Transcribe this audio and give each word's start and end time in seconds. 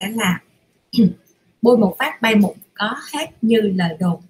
sẽ 0.00 0.08
là 0.08 0.40
bôi 1.62 1.78
một 1.78 1.96
phát 1.98 2.22
bay 2.22 2.34
một 2.34 2.54
có 2.74 2.96
hết 3.12 3.26
như 3.42 3.60
lời 3.60 3.96
đồn. 4.00 4.20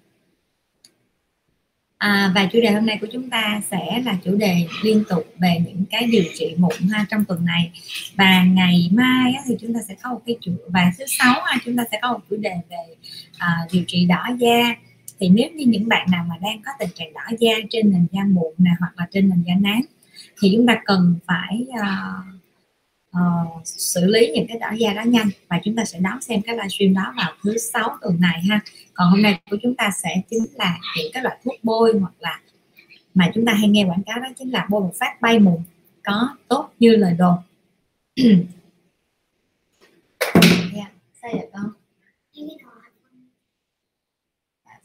À, 1.97 2.31
và 2.35 2.49
chủ 2.51 2.61
đề 2.61 2.71
hôm 2.71 2.85
nay 2.85 2.97
của 3.01 3.07
chúng 3.11 3.29
ta 3.29 3.61
sẽ 3.71 4.01
là 4.05 4.17
chủ 4.23 4.35
đề 4.35 4.67
liên 4.83 5.03
tục 5.09 5.33
về 5.39 5.61
những 5.65 5.83
cái 5.89 6.07
điều 6.11 6.23
trị 6.35 6.55
mụn 6.57 6.89
ha 6.91 7.05
trong 7.09 7.25
tuần 7.25 7.45
này. 7.45 7.71
Và 8.15 8.43
ngày 8.43 8.89
mai 8.93 9.33
á, 9.33 9.41
thì 9.47 9.55
chúng 9.61 9.73
ta 9.73 9.79
sẽ 9.87 9.95
có 10.03 10.09
một 10.13 10.21
cái 10.25 10.37
chủ 10.41 10.51
và 10.67 10.91
thứ 10.97 11.03
sáu 11.07 11.41
ha, 11.45 11.57
chúng 11.65 11.77
ta 11.77 11.83
sẽ 11.91 11.99
có 12.01 12.13
một 12.13 12.19
chủ 12.29 12.35
đề 12.37 12.53
về 12.69 12.95
à, 13.37 13.57
điều 13.71 13.83
trị 13.87 14.05
đỏ 14.05 14.23
da. 14.39 14.75
Thì 15.19 15.29
nếu 15.29 15.49
như 15.55 15.65
những 15.65 15.87
bạn 15.87 16.11
nào 16.11 16.25
mà 16.29 16.35
đang 16.41 16.61
có 16.65 16.71
tình 16.79 16.89
trạng 16.95 17.13
đỏ 17.13 17.21
da 17.39 17.53
trên 17.69 17.91
nền 17.91 18.07
da 18.11 18.21
mụn 18.23 18.53
nè 18.57 18.71
hoặc 18.79 18.93
là 18.97 19.07
trên 19.11 19.29
nền 19.29 19.43
da 19.47 19.53
nám 19.59 19.81
thì 20.41 20.51
chúng 20.55 20.67
ta 20.67 20.81
cần 20.85 21.15
phải 21.27 21.65
uh, 21.69 22.38
uh, 23.17 23.61
xử 23.65 24.05
lý 24.05 24.31
những 24.33 24.47
cái 24.47 24.59
đỏ 24.59 24.67
da 24.77 24.93
đó 24.93 25.03
nhanh 25.05 25.29
và 25.47 25.59
chúng 25.63 25.75
ta 25.75 25.85
sẽ 25.85 25.99
đón 25.99 26.21
xem 26.21 26.41
cái 26.41 26.55
livestream 26.55 26.93
đó 26.93 27.13
vào 27.17 27.33
thứ 27.43 27.57
sáu 27.57 27.97
tuần 28.01 28.19
này 28.19 28.41
ha. 28.49 28.59
Còn 28.93 29.09
hôm 29.09 29.21
nay 29.21 29.39
của 29.49 29.57
chúng 29.63 29.75
ta 29.75 29.89
sẽ 30.03 30.21
chính 30.29 30.45
là 30.53 30.77
những 30.97 31.11
cái 31.13 31.23
loại 31.23 31.37
thuốc 31.43 31.55
bôi 31.63 31.93
hoặc 31.99 32.13
là 32.19 32.39
mà 33.13 33.31
chúng 33.35 33.45
ta 33.45 33.53
hay 33.53 33.69
nghe 33.69 33.85
quảng 33.85 34.03
cáo 34.05 34.19
đó 34.19 34.29
chính 34.39 34.51
là 34.51 34.67
bôi 34.69 34.81
một 34.81 34.93
phát 34.99 35.21
bay 35.21 35.39
mụn 35.39 35.61
có 36.03 36.35
tốt 36.47 36.69
như 36.79 36.95
lời 36.95 37.13
đồn. 37.17 37.37
Yeah. 38.15 38.37
Dạ, 40.73 40.91
sao 41.21 41.31
vậy 41.33 41.47
con? 41.53 41.71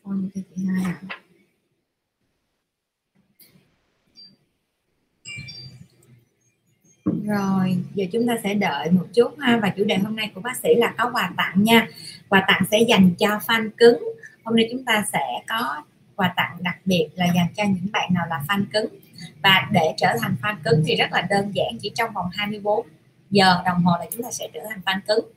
Phone 0.04 0.16
cho 0.34 0.40
chị 0.56 0.64
hai 0.66 0.84
ạ 0.84 1.23
rồi 7.26 7.76
giờ 7.94 8.04
chúng 8.12 8.26
ta 8.26 8.34
sẽ 8.42 8.54
đợi 8.54 8.90
một 8.90 9.06
chút 9.14 9.38
ha. 9.38 9.56
Và 9.62 9.68
chủ 9.68 9.84
đề 9.84 9.96
hôm 9.96 10.16
nay 10.16 10.30
của 10.34 10.40
bác 10.40 10.56
sĩ 10.56 10.68
là 10.74 10.94
có 10.98 11.10
quà 11.12 11.32
tặng 11.36 11.64
nha. 11.64 11.88
Quà 12.28 12.44
tặng 12.48 12.62
sẽ 12.70 12.78
dành 12.88 13.10
cho 13.18 13.28
fan 13.46 13.70
cứng. 13.76 14.04
Hôm 14.44 14.56
nay 14.56 14.68
chúng 14.72 14.84
ta 14.84 15.04
sẽ 15.12 15.26
có 15.48 15.82
quà 16.16 16.32
tặng 16.36 16.56
đặc 16.60 16.76
biệt 16.84 17.08
là 17.14 17.26
dành 17.34 17.46
cho 17.56 17.64
những 17.64 17.92
bạn 17.92 18.14
nào 18.14 18.26
là 18.30 18.42
fan 18.48 18.64
cứng. 18.72 18.86
Và 19.42 19.68
để 19.72 19.94
trở 19.96 20.16
thành 20.20 20.36
fan 20.42 20.56
cứng 20.64 20.82
thì 20.86 20.96
rất 20.96 21.12
là 21.12 21.26
đơn 21.30 21.50
giản 21.54 21.78
chỉ 21.82 21.92
trong 21.94 22.12
vòng 22.12 22.26
24 22.32 22.86
giờ 23.30 23.62
đồng 23.66 23.82
hồ 23.84 23.92
là 23.98 24.06
chúng 24.12 24.22
ta 24.22 24.30
sẽ 24.30 24.48
trở 24.54 24.60
thành 24.68 24.80
fan 24.84 25.00
cứng. 25.08 25.32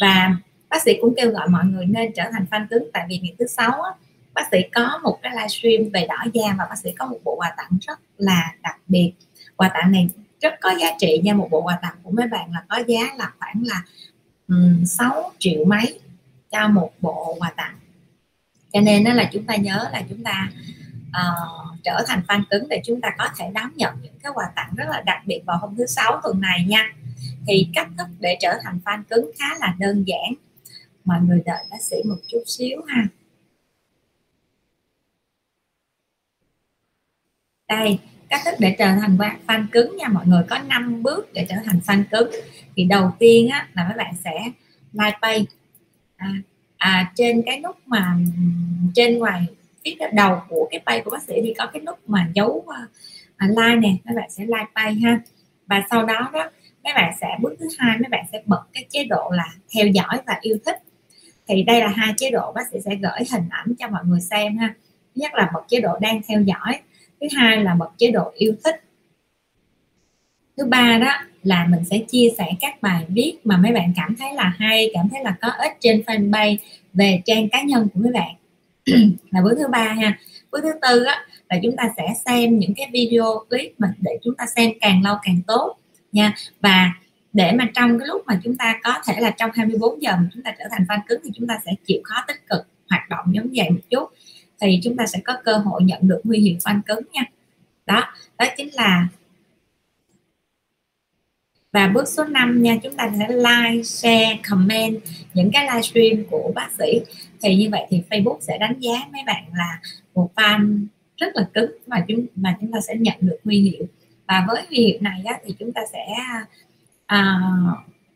Và 0.00 0.36
bác 0.68 0.82
sĩ 0.82 0.92
cũng 1.00 1.14
kêu 1.16 1.30
gọi 1.30 1.48
mọi 1.48 1.64
người 1.64 1.86
nên 1.86 2.12
trở 2.12 2.24
thành 2.32 2.46
fan 2.50 2.66
cứng 2.70 2.88
tại 2.92 3.06
vì 3.08 3.18
ngày 3.18 3.34
thứ 3.38 3.46
sáu 3.46 3.82
á, 3.82 3.90
bác 4.34 4.42
sĩ 4.50 4.58
có 4.74 5.00
một 5.02 5.18
cái 5.22 5.32
livestream 5.32 5.90
về 5.92 6.06
đỏ 6.08 6.24
da 6.32 6.54
và 6.58 6.66
bác 6.70 6.78
sĩ 6.78 6.92
có 6.98 7.06
một 7.06 7.18
bộ 7.24 7.36
quà 7.36 7.54
tặng 7.56 7.78
rất 7.80 8.00
là 8.18 8.54
đặc 8.62 8.78
biệt. 8.88 9.12
Quà 9.56 9.70
tặng 9.74 9.92
này 9.92 10.08
rất 10.44 10.54
có 10.60 10.70
giá 10.80 10.88
trị 10.98 11.20
nha. 11.24 11.34
Một 11.34 11.48
bộ 11.50 11.62
quà 11.62 11.78
tặng 11.82 11.94
của 12.02 12.10
mấy 12.10 12.26
bạn 12.26 12.52
là 12.52 12.64
có 12.68 12.82
giá 12.86 13.14
là 13.18 13.32
khoảng 13.38 13.62
là 13.64 13.82
um, 14.48 14.84
6 14.84 15.32
triệu 15.38 15.64
mấy 15.64 16.00
cho 16.50 16.68
một 16.68 16.90
bộ 17.00 17.36
quà 17.38 17.50
tặng. 17.50 17.78
Cho 18.72 18.80
nên 18.80 19.04
đó 19.04 19.12
là 19.12 19.30
chúng 19.32 19.44
ta 19.44 19.56
nhớ 19.56 19.88
là 19.92 20.02
chúng 20.08 20.22
ta 20.24 20.50
uh, 21.08 21.78
trở 21.84 22.04
thành 22.06 22.22
fan 22.28 22.42
cứng 22.50 22.68
để 22.68 22.80
chúng 22.84 23.00
ta 23.00 23.08
có 23.18 23.28
thể 23.38 23.50
đón 23.54 23.70
nhận 23.74 23.94
những 24.02 24.18
cái 24.22 24.32
quà 24.34 24.44
tặng 24.56 24.70
rất 24.76 24.84
là 24.88 25.00
đặc 25.00 25.22
biệt 25.26 25.40
vào 25.46 25.58
hôm 25.58 25.76
thứ 25.76 25.86
sáu 25.86 26.20
tuần 26.22 26.40
này 26.40 26.64
nha. 26.68 26.92
Thì 27.46 27.68
cách 27.74 27.88
thức 27.98 28.06
để 28.20 28.36
trở 28.40 28.58
thành 28.62 28.80
fan 28.84 29.02
cứng 29.10 29.30
khá 29.38 29.46
là 29.60 29.74
đơn 29.78 30.04
giản. 30.06 30.34
Mọi 31.04 31.20
người 31.20 31.42
đợi 31.46 31.64
bác 31.70 31.82
sĩ 31.82 31.96
một 32.04 32.18
chút 32.26 32.42
xíu 32.46 32.82
ha. 32.88 33.06
Đây 37.68 37.98
cách 38.28 38.40
thức 38.44 38.54
để 38.58 38.76
trở 38.78 38.86
thành 38.86 39.18
fan 39.46 39.66
cứng 39.72 39.96
nha. 39.96 40.08
Mọi 40.08 40.26
người 40.26 40.42
có 40.48 40.58
5 40.58 41.02
bước 41.02 41.32
để 41.32 41.46
trở 41.48 41.56
thành 41.64 41.80
fan 41.86 42.04
cứng. 42.10 42.30
Thì 42.76 42.84
đầu 42.84 43.10
tiên 43.18 43.48
á, 43.48 43.68
là 43.74 43.86
các 43.88 43.96
bạn 43.96 44.14
sẽ 44.24 44.50
like 44.92 45.18
pay 45.22 45.46
à, 46.16 46.28
à, 46.76 47.12
trên 47.16 47.42
cái 47.46 47.60
nút 47.60 47.76
mà 47.86 48.16
trên 48.94 49.18
ngoài 49.18 49.46
phía 49.84 49.94
đầu 50.12 50.42
của 50.48 50.68
cái 50.70 50.80
pay 50.86 51.00
của 51.00 51.10
bác 51.10 51.22
sĩ 51.22 51.34
thì 51.42 51.54
có 51.58 51.66
cái 51.66 51.82
nút 51.82 51.98
mà 52.06 52.28
dấu 52.34 52.48
uh, 52.48 52.74
like 53.40 53.76
nè. 53.76 53.96
Các 54.04 54.14
bạn 54.16 54.30
sẽ 54.30 54.44
like 54.44 54.70
pay 54.74 54.94
ha. 54.94 55.20
Và 55.66 55.82
sau 55.90 56.04
đó 56.06 56.30
đó 56.32 56.50
các 56.84 56.94
bạn 56.94 57.12
sẽ 57.20 57.28
bước 57.40 57.54
thứ 57.60 57.66
hai 57.78 57.98
các 58.02 58.10
bạn 58.10 58.24
sẽ 58.32 58.42
bật 58.46 58.62
cái 58.72 58.86
chế 58.90 59.04
độ 59.04 59.30
là 59.30 59.46
theo 59.74 59.86
dõi 59.86 60.20
và 60.26 60.38
yêu 60.40 60.58
thích. 60.66 60.76
Thì 61.48 61.62
đây 61.62 61.80
là 61.80 61.88
hai 61.88 62.14
chế 62.16 62.30
độ 62.30 62.52
bác 62.52 62.62
sĩ 62.72 62.78
sẽ 62.84 62.94
gửi 62.94 63.26
hình 63.32 63.48
ảnh 63.50 63.74
cho 63.78 63.88
mọi 63.88 64.04
người 64.04 64.20
xem 64.20 64.56
ha. 64.58 64.74
Nhất 65.14 65.34
là 65.34 65.50
bật 65.54 65.60
chế 65.68 65.80
độ 65.80 65.98
đang 66.00 66.20
theo 66.28 66.42
dõi 66.42 66.80
thứ 67.20 67.26
hai 67.36 67.64
là 67.64 67.74
bật 67.74 67.90
chế 67.98 68.10
độ 68.10 68.32
yêu 68.36 68.54
thích. 68.64 68.80
Thứ 70.56 70.64
ba 70.66 70.98
đó 70.98 71.12
là 71.42 71.66
mình 71.70 71.84
sẽ 71.84 71.98
chia 72.08 72.28
sẻ 72.38 72.46
các 72.60 72.82
bài 72.82 73.04
viết 73.08 73.36
mà 73.44 73.56
mấy 73.56 73.72
bạn 73.72 73.92
cảm 73.96 74.16
thấy 74.16 74.34
là 74.34 74.54
hay 74.58 74.90
cảm 74.94 75.08
thấy 75.08 75.24
là 75.24 75.36
có 75.40 75.48
ích 75.48 75.72
trên 75.80 76.02
fanpage 76.06 76.56
về 76.92 77.22
trang 77.24 77.48
cá 77.48 77.62
nhân 77.62 77.88
của 77.94 78.00
mấy 78.00 78.12
bạn. 78.12 78.34
Là 79.30 79.40
bước 79.42 79.54
thứ 79.58 79.68
ba 79.68 79.96
ha 80.00 80.18
bước 80.50 80.60
thứ 80.62 80.72
tư 80.82 81.04
á, 81.04 81.26
là 81.48 81.58
chúng 81.62 81.76
ta 81.76 81.90
sẽ 81.96 82.08
xem 82.26 82.58
những 82.58 82.74
cái 82.76 82.90
video 82.92 83.44
clip 83.50 83.72
mà 83.78 83.94
để 84.00 84.18
chúng 84.24 84.34
ta 84.34 84.46
xem 84.56 84.70
càng 84.80 85.02
lâu 85.02 85.16
càng 85.22 85.40
tốt 85.46 85.76
nha. 86.12 86.34
Và 86.60 86.92
để 87.32 87.52
mà 87.52 87.68
trong 87.74 87.98
cái 87.98 88.08
lúc 88.08 88.22
mà 88.26 88.40
chúng 88.44 88.56
ta 88.56 88.80
có 88.84 88.94
thể 89.06 89.20
là 89.20 89.30
trong 89.30 89.50
24 89.54 90.02
giờ 90.02 90.12
mà 90.16 90.28
chúng 90.34 90.42
ta 90.42 90.54
trở 90.58 90.64
thành 90.70 90.84
fan 90.88 91.00
cứng 91.08 91.20
thì 91.24 91.30
chúng 91.34 91.46
ta 91.48 91.58
sẽ 91.66 91.72
chịu 91.86 92.00
khó 92.04 92.24
tích 92.28 92.46
cực 92.50 92.66
hoạt 92.90 93.08
động 93.08 93.24
giống 93.32 93.48
vậy 93.54 93.70
một 93.70 93.80
chút 93.90 94.08
thì 94.60 94.80
chúng 94.82 94.96
ta 94.96 95.06
sẽ 95.06 95.20
có 95.24 95.36
cơ 95.44 95.56
hội 95.56 95.82
nhận 95.84 95.98
được 96.02 96.20
huy 96.24 96.38
hiệu 96.38 96.56
fan 96.64 96.80
cứng 96.86 97.00
nha. 97.12 97.24
Đó 97.86 98.14
đó 98.38 98.46
chính 98.56 98.74
là 98.74 99.08
và 101.72 101.88
bước 101.88 102.08
số 102.08 102.24
5 102.24 102.62
nha 102.62 102.76
chúng 102.82 102.94
ta 102.94 103.10
sẽ 103.18 103.28
like 103.28 103.82
share 103.82 104.38
comment 104.50 105.00
những 105.34 105.50
cái 105.52 105.66
livestream 105.66 106.24
của 106.30 106.52
bác 106.54 106.68
sĩ. 106.78 107.00
Thì 107.42 107.56
như 107.56 107.68
vậy 107.70 107.86
thì 107.90 108.02
Facebook 108.10 108.38
sẽ 108.40 108.58
đánh 108.58 108.80
giá 108.80 108.94
mấy 109.12 109.22
bạn 109.26 109.44
là 109.54 109.80
một 110.14 110.30
fan 110.34 110.86
rất 111.16 111.26
là 111.34 111.48
cứng 111.54 111.70
mà 111.86 112.04
chúng 112.08 112.26
mà 112.36 112.56
chúng 112.60 112.72
ta 112.72 112.80
sẽ 112.80 112.94
nhận 112.96 113.16
được 113.20 113.38
huy 113.44 113.60
hiệu 113.60 113.86
và 114.26 114.44
với 114.48 114.62
huy 114.68 114.76
hiệu 114.78 114.98
này 115.00 115.22
á, 115.24 115.38
thì 115.44 115.54
chúng 115.58 115.72
ta 115.72 115.80
sẽ 115.92 116.06
à, 117.06 117.40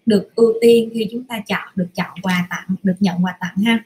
được 0.07 0.35
ưu 0.35 0.53
tiên 0.61 0.91
khi 0.95 1.07
chúng 1.11 1.25
ta 1.25 1.41
chọn 1.47 1.69
được 1.77 1.89
chọn 1.95 2.19
quà 2.23 2.47
tặng 2.51 2.77
được 2.83 2.97
nhận 3.01 3.25
quà 3.25 3.37
tặng 3.41 3.57
ha 3.65 3.85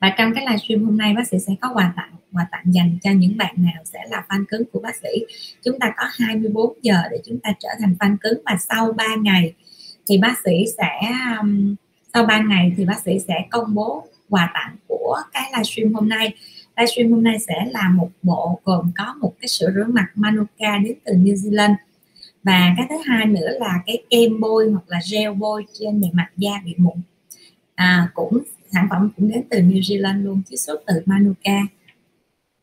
và 0.00 0.14
trong 0.18 0.34
cái 0.34 0.46
livestream 0.46 0.84
hôm 0.84 0.98
nay 0.98 1.14
bác 1.14 1.28
sĩ 1.28 1.38
sẽ 1.38 1.54
có 1.60 1.70
quà 1.74 1.92
tặng 1.96 2.14
quà 2.34 2.46
tặng 2.50 2.64
dành 2.66 2.98
cho 3.02 3.10
những 3.10 3.36
bạn 3.36 3.54
nào 3.56 3.84
sẽ 3.84 3.98
là 4.10 4.24
fan 4.28 4.44
cứng 4.48 4.62
của 4.72 4.80
bác 4.80 4.96
sĩ. 4.96 5.08
Chúng 5.64 5.78
ta 5.78 5.92
có 5.96 6.04
24 6.12 6.74
giờ 6.82 6.96
để 7.10 7.18
chúng 7.24 7.38
ta 7.38 7.50
trở 7.60 7.68
thành 7.80 7.96
fan 8.00 8.16
cứng 8.20 8.42
và 8.46 8.56
sau 8.68 8.92
3 8.92 9.04
ngày 9.22 9.52
thì 10.06 10.18
bác 10.18 10.34
sĩ 10.44 10.64
sẽ 10.78 11.12
um, 11.40 11.74
sau 12.14 12.26
3 12.26 12.38
ngày 12.38 12.72
thì 12.76 12.84
bác 12.84 13.00
sĩ 13.04 13.18
sẽ 13.28 13.34
công 13.50 13.74
bố 13.74 14.06
quà 14.28 14.50
tặng 14.54 14.76
của 14.86 15.20
cái 15.32 15.50
livestream 15.52 15.94
hôm 15.94 16.08
nay. 16.08 16.34
Livestream 16.76 17.12
hôm 17.12 17.22
nay 17.22 17.38
sẽ 17.38 17.66
là 17.70 17.88
một 17.88 18.10
bộ 18.22 18.60
gồm 18.64 18.90
có 18.96 19.14
một 19.20 19.34
cái 19.40 19.48
sữa 19.48 19.70
rửa 19.74 19.84
mặt 19.88 20.06
Manuka 20.14 20.78
đến 20.84 20.94
từ 21.04 21.12
New 21.12 21.34
Zealand. 21.34 21.74
Và 22.42 22.74
cái 22.76 22.86
thứ 22.90 22.96
hai 23.04 23.26
nữa 23.26 23.48
là 23.60 23.80
cái 23.86 24.02
kem 24.10 24.40
bôi 24.40 24.70
hoặc 24.70 24.84
là 24.86 25.00
gel 25.12 25.32
bôi 25.32 25.64
trên 25.80 26.00
bề 26.00 26.08
mặt 26.12 26.28
da 26.36 26.52
bị 26.64 26.74
mụn. 26.76 26.96
À, 27.74 28.08
cũng 28.14 28.42
sản 28.74 28.86
phẩm 28.90 29.10
cũng 29.16 29.28
đến 29.28 29.42
từ 29.50 29.58
New 29.58 29.80
Zealand 29.80 30.24
luôn 30.24 30.42
chiết 30.50 30.60
xuất 30.60 30.80
từ 30.86 30.94
Manuka. 31.06 31.60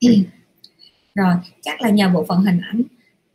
Rồi 1.16 1.36
chắc 1.62 1.82
là 1.82 1.90
nhờ 1.90 2.10
bộ 2.10 2.26
phận 2.28 2.40
hình 2.40 2.60
ảnh 2.62 2.82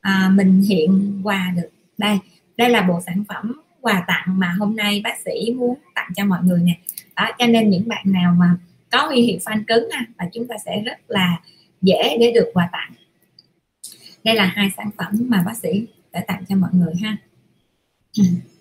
à, 0.00 0.30
mình 0.34 0.62
hiện 0.62 1.20
quà 1.24 1.52
được. 1.56 1.68
Đây 1.98 2.18
đây 2.56 2.70
là 2.70 2.82
bộ 2.82 3.00
sản 3.06 3.24
phẩm 3.28 3.60
quà 3.80 4.04
tặng 4.08 4.38
mà 4.38 4.54
hôm 4.58 4.76
nay 4.76 5.00
bác 5.04 5.14
sĩ 5.24 5.54
muốn 5.54 5.78
tặng 5.94 6.10
cho 6.16 6.24
mọi 6.24 6.38
người 6.42 6.60
nè. 6.62 6.78
Đó 7.16 7.28
cho 7.38 7.46
nên 7.46 7.70
những 7.70 7.88
bạn 7.88 8.04
nào 8.06 8.34
mà 8.38 8.56
có 8.90 9.06
huy 9.06 9.20
hiệu 9.20 9.38
fan 9.44 9.62
cứng 9.66 9.88
ha 9.92 10.06
và 10.18 10.28
chúng 10.32 10.48
ta 10.48 10.54
sẽ 10.64 10.82
rất 10.84 11.10
là 11.10 11.40
dễ 11.82 12.16
để 12.20 12.32
được 12.34 12.50
quà 12.54 12.68
tặng. 12.72 12.92
Đây 14.24 14.34
là 14.34 14.44
hai 14.44 14.70
sản 14.76 14.90
phẩm 14.98 15.12
mà 15.28 15.42
bác 15.46 15.56
sĩ 15.56 15.86
đã 16.12 16.24
tặng 16.26 16.44
cho 16.48 16.56
mọi 16.56 16.70
người 16.72 16.94
ha. 17.02 17.16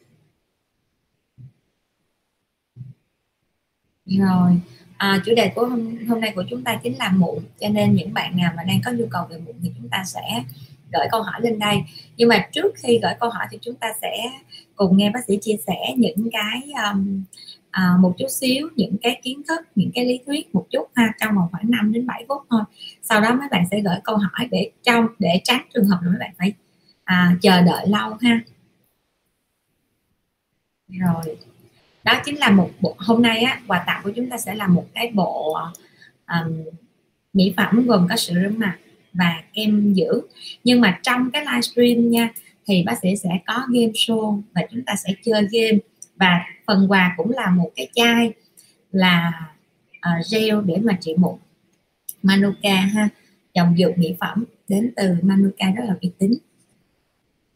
rồi. 4.06 4.52
À, 4.98 5.22
chủ 5.26 5.36
đề 5.36 5.52
của 5.56 5.66
hôm, 5.66 6.08
hôm 6.08 6.22
nay 6.22 6.32
của 6.36 6.44
chúng 6.50 6.64
ta 6.64 6.80
chính 6.84 6.98
là 6.98 7.12
mụn 7.12 7.40
cho 7.60 7.70
nên 7.70 7.96
những 7.96 8.14
bạn 8.14 8.38
nào 8.38 8.52
mà 8.58 8.64
đang 8.64 8.82
có 8.86 8.92
nhu 8.92 9.06
cầu 9.10 9.26
về 9.30 9.38
mụn 9.38 9.56
thì 9.64 9.72
chúng 9.78 9.90
ta 9.90 10.04
sẽ 10.06 10.44
gửi 10.94 11.08
câu 11.12 11.22
hỏi 11.22 11.42
lên 11.42 11.60
đây. 11.60 11.78
Nhưng 12.18 12.30
mà 12.30 12.48
trước 12.52 12.74
khi 12.76 13.00
gửi 13.04 13.14
câu 13.20 13.30
hỏi 13.30 13.46
thì 13.52 13.58
chúng 13.62 13.76
ta 13.76 13.88
sẽ 14.02 14.18
cùng 14.76 14.98
nghe 14.98 15.12
bác 15.14 15.20
sĩ 15.28 15.38
chia 15.42 15.56
sẻ 15.68 15.94
những 15.98 16.30
cái 16.32 16.72
um, 16.92 17.24
à, 17.72 17.98
một 18.00 18.14
chút 18.18 18.28
xíu 18.30 18.70
những 18.76 18.96
cái 19.02 19.22
kiến 19.24 19.42
thức 19.48 19.60
những 19.76 19.92
cái 19.94 20.06
lý 20.06 20.20
thuyết 20.26 20.56
một 20.56 20.66
chút 20.72 20.88
ha 20.96 21.14
trong 21.20 21.36
vòng 21.36 21.48
khoảng 21.52 21.72
5 21.72 21.94
đến 21.94 22.08
7 22.08 22.26
phút 22.28 22.42
thôi. 22.50 22.62
Sau 23.02 23.22
đó 23.22 23.36
mấy 23.36 23.48
bạn 23.52 23.64
sẽ 23.72 23.82
gửi 23.82 23.96
câu 24.04 24.18
hỏi 24.18 24.48
để 24.52 24.72
trong 24.84 25.08
để 25.20 25.42
tránh 25.44 25.62
trường 25.74 25.86
hợp 25.86 26.00
là 26.02 26.10
mấy 26.10 26.20
bạn 26.20 26.32
phải 26.38 26.54
à, 27.04 27.36
chờ 27.42 27.62
đợi 27.62 27.88
lâu 27.88 28.18
ha. 28.22 28.40
Rồi 30.88 31.38
đó 32.06 32.22
chính 32.26 32.40
là 32.40 32.50
một 32.50 32.70
bộ 32.82 32.96
hôm 32.98 33.22
nay 33.22 33.40
á 33.40 33.62
quà 33.68 33.84
tặng 33.88 34.02
của 34.04 34.12
chúng 34.16 34.30
ta 34.30 34.38
sẽ 34.38 34.56
là 34.56 34.68
một 34.68 34.86
cái 34.94 35.12
bộ 35.14 35.58
um, 36.28 36.64
mỹ 37.34 37.54
phẩm 37.58 37.88
gồm 37.88 38.08
có 38.10 38.16
sữa 38.16 38.34
rửa 38.34 38.50
mặt 38.58 38.78
và 39.14 39.44
kem 39.54 39.96
dưỡng. 39.96 40.26
Nhưng 40.64 40.82
mà 40.82 41.00
trong 41.04 41.32
cái 41.32 41.46
livestream 41.46 42.10
nha 42.10 42.30
thì 42.68 42.84
bác 42.84 42.96
sĩ 43.02 43.16
sẽ 43.16 43.30
có 43.46 43.54
game 43.54 43.92
show 43.92 44.42
và 44.56 44.62
chúng 44.72 44.84
ta 44.86 44.96
sẽ 44.96 45.14
chơi 45.24 45.48
game. 45.52 45.78
Và 46.16 46.46
phần 46.68 46.92
quà 46.92 47.14
cũng 47.18 47.32
là 47.32 47.50
một 47.50 47.72
cái 47.76 47.88
chai 47.96 48.34
là 48.92 49.42
uh, 49.98 50.26
gel 50.32 50.56
để 50.66 50.78
mà 50.84 50.98
trị 51.02 51.14
mụn. 51.18 51.36
Manuka 52.24 52.76
ha 52.76 53.10
dòng 53.54 53.76
dược 53.78 53.98
mỹ 53.98 54.16
phẩm 54.20 54.46
đến 54.68 54.94
từ 54.96 55.16
Manuka 55.22 55.72
rất 55.72 55.84
là 55.88 55.96
uy 56.02 56.12
tín. 56.20 56.34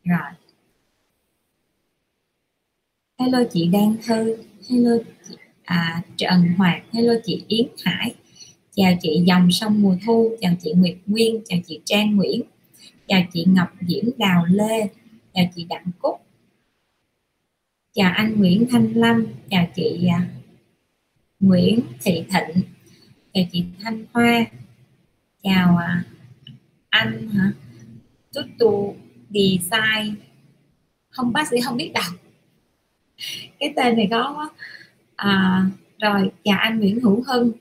Rồi 0.03 0.31
hello 3.19 3.39
chị 3.51 3.67
Đan 3.67 3.95
Thư 4.05 4.37
hello 4.69 4.91
chị 5.29 5.35
à, 5.63 6.01
Trần 6.17 6.53
Hoạt 6.57 6.83
hello 6.93 7.13
chị 7.23 7.43
Yến 7.47 7.67
Hải. 7.83 8.15
Chào 8.75 8.93
chị 9.01 9.23
dòng 9.25 9.51
sông 9.51 9.81
mùa 9.81 9.95
thu 10.05 10.35
chào 10.41 10.53
chị 10.61 10.73
Nguyệt 10.73 10.97
Nguyên 11.05 11.41
chào 11.45 11.59
chị 11.67 11.79
Trang 11.85 12.15
Nguyễn 12.15 12.41
chào 13.07 13.21
chị 13.33 13.45
Ngọc 13.47 13.67
Diễm 13.87 14.05
Đào 14.17 14.45
Lê 14.45 14.89
chào 15.33 15.45
chị 15.55 15.65
Đặng 15.69 15.85
Cúc. 15.99 16.15
Chào 17.93 18.11
anh 18.15 18.35
Nguyễn 18.37 18.65
Thanh 18.69 18.93
Lâm 18.93 19.25
chào 19.49 19.67
chị 19.75 20.07
à, 20.07 20.29
Nguyễn 21.39 21.79
Thị 22.01 22.23
Thịnh 22.29 22.63
chào 23.33 23.43
chị 23.51 23.63
Thanh 23.83 24.05
Hoa 24.13 24.45
chào 25.43 25.77
à, 25.77 26.03
anh 26.89 27.29
hả? 27.29 27.51
Chút 28.33 28.45
tu 28.59 28.95
design 29.29 30.15
không 31.09 31.33
bác 31.33 31.47
sĩ 31.47 31.61
không 31.61 31.77
biết 31.77 31.91
đọc 31.93 32.28
cái 33.59 33.73
tên 33.75 33.95
này 33.95 34.07
có 34.11 34.33
quá. 34.37 34.49
À, 35.15 35.65
rồi 35.99 36.31
chào 36.43 36.57
anh 36.59 36.79
Nguyễn 36.79 36.99
Hữu 36.99 37.23
Hưng. 37.27 37.51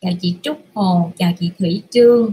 Chào 0.00 0.12
chị 0.20 0.36
Trúc 0.42 0.66
Hồ 0.74 1.12
chào 1.18 1.32
chị 1.38 1.50
Thủy 1.58 1.82
Trương 1.90 2.32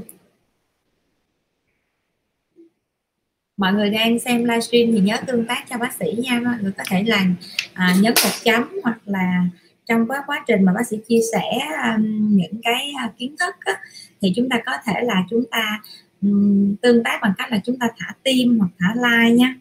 mọi 3.60 3.74
người 3.74 3.90
đang 3.90 4.20
xem 4.20 4.44
livestream 4.44 4.92
thì 4.92 5.00
nhớ 5.00 5.18
tương 5.28 5.46
tác 5.46 5.66
cho 5.70 5.78
bác 5.78 5.94
sĩ 5.94 6.06
nha 6.18 6.42
mọi 6.46 6.56
người 6.62 6.72
có 6.78 6.84
thể 6.90 7.04
là 7.04 7.26
à, 7.74 7.96
nhấn 8.02 8.14
một 8.24 8.30
chấm 8.44 8.80
hoặc 8.84 9.00
là 9.06 9.44
trong 9.86 10.08
quá 10.08 10.24
quá 10.28 10.44
trình 10.48 10.66
mà 10.66 10.74
bác 10.74 10.88
sĩ 10.88 10.98
chia 11.08 11.20
sẻ 11.34 11.60
um, 11.96 12.38
những 12.38 12.62
cái 12.64 12.94
uh, 13.06 13.18
kiến 13.18 13.36
thức 13.40 13.56
á, 13.60 13.74
thì 14.22 14.34
chúng 14.36 14.50
ta 14.50 14.62
có 14.66 14.72
thể 14.86 15.02
là 15.04 15.24
chúng 15.30 15.44
ta 15.52 15.82
um, 16.22 16.76
tương 16.76 17.04
tác 17.04 17.20
bằng 17.22 17.34
cách 17.38 17.52
là 17.52 17.60
chúng 17.64 17.80
ta 17.80 17.88
thả 17.98 18.14
tim 18.24 18.60
hoặc 18.60 18.70
thả 18.80 18.96
like 18.96 19.36
nha. 19.36 19.56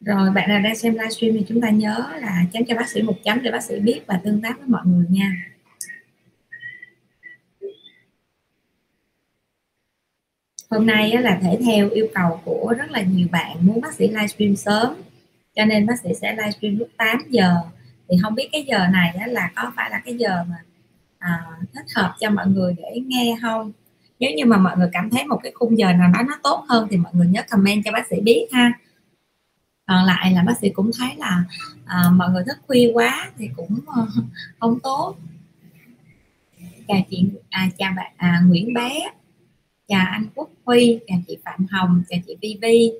Rồi 0.00 0.30
bạn 0.30 0.48
nào 0.48 0.60
đang 0.60 0.76
xem 0.76 0.94
livestream 0.94 1.34
thì 1.34 1.44
chúng 1.48 1.60
ta 1.60 1.70
nhớ 1.70 2.06
là 2.20 2.44
chấm 2.52 2.64
cho 2.64 2.74
bác 2.74 2.88
sĩ 2.88 3.02
một 3.02 3.16
chấm 3.24 3.42
để 3.42 3.50
bác 3.50 3.62
sĩ 3.62 3.80
biết 3.80 4.00
và 4.06 4.20
tương 4.24 4.42
tác 4.42 4.58
với 4.58 4.68
mọi 4.68 4.82
người 4.84 5.06
nha. 5.08 5.32
Hôm 10.70 10.86
nay 10.86 11.16
là 11.20 11.38
thể 11.42 11.58
theo 11.66 11.90
yêu 11.90 12.06
cầu 12.14 12.40
của 12.44 12.74
rất 12.78 12.90
là 12.90 13.02
nhiều 13.02 13.28
bạn 13.32 13.56
muốn 13.60 13.80
bác 13.80 13.94
sĩ 13.94 14.08
livestream 14.08 14.56
sớm 14.56 14.94
cho 15.54 15.64
nên 15.64 15.86
bác 15.86 15.94
sĩ 16.02 16.08
sẽ 16.20 16.32
livestream 16.32 16.78
lúc 16.78 16.88
8 16.96 17.18
giờ. 17.28 17.54
Thì 18.08 18.16
không 18.22 18.34
biết 18.34 18.48
cái 18.52 18.64
giờ 18.68 18.88
này 18.92 19.18
là 19.26 19.50
có 19.56 19.72
phải 19.76 19.90
là 19.90 20.02
cái 20.04 20.14
giờ 20.14 20.44
mà 20.48 20.56
à, 21.18 21.44
thích 21.74 21.86
hợp 21.94 22.14
cho 22.20 22.30
mọi 22.30 22.46
người 22.46 22.74
để 22.78 23.00
nghe 23.06 23.36
không? 23.42 23.72
Nếu 24.18 24.30
như 24.36 24.44
mà 24.44 24.56
mọi 24.56 24.76
người 24.76 24.88
cảm 24.92 25.10
thấy 25.10 25.24
một 25.24 25.40
cái 25.42 25.52
khung 25.54 25.78
giờ 25.78 25.92
nào 25.92 26.10
đó 26.14 26.22
nó 26.28 26.38
tốt 26.42 26.64
hơn 26.68 26.88
thì 26.90 26.96
mọi 26.96 27.12
người 27.14 27.26
nhớ 27.26 27.42
comment 27.50 27.84
cho 27.84 27.92
bác 27.92 28.06
sĩ 28.10 28.20
biết 28.20 28.46
ha 28.52 28.72
còn 29.86 30.04
lại 30.04 30.32
là 30.32 30.42
bác 30.42 30.58
sĩ 30.58 30.68
cũng 30.70 30.90
thấy 30.98 31.16
là 31.16 31.44
à, 31.84 32.10
mọi 32.12 32.30
người 32.30 32.44
thức 32.46 32.58
khuya 32.66 32.90
quá 32.94 33.30
thì 33.38 33.48
cũng 33.56 33.74
uh, 33.74 34.08
không 34.60 34.80
tốt. 34.80 35.16
Chào 36.88 37.00
chị 37.10 37.24
à, 37.50 37.68
chào 37.78 37.92
bạn 37.96 38.12
à, 38.16 38.42
Nguyễn 38.46 38.74
bé. 38.74 39.10
Chào 39.88 40.06
anh 40.10 40.26
Quốc 40.34 40.50
Huy 40.64 40.98
chào 41.06 41.18
chị 41.26 41.38
Phạm 41.44 41.66
Hồng 41.70 42.02
chào 42.08 42.20
chị 42.26 42.36
Vi 42.42 42.58
Vi 42.62 42.92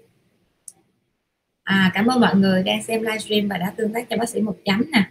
à, 1.65 1.91
cảm 1.95 2.07
ơn 2.07 2.21
mọi 2.21 2.37
người 2.37 2.63
đang 2.63 2.83
xem 2.83 3.03
livestream 3.03 3.49
và 3.49 3.59
đã 3.59 3.73
tương 3.77 3.93
tác 3.93 4.09
cho 4.11 4.17
bác 4.17 4.29
sĩ 4.29 4.41
một 4.41 4.57
chấm 4.65 4.85
nè. 4.93 5.03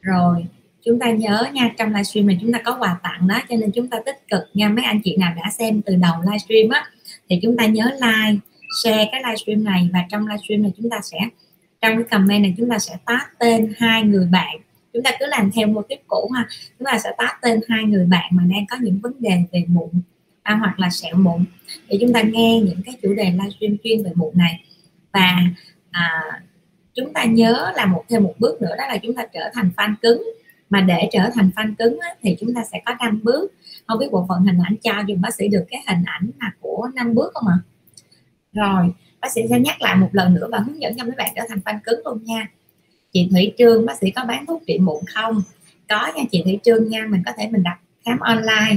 Rồi 0.00 0.46
chúng 0.84 0.98
ta 0.98 1.10
nhớ 1.10 1.46
nha 1.52 1.70
trong 1.78 1.88
livestream 1.88 2.26
này 2.26 2.38
chúng 2.40 2.52
ta 2.52 2.62
có 2.64 2.76
quà 2.80 2.98
tặng 3.02 3.28
đó 3.28 3.40
cho 3.48 3.56
nên 3.56 3.72
chúng 3.74 3.88
ta 3.88 3.98
tích 4.06 4.28
cực 4.28 4.42
nha. 4.54 4.68
Mấy 4.68 4.84
anh 4.84 5.00
chị 5.04 5.16
nào 5.16 5.34
đã 5.36 5.50
xem 5.50 5.82
từ 5.82 5.96
đầu 5.96 6.14
livestream 6.20 6.68
á 6.70 6.90
thì 7.28 7.40
chúng 7.42 7.56
ta 7.56 7.66
nhớ 7.66 7.90
like 8.00 8.40
share 8.82 9.08
cái 9.12 9.22
livestream 9.24 9.64
này 9.64 9.90
và 9.92 10.04
trong 10.10 10.26
livestream 10.26 10.62
này 10.62 10.72
chúng 10.76 10.90
ta 10.90 11.00
sẽ 11.02 11.18
trong 11.80 11.96
cái 11.96 12.04
comment 12.10 12.42
này 12.42 12.54
chúng 12.58 12.70
ta 12.70 12.78
sẽ 12.78 12.96
tag 13.04 13.26
tên 13.38 13.72
hai 13.78 14.02
người 14.02 14.26
bạn. 14.26 14.56
Chúng 14.92 15.02
ta 15.02 15.10
cứ 15.20 15.26
làm 15.26 15.50
theo 15.52 15.66
mô 15.66 15.82
tiếp 15.82 16.00
cũ 16.06 16.30
ha. 16.34 16.48
Chúng 16.78 16.86
ta 16.86 16.98
sẽ 16.98 17.12
tag 17.18 17.38
tên 17.42 17.60
hai 17.68 17.84
người 17.84 18.06
bạn 18.06 18.30
mà 18.30 18.42
đang 18.50 18.66
có 18.70 18.76
những 18.80 18.98
vấn 19.02 19.12
đề 19.18 19.42
về 19.52 19.64
mụn 19.68 19.90
à, 20.42 20.54
hoặc 20.54 20.80
là 20.80 20.90
sẹo 20.90 21.16
mụn 21.16 21.44
để 21.88 21.98
chúng 22.00 22.12
ta 22.12 22.22
nghe 22.22 22.60
những 22.60 22.82
cái 22.84 22.94
chủ 23.02 23.14
đề 23.14 23.24
livestream 23.24 23.76
chuyên 23.84 24.04
về 24.04 24.10
mụn 24.14 24.30
này. 24.34 24.64
Và 25.12 25.40
à, 25.90 26.10
chúng 26.94 27.12
ta 27.12 27.24
nhớ 27.24 27.72
là 27.76 27.86
một 27.86 28.04
thêm 28.08 28.22
một 28.22 28.34
bước 28.38 28.62
nữa 28.62 28.76
đó 28.78 28.86
là 28.86 28.98
chúng 28.98 29.14
ta 29.14 29.26
trở 29.34 29.50
thành 29.54 29.70
fan 29.76 29.94
cứng. 30.02 30.22
Mà 30.70 30.80
để 30.80 31.08
trở 31.12 31.30
thành 31.34 31.50
fan 31.56 31.74
cứng 31.78 31.98
á, 32.00 32.08
thì 32.22 32.36
chúng 32.40 32.54
ta 32.54 32.64
sẽ 32.72 32.80
có 32.86 32.94
năm 33.00 33.20
bước. 33.22 33.52
Không 33.86 33.98
biết 33.98 34.08
bộ 34.12 34.26
phận 34.28 34.42
hình 34.42 34.58
ảnh 34.64 34.76
cho 34.82 34.92
dùng 35.06 35.20
bác 35.20 35.34
sĩ 35.34 35.48
được 35.48 35.64
cái 35.68 35.80
hình 35.88 36.04
ảnh 36.04 36.30
là 36.40 36.50
của 36.60 36.88
năm 36.94 37.14
bước 37.14 37.30
không 37.34 37.48
ạ? 37.48 37.58
Rồi, 38.56 38.92
bác 39.20 39.32
sĩ 39.32 39.40
sẽ 39.50 39.60
nhắc 39.60 39.82
lại 39.82 39.96
một 39.96 40.08
lần 40.12 40.34
nữa 40.34 40.48
và 40.52 40.58
hướng 40.58 40.82
dẫn 40.82 40.96
cho 40.96 41.04
mấy 41.04 41.14
bạn 41.16 41.32
trở 41.36 41.42
thành 41.48 41.58
fan 41.64 41.78
cứng 41.84 42.00
luôn 42.04 42.24
nha. 42.24 42.48
Chị 43.12 43.28
Thủy 43.30 43.54
Trương, 43.58 43.86
bác 43.86 43.98
sĩ 43.98 44.10
có 44.10 44.24
bán 44.24 44.46
thuốc 44.46 44.62
trị 44.66 44.78
mụn 44.78 45.04
không? 45.14 45.42
Có 45.88 46.12
nha 46.16 46.22
chị 46.30 46.42
Thủy 46.44 46.58
Trương 46.64 46.88
nha, 46.88 47.06
mình 47.08 47.22
có 47.26 47.32
thể 47.36 47.48
mình 47.50 47.62
đặt 47.62 47.78
khám 48.04 48.18
online. 48.20 48.76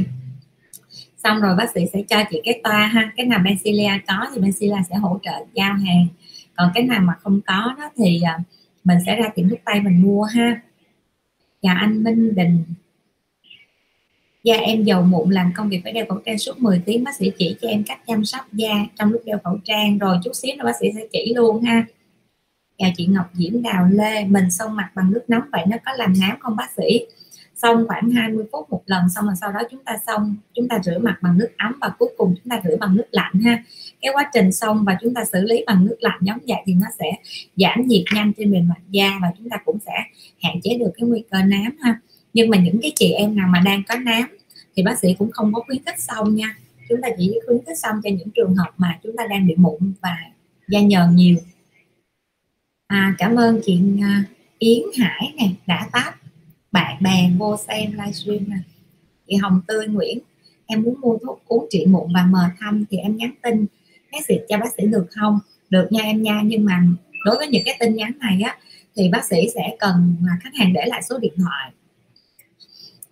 Xong 1.23 1.41
rồi 1.41 1.55
bác 1.55 1.69
sĩ 1.73 1.81
sẽ 1.93 2.01
cho 2.09 2.23
chị 2.31 2.41
cái 2.43 2.61
toa 2.63 2.87
ha, 2.87 3.11
cái 3.17 3.25
nào 3.25 3.39
Bencilia 3.39 3.91
có 4.07 4.27
thì 4.33 4.41
Bencilia 4.41 4.81
sẽ 4.89 4.95
hỗ 4.95 5.19
trợ 5.23 5.45
giao 5.53 5.73
hàng. 5.73 6.07
Còn 6.55 6.71
cái 6.73 6.83
nào 6.83 7.01
mà 7.01 7.13
không 7.19 7.41
có 7.47 7.75
đó 7.77 7.89
thì 7.97 8.21
à, 8.21 8.39
mình 8.83 8.97
sẽ 9.05 9.15
ra 9.15 9.29
tiệm 9.35 9.49
thuốc 9.49 9.59
tây 9.65 9.79
mình 9.81 10.01
mua 10.01 10.23
ha. 10.23 10.61
Chào 11.61 11.75
anh 11.79 12.03
Minh 12.03 12.35
Đình 12.35 12.63
da 14.43 14.53
em 14.53 14.83
dầu 14.83 15.01
mụn 15.01 15.29
làm 15.31 15.51
công 15.55 15.69
việc 15.69 15.81
phải 15.83 15.93
đeo 15.93 16.05
khẩu 16.09 16.19
trang 16.25 16.37
suốt 16.37 16.59
10 16.59 16.81
tiếng, 16.85 17.03
bác 17.03 17.15
sĩ 17.15 17.31
chỉ 17.37 17.55
cho 17.61 17.67
em 17.67 17.83
cách 17.83 17.99
chăm 18.07 18.25
sóc 18.25 18.53
da 18.53 18.85
trong 18.99 19.11
lúc 19.11 19.21
đeo 19.25 19.37
khẩu 19.43 19.57
trang. 19.63 19.97
Rồi 19.97 20.17
chút 20.23 20.31
xíu 20.33 20.55
nữa 20.57 20.65
bác 20.65 20.75
sĩ 20.79 20.87
sẽ 20.95 21.01
chỉ 21.11 21.33
luôn 21.35 21.61
ha. 21.63 21.85
Chào 22.77 22.89
chị 22.97 23.05
Ngọc 23.05 23.25
Diễm 23.33 23.61
Đào 23.61 23.87
Lê, 23.91 24.25
mình 24.25 24.51
xông 24.51 24.75
mặt 24.75 24.91
bằng 24.95 25.11
nước 25.11 25.21
nóng 25.27 25.43
vậy, 25.51 25.61
nó 25.67 25.77
có 25.85 25.91
làm 25.97 26.13
nám 26.19 26.37
không 26.39 26.55
bác 26.55 26.71
sĩ? 26.77 27.05
Xong 27.55 27.87
khoảng 27.87 28.09
20 28.09 28.45
phút 28.51 28.69
một 28.69 28.81
lần, 28.85 29.09
xong 29.09 29.25
rồi 29.25 29.33
sau 29.41 29.51
đó 29.51 29.59
chúng 29.71 29.83
ta 29.83 29.97
xong 30.07 30.35
chúng 30.53 30.67
ta 30.67 30.79
rửa 30.83 30.99
mặt 30.99 31.17
bằng 31.21 31.37
nước 31.37 31.49
ấm 31.57 31.75
và 31.81 31.89
cuối 31.99 32.09
cùng 32.17 32.35
chúng 32.35 32.49
ta 32.49 32.61
rửa 32.63 32.77
bằng 32.79 32.95
nước 32.95 33.07
lạnh 33.11 33.33
ha. 33.45 33.63
Cái 34.01 34.11
quá 34.13 34.29
trình 34.33 34.51
xong 34.51 34.83
và 34.85 34.97
chúng 35.01 35.13
ta 35.13 35.25
xử 35.33 35.41
lý 35.41 35.63
bằng 35.67 35.85
nước 35.85 35.97
lạnh 35.99 36.19
giống 36.21 36.37
vậy 36.47 36.57
thì 36.65 36.73
nó 36.73 36.87
sẽ 36.99 37.11
giảm 37.55 37.87
nhiệt 37.87 38.03
nhanh 38.15 38.33
trên 38.37 38.51
bề 38.51 38.61
mặt 38.61 38.81
da 38.89 39.19
và 39.21 39.27
chúng 39.37 39.49
ta 39.49 39.57
cũng 39.65 39.77
sẽ 39.85 39.93
hạn 40.41 40.61
chế 40.63 40.77
được 40.77 40.91
cái 40.97 41.07
nguy 41.09 41.23
cơ 41.31 41.37
nám 41.37 41.77
ha 41.81 41.99
nhưng 42.33 42.49
mà 42.49 42.57
những 42.57 42.79
cái 42.81 42.91
chị 42.95 43.11
em 43.11 43.35
nào 43.35 43.47
mà 43.47 43.59
đang 43.65 43.83
có 43.89 43.95
nám 43.95 44.37
thì 44.75 44.83
bác 44.83 44.99
sĩ 44.99 45.15
cũng 45.19 45.31
không 45.31 45.53
có 45.53 45.61
khuyến 45.61 45.83
khích 45.85 45.99
xong 45.99 46.35
nha. 46.35 46.57
Chúng 46.89 47.01
ta 47.01 47.09
chỉ 47.17 47.39
khuyến 47.45 47.59
khích 47.65 47.77
xong 47.77 47.95
cho 48.03 48.09
những 48.09 48.29
trường 48.35 48.55
hợp 48.55 48.69
mà 48.77 48.99
chúng 49.03 49.15
ta 49.17 49.27
đang 49.29 49.47
bị 49.47 49.55
mụn 49.57 49.93
và 50.01 50.17
da 50.67 50.81
nhờn 50.81 51.15
nhiều. 51.15 51.37
À, 52.87 53.15
cảm 53.17 53.35
ơn 53.35 53.61
chị 53.65 53.81
à, 54.01 54.23
Yến 54.59 54.81
Hải 54.97 55.33
nè 55.37 55.49
đã 55.67 55.89
tắt 55.91 56.15
bạn 56.71 57.03
bè 57.03 57.29
vô 57.37 57.57
xem 57.57 57.91
livestream 57.91 58.49
nè. 58.49 58.57
Chị 59.27 59.35
Hồng 59.35 59.61
Tươi 59.67 59.87
Nguyễn 59.87 60.19
em 60.65 60.83
muốn 60.83 60.95
mua 61.01 61.17
thuốc 61.17 61.41
uống 61.47 61.67
trị 61.69 61.85
mụn 61.85 62.13
và 62.13 62.23
mờ 62.23 62.49
thăm 62.59 62.85
thì 62.89 62.97
em 62.97 63.17
nhắn 63.17 63.31
tin. 63.41 63.65
Message 64.11 64.45
cho 64.49 64.57
bác 64.57 64.73
sĩ 64.77 64.83
được 64.85 65.07
không? 65.09 65.39
Được 65.69 65.87
nha 65.91 66.03
em 66.03 66.21
nha 66.21 66.41
nhưng 66.45 66.65
mà 66.65 66.83
đối 67.25 67.35
với 67.35 67.47
những 67.47 67.63
cái 67.65 67.77
tin 67.79 67.95
nhắn 67.95 68.11
này 68.19 68.41
á 68.41 68.57
thì 68.95 69.09
bác 69.09 69.25
sĩ 69.25 69.37
sẽ 69.55 69.75
cần 69.79 70.15
mà 70.19 70.31
khách 70.43 70.55
hàng 70.55 70.73
để 70.73 70.85
lại 70.85 71.01
số 71.09 71.17
điện 71.17 71.33
thoại 71.37 71.71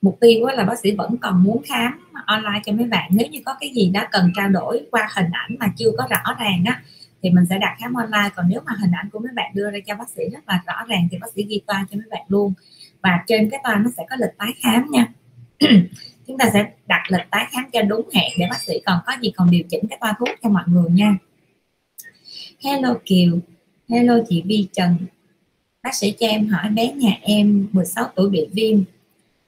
mục 0.08 0.18
tiêu 0.22 0.46
là 0.46 0.64
bác 0.64 0.80
sĩ 0.80 0.92
vẫn 0.92 1.18
còn 1.18 1.44
muốn 1.44 1.62
khám 1.64 1.92
online 2.26 2.62
cho 2.66 2.72
mấy 2.74 2.88
bạn. 2.88 3.12
Nếu 3.14 3.28
như 3.28 3.40
có 3.46 3.56
cái 3.60 3.70
gì 3.70 3.90
đó 3.90 4.02
cần 4.12 4.32
trao 4.36 4.50
đổi 4.50 4.88
qua 4.92 5.10
hình 5.16 5.32
ảnh 5.32 5.56
mà 5.60 5.68
chưa 5.78 5.92
có 5.98 6.08
rõ 6.10 6.36
ràng 6.40 6.64
á, 6.66 6.82
thì 7.24 7.30
mình 7.30 7.46
sẽ 7.50 7.58
đặt 7.58 7.76
khám 7.80 7.94
online. 7.94 8.30
Còn 8.36 8.46
nếu 8.50 8.62
mà 8.66 8.74
hình 8.80 8.92
ảnh 8.92 9.10
của 9.12 9.20
mấy 9.20 9.32
bạn 9.36 9.52
đưa 9.54 9.72
ra 9.72 9.80
cho 9.86 9.96
bác 9.96 10.10
sĩ 10.10 10.24
rất 10.34 10.40
là 10.48 10.62
rõ 10.68 10.86
ràng, 10.88 11.08
thì 11.12 11.18
bác 11.22 11.28
sĩ 11.36 11.44
ghi 11.50 11.62
toa 11.68 11.86
cho 11.92 11.98
mấy 11.98 12.06
bạn 12.12 12.22
luôn. 12.28 12.54
Và 13.04 13.24
trên 13.28 13.50
cái 13.50 13.60
toa 13.64 13.76
nó 13.76 13.90
sẽ 13.98 14.04
có 14.10 14.16
lịch 14.20 14.38
tái 14.38 14.54
khám 14.64 14.92
nha. 14.92 15.08
Chúng 16.28 16.38
ta 16.38 16.50
sẽ 16.54 16.72
đặt 16.86 17.04
lịch 17.10 17.28
tái 17.32 17.46
khám 17.52 17.64
cho 17.74 17.82
đúng 17.82 18.10
hẹn 18.14 18.32
để 18.40 18.48
bác 18.50 18.62
sĩ 18.62 18.74
còn 18.86 19.00
có 19.06 19.14
gì 19.22 19.32
còn 19.36 19.52
điều 19.52 19.64
chỉnh 19.70 19.88
cái 19.90 19.98
toa 20.02 20.14
thuốc 20.20 20.30
cho 20.44 20.50
mọi 20.50 20.64
người 20.68 20.90
nha. 20.90 21.16
Hello 22.64 22.96
kiều. 23.06 23.40
Hello 23.90 24.18
chị 24.30 24.44
vi 24.46 24.68
trần. 24.74 24.96
Bác 25.84 25.96
sĩ 25.96 26.12
cho 26.20 26.28
em 26.28 26.48
hỏi, 26.48 26.70
bé 26.70 26.92
nhà 26.92 27.18
em 27.22 27.68
16 27.72 28.06
tuổi 28.16 28.30
bị 28.30 28.48
viêm 28.54 28.84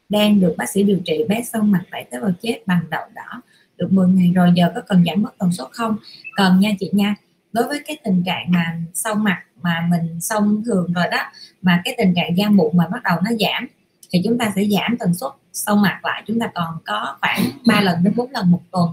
đang 0.10 0.40
được 0.40 0.56
bác 0.58 0.70
sĩ 0.70 0.84
điều 0.84 1.00
trị 1.06 1.24
bé 1.30 1.44
xong 1.44 1.72
mặt 1.72 1.84
vảy 1.92 2.04
tế 2.12 2.20
bào 2.20 2.32
chết 2.42 2.60
bằng 2.66 2.82
đậu 2.90 3.04
đỏ 3.16 3.42
được 3.78 3.92
10 3.92 4.08
ngày 4.08 4.32
rồi 4.36 4.52
giờ 4.56 4.72
có 4.76 4.82
cần 4.88 5.04
giảm 5.08 5.24
bớt 5.24 5.38
tần 5.38 5.52
số 5.52 5.70
không? 5.72 5.98
Cần 6.36 6.60
nha 6.60 6.70
chị 6.80 6.90
nha. 6.94 7.16
Đối 7.52 7.68
với 7.68 7.82
cái 7.88 7.98
tình 8.04 8.24
trạng 8.26 8.52
mà 8.52 8.78
sau 8.94 9.16
mặt 9.16 9.44
mà 9.62 9.88
mình 9.90 10.22
xong 10.22 10.64
thường 10.66 10.94
rồi 10.94 11.06
đó 11.12 11.32
mà 11.62 11.82
cái 11.86 11.96
tình 11.98 12.14
trạng 12.16 12.38
da 12.38 12.50
mụn 12.50 12.78
mà 12.78 12.88
bắt 12.88 13.04
đầu 13.04 13.18
nó 13.24 13.32
giảm 13.40 13.68
thì 14.12 14.22
chúng 14.24 14.38
ta 14.38 14.52
sẽ 14.56 14.66
giảm 14.66 14.98
tần 14.98 15.14
suất 15.14 15.32
sau 15.54 15.76
mặt 15.76 16.00
lại. 16.04 16.24
Chúng 16.28 16.40
ta 16.40 16.52
còn 16.56 16.78
có 16.86 17.18
khoảng 17.22 17.42
3 17.66 17.82
lần 17.82 18.04
đến 18.04 18.14
4 18.16 18.32
lần 18.32 18.52
một 18.52 18.62
tuần. 18.72 18.90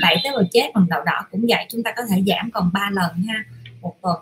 Đẩy 0.00 0.16
tế 0.24 0.30
bào 0.30 0.44
chết 0.52 0.70
bằng 0.74 0.86
đậu 0.88 1.04
đỏ 1.04 1.26
cũng 1.30 1.46
vậy 1.48 1.66
chúng 1.68 1.82
ta 1.82 1.92
có 1.96 2.02
thể 2.10 2.22
giảm 2.26 2.50
còn 2.50 2.70
3 2.72 2.90
lần 2.92 3.22
ha 3.28 3.44
một 3.80 3.96
tuần. 4.02 4.16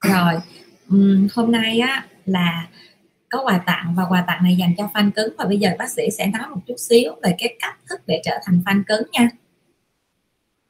Rồi 0.00 0.34
um, 0.88 1.28
hôm 1.34 1.52
nay 1.52 1.78
á 1.78 2.04
là 2.26 2.66
có 3.30 3.42
quà 3.44 3.58
tặng 3.66 3.94
và 3.96 4.04
quà 4.08 4.24
tặng 4.26 4.44
này 4.44 4.56
dành 4.56 4.74
cho 4.78 4.90
fan 4.94 5.10
cứng. 5.10 5.34
Và 5.38 5.44
bây 5.44 5.58
giờ 5.58 5.70
bác 5.78 5.90
sĩ 5.90 6.02
sẽ 6.18 6.26
nói 6.26 6.48
một 6.50 6.60
chút 6.66 6.76
xíu 6.78 7.12
về 7.22 7.34
cái 7.38 7.56
cách 7.60 7.78
thức 7.88 8.00
để 8.06 8.20
trở 8.24 8.38
thành 8.44 8.62
fan 8.66 8.82
cứng 8.86 9.02
nha. 9.12 9.28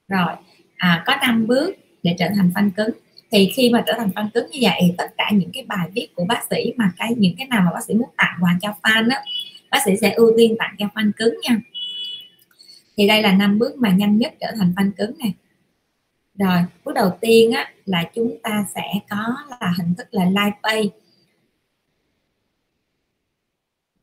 Rồi 0.09 0.35
à, 0.77 1.05
có 1.07 1.17
5 1.23 1.47
bước 1.47 1.75
để 2.03 2.17
trở 2.19 2.27
thành 2.37 2.51
fan 2.55 2.71
cứng. 2.77 2.91
Thì 3.33 3.53
khi 3.55 3.71
mà 3.71 3.85
trở 3.87 3.93
thành 3.99 4.11
fan 4.15 4.29
cứng 4.35 4.51
như 4.51 4.59
vậy 4.63 4.95
tất 4.99 5.13
cả 5.17 5.31
những 5.33 5.51
cái 5.53 5.65
bài 5.69 5.89
viết 5.95 6.09
của 6.17 6.25
bác 6.25 6.43
sĩ 6.51 6.73
mà 6.77 6.93
cái 6.97 7.15
những 7.17 7.35
cái 7.39 7.47
nào 7.47 7.63
mà 7.65 7.71
bác 7.73 7.85
sĩ 7.85 7.95
muốn 7.95 8.11
tặng 8.17 8.39
quà 8.41 8.59
cho 8.63 8.75
fan 8.83 9.11
á 9.11 9.23
bác 9.71 9.79
sĩ 9.85 9.93
sẽ 10.01 10.13
ưu 10.13 10.33
tiên 10.37 10.57
tặng 10.59 10.75
cho 10.79 10.87
fan 10.95 11.13
cứng 11.17 11.35
nha. 11.43 11.57
Thì 12.97 13.09
đây 13.09 13.23
là 13.23 13.33
năm 13.33 13.59
bước 13.59 13.77
mà 13.79 13.91
nhanh 13.91 14.19
nhất 14.19 14.35
trở 14.41 14.53
thành 14.59 14.73
fan 14.77 14.91
cứng 14.97 15.19
này. 15.19 15.35
Rồi 16.39 16.59
bước 16.85 16.93
đầu 16.95 17.11
tiên 17.21 17.53
á 17.53 17.73
là 17.85 18.05
chúng 18.15 18.37
ta 18.43 18.67
sẽ 18.75 18.83
có 19.11 19.37
là 19.61 19.75
hình 19.79 19.95
thức 19.95 20.07
là 20.11 20.25
live 20.25 20.57
pay 20.63 20.91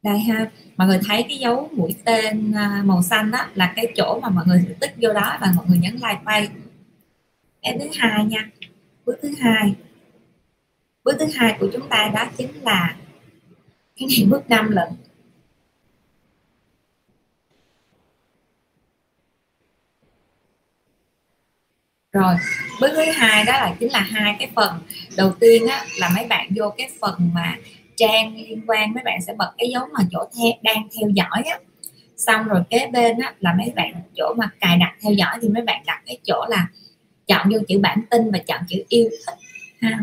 đây 0.07 0.19
ha. 0.19 0.51
Mọi 0.77 0.87
người 0.87 0.99
thấy 1.07 1.25
cái 1.29 1.37
dấu 1.37 1.69
mũi 1.73 1.95
tên 2.05 2.51
à, 2.51 2.81
màu 2.85 3.03
xanh 3.03 3.31
đó 3.31 3.45
là 3.55 3.73
cái 3.75 3.87
chỗ 3.95 4.19
mà 4.21 4.29
mọi 4.29 4.45
người 4.47 4.65
tích 4.79 4.95
vô 5.01 5.13
đó 5.13 5.37
và 5.41 5.51
mọi 5.55 5.65
người 5.67 5.77
nhấn 5.77 5.93
like 5.93 6.21
pay 6.25 6.49
cái 7.61 7.77
thứ 7.79 7.87
hai 7.99 8.25
nha. 8.25 8.49
Bước 9.05 9.15
thứ 9.21 9.29
hai. 9.39 9.73
Bước 11.03 11.15
thứ 11.19 11.25
hai 11.35 11.57
của 11.59 11.67
chúng 11.73 11.89
ta 11.89 12.11
đó 12.13 12.25
chính 12.37 12.63
là 12.63 12.95
cái 13.95 14.07
này 14.17 14.27
bước 14.29 14.49
năm 14.49 14.71
lần 14.71 14.89
rồi 22.11 22.35
bước 22.81 22.89
thứ 22.95 23.11
hai 23.11 23.45
đó 23.45 23.53
là 23.53 23.75
chính 23.79 23.91
là 23.91 23.99
hai 23.99 24.35
cái 24.39 24.51
phần. 24.55 24.79
Đầu 25.17 25.33
tiên 25.39 25.67
á, 25.67 25.85
là 25.99 26.09
mấy 26.15 26.27
bạn 26.27 26.49
vô 26.55 26.73
cái 26.77 26.89
phần 27.01 27.29
mà 27.33 27.57
trang 27.98 28.36
liên 28.36 28.62
quan 28.68 28.94
mấy 28.94 29.04
bạn 29.04 29.22
sẽ 29.22 29.34
bật 29.38 29.51
cái 29.58 29.70
dấu 29.70 29.86
mà 29.94 30.00
chỗ 30.12 30.25
theo 30.38 30.51
đang 30.62 30.88
theo 31.00 31.10
dõi 31.10 31.44
á. 31.46 31.60
Xong 32.18 32.48
rồi 32.48 32.62
kế 32.70 32.88
bên 32.94 33.20
á, 33.20 33.34
là 33.39 33.54
mấy 33.54 33.74
bạn 33.75 33.94
chỗ 34.16 34.34
mà 34.38 34.50
cài 34.60 34.77
đặt 34.77 34.96
theo 35.01 35.13
dõi 35.13 35.38
thì 35.42 35.50
mấy 35.50 35.63
bạn 35.63 35.84
đặt 35.86 36.01
cái 36.06 36.18
chỗ 36.24 36.46
là 36.50 36.68
chọn 37.27 37.50
vô 37.54 37.60
chữ 37.68 37.80
bản 37.80 38.01
tin 38.10 38.32
và 38.32 38.39
chọn 38.39 38.62
chữ 38.68 38.84
yêu 38.89 39.10
thích 39.27 39.38
ha. 39.82 40.00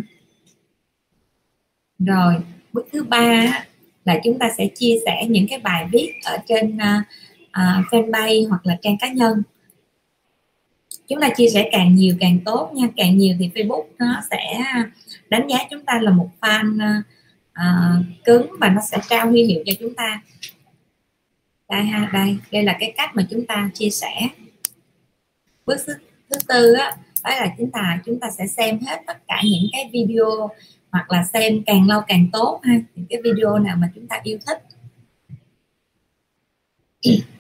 Rồi 1.99 2.35
bước 2.73 2.89
thứ 2.93 3.05
ba 3.05 3.65
là 4.05 4.21
chúng 4.25 4.39
ta 4.39 4.51
sẽ 4.59 4.67
chia 4.75 4.97
sẻ 5.07 5.27
những 5.29 5.47
cái 5.49 5.59
bài 5.59 5.87
viết 5.93 6.13
ở 6.25 6.39
trên 6.49 6.77
uh, 6.77 7.03
uh, 7.49 7.87
fanpage 7.91 8.49
hoặc 8.49 8.67
là 8.67 8.79
trang 8.83 8.99
cá 8.99 9.09
nhân. 9.09 9.43
Chúng 11.09 11.21
ta 11.21 11.29
chia 11.37 11.49
sẻ 11.49 11.69
càng 11.73 11.95
nhiều 11.95 12.15
càng 12.21 12.39
tốt 12.45 12.71
nha 12.75 12.89
càng 12.97 13.19
nhiều 13.19 13.37
thì 13.39 13.51
Facebook 13.55 13.85
nó 13.99 14.23
sẽ 14.31 14.61
ờ, 14.75 14.81
đánh 15.29 15.47
giá 15.47 15.59
chúng 15.71 15.85
ta 15.85 15.99
là 16.03 16.11
một 16.11 16.29
fan 16.41 16.77
uh, 16.77 17.05
À, 17.55 17.97
cứng 18.25 18.53
và 18.61 18.69
nó 18.69 18.81
sẽ 18.81 18.99
trao 19.09 19.29
huy 19.29 19.45
hiệu 19.45 19.63
cho 19.67 19.73
chúng 19.81 19.95
ta. 19.95 20.23
Đây 21.69 21.85
ha 21.85 22.11
đây 22.13 22.39
đây 22.51 22.63
là 22.63 22.77
cái 22.81 22.95
cách 22.97 23.11
mà 23.15 23.27
chúng 23.31 23.47
ta 23.47 23.71
chia 23.75 23.91
sẻ. 23.91 24.29
Bước 25.67 25.77
thứ, 25.87 25.95
thứ 26.31 26.37
tư 26.49 26.73
á 26.73 26.97
đó 27.25 27.31
là 27.31 27.55
chúng 27.59 27.71
ta 27.71 28.01
chúng 28.07 28.21
ta 28.21 28.31
sẽ 28.39 28.47
xem 28.47 28.79
hết 28.81 29.03
tất 29.07 29.19
cả 29.29 29.41
những 29.45 29.67
cái 29.73 29.91
video 29.93 30.51
hoặc 30.91 31.11
là 31.11 31.25
xem 31.33 31.63
càng 31.67 31.89
lâu 31.89 32.01
càng 32.07 32.27
tốt 32.33 32.61
ha 32.63 32.75
những 32.95 33.07
cái 33.11 33.23
video 33.25 33.59
nào 33.59 33.77
mà 33.77 33.91
chúng 33.95 34.09
ta 34.09 34.21
yêu 34.23 34.39
thích. 34.47 34.63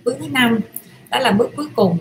Bước 0.05 0.17
thứ 0.21 0.29
năm 0.29 0.61
đó 1.11 1.19
là 1.19 1.33
bước 1.33 1.51
cuối 1.57 1.69
cùng. 1.77 1.99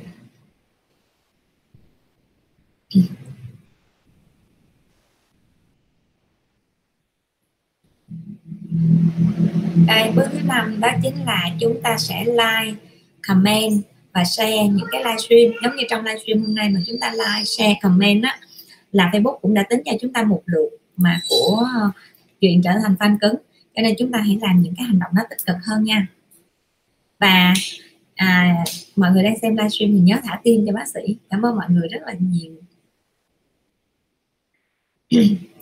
Đây 9.87 10.11
bước 10.15 10.25
thứ 10.31 10.39
năm 10.47 10.79
đó 10.79 10.89
chính 11.03 11.25
là 11.25 11.49
chúng 11.59 11.81
ta 11.83 11.97
sẽ 11.97 12.25
like 12.25 12.75
comment 13.27 13.81
và 14.13 14.23
share 14.23 14.67
những 14.67 14.87
cái 14.91 15.03
livestream 15.03 15.51
giống 15.63 15.75
như 15.75 15.83
trong 15.89 16.05
livestream 16.05 16.41
hôm 16.41 16.55
nay 16.55 16.69
mà 16.69 16.79
chúng 16.87 16.99
ta 17.01 17.11
like 17.11 17.45
share 17.45 17.79
comment 17.81 18.23
á 18.23 18.39
là 18.91 19.09
Facebook 19.13 19.39
cũng 19.41 19.53
đã 19.53 19.63
tính 19.69 19.81
cho 19.85 19.91
chúng 20.01 20.13
ta 20.13 20.23
một 20.23 20.41
lượt 20.45 20.69
mà 20.97 21.19
của 21.29 21.67
ờ, 21.73 21.91
chuyện 22.41 22.61
trở 22.61 22.71
thành 22.83 22.95
fan 22.99 23.17
cứng. 23.21 23.35
Cho 23.75 23.81
nên 23.81 23.95
chúng 23.99 24.11
ta 24.11 24.19
hãy 24.19 24.37
làm 24.41 24.61
những 24.61 24.73
cái 24.77 24.85
hành 24.85 24.99
động 24.99 25.11
nó 25.15 25.21
tích 25.29 25.45
cực 25.45 25.55
hơn 25.63 25.83
nha. 25.83 26.07
Và 27.19 27.53
à, 28.15 28.63
mọi 28.95 29.11
người 29.11 29.23
đang 29.23 29.39
xem 29.41 29.55
livestream 29.55 29.91
thì 29.91 29.99
nhớ 29.99 30.15
thả 30.23 30.39
tim 30.43 30.65
cho 30.67 30.73
bác 30.73 30.87
sĩ. 30.87 31.17
Cảm 31.29 31.45
ơn 31.45 31.55
mọi 31.55 31.65
người 31.69 31.87
rất 31.87 31.99
là 32.05 32.13
nhiều. 32.19 32.53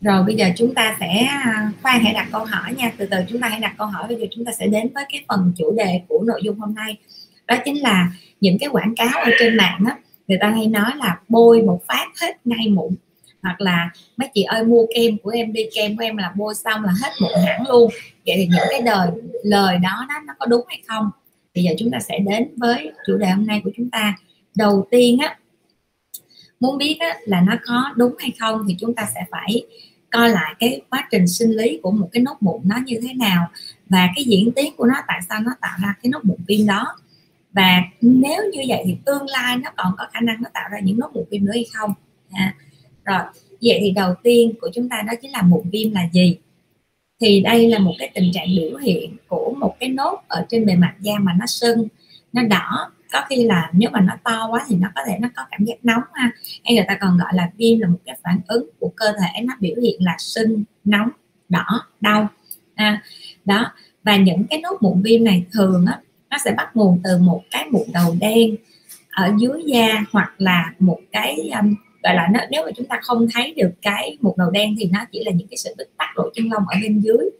rồi 0.00 0.22
bây 0.22 0.34
giờ 0.34 0.46
chúng 0.56 0.74
ta 0.74 0.96
sẽ 1.00 1.24
à, 1.24 1.72
khoan 1.82 2.00
hãy 2.04 2.12
đặt 2.14 2.28
câu 2.32 2.44
hỏi 2.44 2.74
nha. 2.74 2.92
Từ 2.96 3.06
từ 3.10 3.16
chúng 3.28 3.40
ta 3.40 3.48
hãy 3.48 3.60
đặt 3.60 3.74
câu 3.78 3.86
hỏi. 3.86 4.08
Bây 4.08 4.16
giờ 4.16 4.26
chúng 4.30 4.44
ta 4.44 4.52
sẽ 4.52 4.66
đến 4.66 4.88
với 4.94 5.04
cái 5.12 5.24
phần 5.28 5.52
chủ 5.56 5.72
đề 5.76 6.00
của 6.08 6.22
nội 6.26 6.40
dung 6.44 6.58
hôm 6.58 6.74
nay. 6.74 6.96
Đó 7.46 7.56
chính 7.64 7.82
là 7.82 8.12
những 8.40 8.58
cái 8.58 8.68
quảng 8.68 8.94
cáo 8.96 9.20
ở 9.24 9.30
trên 9.38 9.56
mạng 9.56 9.84
á 9.86 9.96
người 10.30 10.38
ta 10.40 10.50
hay 10.50 10.66
nói 10.66 10.90
là 10.96 11.20
bôi 11.28 11.62
một 11.62 11.80
phát 11.88 12.06
hết 12.20 12.46
ngay 12.46 12.68
mụn. 12.68 12.94
Hoặc 13.42 13.60
là 13.60 13.90
mấy 14.16 14.28
chị 14.34 14.42
ơi 14.42 14.64
mua 14.64 14.86
kem 14.94 15.18
của 15.18 15.30
em 15.30 15.52
đi 15.52 15.62
kem 15.74 15.96
của 15.96 16.02
em 16.02 16.16
là 16.16 16.32
bôi 16.36 16.54
xong 16.54 16.84
là 16.84 16.92
hết 17.02 17.12
mụn 17.20 17.30
hẳn 17.46 17.68
luôn. 17.68 17.90
Vậy 18.26 18.34
thì 18.36 18.46
những 18.46 18.66
cái 18.70 18.82
đời 18.82 19.10
lời 19.44 19.78
đó, 19.78 20.06
đó 20.08 20.14
nó 20.26 20.34
có 20.38 20.46
đúng 20.46 20.64
hay 20.68 20.82
không? 20.86 21.10
Bây 21.54 21.64
giờ 21.64 21.70
chúng 21.78 21.90
ta 21.90 21.98
sẽ 22.00 22.18
đến 22.18 22.48
với 22.56 22.92
chủ 23.06 23.16
đề 23.16 23.26
hôm 23.26 23.46
nay 23.46 23.60
của 23.64 23.70
chúng 23.76 23.90
ta. 23.90 24.14
Đầu 24.56 24.86
tiên 24.90 25.18
á 25.18 25.36
muốn 26.60 26.78
biết 26.78 26.96
á, 27.00 27.18
là 27.24 27.40
nó 27.40 27.56
có 27.66 27.84
đúng 27.96 28.14
hay 28.18 28.32
không 28.40 28.64
thì 28.68 28.76
chúng 28.80 28.94
ta 28.94 29.08
sẽ 29.14 29.20
phải 29.30 29.62
coi 30.10 30.30
lại 30.30 30.54
cái 30.58 30.80
quá 30.90 31.08
trình 31.10 31.28
sinh 31.28 31.50
lý 31.50 31.80
của 31.82 31.90
một 31.90 32.08
cái 32.12 32.22
nốt 32.22 32.36
mụn 32.40 32.60
nó 32.64 32.76
như 32.86 33.00
thế 33.02 33.14
nào 33.14 33.50
và 33.88 34.08
cái 34.16 34.24
diễn 34.24 34.52
tiến 34.56 34.74
của 34.76 34.86
nó 34.86 34.94
tại 35.08 35.20
sao 35.28 35.40
nó 35.40 35.52
tạo 35.60 35.78
ra 35.82 35.94
cái 36.02 36.10
nốt 36.10 36.24
mụn 36.24 36.36
viêm 36.46 36.66
đó. 36.66 36.96
Và 37.52 37.82
nếu 38.00 38.42
như 38.52 38.60
vậy 38.68 38.82
thì 38.86 38.96
tương 39.06 39.26
lai 39.28 39.56
nó 39.56 39.70
còn 39.76 39.92
có 39.98 40.06
khả 40.12 40.20
năng 40.20 40.42
nó 40.42 40.50
tạo 40.54 40.68
ra 40.72 40.78
những 40.80 40.98
nốt 40.98 41.10
mụn 41.14 41.24
viêm 41.30 41.44
nữa 41.44 41.52
hay 41.54 41.66
không? 41.74 41.94
À, 42.30 42.54
rồi 43.04 43.20
vậy 43.62 43.78
thì 43.80 43.90
đầu 43.90 44.14
tiên 44.22 44.52
của 44.60 44.70
chúng 44.74 44.88
ta 44.88 45.02
đó 45.06 45.12
chính 45.22 45.30
là 45.30 45.42
mụn 45.42 45.70
viêm 45.70 45.92
là 45.92 46.08
gì? 46.12 46.36
Thì 47.20 47.40
đây 47.40 47.68
là 47.68 47.78
một 47.78 47.94
cái 47.98 48.10
tình 48.14 48.30
trạng 48.32 48.48
biểu 48.56 48.76
hiện 48.76 49.16
của 49.28 49.54
một 49.58 49.76
cái 49.80 49.88
nốt 49.88 50.22
ở 50.28 50.46
trên 50.48 50.66
bề 50.66 50.74
mặt 50.74 50.94
da 51.00 51.12
mà 51.20 51.32
nó 51.38 51.46
sưng 51.46 51.88
nó 52.32 52.42
đỏ 52.42 52.90
có 53.12 53.22
khi 53.28 53.44
là 53.44 53.70
nếu 53.72 53.90
mà 53.92 54.00
nó 54.00 54.14
to 54.24 54.48
quá 54.50 54.64
thì 54.68 54.76
nó 54.76 54.88
có 54.94 55.02
thể 55.06 55.18
nó 55.20 55.28
có 55.36 55.42
cảm 55.50 55.64
giác 55.64 55.76
nóng 55.82 56.02
ha. 56.12 56.30
Hay 56.64 56.74
người 56.74 56.84
ta 56.88 56.98
còn 57.00 57.18
gọi 57.18 57.32
là 57.34 57.50
viêm 57.56 57.78
là 57.78 57.88
một 57.88 57.98
cái 58.06 58.18
phản 58.24 58.40
ứng 58.46 58.70
của 58.78 58.92
cơ 58.96 59.12
thể 59.12 59.42
nó 59.42 59.54
biểu 59.60 59.76
hiện 59.82 60.04
là 60.04 60.14
sưng 60.18 60.64
nóng 60.84 61.08
đỏ 61.48 61.82
đau 62.00 62.28
ha. 62.76 63.02
Đó 63.44 63.72
và 64.02 64.16
những 64.16 64.44
cái 64.50 64.60
nốt 64.60 64.76
mụn 64.80 65.02
viêm 65.02 65.24
này 65.24 65.44
thường 65.52 65.86
á 65.86 66.00
nó 66.30 66.36
sẽ 66.44 66.52
bắt 66.56 66.76
nguồn 66.76 67.00
từ 67.04 67.18
một 67.18 67.42
cái 67.50 67.66
mụn 67.70 67.82
đầu 67.92 68.16
đen 68.20 68.56
ở 69.10 69.32
dưới 69.38 69.62
da 69.66 70.04
hoặc 70.12 70.34
là 70.38 70.72
một 70.78 71.00
cái 71.12 71.50
um, 71.60 71.74
gọi 72.02 72.14
là 72.14 72.28
nó, 72.32 72.40
nếu 72.50 72.64
mà 72.64 72.70
chúng 72.76 72.86
ta 72.86 72.98
không 73.02 73.26
thấy 73.34 73.54
được 73.56 73.70
cái 73.82 74.18
mụn 74.20 74.32
đầu 74.36 74.50
đen 74.50 74.74
thì 74.78 74.88
nó 74.92 75.04
chỉ 75.12 75.24
là 75.24 75.32
những 75.32 75.48
cái 75.48 75.56
sự 75.56 75.74
bít 75.78 75.86
tắc 75.98 76.08
lỗ 76.18 76.30
chân 76.34 76.52
lông 76.52 76.68
ở 76.68 76.78
bên 76.82 77.00
dưới. 77.00 77.30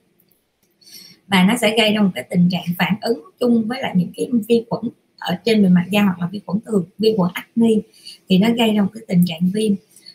Và 1.27 1.43
nó 1.43 1.57
sẽ 1.57 1.77
gây 1.77 1.93
ra 1.93 2.01
một 2.01 2.11
cái 2.15 2.25
tình 2.31 2.49
trạng 2.51 2.65
phản 2.79 2.95
ứng 3.01 3.23
chung 3.41 3.69
với 3.69 3.83
lại 3.83 3.93
những 3.97 4.13
cái 4.17 4.31
vi 4.49 4.65
khuẩn 4.71 4.83
ở 5.21 5.37
trên 5.45 5.63
bề 5.63 5.69
mặt 5.69 5.85
da 5.91 6.03
hoặc 6.03 6.19
là 6.21 6.27
vi 6.27 6.41
khuẩn 6.47 6.59
thường 6.67 6.85
vi 6.99 7.15
khuẩn 7.17 7.31
acne, 7.35 7.71
thì 8.29 8.39
nó 8.39 8.49
gây 8.57 8.75
ra 8.75 8.83
một 8.83 8.91
cái 8.95 9.03
tình 9.09 9.25
trạng 9.27 9.51
viêm. 9.55 9.73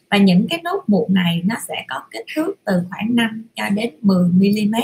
Và 0.10 0.18
những 0.18 0.48
cái 0.50 0.62
nốt 0.64 0.84
mụn 0.88 1.14
này 1.14 1.42
nó 1.46 1.56
sẽ 1.68 1.86
có 1.88 2.04
kích 2.12 2.26
thước 2.36 2.54
từ 2.66 2.74
khoảng 2.90 3.16
5 3.16 3.46
cho 3.56 3.70
đến 3.70 3.94
10 4.02 4.28
mm 4.28 4.76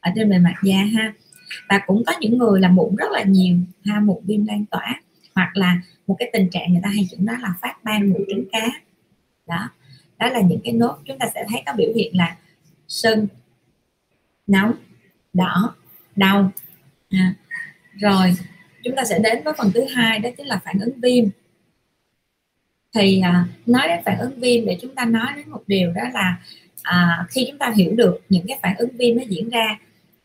ở 0.00 0.10
trên 0.16 0.30
bề 0.30 0.38
mặt 0.38 0.54
da 0.64 0.76
ha. 0.76 1.12
Và 1.68 1.80
cũng 1.86 2.02
có 2.06 2.12
những 2.20 2.38
người 2.38 2.60
là 2.60 2.68
mụn 2.68 2.96
rất 2.96 3.10
là 3.12 3.22
nhiều, 3.22 3.56
ha, 3.84 4.00
mụn 4.00 4.16
viêm 4.24 4.46
lan 4.46 4.64
tỏa, 4.70 5.00
hoặc 5.34 5.56
là 5.56 5.80
một 6.06 6.16
cái 6.18 6.30
tình 6.32 6.50
trạng 6.50 6.72
người 6.72 6.80
ta 6.82 6.88
hay 6.88 7.06
chuẩn 7.10 7.26
đó 7.26 7.34
là 7.40 7.54
phát 7.60 7.84
ban 7.84 8.10
mụn 8.10 8.22
trứng 8.28 8.44
cá. 8.52 8.68
Đó 9.46 9.70
đó 10.18 10.28
là 10.28 10.40
những 10.40 10.60
cái 10.64 10.72
nốt 10.72 10.98
chúng 11.04 11.18
ta 11.18 11.26
sẽ 11.34 11.44
thấy 11.48 11.62
có 11.66 11.72
biểu 11.76 11.92
hiện 11.96 12.16
là 12.16 12.36
sưng, 12.88 13.26
nóng, 14.46 14.72
đỏ, 15.32 15.74
đau 16.16 16.52
à. 17.10 17.34
rồi 17.94 18.34
chúng 18.88 18.96
ta 18.96 19.04
sẽ 19.04 19.18
đến 19.18 19.42
với 19.44 19.54
phần 19.58 19.70
thứ 19.74 19.84
hai 19.84 20.18
đó 20.18 20.30
chính 20.36 20.46
là 20.46 20.60
phản 20.64 20.78
ứng 20.80 21.00
viêm. 21.00 21.24
Thì 22.94 23.20
à, 23.20 23.44
nói 23.66 23.88
đến 23.88 24.00
phản 24.04 24.18
ứng 24.18 24.40
viêm 24.40 24.66
để 24.66 24.78
chúng 24.82 24.94
ta 24.94 25.04
nói 25.04 25.26
đến 25.36 25.50
một 25.50 25.62
điều 25.66 25.92
đó 25.92 26.02
là 26.14 26.36
à, 26.82 27.26
khi 27.28 27.46
chúng 27.48 27.58
ta 27.58 27.72
hiểu 27.76 27.94
được 27.96 28.20
những 28.28 28.46
cái 28.46 28.58
phản 28.62 28.76
ứng 28.76 28.90
viêm 28.96 29.16
nó 29.16 29.22
diễn 29.28 29.48
ra 29.48 29.78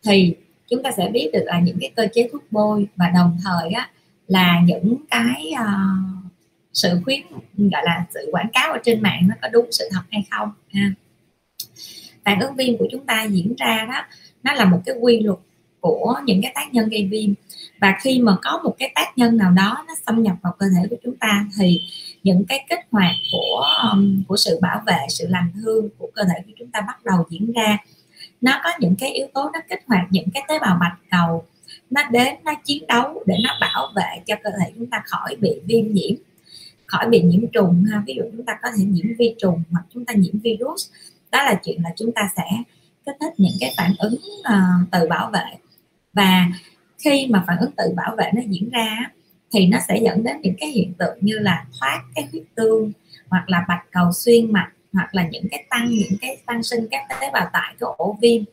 thì 0.03 0.35
chúng 0.69 0.83
ta 0.83 0.91
sẽ 0.91 1.09
biết 1.13 1.29
được 1.33 1.43
là 1.45 1.59
những 1.59 1.77
cái 1.81 1.91
cơ 1.95 2.07
chế 2.13 2.29
thuốc 2.31 2.43
bôi 2.51 2.87
và 2.95 3.09
đồng 3.15 3.37
thời 3.43 3.71
á, 3.71 3.89
là 4.27 4.61
những 4.65 4.95
cái 5.09 5.53
uh, 5.53 6.31
sự 6.73 7.01
khuyến 7.03 7.21
gọi 7.57 7.81
là 7.85 8.05
sự 8.13 8.29
quảng 8.31 8.49
cáo 8.53 8.73
ở 8.73 8.79
trên 8.83 9.01
mạng 9.01 9.27
nó 9.27 9.35
có 9.41 9.47
đúng 9.47 9.71
sự 9.71 9.89
thật 9.91 10.01
hay 10.11 10.23
không 10.31 10.51
ha. 10.73 10.91
Phản 12.25 12.39
ứng 12.39 12.55
viêm 12.55 12.77
của 12.77 12.87
chúng 12.91 13.05
ta 13.05 13.23
diễn 13.23 13.53
ra 13.57 13.85
đó 13.89 14.05
nó 14.43 14.53
là 14.53 14.65
một 14.65 14.81
cái 14.85 14.95
quy 15.01 15.19
luật 15.19 15.39
của 15.83 16.15
những 16.25 16.41
cái 16.41 16.51
tác 16.55 16.73
nhân 16.73 16.89
gây 16.89 17.07
viêm. 17.11 17.33
Và 17.81 17.97
khi 18.01 18.19
mà 18.19 18.37
có 18.41 18.61
một 18.63 18.75
cái 18.79 18.91
tác 18.95 19.17
nhân 19.17 19.37
nào 19.37 19.51
đó 19.51 19.83
nó 19.87 19.93
xâm 20.05 20.23
nhập 20.23 20.35
vào 20.41 20.53
cơ 20.59 20.65
thể 20.75 20.87
của 20.89 20.95
chúng 21.03 21.15
ta 21.17 21.45
thì 21.59 21.81
những 22.23 22.43
cái 22.49 22.65
kích 22.69 22.79
hoạt 22.91 23.15
của 23.31 23.65
um, 23.91 24.23
của 24.27 24.37
sự 24.37 24.59
bảo 24.61 24.81
vệ 24.85 24.97
sự 25.09 25.27
lành 25.27 25.51
thương 25.55 25.89
của 25.97 26.09
cơ 26.15 26.23
thể 26.23 26.41
của 26.45 26.51
chúng 26.59 26.71
ta 26.71 26.81
bắt 26.81 27.05
đầu 27.05 27.23
diễn 27.29 27.51
ra. 27.51 27.77
Nó 28.41 28.61
có 28.63 28.69
những 28.79 28.95
cái 28.99 29.11
yếu 29.11 29.27
tố 29.33 29.49
nó 29.53 29.59
kích 29.69 29.83
hoạt 29.87 30.07
những 30.09 30.27
cái 30.33 30.43
tế 30.47 30.59
bào 30.59 30.77
bạch 30.79 30.97
cầu. 31.11 31.45
Nó 31.89 32.01
đến 32.11 32.35
nó 32.43 32.53
chiến 32.65 32.87
đấu 32.87 33.23
để 33.25 33.35
nó 33.43 33.57
bảo 33.61 33.91
vệ 33.95 34.23
cho 34.25 34.35
cơ 34.43 34.49
thể 34.59 34.71
chúng 34.75 34.85
ta 34.85 35.03
khỏi 35.05 35.35
bị 35.35 35.51
viêm 35.65 35.93
nhiễm 35.93 36.15
khỏi 36.85 37.09
bị 37.09 37.21
nhiễm 37.21 37.47
trùng 37.47 37.85
ha. 37.91 38.03
Ví 38.07 38.13
dụ 38.17 38.23
chúng 38.37 38.45
ta 38.45 38.57
có 38.61 38.69
thể 38.77 38.83
nhiễm 38.83 39.05
vi 39.17 39.35
trùng 39.41 39.63
hoặc 39.71 39.85
chúng 39.93 40.05
ta 40.05 40.13
nhiễm 40.13 40.39
virus. 40.39 40.89
Đó 41.31 41.43
là 41.43 41.59
chuyện 41.63 41.83
là 41.83 41.89
chúng 41.95 42.11
ta 42.11 42.21
sẽ 42.35 42.43
kích 43.05 43.15
thích 43.19 43.33
những 43.37 43.53
cái 43.59 43.73
phản 43.77 43.93
ứng 43.99 44.15
uh, 44.39 44.91
từ 44.91 45.07
bảo 45.07 45.31
vệ 45.33 45.57
và 46.13 46.47
khi 46.97 47.27
mà 47.29 47.43
phản 47.47 47.57
ứng 47.57 47.71
tự 47.71 47.83
bảo 47.95 48.15
vệ 48.17 48.31
nó 48.33 48.41
diễn 48.47 48.69
ra 48.69 48.97
thì 49.53 49.67
nó 49.67 49.77
sẽ 49.87 49.99
dẫn 50.03 50.23
đến 50.23 50.41
những 50.41 50.55
cái 50.59 50.69
hiện 50.69 50.93
tượng 50.93 51.17
như 51.21 51.39
là 51.39 51.65
thoát 51.79 52.01
cái 52.15 52.27
huyết 52.31 52.43
tương, 52.55 52.91
hoặc 53.29 53.49
là 53.49 53.65
bạch 53.67 53.85
cầu 53.91 54.11
xuyên 54.11 54.51
mạch, 54.51 54.71
hoặc 54.93 55.15
là 55.15 55.27
những 55.27 55.49
cái 55.51 55.65
tăng, 55.69 55.89
những 55.89 56.17
cái 56.21 56.37
tăng 56.45 56.63
sinh 56.63 56.87
các 56.91 57.01
tế 57.21 57.29
bào 57.33 57.49
tại 57.53 57.75
cái 57.79 57.89
ổ 57.97 58.17
viêm 58.21 58.43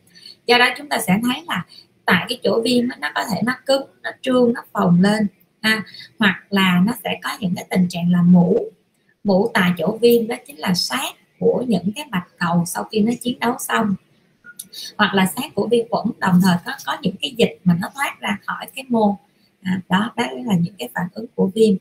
do 0.45 0.57
đó 0.57 0.65
chúng 0.77 0.89
ta 0.89 0.97
sẽ 1.07 1.19
thấy 1.23 1.43
là 1.47 1.65
tại 2.05 2.25
cái 2.29 2.39
chỗ 2.43 2.61
viêm 2.65 2.87
nó 2.99 3.11
có 3.15 3.23
thể 3.31 3.41
nó 3.43 3.53
cứng, 3.65 3.85
nó 4.03 4.09
trương, 4.21 4.53
nó 4.53 4.61
phồng 4.73 5.01
lên 5.01 5.27
ha. 5.61 5.83
hoặc 6.19 6.43
là 6.49 6.81
nó 6.85 6.93
sẽ 7.03 7.19
có 7.23 7.29
những 7.39 7.55
cái 7.55 7.65
tình 7.69 7.87
trạng 7.89 8.11
là 8.11 8.21
mũ 8.21 8.59
mũ 9.23 9.51
tại 9.53 9.71
chỗ 9.77 9.97
viêm 10.01 10.27
đó 10.27 10.35
chính 10.47 10.59
là 10.59 10.73
sát 10.73 11.13
của 11.39 11.63
những 11.67 11.91
cái 11.95 12.05
bạch 12.11 12.27
cầu 12.39 12.63
sau 12.65 12.83
khi 12.83 12.99
nó 12.99 13.11
chiến 13.21 13.39
đấu 13.39 13.55
xong 13.59 13.95
hoặc 14.97 15.13
là 15.13 15.25
sát 15.25 15.55
của 15.55 15.67
vi 15.71 15.83
khuẩn 15.89 16.05
đồng 16.19 16.39
thời 16.43 16.55
có 16.65 16.71
có 16.85 16.97
những 17.01 17.15
cái 17.21 17.33
dịch 17.37 17.59
mà 17.63 17.77
nó 17.81 17.89
thoát 17.95 18.17
ra 18.19 18.37
khỏi 18.45 18.65
cái 18.75 18.85
mô. 18.89 19.17
À, 19.61 19.81
đó 19.89 20.13
đó 20.15 20.23
là 20.45 20.55
những 20.55 20.73
cái 20.77 20.89
phản 20.95 21.07
ứng 21.13 21.25
của 21.35 21.51
viêm. 21.55 21.75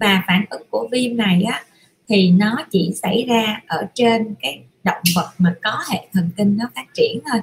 Và 0.00 0.24
phản 0.26 0.44
ứng 0.50 0.62
của 0.70 0.88
viêm 0.92 1.16
này 1.16 1.42
á 1.42 1.64
thì 2.08 2.30
nó 2.30 2.64
chỉ 2.70 2.92
xảy 3.02 3.24
ra 3.28 3.60
ở 3.66 3.86
trên 3.94 4.34
cái 4.40 4.62
động 4.84 5.02
vật 5.14 5.30
mà 5.38 5.54
có 5.62 5.78
hệ 5.92 6.08
thần 6.12 6.30
kinh 6.36 6.56
nó 6.56 6.70
phát 6.74 6.86
triển 6.94 7.20
thôi. 7.32 7.40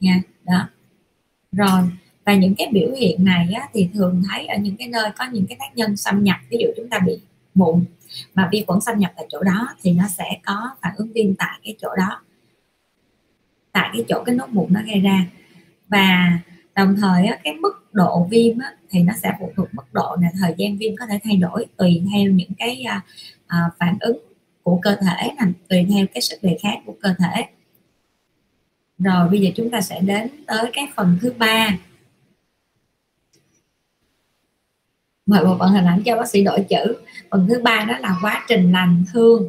Nha 0.00 0.22
đó. 0.44 0.68
Rồi 1.52 1.82
và 2.28 2.34
những 2.34 2.54
cái 2.54 2.68
biểu 2.72 2.90
hiện 2.92 3.24
này 3.24 3.48
á, 3.52 3.68
thì 3.72 3.88
thường 3.94 4.22
thấy 4.30 4.46
ở 4.46 4.56
những 4.58 4.76
cái 4.76 4.88
nơi 4.88 5.10
có 5.18 5.24
những 5.32 5.46
cái 5.46 5.56
tác 5.60 5.76
nhân 5.76 5.96
xâm 5.96 6.24
nhập 6.24 6.36
ví 6.50 6.58
dụ 6.60 6.66
chúng 6.76 6.88
ta 6.88 6.98
bị 6.98 7.20
mụn 7.54 7.84
mà 8.34 8.48
vi 8.52 8.64
khuẩn 8.66 8.80
xâm 8.80 8.98
nhập 8.98 9.12
tại 9.16 9.26
chỗ 9.28 9.42
đó 9.42 9.68
thì 9.82 9.92
nó 9.92 10.04
sẽ 10.18 10.38
có 10.46 10.70
phản 10.82 10.92
ứng 10.96 11.12
viêm 11.12 11.34
tại 11.34 11.60
cái 11.64 11.74
chỗ 11.78 11.88
đó 11.98 12.20
tại 13.78 13.90
cái 13.92 14.04
chỗ 14.08 14.22
cái 14.24 14.34
nốt 14.34 14.48
mụn 14.48 14.66
nó 14.72 14.80
gây 14.86 15.00
ra. 15.00 15.26
Và 15.88 16.38
đồng 16.74 16.96
thời 16.96 17.26
á, 17.26 17.38
cái 17.44 17.54
mức 17.54 17.88
độ 17.92 18.26
viêm 18.30 18.58
á, 18.58 18.72
thì 18.90 19.02
nó 19.02 19.12
sẽ 19.22 19.32
phụ 19.40 19.52
thuộc 19.56 19.68
mức 19.72 19.82
độ 19.92 20.16
này 20.20 20.30
thời 20.40 20.54
gian 20.58 20.78
viêm 20.78 20.96
có 20.96 21.06
thể 21.06 21.18
thay 21.24 21.36
đổi 21.36 21.66
tùy 21.76 22.02
theo 22.12 22.30
những 22.30 22.50
cái 22.58 22.82
à, 22.82 23.02
à, 23.46 23.70
phản 23.78 23.96
ứng 24.00 24.18
của 24.62 24.78
cơ 24.82 24.96
thể 24.96 25.30
này 25.38 25.52
tùy 25.68 25.86
theo 25.90 26.06
cái 26.14 26.22
sức 26.22 26.36
đề 26.42 26.58
kháng 26.62 26.82
của 26.86 26.94
cơ 27.02 27.14
thể. 27.18 27.46
Rồi 28.98 29.28
bây 29.28 29.40
giờ 29.40 29.50
chúng 29.56 29.70
ta 29.70 29.80
sẽ 29.80 30.00
đến 30.00 30.28
tới 30.46 30.70
cái 30.72 30.88
phần 30.96 31.18
thứ 31.20 31.32
ba. 31.38 31.78
Mời 35.26 35.44
bộ 35.44 35.56
phận 35.58 35.70
hình 35.70 35.84
ảnh 35.84 36.02
cho 36.04 36.16
bác 36.16 36.28
sĩ 36.28 36.44
đổi 36.44 36.66
chữ. 36.68 36.96
Phần 37.30 37.46
thứ 37.48 37.60
ba 37.62 37.84
đó 37.88 37.98
là 37.98 38.16
quá 38.22 38.44
trình 38.48 38.72
lành 38.72 39.04
thương. 39.12 39.48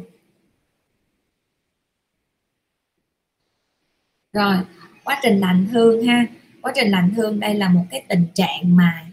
Rồi 4.32 4.56
quá 5.04 5.20
trình 5.22 5.40
lành 5.40 5.66
thương 5.72 6.06
ha. 6.06 6.26
Quá 6.62 6.72
trình 6.74 6.90
lành 6.90 7.14
thương 7.16 7.40
đây 7.40 7.54
là 7.54 7.68
một 7.68 7.84
cái 7.90 8.02
tình 8.08 8.26
trạng 8.34 8.76
mà 8.76 9.06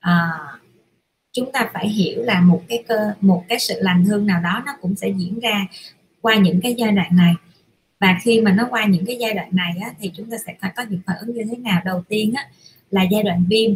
à, 0.00 0.30
chúng 1.32 1.52
ta 1.52 1.70
phải 1.72 1.88
hiểu 1.88 2.22
là 2.22 2.40
một 2.40 2.62
cái 2.68 2.84
cơ 2.88 3.12
một 3.20 3.44
cái 3.48 3.58
sự 3.58 3.74
lành 3.80 4.04
thương 4.04 4.26
nào 4.26 4.40
đó 4.42 4.62
nó 4.66 4.72
cũng 4.80 4.94
sẽ 4.94 5.08
diễn 5.08 5.40
ra 5.40 5.66
qua 6.20 6.34
những 6.34 6.60
cái 6.62 6.74
giai 6.78 6.92
đoạn 6.92 7.16
này. 7.16 7.34
Và 8.00 8.18
khi 8.22 8.40
mà 8.40 8.52
nó 8.52 8.66
qua 8.70 8.86
những 8.86 9.06
cái 9.06 9.16
giai 9.20 9.34
đoạn 9.34 9.48
này 9.52 9.72
á, 9.82 9.90
thì 10.00 10.10
chúng 10.14 10.30
ta 10.30 10.36
sẽ 10.46 10.54
phải 10.60 10.72
có 10.76 10.84
những 10.88 11.00
phản 11.06 11.16
ứng 11.20 11.34
như 11.34 11.42
thế 11.50 11.56
nào? 11.56 11.82
Đầu 11.84 12.02
tiên 12.08 12.32
á, 12.36 12.48
là 12.90 13.02
giai 13.02 13.22
đoạn 13.22 13.44
viêm. 13.48 13.70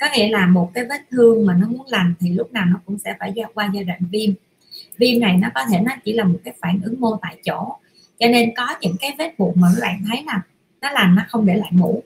Có 0.00 0.06
nghĩa 0.16 0.28
là 0.28 0.46
một 0.46 0.70
cái 0.74 0.84
vết 0.84 1.00
thương 1.10 1.46
mà 1.46 1.54
nó 1.54 1.68
muốn 1.68 1.86
lành 1.86 2.14
thì 2.20 2.30
lúc 2.30 2.52
nào 2.52 2.64
nó 2.66 2.80
cũng 2.86 2.98
sẽ 2.98 3.14
phải 3.18 3.34
qua 3.54 3.70
giai 3.74 3.84
đoạn 3.84 4.00
viêm. 4.10 4.30
Viêm 4.96 5.20
này 5.20 5.36
nó 5.36 5.48
có 5.54 5.64
thể 5.70 5.80
nó 5.80 5.92
chỉ 6.04 6.12
là 6.12 6.24
một 6.24 6.38
cái 6.44 6.54
phản 6.60 6.80
ứng 6.84 7.00
mô 7.00 7.16
tại 7.22 7.36
chỗ 7.44 7.76
cho 8.18 8.28
nên 8.28 8.54
có 8.56 8.66
những 8.80 8.96
cái 9.00 9.14
vết 9.18 9.40
mụn 9.40 9.52
mà 9.54 9.68
các 9.74 9.80
bạn 9.82 10.04
thấy 10.08 10.22
là 10.26 10.42
nó 10.80 10.90
lành 10.90 11.14
nó 11.14 11.22
không 11.28 11.46
để 11.46 11.54
lại 11.54 11.70
mũ 11.72 12.02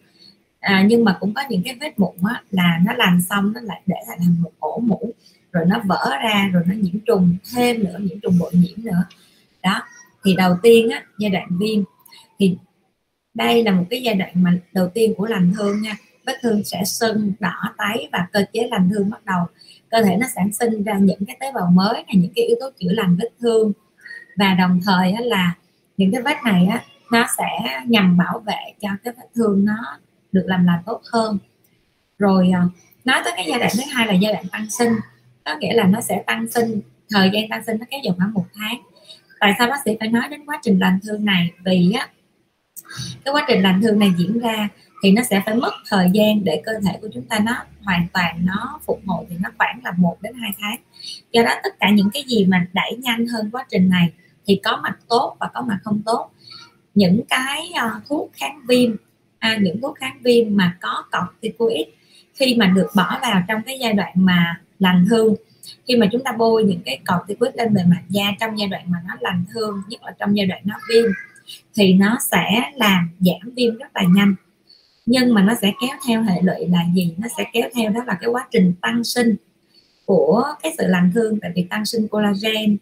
à, 0.61 0.85
nhưng 0.88 1.05
mà 1.05 1.16
cũng 1.21 1.35
có 1.35 1.42
những 1.49 1.62
cái 1.64 1.77
vết 1.81 1.99
mụn 1.99 2.14
á, 2.25 2.42
là 2.51 2.79
nó 2.87 2.92
lành 2.92 3.21
xong 3.21 3.53
nó 3.53 3.61
lại 3.61 3.83
để 3.87 3.97
lại 4.09 4.16
thành 4.21 4.42
một 4.42 4.51
ổ 4.59 4.79
mũ 4.79 5.12
rồi 5.53 5.64
nó 5.66 5.81
vỡ 5.85 6.11
ra 6.25 6.51
rồi 6.53 6.62
nó 6.66 6.75
nhiễm 6.75 6.99
trùng 7.07 7.37
thêm 7.55 7.85
nữa 7.85 7.99
nhiễm 8.01 8.21
trùng 8.21 8.38
bội 8.38 8.51
nhiễm 8.55 8.85
nữa. 8.85 9.05
Đó 9.62 9.83
thì 10.25 10.35
đầu 10.37 10.57
tiên 10.62 10.90
á 10.90 11.03
giai 11.19 11.31
đoạn 11.31 11.49
viêm 11.51 11.83
thì 12.38 12.57
đây 13.35 13.62
là 13.62 13.73
một 13.73 13.85
cái 13.90 14.03
giai 14.03 14.14
đoạn 14.14 14.31
mà 14.35 14.59
đầu 14.73 14.88
tiên 14.88 15.14
của 15.16 15.27
lành 15.27 15.53
thương 15.57 15.83
nha. 15.83 15.97
Vết 16.27 16.38
thương 16.42 16.64
sẽ 16.64 16.85
sưng 16.85 17.33
đỏ 17.40 17.75
tái 17.77 18.09
và 18.12 18.27
cơ 18.33 18.45
chế 18.53 18.69
lành 18.71 18.90
thương 18.90 19.11
bắt 19.11 19.25
đầu. 19.25 19.47
Cơ 19.90 20.03
thể 20.03 20.16
nó 20.16 20.27
sản 20.35 20.53
sinh 20.53 20.85
ra 20.85 20.99
những 20.99 21.25
cái 21.27 21.37
tế 21.40 21.53
bào 21.53 21.71
mới 21.71 21.95
này 21.95 22.14
những 22.14 22.33
cái 22.37 22.45
yếu 22.45 22.57
tố 22.61 22.71
chữa 22.81 22.92
lành 22.92 23.16
vết 23.16 23.29
thương. 23.40 23.73
Và 24.37 24.55
đồng 24.55 24.81
thời 24.85 25.14
là 25.21 25.55
những 25.97 26.13
cái 26.13 26.23
vết 26.23 26.37
này 26.45 26.67
á, 26.67 26.85
nó 27.13 27.27
sẽ 27.39 27.81
nhằm 27.87 28.17
bảo 28.17 28.43
vệ 28.47 28.73
cho 28.81 28.89
cái 29.05 29.15
vết 29.17 29.27
thương 29.35 29.65
nó 29.65 29.99
được 30.33 30.45
làm 30.47 30.67
lành 30.67 30.83
tốt 30.87 31.01
hơn. 31.13 31.39
Rồi 32.19 32.51
à, 32.55 32.63
nói 33.05 33.21
tới 33.25 33.33
cái 33.37 33.47
giai 33.49 33.59
đoạn 33.59 33.71
thứ 33.77 33.83
hai 33.93 34.07
là 34.07 34.13
giai 34.13 34.33
đoạn 34.33 34.45
tăng 34.53 34.71
sinh, 34.71 34.93
có 35.45 35.57
nghĩa 35.61 35.75
là 35.75 35.85
nó 35.85 36.01
sẽ 36.01 36.23
tăng 36.27 36.49
sinh, 36.49 36.81
thời 37.11 37.31
gian 37.33 37.49
tăng 37.49 37.65
sinh 37.65 37.79
nó 37.79 37.87
kéo 37.91 38.01
dài 38.05 38.15
khoảng 38.19 38.35
một 38.35 38.47
tháng. 38.55 38.81
Tại 39.41 39.53
sao 39.59 39.69
bác 39.69 39.79
sĩ 39.85 39.97
phải 40.01 40.09
nói 40.09 40.29
đến 40.31 40.47
quá 40.47 40.59
trình 40.63 40.79
lành 40.79 40.99
thương 41.03 41.25
này? 41.25 41.51
Vì 41.65 41.93
á, 41.93 42.09
cái 43.25 43.35
quá 43.35 43.45
trình 43.49 43.63
lành 43.63 43.83
thương 43.83 43.99
này 43.99 44.13
diễn 44.19 44.39
ra 44.39 44.69
thì 45.03 45.13
nó 45.13 45.23
sẽ 45.23 45.43
phải 45.47 45.55
mất 45.55 45.73
thời 45.91 46.11
gian 46.13 46.45
để 46.45 46.63
cơ 46.67 46.73
thể 46.85 46.99
của 47.03 47.09
chúng 47.15 47.25
ta 47.25 47.39
nó 47.39 47.53
hoàn 47.83 48.07
toàn 48.13 48.47
nó 48.47 48.81
phục 48.87 49.01
hồi 49.07 49.27
thì 49.31 49.37
nó 49.41 49.51
khoảng 49.59 49.81
là 49.85 49.93
1 49.97 50.17
đến 50.23 50.35
2 50.35 50.51
tháng. 50.61 50.77
Do 51.33 51.43
đó 51.43 51.51
tất 51.63 51.75
cả 51.81 51.91
những 51.91 52.11
cái 52.13 52.25
gì 52.27 52.47
mà 52.47 52.67
đẩy 52.73 52.97
nhanh 53.03 53.27
hơn 53.27 53.51
quá 53.51 53.67
trình 53.71 53.91
này 53.91 54.13
thì 54.47 54.61
có 54.65 54.81
mặt 54.83 54.99
tốt 55.09 55.37
và 55.41 55.51
có 55.55 55.63
mặt 55.63 55.79
không 55.85 56.03
tốt. 56.07 56.31
Những 56.95 57.21
cái 57.29 57.73
uh, 57.87 58.03
thuốc 58.09 58.31
kháng 58.33 58.61
viêm 58.69 58.97
à, 59.47 59.59
những 59.61 59.81
thuốc 59.81 59.97
kháng 59.97 60.19
viêm 60.23 60.57
mà 60.57 60.77
có 60.81 61.05
corticoid 61.13 61.87
khi 62.35 62.57
mà 62.59 62.67
được 62.67 62.87
bỏ 62.95 63.19
vào 63.23 63.43
trong 63.49 63.63
cái 63.67 63.79
giai 63.81 63.93
đoạn 63.93 64.13
mà 64.15 64.61
lành 64.79 65.07
thương 65.11 65.35
khi 65.89 65.97
mà 65.97 66.07
chúng 66.13 66.25
ta 66.25 66.33
bôi 66.33 66.65
những 66.65 66.81
cái 66.85 67.01
corticoid 67.07 67.55
lên 67.55 67.75
bề 67.75 67.83
mặt 67.85 68.03
da 68.09 68.25
trong 68.41 68.59
giai 68.59 68.69
đoạn 68.69 68.85
mà 68.87 68.99
nó 69.09 69.15
lành 69.21 69.45
thương 69.55 69.83
nhất 69.89 70.01
là 70.05 70.13
trong 70.19 70.37
giai 70.37 70.47
đoạn 70.47 70.63
nó 70.65 70.75
viêm 70.91 71.05
thì 71.75 71.93
nó 71.93 72.19
sẽ 72.31 72.71
làm 72.75 73.11
giảm 73.21 73.55
viêm 73.57 73.77
rất 73.77 73.87
là 73.95 74.03
nhanh. 74.15 74.35
Nhưng 75.07 75.35
mà 75.35 75.43
nó 75.43 75.55
sẽ 75.63 75.73
kéo 75.81 75.97
theo 76.07 76.23
hệ 76.23 76.43
lụy 76.43 76.69
là 76.69 76.81
gì? 76.95 77.15
Nó 77.19 77.29
sẽ 77.37 77.45
kéo 77.53 77.69
theo 77.75 77.91
đó 77.91 78.01
là 78.07 78.19
cái 78.21 78.31
quá 78.31 78.49
trình 78.51 78.73
tăng 78.81 79.05
sinh 79.05 79.37
của 80.05 80.45
cái 80.63 80.75
sự 80.79 80.87
lành 80.87 81.11
thương 81.15 81.41
tại 81.41 81.51
vì 81.55 81.63
tăng 81.63 81.85
sinh 81.85 82.09
collagen 82.09 82.77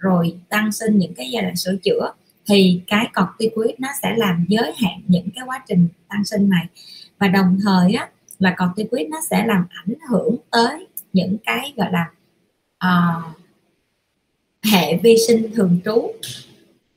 rồi 0.00 0.36
tăng 0.48 0.72
sinh 0.72 0.98
những 0.98 1.14
cái 1.14 1.30
giai 1.30 1.42
đoạn 1.42 1.56
sửa 1.56 1.76
chữa 1.82 2.12
thì 2.46 2.80
cái 2.86 3.08
corticoid 3.14 3.70
nó 3.78 3.88
sẽ 4.02 4.14
làm 4.16 4.44
giới 4.48 4.72
hạn 4.76 5.00
những 5.08 5.28
cái 5.34 5.44
quá 5.46 5.64
trình 5.68 5.88
tăng 6.08 6.24
sinh 6.24 6.48
này. 6.48 6.66
Và 7.18 7.28
đồng 7.28 7.58
thời 7.64 7.92
á 7.94 8.08
là 8.38 8.56
corticoid 8.58 9.08
nó 9.08 9.18
sẽ 9.30 9.46
làm 9.46 9.66
ảnh 9.70 9.94
hưởng 10.10 10.36
tới 10.50 10.86
những 11.12 11.36
cái 11.44 11.72
gọi 11.76 11.88
là 11.92 12.10
uh, 12.86 13.36
hệ 14.72 14.96
vi 15.02 15.16
sinh 15.28 15.52
thường 15.54 15.80
trú. 15.84 16.12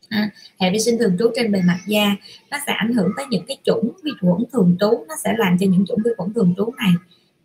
À, 0.10 0.30
hệ 0.60 0.72
vi 0.72 0.80
sinh 0.80 0.98
thường 1.00 1.16
trú 1.20 1.32
trên 1.36 1.52
bề 1.52 1.62
mặt 1.62 1.80
da 1.88 2.16
nó 2.52 2.58
sẽ 2.68 2.74
ảnh 2.74 2.94
hưởng 2.94 3.12
tới 3.18 3.26
những 3.30 3.46
cái 3.48 3.58
chủng 3.64 3.92
vi 4.04 4.12
khuẩn 4.22 4.44
thường 4.54 4.78
trú 4.80 5.06
nó 5.08 5.16
sẽ 5.24 5.34
làm 5.38 5.58
cho 5.58 5.68
những 5.70 5.86
chủng 5.88 6.00
vi 6.06 6.12
khuẩn 6.18 6.34
thường 6.34 6.54
trú 6.58 6.74
này 6.78 6.92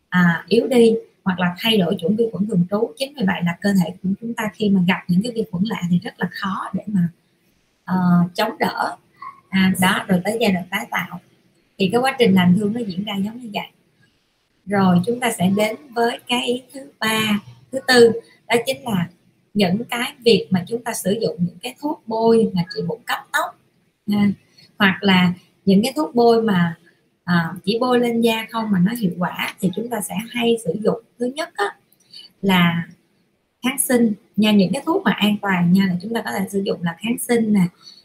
à, 0.09 0.45
yếu 0.49 0.67
đi 0.67 0.95
hoặc 1.29 1.41
là 1.41 1.55
thay 1.59 1.79
đổi 1.79 1.97
chủng 2.01 2.17
vi 2.17 2.25
khuẩn 2.33 2.49
thường 2.49 2.65
trú 2.71 2.93
chính 2.97 3.15
vì 3.17 3.23
vậy 3.27 3.41
là 3.45 3.57
cơ 3.61 3.73
thể 3.73 3.95
của 4.03 4.09
chúng 4.21 4.35
ta 4.35 4.51
khi 4.55 4.69
mà 4.69 4.81
gặp 4.89 4.99
những 5.09 5.23
cái 5.23 5.33
vi 5.35 5.45
khuẩn 5.51 5.65
lạ 5.67 5.83
thì 5.91 5.99
rất 5.99 6.15
là 6.19 6.29
khó 6.33 6.71
để 6.73 6.85
mà 6.87 7.09
uh, 7.93 8.35
chống 8.35 8.59
đỡ. 8.59 8.97
À, 9.49 9.73
đó 9.81 10.05
rồi 10.09 10.21
tới 10.25 10.39
giai 10.41 10.53
đoạn 10.53 10.65
tái 10.71 10.87
tạo. 10.91 11.21
Thì 11.79 11.89
cái 11.93 12.01
quá 12.01 12.17
trình 12.19 12.35
lành 12.35 12.57
thương 12.59 12.73
nó 12.73 12.81
diễn 12.81 13.05
ra 13.05 13.15
giống 13.17 13.41
như 13.41 13.51
vậy. 13.55 13.67
Rồi 14.67 15.01
chúng 15.07 15.21
ta 15.21 15.33
sẽ 15.39 15.51
đến 15.57 15.77
với 15.95 16.19
cái 16.29 16.47
ý 16.47 16.63
thứ 16.75 16.81
ba 16.99 17.41
thứ 17.73 17.79
tư 17.89 18.13
đó 18.49 18.57
chính 18.67 18.85
là 18.85 19.09
những 19.55 19.85
cái 19.91 20.13
việc 20.25 20.47
mà 20.51 20.65
chúng 20.69 20.85
ta 20.85 20.93
sử 20.95 21.19
dụng 21.23 21.37
những 21.39 21.59
cái 21.63 21.75
thuốc 21.81 22.03
bôi 22.07 22.51
mà 22.55 22.63
trị 22.75 22.83
mụn 22.87 22.99
cấp 23.07 23.19
tóc 23.33 23.61
à, 24.13 24.31
hoặc 24.79 24.99
là 25.01 25.33
những 25.65 25.83
cái 25.83 25.93
thuốc 25.97 26.15
bôi 26.15 26.43
mà 26.43 26.77
à, 27.29 27.55
chỉ 27.65 27.79
bôi 27.81 28.01
lên 28.01 28.21
da 28.21 28.47
không 28.51 28.71
mà 28.71 28.79
nó 28.79 28.93
hiệu 28.93 29.13
quả 29.19 29.55
thì 29.61 29.71
chúng 29.77 29.89
ta 29.89 30.01
sẽ 30.01 30.15
hay 30.31 30.57
sử 30.65 30.73
dụng. 30.85 31.03
Thứ 31.19 31.27
nhất 31.27 31.49
á, 31.55 31.77
là 32.43 32.87
kháng 33.63 33.79
sinh 33.79 34.13
nha 34.37 34.53
những 34.53 34.73
cái 34.73 34.83
thuốc 34.87 35.03
mà 35.03 35.11
an 35.11 35.37
toàn 35.43 35.73
nha 35.73 35.87
là 35.89 35.97
chúng 36.03 36.15
ta 36.15 36.23
có 36.23 36.31
thể 36.39 36.47
sử 36.51 36.63
dụng 36.63 36.83
là 36.83 36.97
kháng 36.99 37.17
sinh 37.19 37.53
nè 37.53 37.61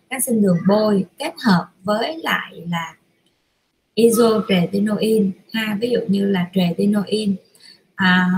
kháng 0.10 0.22
sinh 0.22 0.42
đường 0.42 0.58
bôi 0.68 1.06
kết 1.18 1.34
hợp 1.46 1.68
với 1.84 2.18
lại 2.24 2.64
là 2.68 2.94
isotretinoin 3.96 5.32
ha. 5.54 5.78
Ví 5.82 5.90
dụ 5.90 6.00
như 6.08 6.26
là 6.26 6.50
tretinoin 6.54 7.36
à, 7.96 8.30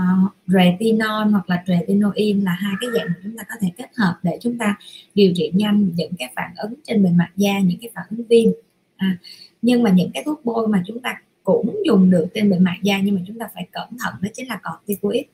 retinol 0.46 1.30
hoặc 1.32 1.50
là 1.50 1.62
tretinoin 1.66 2.40
là 2.40 2.52
hai 2.52 2.72
cái 2.80 2.90
dạng 2.94 3.06
mà 3.06 3.14
chúng 3.22 3.36
ta 3.36 3.42
có 3.48 3.54
thể 3.60 3.68
kết 3.76 3.90
hợp 3.96 4.14
để 4.22 4.38
chúng 4.40 4.58
ta 4.58 4.76
điều 5.14 5.32
trị 5.34 5.50
nhanh 5.54 5.92
những 5.96 6.12
cái 6.18 6.32
phản 6.36 6.50
ứng 6.56 6.74
trên 6.84 7.02
bề 7.02 7.10
mặt 7.10 7.30
da 7.36 7.58
những 7.58 7.78
cái 7.80 7.90
phản 7.94 8.06
ứng 8.10 8.26
viêm. 8.28 8.52
À, 8.96 9.18
nhưng 9.66 9.82
mà 9.82 9.90
những 9.90 10.10
cái 10.14 10.22
thuốc 10.26 10.44
bôi 10.44 10.68
mà 10.68 10.82
chúng 10.86 11.00
ta 11.00 11.20
cũng 11.44 11.76
dùng 11.84 12.10
được 12.10 12.26
trên 12.34 12.50
bề 12.50 12.58
mặt 12.58 12.76
da 12.82 12.98
nhưng 12.98 13.14
mà 13.14 13.20
chúng 13.26 13.38
ta 13.38 13.46
phải 13.54 13.66
cẩn 13.72 13.88
thận 13.98 14.14
đó 14.20 14.28
chính 14.34 14.48
là 14.48 14.60
corticoid. 14.64 15.24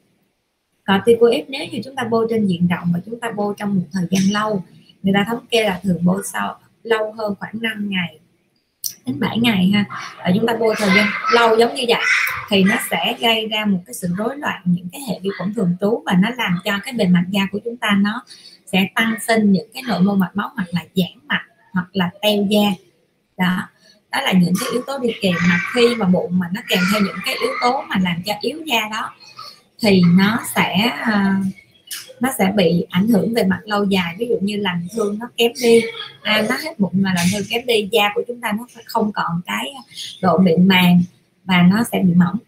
Corticoid 0.86 1.44
nếu 1.48 1.66
như 1.72 1.80
chúng 1.84 1.96
ta 1.96 2.04
bôi 2.10 2.26
trên 2.30 2.46
diện 2.46 2.68
rộng 2.68 2.88
và 2.94 3.00
chúng 3.06 3.20
ta 3.20 3.30
bôi 3.36 3.54
trong 3.58 3.74
một 3.74 3.82
thời 3.92 4.06
gian 4.10 4.32
lâu, 4.32 4.64
người 5.02 5.14
ta 5.14 5.24
thống 5.28 5.46
kê 5.50 5.64
là 5.64 5.80
thường 5.82 5.98
bôi 6.04 6.22
sau 6.32 6.58
lâu 6.82 7.12
hơn 7.12 7.34
khoảng 7.40 7.54
5 7.60 7.90
ngày 7.90 8.18
đến 9.06 9.20
7 9.20 9.38
ngày 9.38 9.70
ha. 9.74 9.84
Và 10.18 10.30
chúng 10.34 10.46
ta 10.46 10.56
bôi 10.60 10.74
thời 10.78 10.90
gian 10.96 11.06
lâu 11.34 11.56
giống 11.58 11.74
như 11.74 11.82
vậy 11.88 12.02
thì 12.50 12.64
nó 12.64 12.76
sẽ 12.90 13.16
gây 13.20 13.48
ra 13.48 13.64
một 13.64 13.78
cái 13.86 13.94
sự 13.94 14.08
rối 14.18 14.36
loạn 14.36 14.62
những 14.64 14.88
cái 14.92 15.00
hệ 15.08 15.20
vi 15.22 15.30
khuẩn 15.38 15.54
thường 15.54 15.76
trú 15.80 16.02
và 16.06 16.12
nó 16.22 16.28
làm 16.36 16.58
cho 16.64 16.72
cái 16.84 16.94
bề 16.94 17.06
mặt 17.06 17.24
da 17.30 17.46
của 17.52 17.58
chúng 17.64 17.76
ta 17.76 17.98
nó 18.00 18.24
sẽ 18.72 18.88
tăng 18.94 19.14
sinh 19.26 19.52
những 19.52 19.68
cái 19.74 19.82
nội 19.88 20.00
mô 20.00 20.14
mạch 20.14 20.36
máu 20.36 20.50
hoặc 20.54 20.68
là 20.72 20.84
giãn 20.94 21.26
mạch 21.28 21.46
hoặc 21.72 21.86
là 21.92 22.10
teo 22.22 22.46
da. 22.50 22.70
Đó 23.36 23.68
đó 24.12 24.20
là 24.20 24.32
những 24.32 24.54
cái 24.60 24.68
yếu 24.72 24.82
tố 24.86 24.98
đi 24.98 25.08
kèm 25.20 25.34
mà 25.48 25.60
khi 25.74 25.94
mà 25.94 26.06
bụng 26.06 26.38
mà 26.38 26.46
nó 26.52 26.60
kèm 26.68 26.80
theo 26.92 27.00
những 27.00 27.16
cái 27.24 27.34
yếu 27.42 27.52
tố 27.60 27.84
mà 27.88 27.96
làm 28.02 28.22
cho 28.26 28.34
yếu 28.40 28.58
da 28.66 28.80
đó 28.90 29.14
thì 29.80 30.02
nó 30.16 30.38
sẽ 30.54 30.90
uh, 31.02 31.46
nó 32.20 32.30
sẽ 32.38 32.52
bị 32.56 32.86
ảnh 32.90 33.08
hưởng 33.08 33.34
về 33.34 33.44
mặt 33.44 33.60
lâu 33.64 33.84
dài. 33.84 34.14
Ví 34.18 34.26
dụ 34.28 34.36
như 34.40 34.56
làm 34.56 34.86
thương 34.94 35.18
nó 35.18 35.28
kém 35.36 35.52
đi 35.62 35.82
à, 36.22 36.44
nó 36.48 36.56
hết 36.56 36.78
bụng 36.78 36.92
mà 36.94 37.12
làm 37.16 37.26
thương 37.32 37.42
kém 37.50 37.66
đi 37.66 37.88
da 37.92 38.10
của 38.14 38.22
chúng 38.28 38.40
ta 38.40 38.52
nó 38.52 38.66
không 38.86 39.12
còn 39.12 39.40
cái 39.46 39.72
độ 40.22 40.38
mịn 40.38 40.68
màng 40.68 41.02
và 41.44 41.62
nó 41.62 41.84
sẽ 41.92 41.98
bị 41.98 42.14
mỏng. 42.14 42.38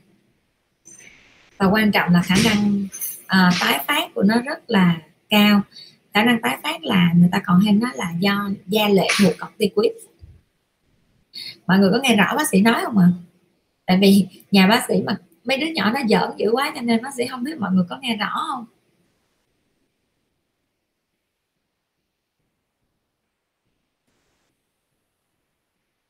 Và 1.59 1.66
quan 1.66 1.92
trọng 1.92 2.12
là 2.12 2.22
khả 2.22 2.35
năng 2.44 2.87
uh, 3.22 3.55
tái 3.61 3.85
phát 3.87 4.14
của 4.14 4.22
nó 4.22 4.40
rất 4.40 4.70
là 4.70 4.96
cao. 5.31 5.61
Khả 6.14 6.24
năng 6.24 6.40
tái 6.42 6.59
phát 6.62 6.85
là 6.85 7.12
người 7.16 7.29
ta 7.33 7.40
còn 7.46 7.61
hay 7.61 7.72
nói 7.72 7.90
là 7.94 8.12
do 8.18 8.50
da 8.66 8.88
lệ 8.88 9.09
thuộc 9.22 9.33
corticoid 9.40 9.92
mọi 11.66 11.79
người 11.79 11.90
có 11.92 11.98
nghe 12.03 12.16
rõ 12.16 12.35
bác 12.37 12.48
sĩ 12.48 12.61
nói 12.61 12.81
không 12.85 12.98
ạ? 12.98 13.09
Tại 13.87 13.98
vì 14.00 14.27
nhà 14.50 14.66
bác 14.66 14.85
sĩ 14.88 15.03
mà 15.07 15.16
mấy 15.44 15.57
đứa 15.57 15.66
nhỏ 15.66 15.92
nó 15.92 16.00
giỡn 16.09 16.31
dữ 16.37 16.50
quá 16.53 16.72
cho 16.74 16.81
nên 16.81 17.03
bác 17.03 17.14
sĩ 17.16 17.27
không 17.27 17.44
biết 17.44 17.59
mọi 17.59 17.72
người 17.72 17.85
có 17.88 17.98
nghe 18.03 18.16
rõ 18.16 18.31
không? 18.53 18.66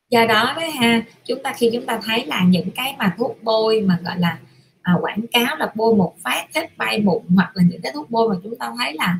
Do 0.09 0.25
đó 0.25 0.53
đấy 0.55 0.71
ha 0.71 1.03
chúng 1.25 1.43
ta 1.43 1.53
khi 1.57 1.69
chúng 1.73 1.85
ta 1.85 1.99
thấy 2.03 2.25
là 2.25 2.43
những 2.43 2.71
cái 2.75 2.95
mà 2.97 3.15
thuốc 3.17 3.37
bôi 3.43 3.81
mà 3.81 3.99
gọi 4.03 4.19
là 4.19 4.39
à, 4.81 4.93
quảng 5.01 5.27
cáo 5.31 5.55
là 5.57 5.71
bôi 5.75 5.95
một 5.95 6.15
phát 6.23 6.45
hết 6.55 6.77
bay 6.77 7.01
mụn 7.01 7.23
hoặc 7.35 7.51
là 7.53 7.63
những 7.63 7.81
cái 7.81 7.91
thuốc 7.95 8.09
bôi 8.09 8.29
mà 8.29 8.35
chúng 8.43 8.57
ta 8.57 8.71
thấy 8.77 8.93
là 8.93 9.19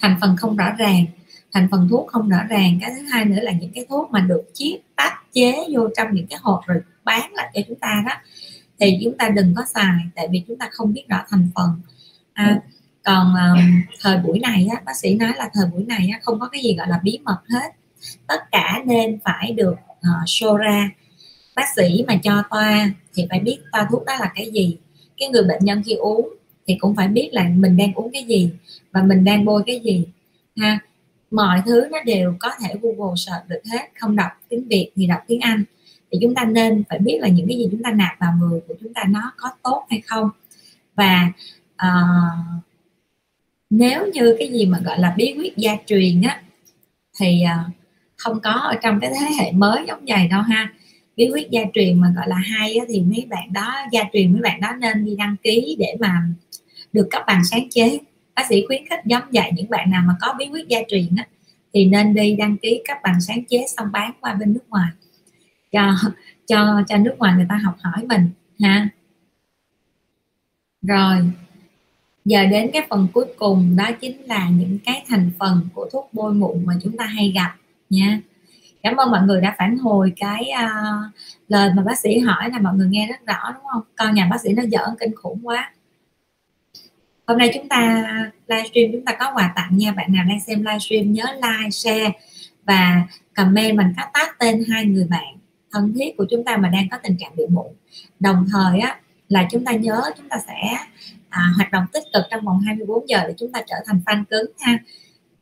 thành 0.00 0.16
phần 0.20 0.36
không 0.36 0.56
rõ 0.56 0.72
ràng 0.78 1.04
thành 1.52 1.68
phần 1.70 1.88
thuốc 1.90 2.06
không 2.06 2.28
rõ 2.28 2.38
ràng. 2.48 2.78
Cái 2.80 2.90
thứ 2.96 3.02
hai 3.02 3.24
nữa 3.24 3.40
là 3.42 3.52
những 3.52 3.72
cái 3.74 3.86
thuốc 3.88 4.10
mà 4.10 4.20
được 4.20 4.42
chiết 4.54 4.80
tách 4.96 5.32
chế 5.32 5.54
vô 5.72 5.88
trong 5.96 6.14
những 6.14 6.26
cái 6.26 6.38
hộp 6.42 6.60
rồi 6.66 6.80
bán 7.04 7.32
lại 7.34 7.50
cho 7.54 7.60
chúng 7.68 7.78
ta 7.78 8.02
đó. 8.06 8.12
Thì 8.80 8.98
chúng 9.04 9.16
ta 9.18 9.28
đừng 9.28 9.54
có 9.54 9.64
xài 9.74 10.00
tại 10.14 10.28
vì 10.32 10.42
chúng 10.48 10.58
ta 10.58 10.68
không 10.72 10.92
biết 10.92 11.04
rõ 11.08 11.24
thành 11.28 11.50
phần. 11.54 11.70
À, 12.32 12.60
còn 13.04 13.34
um, 13.34 13.82
thời 14.00 14.18
buổi 14.18 14.38
này 14.38 14.68
á, 14.70 14.82
bác 14.84 14.96
sĩ 14.96 15.14
nói 15.14 15.32
là 15.36 15.50
thời 15.54 15.66
buổi 15.66 15.84
này 15.84 16.08
á, 16.12 16.20
không 16.22 16.40
có 16.40 16.48
cái 16.48 16.62
gì 16.62 16.74
gọi 16.74 16.88
là 16.88 17.00
bí 17.02 17.18
mật 17.24 17.38
hết. 17.48 17.72
Tất 18.26 18.50
cả 18.52 18.82
nên 18.86 19.18
phải 19.24 19.52
được 19.52 19.74
uh, 19.90 20.26
show 20.26 20.56
ra. 20.56 20.90
Bác 21.56 21.66
sĩ 21.76 22.04
mà 22.06 22.16
cho 22.16 22.42
toa 22.50 22.90
thì 23.14 23.26
phải 23.30 23.40
biết 23.40 23.58
toa 23.72 23.86
thuốc 23.90 24.04
đó 24.04 24.12
là 24.20 24.32
cái 24.34 24.50
gì. 24.50 24.76
Cái 25.18 25.28
người 25.28 25.42
bệnh 25.42 25.64
nhân 25.64 25.82
khi 25.86 25.94
uống 25.94 26.28
thì 26.66 26.76
cũng 26.80 26.96
phải 26.96 27.08
biết 27.08 27.28
là 27.32 27.48
mình 27.54 27.76
đang 27.76 27.94
uống 27.94 28.10
cái 28.12 28.24
gì 28.24 28.50
và 28.92 29.02
mình 29.02 29.24
đang 29.24 29.44
bôi 29.44 29.62
cái 29.66 29.80
gì 29.80 30.06
ha 30.56 30.78
mọi 31.32 31.62
thứ 31.66 31.88
nó 31.90 31.98
đều 32.06 32.34
có 32.38 32.50
thể 32.60 32.74
google 32.82 33.14
search 33.16 33.48
được 33.48 33.60
hết 33.72 33.88
không 33.98 34.16
đọc 34.16 34.30
tiếng 34.48 34.68
việt 34.68 34.90
thì 34.96 35.06
đọc 35.06 35.20
tiếng 35.26 35.40
anh. 35.40 35.64
Thì 36.12 36.18
chúng 36.22 36.34
ta 36.34 36.44
nên 36.44 36.82
phải 36.88 36.98
biết 36.98 37.18
là 37.20 37.28
những 37.28 37.48
cái 37.48 37.56
gì 37.56 37.68
chúng 37.70 37.82
ta 37.82 37.90
nạp 37.90 38.18
vào 38.20 38.32
người 38.40 38.60
của 38.68 38.74
chúng 38.80 38.94
ta 38.94 39.04
nó 39.08 39.32
có 39.36 39.50
tốt 39.62 39.86
hay 39.90 40.00
không. 40.00 40.30
Và 40.94 41.32
uh, 41.74 42.62
nếu 43.70 44.06
như 44.14 44.36
cái 44.38 44.52
gì 44.52 44.66
mà 44.66 44.78
gọi 44.84 44.98
là 44.98 45.14
bí 45.16 45.34
quyết 45.38 45.56
gia 45.56 45.76
truyền 45.86 46.22
á 46.22 46.42
thì 47.20 47.42
uh, 47.44 47.72
không 48.16 48.40
có 48.40 48.50
ở 48.50 48.74
trong 48.82 49.00
cái 49.00 49.10
thế 49.20 49.26
hệ 49.38 49.52
mới 49.52 49.84
giống 49.88 50.04
vậy 50.08 50.28
đâu 50.28 50.42
ha. 50.42 50.72
Bí 51.16 51.30
quyết 51.32 51.50
gia 51.50 51.60
truyền 51.74 52.00
mà 52.00 52.12
gọi 52.16 52.28
là 52.28 52.36
hay 52.36 52.76
á, 52.76 52.84
thì 52.88 53.00
mấy 53.00 53.26
bạn 53.30 53.52
đó 53.52 53.74
gia 53.92 54.02
truyền 54.12 54.32
mấy 54.32 54.42
bạn 54.42 54.60
đó 54.60 54.72
nên 54.80 55.04
đi 55.04 55.16
đăng 55.16 55.36
ký 55.42 55.76
để 55.78 55.96
mà 56.00 56.22
được 56.92 57.08
cấp 57.10 57.22
bằng 57.26 57.44
sáng 57.44 57.68
chế 57.70 57.98
bác 58.34 58.42
sĩ 58.48 58.64
khuyến 58.66 58.82
khích 58.90 59.00
giống 59.04 59.22
dạy 59.30 59.52
những 59.54 59.70
bạn 59.70 59.90
nào 59.90 60.02
mà 60.06 60.14
có 60.20 60.34
bí 60.38 60.48
quyết 60.52 60.68
gia 60.68 60.78
truyền 60.88 61.16
á, 61.16 61.26
thì 61.74 61.84
nên 61.84 62.14
đi 62.14 62.36
đăng 62.36 62.56
ký 62.56 62.82
cấp 62.88 62.98
bằng 63.02 63.20
sáng 63.20 63.44
chế 63.44 63.64
xong 63.76 63.92
bán 63.92 64.12
qua 64.20 64.34
bên 64.34 64.52
nước 64.52 64.68
ngoài. 64.68 64.90
Cho 65.72 65.94
cho 66.46 66.82
cho 66.88 66.96
nước 66.96 67.14
ngoài 67.18 67.34
người 67.36 67.46
ta 67.48 67.60
học 67.64 67.76
hỏi 67.80 68.04
mình 68.08 68.30
ha. 68.60 68.88
Rồi 70.82 71.16
giờ 72.24 72.44
đến 72.46 72.70
cái 72.72 72.86
phần 72.90 73.08
cuối 73.12 73.26
cùng 73.38 73.76
đó 73.76 73.90
chính 74.00 74.26
là 74.26 74.48
những 74.48 74.78
cái 74.84 75.04
thành 75.08 75.30
phần 75.38 75.68
của 75.74 75.88
thuốc 75.92 76.10
bôi 76.12 76.34
mụn 76.34 76.66
mà 76.66 76.74
chúng 76.82 76.96
ta 76.96 77.04
hay 77.04 77.32
gặp 77.34 77.54
nha. 77.90 78.20
Cảm 78.82 78.96
ơn 78.96 79.10
mọi 79.10 79.22
người 79.22 79.40
đã 79.40 79.54
phản 79.58 79.78
hồi 79.78 80.12
cái 80.16 80.50
uh, 80.64 81.14
lời 81.48 81.70
mà 81.76 81.82
bác 81.82 81.98
sĩ 81.98 82.18
hỏi 82.18 82.50
là 82.50 82.58
mọi 82.58 82.74
người 82.74 82.88
nghe 82.88 83.06
rất 83.06 83.26
rõ 83.26 83.52
đúng 83.54 83.62
không? 83.72 83.82
Con 83.96 84.14
nhà 84.14 84.28
bác 84.30 84.40
sĩ 84.40 84.52
nó 84.52 84.62
giỡn 84.62 84.96
kinh 85.00 85.14
khủng 85.16 85.40
quá 85.42 85.72
hôm 87.26 87.38
nay 87.38 87.50
chúng 87.54 87.68
ta 87.68 88.04
livestream 88.48 88.92
chúng 88.92 89.04
ta 89.04 89.12
có 89.20 89.32
quà 89.34 89.52
tặng 89.56 89.76
nha. 89.76 89.92
Bạn 89.92 90.12
nào 90.12 90.24
đang 90.28 90.40
xem 90.40 90.58
livestream 90.58 91.12
nhớ 91.12 91.24
like 91.34 91.70
share 91.70 92.10
và 92.64 93.02
comment 93.34 93.76
mình 93.76 93.92
có 93.96 94.02
tác 94.12 94.38
tên 94.38 94.64
hai 94.68 94.84
người 94.84 95.06
bạn 95.10 95.34
thân 95.72 95.92
thiết 95.94 96.16
của 96.16 96.26
chúng 96.30 96.44
ta 96.44 96.56
mà 96.56 96.68
đang 96.68 96.88
có 96.88 96.98
tình 97.02 97.16
trạng 97.18 97.36
bị 97.36 97.44
mụn 97.48 97.66
đồng 98.20 98.46
thời 98.52 98.80
á 98.80 99.00
là 99.28 99.48
chúng 99.50 99.64
ta 99.64 99.72
nhớ 99.72 100.02
chúng 100.16 100.28
ta 100.28 100.36
sẽ 100.46 100.78
à, 101.28 101.52
hoạt 101.56 101.72
động 101.72 101.84
tích 101.92 102.04
cực 102.12 102.24
trong 102.30 102.44
vòng 102.44 102.60
24 102.60 103.08
giờ 103.08 103.24
để 103.28 103.34
chúng 103.38 103.52
ta 103.52 103.62
trở 103.66 103.76
thành 103.86 104.00
fan 104.06 104.24
cứng 104.30 104.50
ha. 104.60 104.78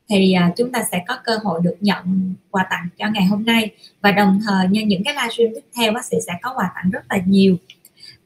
Thì 0.08 0.32
à, 0.32 0.52
chúng 0.56 0.72
ta 0.72 0.82
sẽ 0.92 1.04
có 1.08 1.18
cơ 1.24 1.38
hội 1.44 1.60
được 1.62 1.76
nhận 1.80 2.34
quà 2.50 2.66
tặng 2.70 2.88
cho 2.98 3.06
ngày 3.10 3.24
hôm 3.24 3.44
nay. 3.44 3.70
Và 4.00 4.10
đồng 4.12 4.40
thời 4.46 4.68
như 4.68 4.80
những 4.80 5.04
cái 5.04 5.14
livestream 5.14 5.50
tiếp 5.54 5.64
theo 5.76 5.92
bác 5.92 6.04
sĩ 6.04 6.16
sẽ 6.26 6.32
có 6.42 6.52
quà 6.56 6.70
tặng 6.74 6.90
rất 6.90 7.02
là 7.10 7.18
nhiều. 7.26 7.56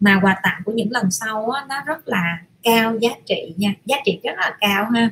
Mà 0.01 0.21
quà 0.23 0.41
tặng 0.43 0.63
của 0.65 0.73
những 0.73 0.93
lần 0.93 1.11
sau 1.11 1.51
á, 1.51 1.65
nó 1.69 1.83
rất 1.87 2.09
là 2.09 2.39
cao 2.65 2.99
giá 3.01 3.11
trị 3.27 3.55
nha. 3.57 3.75
Giá 3.85 3.97
trị 4.05 4.21
rất 4.23 4.33
là 4.37 4.57
cao 4.61 4.91
ha. 4.95 5.11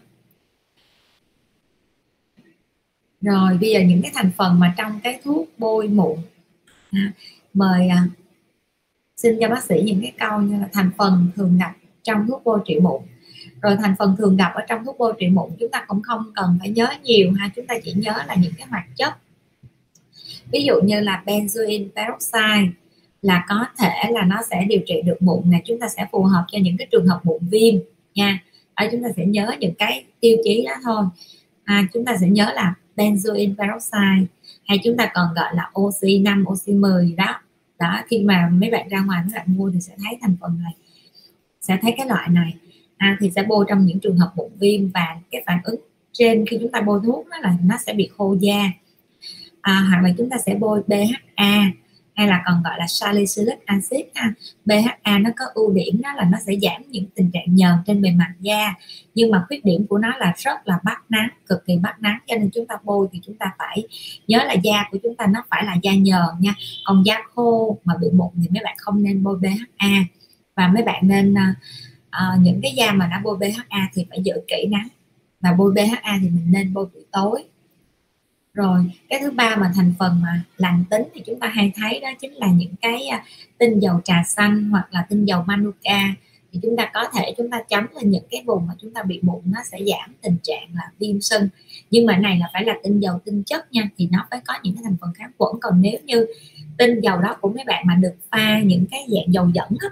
Rồi, 3.21 3.59
bây 3.61 3.71
giờ 3.71 3.81
những 3.81 4.03
cái 4.03 4.11
thành 4.15 4.31
phần 4.37 4.61
mà 4.61 4.75
trong 4.79 5.01
cái 5.03 5.21
thuốc 5.25 5.49
bôi 5.59 5.89
mụn. 5.89 6.19
Mời 7.55 7.89
à, 7.89 8.07
xin 9.17 9.39
cho 9.41 9.49
bác 9.49 9.65
sĩ 9.65 9.83
những 9.85 10.01
cái 10.03 10.13
câu 10.19 10.41
như 10.41 10.61
là 10.61 10.69
thành 10.73 10.91
phần 10.99 11.31
thường 11.37 11.59
gặp 11.59 11.73
trong 12.03 12.27
thuốc 12.29 12.45
bôi 12.45 12.61
trị 12.65 12.79
mụn. 12.81 13.03
Rồi 13.63 13.77
thành 13.77 13.95
phần 13.99 14.17
thường 14.19 14.37
gặp 14.37 14.53
ở 14.55 14.63
trong 14.69 14.85
thuốc 14.85 14.99
bôi 14.99 15.15
trị 15.19 15.29
mụn 15.29 15.51
chúng 15.61 15.71
ta 15.71 15.85
cũng 15.89 16.03
không 16.03 16.33
cần 16.35 16.57
phải 16.61 16.71
nhớ 16.71 16.87
nhiều 17.03 17.33
ha, 17.33 17.51
chúng 17.57 17.67
ta 17.67 17.75
chỉ 17.85 17.93
nhớ 17.93 18.13
là 18.27 18.35
những 18.35 18.53
cái 18.59 18.67
hoạt 18.71 18.85
chất. 18.97 19.13
Ví 20.53 20.65
dụ 20.65 20.75
như 20.85 21.01
là 21.01 21.23
benzoin 21.27 21.89
peroxide 21.97 22.82
là 23.23 23.45
có 23.49 23.67
thể 23.79 24.11
là 24.11 24.23
nó 24.25 24.43
sẽ 24.51 24.65
điều 24.69 24.81
trị 24.87 25.03
được 25.05 25.23
mụn 25.23 25.51
này 25.51 25.63
chúng 25.65 25.81
ta 25.81 25.89
sẽ 25.89 26.07
phù 26.13 26.23
hợp 26.23 26.45
cho 26.53 26.59
những 26.63 26.77
cái 26.77 26.89
trường 26.91 27.07
hợp 27.07 27.21
mụn 27.25 27.39
viêm 27.41 27.75
nha. 28.15 28.39
Ở 28.75 28.89
chúng 28.93 29.03
ta 29.03 29.09
sẽ 29.17 29.27
nhớ 29.27 29.51
những 29.61 29.75
cái 29.75 30.05
tiêu 30.21 30.37
chí 30.45 30.65
đó 30.67 30.73
thôi. 30.85 31.05
À, 31.65 31.83
chúng 31.93 32.05
ta 32.05 32.17
sẽ 32.21 32.29
nhớ 32.29 32.53
là 32.55 32.75
benzoin 32.97 33.57
peroxide 33.57 34.27
hay 34.67 34.79
chúng 34.85 34.97
ta 34.97 35.11
còn 35.15 35.35
gọi 35.35 35.55
là 35.55 35.71
oxy 35.81 36.19
5 36.19 36.45
oxy 36.49 36.73
10 36.73 37.15
đó. 37.17 37.41
Đó 37.79 38.01
khi 38.09 38.25
mà 38.25 38.49
mấy 38.53 38.71
bạn 38.71 38.89
ra 38.89 39.01
ngoài 39.01 39.23
mấy 39.25 39.33
bạn 39.35 39.47
mua 39.57 39.71
thì 39.71 39.81
sẽ 39.81 39.93
thấy 39.99 40.19
thành 40.21 40.37
phần 40.41 40.59
này 40.63 40.73
sẽ 41.63 41.79
thấy 41.83 41.95
cái 41.97 42.07
loại 42.07 42.29
này. 42.29 42.55
À, 42.97 43.17
thì 43.21 43.31
sẽ 43.31 43.43
bôi 43.43 43.65
trong 43.69 43.87
những 43.87 44.01
trường 44.01 44.19
hợp 44.19 44.33
bụng 44.37 44.53
viêm 44.61 44.89
và 44.89 45.17
cái 45.31 45.43
phản 45.47 45.59
ứng 45.65 45.81
trên 46.13 46.47
khi 46.47 46.59
chúng 46.61 46.71
ta 46.71 46.81
bôi 46.81 47.01
thuốc 47.05 47.29
đó 47.29 47.37
là 47.43 47.57
nó 47.65 47.77
sẽ 47.87 47.93
bị 47.93 48.11
khô 48.17 48.37
da. 48.41 48.71
À, 49.61 49.87
hoặc 49.91 50.03
là 50.03 50.11
chúng 50.19 50.31
ta 50.31 50.37
sẽ 50.47 50.55
bôi 50.55 50.83
BHA 50.87 51.71
hay 52.15 52.27
là 52.29 52.43
còn 52.47 52.63
gọi 52.63 52.75
là 52.79 52.87
salicylic 52.87 53.67
acid 53.67 54.01
ha. 54.15 54.33
BHA 54.65 55.19
nó 55.19 55.31
có 55.37 55.45
ưu 55.55 55.73
điểm 55.73 56.01
đó 56.03 56.13
là 56.17 56.25
nó 56.25 56.39
sẽ 56.47 56.53
giảm 56.63 56.83
những 56.89 57.07
tình 57.15 57.31
trạng 57.33 57.55
nhờn 57.55 57.75
trên 57.87 58.03
bề 58.03 58.11
mặt 58.11 58.33
da. 58.41 58.75
Nhưng 59.15 59.31
mà 59.31 59.45
khuyết 59.49 59.65
điểm 59.65 59.87
của 59.87 59.99
nó 59.99 60.17
là 60.17 60.33
rất 60.37 60.69
là 60.69 60.79
bắt 60.85 61.03
nắng 61.09 61.29
cực 61.47 61.67
kỳ 61.67 61.77
bắt 61.77 61.97
nắng. 62.01 62.19
Cho 62.27 62.37
nên 62.37 62.51
chúng 62.55 62.67
ta 62.67 62.75
bôi 62.85 63.07
thì 63.13 63.21
chúng 63.27 63.37
ta 63.37 63.53
phải 63.59 63.83
nhớ 64.27 64.39
là 64.45 64.53
da 64.53 64.89
của 64.91 64.99
chúng 65.03 65.17
ta 65.17 65.27
nó 65.27 65.45
phải 65.51 65.65
là 65.65 65.77
da 65.83 65.93
nhờn 65.95 66.41
nha. 66.41 66.55
Còn 66.85 67.03
da 67.07 67.17
khô 67.35 67.79
mà 67.85 67.95
bị 68.01 68.07
mụn 68.13 68.31
thì 68.43 68.49
mấy 68.51 68.65
bạn 68.65 68.75
không 68.79 69.03
nên 69.03 69.23
bôi 69.23 69.39
BHA 69.39 69.89
và 70.57 70.69
mấy 70.69 70.83
bạn 70.83 71.09
nên 71.09 71.35
uh, 71.35 72.41
những 72.41 72.61
cái 72.63 72.73
da 72.77 72.93
mà 72.93 73.07
đã 73.07 73.21
bôi 73.25 73.37
BHA 73.37 73.89
thì 73.95 74.07
phải 74.11 74.19
giữ 74.23 74.35
kỹ 74.49 74.67
nắng. 74.71 74.89
Và 75.41 75.53
bôi 75.53 75.73
BHA 75.73 76.19
thì 76.21 76.29
mình 76.31 76.47
nên 76.51 76.75
bôi 76.75 76.87
buổi 76.95 77.05
tối 77.13 77.45
rồi 78.55 78.91
cái 79.09 79.21
thứ 79.23 79.31
ba 79.31 79.57
mà 79.57 79.73
thành 79.75 79.95
phần 79.99 80.21
mà 80.23 80.43
lành 80.57 80.85
tính 80.91 81.03
thì 81.15 81.23
chúng 81.27 81.41
ta 81.41 81.47
hay 81.49 81.73
thấy 81.75 82.01
đó 82.01 82.09
chính 82.21 82.33
là 82.33 82.47
những 82.47 82.75
cái 82.81 83.07
à, 83.07 83.25
tinh 83.59 83.79
dầu 83.79 84.01
trà 84.05 84.23
xanh 84.27 84.71
hoặc 84.71 84.89
là 84.91 85.07
tinh 85.09 85.25
dầu 85.25 85.43
manuka. 85.47 86.15
Thì 86.53 86.61
chúng 86.63 86.77
ta 86.77 86.91
có 86.95 87.09
thể 87.15 87.35
chúng 87.37 87.51
ta 87.51 87.63
chấm 87.69 87.87
lên 87.95 88.11
những 88.11 88.25
cái 88.31 88.43
vùng 88.47 88.67
mà 88.67 88.75
chúng 88.81 88.95
ta 88.95 89.03
bị 89.03 89.21
mụn 89.23 89.41
nó 89.45 89.61
sẽ 89.65 89.79
giảm 89.79 90.15
tình 90.23 90.37
trạng 90.43 90.69
là 90.75 90.91
viêm 90.99 91.21
sưng. 91.21 91.49
Nhưng 91.91 92.07
mà 92.07 92.17
này 92.17 92.39
là 92.39 92.51
phải 92.53 92.65
là 92.65 92.75
tinh 92.83 93.01
dầu 93.01 93.19
tinh 93.25 93.43
chất 93.47 93.73
nha 93.73 93.89
thì 93.99 94.09
nó 94.13 94.27
phải 94.31 94.41
có 94.47 94.55
những 94.63 94.75
cái 94.75 94.83
thành 94.85 94.97
phần 95.01 95.13
kháng 95.15 95.31
khuẩn. 95.39 95.53
Còn 95.61 95.83
nếu 95.83 96.01
như 96.05 96.27
tinh 96.79 97.01
dầu 97.01 97.21
đó 97.21 97.37
của 97.41 97.49
mấy 97.49 97.65
bạn 97.65 97.85
mà 97.87 97.95
được 97.95 98.15
pha 98.31 98.61
những 98.61 98.87
cái 98.91 99.01
dạng 99.09 99.35
dầu 99.35 99.51
dẫn 99.55 99.69
á, 99.81 99.89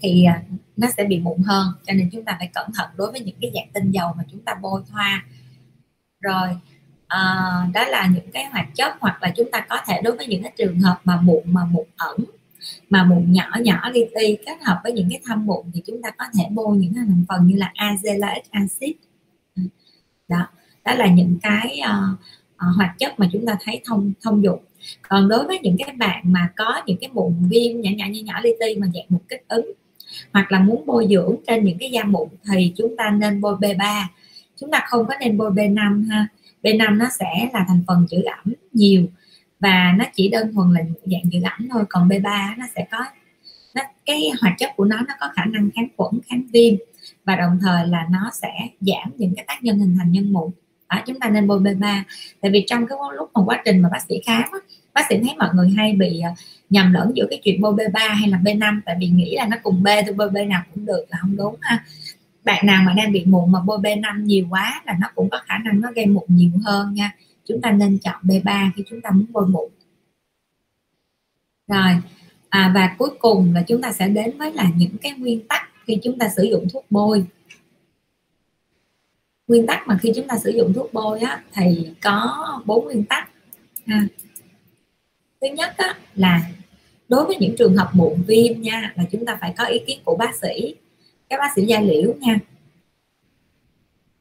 thì 0.00 0.24
à, 0.24 0.42
nó 0.76 0.88
sẽ 0.96 1.04
bị 1.04 1.18
mụn 1.18 1.42
hơn. 1.42 1.66
Cho 1.86 1.92
nên 1.92 2.10
chúng 2.12 2.24
ta 2.24 2.36
phải 2.38 2.50
cẩn 2.54 2.70
thận 2.74 2.88
đối 2.96 3.12
với 3.12 3.20
những 3.20 3.36
cái 3.40 3.50
dạng 3.54 3.68
tinh 3.72 3.90
dầu 3.90 4.14
mà 4.16 4.24
chúng 4.32 4.40
ta 4.40 4.54
bôi 4.62 4.82
thoa. 4.90 5.24
Rồi 6.20 6.48
à, 7.08 7.20
đó 7.74 7.84
là 7.88 8.08
những 8.14 8.30
cái 8.32 8.44
hoạt 8.44 8.66
chất 8.74 8.92
hoặc 9.00 9.22
là 9.22 9.32
chúng 9.36 9.50
ta 9.50 9.60
có 9.68 9.78
thể 9.86 10.00
đối 10.04 10.16
với 10.16 10.26
những 10.26 10.42
cái 10.42 10.52
trường 10.58 10.80
hợp 10.80 11.00
mà 11.04 11.20
mụn 11.20 11.42
mà 11.44 11.64
mụn 11.64 11.86
ẩn 11.96 12.16
mà 12.90 13.04
mụn 13.04 13.32
nhỏ 13.32 13.50
nhỏ 13.60 13.90
li 13.90 14.04
ti 14.14 14.36
kết 14.46 14.56
hợp 14.62 14.80
với 14.82 14.92
những 14.92 15.08
cái 15.10 15.20
thâm 15.24 15.46
mụn 15.46 15.66
thì 15.74 15.82
chúng 15.86 16.02
ta 16.02 16.10
có 16.10 16.24
thể 16.38 16.44
bôi 16.50 16.76
những 16.76 16.94
cái 16.94 17.04
thành 17.08 17.24
phần 17.28 17.46
như 17.46 17.56
là 17.56 17.72
azelaic 17.74 18.40
acid. 18.50 18.90
Ừ, 19.56 19.62
đó 20.28 20.46
đó 20.84 20.94
là 20.94 21.06
những 21.06 21.38
cái 21.42 21.80
uh, 21.80 22.18
uh, 22.54 22.76
hoạt 22.76 22.98
chất 22.98 23.20
mà 23.20 23.28
chúng 23.32 23.46
ta 23.46 23.56
thấy 23.64 23.80
thông 23.84 24.12
thông 24.22 24.44
dụng. 24.44 24.60
Còn 25.08 25.28
đối 25.28 25.46
với 25.46 25.58
những 25.62 25.76
cái 25.78 25.94
bạn 25.96 26.22
mà 26.32 26.48
có 26.56 26.82
những 26.86 26.98
cái 27.00 27.10
mụn 27.12 27.34
viêm 27.48 27.80
nhỏ 27.80 27.90
nhỏ 27.96 28.06
nhỏ 28.06 28.20
nhỏ 28.24 28.40
li 28.42 28.50
ti 28.60 28.80
mà 28.80 28.86
dạng 28.94 29.06
một 29.08 29.20
kích 29.28 29.44
ứng 29.48 29.72
hoặc 30.32 30.52
là 30.52 30.60
muốn 30.60 30.86
bôi 30.86 31.06
dưỡng 31.10 31.36
trên 31.46 31.64
những 31.64 31.78
cái 31.78 31.90
da 31.90 32.04
mụn 32.04 32.28
thì 32.52 32.72
chúng 32.76 32.96
ta 32.96 33.10
nên 33.10 33.40
bôi 33.40 33.56
B3 33.56 34.04
chúng 34.60 34.70
ta 34.70 34.84
không 34.88 35.06
có 35.06 35.14
nên 35.20 35.36
bôi 35.38 35.50
B5 35.50 36.10
ha. 36.10 36.28
B5 36.62 36.96
nó 36.96 37.06
sẽ 37.18 37.48
là 37.52 37.64
thành 37.68 37.82
phần 37.86 38.06
giữ 38.10 38.22
ẩm 38.22 38.54
nhiều 38.72 39.06
và 39.60 39.94
nó 39.98 40.04
chỉ 40.14 40.28
đơn 40.28 40.52
thuần 40.52 40.72
là 40.72 40.80
dạng 41.04 41.32
giữ 41.32 41.40
ẩm 41.42 41.68
thôi. 41.70 41.84
Còn 41.88 42.08
B3 42.08 42.58
nó 42.58 42.66
sẽ 42.74 42.86
có 42.90 43.04
nó, 43.74 43.82
cái 44.06 44.30
hoạt 44.40 44.54
chất 44.58 44.70
của 44.76 44.84
nó 44.84 44.96
nó 45.08 45.14
có 45.20 45.28
khả 45.36 45.44
năng 45.44 45.70
kháng 45.74 45.88
khuẩn 45.96 46.20
kháng 46.28 46.42
viêm 46.52 46.74
và 47.24 47.36
đồng 47.36 47.58
thời 47.62 47.86
là 47.86 48.06
nó 48.10 48.30
sẽ 48.42 48.52
giảm 48.80 49.12
những 49.16 49.34
cái 49.36 49.44
tác 49.48 49.64
nhân 49.64 49.78
hình 49.78 49.96
thành 49.98 50.12
nhân 50.12 50.32
mụn. 50.32 50.50
Đó, 50.88 51.02
chúng 51.06 51.20
ta 51.20 51.28
nên 51.28 51.46
bôi 51.46 51.60
B3 51.60 52.02
tại 52.40 52.50
vì 52.50 52.64
trong 52.66 52.86
cái 52.86 52.98
lúc 53.16 53.30
mà 53.34 53.40
quá 53.44 53.62
trình 53.64 53.82
mà 53.82 53.88
bác 53.92 54.02
sĩ 54.08 54.14
khám 54.26 54.42
á, 54.52 54.58
bác 54.94 55.02
sĩ 55.08 55.16
thấy 55.22 55.34
mọi 55.38 55.48
người 55.54 55.70
hay 55.76 55.92
bị 55.92 56.20
ờ, 56.20 56.30
nhầm 56.70 56.92
lẫn 56.92 57.12
giữa 57.14 57.26
cái 57.30 57.40
chuyện 57.44 57.60
bôi 57.60 57.74
B3 57.74 58.14
hay 58.14 58.28
là 58.28 58.38
B5 58.38 58.80
tại 58.84 58.96
vì 59.00 59.06
nghĩ 59.08 59.36
là 59.36 59.46
nó 59.46 59.56
cùng 59.62 59.82
B 59.82 59.86
thì 60.06 60.12
bôi 60.12 60.30
B 60.30 60.36
nào 60.48 60.62
cũng 60.74 60.86
được 60.86 61.04
là 61.08 61.18
không 61.20 61.36
đúng 61.36 61.56
ha 61.60 61.84
bạn 62.48 62.66
nào 62.66 62.82
mà 62.86 62.92
đang 62.96 63.12
bị 63.12 63.24
mụn 63.24 63.52
mà 63.52 63.60
bôi 63.60 63.78
B5 63.78 64.22
nhiều 64.24 64.46
quá 64.50 64.82
là 64.86 64.96
nó 65.00 65.06
cũng 65.14 65.30
có 65.30 65.38
khả 65.46 65.58
năng 65.58 65.80
nó 65.80 65.92
gây 65.94 66.06
mụn 66.06 66.24
nhiều 66.28 66.50
hơn 66.64 66.94
nha. 66.94 67.12
Chúng 67.44 67.60
ta 67.60 67.70
nên 67.70 67.98
chọn 67.98 68.16
B3 68.22 68.70
khi 68.76 68.82
chúng 68.90 69.00
ta 69.00 69.10
muốn 69.10 69.26
bôi 69.32 69.46
mụn. 69.46 69.70
Rồi 71.66 71.92
à, 72.48 72.72
và 72.74 72.94
cuối 72.98 73.10
cùng 73.18 73.54
là 73.54 73.62
chúng 73.68 73.82
ta 73.82 73.92
sẽ 73.92 74.08
đến 74.08 74.38
với 74.38 74.52
là 74.52 74.70
những 74.76 74.96
cái 75.02 75.12
nguyên 75.12 75.46
tắc 75.48 75.68
khi 75.86 75.98
chúng 76.02 76.18
ta 76.18 76.28
sử 76.36 76.42
dụng 76.42 76.66
thuốc 76.72 76.86
bôi. 76.90 77.26
Nguyên 79.48 79.66
tắc 79.66 79.86
mà 79.86 79.98
khi 80.02 80.12
chúng 80.16 80.28
ta 80.28 80.38
sử 80.38 80.50
dụng 80.50 80.72
thuốc 80.72 80.92
bôi 80.92 81.20
á, 81.20 81.42
thì 81.52 81.88
có 82.02 82.44
bốn 82.64 82.84
nguyên 82.84 83.04
tắc 83.04 83.30
à, 83.86 84.06
thứ 85.40 85.48
nhất 85.48 85.74
á, 85.76 85.94
là 86.14 86.40
đối 87.08 87.24
với 87.24 87.36
những 87.36 87.56
trường 87.58 87.76
hợp 87.76 87.90
mụn 87.92 88.22
viêm 88.26 88.60
nha 88.60 88.92
là 88.96 89.04
chúng 89.12 89.26
ta 89.26 89.38
phải 89.40 89.54
có 89.58 89.64
ý 89.64 89.78
kiến 89.86 90.00
của 90.04 90.16
bác 90.16 90.34
sĩ 90.36 90.74
các 91.28 91.38
bác 91.40 91.48
sĩ 91.56 91.62
da 91.62 91.80
liễu 91.80 92.14
nha. 92.20 92.38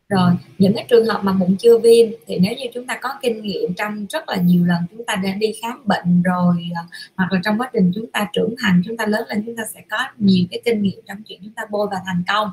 Rồi, 0.09 0.31
những 0.57 0.73
cái 0.75 0.85
trường 0.89 1.05
hợp 1.05 1.23
mà 1.23 1.31
mụn 1.31 1.55
chưa 1.59 1.77
viêm 1.77 2.07
thì 2.27 2.39
nếu 2.39 2.53
như 2.57 2.65
chúng 2.73 2.87
ta 2.87 2.97
có 3.01 3.09
kinh 3.21 3.41
nghiệm 3.41 3.73
trong 3.73 4.05
rất 4.09 4.29
là 4.29 4.35
nhiều 4.35 4.65
lần 4.65 4.83
chúng 4.91 5.05
ta 5.05 5.15
đã 5.15 5.31
đi 5.31 5.53
khám 5.61 5.81
bệnh 5.85 6.21
rồi 6.21 6.69
à, 6.75 6.83
hoặc 7.15 7.31
là 7.31 7.39
trong 7.43 7.57
quá 7.57 7.69
trình 7.73 7.91
chúng 7.95 8.11
ta 8.11 8.27
trưởng 8.33 8.55
thành, 8.61 8.81
chúng 8.85 8.97
ta 8.97 9.05
lớn 9.05 9.23
lên, 9.29 9.43
chúng 9.45 9.55
ta 9.55 9.63
sẽ 9.73 9.81
có 9.89 9.97
nhiều 10.17 10.45
cái 10.51 10.61
kinh 10.65 10.81
nghiệm 10.81 10.99
trong 11.07 11.17
chuyện 11.25 11.39
chúng 11.43 11.53
ta 11.53 11.63
bôi 11.69 11.87
và 11.91 11.97
thành 12.05 12.23
công, 12.27 12.51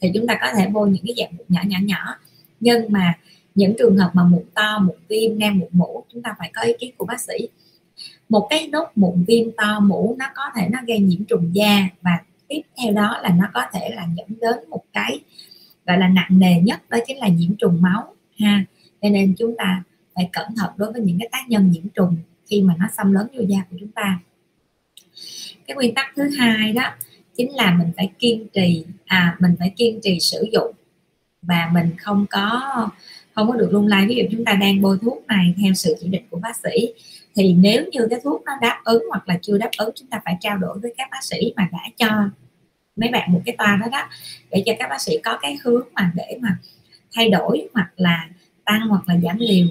thì 0.00 0.10
chúng 0.14 0.26
ta 0.26 0.38
có 0.40 0.46
thể 0.56 0.66
bôi 0.66 0.90
những 0.90 1.04
cái 1.06 1.14
dạng 1.18 1.36
mụn 1.36 1.46
nhỏ 1.48 1.60
nhỏ 1.66 1.78
nhỏ. 1.82 2.18
Nhưng 2.60 2.92
mà 2.92 3.14
những 3.54 3.74
trường 3.78 3.98
hợp 3.98 4.10
mà 4.14 4.24
mụn 4.24 4.42
to, 4.54 4.78
mụn 4.78 4.96
viêm 5.08 5.38
nang, 5.38 5.58
mụn 5.58 5.68
mũ 5.72 6.04
chúng 6.12 6.22
ta 6.22 6.34
phải 6.38 6.50
có 6.54 6.62
ý 6.62 6.72
kiến 6.78 6.94
của 6.96 7.04
bác 7.06 7.20
sĩ. 7.20 7.48
Một 8.28 8.46
cái 8.50 8.68
nốt 8.72 8.88
mụn 8.94 9.24
viêm 9.26 9.52
to 9.56 9.80
mũ 9.80 10.16
nó 10.18 10.26
có 10.34 10.42
thể 10.56 10.68
nó 10.72 10.78
gây 10.86 10.98
nhiễm 10.98 11.24
trùng 11.24 11.50
da 11.54 11.88
và 12.02 12.18
tiếp 12.54 12.62
theo 12.78 12.92
đó 12.92 13.18
là 13.22 13.28
nó 13.28 13.48
có 13.54 13.62
thể 13.72 13.90
là 13.94 14.06
dẫn 14.16 14.28
đến 14.40 14.70
một 14.70 14.82
cái, 14.92 15.20
gọi 15.86 15.98
là, 15.98 16.08
nặng 16.08 16.28
nề 16.30 16.60
nhất, 16.60 16.80
đó 16.90 16.98
chính 17.06 17.18
là 17.18 17.28
nhiễm 17.28 17.56
trùng 17.56 17.82
máu, 17.82 18.14
ha. 18.38 18.64
Cho 19.02 19.08
nên 19.08 19.34
chúng 19.38 19.54
ta 19.58 19.82
phải 20.14 20.28
cẩn 20.32 20.54
thận 20.56 20.70
đối 20.76 20.92
với 20.92 21.00
những 21.00 21.18
cái 21.18 21.28
tác 21.32 21.48
nhân 21.48 21.70
nhiễm 21.70 21.88
trùng 21.94 22.16
khi 22.46 22.62
mà 22.62 22.74
nó 22.78 22.86
xâm 22.96 23.12
lấn 23.12 23.26
vô 23.34 23.42
da 23.48 23.58
của 23.70 23.76
chúng 23.80 23.90
ta. 23.90 24.18
Cái 25.66 25.74
nguyên 25.74 25.94
tắc 25.94 26.06
thứ 26.16 26.30
hai 26.38 26.72
đó 26.72 26.94
chính 27.36 27.54
là 27.54 27.74
mình 27.74 27.92
phải 27.96 28.10
kiên 28.18 28.46
trì 28.54 28.84
à 29.04 29.36
mình 29.40 29.56
phải 29.58 29.72
kiên 29.76 30.00
trì 30.02 30.20
sử 30.20 30.48
dụng 30.52 30.74
và 31.42 31.70
mình 31.72 31.90
không 31.98 32.26
có 32.30 32.60
không 33.34 33.48
có 33.48 33.56
được 33.56 33.68
lung 33.72 33.86
lay. 33.86 34.06
Ví 34.06 34.14
dụ 34.14 34.22
chúng 34.30 34.44
ta 34.44 34.52
đang 34.54 34.82
bôi 34.82 34.98
thuốc 35.02 35.26
này 35.26 35.54
theo 35.62 35.74
sự 35.74 35.96
chỉ 36.00 36.08
định 36.08 36.24
của 36.30 36.38
bác 36.38 36.56
sĩ, 36.56 36.92
thì 37.34 37.52
nếu 37.52 37.84
như 37.92 38.06
cái 38.10 38.20
thuốc 38.24 38.42
nó 38.44 38.52
đáp 38.60 38.80
ứng 38.84 39.02
hoặc 39.08 39.28
là 39.28 39.38
chưa 39.42 39.58
đáp 39.58 39.70
ứng, 39.78 39.90
chúng 39.94 40.08
ta 40.08 40.20
phải 40.24 40.36
trao 40.40 40.58
đổi 40.58 40.78
với 40.78 40.94
các 40.96 41.08
bác 41.10 41.24
sĩ 41.24 41.52
mà 41.56 41.68
đã 41.72 41.78
cho 41.96 42.30
mấy 42.96 43.10
bạn 43.10 43.32
một 43.32 43.40
cái 43.46 43.54
toa 43.58 43.76
đó 43.76 43.86
đó, 43.92 44.08
để 44.50 44.62
cho 44.66 44.72
các 44.78 44.88
bác 44.90 45.00
sĩ 45.00 45.12
có 45.24 45.38
cái 45.42 45.58
hướng 45.64 45.88
mà 45.94 46.12
để 46.14 46.38
mà 46.42 46.56
thay 47.14 47.28
đổi 47.30 47.68
hoặc 47.74 47.90
là 47.96 48.28
tăng 48.64 48.80
hoặc 48.88 49.02
là 49.08 49.16
giảm 49.22 49.36
liều. 49.38 49.66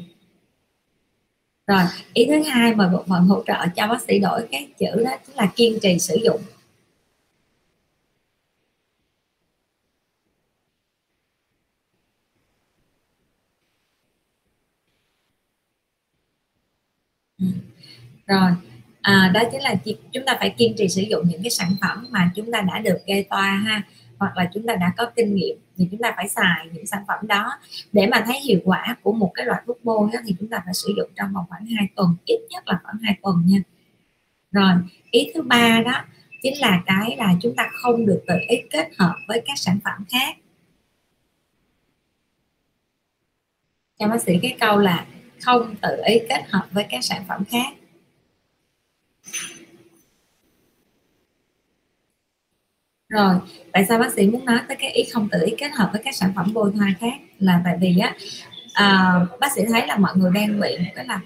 Rồi, 1.67 1.83
ý 2.13 2.25
thứ 2.27 2.41
hai 2.43 2.75
mà 2.75 2.87
bộ 2.87 3.03
phận 3.07 3.23
hỗ 3.27 3.43
trợ 3.47 3.67
cho 3.75 3.87
bác 3.87 4.01
sĩ 4.01 4.19
đổi 4.19 4.47
cái 4.51 4.67
chữ 4.79 5.03
đó 5.05 5.11
chính 5.27 5.35
là 5.35 5.51
kiên 5.55 5.79
trì 5.81 5.99
sử 5.99 6.15
dụng. 6.25 6.41
Ừ. 17.39 17.45
Rồi 18.27 18.51
à, 19.03 19.31
đó 19.33 19.41
chính 19.51 19.61
là 19.61 19.75
chúng 20.11 20.25
ta 20.25 20.35
phải 20.39 20.49
kiên 20.49 20.73
trì 20.77 20.87
sử 20.87 21.01
dụng 21.01 21.27
những 21.27 21.43
cái 21.43 21.49
sản 21.49 21.75
phẩm 21.81 22.07
mà 22.09 22.31
chúng 22.35 22.51
ta 22.51 22.61
đã 22.61 22.79
được 22.79 22.97
gây 23.07 23.23
toa 23.29 23.55
ha 23.55 23.83
hoặc 24.19 24.37
là 24.37 24.49
chúng 24.53 24.67
ta 24.67 24.75
đã 24.75 24.91
có 24.97 25.11
kinh 25.15 25.35
nghiệm 25.35 25.57
thì 25.77 25.87
chúng 25.91 25.99
ta 25.99 26.13
phải 26.15 26.29
xài 26.29 26.67
những 26.73 26.85
sản 26.85 27.03
phẩm 27.07 27.27
đó. 27.27 27.51
Để 27.91 28.07
mà 28.07 28.23
thấy 28.25 28.39
hiệu 28.39 28.59
quả 28.63 28.95
của 29.03 29.13
một 29.13 29.31
cái 29.33 29.45
loại 29.45 29.61
thuốc 29.67 29.79
bôi 29.83 30.09
đó, 30.13 30.19
thì 30.25 30.35
chúng 30.39 30.49
ta 30.49 30.61
phải 30.65 30.73
sử 30.73 30.93
dụng 30.97 31.09
trong 31.15 31.33
vòng 31.33 31.45
khoảng 31.49 31.65
2 31.65 31.87
tuần 31.95 32.15
ít 32.25 32.39
nhất 32.49 32.67
là 32.67 32.79
khoảng 32.83 32.97
2 33.03 33.17
tuần 33.23 33.43
nha. 33.45 33.59
Rồi 34.51 34.73
ý 35.11 35.31
thứ 35.33 35.41
ba 35.41 35.81
đó 35.85 36.03
chính 36.41 36.59
là 36.59 36.83
cái 36.85 37.15
là 37.17 37.33
chúng 37.41 37.55
ta 37.55 37.69
không 37.73 38.05
được 38.05 38.23
tự 38.27 38.35
ý 38.47 38.57
kết 38.71 38.89
hợp 38.97 39.15
với 39.27 39.41
các 39.45 39.57
sản 39.57 39.79
phẩm 39.83 40.05
khác. 40.11 40.37
Cho 43.99 44.07
bác 44.07 44.21
sĩ 44.21 44.39
cái 44.41 44.55
câu 44.59 44.79
là 44.79 45.05
không 45.41 45.75
tự 45.81 46.01
ý 46.05 46.19
kết 46.29 46.43
hợp 46.49 46.67
với 46.71 46.85
các 46.89 47.03
sản 47.03 47.23
phẩm 47.27 47.43
khác 47.45 47.73
rồi 53.09 53.35
tại 53.71 53.85
sao 53.85 53.99
bác 53.99 54.13
sĩ 54.13 54.27
muốn 54.27 54.45
nói 54.45 54.59
tới 54.67 54.77
cái 54.77 54.91
ý 54.91 55.03
không 55.03 55.29
tự 55.31 55.45
ý 55.45 55.55
kết 55.57 55.71
hợp 55.71 55.89
với 55.91 56.01
các 56.05 56.15
sản 56.15 56.33
phẩm 56.35 56.53
bôi 56.53 56.71
thoa 56.77 56.87
khác? 56.99 57.13
Là 57.39 57.61
tại 57.65 57.77
vì 57.81 57.97
á 57.97 58.15
à, 58.73 59.19
bác 59.39 59.51
sĩ 59.51 59.61
thấy 59.69 59.87
là 59.87 59.97
mọi 59.97 60.11
người 60.15 60.31
đang 60.35 60.59
bị 60.59 60.77
một 60.77 60.91
cái 60.95 61.05
là 61.05 61.19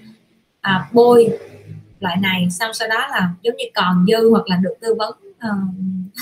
à, 0.60 0.88
bôi 0.92 1.38
loại 2.00 2.16
này 2.16 2.48
xong 2.50 2.74
sau 2.74 2.88
đó 2.88 3.08
là 3.10 3.30
giống 3.42 3.56
như 3.56 3.64
còn 3.74 4.06
dư 4.08 4.30
hoặc 4.30 4.46
là 4.46 4.56
được 4.56 4.74
tư 4.80 4.94
vấn 4.94 5.18
uh, 5.30 5.74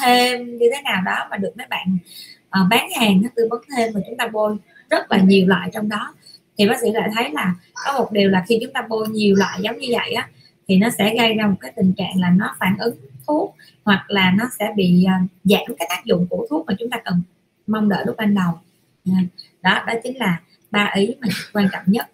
thêm 0.02 0.58
như 0.58 0.66
thế 0.74 0.82
nào 0.82 1.02
đó 1.06 1.26
mà 1.30 1.36
được 1.36 1.52
mấy 1.56 1.66
bạn 1.70 1.98
uh, 2.46 2.68
bán 2.70 2.90
hàng 3.00 3.22
nó 3.22 3.28
tư 3.36 3.48
vấn 3.50 3.60
thêm 3.76 3.92
mà 3.94 4.00
chúng 4.06 4.16
ta 4.16 4.26
bôi 4.26 4.56
rất 4.90 5.10
là 5.12 5.18
nhiều 5.18 5.46
loại 5.46 5.70
trong 5.72 5.88
đó. 5.88 6.14
Thì 6.58 6.68
bác 6.68 6.80
sĩ 6.80 6.92
lại 6.92 7.10
thấy 7.14 7.30
là 7.30 7.54
có 7.84 7.92
một 7.98 8.12
điều 8.12 8.30
là 8.30 8.44
khi 8.48 8.58
chúng 8.62 8.72
ta 8.72 8.82
bôi 8.88 9.08
nhiều 9.08 9.34
loại 9.34 9.58
giống 9.62 9.78
như 9.78 9.88
vậy 9.90 10.12
á 10.12 10.28
thì 10.68 10.76
nó 10.76 10.90
sẽ 10.98 11.14
gây 11.16 11.34
ra 11.34 11.46
một 11.46 11.56
cái 11.60 11.72
tình 11.76 11.92
trạng 11.96 12.20
là 12.20 12.30
nó 12.30 12.56
phản 12.58 12.76
ứng 12.78 12.96
thuốc 13.26 13.56
hoặc 13.84 14.04
là 14.08 14.30
nó 14.38 14.44
sẽ 14.58 14.72
bị 14.76 15.06
uh, 15.06 15.30
giảm 15.44 15.76
cái 15.78 15.86
tác 15.90 16.04
dụng 16.04 16.26
của 16.30 16.46
thuốc 16.50 16.66
mà 16.66 16.74
chúng 16.78 16.90
ta 16.90 17.00
cần 17.04 17.22
mong 17.66 17.88
đợi 17.88 18.04
lúc 18.06 18.16
ban 18.16 18.34
đầu. 18.34 18.58
À, 19.06 19.20
đó 19.62 19.84
đó 19.86 19.92
chính 20.02 20.18
là 20.18 20.40
ba 20.70 20.92
ý 20.94 21.14
mà 21.20 21.28
quan 21.52 21.68
trọng 21.72 21.84
nhất. 21.86 22.10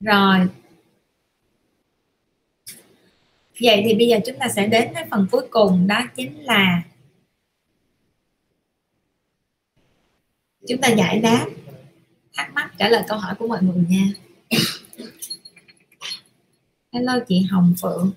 Rồi. 0.00 0.48
Vậy 3.62 3.82
thì 3.84 3.94
bây 3.94 4.08
giờ 4.08 4.18
chúng 4.26 4.38
ta 4.38 4.48
sẽ 4.48 4.66
đến 4.66 4.94
với 4.94 5.04
phần 5.10 5.26
cuối 5.30 5.42
cùng 5.50 5.86
đó 5.86 6.02
chính 6.16 6.44
là 6.44 6.82
chúng 10.68 10.80
ta 10.80 10.88
giải 10.88 11.18
đáp 11.18 11.46
thắc 12.34 12.54
mắc 12.54 12.72
trả 12.78 12.88
lời 12.88 13.02
câu 13.08 13.18
hỏi 13.18 13.34
của 13.38 13.46
mọi 13.46 13.62
người 13.62 13.84
nha 13.88 14.06
hello 16.96 17.18
chị 17.28 17.42
Hồng 17.50 17.74
Phượng. 17.82 18.12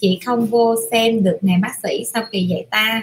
Chị 0.00 0.20
không 0.26 0.46
vô 0.46 0.76
xem 0.90 1.24
được 1.24 1.38
ngày 1.40 1.58
bác 1.62 1.72
sĩ 1.82 2.04
sau 2.12 2.22
kỳ 2.30 2.46
dạy 2.46 2.66
ta? 2.70 3.02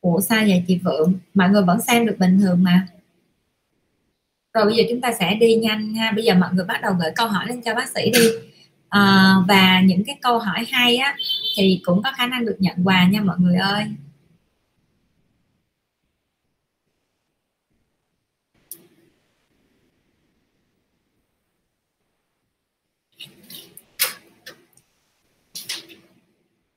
Ủa 0.00 0.20
sao 0.20 0.44
vậy 0.48 0.64
chị 0.68 0.80
Phượng? 0.84 1.14
Mọi 1.34 1.48
người 1.48 1.62
vẫn 1.62 1.80
xem 1.80 2.06
được 2.06 2.16
bình 2.18 2.38
thường 2.40 2.62
mà. 2.62 2.86
Rồi 4.54 4.64
bây 4.64 4.76
giờ 4.76 4.84
chúng 4.90 5.00
ta 5.00 5.12
sẽ 5.18 5.34
đi 5.34 5.54
nhanh 5.54 5.94
ha 5.94 6.12
bây 6.12 6.24
giờ 6.24 6.34
mọi 6.34 6.50
người 6.52 6.64
bắt 6.64 6.80
đầu 6.82 6.94
gửi 7.00 7.10
câu 7.16 7.28
hỏi 7.28 7.46
lên 7.48 7.62
cho 7.62 7.74
bác 7.74 7.88
sĩ 7.88 8.10
đi. 8.10 8.28
À, 8.88 9.34
và 9.48 9.80
những 9.80 10.04
cái 10.04 10.18
câu 10.22 10.38
hỏi 10.38 10.64
hay 10.70 10.96
á 10.96 11.16
thì 11.56 11.80
cũng 11.84 12.02
có 12.02 12.12
khả 12.16 12.26
năng 12.26 12.46
được 12.46 12.56
nhận 12.58 12.76
quà 12.84 13.08
nha 13.08 13.20
mọi 13.20 13.36
người 13.38 13.56
ơi. 13.56 13.84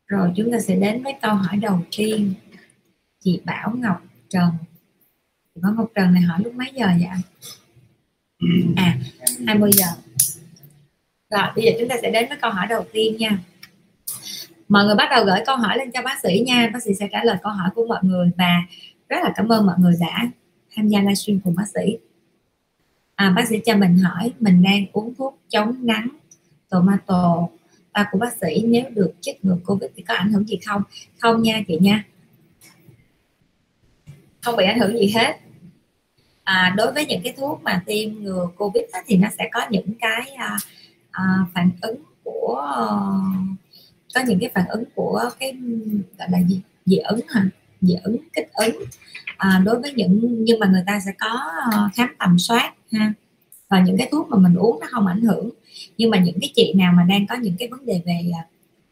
Rồi 0.10 0.32
chúng 0.36 0.52
ta 0.52 0.60
sẽ 0.60 0.76
đến 0.76 1.04
với 1.04 1.14
câu 1.22 1.34
hỏi 1.34 1.58
đầu 1.58 1.82
tiên. 1.98 2.34
Chị 3.20 3.42
Bảo 3.46 3.74
Ngọc 3.76 4.02
Trần. 4.30 4.50
Chị 5.56 5.62
Bảo 5.62 5.74
Ngọc 5.74 5.88
Trần 5.96 6.14
này 6.14 6.22
hỏi 6.22 6.40
lúc 6.44 6.54
mấy 6.54 6.68
giờ 6.76 6.88
vậy 6.88 7.10
à 8.76 8.98
20 9.48 9.72
giờ. 9.74 9.86
Rồi 11.30 11.44
bây 11.56 11.66
giờ 11.66 11.72
chúng 11.80 11.90
ta 11.90 11.96
sẽ 12.02 12.12
đến 12.12 12.30
với 12.30 12.38
câu 12.42 12.52
hỏi 12.52 12.68
đầu 12.68 12.86
tiên 12.92 13.18
nha. 13.18 13.40
Mọi 14.70 14.86
người 14.86 14.96
bắt 14.96 15.08
đầu 15.12 15.26
gửi 15.26 15.40
câu 15.46 15.56
hỏi 15.56 15.78
lên 15.78 15.92
cho 15.92 16.02
bác 16.02 16.20
sĩ 16.24 16.44
nha. 16.46 16.70
Bác 16.74 16.84
sĩ 16.84 16.94
sẽ 16.94 17.08
trả 17.12 17.24
lời 17.24 17.38
câu 17.44 17.52
hỏi 17.52 17.70
của 17.76 17.86
mọi 17.88 18.00
người 18.04 18.32
và 18.38 18.62
rất 19.10 19.18
là 19.24 19.34
cảm 19.36 19.50
ơn 19.50 19.66
mọi 19.66 19.76
người 19.80 19.94
đã 20.00 20.30
tham 20.76 20.88
gia 20.88 21.00
livestream 21.00 21.40
cùng 21.40 21.56
bác 21.56 21.68
sĩ. 21.74 21.98
À, 23.16 23.34
bác 23.36 23.48
sĩ 23.48 23.60
cho 23.66 23.76
mình 23.76 23.98
hỏi 23.98 24.34
mình 24.40 24.64
đang 24.64 24.86
uống 24.94 25.16
thuốc 25.16 25.40
chống 25.50 25.76
nắng 25.86 26.08
tomato 26.70 27.48
ta 27.94 28.08
của 28.12 28.20
bác 28.20 28.34
sĩ 28.42 28.64
nếu 28.68 28.84
được 28.90 29.14
chích 29.22 29.46
ngừa 29.46 29.58
covid 29.66 29.92
thì 29.96 30.04
có 30.04 30.14
ảnh 30.14 30.32
hưởng 30.32 30.48
gì 30.48 30.60
không? 30.68 30.84
Không 31.20 31.42
nha 31.42 31.62
chị 31.68 31.78
nha. 31.82 32.04
Không 34.42 34.56
bị 34.56 34.66
ảnh 34.66 34.80
hưởng 34.80 34.98
gì 34.98 35.12
hết. 35.16 35.36
À, 36.44 36.74
đối 36.78 36.94
với 36.94 37.06
những 37.06 37.22
cái 37.24 37.34
thuốc 37.38 37.64
mà 37.64 37.84
tiêm 37.86 38.14
ngừa 38.14 38.48
covid 38.58 38.84
đó, 38.94 39.00
thì 39.08 39.18
nó 39.18 39.28
sẽ 39.38 39.50
có 39.54 39.62
những 39.70 39.88
cái 40.00 40.30
à, 40.38 40.58
à, 41.12 41.24
phản 41.54 41.72
ứng 41.82 41.96
của 42.24 42.72
có 44.16 44.22
những 44.28 44.40
cái 44.40 44.52
phản 44.56 44.68
ứng 44.68 44.84
của 44.96 45.30
cái 45.40 45.58
gọi 46.18 46.28
là 46.32 46.40
gì? 46.48 46.62
Dị 46.86 46.98
ứng 46.98 47.20
hả? 47.30 47.46
Dị 47.82 47.96
ứng 48.04 48.18
kích 48.34 48.50
ứng. 48.54 48.84
À, 49.38 49.62
đối 49.66 49.80
với 49.80 49.94
những 49.94 50.44
nhưng 50.44 50.60
mà 50.60 50.68
người 50.68 50.84
ta 50.88 51.00
sẽ 51.06 51.12
có 51.20 51.52
à, 51.72 51.90
khám 51.96 52.16
tầm 52.20 52.40
soát 52.40 52.74
ha. 52.92 53.14
Và 53.70 53.84
những 53.84 53.98
cái 53.98 54.08
thuốc 54.12 54.30
mà 54.30 54.38
mình 54.38 54.56
uống 54.56 54.80
nó 54.80 54.88
không 54.92 55.08
ảnh 55.08 55.22
hưởng 55.22 55.50
nhưng 55.98 56.10
mà 56.10 56.20
những 56.20 56.38
cái 56.42 56.52
chị 56.56 56.74
nào 56.78 56.94
mà 56.98 57.04
đang 57.04 57.28
có 57.28 57.36
những 57.36 57.56
cái 57.60 57.68
vấn 57.68 57.86
đề 57.86 58.02
về 58.06 58.32
à, 58.40 58.44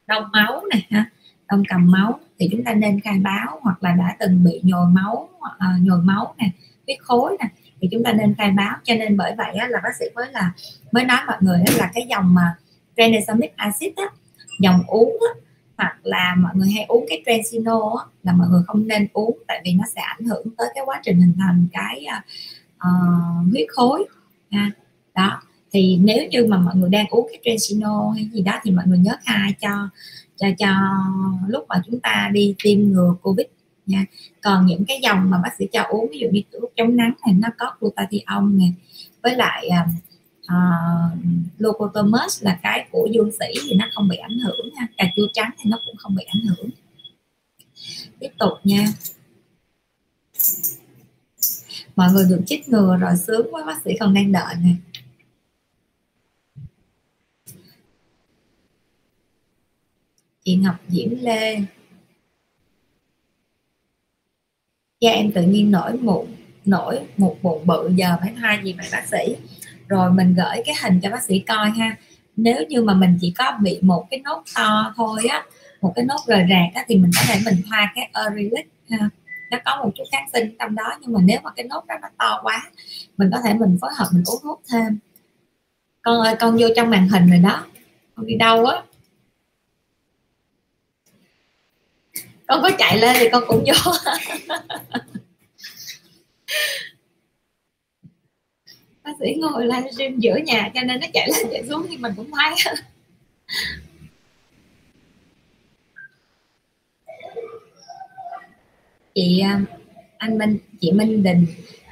đông 0.07 0.23
máu 0.33 0.61
này 0.69 0.87
ha 0.89 1.09
đông 1.47 1.63
cầm 1.69 1.91
máu 1.91 2.19
thì 2.39 2.49
chúng 2.51 2.63
ta 2.63 2.73
nên 2.73 2.99
khai 2.99 3.19
báo 3.19 3.59
hoặc 3.61 3.83
là 3.83 3.91
đã 3.91 4.15
từng 4.19 4.43
bị 4.43 4.61
nhồi 4.63 4.89
máu 4.89 5.29
à, 5.57 5.67
nhồi 5.81 6.01
máu 6.01 6.35
nè 6.37 6.49
huyết 6.87 6.97
khối 7.01 7.37
nè 7.39 7.47
thì 7.81 7.87
chúng 7.91 8.03
ta 8.03 8.13
nên 8.13 8.35
khai 8.37 8.51
báo 8.51 8.77
cho 8.83 8.95
nên 8.95 9.17
bởi 9.17 9.33
vậy 9.37 9.55
á, 9.55 9.67
là 9.67 9.79
bác 9.83 9.95
sĩ 9.99 10.05
mới 10.15 10.31
là 10.31 10.51
mới 10.91 11.03
nói 11.03 11.17
mọi 11.27 11.37
người 11.41 11.59
là 11.77 11.91
cái 11.93 12.07
dòng 12.09 12.33
mà 12.33 12.55
tranexamic 12.97 13.53
acid 13.55 13.91
á, 13.95 14.03
dòng 14.59 14.83
uống 14.87 15.17
á, 15.33 15.41
hoặc 15.77 15.97
là 16.03 16.35
mọi 16.37 16.51
người 16.55 16.69
hay 16.69 16.85
uống 16.87 17.05
cái 17.09 17.23
transino 17.25 17.95
á, 17.97 18.05
là 18.23 18.33
mọi 18.33 18.47
người 18.49 18.61
không 18.67 18.87
nên 18.87 19.07
uống 19.13 19.37
tại 19.47 19.61
vì 19.65 19.73
nó 19.73 19.83
sẽ 19.95 20.01
ảnh 20.01 20.25
hưởng 20.25 20.47
tới 20.57 20.67
cái 20.75 20.83
quá 20.85 20.99
trình 21.03 21.19
hình 21.19 21.33
thành 21.39 21.67
cái 21.73 22.05
uh, 22.75 23.51
huyết 23.51 23.67
khối 23.69 24.05
ha. 24.51 24.71
đó 25.15 25.41
thì 25.71 25.97
nếu 26.01 26.27
như 26.31 26.45
mà 26.45 26.57
mọi 26.57 26.75
người 26.75 26.89
đang 26.89 27.07
uống 27.09 27.27
cái 27.31 27.39
Trensino 27.43 28.09
hay 28.09 28.29
gì 28.33 28.41
đó 28.41 28.59
thì 28.63 28.71
mọi 28.71 28.85
người 28.87 28.97
nhớ 28.97 29.11
khai 29.25 29.53
cho 29.61 29.89
cho 30.35 30.47
cho 30.57 30.67
lúc 31.47 31.65
mà 31.69 31.81
chúng 31.85 31.99
ta 31.99 32.29
đi 32.33 32.55
tiêm 32.63 32.79
ngừa 32.79 33.15
covid 33.21 33.45
nha. 33.85 34.05
Còn 34.41 34.65
những 34.65 34.85
cái 34.87 34.99
dòng 35.03 35.29
mà 35.29 35.37
bác 35.43 35.49
sĩ 35.59 35.67
cho 35.71 35.83
uống 35.89 36.11
ví 36.11 36.19
dụ 36.19 36.27
như 36.31 36.41
thuốc 36.61 36.71
chống 36.75 36.95
nắng 36.95 37.13
này 37.25 37.33
nó 37.33 37.47
có 37.57 37.73
glutathione 37.79 38.55
nè 38.55 38.71
với 39.23 39.35
lại 39.35 39.67
à, 39.67 39.87
à, 40.45 40.55
uh, 40.55 41.13
uh, 41.13 41.19
locotomus 41.57 42.43
là 42.43 42.59
cái 42.63 42.87
của 42.91 43.07
dương 43.13 43.31
sĩ 43.31 43.61
thì 43.69 43.75
nó 43.75 43.85
không 43.93 44.07
bị 44.07 44.17
ảnh 44.17 44.39
hưởng 44.39 44.73
nha. 44.75 44.87
Cà 44.97 45.05
chua 45.15 45.27
trắng 45.33 45.49
thì 45.57 45.69
nó 45.69 45.79
cũng 45.85 45.95
không 45.97 46.15
bị 46.15 46.23
ảnh 46.23 46.43
hưởng. 46.47 46.69
Tiếp 48.19 48.29
tục 48.39 48.53
nha. 48.63 48.85
Mọi 51.95 52.11
người 52.13 52.25
được 52.29 52.41
chích 52.45 52.69
ngừa 52.69 52.97
rồi 52.97 53.17
sướng 53.27 53.47
quá 53.51 53.63
bác 53.65 53.81
sĩ 53.85 53.91
còn 53.99 54.13
đang 54.13 54.31
đợi 54.31 54.55
nè. 54.63 54.71
Chị 60.47 60.55
Ngọc 60.55 60.75
Diễm 60.87 61.09
Lê. 61.21 61.59
Da 65.01 65.11
em 65.11 65.31
tự 65.31 65.41
nhiên 65.41 65.71
nổi 65.71 65.93
mụn 66.01 66.25
nổi 66.65 66.99
một 67.17 67.37
bụng 67.41 67.67
bự 67.67 67.91
giờ 67.95 68.17
phải 68.21 68.33
thay 68.41 68.59
gì 68.63 68.73
vậy 68.73 68.87
bác 68.91 69.07
sĩ. 69.07 69.35
Rồi 69.87 70.11
mình 70.11 70.35
gửi 70.35 70.63
cái 70.65 70.75
hình 70.83 70.99
cho 71.03 71.09
bác 71.09 71.23
sĩ 71.23 71.39
coi 71.39 71.69
ha. 71.69 71.97
Nếu 72.35 72.65
như 72.69 72.81
mà 72.81 72.93
mình 72.93 73.17
chỉ 73.21 73.33
có 73.37 73.57
bị 73.61 73.79
một 73.81 74.07
cái 74.11 74.19
nốt 74.19 74.43
to 74.55 74.93
thôi 74.97 75.19
á, 75.29 75.45
một 75.81 75.93
cái 75.95 76.05
nốt 76.05 76.19
rời 76.27 76.45
rạc 76.49 76.75
á, 76.75 76.85
thì 76.87 76.97
mình 76.97 77.11
có 77.15 77.21
thể 77.27 77.39
mình 77.45 77.61
thoa 77.69 77.91
cái 77.95 78.09
Arylic 78.13 78.69
ha. 78.89 79.09
Nó 79.51 79.57
có 79.65 79.83
một 79.83 79.91
chút 79.95 80.03
kháng 80.11 80.29
sinh 80.33 80.55
trong 80.59 80.75
đó, 80.75 80.97
nhưng 81.01 81.13
mà 81.13 81.19
nếu 81.23 81.39
mà 81.43 81.51
cái 81.55 81.65
nốt 81.65 81.85
đó 81.87 81.95
nó 82.01 82.07
to 82.17 82.39
quá, 82.43 82.71
mình 83.17 83.29
có 83.33 83.41
thể 83.45 83.53
mình 83.53 83.77
phối 83.81 83.91
hợp 83.97 84.07
mình 84.13 84.23
uống 84.25 84.41
thuốc 84.43 84.61
thêm. 84.71 84.99
Con 86.01 86.21
ơi, 86.21 86.35
con 86.39 86.57
vô 86.59 86.67
trong 86.75 86.89
màn 86.89 87.09
hình 87.09 87.29
rồi 87.29 87.39
đó. 87.39 87.65
Con 88.15 88.25
đi 88.25 88.35
đâu 88.35 88.65
á? 88.65 88.81
Con 92.47 92.61
có 92.61 92.71
chạy 92.77 92.97
lên 92.97 93.15
thì 93.19 93.29
con 93.31 93.43
cũng 93.47 93.63
vô. 93.65 93.91
Bác 99.03 99.11
sĩ 99.19 99.35
ngồi 99.37 99.65
livestream 99.65 100.19
giữa 100.19 100.35
nhà 100.35 100.71
cho 100.73 100.81
nên 100.81 100.99
nó 100.99 101.07
chạy 101.13 101.27
lên 101.27 101.47
chạy 101.51 101.63
xuống 101.69 101.85
thì 101.89 101.97
mình 101.97 102.13
cũng 102.17 102.31
thấy 102.31 102.75
chị 109.15 109.39
à, 109.39 109.61
anh 110.17 110.37
Minh 110.37 110.57
chị 110.79 110.91
Minh 110.91 111.23
Đình 111.23 111.45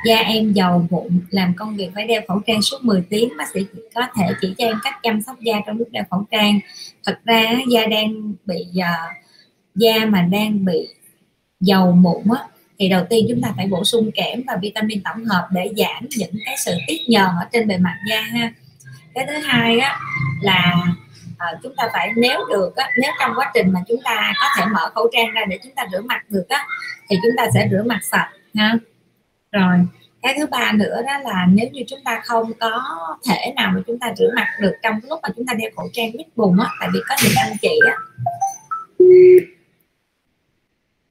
da 0.05 0.15
em 0.15 0.53
dầu 0.53 0.87
mụn 0.89 1.19
làm 1.29 1.53
công 1.57 1.75
việc 1.75 1.89
phải 1.95 2.07
đeo 2.07 2.21
khẩu 2.27 2.39
trang 2.47 2.61
suốt 2.61 2.77
10 2.83 3.03
tiếng. 3.09 3.29
Bác 3.37 3.49
sĩ 3.53 3.59
có 3.95 4.01
thể 4.17 4.25
chỉ 4.41 4.53
cho 4.57 4.65
em 4.65 4.79
cách 4.83 4.93
chăm 5.03 5.21
sóc 5.21 5.39
da 5.39 5.53
trong 5.67 5.77
lúc 5.77 5.87
đeo 5.91 6.03
khẩu 6.11 6.25
trang. 6.31 6.59
Thật 7.05 7.19
ra 7.23 7.57
da 7.67 7.85
đang 7.85 8.33
bị 8.45 8.65
uh, 8.79 9.24
da 9.75 10.05
mà 10.05 10.21
đang 10.21 10.65
bị 10.65 10.87
dầu 11.59 11.91
mụn 11.91 12.23
á 12.37 12.43
thì 12.79 12.89
đầu 12.89 13.05
tiên 13.09 13.25
chúng 13.29 13.41
ta 13.41 13.53
phải 13.57 13.67
bổ 13.67 13.83
sung 13.83 14.11
kẽm 14.11 14.43
và 14.47 14.57
vitamin 14.61 15.03
tổng 15.03 15.25
hợp 15.25 15.47
để 15.51 15.71
giảm 15.77 16.07
những 16.17 16.31
cái 16.45 16.55
sự 16.65 16.71
tiết 16.87 16.97
nhờn 17.07 17.27
ở 17.39 17.45
trên 17.51 17.67
bề 17.67 17.77
mặt 17.77 17.97
da 18.09 18.21
ha. 18.21 18.53
Cái 19.13 19.25
thứ 19.27 19.33
hai 19.33 19.79
á 19.79 19.99
là 20.41 20.75
à, 21.37 21.47
chúng 21.63 21.75
ta 21.75 21.89
phải 21.93 22.11
nếu 22.15 22.39
được 22.49 22.75
á, 22.75 22.89
nếu 23.01 23.11
trong 23.19 23.31
quá 23.35 23.51
trình 23.53 23.71
mà 23.71 23.79
chúng 23.87 24.01
ta 24.03 24.33
có 24.41 24.47
thể 24.57 24.65
mở 24.73 24.89
khẩu 24.95 25.09
trang 25.13 25.31
ra 25.31 25.41
để 25.49 25.59
chúng 25.63 25.73
ta 25.75 25.85
rửa 25.91 26.01
mặt 26.01 26.21
được 26.29 26.49
á 26.49 26.65
thì 27.09 27.17
chúng 27.23 27.31
ta 27.37 27.47
sẽ 27.53 27.67
rửa 27.71 27.83
mặt 27.85 27.99
sạch 28.11 28.29
ha. 28.55 28.73
Rồi 29.51 29.75
cái 30.21 30.33
thứ 30.37 30.45
ba 30.45 30.71
nữa 30.71 31.01
đó 31.07 31.17
là 31.23 31.45
nếu 31.49 31.67
như 31.71 31.83
chúng 31.87 31.99
ta 32.05 32.21
không 32.25 32.51
có 32.59 32.81
thể 33.29 33.53
nào 33.55 33.71
mà 33.75 33.81
chúng 33.87 33.99
ta 33.99 34.13
rửa 34.17 34.31
mặt 34.35 34.47
được 34.61 34.73
trong 34.83 34.99
lúc 35.09 35.19
mà 35.23 35.29
chúng 35.35 35.45
ta 35.45 35.53
đeo 35.53 35.69
khẩu 35.75 35.89
trang 35.93 36.11
mít 36.17 36.27
bùn 36.35 36.59
á 36.59 36.69
tại 36.79 36.89
vì 36.93 36.99
có 37.07 37.15
những 37.23 37.33
anh 37.37 37.57
chị 37.61 37.79
á 37.87 37.95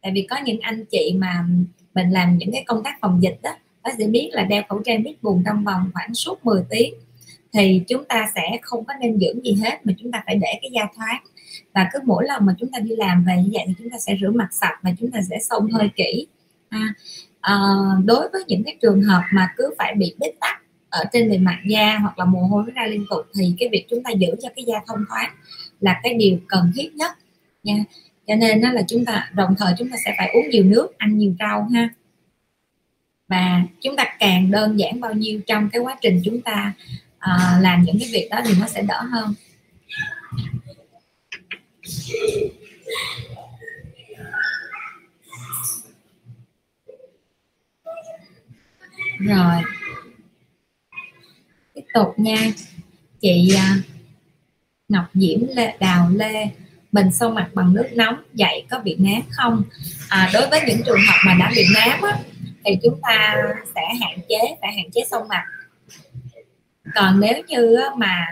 tại 0.05 0.13
vì 0.15 0.27
có 0.31 0.37
những 0.45 0.61
anh 0.61 0.85
chị 0.85 1.15
mà 1.19 1.45
mình 1.95 2.11
làm 2.11 2.39
những 2.39 2.53
cái 2.53 2.65
công 2.67 2.83
tác 2.85 2.99
phòng 3.01 3.23
dịch 3.23 3.39
đó 3.43 3.51
nó 3.85 3.91
sẽ 3.99 4.07
biết 4.07 4.31
là 4.33 4.43
đeo 4.43 4.63
khẩu 4.69 4.83
trang 4.85 5.03
biết 5.03 5.23
buồn 5.23 5.43
trong 5.47 5.65
vòng 5.65 5.91
khoảng 5.95 6.15
suốt 6.15 6.45
10 6.45 6.63
tiếng. 6.71 6.95
Thì 7.53 7.83
chúng 7.89 8.05
ta 8.05 8.27
sẽ 8.35 8.59
không 8.63 8.85
có 8.85 8.95
nên 9.01 9.21
dưỡng 9.21 9.45
gì 9.45 9.55
hết 9.65 9.87
mà 9.87 9.93
chúng 9.99 10.13
ta 10.13 10.23
phải 10.27 10.35
để 10.35 10.59
cái 10.63 10.71
da 10.75 10.89
thoáng. 10.97 11.23
Và 11.75 11.89
cứ 11.93 11.99
mỗi 12.05 12.25
lần 12.27 12.47
mà 12.47 12.55
chúng 12.59 12.71
ta 12.73 12.79
đi 12.79 12.97
làm 12.97 13.25
về 13.25 13.37
như 13.37 13.51
vậy 13.53 13.65
thì 13.67 13.75
chúng 13.79 13.91
ta 13.91 13.99
sẽ 13.99 14.17
rửa 14.21 14.31
mặt 14.31 14.49
sạch 14.53 14.79
và 14.83 14.91
chúng 15.01 15.11
ta 15.11 15.21
sẽ 15.31 15.39
xông 15.39 15.71
hơi 15.71 15.89
kỹ. 15.97 16.27
À, 16.69 16.95
à, 17.41 17.57
đối 18.05 18.29
với 18.33 18.45
những 18.49 18.65
cái 18.65 18.77
trường 18.83 19.03
hợp 19.03 19.23
mà 19.33 19.49
cứ 19.57 19.75
phải 19.79 19.95
bị 19.95 20.15
bít 20.21 20.35
tắc 20.41 20.63
ở 20.89 21.05
trên 21.13 21.31
bề 21.31 21.39
mặt 21.39 21.59
da 21.67 21.99
hoặc 21.99 22.19
là 22.19 22.25
mồ 22.25 22.41
hôi 22.41 22.65
ra 22.75 22.87
liên 22.87 23.05
tục 23.11 23.21
thì 23.39 23.55
cái 23.59 23.69
việc 23.73 23.87
chúng 23.91 24.03
ta 24.03 24.11
giữ 24.11 24.29
cho 24.43 24.49
cái 24.57 24.65
da 24.65 24.81
thông 24.87 25.05
thoáng 25.09 25.31
là 25.81 26.01
cái 26.03 26.15
điều 26.15 26.39
cần 26.49 26.73
thiết 26.77 26.95
nhất 26.95 27.13
nha 27.63 27.85
cho 28.27 28.35
nên 28.35 28.61
đó 28.61 28.73
là 28.73 28.83
chúng 28.89 29.05
ta 29.05 29.31
đồng 29.35 29.55
thời 29.59 29.75
chúng 29.79 29.91
ta 29.91 29.97
sẽ 30.05 30.15
phải 30.19 30.31
uống 30.35 30.51
nhiều 30.51 30.65
nước 30.65 30.99
ăn 30.99 31.19
nhiều 31.19 31.35
rau 31.39 31.69
ha. 31.75 31.89
Và 33.29 33.63
chúng 33.81 33.97
ta 33.97 34.05
càng 34.19 34.51
đơn 34.51 34.79
giản 34.79 35.01
bao 35.01 35.15
nhiêu 35.15 35.41
trong 35.47 35.71
cái 35.73 35.81
quá 35.81 35.97
trình 36.01 36.23
chúng 36.25 36.41
ta 36.41 36.73
uh, 37.17 37.63
làm 37.63 37.83
những 37.83 37.97
cái 38.01 38.09
việc 38.13 38.29
đó 38.31 38.41
thì 38.45 38.55
nó 38.61 38.67
sẽ 38.67 38.83
đỡ 38.83 39.03
hơn. 39.03 39.35
Rồi. 49.19 49.63
Tiếp 51.75 51.85
tục 51.95 52.15
nha. 52.17 52.37
Chị 53.21 53.55
ờ, 53.57 53.63
Ngọc 54.89 55.05
Diễm 55.15 55.41
Lê, 55.55 55.77
Đào 55.81 56.11
Lê 56.11 56.51
mình 56.95 57.13
xông 57.13 57.35
mặt 57.35 57.49
bằng 57.55 57.75
nước 57.75 57.87
nóng 57.93 58.23
dậy 58.35 58.67
có 58.71 58.79
bị 58.79 58.97
nám 58.99 59.23
không? 59.31 59.63
À, 60.09 60.31
đối 60.35 60.49
với 60.49 60.61
những 60.67 60.81
trường 60.87 60.99
hợp 61.09 61.19
mà 61.27 61.35
đã 61.39 61.51
bị 61.57 61.67
nám 61.75 62.03
á, 62.03 62.19
thì 62.65 62.79
chúng 62.83 63.01
ta 63.03 63.37
sẽ 63.75 63.83
hạn 64.01 64.19
chế 64.29 64.39
phải 64.61 64.73
hạn 64.77 64.91
chế 64.95 65.03
xông 65.11 65.29
mặt. 65.29 65.45
Còn 66.95 67.21
nếu 67.21 67.43
như 67.49 67.79
mà 67.97 68.27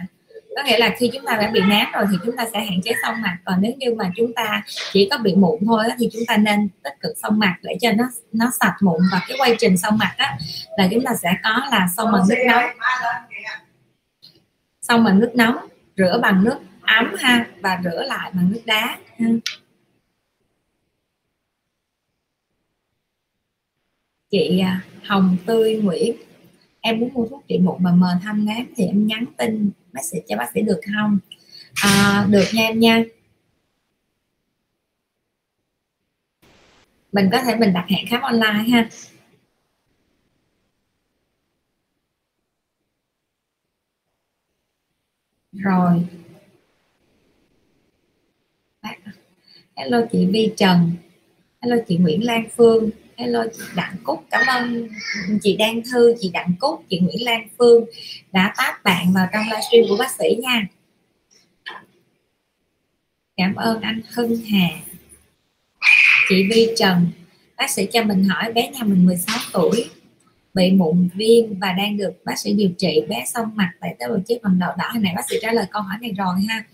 có 0.57 0.63
nghĩa 0.63 0.79
là 0.79 0.95
khi 0.99 1.11
chúng 1.13 1.25
ta 1.27 1.37
đã 1.37 1.51
bị 1.51 1.61
nám 1.61 1.87
rồi 1.93 2.05
thì 2.11 2.17
chúng 2.25 2.37
ta 2.37 2.45
sẽ 2.53 2.61
hạn 2.61 2.81
chế 2.85 2.93
xong 3.03 3.23
mặt. 3.23 3.37
Còn 3.45 3.59
nếu 3.61 3.73
như 3.79 3.95
mà 3.95 4.11
chúng 4.17 4.33
ta 4.33 4.63
chỉ 4.93 5.09
có 5.11 5.19
bị 5.19 5.35
mụn 5.35 5.59
thôi 5.67 5.85
thì 5.99 6.09
chúng 6.13 6.23
ta 6.27 6.37
nên 6.37 6.69
tích 6.83 6.95
cực 7.01 7.13
xong 7.23 7.39
mặt 7.39 7.57
để 7.63 7.77
cho 7.81 7.93
nó 7.93 8.05
nó 8.33 8.51
sạch 8.61 8.77
mụn. 8.81 9.01
Và 9.13 9.21
cái 9.29 9.37
quá 9.41 9.49
trình 9.59 9.79
xong 9.79 9.99
mặt 9.99 10.15
á 10.17 10.39
là 10.79 10.89
chúng 10.91 11.05
ta 11.05 11.15
sẽ 11.23 11.33
có 11.43 11.61
là 11.71 11.89
xong 11.97 12.13
bằng 12.13 12.23
nước 12.29 12.45
nóng. 12.47 12.65
Xong 14.83 15.05
bằng 15.05 15.21
nước 15.21 15.31
nóng 15.35 15.57
rửa 15.97 16.19
bằng 16.23 16.45
nước 16.45 16.59
ấm 16.97 17.15
ha 17.19 17.47
và 17.61 17.81
rửa 17.85 18.03
lại 18.03 18.31
bằng 18.35 18.51
nước 18.53 18.63
đá 18.67 18.99
ha. 19.19 19.27
chị 24.31 24.59
à, 24.59 24.81
Hồng 25.05 25.37
Tươi 25.47 25.77
Nguyễn 25.77 26.17
em 26.81 27.01
muốn 27.01 27.15
mua 27.15 27.27
thuốc 27.27 27.45
trị 27.49 27.59
mụn 27.59 27.83
mà 27.83 27.93
mờ 27.93 28.19
thăm 28.23 28.45
ngán 28.45 28.67
thì 28.77 28.85
em 28.85 29.07
nhắn 29.07 29.25
tin 29.39 29.71
bác 29.93 30.05
sĩ 30.05 30.19
cho 30.29 30.37
bác 30.37 30.51
sĩ 30.55 30.63
được 30.63 30.81
không? 30.97 31.19
À, 31.75 32.27
được 32.31 32.45
nha 32.55 32.63
em 32.63 32.81
nha. 32.81 33.03
Mình 37.13 37.29
có 37.33 37.43
thể 37.43 37.57
mình 37.57 37.73
đặt 37.73 37.85
hẹn 37.89 38.07
khám 38.07 38.21
online 38.23 38.65
ha. 38.71 38.89
Rồi 45.53 46.05
hello 49.77 50.01
chị 50.13 50.27
Vi 50.27 50.53
Trần. 50.57 50.93
Hello 51.61 51.77
chị 51.89 51.97
Nguyễn 51.97 52.25
Lan 52.25 52.45
Phương. 52.57 52.91
Hello 53.17 53.45
chị 53.57 53.63
Đặng 53.77 53.97
Cúc. 54.05 54.25
Cảm 54.31 54.47
ơn 54.47 54.89
chị 55.43 55.57
Đan 55.57 55.83
Thư, 55.93 56.15
chị 56.21 56.31
Đặng 56.33 56.53
Cúc, 56.61 56.85
chị 56.89 56.99
Nguyễn 56.99 57.25
Lan 57.25 57.49
Phương 57.59 57.85
đã 58.33 58.55
tác 58.57 58.85
bạn 58.85 59.13
vào 59.13 59.29
trong 59.33 59.43
livestream 59.43 59.85
của 59.89 59.97
bác 59.99 60.11
sĩ 60.11 60.37
nha. 60.43 60.67
Cảm 63.37 63.55
ơn 63.55 63.81
anh 63.81 64.01
Hưng 64.15 64.37
Hà. 64.37 64.69
Chị 66.29 66.47
Vi 66.51 66.69
Trần, 66.77 67.07
bác 67.57 67.71
sĩ 67.71 67.87
cho 67.93 68.03
mình 68.03 68.25
hỏi 68.25 68.53
bé 68.53 68.71
nhà 68.71 68.83
mình 68.83 69.07
16 69.07 69.39
tuổi, 69.53 69.91
bị 70.55 70.71
mụn 70.71 71.09
viêm 71.15 71.59
và 71.59 71.73
đang 71.73 71.97
được 71.97 72.13
bác 72.25 72.39
sĩ 72.39 72.53
điều 72.53 72.71
trị. 72.79 73.01
Bé 73.09 73.25
xong 73.27 73.51
mặt 73.55 73.71
tại 73.81 73.95
tế 73.99 74.09
bào 74.09 74.19
chết 74.27 74.39
bằng 74.43 74.59
đỏ 74.59 74.75
đỏ. 74.79 74.85
Hồi 74.93 75.03
nãy 75.03 75.13
bác 75.17 75.31
sĩ 75.31 75.37
trả 75.43 75.53
lời 75.53 75.67
câu 75.71 75.83
hỏi 75.83 75.99
này 76.01 76.13
rồi 76.17 76.35
ha 76.49 76.65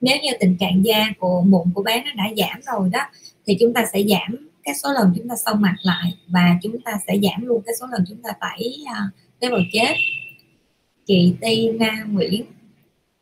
nếu 0.00 0.16
như 0.22 0.30
tình 0.40 0.56
trạng 0.56 0.84
da 0.84 1.06
của 1.18 1.42
mụn 1.42 1.72
của 1.74 1.82
bé 1.82 2.02
nó 2.04 2.10
đã 2.14 2.24
giảm 2.36 2.60
rồi 2.62 2.88
đó 2.92 3.00
thì 3.46 3.56
chúng 3.60 3.74
ta 3.74 3.84
sẽ 3.92 4.02
giảm 4.02 4.50
cái 4.64 4.74
số 4.74 4.92
lần 4.92 5.12
chúng 5.16 5.28
ta 5.28 5.36
xông 5.36 5.60
mặt 5.60 5.74
lại 5.82 6.14
và 6.28 6.58
chúng 6.62 6.80
ta 6.80 6.92
sẽ 7.06 7.18
giảm 7.22 7.46
luôn 7.46 7.62
cái 7.66 7.74
số 7.80 7.86
lần 7.86 8.04
chúng 8.08 8.22
ta 8.22 8.30
tẩy 8.40 8.84
à, 8.94 9.10
tế 9.40 9.50
bào 9.50 9.60
chết. 9.72 9.94
Chị 11.06 11.34
Tina 11.40 12.04
Nguyễn 12.10 12.44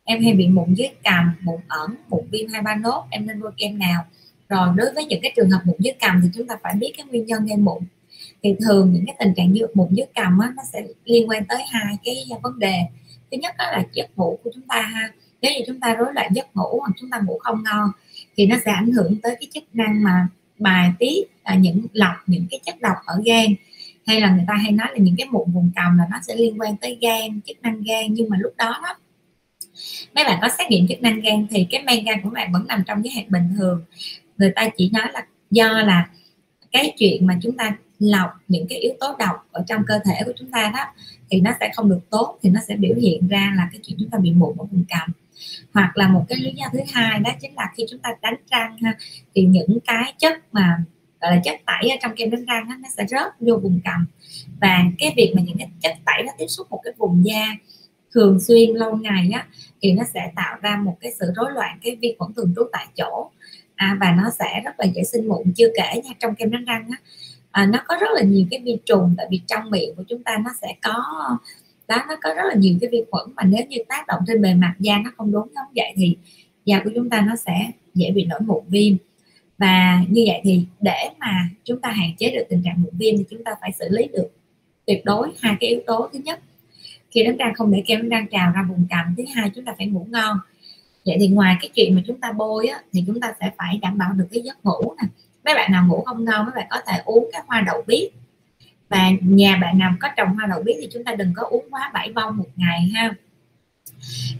em 0.03 0.23
hay 0.23 0.33
bị 0.33 0.47
mụn 0.47 0.73
dưới 0.73 0.87
cằm 1.03 1.33
mụn 1.41 1.59
ẩn 1.67 1.95
mụn 2.09 2.27
viêm 2.31 2.49
hai 2.49 2.61
ba 2.61 2.75
nốt 2.75 3.07
em 3.09 3.27
nên 3.27 3.41
bôi 3.41 3.51
kem 3.57 3.79
nào? 3.79 4.05
Rồi 4.49 4.67
đối 4.75 4.93
với 4.93 5.05
những 5.05 5.19
cái 5.21 5.33
trường 5.35 5.49
hợp 5.49 5.61
mụn 5.65 5.75
dưới 5.79 5.93
cằm 5.99 6.19
thì 6.23 6.29
chúng 6.35 6.47
ta 6.47 6.57
phải 6.63 6.75
biết 6.79 6.93
cái 6.97 7.05
nguyên 7.05 7.25
nhân 7.25 7.45
gây 7.45 7.57
mụn. 7.57 7.83
Thì 8.43 8.55
thường 8.59 8.93
những 8.93 9.05
cái 9.05 9.15
tình 9.19 9.33
trạng 9.35 9.53
như 9.53 9.67
mụn 9.73 9.87
dưới 9.91 10.07
cằm 10.15 10.39
á, 10.39 10.53
nó 10.55 10.63
sẽ 10.73 10.83
liên 11.05 11.29
quan 11.29 11.45
tới 11.45 11.63
hai 11.69 11.97
cái 12.03 12.15
vấn 12.43 12.59
đề. 12.59 12.75
Thứ 13.31 13.37
nhất 13.37 13.55
đó 13.57 13.65
là 13.71 13.83
giấc 13.93 14.17
ngủ 14.17 14.39
của 14.43 14.49
chúng 14.53 14.67
ta 14.67 14.81
ha 14.81 15.11
nếu 15.41 15.51
như 15.51 15.59
chúng 15.67 15.79
ta 15.79 15.93
rối 15.93 16.13
loạn 16.13 16.31
giấc 16.33 16.55
ngủ 16.55 16.79
hoặc 16.79 16.91
chúng 16.99 17.09
ta 17.09 17.19
ngủ 17.25 17.37
không 17.39 17.63
ngon 17.63 17.91
thì 18.37 18.45
nó 18.45 18.55
sẽ 18.65 18.71
ảnh 18.71 18.91
hưởng 18.91 19.21
tới 19.23 19.35
cái 19.39 19.47
chức 19.53 19.63
năng 19.73 20.03
mà 20.03 20.27
bài 20.59 20.91
tiết 20.99 21.21
à, 21.43 21.55
những 21.55 21.85
lọc 21.93 22.15
những 22.27 22.45
cái 22.51 22.59
chất 22.65 22.81
độc 22.81 22.95
ở 23.05 23.21
gan. 23.25 23.45
Hay 24.05 24.21
là 24.21 24.31
người 24.31 24.45
ta 24.47 24.53
hay 24.53 24.71
nói 24.71 24.87
là 24.91 24.97
những 24.97 25.15
cái 25.17 25.27
mụn 25.31 25.51
vùng 25.51 25.71
cằm 25.75 25.97
là 25.97 26.03
nó 26.11 26.17
sẽ 26.27 26.35
liên 26.35 26.61
quan 26.61 26.77
tới 26.77 26.97
gan 27.01 27.41
chức 27.41 27.61
năng 27.61 27.83
gan. 27.83 28.13
Nhưng 28.13 28.29
mà 28.29 28.37
lúc 28.39 28.53
đó 28.57 28.79
đó 28.83 28.95
mấy 30.15 30.23
bạn 30.23 30.39
có 30.41 30.49
xét 30.57 30.71
nghiệm 30.71 30.87
chức 30.87 31.01
năng 31.01 31.21
gan 31.21 31.47
thì 31.49 31.67
cái 31.69 31.83
men 31.83 32.05
gan 32.05 32.21
của 32.21 32.29
bạn 32.29 32.51
vẫn 32.51 32.67
nằm 32.67 32.83
trong 32.87 33.03
giới 33.05 33.13
hạn 33.13 33.25
bình 33.29 33.49
thường. 33.57 33.83
Người 34.37 34.51
ta 34.55 34.69
chỉ 34.77 34.89
nói 34.93 35.07
là 35.13 35.25
do 35.51 35.81
là 35.81 36.09
cái 36.71 36.93
chuyện 36.97 37.27
mà 37.27 37.39
chúng 37.41 37.57
ta 37.57 37.77
lọc 37.99 38.29
những 38.47 38.67
cái 38.69 38.79
yếu 38.79 38.93
tố 38.99 39.15
độc 39.19 39.47
ở 39.51 39.63
trong 39.67 39.83
cơ 39.87 39.99
thể 40.05 40.23
của 40.25 40.31
chúng 40.35 40.51
ta 40.51 40.71
đó 40.73 40.85
thì 41.29 41.41
nó 41.41 41.51
sẽ 41.59 41.71
không 41.75 41.89
được 41.89 41.99
tốt 42.09 42.39
thì 42.43 42.49
nó 42.49 42.59
sẽ 42.67 42.75
biểu 42.75 42.95
hiện 42.95 43.27
ra 43.27 43.53
là 43.57 43.69
cái 43.71 43.79
chuyện 43.83 43.97
chúng 43.99 44.09
ta 44.09 44.17
bị 44.17 44.31
mụn 44.31 44.57
ở 44.57 44.65
vùng 44.71 44.83
cằm 44.89 45.11
hoặc 45.73 45.97
là 45.97 46.07
một 46.07 46.25
cái 46.29 46.37
lý 46.39 46.51
do 46.55 46.65
thứ 46.73 46.79
hai 46.93 47.19
đó 47.19 47.31
chính 47.41 47.55
là 47.55 47.71
khi 47.77 47.85
chúng 47.89 47.99
ta 47.99 48.09
đánh 48.21 48.35
răng 48.51 48.77
ha, 48.81 48.97
thì 49.35 49.41
những 49.41 49.77
cái 49.85 50.13
chất 50.19 50.33
mà 50.51 50.83
gọi 51.21 51.35
là 51.35 51.41
chất 51.43 51.61
tẩy 51.65 51.89
ở 51.89 51.97
trong 52.01 52.15
kem 52.15 52.29
đánh 52.29 52.45
răng 52.45 52.69
đó, 52.69 52.75
nó 52.79 52.89
sẽ 52.97 53.05
rớt 53.09 53.33
vô 53.39 53.57
vùng 53.57 53.79
cằm 53.83 54.05
và 54.61 54.83
cái 54.99 55.13
việc 55.17 55.33
mà 55.35 55.41
những 55.41 55.57
cái 55.57 55.69
chất 55.81 55.93
tẩy 56.05 56.23
nó 56.23 56.31
tiếp 56.37 56.47
xúc 56.47 56.67
một 56.69 56.81
cái 56.83 56.93
vùng 56.97 57.25
da 57.25 57.55
thường 58.13 58.39
xuyên 58.39 58.69
lâu 58.69 58.97
ngày 58.97 59.29
á 59.33 59.47
thì 59.81 59.91
nó 59.91 60.03
sẽ 60.13 60.31
tạo 60.35 60.57
ra 60.61 60.75
một 60.75 60.97
cái 61.01 61.11
sự 61.19 61.31
rối 61.35 61.51
loạn 61.51 61.79
cái 61.83 61.95
vi 62.01 62.15
khuẩn 62.19 62.33
thường 62.33 62.53
trú 62.55 62.61
tại 62.71 62.87
chỗ. 62.95 63.29
À, 63.75 63.97
và 63.99 64.11
nó 64.11 64.29
sẽ 64.39 64.61
rất 64.65 64.79
là 64.79 64.85
dễ 64.85 65.03
sinh 65.03 65.27
mụn. 65.27 65.53
Chưa 65.55 65.67
kể 65.75 66.01
nha 66.03 66.11
trong 66.19 66.35
kem 66.35 66.51
đánh 66.51 66.65
răng 66.65 66.87
á 66.91 66.97
à, 67.51 67.65
nó 67.65 67.79
có 67.87 67.97
rất 68.01 68.07
là 68.13 68.21
nhiều 68.21 68.45
cái 68.51 68.61
vi 68.65 68.77
trùng 68.85 69.15
tại 69.17 69.27
vì 69.31 69.41
trong 69.47 69.69
miệng 69.69 69.95
của 69.95 70.03
chúng 70.09 70.23
ta 70.23 70.37
nó 70.45 70.51
sẽ 70.61 70.75
có 70.81 71.03
đó 71.89 71.97
nó 72.09 72.15
có 72.21 72.33
rất 72.33 72.43
là 72.47 72.55
nhiều 72.55 72.77
cái 72.81 72.89
vi 72.91 73.03
khuẩn 73.11 73.25
mà 73.35 73.43
nếu 73.43 73.65
như 73.69 73.77
tác 73.87 74.07
động 74.07 74.21
trên 74.27 74.41
bề 74.41 74.53
mặt 74.53 74.75
da 74.79 74.97
nó 75.03 75.11
không 75.17 75.31
đúng 75.31 75.47
không 75.55 75.67
vậy 75.75 75.93
thì 75.95 76.17
da 76.65 76.81
của 76.83 76.89
chúng 76.95 77.09
ta 77.09 77.21
nó 77.21 77.35
sẽ 77.35 77.71
dễ 77.93 78.11
bị 78.11 78.25
nổi 78.25 78.39
mụn 78.41 78.63
viêm. 78.67 78.97
Và 79.57 80.03
như 80.09 80.23
vậy 80.27 80.41
thì 80.43 80.65
để 80.81 81.09
mà 81.19 81.49
chúng 81.63 81.81
ta 81.81 81.89
hạn 81.89 82.09
chế 82.17 82.31
được 82.31 82.43
tình 82.49 82.61
trạng 82.65 82.81
mụn 82.81 82.91
viêm 82.97 83.17
thì 83.17 83.23
chúng 83.29 83.43
ta 83.43 83.51
phải 83.61 83.71
xử 83.79 83.85
lý 83.89 84.07
được 84.13 84.27
tuyệt 84.85 85.05
đối 85.05 85.31
hai 85.39 85.55
cái 85.59 85.69
yếu 85.69 85.81
tố. 85.87 86.09
Thứ 86.13 86.19
nhất 86.19 86.39
khi 87.11 87.23
đánh 87.23 87.37
răng 87.37 87.53
không 87.55 87.71
để 87.71 87.83
kem 87.85 87.99
đánh 87.99 88.09
răng 88.09 88.27
trào 88.31 88.51
ra 88.55 88.65
vùng 88.69 88.87
cằm. 88.89 89.13
Thứ 89.17 89.23
hai 89.35 89.51
chúng 89.55 89.65
ta 89.65 89.73
phải 89.77 89.87
ngủ 89.87 90.07
ngon. 90.09 90.37
Vậy 91.05 91.17
thì 91.19 91.27
ngoài 91.27 91.55
cái 91.61 91.69
chuyện 91.73 91.95
mà 91.95 92.01
chúng 92.07 92.19
ta 92.19 92.31
bôi 92.31 92.67
á, 92.67 92.81
thì 92.93 93.03
chúng 93.07 93.19
ta 93.19 93.33
sẽ 93.39 93.51
phải 93.57 93.79
đảm 93.81 93.97
bảo 93.97 94.13
được 94.13 94.27
cái 94.31 94.41
giấc 94.41 94.65
ngủ 94.65 94.93
nè. 95.01 95.07
Mấy 95.45 95.55
bạn 95.55 95.71
nào 95.71 95.87
ngủ 95.87 96.01
không 96.05 96.25
ngon 96.25 96.45
mấy 96.45 96.53
bạn 96.55 96.67
có 96.69 96.81
thể 96.87 97.01
uống 97.05 97.29
các 97.33 97.45
hoa 97.47 97.61
đậu 97.61 97.83
biếc 97.87 98.11
và 98.89 99.09
nhà 99.21 99.57
bạn 99.61 99.77
nào 99.79 99.95
có 99.99 100.09
trồng 100.17 100.35
hoa 100.35 100.45
đậu 100.45 100.63
biếc 100.63 100.75
thì 100.81 100.87
chúng 100.93 101.03
ta 101.03 101.15
đừng 101.15 101.33
có 101.35 101.43
uống 101.49 101.65
quá 101.69 101.91
bảy 101.93 102.13
bông 102.13 102.37
một 102.37 102.47
ngày 102.55 102.91
ha. 102.95 103.13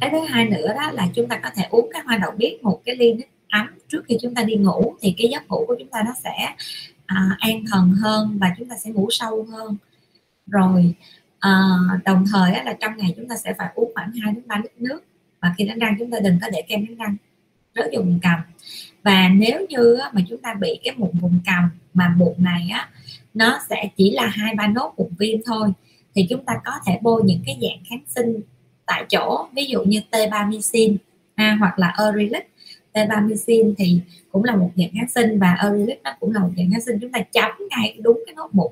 Cái 0.02 0.10
thứ 0.10 0.20
hai 0.30 0.46
nữa 0.46 0.68
đó 0.76 0.92
là 0.92 1.08
chúng 1.14 1.28
ta 1.28 1.40
có 1.44 1.50
thể 1.56 1.64
uống 1.70 1.90
cái 1.94 2.02
hoa 2.06 2.18
đậu 2.18 2.32
biếc 2.32 2.64
một 2.64 2.82
cái 2.86 2.96
ly 2.96 3.14
nước 3.14 3.26
ấm 3.50 3.68
trước 3.88 4.04
khi 4.08 4.18
chúng 4.22 4.36
ta 4.36 4.44
đi 4.44 4.56
ngủ 4.56 4.96
thì 5.02 5.16
cái 5.18 5.28
giấc 5.32 5.48
ngủ 5.48 5.66
của 5.68 5.76
chúng 5.80 5.88
ta 5.88 6.04
nó 6.06 6.14
sẽ 6.24 6.56
à, 7.06 7.38
an 7.40 7.64
thần 7.72 7.92
hơn 8.02 8.38
và 8.42 8.54
chúng 8.58 8.70
ta 8.70 8.76
sẽ 8.78 8.92
ngủ 8.92 9.08
sâu 9.12 9.48
hơn. 9.52 9.78
Rồi 10.48 10.94
à, 11.40 11.52
đồng 12.06 12.26
thời 12.32 12.52
là 12.52 12.74
trong 12.80 12.98
ngày 12.98 13.14
chúng 13.18 13.28
ta 13.28 13.38
sẽ 13.38 13.54
phải 13.58 13.70
uống 13.76 13.92
khoảng 13.96 14.12
2 14.12 14.34
đến 14.34 14.44
3 14.48 14.58
lít 14.64 14.72
nước 14.78 15.04
và 15.40 15.54
khi 15.58 15.66
đánh 15.66 15.80
răng 15.80 15.96
chúng 16.00 16.12
ta 16.12 16.20
đừng 16.20 16.40
có 16.42 16.48
để 16.52 16.62
kem 16.68 16.86
đánh 16.86 16.96
răng 16.96 17.16
rớt 17.76 17.86
vào 17.94 18.02
vùng 18.02 18.20
cằm 18.20 18.40
và 19.04 19.30
nếu 19.30 19.66
như 19.70 19.98
mà 20.14 20.22
chúng 20.30 20.42
ta 20.42 20.54
bị 20.54 20.80
cái 20.84 20.96
mụn 20.98 21.12
vùng 21.14 21.40
cằm 21.46 21.70
mà 21.94 22.14
mụn 22.18 22.34
này 22.38 22.70
á 22.72 22.90
nó 23.34 23.60
sẽ 23.70 23.90
chỉ 23.98 24.12
là 24.12 24.28
hai 24.28 24.56
ba 24.56 24.68
nốt 24.68 24.94
mụn 24.98 25.08
viêm 25.20 25.40
thôi. 25.46 25.70
Thì 26.16 26.28
chúng 26.30 26.46
ta 26.46 26.54
có 26.66 26.72
thể 26.86 27.00
bôi 27.02 27.22
những 27.26 27.42
cái 27.46 27.58
dạng 27.62 27.84
kháng 27.90 28.04
sinh 28.08 28.42
tại 28.86 29.06
chỗ 29.10 29.48
ví 29.56 29.66
dụ 29.66 29.84
như 29.84 30.02
t-bamicin 30.12 30.96
ha, 31.36 31.58
hoặc 31.60 31.80
là 31.80 31.96
Erylic 32.06 32.50
t-bamicin 32.94 33.74
thì 33.78 34.00
cũng 34.32 34.44
là 34.44 34.56
một 34.56 34.72
dạng 34.76 34.90
kháng 34.94 35.10
sinh 35.16 35.40
và 35.40 35.58
Erylic 35.64 36.04
nó 36.04 36.12
cũng 36.20 36.34
là 36.34 36.40
một 36.40 36.50
dạng 36.58 36.72
kháng 36.72 36.82
sinh. 36.82 36.98
Chúng 37.02 37.12
ta 37.12 37.20
chấm 37.20 37.52
ngay 37.70 37.98
đúng 38.02 38.24
cái 38.26 38.36
nốt 38.36 38.50
mụn 38.52 38.72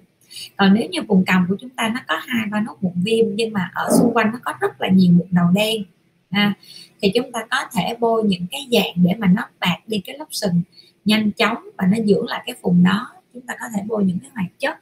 còn 0.55 0.73
nếu 0.73 0.89
như 0.89 1.01
vùng 1.07 1.25
cằm 1.25 1.45
của 1.49 1.55
chúng 1.59 1.69
ta 1.69 1.89
nó 1.89 1.99
có 2.07 2.15
hai 2.27 2.45
ba 2.51 2.61
nốt 2.61 2.75
mụn 2.81 2.93
viêm 2.95 3.25
nhưng 3.35 3.53
mà 3.53 3.71
ở 3.73 3.89
xung 3.99 4.13
quanh 4.13 4.31
nó 4.31 4.39
có 4.43 4.53
rất 4.59 4.81
là 4.81 4.87
nhiều 4.89 5.11
mụn 5.13 5.27
đầu 5.31 5.45
đen 5.53 5.83
ha, 6.31 6.53
thì 7.01 7.11
chúng 7.15 7.31
ta 7.31 7.39
có 7.49 7.57
thể 7.73 7.95
bôi 7.99 8.23
những 8.23 8.45
cái 8.51 8.67
dạng 8.71 8.93
để 8.95 9.11
mà 9.17 9.27
nó 9.27 9.43
bạc 9.59 9.77
đi 9.87 10.01
cái 10.05 10.17
lớp 10.17 10.25
sừng 10.31 10.61
nhanh 11.05 11.31
chóng 11.31 11.57
và 11.77 11.87
nó 11.87 11.97
dưỡng 12.05 12.27
lại 12.27 12.43
cái 12.45 12.55
vùng 12.61 12.83
đó 12.83 13.07
chúng 13.37 13.47
ta 13.47 13.55
có 13.59 13.65
thể 13.75 13.81
bôi 13.87 14.05
những 14.05 14.19
cái 14.19 14.31
hoạt 14.33 14.59
chất 14.59 14.77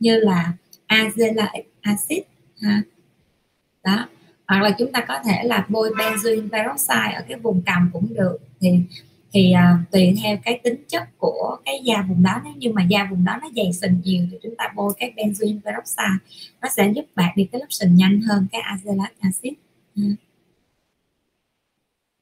như 0.00 0.16
là 0.16 0.52
azelaic 0.88 1.62
acid 1.80 2.18
ha. 2.62 2.82
Đó. 3.84 4.08
Hoặc 4.48 4.62
là 4.62 4.70
chúng 4.78 4.92
ta 4.92 5.04
có 5.08 5.18
thể 5.24 5.42
là 5.44 5.66
bôi 5.68 5.90
benzoin 5.90 6.50
peroxide 6.50 7.12
ở 7.14 7.24
cái 7.28 7.38
vùng 7.38 7.62
cằm 7.62 7.90
cũng 7.92 8.14
được. 8.14 8.38
Thì 8.60 8.80
thì 9.32 9.52
à, 9.52 9.78
tùy 9.90 10.14
theo 10.22 10.36
cái 10.44 10.60
tính 10.62 10.84
chất 10.88 11.18
của 11.18 11.56
cái 11.64 11.80
da 11.84 12.02
vùng 12.08 12.22
đó. 12.22 12.40
Nếu 12.44 12.52
như 12.56 12.72
mà 12.72 12.82
da 12.84 13.08
vùng 13.10 13.24
đó 13.24 13.38
nó 13.42 13.48
dày 13.56 13.72
sình 13.72 14.00
nhiều 14.04 14.26
thì 14.30 14.36
chúng 14.42 14.56
ta 14.56 14.72
bôi 14.76 14.92
cái 14.98 15.12
benzoin 15.16 15.60
peroxide. 15.64 16.36
Nó 16.60 16.68
sẽ 16.68 16.92
giúp 16.94 17.04
bạn 17.14 17.32
đi 17.36 17.48
cái 17.52 17.60
lớp 17.60 17.66
sình 17.70 17.96
nhanh 17.96 18.20
hơn 18.20 18.46
cái 18.52 18.60
azelaic 18.60 19.08
acid. 19.20 19.52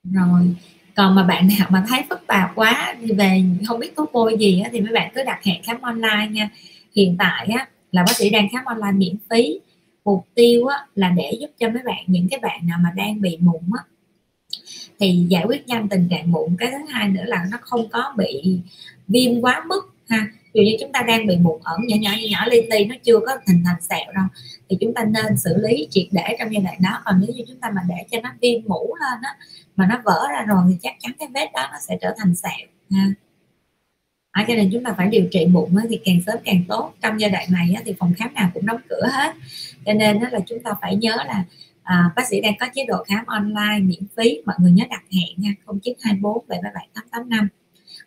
Rồi 0.05 0.55
còn 0.97 1.15
mà 1.15 1.23
bạn 1.25 1.49
nào 1.59 1.69
mà 1.71 1.85
thấy 1.89 2.03
phức 2.11 2.27
tạp 2.27 2.51
quá 2.55 2.95
thì 3.01 3.13
về 3.13 3.45
không 3.67 3.81
biết 3.81 3.93
thuốc 3.97 4.11
bôi 4.13 4.37
gì 4.39 4.61
á, 4.61 4.71
thì 4.73 4.81
mấy 4.81 4.93
bạn 4.93 5.13
cứ 5.15 5.23
đặt 5.25 5.45
hẹn 5.45 5.63
khám 5.63 5.81
online 5.81 6.29
nha. 6.31 6.49
Hiện 6.97 7.17
tại 7.19 7.47
á, 7.47 7.69
là 7.93 8.03
bác 8.07 8.17
sĩ 8.17 8.31
đang 8.31 8.49
khám 8.53 8.65
online 8.65 8.93
miễn 8.93 9.17
phí. 9.31 9.61
Mục 10.05 10.27
tiêu 10.35 10.67
á, 10.67 10.77
là 10.95 11.09
để 11.17 11.33
giúp 11.41 11.51
cho 11.59 11.69
mấy 11.69 11.83
bạn 11.83 12.05
những 12.07 12.29
cái 12.29 12.41
bạn 12.41 12.67
nào 12.67 12.79
mà 12.83 12.91
đang 12.97 13.21
bị 13.21 13.39
mụn 13.41 13.63
á, 13.79 13.85
thì 15.01 15.27
giải 15.29 15.45
quyết 15.47 15.67
nhanh 15.69 15.89
tình 15.89 16.09
trạng 16.11 16.33
mụn. 16.33 16.57
Cái 16.59 16.71
thứ 16.71 16.79
hai 16.89 17.09
nữa 17.09 17.25
là 17.27 17.45
nó 17.51 17.59
không 17.61 17.89
có 17.89 18.15
bị 18.17 18.59
viêm 19.09 19.41
quá 19.41 19.65
mức 19.69 19.95
ha 20.09 20.27
dù 20.55 20.63
như 20.63 20.77
chúng 20.81 20.93
ta 20.93 21.03
đang 21.03 21.27
bị 21.27 21.37
mụn 21.37 21.61
ẩn 21.65 21.81
nhỏ 21.87 21.97
nhỏ 22.01 22.11
nhỏ, 22.11 22.27
nhỏ 22.31 22.47
li 22.47 22.69
ti 22.71 22.85
nó 22.85 22.95
chưa 23.03 23.19
có 23.27 23.37
hình 23.47 23.63
thành 23.67 23.83
sẹo 23.83 24.13
đâu 24.15 24.25
thì 24.69 24.77
chúng 24.81 24.95
ta 24.95 25.05
nên 25.05 25.37
xử 25.37 25.57
lý 25.57 25.89
triệt 25.91 26.07
để 26.11 26.37
trong 26.39 26.53
giai 26.53 26.63
đoạn 26.63 26.77
đó. 26.81 27.03
Còn 27.05 27.21
nếu 27.21 27.37
như 27.37 27.45
chúng 27.49 27.61
ta 27.61 27.71
mà 27.71 27.83
để 27.89 28.07
cho 28.11 28.21
nó 28.23 28.31
viêm 28.43 28.61
mũ 28.67 28.95
lên 29.01 29.23
á 29.23 29.37
mà 29.77 29.87
nó 29.87 30.03
vỡ 30.05 30.29
ra 30.33 30.43
rồi 30.43 30.63
thì 30.69 30.77
chắc 30.83 30.95
chắn 31.01 31.13
cái 31.19 31.29
vết 31.35 31.53
đó 31.53 31.69
nó 31.73 31.79
sẽ 31.89 31.99
trở 32.01 32.15
thành 32.19 32.35
sẹo 32.35 32.69
ha. 32.91 33.13
À, 34.31 34.45
cho 34.49 34.55
nên 34.55 34.71
chúng 34.73 34.85
ta 34.85 34.95
phải 34.97 35.09
điều 35.09 35.25
trị 35.31 35.47
mụn 35.47 35.71
thì 35.89 36.01
càng 36.05 36.21
sớm 36.27 36.37
càng 36.45 36.65
tốt. 36.69 36.95
Trong 37.03 37.21
giai 37.21 37.31
đoạn 37.31 37.47
này 37.51 37.75
thì 37.85 37.95
phòng 37.99 38.15
khám 38.17 38.35
nào 38.35 38.51
cũng 38.55 38.67
đóng 38.67 38.81
cửa 38.89 39.07
hết. 39.13 39.35
Cho 39.87 39.93
nên 39.93 40.21
đó 40.21 40.29
là 40.33 40.41
chúng 40.47 40.63
ta 40.63 40.71
phải 40.81 40.97
nhớ 40.97 41.17
là 41.27 41.45
à, 41.83 42.11
bác 42.17 42.29
sĩ 42.29 42.41
đang 42.41 42.55
có 42.61 42.67
chế 42.75 42.85
độ 42.85 43.05
khám 43.07 43.27
online 43.27 43.79
miễn 43.81 44.03
phí 44.17 44.43
mọi 44.47 44.57
người 44.59 44.73
nhớ 44.73 44.85
đặt 44.91 45.03
hẹn 45.11 45.35
nha 45.37 45.51
0924 45.67 46.45
777 46.49 46.89
885 46.95 47.49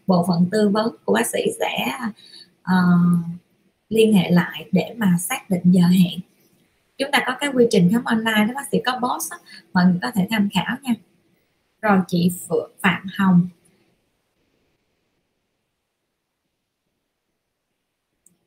bộ 0.08 0.26
phận 0.28 0.48
tư 0.52 0.70
vấn 0.70 0.96
của 1.06 1.14
bác 1.14 1.28
sĩ 1.28 1.40
sẽ 1.60 1.98
liên 3.90 4.14
hệ 4.14 4.32
lại 4.32 4.66
để 4.72 4.94
mà 4.98 5.18
xác 5.20 5.50
định 5.50 5.62
giờ 5.66 5.88
hẹn. 5.88 6.20
Chúng 6.98 7.10
ta 7.12 7.24
có 7.26 7.36
cái 7.40 7.50
quy 7.54 7.68
trình 7.72 7.90
khám 7.92 8.04
online 8.04 8.46
đó 8.48 8.54
bác 8.56 8.68
sĩ 8.72 8.78
có 8.86 9.00
boss 9.00 9.32
đó, 9.32 9.38
mọi 9.74 9.86
người 9.86 10.00
có 10.02 10.12
thể 10.12 10.28
tham 10.30 10.50
khảo 10.54 10.78
nha. 10.82 10.94
Rồi 11.82 12.00
chị 12.08 12.32
Phượng 12.48 12.72
Phạm 12.82 13.08
Hồng. 13.18 13.48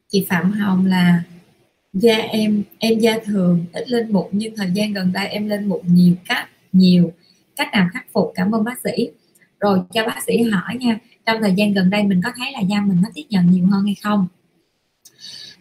Chị 0.08 0.26
Phạm 0.28 0.52
Hồng 0.52 0.86
là 0.86 1.22
da 1.92 2.16
em 2.16 2.62
em 2.78 2.98
da 2.98 3.18
thường 3.24 3.64
ít 3.72 3.88
lên 3.88 4.12
mụn 4.12 4.26
nhưng 4.32 4.56
thời 4.56 4.70
gian 4.74 4.92
gần 4.92 5.12
đây 5.12 5.28
em 5.28 5.48
lên 5.48 5.68
mụn 5.68 5.80
nhiều 5.86 6.14
cách 6.28 6.48
nhiều 6.72 7.12
cách 7.56 7.68
nào 7.72 7.88
khắc 7.92 8.06
phục? 8.12 8.32
Cảm 8.34 8.54
ơn 8.54 8.64
bác 8.64 8.78
sĩ. 8.84 9.10
Rồi 9.60 9.80
cho 9.92 10.06
bác 10.06 10.22
sĩ 10.22 10.42
hỏi 10.42 10.76
nha 10.76 10.98
trong 11.28 11.42
thời 11.42 11.52
gian 11.52 11.72
gần 11.72 11.90
đây 11.90 12.02
mình 12.02 12.20
có 12.24 12.32
thấy 12.36 12.52
là 12.52 12.60
da 12.60 12.80
mình 12.80 12.98
nó 13.02 13.08
tiếp 13.14 13.24
nhận 13.30 13.50
nhiều 13.50 13.66
hơn 13.66 13.84
hay 13.84 13.94
không? 14.02 14.26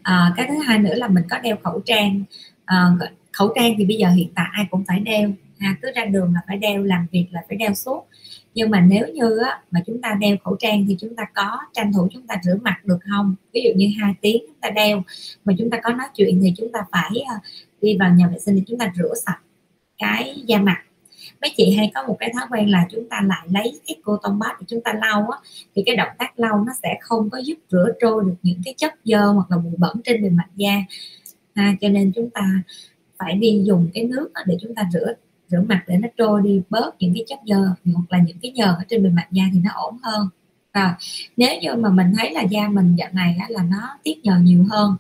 À, 0.01 0.33
cái 0.37 0.47
thứ 0.49 0.55
hai 0.65 0.79
nữa 0.79 0.93
là 0.93 1.07
mình 1.07 1.23
có 1.29 1.39
đeo 1.39 1.57
khẩu 1.63 1.81
trang. 1.85 2.23
À, 2.65 2.91
khẩu 3.31 3.53
trang 3.55 3.73
thì 3.77 3.85
bây 3.85 3.97
giờ 3.97 4.09
hiện 4.09 4.27
tại 4.35 4.45
ai 4.51 4.65
cũng 4.71 4.83
phải 4.87 4.99
đeo. 4.99 5.31
Ha 5.59 5.75
cứ 5.81 5.91
ra 5.95 6.05
đường 6.05 6.33
là 6.33 6.39
phải 6.47 6.57
đeo 6.57 6.83
làm 6.83 7.07
việc 7.11 7.25
là 7.31 7.41
phải 7.47 7.57
đeo 7.57 7.73
suốt. 7.73 8.07
Nhưng 8.53 8.69
mà 8.69 8.81
nếu 8.81 9.07
như 9.07 9.37
á, 9.37 9.61
mà 9.71 9.81
chúng 9.87 10.01
ta 10.01 10.17
đeo 10.19 10.37
khẩu 10.43 10.55
trang 10.59 10.85
thì 10.87 10.95
chúng 10.99 11.15
ta 11.15 11.23
có 11.35 11.57
tranh 11.73 11.93
thủ 11.93 12.07
chúng 12.11 12.27
ta 12.27 12.35
rửa 12.43 12.57
mặt 12.61 12.85
được 12.85 12.99
không? 13.11 13.35
Ví 13.53 13.61
dụ 13.63 13.69
như 13.75 13.89
hai 14.01 14.13
tiếng 14.21 14.43
chúng 14.47 14.59
ta 14.61 14.69
đeo 14.69 15.03
mà 15.45 15.53
chúng 15.57 15.69
ta 15.69 15.79
có 15.83 15.89
nói 15.89 16.07
chuyện 16.15 16.39
thì 16.43 16.53
chúng 16.57 16.71
ta 16.71 16.79
phải 16.91 17.19
à, 17.29 17.35
đi 17.81 17.97
vào 17.97 18.13
nhà 18.13 18.27
vệ 18.27 18.39
sinh 18.39 18.55
thì 18.55 18.63
chúng 18.67 18.79
ta 18.79 18.93
rửa 18.97 19.13
sạch 19.25 19.39
cái 19.97 20.43
da 20.45 20.57
mặt 20.57 20.83
mấy 21.41 21.51
chị 21.57 21.75
hay 21.75 21.91
có 21.95 22.03
một 22.07 22.17
cái 22.19 22.31
thói 22.33 22.47
quen 22.49 22.71
là 22.71 22.87
chúng 22.91 23.09
ta 23.09 23.21
lại 23.27 23.47
lấy 23.51 23.79
cái 23.87 23.95
cô 24.03 24.17
tông 24.23 24.39
bát 24.39 24.59
để 24.59 24.65
chúng 24.67 24.81
ta 24.81 24.93
lau 24.93 25.29
á 25.31 25.37
thì 25.75 25.83
cái 25.85 25.95
động 25.95 26.09
tác 26.17 26.39
lau 26.39 26.63
nó 26.67 26.73
sẽ 26.83 26.97
không 27.01 27.29
có 27.29 27.37
giúp 27.37 27.57
rửa 27.71 27.87
trôi 27.99 28.23
được 28.25 28.35
những 28.43 28.61
cái 28.65 28.73
chất 28.77 28.93
dơ 29.03 29.25
hoặc 29.25 29.51
là 29.51 29.57
bụi 29.57 29.73
bẩn 29.77 30.01
trên 30.03 30.23
bề 30.23 30.29
mặt 30.29 30.47
da. 30.55 30.83
À, 31.53 31.75
cho 31.81 31.89
nên 31.89 32.11
chúng 32.15 32.29
ta 32.29 32.63
phải 33.17 33.33
đi 33.33 33.61
dùng 33.63 33.89
cái 33.93 34.03
nước 34.03 34.29
để 34.45 34.57
chúng 34.61 34.75
ta 34.75 34.89
rửa 34.93 35.13
rửa 35.47 35.61
mặt 35.61 35.83
để 35.87 35.97
nó 35.97 36.07
trôi 36.17 36.41
đi 36.41 36.61
bớt 36.69 36.95
những 36.99 37.13
cái 37.13 37.23
chất 37.27 37.39
dơ 37.45 37.61
hoặc 37.93 38.05
là 38.09 38.19
những 38.27 38.37
cái 38.41 38.51
nhờn 38.51 38.69
ở 38.69 38.83
trên 38.89 39.03
bề 39.03 39.09
mặt 39.09 39.27
da 39.31 39.43
thì 39.53 39.59
nó 39.63 39.71
ổn 39.75 39.97
hơn. 40.03 40.29
Và 40.73 40.95
nếu 41.37 41.59
như 41.61 41.73
mà 41.75 41.89
mình 41.89 42.13
thấy 42.17 42.31
là 42.31 42.41
da 42.41 42.69
mình 42.69 42.95
dạo 42.95 43.09
này 43.13 43.35
á, 43.39 43.45
là 43.49 43.63
nó 43.63 43.97
tiết 44.03 44.19
nhờn 44.23 44.43
nhiều 44.43 44.65
hơn 44.69 44.95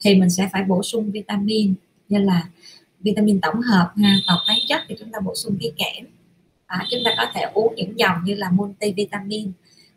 thì 0.00 0.14
mình 0.14 0.30
sẽ 0.30 0.48
phải 0.52 0.64
bổ 0.64 0.82
sung 0.82 1.10
vitamin 1.10 1.74
như 2.08 2.18
là 2.18 2.48
vitamin 3.00 3.40
tổng 3.40 3.60
hợp 3.60 3.92
ha 3.96 4.16
và 4.26 4.34
khoáng 4.46 4.58
chất 4.68 4.80
thì 4.88 4.94
chúng 4.98 5.12
ta 5.12 5.20
bổ 5.20 5.34
sung 5.34 5.56
cái 5.60 5.72
kẽm. 5.76 6.06
À, 6.66 6.86
chúng 6.90 7.00
ta 7.04 7.10
có 7.16 7.26
thể 7.34 7.42
uống 7.54 7.74
những 7.76 7.98
dòng 7.98 8.24
như 8.24 8.34
là 8.34 8.50
multivitamin 8.50 9.52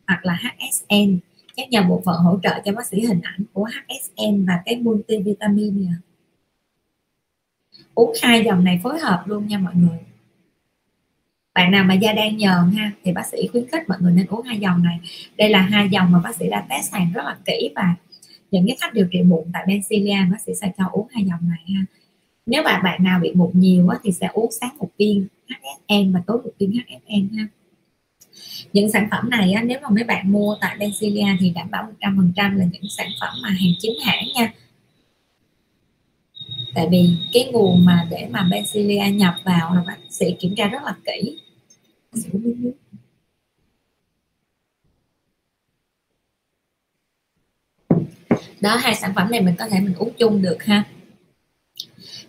hoặc 0.08 0.26
là 0.26 0.34
HSN 0.34 1.18
các 1.56 1.70
nhà 1.70 1.82
bộ 1.82 2.02
phận 2.06 2.16
hỗ 2.16 2.40
trợ 2.44 2.62
cho 2.66 2.72
bác 2.72 2.88
sĩ 2.88 3.02
hình 3.02 3.22
ảnh 3.24 3.40
của 3.54 3.64
HSN 3.64 4.46
và 4.46 4.62
cái 4.66 4.76
multivitamin 4.76 5.86
này 5.86 5.94
uống 7.96 8.14
hai 8.22 8.44
dòng 8.46 8.64
này 8.64 8.80
phối 8.84 9.00
hợp 9.00 9.24
luôn 9.26 9.48
nha 9.48 9.58
mọi 9.58 9.76
người. 9.76 9.98
Bạn 11.54 11.72
nào 11.72 11.84
mà 11.84 11.94
da 11.94 12.14
đang 12.14 12.38
nhờn 12.38 12.72
ha 12.78 12.92
thì 13.04 13.12
bác 13.12 13.26
sĩ 13.26 13.48
khuyến 13.48 13.68
khích 13.68 13.90
mọi 13.90 13.98
người 14.02 14.12
nên 14.12 14.26
uống 14.28 14.42
hai 14.46 14.60
dòng 14.60 14.84
này. 14.84 15.00
Đây 15.38 15.50
là 15.50 15.62
hai 15.62 15.90
dòng 15.90 16.12
mà 16.12 16.20
bác 16.20 16.36
sĩ 16.36 16.50
đã 16.50 16.66
test 16.70 16.94
hàng 16.94 17.12
rất 17.14 17.26
là 17.26 17.38
kỹ 17.46 17.72
và 17.76 17.96
những 18.52 18.68
cái 18.68 18.78
khách 18.82 18.94
điều 18.94 19.08
trị 19.12 19.22
mụn 19.22 19.44
tại 19.54 19.64
Bencilia 19.68 20.18
bác 20.32 20.42
sĩ 20.46 20.54
sẽ 20.62 20.72
cho 20.78 20.90
uống 20.92 21.08
hai 21.12 21.26
dòng 21.26 21.50
này 21.50 21.76
ha 21.76 21.86
nếu 22.46 22.64
mà 22.64 22.80
bạn 22.84 23.04
nào 23.04 23.20
bị 23.20 23.32
mụn 23.34 23.52
nhiều 23.54 23.90
á, 23.90 23.98
thì 24.04 24.12
sẽ 24.12 24.28
uống 24.34 24.52
sáng 24.52 24.78
một 24.78 24.90
viên 24.98 25.28
HSN 25.48 26.14
và 26.14 26.22
tối 26.28 26.38
một 26.44 26.52
viên 26.60 26.72
HSN 26.72 27.38
ha. 27.38 27.48
Những 28.74 28.92
sản 28.92 29.08
phẩm 29.12 29.30
này 29.30 29.52
á, 29.52 29.62
nếu 29.64 29.80
mà 29.84 29.90
mấy 29.90 30.04
bạn 30.04 30.32
mua 30.32 30.58
tại 30.62 30.78
Benzilia 30.80 31.38
thì 31.40 31.50
đảm 31.50 31.72
bảo 31.72 31.84
100% 31.84 32.58
là 32.58 32.66
những 32.72 32.84
sản 32.98 33.08
phẩm 33.22 33.34
mà 33.44 33.50
hàng 33.50 33.74
chính 33.80 33.94
hãng 34.06 34.28
nha. 34.36 34.54
Tại 36.76 36.88
vì 36.92 37.10
cái 37.34 37.50
nguồn 37.52 37.86
mà 37.86 38.08
để 38.10 38.28
mà 38.32 38.48
Benzilia 38.52 39.16
nhập 39.16 39.36
vào 39.46 39.76
là 39.76 39.84
bác 39.88 39.98
sĩ 40.10 40.26
kiểm 40.40 40.56
tra 40.56 40.68
rất 40.68 40.84
là 40.84 40.96
kỹ. 41.06 41.38
Đó 48.62 48.76
hai 48.76 48.96
sản 48.96 49.14
phẩm 49.16 49.32
này 49.32 49.42
mình 49.42 49.56
có 49.60 49.68
thể 49.68 49.80
mình 49.80 49.96
uống 49.96 50.14
chung 50.18 50.42
được 50.42 50.64
ha 50.64 50.84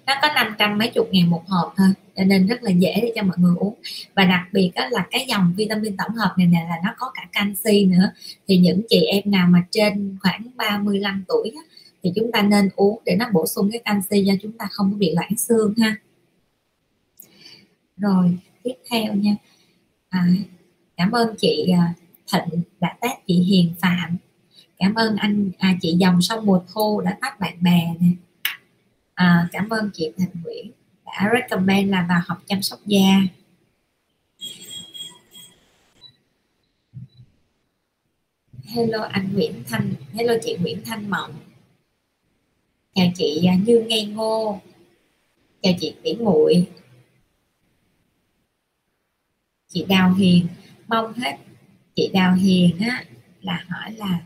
nó 0.07 0.15
có 0.23 0.29
500 0.35 0.79
mấy 0.79 0.91
chục 0.91 1.09
ngàn 1.13 1.31
một 1.31 1.43
hộp 1.47 1.75
thôi 1.77 1.89
cho 2.17 2.25
nên 2.25 2.47
rất 2.47 2.63
là 2.63 2.71
dễ 2.71 3.01
để 3.03 3.13
cho 3.15 3.23
mọi 3.23 3.37
người 3.39 3.55
uống. 3.59 3.75
Và 4.15 4.25
đặc 4.25 4.49
biệt 4.53 4.71
đó 4.75 4.87
là 4.91 5.07
cái 5.11 5.27
dòng 5.29 5.55
vitamin 5.57 5.97
tổng 5.97 6.15
hợp 6.15 6.35
này 6.39 6.47
nè 6.47 6.67
là 6.69 6.77
nó 6.85 6.91
có 6.99 7.11
cả 7.15 7.29
canxi 7.33 7.85
nữa. 7.85 8.11
Thì 8.49 8.57
những 8.57 8.83
chị 8.89 9.01
em 9.01 9.23
nào 9.27 9.49
mà 9.51 9.67
trên 9.71 10.17
khoảng 10.23 10.43
35 10.57 11.25
tuổi 11.29 11.51
đó, 11.55 11.61
thì 12.03 12.13
chúng 12.17 12.33
ta 12.33 12.43
nên 12.43 12.69
uống 12.77 13.03
để 13.05 13.17
nó 13.17 13.27
bổ 13.33 13.47
sung 13.47 13.71
cái 13.73 13.81
canxi 13.85 14.25
cho 14.27 14.33
chúng 14.43 14.53
ta 14.53 14.67
không 14.71 14.93
có 14.93 14.99
bị 14.99 15.15
loãng 15.15 15.37
xương 15.37 15.75
ha. 15.79 15.97
Rồi 17.97 18.39
tiếp 18.63 18.75
theo 18.91 19.15
nha. 19.15 19.37
À, 20.09 20.27
cảm 20.97 21.13
ơn 21.13 21.35
chị 21.39 21.73
à, 21.79 21.95
Thịnh 22.33 22.63
đã 22.81 22.97
tác 23.01 23.27
chị 23.27 23.35
Hiền 23.35 23.75
Phạm. 23.81 24.17
Cảm 24.79 24.95
ơn 24.95 25.17
anh 25.17 25.51
à, 25.59 25.77
chị 25.83 25.93
dòng 25.99 26.23
sông 26.23 26.47
mùa 26.47 26.61
thu 26.75 27.01
đã 27.01 27.19
tác 27.21 27.41
bạn 27.41 27.57
bè 27.61 27.95
nè 28.01 28.09
à, 29.15 29.49
cảm 29.53 29.69
ơn 29.69 29.91
chị 29.95 30.13
Thành 30.19 30.43
Nguyễn 30.43 30.73
đã 31.05 31.31
recommend 31.33 31.91
là 31.91 32.07
vào 32.09 32.21
học 32.27 32.43
chăm 32.47 32.63
sóc 32.63 32.81
da. 32.87 33.21
Hello 38.65 39.03
anh 39.03 39.33
Nguyễn 39.33 39.65
Thanh 39.67 39.95
hello 40.13 40.35
chị 40.43 40.57
Nguyễn 40.61 40.83
Thanh 40.85 41.11
Mộng. 41.11 41.35
Chào 42.95 43.07
chị 43.15 43.47
à, 43.47 43.55
Như 43.67 43.85
Ngây 43.89 44.05
Ngô. 44.07 44.61
Chào 45.63 45.73
chị 45.81 45.95
Tỷ 46.03 46.15
Muội. 46.15 46.69
Chị 49.69 49.85
Đào 49.89 50.15
Hiền 50.15 50.47
mong 50.89 51.13
hết 51.13 51.37
chị 51.97 52.11
Đào 52.15 52.35
Hiền 52.35 52.79
á 52.79 53.05
là 53.41 53.65
hỏi 53.69 53.93
là 53.93 54.21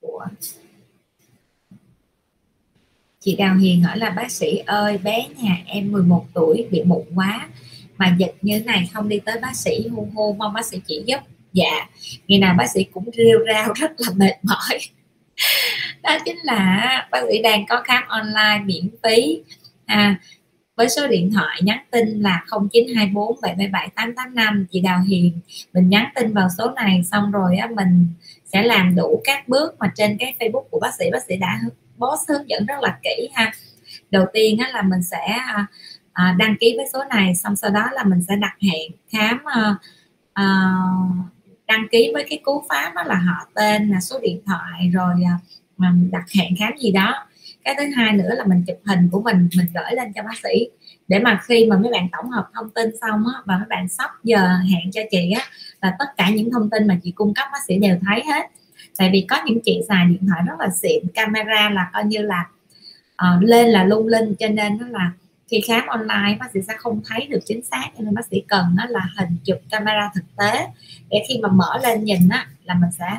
của 0.00 0.26
chị 3.20 3.36
Đào 3.36 3.56
Hiền 3.56 3.82
hỏi 3.82 3.98
là 3.98 4.10
bác 4.10 4.30
sĩ 4.30 4.56
ơi 4.66 4.98
bé 4.98 5.26
nhà 5.42 5.58
em 5.66 5.92
11 5.92 6.26
tuổi 6.34 6.66
bị 6.70 6.82
mụn 6.84 7.02
quá 7.14 7.48
mà 7.96 8.16
dịch 8.18 8.34
như 8.42 8.58
thế 8.58 8.64
này 8.64 8.90
không 8.92 9.08
đi 9.08 9.20
tới 9.24 9.38
bác 9.42 9.56
sĩ 9.56 9.88
hôn 9.88 10.10
hôn 10.10 10.38
mong 10.38 10.52
bác 10.52 10.66
sĩ 10.66 10.80
chỉ 10.86 11.02
giúp. 11.06 11.20
Dạ 11.52 11.88
ngày 12.28 12.38
nào 12.38 12.54
bác 12.58 12.66
sĩ 12.74 12.84
cũng 12.84 13.04
rêu 13.16 13.38
rao 13.46 13.72
rất 13.76 13.90
là 13.98 14.08
mệt 14.16 14.34
mỏi. 14.42 14.78
Đó 16.02 16.18
chính 16.24 16.36
là 16.42 17.08
bác 17.10 17.20
sĩ 17.30 17.42
đang 17.42 17.66
có 17.66 17.82
khám 17.84 18.02
online 18.08 18.62
miễn 18.64 18.88
phí. 19.02 19.42
À, 19.86 20.20
với 20.76 20.88
số 20.88 21.08
điện 21.08 21.30
thoại 21.32 21.60
nhắn 21.62 21.78
tin 21.90 22.08
là 22.08 22.44
0924 22.50 23.40
777 23.42 23.88
885 23.94 24.66
chị 24.70 24.80
Đào 24.80 25.00
Hiền 25.08 25.40
mình 25.72 25.88
nhắn 25.88 26.04
tin 26.14 26.34
vào 26.34 26.48
số 26.58 26.70
này 26.70 27.02
xong 27.04 27.30
rồi 27.30 27.56
á 27.56 27.68
mình 27.76 28.06
sẽ 28.44 28.62
làm 28.62 28.94
đủ 28.96 29.20
các 29.24 29.48
bước 29.48 29.74
mà 29.78 29.92
trên 29.94 30.16
cái 30.18 30.34
Facebook 30.40 30.62
của 30.70 30.80
bác 30.80 30.94
sĩ 30.98 31.04
bác 31.12 31.22
sĩ 31.28 31.36
đã 31.36 31.60
boss 31.98 32.28
hướng 32.28 32.50
dẫn 32.50 32.66
rất 32.66 32.80
là 32.80 32.98
kỹ 33.02 33.28
ha. 33.34 33.52
Đầu 34.10 34.26
tiên 34.32 34.58
á, 34.58 34.70
là 34.72 34.82
mình 34.82 35.02
sẽ 35.02 35.26
à, 35.26 35.66
à, 36.12 36.34
đăng 36.38 36.56
ký 36.60 36.74
với 36.76 36.86
số 36.92 37.04
này 37.10 37.34
xong 37.34 37.56
sau 37.56 37.70
đó 37.70 37.88
là 37.92 38.04
mình 38.04 38.22
sẽ 38.28 38.36
đặt 38.36 38.56
hẹn 38.62 38.92
khám 39.12 39.44
à, 39.44 39.74
à, 40.32 40.74
đăng 41.66 41.88
ký 41.90 42.10
với 42.14 42.26
cái 42.30 42.40
cú 42.44 42.64
pháp 42.68 42.92
đó 42.94 43.02
là 43.06 43.14
họ 43.14 43.46
tên 43.54 43.88
là 43.88 44.00
số 44.00 44.18
điện 44.22 44.40
thoại 44.46 44.90
rồi 44.92 45.14
à, 45.26 45.38
mình 45.76 46.10
đặt 46.10 46.24
hẹn 46.38 46.56
khám 46.58 46.72
gì 46.78 46.90
đó. 46.92 47.26
Cái 47.64 47.74
thứ 47.78 47.84
hai 47.96 48.12
nữa 48.12 48.30
là 48.34 48.44
mình 48.44 48.64
chụp 48.66 48.76
hình 48.84 49.08
của 49.12 49.20
mình 49.22 49.48
mình 49.56 49.66
gửi 49.74 49.92
lên 49.92 50.12
cho 50.12 50.22
bác 50.22 50.38
sĩ. 50.42 50.68
Để 51.08 51.18
mà 51.18 51.40
khi 51.44 51.66
mà 51.66 51.76
mấy 51.78 51.92
bạn 51.92 52.08
tổng 52.12 52.30
hợp 52.30 52.48
thông 52.54 52.70
tin 52.70 52.90
xong 53.00 53.24
á 53.34 53.42
và 53.44 53.56
mấy 53.56 53.66
bạn 53.68 53.88
sắp 53.88 54.10
giờ 54.24 54.56
hẹn 54.72 54.90
cho 54.92 55.00
chị 55.10 55.30
á 55.30 55.44
là 55.82 55.96
tất 55.98 56.06
cả 56.16 56.30
những 56.30 56.50
thông 56.50 56.70
tin 56.70 56.86
mà 56.86 56.98
chị 57.02 57.10
cung 57.10 57.34
cấp 57.34 57.48
bác 57.52 57.58
sĩ 57.68 57.78
đều 57.78 57.96
thấy 58.06 58.22
hết 58.32 58.50
tại 58.98 59.10
vì 59.12 59.26
có 59.28 59.36
những 59.46 59.58
chị 59.64 59.80
xài 59.88 60.06
điện 60.06 60.26
thoại 60.28 60.42
rất 60.46 60.54
là 60.58 60.70
xịn 60.70 61.08
camera 61.14 61.70
là 61.70 61.90
coi 61.92 62.04
như 62.04 62.22
là 62.22 62.48
uh, 63.14 63.42
lên 63.42 63.66
là 63.68 63.84
lung 63.84 64.06
linh 64.06 64.34
cho 64.38 64.48
nên 64.48 64.78
nó 64.78 64.86
là 64.86 65.12
khi 65.50 65.60
khám 65.66 65.86
online 65.86 66.36
bác 66.40 66.50
sĩ 66.54 66.60
sẽ 66.68 66.74
không 66.78 67.00
thấy 67.04 67.26
được 67.26 67.38
chính 67.44 67.62
xác 67.62 67.88
cho 67.98 68.04
nên 68.04 68.14
bác 68.14 68.26
sĩ 68.30 68.42
cần 68.48 68.76
đó 68.76 68.84
là 68.88 69.08
hình 69.16 69.36
chụp 69.44 69.58
camera 69.70 70.10
thực 70.14 70.24
tế. 70.36 70.66
Để 71.10 71.24
khi 71.28 71.38
mà 71.42 71.48
mở 71.48 71.78
lên 71.82 72.04
nhìn 72.04 72.28
á 72.28 72.46
là 72.64 72.74
mình 72.74 72.90
sẽ 72.98 73.16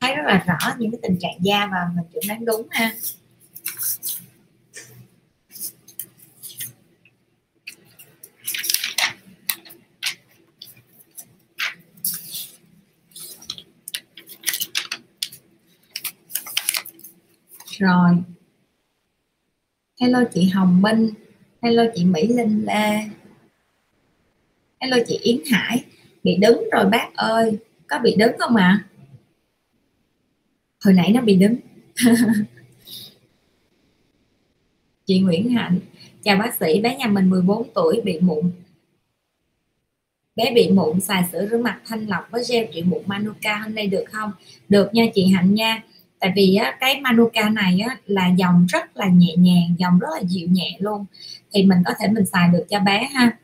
thấy 0.00 0.16
rất 0.16 0.22
là 0.26 0.44
rõ 0.46 0.74
những 0.78 0.90
cái 0.90 0.98
tình 1.02 1.18
trạng 1.20 1.34
da 1.40 1.66
và 1.66 1.78
mình 1.94 2.04
chuẩn 2.12 2.24
đoán 2.28 2.44
đúng 2.44 2.66
ha. 2.70 2.92
Rồi. 17.82 18.10
Hello 20.00 20.24
chị 20.34 20.48
Hồng 20.48 20.82
Minh, 20.82 21.10
hello 21.62 21.82
chị 21.94 22.04
Mỹ 22.04 22.26
Linh 22.26 22.64
Lê 22.64 23.08
hello 24.82 24.96
chị 25.06 25.18
Yến 25.22 25.38
Hải. 25.50 25.84
Bị 26.22 26.36
đứng 26.36 26.68
rồi 26.72 26.84
bác 26.84 27.14
ơi, 27.14 27.58
có 27.86 27.98
bị 27.98 28.14
đứng 28.18 28.32
không 28.38 28.56
ạ? 28.56 28.84
À? 28.84 28.84
hồi 30.84 30.94
nãy 30.94 31.12
nó 31.12 31.20
bị 31.20 31.36
đứng. 31.36 31.56
Chị 35.06 35.20
Nguyễn 35.20 35.50
Hạnh, 35.50 35.78
chào 36.22 36.36
bác 36.36 36.54
sĩ, 36.60 36.80
bé 36.80 36.96
nhà 36.96 37.06
mình 37.06 37.30
14 37.30 37.68
tuổi, 37.74 38.00
bị 38.04 38.18
mụn. 38.20 38.52
Bé 40.36 40.52
bị 40.54 40.70
mụn, 40.70 41.00
xài 41.00 41.24
sữa 41.32 41.48
rửa 41.50 41.58
mặt 41.58 41.80
thanh 41.86 42.06
lọc 42.06 42.28
với 42.30 42.44
gel 42.48 42.66
trị 42.72 42.82
mụn 42.82 43.02
Manuka 43.06 43.58
hôm 43.58 43.74
nay 43.74 43.86
được 43.86 44.04
không? 44.12 44.32
Được 44.68 44.94
nha 44.94 45.04
chị 45.14 45.26
Hạnh 45.26 45.54
nha 45.54 45.82
tại 46.22 46.32
vì 46.36 46.56
á, 46.56 46.76
cái 46.80 47.00
Manuka 47.00 47.48
này 47.48 47.80
á, 47.88 47.96
là 48.06 48.28
dòng 48.36 48.66
rất 48.68 48.96
là 48.96 49.06
nhẹ 49.06 49.34
nhàng 49.36 49.74
dòng 49.78 49.98
rất 49.98 50.08
là 50.14 50.20
dịu 50.28 50.48
nhẹ 50.50 50.76
luôn. 50.78 51.04
Thì 51.52 51.62
mình 51.62 51.78
có 51.86 51.94
thể 52.00 52.08
mình 52.08 52.26
xài 52.26 52.48
được 52.48 52.66
cho 52.70 52.80
bé 52.80 53.08
ha. 53.14 53.38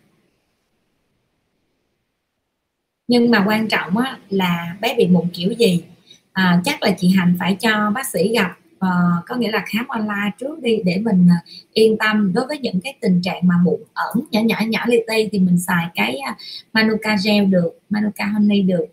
Nhưng 3.08 3.30
mà 3.30 3.44
quan 3.46 3.68
trọng 3.68 3.96
á, 3.96 4.18
là 4.30 4.76
bé 4.80 4.94
bị 4.94 5.06
mụn 5.06 5.28
kiểu 5.32 5.52
gì? 5.52 5.84
À, 6.32 6.60
chắc 6.64 6.82
là 6.82 6.90
chị 6.98 7.08
Hạnh 7.08 7.36
phải 7.38 7.56
cho 7.60 7.90
bác 7.94 8.06
sĩ 8.06 8.32
gặp 8.34 8.58
uh, 8.76 9.26
có 9.26 9.36
nghĩa 9.36 9.50
là 9.50 9.64
khám 9.66 9.88
online 9.88 10.30
trước 10.38 10.62
đi 10.62 10.78
để 10.84 10.98
mình 10.98 11.26
uh, 11.26 11.48
yên 11.72 11.96
tâm 11.98 12.32
đối 12.34 12.46
với 12.46 12.58
những 12.58 12.80
cái 12.80 12.94
tình 13.00 13.22
trạng 13.22 13.40
mà 13.48 13.54
mụn 13.62 13.80
ẩn 13.94 14.24
nhỏ 14.30 14.40
nhỏ 14.40 14.56
nhỏ 14.68 14.80
li 14.86 14.98
ti 15.08 15.28
thì 15.32 15.38
mình 15.38 15.58
xài 15.58 15.86
cái 15.94 16.18
uh, 16.30 16.36
Manuka 16.72 17.16
gel 17.24 17.44
được 17.44 17.78
Manuka 17.90 18.24
honey 18.26 18.62
được. 18.62 18.84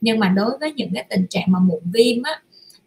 Nhưng 0.00 0.18
mà 0.18 0.28
đối 0.28 0.58
với 0.58 0.72
những 0.72 0.90
cái 0.94 1.04
tình 1.10 1.26
trạng 1.30 1.52
mà 1.52 1.58
mụn 1.58 1.80
viêm 1.84 2.22
á 2.22 2.40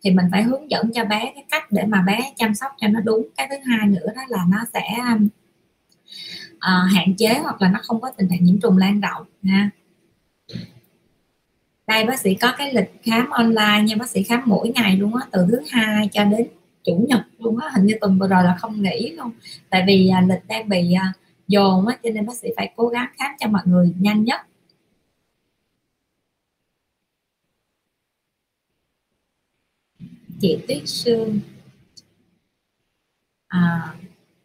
thì 0.04 0.12
mình 0.12 0.26
phải 0.32 0.44
hướng 0.44 0.72
dẫn 0.72 0.92
cho 0.94 1.06
bé 1.06 1.32
cái 1.36 1.46
cách 1.52 1.72
để 1.72 1.84
mà 1.88 2.02
bé 2.02 2.34
chăm 2.36 2.56
sóc 2.56 2.72
cho 2.78 2.88
nó 2.88 3.00
đúng. 3.00 3.28
Cái 3.38 3.48
thứ 3.50 3.56
hai 3.66 3.88
nữa 3.88 4.08
đó 4.16 4.22
là 4.28 4.46
nó 4.50 4.58
sẽ 4.74 4.88
uh, 6.56 6.94
hạn 6.96 7.16
chế 7.18 7.40
hoặc 7.44 7.62
là 7.62 7.70
nó 7.70 7.80
không 7.84 8.02
có 8.02 8.12
tình 8.18 8.30
trạng 8.30 8.44
nhiễm 8.44 8.60
trùng 8.60 8.78
lan 8.78 9.02
rộng 9.02 9.26
ha. 9.44 9.70
Đây 11.88 12.06
bác 12.06 12.20
sĩ 12.20 12.36
có 12.36 12.54
cái 12.58 12.74
lịch 12.74 13.02
khám 13.04 13.30
online 13.30 13.84
nha 13.84 13.96
bác 14.00 14.10
sĩ 14.10 14.24
khám 14.24 14.42
mỗi 14.46 14.72
ngày 14.76 14.98
luôn 14.98 15.16
á 15.16 15.28
từ 15.32 15.48
thứ 15.52 15.60
hai 15.70 16.10
cho 16.14 16.24
đến 16.24 16.48
chủ 16.84 17.06
nhật 17.08 17.22
luôn 17.40 17.58
á 17.58 17.70
hình 17.76 17.86
như 17.86 17.94
tuần 18.02 18.20
vừa 18.20 18.28
rồi 18.28 18.44
là 18.44 18.56
không 18.60 18.82
nghỉ 18.82 19.12
luôn. 19.18 19.32
Tại 19.70 19.84
vì 19.88 20.10
à, 20.10 20.22
lịch 20.22 20.48
đang 20.48 20.70
bị 20.70 20.94
à, 20.94 21.14
dồn 21.48 21.88
á 21.88 21.98
cho 22.04 22.10
nên 22.10 22.26
bác 22.26 22.36
sĩ 22.36 22.50
phải 22.58 22.74
cố 22.76 22.88
gắng 22.88 23.08
khám 23.18 23.32
cho 23.40 23.48
mọi 23.48 23.62
người 23.66 23.94
nhanh 24.00 24.24
nhất. 24.24 24.42
Chị 30.42 30.58
Tuyết 30.68 30.82
Sương. 30.86 31.40
À, 33.48 33.94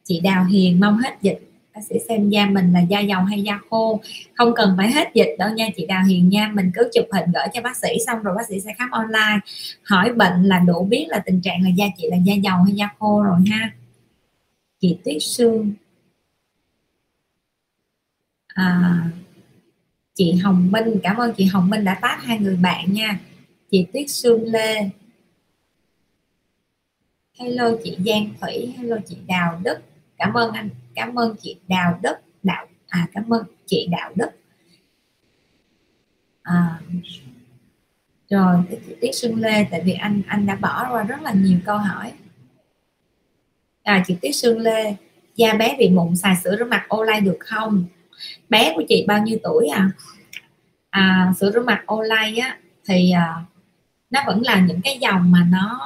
chị 0.04 0.20
Đào 0.20 0.44
Hiền 0.44 0.80
mong 0.80 0.98
hết 0.98 1.16
dịch. 1.22 1.38
Bác 1.74 1.80
sĩ 1.88 1.94
xem 2.08 2.30
da 2.30 2.46
mình 2.46 2.72
là 2.72 2.80
da 2.80 3.00
dầu 3.00 3.22
hay 3.22 3.42
da 3.42 3.60
khô. 3.70 4.00
Không 4.34 4.52
cần 4.56 4.74
phải 4.76 4.92
hết 4.92 5.08
dịch 5.14 5.36
đâu 5.38 5.50
nha 5.54 5.68
chị 5.76 5.86
Đào 5.86 6.04
Hiền 6.04 6.28
nha. 6.28 6.50
Mình 6.54 6.70
cứ 6.74 6.90
chụp 6.94 7.04
hình 7.12 7.32
gửi 7.34 7.44
cho 7.54 7.60
bác 7.62 7.76
sĩ 7.76 7.88
xong 8.06 8.22
rồi 8.22 8.34
bác 8.36 8.48
sĩ 8.48 8.60
sẽ 8.60 8.74
khám 8.78 8.90
online. 8.90 9.40
Hỏi 9.84 10.12
bệnh 10.12 10.42
là 10.42 10.58
đủ 10.58 10.84
biết 10.84 11.06
là 11.08 11.22
tình 11.26 11.40
trạng 11.40 11.62
là 11.62 11.70
da 11.76 11.86
chị 11.96 12.08
là 12.10 12.16
da 12.16 12.34
dầu 12.34 12.56
hay 12.62 12.74
da 12.74 12.88
khô 12.98 13.22
rồi 13.22 13.40
ha. 13.50 13.72
Chị 14.80 14.98
Tuyết 15.04 15.16
Sương. 15.20 15.72
À, 18.46 19.04
chị 20.14 20.32
Hồng 20.32 20.70
Minh 20.70 21.00
cảm 21.02 21.16
ơn 21.16 21.34
chị 21.36 21.44
Hồng 21.44 21.70
Minh 21.70 21.84
đã 21.84 21.98
tát 22.02 22.22
hai 22.22 22.38
người 22.38 22.56
bạn 22.56 22.92
nha. 22.92 23.18
Chị 23.70 23.86
Tuyết 23.92 24.10
Sương 24.10 24.44
Lê 24.44 24.90
hello 27.42 27.70
chị 27.84 27.96
Giang 28.06 28.26
Thủy 28.40 28.74
hello 28.78 28.96
chị 29.06 29.16
Đào 29.26 29.60
Đức. 29.62 29.78
Cảm 30.18 30.34
ơn 30.34 30.52
anh 30.52 30.68
cảm 30.94 31.14
ơn 31.14 31.36
chị 31.42 31.56
Đào 31.68 31.98
Đức 32.02 32.14
Đạo 32.42 32.66
à 32.88 33.06
cảm 33.12 33.32
ơn 33.32 33.44
chị 33.66 33.88
Đạo 33.90 34.12
Đức. 34.16 34.28
À, 36.42 36.80
rồi 38.30 38.56
chị 38.86 38.94
Tiết 39.00 39.10
Xuân 39.14 39.34
Lê 39.36 39.64
tại 39.70 39.82
vì 39.84 39.92
anh 39.92 40.22
anh 40.26 40.46
đã 40.46 40.56
bỏ 40.56 40.88
qua 40.90 41.02
rất 41.02 41.22
là 41.22 41.32
nhiều 41.32 41.58
câu 41.64 41.78
hỏi. 41.78 42.12
À, 43.82 44.04
chị 44.06 44.16
Tiết 44.20 44.32
Xuân 44.32 44.58
Lê 44.58 44.94
da 45.36 45.54
bé 45.54 45.76
bị 45.78 45.90
mụn 45.90 46.16
xài 46.16 46.36
sữa 46.44 46.56
rửa 46.58 46.64
mặt 46.64 46.94
Olay 46.94 47.20
được 47.20 47.38
không? 47.40 47.84
Bé 48.48 48.72
của 48.74 48.82
chị 48.88 49.04
bao 49.08 49.22
nhiêu 49.22 49.38
tuổi 49.42 49.68
à, 49.68 49.90
à 50.90 51.32
sữa 51.40 51.50
rửa 51.54 51.62
mặt 51.62 51.92
Olay 51.94 52.36
á 52.36 52.58
thì 52.84 53.10
à, 53.10 53.44
nó 54.10 54.20
vẫn 54.26 54.42
là 54.42 54.60
những 54.60 54.80
cái 54.84 54.98
dòng 55.00 55.30
mà 55.32 55.46
nó 55.50 55.78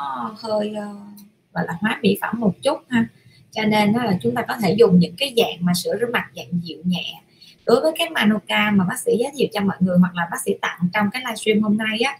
hơi 0.42 0.74
uh, 0.78 1.06
gọi 1.56 1.64
là 1.66 1.74
hóa 1.80 1.98
mỹ 2.02 2.18
phẩm 2.20 2.40
một 2.40 2.54
chút 2.62 2.78
ha. 2.88 3.06
Cho 3.50 3.62
nên 3.62 3.92
đó 3.92 4.04
là 4.04 4.18
chúng 4.22 4.34
ta 4.34 4.42
có 4.48 4.56
thể 4.62 4.74
dùng 4.78 4.98
những 4.98 5.14
cái 5.18 5.34
dạng 5.36 5.56
mà 5.60 5.74
sữa 5.74 5.96
rửa 6.00 6.06
mặt 6.12 6.26
dạng 6.36 6.60
dịu 6.62 6.78
nhẹ. 6.84 7.22
Đối 7.66 7.80
với 7.80 7.92
cái 7.98 8.10
Manuka 8.10 8.70
mà 8.70 8.84
bác 8.84 8.98
sĩ 8.98 9.12
giới 9.18 9.32
thiệu 9.36 9.48
cho 9.52 9.60
mọi 9.60 9.76
người 9.80 9.98
hoặc 9.98 10.14
là 10.14 10.28
bác 10.30 10.40
sĩ 10.44 10.52
tặng 10.62 10.78
trong 10.92 11.10
cái 11.10 11.22
livestream 11.22 11.62
hôm 11.62 11.76
nay 11.76 11.98
á 11.98 12.18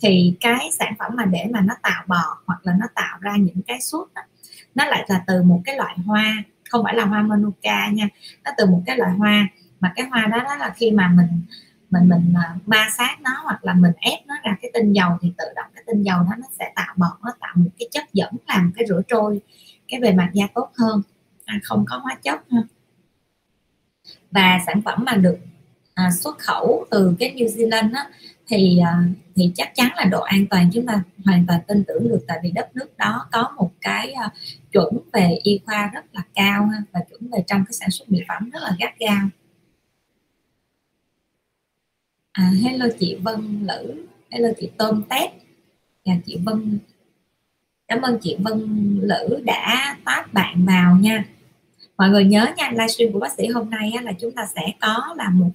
thì 0.00 0.34
cái 0.40 0.70
sản 0.78 0.94
phẩm 0.98 1.12
mà 1.14 1.24
để 1.24 1.46
mà 1.50 1.60
nó 1.60 1.74
tạo 1.82 2.04
bò 2.06 2.38
hoặc 2.46 2.60
là 2.62 2.72
nó 2.80 2.86
tạo 2.94 3.18
ra 3.20 3.36
những 3.36 3.62
cái 3.66 3.80
suốt 3.80 4.14
đó, 4.14 4.22
nó 4.74 4.84
lại 4.84 5.04
là 5.08 5.24
từ 5.26 5.42
một 5.42 5.60
cái 5.64 5.76
loại 5.76 5.96
hoa 6.06 6.42
không 6.70 6.84
phải 6.84 6.94
là 6.94 7.04
hoa 7.04 7.22
Manuka 7.22 7.88
nha 7.88 8.08
nó 8.44 8.50
từ 8.58 8.66
một 8.66 8.82
cái 8.86 8.96
loại 8.96 9.12
hoa. 9.12 9.48
Mà 9.80 9.92
cái 9.96 10.06
hoa 10.06 10.26
đó 10.26 10.38
đó 10.44 10.54
là 10.56 10.72
khi 10.76 10.90
mà 10.90 11.08
mình 11.08 11.42
mình 11.92 12.08
mình 12.08 12.34
à, 12.36 12.54
ma 12.66 12.88
sát 12.98 13.20
nó 13.20 13.30
hoặc 13.42 13.64
là 13.64 13.74
mình 13.74 13.92
ép 14.00 14.26
nó 14.26 14.34
ra 14.44 14.56
cái 14.62 14.70
tinh 14.74 14.92
dầu 14.92 15.10
thì 15.22 15.32
tự 15.38 15.44
động 15.56 15.66
cái 15.74 15.84
tinh 15.86 16.02
dầu 16.02 16.18
nó 16.22 16.36
nó 16.36 16.46
sẽ 16.58 16.72
tạo 16.74 16.94
bọt 16.96 17.12
nó 17.22 17.32
tạo 17.40 17.52
một 17.54 17.70
cái 17.78 17.88
chất 17.92 18.12
dẫn 18.12 18.34
làm 18.48 18.72
cái 18.76 18.86
rửa 18.88 19.02
trôi 19.08 19.40
cái 19.88 20.00
bề 20.00 20.12
mặt 20.12 20.30
da 20.32 20.44
tốt 20.54 20.70
hơn. 20.78 21.02
À, 21.44 21.60
không 21.62 21.84
có 21.88 21.96
hóa 21.96 22.14
chất 22.22 22.40
ha. 22.50 22.62
Và 24.30 24.58
sản 24.66 24.82
phẩm 24.82 25.04
mà 25.06 25.14
được 25.14 25.38
à, 25.94 26.10
xuất 26.10 26.38
khẩu 26.38 26.86
từ 26.90 27.14
cái 27.18 27.34
New 27.36 27.46
Zealand 27.46 27.94
á, 27.94 28.06
thì 28.46 28.78
à, 28.78 29.02
thì 29.36 29.52
chắc 29.54 29.74
chắn 29.74 29.88
là 29.96 30.04
độ 30.04 30.20
an 30.20 30.46
toàn 30.50 30.70
chúng 30.72 30.86
ta 30.86 31.02
hoàn 31.24 31.46
toàn 31.46 31.60
tin 31.68 31.84
tưởng 31.84 32.08
được 32.08 32.20
tại 32.28 32.38
vì 32.42 32.50
đất 32.50 32.76
nước 32.76 32.98
đó 32.98 33.28
có 33.32 33.52
một 33.56 33.70
cái 33.80 34.12
à, 34.12 34.30
chuẩn 34.72 34.98
về 35.12 35.38
y 35.42 35.60
khoa 35.66 35.90
rất 35.94 36.04
là 36.12 36.22
cao 36.34 36.66
ha, 36.66 36.78
và 36.92 37.00
chuẩn 37.10 37.30
về 37.32 37.44
trong 37.46 37.64
cái 37.64 37.72
sản 37.72 37.90
xuất 37.90 38.10
mỹ 38.10 38.20
phẩm 38.28 38.50
rất 38.50 38.62
là 38.62 38.76
gắt 38.78 38.98
gao 38.98 39.28
à, 42.32 42.50
hello 42.62 42.86
chị 42.98 43.16
Vân 43.22 43.66
Lữ 43.66 44.06
hello 44.30 44.48
chị 44.60 44.70
Tôm 44.76 45.02
Tét 45.08 45.30
và 46.06 46.14
chị 46.26 46.38
Vân. 46.44 46.78
Cảm 47.88 48.02
ơn 48.02 48.18
chị 48.22 48.36
Vân 48.38 48.60
Lữ 49.02 49.40
đã 49.44 49.96
phát 50.04 50.32
bạn 50.32 50.64
vào 50.64 50.96
nha. 50.96 51.24
Mọi 51.96 52.08
người 52.08 52.24
nhớ 52.24 52.46
nha 52.56 52.70
livestream 52.70 53.12
của 53.12 53.18
bác 53.18 53.32
sĩ 53.32 53.46
hôm 53.46 53.70
nay 53.70 53.92
á, 53.96 54.02
là 54.02 54.12
chúng 54.20 54.32
ta 54.32 54.46
sẽ 54.54 54.72
có 54.80 55.14
là 55.16 55.30
một 55.30 55.50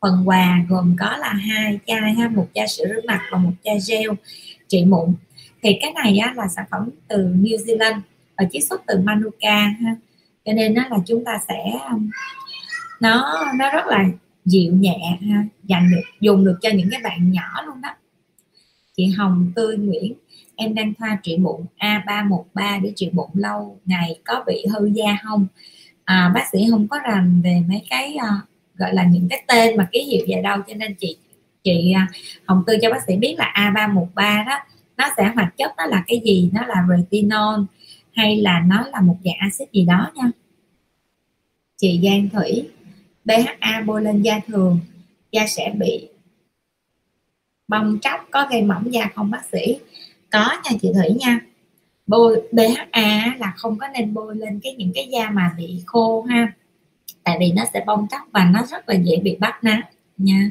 phần 0.00 0.22
quà 0.24 0.58
gồm 0.68 0.96
có 1.00 1.16
là 1.16 1.32
hai 1.32 1.78
chai 1.86 2.14
ha 2.14 2.28
một 2.28 2.48
chai 2.54 2.68
sữa 2.68 2.84
rửa 2.88 3.00
mặt 3.06 3.20
và 3.30 3.38
một 3.38 3.52
chai 3.64 3.78
gel 3.88 4.10
trị 4.68 4.84
mụn. 4.84 5.14
Thì 5.62 5.78
cái 5.80 5.92
này 5.92 6.18
á, 6.18 6.34
là 6.36 6.48
sản 6.48 6.64
phẩm 6.70 6.90
từ 7.08 7.16
New 7.16 7.56
Zealand 7.56 8.00
và 8.36 8.44
chiết 8.52 8.62
xuất 8.68 8.82
từ 8.86 8.98
Manuka 8.98 9.60
ha. 9.60 9.96
Cho 10.44 10.52
nên 10.52 10.74
á 10.74 10.88
là 10.90 10.96
chúng 11.06 11.24
ta 11.24 11.38
sẽ 11.48 11.72
nó 13.00 13.44
nó 13.58 13.70
rất 13.70 13.86
là 13.86 14.04
dịu 14.48 14.72
nhẹ 14.72 15.18
ha 15.20 15.44
dành 15.64 15.90
được 15.90 16.02
dùng 16.20 16.44
được 16.44 16.58
cho 16.62 16.70
những 16.74 16.88
cái 16.90 17.00
bạn 17.04 17.32
nhỏ 17.32 17.62
luôn 17.66 17.80
đó. 17.80 17.88
Chị 18.96 19.06
Hồng 19.06 19.52
Tươi 19.56 19.76
Nguyễn 19.76 20.12
em 20.56 20.74
đang 20.74 20.94
thoa 20.94 21.18
trị 21.22 21.36
mụn 21.38 21.60
A313 21.78 22.82
để 22.82 22.92
trị 22.96 23.10
mụn 23.12 23.28
lâu 23.34 23.80
ngày 23.84 24.20
có 24.24 24.44
bị 24.46 24.66
hư 24.72 24.86
da 24.86 25.18
không? 25.24 25.46
À, 26.04 26.32
bác 26.34 26.44
sĩ 26.52 26.58
không 26.70 26.88
có 26.88 26.98
rành 27.04 27.40
về 27.44 27.62
mấy 27.68 27.82
cái 27.90 28.16
uh, 28.16 28.48
gọi 28.74 28.94
là 28.94 29.04
những 29.04 29.28
cái 29.30 29.42
tên 29.48 29.76
mà 29.76 29.88
ký 29.92 30.04
hiệu 30.04 30.26
về 30.28 30.42
đâu 30.42 30.58
cho 30.68 30.74
nên 30.74 30.94
chị 30.94 31.16
chị 31.64 31.94
uh, 31.94 32.16
Hồng 32.46 32.62
Tư 32.66 32.76
cho 32.82 32.90
bác 32.90 33.02
sĩ 33.06 33.16
biết 33.16 33.34
là 33.38 33.72
A313 33.74 34.46
đó 34.46 34.58
nó 34.96 35.08
sẽ 35.16 35.32
hoạt 35.34 35.56
chất 35.56 35.72
nó 35.76 35.86
là 35.86 36.04
cái 36.06 36.20
gì? 36.24 36.50
Nó 36.52 36.66
là 36.66 36.86
retinol 36.88 37.60
hay 38.12 38.36
là 38.36 38.64
nó 38.66 38.84
là 38.92 39.00
một 39.00 39.16
dạng 39.24 39.36
axit 39.38 39.72
gì 39.72 39.84
đó 39.84 40.10
nha. 40.14 40.30
Chị 41.76 42.00
Giang 42.02 42.28
Thủy. 42.28 42.68
BHA 43.28 43.82
bôi 43.86 44.02
lên 44.02 44.22
da 44.22 44.40
thường 44.46 44.80
da 45.32 45.46
sẽ 45.46 45.72
bị 45.78 46.08
bong 47.68 47.98
tróc 48.02 48.20
có 48.30 48.46
gây 48.50 48.62
mỏng 48.62 48.92
da 48.92 49.10
không 49.14 49.30
bác 49.30 49.44
sĩ? 49.52 49.78
Có 50.30 50.56
nha 50.64 50.70
chị 50.82 50.92
thủy 50.94 51.16
nha. 51.18 51.40
Bôi 52.06 52.42
BHA 52.52 53.36
là 53.38 53.52
không 53.56 53.78
có 53.78 53.88
nên 53.88 54.14
bôi 54.14 54.36
lên 54.36 54.60
cái 54.62 54.74
những 54.74 54.92
cái 54.94 55.08
da 55.12 55.30
mà 55.30 55.54
bị 55.56 55.82
khô 55.86 56.22
ha. 56.22 56.52
Tại 57.24 57.36
vì 57.40 57.52
nó 57.52 57.64
sẽ 57.72 57.84
bong 57.86 58.06
tróc 58.10 58.20
và 58.32 58.44
nó 58.44 58.62
rất 58.70 58.88
là 58.88 58.94
dễ 58.94 59.16
bị 59.16 59.36
bắt 59.36 59.64
nắng 59.64 59.80
nha. 60.16 60.50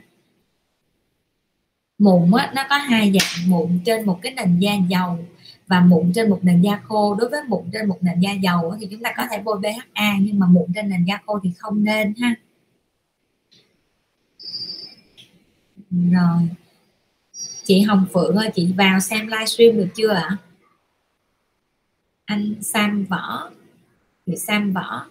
Mụn 1.98 2.32
á, 2.38 2.52
nó 2.56 2.64
có 2.70 2.78
hai 2.78 3.14
dạng 3.14 3.50
mụn 3.50 3.80
trên 3.86 4.06
một 4.06 4.20
cái 4.22 4.34
nền 4.34 4.60
da 4.60 4.72
dầu 4.90 5.18
và 5.68 5.80
mụn 5.80 6.12
trên 6.16 6.30
một 6.30 6.40
nền 6.42 6.62
da 6.62 6.80
khô. 6.84 7.16
Đối 7.16 7.30
với 7.30 7.42
mụn 7.48 7.64
trên 7.74 7.90
một 7.90 7.98
nền 8.02 8.20
da 8.20 8.32
dầu 8.32 8.76
thì 8.80 8.88
chúng 8.92 9.04
ta 9.04 9.14
có 9.18 9.24
thể 9.32 9.38
bôi 9.38 9.60
BHA 9.60 10.18
nhưng 10.22 10.40
mà 10.40 10.48
mụn 10.48 10.66
trên 10.76 10.90
nền 10.90 11.06
da 11.06 11.20
khô 11.26 11.40
thì 11.44 11.52
không 11.58 11.84
nên 11.84 12.14
ha. 12.22 12.36
Rồi. 16.12 16.50
Chị 17.64 17.82
Hồng 17.82 18.06
Phượng 18.14 18.36
ơi 18.36 18.50
chị 18.56 18.74
vào 18.78 19.00
xem 19.00 19.28
livestream 19.28 19.78
được 19.78 19.88
chưa 19.96 20.10
ạ? 20.10 20.38
Anh 22.26 22.56
Sam 22.62 23.06
Võ. 23.06 23.52
Chị 24.26 24.36
Sam 24.38 24.74
Võ. 24.74 25.08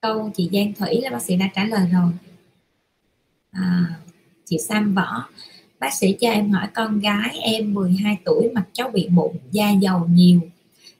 Câu 0.00 0.30
chị 0.34 0.50
Giang 0.52 0.72
Thủy 0.74 1.00
là 1.00 1.10
bác 1.10 1.22
sĩ 1.22 1.36
đã 1.36 1.48
trả 1.54 1.64
lời 1.64 1.88
rồi. 1.92 2.12
À, 3.50 4.00
chị 4.44 4.58
Sam 4.58 4.94
Võ. 4.94 5.28
Bác 5.78 5.94
sĩ 5.94 6.16
cho 6.20 6.30
em 6.30 6.50
hỏi 6.50 6.68
con 6.74 7.00
gái 7.00 7.38
em 7.42 7.74
12 7.74 8.18
tuổi 8.24 8.50
mặt 8.54 8.68
cháu 8.72 8.90
bị 8.90 9.08
mụn 9.08 9.36
da 9.50 9.70
dầu 9.70 10.06
nhiều. 10.10 10.40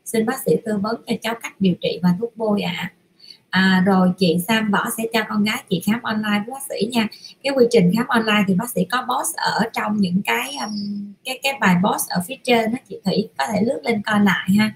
Xin 0.05 0.26
bác 0.26 0.43
sĩ 0.47 0.53
tư 0.64 0.78
vấn 0.78 1.03
cho 1.07 1.14
cháu 1.22 1.34
cách 1.43 1.61
điều 1.61 1.74
trị 1.80 2.01
và 2.03 2.14
thuốc 2.20 2.36
bôi 2.36 2.62
ạ. 2.62 2.74
à 2.76 3.00
à, 3.51 3.83
rồi 3.87 4.13
chị 4.19 4.37
Sam 4.49 4.71
Võ 4.71 4.91
sẽ 4.97 5.05
cho 5.13 5.21
con 5.29 5.45
gái 5.45 5.65
chị 5.71 5.83
khám 5.87 6.03
online 6.03 6.43
với 6.47 6.53
bác 6.53 6.63
sĩ 6.69 6.87
nha. 6.93 7.09
Cái 7.43 7.53
quy 7.57 7.65
trình 7.71 7.93
khám 7.97 8.07
online 8.09 8.45
thì 8.49 8.55
bác 8.55 8.71
sĩ 8.71 8.85
có 8.91 9.07
boss 9.09 9.35
ở 9.37 9.61
trong 9.73 9.97
những 9.97 10.23
cái 10.25 10.57
um, 10.65 10.75
cái 11.25 11.41
cái 11.43 11.53
bài 11.61 11.77
boss 11.83 12.09
ở 12.09 12.23
phía 12.29 12.37
trên 12.45 12.73
đó 12.73 12.79
chị 12.89 13.01
Thủy. 13.05 13.29
Có 13.39 13.47
thể 13.53 13.61
lướt 13.63 13.81
lên 13.85 14.03
coi 14.03 14.21
lại 14.21 14.51
ha. 14.59 14.75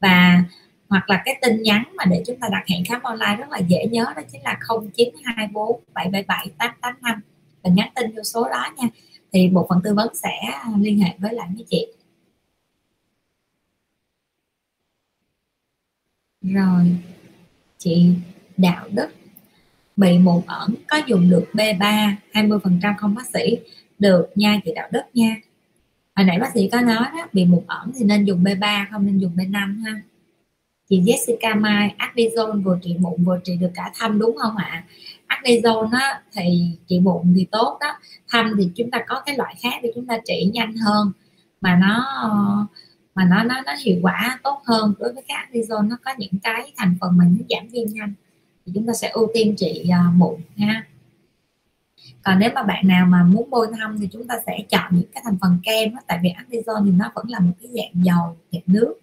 Và 0.00 0.44
hoặc 0.88 1.10
là 1.10 1.22
cái 1.24 1.38
tin 1.42 1.62
nhắn 1.62 1.84
mà 1.96 2.04
để 2.04 2.22
chúng 2.26 2.40
ta 2.40 2.48
đặt 2.52 2.64
hẹn 2.68 2.84
khám 2.84 3.02
online 3.02 3.36
rất 3.38 3.50
là 3.50 3.58
dễ 3.58 3.86
nhớ 3.90 4.04
đó 4.16 4.22
chính 4.32 4.42
là 4.42 4.58
0924 4.68 5.80
777 5.94 6.50
885 6.58 7.20
và 7.62 7.70
nhắn 7.70 7.88
tin 7.94 8.16
vô 8.16 8.22
số 8.22 8.48
đó 8.48 8.66
nha. 8.76 8.88
Thì 9.32 9.48
bộ 9.48 9.66
phận 9.68 9.80
tư 9.84 9.94
vấn 9.94 10.14
sẽ 10.14 10.32
um, 10.66 10.82
liên 10.82 10.98
hệ 11.00 11.10
với 11.18 11.34
lại 11.34 11.48
với 11.56 11.64
chị. 11.70 11.86
Rồi 16.42 17.13
chị 17.84 18.14
đạo 18.56 18.88
đức. 18.92 19.08
Bị 19.96 20.18
mụn 20.18 20.42
ẩn, 20.46 20.74
có 20.88 21.00
dùng 21.06 21.30
được 21.30 21.44
B3 21.52 22.14
20% 22.32 22.94
không 22.98 23.14
bác 23.14 23.26
sĩ, 23.26 23.58
được 23.98 24.26
nha 24.34 24.60
chị 24.64 24.72
đạo 24.74 24.88
đức 24.92 25.02
nha. 25.14 25.36
Hồi 26.16 26.26
nãy 26.26 26.38
bác 26.40 26.50
sĩ 26.54 26.68
có 26.72 26.80
nói 26.80 27.04
đó, 27.16 27.28
bị 27.32 27.44
mụn 27.44 27.64
ẩn 27.66 27.92
thì 27.98 28.04
nên 28.04 28.24
dùng 28.24 28.44
B3 28.44 28.84
không 28.90 29.06
nên 29.06 29.18
dùng 29.18 29.32
B5 29.36 29.84
ha. 29.84 30.02
Chị 30.88 31.00
Jessica 31.00 31.60
Mai 31.60 31.94
Adizone 31.98 32.62
vừa 32.62 32.78
trị 32.82 32.96
mụn 32.98 33.24
vừa 33.24 33.40
trị 33.44 33.56
được 33.60 33.70
cả 33.74 33.92
thâm 33.98 34.18
đúng 34.18 34.36
không 34.36 34.56
ạ? 34.56 34.84
Adizone 35.28 35.90
á, 35.92 36.22
thì 36.32 36.68
trị 36.88 37.00
mụn 37.00 37.34
thì 37.36 37.46
tốt 37.50 37.78
đó 37.80 37.98
thâm 38.28 38.52
thì 38.58 38.70
chúng 38.76 38.90
ta 38.90 38.98
có 39.08 39.22
cái 39.26 39.36
loại 39.36 39.54
khác 39.62 39.80
để 39.82 39.92
chúng 39.94 40.06
ta 40.06 40.18
trị 40.26 40.50
nhanh 40.52 40.76
hơn. 40.76 41.12
Mà 41.60 41.78
nó 41.80 42.04
mà 43.14 43.24
nó 43.24 43.44
nó 43.44 43.60
nó 43.66 43.72
hiệu 43.84 43.98
quả 44.02 44.38
tốt 44.42 44.62
hơn 44.64 44.94
đối 44.98 45.12
với 45.12 45.24
các 45.28 45.48
Adizone 45.52 45.88
nó 45.88 45.96
có 46.04 46.14
những 46.18 46.32
cái 46.42 46.72
thành 46.76 46.96
phần 47.00 47.16
mà 47.16 47.24
nó 47.24 47.44
giảm 47.50 47.68
viêm 47.68 47.86
nhanh. 47.88 48.12
Thì 48.66 48.72
chúng 48.74 48.86
ta 48.86 48.92
sẽ 48.92 49.08
ưu 49.08 49.30
tiên 49.34 49.54
trị 49.56 49.88
à, 49.92 50.04
uh, 50.08 50.14
mụn 50.14 50.40
ha. 50.58 50.86
Còn 52.22 52.38
nếu 52.38 52.50
mà 52.54 52.62
bạn 52.62 52.86
nào 52.88 53.06
mà 53.06 53.22
muốn 53.22 53.50
bôi 53.50 53.66
thâm 53.78 53.98
thì 54.00 54.08
chúng 54.12 54.26
ta 54.26 54.34
sẽ 54.46 54.58
chọn 54.70 54.90
những 54.90 55.12
cái 55.14 55.22
thành 55.24 55.36
phần 55.40 55.58
kem 55.62 55.94
đó, 55.94 56.00
tại 56.06 56.18
vì 56.22 56.28
Adizone 56.28 56.84
thì 56.84 56.90
nó 56.90 57.12
vẫn 57.14 57.28
là 57.28 57.40
một 57.40 57.52
cái 57.60 57.70
dạng 57.74 58.04
dầu 58.04 58.36
dạng 58.52 58.62
nước. 58.66 58.94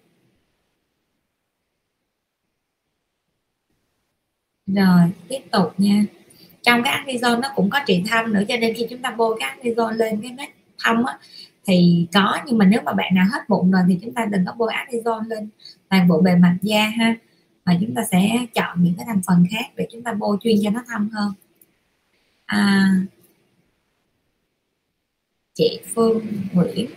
Rồi 4.66 5.10
tiếp 5.28 5.40
tục 5.50 5.74
nha. 5.78 6.04
Trong 6.62 6.82
cái 6.84 7.04
actizone 7.04 7.40
nó 7.40 7.48
cũng 7.54 7.70
có 7.70 7.80
trị 7.86 8.04
thâm 8.10 8.32
nữa 8.32 8.42
cho 8.48 8.56
nên 8.56 8.74
khi 8.74 8.86
chúng 8.90 9.02
ta 9.02 9.10
bôi 9.10 9.36
cái 9.40 9.56
actizone 9.56 9.92
lên 9.92 10.20
cái 10.22 10.34
vết 10.38 10.48
thâm 10.78 11.04
á 11.04 11.18
thì 11.66 12.06
có 12.12 12.38
nhưng 12.46 12.58
mà 12.58 12.64
nếu 12.64 12.80
mà 12.84 12.92
bạn 12.92 13.14
nào 13.14 13.26
hết 13.32 13.48
bụng 13.48 13.70
rồi 13.70 13.82
thì 13.88 13.98
chúng 14.02 14.14
ta 14.14 14.24
đừng 14.24 14.44
có 14.46 14.52
bôi 14.52 14.72
actizone 14.72 15.28
lên 15.28 15.48
toàn 15.88 16.08
bộ 16.08 16.20
bề 16.20 16.36
mặt 16.36 16.56
da 16.62 16.88
ha. 16.88 17.16
Mà 17.64 17.78
chúng 17.80 17.94
ta 17.94 18.02
sẽ 18.10 18.46
chọn 18.54 18.82
những 18.82 18.94
cái 18.96 19.06
thành 19.06 19.20
phần 19.26 19.46
khác 19.50 19.64
để 19.76 19.88
chúng 19.92 20.02
ta 20.02 20.12
bôi 20.12 20.36
chuyên 20.40 20.56
cho 20.62 20.70
nó 20.70 20.84
thâm 20.88 21.08
hơn. 21.10 21.32
À, 22.46 22.94
chị 25.54 25.80
Phương 25.94 26.26
Nguyễn. 26.52 26.90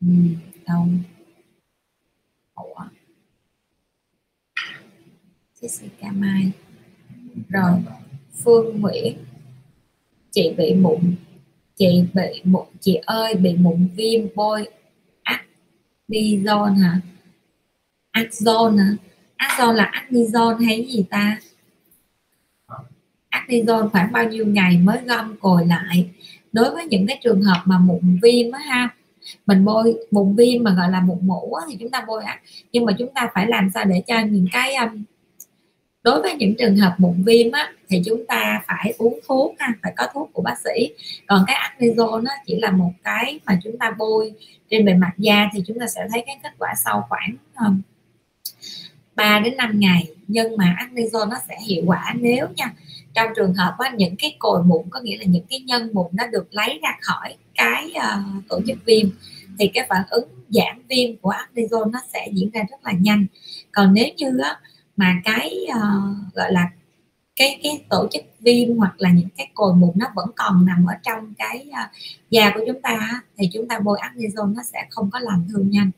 Ừ, 0.00 0.06
đâu? 0.66 0.88
Ủa? 2.54 2.84
Jessica 5.60 6.12
Mai. 6.12 6.52
Rồi 7.48 7.82
Phương 8.44 8.80
Nguyễn 8.80 9.18
chị 10.36 10.54
bị 10.56 10.74
mụn 10.74 11.14
chị 11.76 12.04
bị 12.14 12.42
mụn 12.44 12.66
chị 12.80 12.94
ơi 13.06 13.34
bị 13.34 13.54
mụn 13.54 13.88
viêm 13.96 14.20
bôi 14.34 14.68
Actizone 15.22 16.74
hả? 16.74 17.00
Axone 18.10 18.82
hả? 18.82 18.96
Axone 19.36 19.76
là 19.76 19.90
Actizone 19.92 20.64
hay 20.64 20.86
gì 20.88 21.04
ta? 21.10 21.38
Actizone 23.30 23.88
khoảng 23.88 24.12
bao 24.12 24.24
nhiêu 24.24 24.46
ngày 24.46 24.78
mới 24.78 24.98
gom 25.06 25.36
cồi 25.40 25.66
lại? 25.66 26.10
Đối 26.52 26.70
với 26.70 26.86
những 26.86 27.06
cái 27.06 27.20
trường 27.22 27.42
hợp 27.42 27.62
mà 27.64 27.78
mụn 27.78 28.18
viêm 28.22 28.52
á 28.52 28.58
ha 28.58 28.88
mình 29.46 29.64
bôi 29.64 29.94
mụn 30.10 30.36
viêm 30.36 30.64
mà 30.64 30.74
gọi 30.74 30.90
là 30.90 31.00
mụn 31.00 31.18
mủ 31.22 31.54
á, 31.54 31.66
thì 31.68 31.76
chúng 31.80 31.90
ta 31.90 32.04
bôi 32.08 32.24
á 32.24 32.40
nhưng 32.72 32.84
mà 32.84 32.92
chúng 32.98 33.14
ta 33.14 33.30
phải 33.34 33.46
làm 33.46 33.70
sao 33.74 33.84
để 33.84 34.02
cho 34.06 34.20
những 34.20 34.46
cái 34.52 34.74
um, 34.74 35.04
đối 36.06 36.22
với 36.22 36.34
những 36.34 36.54
trường 36.58 36.76
hợp 36.76 36.94
mụn 36.98 37.22
viêm 37.22 37.52
á, 37.52 37.72
thì 37.88 38.02
chúng 38.06 38.26
ta 38.26 38.62
phải 38.66 38.94
uống 38.98 39.20
thuốc 39.28 39.54
ha 39.58 39.72
phải 39.82 39.92
có 39.96 40.06
thuốc 40.14 40.30
của 40.32 40.42
bác 40.42 40.54
sĩ. 40.64 40.90
Còn 41.26 41.44
cái 41.46 41.56
acnezone 41.56 42.22
nó 42.22 42.30
chỉ 42.46 42.60
là 42.60 42.70
một 42.70 42.90
cái 43.04 43.40
mà 43.46 43.58
chúng 43.64 43.78
ta 43.78 43.90
bôi 43.98 44.32
trên 44.70 44.84
bề 44.84 44.94
mặt 44.94 45.12
da 45.18 45.50
thì 45.52 45.62
chúng 45.66 45.78
ta 45.80 45.86
sẽ 45.86 46.00
thấy 46.12 46.22
cái 46.26 46.38
kết 46.42 46.52
quả 46.58 46.74
sau 46.84 47.06
khoảng 47.08 47.36
ờ, 47.54 47.66
um, 47.66 47.80
3 49.14 49.40
đến 49.44 49.56
5 49.56 49.80
ngày. 49.80 50.08
Nhưng 50.28 50.56
mà 50.56 50.76
acnezone 50.78 51.28
nó 51.28 51.36
sẽ 51.48 51.56
hiệu 51.66 51.82
quả 51.86 52.14
nếu 52.20 52.46
nha. 52.56 52.72
Trong 53.14 53.28
trường 53.36 53.54
hợp 53.54 53.74
á, 53.78 53.90
những 53.96 54.16
cái 54.16 54.36
cồi 54.38 54.62
mụn 54.64 54.82
có 54.90 55.00
nghĩa 55.00 55.16
là 55.16 55.24
những 55.24 55.44
cái 55.50 55.60
nhân 55.60 55.90
mụn 55.92 56.06
nó 56.12 56.26
được 56.26 56.46
lấy 56.50 56.80
ra 56.82 56.96
khỏi 57.00 57.34
cái 57.54 57.92
uh, 57.96 58.48
tổ 58.48 58.60
chức 58.66 58.78
viêm 58.84 59.06
thì 59.58 59.70
cái 59.74 59.86
phản 59.88 60.02
ứng 60.10 60.28
giảm 60.48 60.82
viêm 60.88 61.16
của 61.16 61.30
acnezone 61.30 61.90
nó 61.90 62.00
sẽ 62.12 62.28
diễn 62.32 62.50
ra 62.50 62.62
rất 62.70 62.84
là 62.84 62.92
nhanh. 63.00 63.26
Còn 63.72 63.94
nếu 63.94 64.08
như 64.16 64.38
á, 64.42 64.56
mà 64.96 65.20
cái 65.24 65.66
uh, 65.68 66.34
gọi 66.34 66.52
là 66.52 66.70
cái 67.36 67.60
cái 67.62 67.84
tổ 67.90 68.08
chức 68.12 68.22
viêm 68.40 68.76
hoặc 68.76 68.94
là 68.98 69.10
những 69.12 69.28
cái 69.36 69.50
cồi 69.54 69.74
mụn 69.74 69.90
nó 69.94 70.06
vẫn 70.14 70.30
còn 70.36 70.66
nằm 70.66 70.86
ở 70.86 70.94
trong 71.02 71.34
cái 71.38 71.68
uh, 71.70 71.90
da 72.30 72.50
của 72.54 72.60
chúng 72.66 72.82
ta 72.82 73.22
thì 73.36 73.50
chúng 73.52 73.68
ta 73.68 73.78
bôi 73.78 73.98
acnezone 73.98 74.54
nó 74.54 74.62
sẽ 74.62 74.86
không 74.90 75.10
có 75.10 75.18
làm 75.18 75.46
thương 75.48 75.70
nhanh. 75.70 75.90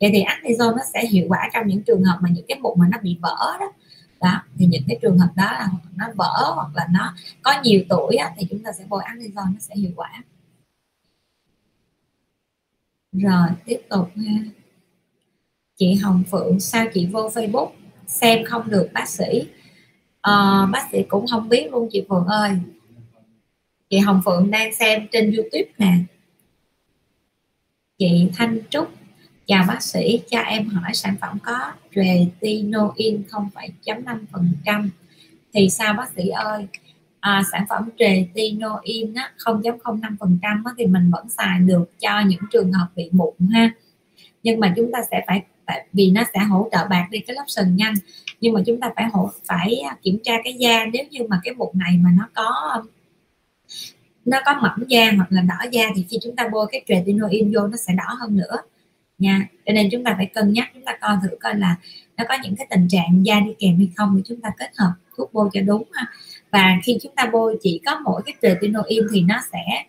Vậy 0.00 0.10
thì 0.12 0.22
acnezone 0.22 0.76
nó 0.76 0.82
sẽ 0.92 1.06
hiệu 1.06 1.26
quả 1.28 1.50
trong 1.54 1.66
những 1.66 1.82
trường 1.82 2.04
hợp 2.04 2.18
mà 2.22 2.28
những 2.28 2.44
cái 2.48 2.58
mụn 2.60 2.78
mà 2.78 2.86
nó 2.90 2.98
bị 3.02 3.18
vỡ 3.22 3.56
đó. 3.60 3.72
Đó 4.20 4.42
thì 4.58 4.66
những 4.66 4.82
cái 4.88 4.98
trường 5.02 5.18
hợp 5.18 5.30
đó 5.36 5.44
là 5.44 5.68
nó 5.96 6.06
vỡ 6.14 6.52
hoặc 6.54 6.68
là 6.74 6.88
nó 6.90 7.14
có 7.42 7.54
nhiều 7.62 7.82
tuổi 7.88 8.16
á, 8.16 8.34
thì 8.36 8.46
chúng 8.50 8.62
ta 8.62 8.72
sẽ 8.78 8.84
bôi 8.88 9.02
acnezone 9.04 9.52
nó 9.52 9.60
sẽ 9.60 9.74
hiệu 9.74 9.90
quả. 9.96 10.22
Rồi 13.12 13.48
tiếp 13.64 13.80
tục 13.90 14.08
ha. 14.16 14.32
Chị 15.76 15.94
Hồng 15.94 16.22
Phượng 16.30 16.60
sao 16.60 16.86
chị 16.94 17.06
vô 17.06 17.28
Facebook? 17.28 17.70
Xem 18.06 18.44
không 18.44 18.70
được 18.70 18.88
bác 18.92 19.08
sĩ. 19.08 19.48
À, 20.20 20.66
bác 20.72 20.88
sĩ 20.92 21.02
cũng 21.08 21.26
không 21.26 21.48
biết 21.48 21.68
luôn 21.72 21.88
chị 21.92 22.04
Phượng 22.08 22.26
ơi. 22.26 22.50
Chị 23.90 23.98
Hồng 23.98 24.22
Phượng 24.24 24.50
đang 24.50 24.74
xem 24.74 25.06
trên 25.12 25.32
YouTube 25.32 25.70
nè. 25.78 25.92
Chị 27.98 28.30
Thanh 28.36 28.58
Trúc 28.70 28.88
chào 29.46 29.64
bác 29.68 29.82
sĩ 29.82 30.20
cho 30.30 30.38
em 30.38 30.68
hỏi 30.68 30.94
sản 30.94 31.16
phẩm 31.20 31.38
có 31.42 31.72
retinoin 31.94 33.22
0,5% 33.30 34.88
thì 35.54 35.70
sao 35.70 35.94
bác 35.94 36.12
sĩ 36.16 36.28
ơi? 36.28 36.66
À, 37.20 37.42
sản 37.52 37.64
phẩm 37.68 37.88
retinoin 37.98 39.14
0.05% 39.38 40.62
thì 40.78 40.86
mình 40.86 41.10
vẫn 41.10 41.28
xài 41.28 41.58
được 41.58 42.00
cho 42.00 42.20
những 42.26 42.40
trường 42.52 42.72
hợp 42.72 42.88
bị 42.96 43.08
mụn 43.12 43.34
ha. 43.52 43.74
Nhưng 44.42 44.60
mà 44.60 44.72
chúng 44.76 44.92
ta 44.92 44.98
sẽ 45.10 45.24
phải 45.26 45.42
tại 45.66 45.86
vì 45.92 46.10
nó 46.10 46.22
sẽ 46.34 46.40
hỗ 46.40 46.68
trợ 46.72 46.86
bạn 46.90 47.10
đi 47.10 47.18
cái 47.18 47.36
lớp 47.36 47.44
sừng 47.46 47.76
nhanh. 47.76 47.94
Nhưng 48.40 48.52
mà 48.52 48.60
chúng 48.66 48.80
ta 48.80 48.90
phải 48.96 49.04
hỗ, 49.12 49.30
phải 49.44 49.74
à, 49.90 49.96
kiểm 50.02 50.18
tra 50.22 50.32
cái 50.44 50.54
da. 50.54 50.86
Nếu 50.92 51.04
như 51.10 51.20
mà 51.28 51.40
cái 51.44 51.54
mụn 51.54 51.68
này 51.74 51.98
mà 52.02 52.10
nó 52.18 52.28
có 52.34 52.82
nó 54.24 54.40
có 54.44 54.54
mỏng 54.62 54.90
da 54.90 55.12
hoặc 55.16 55.26
là 55.32 55.42
đỏ 55.42 55.68
da 55.72 55.84
thì 55.96 56.04
khi 56.10 56.18
chúng 56.22 56.36
ta 56.36 56.48
bôi 56.52 56.66
cái 56.72 56.84
tretinoin 56.86 57.52
vô 57.54 57.66
nó 57.66 57.76
sẽ 57.76 57.94
đỏ 57.96 58.14
hơn 58.20 58.36
nữa. 58.36 58.56
Nha. 59.18 59.48
Cho 59.66 59.72
nên 59.72 59.88
chúng 59.92 60.04
ta 60.04 60.14
phải 60.16 60.26
cân 60.26 60.52
nhắc, 60.52 60.70
chúng 60.74 60.84
ta 60.84 60.98
coi 61.00 61.16
thử 61.22 61.36
coi 61.40 61.54
là 61.54 61.76
nó 62.16 62.24
có 62.28 62.36
những 62.42 62.56
cái 62.56 62.66
tình 62.70 62.88
trạng 62.88 63.26
da 63.26 63.40
đi 63.40 63.54
kèm 63.58 63.76
hay 63.76 63.88
không 63.96 64.16
để 64.16 64.22
chúng 64.26 64.40
ta 64.40 64.50
kết 64.58 64.70
hợp 64.78 64.92
thuốc 65.16 65.32
bôi 65.32 65.48
cho 65.52 65.60
đúng 65.60 65.84
ha. 65.92 66.06
Và 66.50 66.78
khi 66.84 66.98
chúng 67.02 67.14
ta 67.14 67.30
bôi 67.32 67.56
chỉ 67.62 67.80
có 67.86 68.00
mỗi 68.04 68.22
cái 68.26 68.34
tretinoin 68.42 69.06
thì 69.12 69.22
nó 69.22 69.40
sẽ 69.52 69.84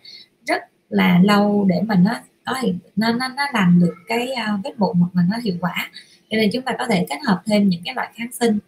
rất 0.46 0.62
là 0.88 1.20
lâu 1.24 1.66
để 1.68 1.80
mà 1.86 1.94
nó 1.94 2.12
có 2.46 2.54
nó 2.96 3.12
nó 3.12 3.28
nó 3.28 3.42
làm 3.52 3.80
được 3.80 3.94
cái 4.06 4.28
uh, 4.54 4.64
vết 4.64 4.78
mụn 4.78 4.96
hoặc 4.98 5.10
là 5.14 5.22
nó 5.30 5.36
hiệu 5.44 5.54
quả. 5.60 5.90
Cho 6.30 6.36
nên 6.36 6.50
chúng 6.52 6.62
ta 6.62 6.72
có 6.78 6.86
thể 6.86 7.06
kết 7.08 7.18
hợp 7.26 7.42
thêm 7.46 7.68
những 7.68 7.82
cái 7.84 7.94
loại 7.94 8.12
kháng 8.14 8.32
sinh. 8.32 8.58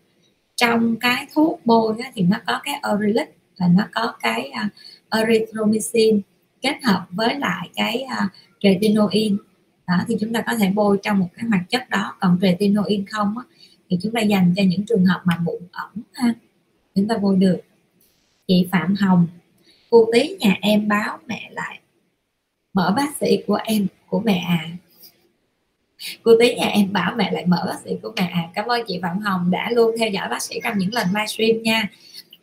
Trong 0.56 0.96
cái 0.96 1.26
thuốc 1.34 1.60
bôi 1.64 1.94
á, 2.02 2.10
thì 2.14 2.22
nó 2.22 2.36
có 2.46 2.60
cái 2.64 2.74
Aurelic 2.74 3.36
và 3.58 3.68
nó 3.68 3.88
có 3.92 4.12
cái 4.20 4.50
uh, 4.66 4.72
erythromycin 5.10 6.20
kết 6.62 6.76
hợp 6.84 7.06
với 7.10 7.38
lại 7.38 7.68
cái 7.74 8.02
ờ, 8.02 8.24
uh, 8.24 8.30
retinoin 8.62 9.36
đó 9.86 10.04
thì 10.08 10.16
chúng 10.20 10.32
ta 10.32 10.40
có 10.40 10.54
thể 10.54 10.70
bôi 10.74 10.98
trong 11.02 11.18
một 11.18 11.28
cái 11.36 11.46
hoạt 11.48 11.62
chất 11.68 11.90
đó. 11.90 12.16
Còn 12.20 12.38
retinoin 12.42 13.06
không 13.06 13.38
á, 13.38 13.44
thì 13.90 13.98
chúng 14.02 14.12
ta 14.12 14.20
dành 14.20 14.54
cho 14.56 14.62
những 14.66 14.86
trường 14.86 15.04
hợp 15.04 15.20
mà 15.24 15.38
mụn 15.42 15.62
ẩn. 15.72 15.90
ha. 16.12 16.34
Chúng 16.94 17.08
ta 17.08 17.18
bôi 17.18 17.36
được. 17.36 17.60
Chị 18.46 18.68
Phạm 18.72 18.94
Hồng 18.94 19.26
cô 19.90 20.10
tí 20.12 20.36
nhà 20.38 20.56
em 20.60 20.88
báo 20.88 21.18
mẹ 21.26 21.50
lại 21.52 21.77
mở 22.78 22.92
bác 22.96 23.16
sĩ 23.16 23.42
của 23.46 23.58
em 23.64 23.86
của 24.06 24.20
mẹ 24.20 24.44
à. 24.48 24.68
Cô 26.22 26.32
tí 26.40 26.54
nhà 26.54 26.66
em 26.66 26.92
bảo 26.92 27.14
mẹ 27.16 27.32
lại 27.32 27.46
mở 27.46 27.64
bác 27.66 27.80
sĩ 27.84 27.90
của 28.02 28.12
mẹ 28.16 28.30
à. 28.32 28.48
Cảm 28.54 28.66
ơn 28.66 28.82
chị 28.88 28.98
Phạm 29.02 29.18
Hồng 29.18 29.50
đã 29.50 29.70
luôn 29.70 29.94
theo 29.98 30.08
dõi 30.08 30.28
bác 30.28 30.42
sĩ 30.42 30.60
trong 30.64 30.78
những 30.78 30.94
lần 30.94 31.06
livestream 31.08 31.62
nha. 31.62 31.88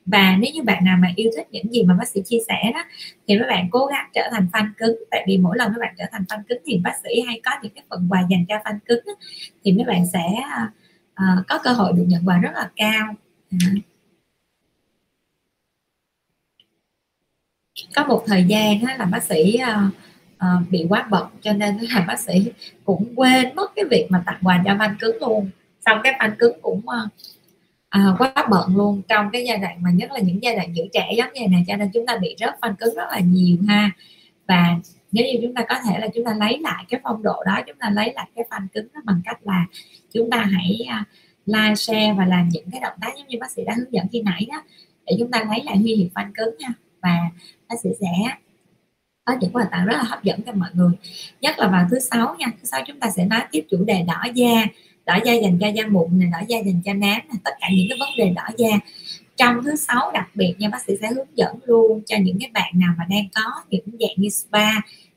Và 0.06 0.38
nếu 0.40 0.52
như 0.54 0.64
bạn 0.64 0.86
nào 0.86 0.98
mà 1.02 1.12
yêu 1.16 1.32
thích 1.36 1.48
những 1.52 1.74
gì 1.74 1.84
mà 1.84 1.94
bác 1.94 2.08
sĩ 2.08 2.22
chia 2.26 2.38
sẻ 2.48 2.72
đó 2.74 2.84
thì 3.28 3.40
mấy 3.40 3.48
bạn 3.48 3.68
cố 3.72 3.86
gắng 3.86 4.10
trở 4.14 4.22
thành 4.32 4.48
fan 4.54 4.72
cứng. 4.78 4.96
Tại 5.12 5.24
vì 5.28 5.38
mỗi 5.38 5.58
lần 5.58 5.72
các 5.74 5.80
bạn 5.80 5.96
trở 5.98 6.06
thành 6.12 6.24
fan 6.30 6.44
cứng 6.50 6.62
thì 6.66 6.78
bác 6.84 6.94
sĩ 7.04 7.22
hay 7.28 7.42
có 7.46 7.52
những 7.64 7.72
cái 7.76 7.84
phần 7.90 8.08
quà 8.10 8.24
dành 8.30 8.46
cho 8.50 8.56
fan 8.56 8.80
cứng 8.86 9.06
đó, 9.06 9.14
thì 9.64 9.72
mấy 9.72 9.86
bạn 9.86 10.04
sẽ 10.14 10.26
uh, 11.12 11.48
có 11.48 11.60
cơ 11.64 11.72
hội 11.72 11.94
được 11.94 12.06
nhận 12.08 12.28
quà 12.28 12.38
rất 12.38 12.52
là 12.54 12.70
cao. 12.76 13.16
À. 13.52 13.58
Có 17.96 18.06
một 18.06 18.24
thời 18.28 18.44
gian 18.44 18.86
đó 18.86 18.94
là 19.00 19.06
bác 19.06 19.24
sĩ 19.24 19.58
uh, 19.62 19.94
Ờ, 20.46 20.62
bị 20.70 20.86
quá 20.90 21.08
bận 21.10 21.28
cho 21.42 21.54
nên 21.54 21.78
là 21.78 22.06
bác 22.08 22.20
sĩ 22.20 22.52
cũng 22.84 23.14
quên 23.16 23.56
mất 23.56 23.72
cái 23.76 23.86
việc 23.92 24.08
mà 24.10 24.24
tặng 24.26 24.40
quà 24.44 24.62
cho 24.66 24.76
anh 24.80 24.96
cứng 25.00 25.18
luôn. 25.22 25.50
Xong 25.86 26.00
cái 26.04 26.14
anh 26.14 26.36
cứng 26.40 26.60
cũng 26.62 26.78
uh, 26.78 27.12
à, 27.90 28.16
quá 28.18 28.34
bận 28.50 28.76
luôn. 28.76 29.02
Trong 29.08 29.30
cái 29.34 29.46
giai 29.48 29.58
đoạn 29.58 29.84
mà 29.84 29.90
nhất 29.92 30.12
là 30.12 30.20
những 30.20 30.44
giai 30.44 30.56
đoạn 30.56 30.76
giữ 30.76 30.84
trẻ 30.94 31.12
giống 31.18 31.34
như 31.34 31.48
này 31.48 31.64
cho 31.68 31.76
nên 31.76 31.90
chúng 31.94 32.06
ta 32.06 32.18
bị 32.18 32.36
rớt 32.40 32.56
phanh 32.62 32.76
cứng 32.76 32.96
rất 32.96 33.08
là 33.12 33.20
nhiều 33.20 33.58
ha. 33.68 33.92
Và 34.48 34.76
nếu 35.12 35.26
như 35.26 35.40
chúng 35.42 35.54
ta 35.54 35.66
có 35.70 35.76
thể 35.86 36.00
là 36.00 36.08
chúng 36.16 36.26
ta 36.26 36.34
lấy 36.40 36.60
lại 36.60 36.86
cái 36.90 37.00
phong 37.04 37.24
độ 37.24 37.44
đó 37.46 37.60
chúng 37.68 37.78
ta 37.80 37.90
lấy 37.90 38.14
lại 38.14 38.28
cái 38.36 38.46
phanh 38.50 38.68
cứng 38.74 38.88
đó 38.94 39.02
bằng 39.04 39.22
cách 39.26 39.40
là 39.44 39.66
chúng 40.14 40.30
ta 40.30 40.38
hãy 40.38 40.80
à, 40.88 41.06
like 41.46 41.76
share 41.76 42.14
và 42.18 42.26
làm 42.26 42.50
những 42.50 42.66
cái 42.72 42.82
động 42.82 42.98
tác 43.02 43.14
giống 43.18 43.28
như 43.28 43.38
bác 43.42 43.52
sĩ 43.52 43.64
đã 43.66 43.74
hướng 43.78 43.94
dẫn 43.94 44.08
khi 44.12 44.22
nãy 44.22 44.48
đó 44.52 44.64
để 45.06 45.16
chúng 45.20 45.32
ta 45.32 45.44
lấy 45.50 45.64
lại 45.64 45.78
huy 45.78 45.96
hiệu 45.96 46.08
phanh 46.16 46.32
cứng 46.34 46.56
nha. 46.60 46.74
Và 47.02 47.18
bác 47.70 47.76
sĩ 47.84 47.90
sẽ 48.00 48.08
có 49.26 49.34
những 49.42 49.52
quà 49.52 49.68
tặng 49.72 49.86
rất 49.86 49.94
là 49.98 50.04
hấp 50.04 50.24
dẫn 50.24 50.42
cho 50.46 50.52
mọi 50.52 50.70
người. 50.74 50.92
Nhất 51.42 51.60
là 51.60 51.68
vào 51.68 51.88
thứ 51.92 52.00
sáu 52.00 52.36
nha, 52.40 52.48
thứ 52.48 52.66
sáu 52.66 52.82
chúng 52.88 53.00
ta 53.00 53.10
sẽ 53.16 53.26
nói 53.26 53.40
tiếp 53.52 53.66
chủ 53.72 53.84
đề 53.86 54.04
đỏ 54.08 54.24
da. 54.36 54.66
Đỏ 55.06 55.18
da 55.26 55.34
dành 55.34 55.58
cho 55.60 55.68
da 55.68 55.84
mụn 55.88 56.20
này 56.20 56.30
đỏ 56.32 56.40
da 56.48 56.58
dành 56.58 56.82
cho 56.86 56.94
nám 56.94 57.02
này 57.02 57.38
tất 57.44 57.52
cả 57.60 57.68
những 57.72 57.88
cái 57.90 57.98
vấn 58.00 58.10
đề 58.18 58.34
đỏ 58.36 58.44
da. 58.58 58.80
Trong 59.36 59.64
thứ 59.64 59.76
sáu 59.76 60.12
đặc 60.12 60.30
biệt 60.36 60.56
nha, 60.60 60.70
bác 60.70 60.82
sĩ 60.88 60.94
sẽ 61.02 61.08
hướng 61.16 61.28
dẫn 61.36 61.56
luôn 61.66 62.02
cho 62.06 62.18
những 62.22 62.40
cái 62.40 62.50
bạn 62.54 62.72
nào 62.76 62.94
mà 62.98 63.06
đang 63.10 63.28
có 63.36 63.64
những 63.70 63.86
dạng 64.00 64.16
như 64.18 64.30
spa, 64.30 64.70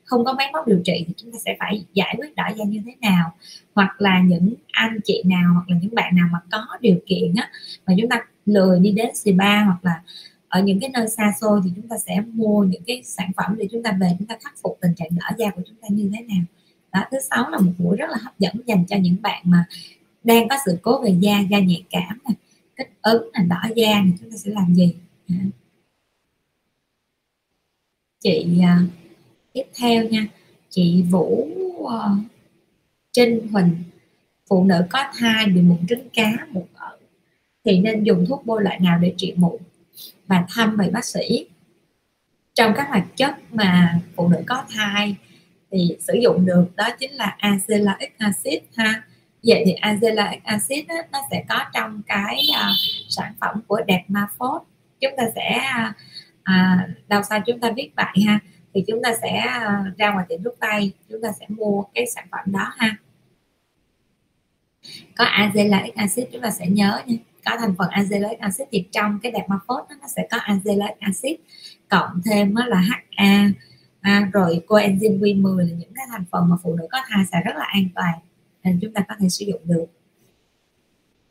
không 0.03 0.25
có 0.25 0.33
máy 0.33 0.49
móc 0.53 0.67
điều 0.67 0.81
trị 0.85 1.03
thì 1.07 1.13
chúng 1.17 1.31
ta 1.31 1.39
sẽ 1.45 1.55
phải 1.59 1.85
giải 1.93 2.15
quyết 2.17 2.35
đỏ 2.35 2.49
da 2.57 2.65
như 2.65 2.81
thế 2.85 2.95
nào. 3.01 3.35
Hoặc 3.75 4.01
là 4.01 4.21
những 4.21 4.53
anh 4.71 4.99
chị 5.03 5.23
nào 5.25 5.53
hoặc 5.53 5.69
là 5.69 5.77
những 5.81 5.95
bạn 5.95 6.15
nào 6.15 6.27
mà 6.31 6.39
có 6.51 6.77
điều 6.81 6.97
kiện 7.05 7.35
á, 7.35 7.49
mà 7.87 7.93
chúng 7.99 8.09
ta 8.09 8.21
lười 8.45 8.79
đi 8.79 8.91
đến 8.91 9.15
spa 9.15 9.63
hoặc 9.63 9.77
là 9.81 10.01
ở 10.49 10.63
những 10.63 10.79
cái 10.79 10.89
nơi 10.89 11.07
xa 11.07 11.33
xôi 11.41 11.61
thì 11.63 11.71
chúng 11.75 11.87
ta 11.87 11.97
sẽ 11.97 12.21
mua 12.33 12.63
những 12.63 12.83
cái 12.87 13.03
sản 13.03 13.31
phẩm 13.37 13.55
để 13.57 13.67
chúng 13.71 13.83
ta 13.83 13.97
về 14.01 14.15
chúng 14.19 14.27
ta 14.27 14.37
khắc 14.41 14.53
phục 14.61 14.77
tình 14.81 14.93
trạng 14.95 15.09
nở 15.11 15.35
da 15.37 15.49
của 15.49 15.61
chúng 15.67 15.77
ta 15.81 15.87
như 15.91 16.11
thế 16.13 16.23
nào. 16.23 16.43
Đó 16.93 17.01
thứ 17.11 17.17
sáu 17.29 17.49
là 17.49 17.59
một 17.59 17.71
buổi 17.77 17.97
rất 17.97 18.09
là 18.09 18.17
hấp 18.21 18.39
dẫn 18.39 18.55
dành 18.65 18.85
cho 18.85 18.97
những 18.97 19.15
bạn 19.21 19.41
mà 19.45 19.65
đang 20.23 20.47
có 20.47 20.55
sự 20.65 20.77
cố 20.81 21.01
về 21.01 21.15
da 21.19 21.39
da 21.39 21.59
nhạy 21.59 21.83
cảm 21.89 22.19
này 22.23 22.35
kích 22.75 22.91
ứng 23.01 23.29
là 23.33 23.43
đỏ 23.43 23.69
da 23.75 24.01
thì 24.05 24.11
chúng 24.19 24.31
ta 24.31 24.37
sẽ 24.37 24.51
làm 24.51 24.75
gì? 24.75 24.95
Dạ. 25.27 25.35
Chị 28.23 28.47
uh, 28.59 28.89
tiếp 29.53 29.63
theo 29.75 30.03
nha. 30.03 30.27
Chị 30.69 31.03
Vũ 31.09 31.47
uh, 31.77 31.91
Trinh 33.11 33.47
Huỳnh. 33.51 33.75
Phụ 34.49 34.63
nữ 34.63 34.81
có 34.89 35.03
thai 35.17 35.45
bị 35.45 35.61
mụn 35.61 35.77
trứng 35.89 36.09
cá 36.13 36.47
mụn 36.51 36.63
ở 36.73 36.97
thì 37.65 37.79
nên 37.79 38.03
dùng 38.03 38.25
thuốc 38.25 38.45
bôi 38.45 38.63
loại 38.63 38.79
nào 38.79 38.99
để 38.99 39.13
trị 39.17 39.33
mụn? 39.35 39.57
Và 40.29 40.45
thăm 40.49 40.77
về 40.77 40.89
bác 40.89 41.05
sĩ. 41.05 41.47
Trong 42.53 42.73
các 42.75 42.87
hoạt 42.89 43.05
chất 43.15 43.35
mà 43.53 43.99
phụ 44.15 44.27
nữ 44.27 44.37
có 44.47 44.63
thai 44.75 45.15
thì 45.71 45.97
sử 45.99 46.13
dụng 46.13 46.45
được 46.45 46.75
đó 46.75 46.89
chính 46.99 47.11
là 47.11 47.37
azelaic 47.39 48.09
acid 48.17 48.63
ha. 48.75 49.03
Vậy 49.43 49.63
thì 49.65 49.73
azelaic 49.73 50.39
acid 50.43 50.87
đó, 50.87 50.95
nó 51.11 51.19
sẽ 51.31 51.43
có 51.49 51.65
trong 51.73 52.01
cái 52.07 52.47
uh, 52.49 52.75
sản 53.09 53.33
phẩm 53.41 53.61
của 53.67 53.81
đẹp 53.87 54.03
phốt 54.37 54.61
chúng 54.99 55.11
ta 55.17 55.23
sẽ 55.35 55.61
uh, 56.39 57.07
đâu 57.07 57.21
sao 57.29 57.39
chúng 57.45 57.59
ta 57.59 57.71
viết 57.75 57.91
vậy 57.95 58.23
ha. 58.27 58.39
Thì 58.73 58.83
chúng 58.87 59.01
ta 59.03 59.13
sẽ 59.21 59.43
uh, 59.57 59.97
ra 59.97 60.13
ngoài 60.13 60.25
tiệm 60.29 60.43
thuốc 60.43 60.55
tây 60.59 60.91
chúng 61.09 61.21
ta 61.21 61.29
sẽ 61.39 61.45
mua 61.49 61.83
cái 61.93 62.05
sản 62.15 62.27
phẩm 62.31 62.45
đó 62.45 62.73
ha. 62.77 62.95
Có 65.17 65.25
azelaic 65.25 65.91
acid 65.95 66.25
chúng 66.31 66.41
ta 66.41 66.49
sẽ 66.49 66.67
nhớ 66.67 67.01
nha 67.05 67.17
có 67.45 67.57
thành 67.59 67.75
phần 67.77 67.89
azelaic 67.89 68.35
acid 68.39 68.67
thì 68.71 68.85
trong 68.91 69.19
cái 69.23 69.31
đẹp 69.31 69.39
Dermaphos 69.39 69.89
nó 70.01 70.07
sẽ 70.07 70.27
có 70.31 70.37
azelaic 70.37 70.93
acid 70.99 71.35
cộng 71.89 72.21
thêm 72.25 72.55
đó 72.55 72.65
là 72.65 72.77
HA 72.77 73.49
à, 74.01 74.29
rồi 74.33 74.61
coenzyme 74.67 75.19
Q10 75.19 75.57
là 75.57 75.73
những 75.77 75.93
cái 75.95 76.05
thành 76.11 76.23
phần 76.31 76.49
mà 76.49 76.55
phụ 76.63 76.75
nữ 76.75 76.87
có 76.91 76.99
thai 77.09 77.25
sẽ 77.31 77.37
rất 77.45 77.55
là 77.55 77.65
an 77.65 77.83
toàn 77.95 78.19
nên 78.63 78.79
chúng 78.81 78.93
ta 78.93 79.01
có 79.07 79.15
thể 79.19 79.29
sử 79.29 79.45
dụng 79.45 79.61
được. 79.65 79.85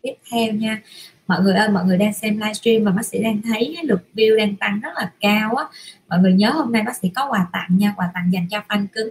Tiếp 0.03 0.15
theo 0.31 0.53
nha 0.53 0.83
mọi 1.29 1.43
người 1.43 1.55
ơi 1.55 1.69
mọi 1.69 1.85
người 1.85 1.99
đang 1.99 2.13
xem 2.13 2.39
livestream 2.39 2.85
và 2.85 2.91
bác 2.91 3.07
sĩ 3.07 3.23
đang 3.23 3.43
thấy 3.43 3.73
cái 3.77 3.85
lượt 3.85 4.03
view 4.15 4.37
đang 4.37 4.57
tăng 4.57 4.81
rất 4.81 4.91
là 4.95 5.13
cao 5.21 5.55
á. 5.55 5.65
Mọi 6.09 6.19
người 6.19 6.33
nhớ 6.33 6.51
hôm 6.51 6.73
nay 6.73 6.83
bác 6.83 6.97
sĩ 6.97 7.09
có 7.09 7.29
quà 7.31 7.47
tặng 7.53 7.69
nha 7.71 7.95
quà 7.97 8.11
tặng 8.15 8.33
dành 8.33 8.47
cho 8.51 8.63
fan 8.69 8.87
cứng. 8.93 9.09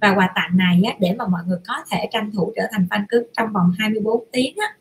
Và 0.00 0.14
quà 0.14 0.32
tặng 0.34 0.56
này 0.56 0.82
á, 0.86 0.94
để 1.00 1.14
mà 1.18 1.26
mọi 1.26 1.42
người 1.46 1.58
có 1.66 1.74
thể 1.90 2.08
tranh 2.12 2.30
thủ 2.32 2.52
trở 2.56 2.62
thành 2.72 2.86
fan 2.90 3.04
cứng 3.08 3.26
trong 3.36 3.52
vòng 3.52 3.72
24 3.78 4.24
tiếng 4.32 4.56
á, 4.56 4.74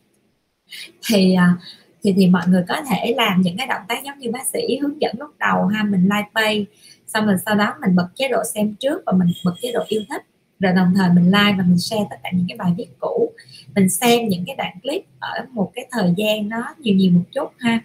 thì 1.08 1.34
à, 1.34 1.56
thì 2.04 2.14
thì 2.18 2.28
mọi 2.28 2.44
người 2.48 2.64
có 2.68 2.82
thể 2.90 3.14
làm 3.18 3.42
những 3.42 3.58
cái 3.58 3.68
động 3.68 3.82
tác 3.88 4.04
giống 4.04 4.20
như 4.20 4.32
bác 4.32 4.48
sĩ 4.54 4.78
hướng 4.82 5.02
dẫn 5.02 5.16
lúc 5.20 5.30
đầu 5.40 5.66
ha, 5.66 5.84
mình 5.84 6.04
like 6.04 6.30
pay 6.36 6.66
xong 7.14 7.26
rồi 7.26 7.36
sau 7.46 7.56
đó 7.56 7.74
mình 7.82 7.96
bật 7.96 8.08
chế 8.16 8.28
độ 8.28 8.44
xem 8.54 8.76
trước 8.80 9.02
và 9.06 9.14
mình 9.14 9.28
bật 9.46 9.54
chế 9.62 9.72
độ 9.72 9.84
yêu 9.88 10.02
thích. 10.10 10.22
Rồi 10.60 10.74
đồng 10.74 10.94
thời 10.96 11.10
mình 11.14 11.26
like 11.26 11.56
và 11.58 11.64
mình 11.68 11.78
share 11.78 12.04
tất 12.10 12.16
cả 12.24 12.30
những 12.34 12.46
cái 12.48 12.58
bài 12.58 12.74
viết 12.78 12.88
cũ. 13.00 13.32
Mình 13.76 13.90
xem 13.90 14.28
những 14.28 14.44
cái 14.46 14.56
đoạn 14.56 14.80
clip 14.84 15.04
ở 15.20 15.46
một 15.52 15.72
cái 15.76 15.88
thời 15.92 16.14
gian 16.18 16.50
nó 16.50 16.76
nhiều 16.78 16.96
nhiều 16.96 17.12
một 17.12 17.24
chút 17.32 17.54
ha. 17.60 17.80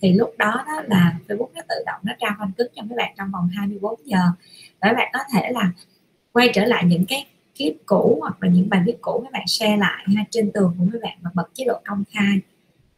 Thì 0.00 0.12
lúc 0.12 0.34
đó 0.38 0.64
đó 0.66 0.82
là 0.86 1.14
Facebook 1.28 1.48
nó 1.54 1.62
tự 1.68 1.74
động 1.86 2.00
nó 2.02 2.12
trao 2.20 2.30
phân 2.38 2.52
cứng 2.52 2.68
cho 2.74 2.82
các 2.88 2.96
bạn 2.96 3.14
trong 3.18 3.30
vòng 3.32 3.48
24 3.54 4.00
giờ. 4.04 4.18
Và 4.80 4.88
các 4.88 4.92
bạn 4.96 5.10
có 5.12 5.20
thể 5.32 5.50
là 5.52 5.72
quay 6.32 6.50
trở 6.54 6.64
lại 6.64 6.84
những 6.84 7.06
cái 7.06 7.26
clip 7.58 7.74
cũ 7.86 8.18
hoặc 8.20 8.42
là 8.42 8.48
những 8.48 8.68
bài 8.68 8.82
viết 8.86 8.96
cũ 9.00 9.20
các 9.24 9.32
bạn 9.32 9.46
share 9.46 9.76
lại 9.76 10.04
ha 10.16 10.24
trên 10.30 10.52
tường 10.52 10.76
của 10.78 10.84
các 10.92 10.98
bạn 11.02 11.18
và 11.22 11.30
bật 11.34 11.50
chế 11.54 11.64
độ 11.64 11.80
công 11.84 12.04
khai. 12.12 12.40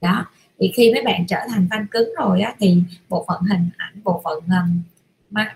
Đó 0.00 0.26
thì 0.58 0.72
khi 0.74 0.92
mấy 0.92 1.02
bạn 1.02 1.26
trở 1.26 1.38
thành 1.48 1.66
fan 1.70 1.86
cứng 1.90 2.08
rồi 2.18 2.40
á 2.40 2.54
thì 2.58 2.82
bộ 3.08 3.24
phận 3.28 3.42
hình 3.42 3.68
ảnh 3.76 4.00
bộ 4.04 4.20
phận 4.24 4.38
um, 4.46 4.82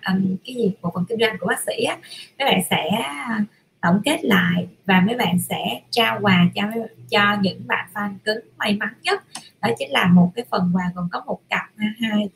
um, 0.09 0.36
cái 0.44 0.55
gì 0.55 0.72
bộ 0.82 0.90
phận 0.94 1.05
kinh 1.09 1.18
doanh 1.20 1.36
của 1.40 1.46
bác 1.46 1.61
sĩ 1.66 1.84
á 1.84 1.98
các 2.38 2.44
bạn 2.44 2.61
sẽ 2.70 2.90
uh, 3.40 3.46
tổng 3.82 4.00
kết 4.05 4.24
lại 4.24 4.66
và 4.86 5.03
mấy 5.07 5.16
bạn 5.16 5.38
sẽ 5.38 5.80
trao 5.90 6.18
quà 6.22 6.48
cho 6.55 6.62
cho 7.11 7.36
những 7.40 7.66
bạn 7.66 7.88
fan 7.94 8.14
cứng 8.24 8.38
may 8.57 8.76
mắn 8.76 8.94
nhất. 9.03 9.22
Đó 9.62 9.68
chính 9.78 9.90
là 9.90 10.07
một 10.07 10.32
cái 10.34 10.44
phần 10.50 10.70
quà 10.74 10.92
gồm 10.94 11.09
có 11.12 11.22
một 11.26 11.40
cặp 11.48 11.70
hai 11.76 12.28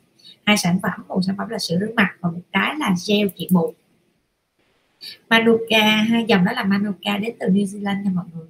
hai 0.43 0.57
sản 0.57 0.79
phẩm. 0.83 1.03
Một 1.07 1.19
sản 1.27 1.35
phẩm 1.37 1.49
là 1.49 1.59
sữa 1.59 1.77
rửa 1.79 1.93
mặt 1.95 2.15
và 2.19 2.29
một 2.29 2.39
cái 2.51 2.75
là 2.79 2.95
gel 3.07 3.27
trị 3.35 3.47
mụn 3.51 3.73
Manuka, 5.29 5.95
hai 5.95 6.25
dòng 6.27 6.45
đó 6.45 6.51
là 6.51 6.63
Manuka 6.63 7.17
đến 7.17 7.35
từ 7.39 7.47
New 7.47 7.65
Zealand 7.65 8.03
nha 8.03 8.11
mọi 8.13 8.25
người. 8.33 8.47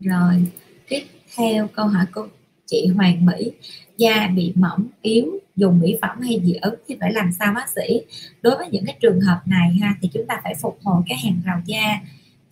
Rồi, 0.00 0.44
tiếp 0.88 1.02
theo 1.36 1.68
câu 1.68 1.86
hỏi 1.86 2.06
của 2.14 2.28
chị 2.66 2.86
Hoàng 2.86 3.26
Mỹ. 3.26 3.52
Da 3.96 4.28
bị 4.36 4.52
mỏng, 4.56 4.86
yếu, 5.02 5.38
dùng 5.56 5.80
mỹ 5.80 5.96
phẩm 6.02 6.20
hay 6.20 6.40
dị 6.44 6.54
ứng 6.54 6.74
thì 6.88 6.96
phải 7.00 7.12
làm 7.12 7.32
sao 7.38 7.52
bác 7.54 7.68
sĩ? 7.68 8.00
Đối 8.42 8.56
với 8.56 8.68
những 8.72 8.84
cái 8.86 8.96
trường 9.00 9.20
hợp 9.20 9.40
này 9.46 9.76
ha, 9.82 9.94
thì 10.02 10.08
chúng 10.12 10.26
ta 10.26 10.40
phải 10.44 10.54
phục 10.54 10.78
hồi 10.82 11.02
cái 11.08 11.18
hàng 11.24 11.40
rào 11.44 11.62
da. 11.66 12.00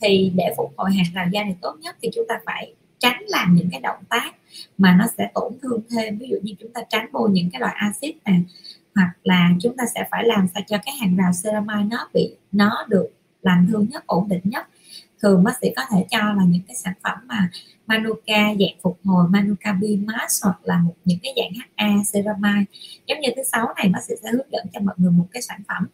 Thì 0.01 0.32
để 0.34 0.44
phục 0.57 0.72
hồi 0.76 0.92
hàng 0.92 1.07
rào 1.14 1.26
da 1.32 1.42
này 1.42 1.57
tốt 1.61 1.76
nhất 1.80 1.97
thì 2.03 2.09
chúng 2.14 2.24
ta 2.28 2.38
phải 2.47 2.74
tránh 2.99 3.22
làm 3.28 3.55
những 3.55 3.68
cái 3.70 3.80
động 3.80 4.05
tác 4.09 4.34
mà 4.78 4.97
nó 4.99 5.07
sẽ 5.18 5.30
tổn 5.34 5.53
thương 5.62 5.80
thêm. 5.90 6.18
Ví 6.18 6.28
dụ 6.28 6.36
như 6.42 6.55
chúng 6.59 6.72
ta 6.72 6.80
tránh 6.88 7.09
bôi 7.12 7.30
những 7.30 7.51
cái 7.51 7.61
loại 7.61 7.74
axit 7.76 8.16
nè 8.24 8.32
hoặc 8.97 9.11
là 9.22 9.51
chúng 9.61 9.76
ta 9.76 9.84
sẽ 9.94 10.09
phải 10.11 10.24
làm 10.24 10.47
sao 10.55 10.62
cho 10.66 10.78
cái 10.86 10.94
hàng 11.01 11.16
rào 11.16 11.30
ceramide 11.42 11.97
nó 11.97 12.09
bị 12.14 12.36
nó 12.53 12.86
được 12.88 13.09
làm 13.42 13.66
thương 13.70 13.86
nhất 13.90 14.07
ổn 14.07 14.28
định 14.28 14.40
nhất. 14.44 14.66
Thường 15.22 15.44
bác 15.44 15.53
sĩ 15.61 15.68
có 15.76 15.82
thể 15.90 16.07
cho 16.11 16.18
là 16.18 16.44
những 16.49 16.62
cái 16.68 16.76
sản 16.76 16.94
phẩm 17.03 17.18
mà 17.26 17.51
Manuka 17.86 18.55
dạng 18.61 18.80
phục 18.82 18.99
hồi 19.05 19.28
Manuka 19.28 19.72
Bimas 19.72 20.44
hoặc 20.44 20.59
là 20.64 20.78
một 20.78 20.94
những 21.05 21.18
cái 21.22 21.32
dạng 21.36 21.53
HA 21.76 22.03
ceramide. 22.12 22.64
Giống 23.07 23.20
như 23.20 23.28
thứ 23.36 23.42
sáu 23.53 23.66
này 23.76 23.88
bác 23.88 24.05
sĩ 24.09 24.14
sẽ 24.22 24.30
hướng 24.32 24.51
dẫn 24.53 24.66
cho 24.72 24.80
mọi 24.80 24.94
người 24.99 25.11
một 25.11 25.26
cái 25.32 25.42
sản 25.42 25.61
phẩm 25.68 25.86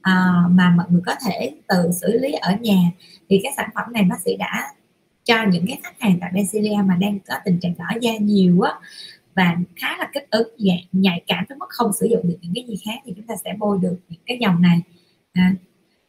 à, 0.00 0.42
mà 0.50 0.70
mọi 0.70 0.86
người 0.88 1.02
có 1.06 1.14
thể 1.26 1.54
tự 1.68 1.90
xử 2.00 2.18
lý 2.18 2.32
ở 2.32 2.56
nhà. 2.60 2.90
Thì 3.28 3.40
cái 3.42 3.52
sản 3.56 3.70
phẩm 3.74 3.92
này 3.92 4.02
bác 4.02 4.20
sĩ 4.24 4.36
đã 4.36 4.72
cho 5.24 5.44
những 5.52 5.66
cái 5.66 5.78
khách 5.82 6.00
hàng 6.00 6.18
tại 6.20 6.30
Bencilia 6.34 6.76
mà 6.84 6.96
đang 7.00 7.18
có 7.28 7.34
tình 7.44 7.60
trạng 7.60 7.74
đỏ 7.78 7.84
da 8.00 8.12
nhiều 8.20 8.60
á 8.60 8.72
và 9.36 9.56
khá 9.76 9.96
là 9.98 10.10
kích 10.12 10.30
ứng 10.30 10.48
nhạy 10.92 11.22
cảm 11.26 11.44
tới 11.48 11.58
mức 11.58 11.66
không 11.68 11.92
sử 12.00 12.06
dụng 12.06 12.28
được 12.28 12.36
những 12.42 12.52
cái 12.54 12.64
gì 12.68 12.74
khác 12.84 13.00
thì 13.04 13.12
chúng 13.16 13.26
ta 13.26 13.34
sẽ 13.44 13.54
bôi 13.58 13.78
được 13.82 13.96
những 14.08 14.20
cái 14.26 14.38
dòng 14.40 14.62
này. 14.62 14.80
À, 15.32 15.54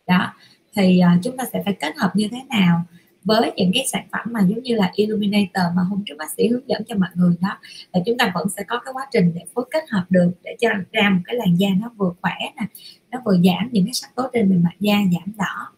đó 0.08 0.34
thì 0.76 1.02
uh, 1.16 1.24
chúng 1.24 1.38
ta 1.38 1.44
sẽ 1.54 1.62
phải 1.66 1.74
kết 1.74 1.98
hợp 1.98 2.12
như 2.16 2.28
thế 2.32 2.38
nào 2.50 2.84
với 3.24 3.52
những 3.56 3.72
cái 3.74 3.86
sản 3.88 4.08
phẩm 4.12 4.28
mà 4.32 4.40
giống 4.40 4.64
như 4.64 4.76
là 4.76 4.92
Illuminator 4.96 5.64
mà 5.76 5.84
hôm 5.90 6.04
trước 6.06 6.16
bác 6.18 6.32
sĩ 6.38 6.48
hướng 6.48 6.70
dẫn 6.70 6.82
cho 6.88 6.96
mọi 6.96 7.10
người 7.16 7.36
đó 7.42 7.58
là 7.94 8.00
chúng 8.06 8.18
ta 8.18 8.32
vẫn 8.36 8.48
sẽ 8.50 8.64
có 8.68 8.80
cái 8.86 8.94
quá 8.94 9.08
trình 9.12 9.32
để 9.36 9.42
phối 9.54 9.66
kết 9.72 9.84
hợp 9.90 10.06
được 10.10 10.32
để 10.44 10.56
cho 10.60 10.70
ra 10.92 11.10
một 11.10 11.22
cái 11.26 11.36
làn 11.36 11.56
da 11.60 11.70
nó 11.82 11.92
vừa 11.98 12.14
khỏe 12.22 12.34
nè 12.42 12.68
nó 13.12 13.22
vừa 13.26 13.34
giảm 13.34 13.70
những 13.72 13.86
cái 13.86 13.94
sắc 13.94 14.16
tố 14.16 14.30
trên 14.34 14.50
bề 14.50 14.56
mặt 14.56 14.76
da 14.80 14.96
giảm 15.12 15.36
đỏ. 15.38 15.72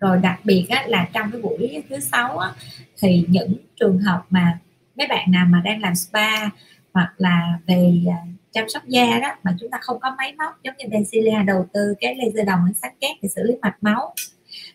Rồi 0.00 0.18
đặc 0.18 0.40
biệt 0.44 0.66
á, 0.68 0.84
là 0.86 1.08
trong 1.12 1.30
cái 1.32 1.42
buổi 1.42 1.82
thứ 1.88 2.00
sáu 2.00 2.38
á, 2.38 2.52
thì 2.98 3.26
những 3.28 3.54
trường 3.80 3.98
hợp 3.98 4.22
mà 4.30 4.58
mấy 5.00 5.08
bạn 5.08 5.30
nào 5.30 5.46
mà 5.48 5.62
đang 5.64 5.80
làm 5.80 5.94
spa 5.94 6.50
hoặc 6.92 7.14
là 7.16 7.58
về 7.66 8.02
à, 8.08 8.18
chăm 8.52 8.68
sóc 8.68 8.82
da 8.86 9.18
đó 9.22 9.28
mà 9.42 9.56
chúng 9.60 9.70
ta 9.70 9.78
không 9.80 10.00
có 10.00 10.14
máy 10.18 10.34
móc, 10.38 10.62
giống 10.62 10.74
như 10.78 10.84
Densilia 10.92 11.42
đầu 11.46 11.66
tư 11.72 11.94
cái 12.00 12.16
laser 12.16 12.46
đồng 12.46 12.60
ánh 12.66 12.74
sáng 12.82 12.94
kép 13.00 13.16
để 13.22 13.28
xử 13.28 13.42
lý 13.42 13.54
mạch 13.62 13.76
máu, 13.80 14.14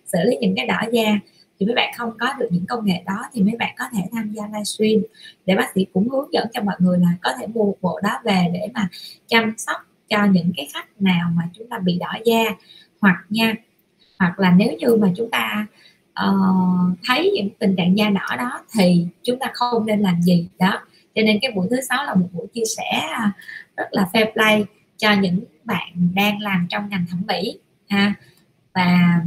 xử 0.06 0.18
lý 0.26 0.38
những 0.42 0.56
cái 0.56 0.68
đỏ 0.68 0.82
da, 0.92 1.20
thì 1.60 1.66
mấy 1.66 1.76
bạn 1.76 1.94
không 1.98 2.12
có 2.20 2.34
được 2.40 2.48
những 2.52 2.66
công 2.66 2.86
nghệ 2.86 3.04
đó 3.06 3.24
thì 3.34 3.44
mấy 3.44 3.56
bạn 3.60 3.76
có 3.78 3.86
thể 3.94 4.02
tham 4.12 4.32
gia 4.34 4.46
livestream 4.46 5.02
để 5.46 5.56
bác 5.56 5.72
sĩ 5.76 5.86
cũng 5.94 6.10
hướng 6.10 6.34
dẫn 6.34 6.48
cho 6.54 6.62
mọi 6.62 6.76
người 6.80 7.00
là 7.00 7.10
có 7.22 7.32
thể 7.40 7.48
mua 7.48 7.74
bộ 7.82 8.00
đó 8.04 8.20
về 8.24 8.46
để 8.54 8.68
mà 8.74 8.88
chăm 9.28 9.54
sóc 9.58 9.78
cho 10.10 10.26
những 10.26 10.52
cái 10.58 10.68
khách 10.74 11.02
nào 11.02 11.30
mà 11.36 11.44
chúng 11.54 11.70
ta 11.70 11.78
bị 11.78 11.98
đỏ 12.00 12.14
da. 12.26 12.44
Hoặc 13.02 13.26
nha, 13.30 13.56
hoặc 14.20 14.40
là 14.40 14.52
nếu 14.52 14.74
như 14.80 14.96
mà 14.96 15.12
chúng 15.18 15.30
ta 15.32 15.68
uh, 16.24 16.98
thấy 17.04 17.32
những 17.36 17.50
tình 17.60 17.76
trạng 17.76 17.98
da 17.98 18.10
đỏ 18.10 18.36
đó 18.38 18.62
thì 18.74 19.08
chúng 19.24 19.40
ta 19.40 19.52
không 19.54 19.86
nên 19.86 20.00
làm 20.00 20.22
gì. 20.22 20.48
Đó 20.60 20.80
cho 21.16 21.22
nên 21.22 21.40
cái 21.42 21.52
buổi 21.52 21.68
thứ 21.72 21.82
sáu 21.82 22.06
là 22.06 22.16
một 22.16 22.28
buổi 22.32 22.48
chia 22.54 22.66
sẻ 22.78 23.08
à, 23.14 23.32
rất 23.78 23.88
là 23.92 24.10
fair 24.14 24.34
play 24.34 24.66
cho 24.98 25.14
những 25.14 25.40
bạn 25.64 25.94
đang 26.14 26.42
làm 26.42 26.68
trong 26.70 26.90
ngành 26.90 27.06
thẩm 27.10 27.22
mỹ 27.28 27.60
ha. 27.90 28.14
Và 28.74 29.22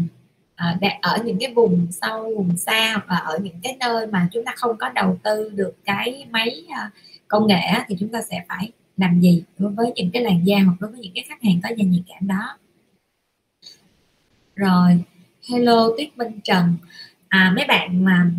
uh, 0.76 0.82
ở 1.02 1.18
những 1.24 1.38
cái 1.40 1.54
vùng 1.54 1.86
sâu 1.90 2.34
vùng 2.36 2.56
xa 2.56 2.96
và 3.08 3.16
ở 3.16 3.38
những 3.42 3.60
cái 3.62 3.76
nơi 3.80 4.06
mà 4.06 4.28
chúng 4.32 4.44
ta 4.44 4.52
không 4.56 4.76
có 4.76 4.88
đầu 4.88 5.18
tư 5.22 5.50
được 5.54 5.76
cái 5.84 6.26
máy 6.30 6.64
uh, 6.68 6.92
công 7.28 7.46
nghệ 7.46 7.60
thì 7.88 7.96
chúng 8.00 8.08
ta 8.08 8.22
sẽ 8.30 8.44
phải 8.48 8.72
làm 8.96 9.20
gì 9.20 9.44
đối 9.58 9.72
với 9.72 9.92
những 9.94 10.10
cái 10.12 10.22
làn 10.22 10.46
da 10.46 10.58
hoặc 10.66 10.74
đối 10.80 10.90
với 10.90 11.00
những 11.00 11.12
cái 11.14 11.24
khách 11.28 11.42
hàng 11.42 11.60
có 11.62 11.68
da 11.68 11.84
nhạy 11.84 12.02
cảm 12.08 12.28
đó. 12.28 12.58
Rồi 14.56 15.04
hello 15.48 15.90
tuyết 15.98 16.18
minh 16.18 16.40
trần. 16.44 16.76
À, 17.28 17.52
mấy 17.56 17.64
bạn 17.68 18.04
mà 18.04 18.30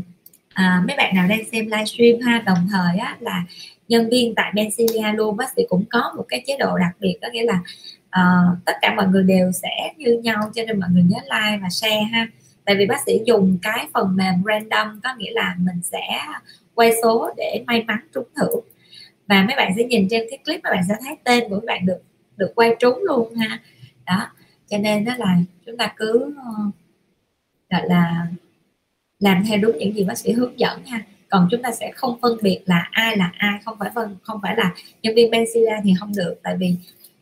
à, 0.54 0.84
mấy 0.88 0.98
bạn 0.98 1.16
nào 1.16 1.28
đang 1.28 1.46
xem 1.52 1.66
livestream 1.66 2.20
ha 2.22 2.44
đồng 2.46 2.68
thời 2.72 2.98
á, 2.98 3.18
là 3.20 3.44
nhân 3.88 4.10
viên 4.10 4.36
tại 4.36 4.52
Benzilia 4.56 5.16
luôn 5.16 5.38
bác 5.38 5.54
sĩ 5.56 5.62
cũng 5.70 5.86
có 5.90 6.14
một 6.18 6.26
cái 6.28 6.44
chế 6.48 6.58
độ 6.60 6.78
đặc 6.78 6.96
biệt 7.00 7.18
có 7.22 7.28
nghĩa 7.32 7.44
là 7.44 7.60
uh, 8.06 8.58
tất 8.66 8.74
cả 8.82 8.94
mọi 8.96 9.08
người 9.08 9.24
đều 9.24 9.52
sẽ 9.52 9.94
như 9.98 10.20
nhau 10.24 10.52
cho 10.56 10.64
nên 10.68 10.80
mọi 10.80 10.90
người 10.94 11.04
nhớ 11.04 11.18
like 11.24 11.60
và 11.62 11.70
share 11.70 12.02
ha. 12.12 12.28
Tại 12.66 12.76
vì 12.76 12.86
bác 12.86 13.02
sĩ 13.06 13.20
dùng 13.26 13.58
cái 13.62 13.88
phần 13.94 14.16
mềm 14.16 14.44
random 14.46 15.00
có 15.04 15.10
nghĩa 15.18 15.32
là 15.34 15.56
mình 15.60 15.82
sẽ 15.84 16.20
quay 16.74 16.92
số 17.04 17.30
để 17.38 17.64
may 17.68 17.84
mắn 17.84 18.00
trúng 18.14 18.28
thưởng. 18.36 18.60
Và 19.28 19.44
mấy 19.48 19.56
bạn 19.56 19.72
sẽ 19.78 19.84
nhìn 19.84 20.08
trên 20.10 20.24
cái 20.30 20.40
clip 20.46 20.60
các 20.64 20.70
bạn 20.70 20.84
sẽ 20.88 20.96
thấy 21.06 21.16
tên 21.24 21.50
của 21.50 21.56
các 21.60 21.66
bạn 21.68 21.86
được 21.86 22.02
được 22.38 22.52
quay 22.56 22.76
trúng 22.80 23.00
luôn 23.04 23.36
ha. 23.36 23.60
Đó 24.06 24.28
cho 24.70 24.78
nên 24.78 25.06
đó 25.06 25.14
là 25.18 25.38
chúng 25.66 25.78
ta 25.78 25.94
cứ 25.98 26.34
uh, 26.38 26.74
gọi 27.70 27.82
là 27.88 28.28
làm 29.20 29.44
theo 29.48 29.58
đúng 29.58 29.78
những 29.78 29.96
gì 29.96 30.04
bác 30.04 30.18
sĩ 30.18 30.32
hướng 30.32 30.60
dẫn 30.60 30.84
ha. 30.86 31.02
Còn 31.30 31.48
chúng 31.52 31.62
ta 31.62 31.72
sẽ 31.72 31.92
không 31.96 32.20
phân 32.22 32.38
biệt 32.42 32.62
là 32.66 32.88
ai 32.92 33.18
là 33.18 33.32
ai 33.38 33.60
không 33.66 33.78
phải 33.80 33.90
phân 33.96 34.18
không 34.24 34.40
phải 34.44 34.56
là 34.58 34.74
nhân 35.02 35.16
viên 35.16 35.32
Benzilla 35.32 35.82
thì 35.84 35.94
không 36.00 36.12
được. 36.16 36.36
Tại 36.44 36.58
vì 36.58 36.76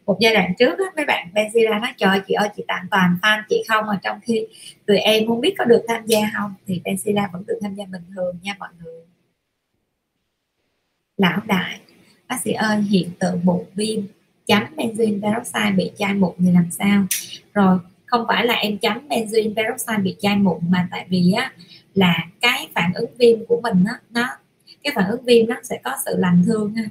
một 0.06 0.18
giai 0.20 0.34
đoạn 0.34 0.54
trước 0.60 0.80
á, 0.80 0.86
mấy 0.95 1.06
bạn 1.06 1.28
Benzilla 1.34 1.82
nói 1.82 1.93
trời 1.98 2.22
chị 2.28 2.34
ơi 2.34 2.50
chị 2.56 2.64
tạm 2.68 2.88
toàn 2.91 3.18
fan 3.22 3.41
chị 3.50 3.64
không 3.68 3.86
mà 3.86 4.00
trong 4.04 4.20
khi 4.24 4.48
tụi 4.86 4.98
em 4.98 5.28
không 5.28 5.41
biết 5.41 5.56
có 5.58 5.66
được 5.66 5.82
tham 5.88 6.06
gia 6.06 6.20
không 6.38 6.54
thì 6.68 6.82
Benzilla 6.84 7.32
vẫn 7.34 7.43
được 7.48 7.60
tham 7.62 7.76
gia 7.76 7.86
bình 7.86 8.02
thường 8.16 8.39
nha 8.41 8.56
mọi 8.60 8.70
người. 8.84 9.02
Lão 11.18 11.41
đại 11.45 11.80
bác 12.28 12.41
sĩ 12.41 12.52
ơi 12.52 12.82
hiện 12.82 13.10
tượng 13.20 13.45
bụng 13.45 13.66
viêm. 13.76 14.02
Chấm 14.45 14.64
benzoin 14.76 15.22
peroxide 15.22 15.72
bị 15.72 15.91
chai 15.98 16.14
mụn 16.14 16.36
thì 16.39 16.52
làm 16.52 16.72
sao? 16.72 17.06
Rồi 17.54 17.80
không 18.08 18.26
phải 18.28 18.45
là 18.45 18.53
em 18.53 18.78
chấm 18.78 19.08
benzoin 19.10 19.55
peroxide 19.55 19.97
bị 19.97 20.16
chai 20.20 20.36
mụn 20.36 20.58
mà 20.70 20.88
tại 20.91 21.05
vì 21.10 21.32
á 21.32 21.51
là 21.93 22.18
cái 22.41 22.70
phản 22.76 22.93
ứng 22.93 23.10
viêm 23.18 23.45
của 23.45 23.62
mình 23.64 23.84
á 23.86 23.99
nó 24.10 24.28
cái 24.84 24.93
phản 24.95 25.10
ứng 25.10 25.24
viêm 25.24 25.47
nó 25.47 25.55
sẽ 25.64 25.80
có 25.84 25.91
sự 26.05 26.18
lành 26.18 26.43
thương 26.45 26.74
ha. 26.76 26.84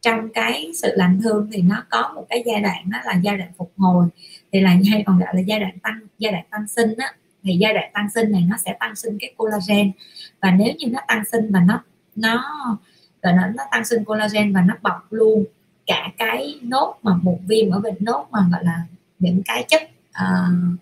Trong 0.00 0.28
cái 0.34 0.70
sự 0.74 0.92
lành 0.96 1.20
thương 1.22 1.48
thì 1.52 1.62
nó 1.62 1.84
có 1.90 2.12
một 2.14 2.26
cái 2.28 2.42
giai 2.46 2.60
đoạn 2.60 2.90
đó 2.90 2.98
là 3.04 3.20
giai 3.22 3.36
đoạn 3.36 3.52
phục 3.56 3.72
hồi 3.76 4.06
thì 4.52 4.60
là 4.60 4.76
hay 4.90 5.02
còn 5.06 5.18
gọi 5.18 5.28
là 5.34 5.40
giai 5.40 5.60
đoạn 5.60 5.78
tăng 5.78 6.00
giai 6.18 6.32
đoạn 6.32 6.44
tăng 6.50 6.68
sinh 6.68 6.94
á. 6.98 7.14
Thì 7.42 7.56
giai 7.60 7.74
đoạn 7.74 7.90
tăng 7.94 8.10
sinh 8.14 8.32
này 8.32 8.44
nó 8.48 8.56
sẽ 8.56 8.76
tăng 8.80 8.96
sinh 8.96 9.18
cái 9.20 9.34
collagen 9.36 9.92
và 10.42 10.50
nếu 10.50 10.74
như 10.78 10.86
nó 10.86 11.00
tăng 11.08 11.24
sinh 11.32 11.52
và 11.52 11.60
nó 11.60 11.84
nó 12.16 12.44
rồi 13.22 13.32
nó, 13.32 13.46
nó 13.46 13.64
tăng 13.70 13.84
sinh 13.84 14.04
collagen 14.04 14.52
và 14.52 14.60
nó 14.60 14.74
bọc 14.82 15.12
luôn 15.12 15.44
cả 15.86 16.12
cái 16.18 16.58
nốt 16.62 16.98
mà 17.02 17.16
một 17.22 17.38
viêm 17.46 17.70
ở 17.70 17.80
bên 17.80 17.94
nốt 18.00 18.26
mà 18.30 18.40
gọi 18.52 18.64
là 18.64 18.82
những 19.18 19.42
cái 19.44 19.64
chất 19.68 19.90
uh, 20.10 20.78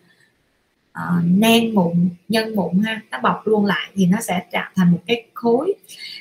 uh, 0.93 1.25
nang 1.25 1.75
mụn 1.75 2.09
nhân 2.29 2.57
mụn 2.57 2.79
ha 2.79 3.01
nó 3.11 3.19
bọc 3.23 3.47
luôn 3.47 3.67
lại 3.67 3.91
thì 3.95 4.07
nó 4.07 4.21
sẽ 4.21 4.43
tạo 4.53 4.71
thành 4.75 4.93
một 4.93 5.01
cái 5.07 5.25
khối. 5.35 5.75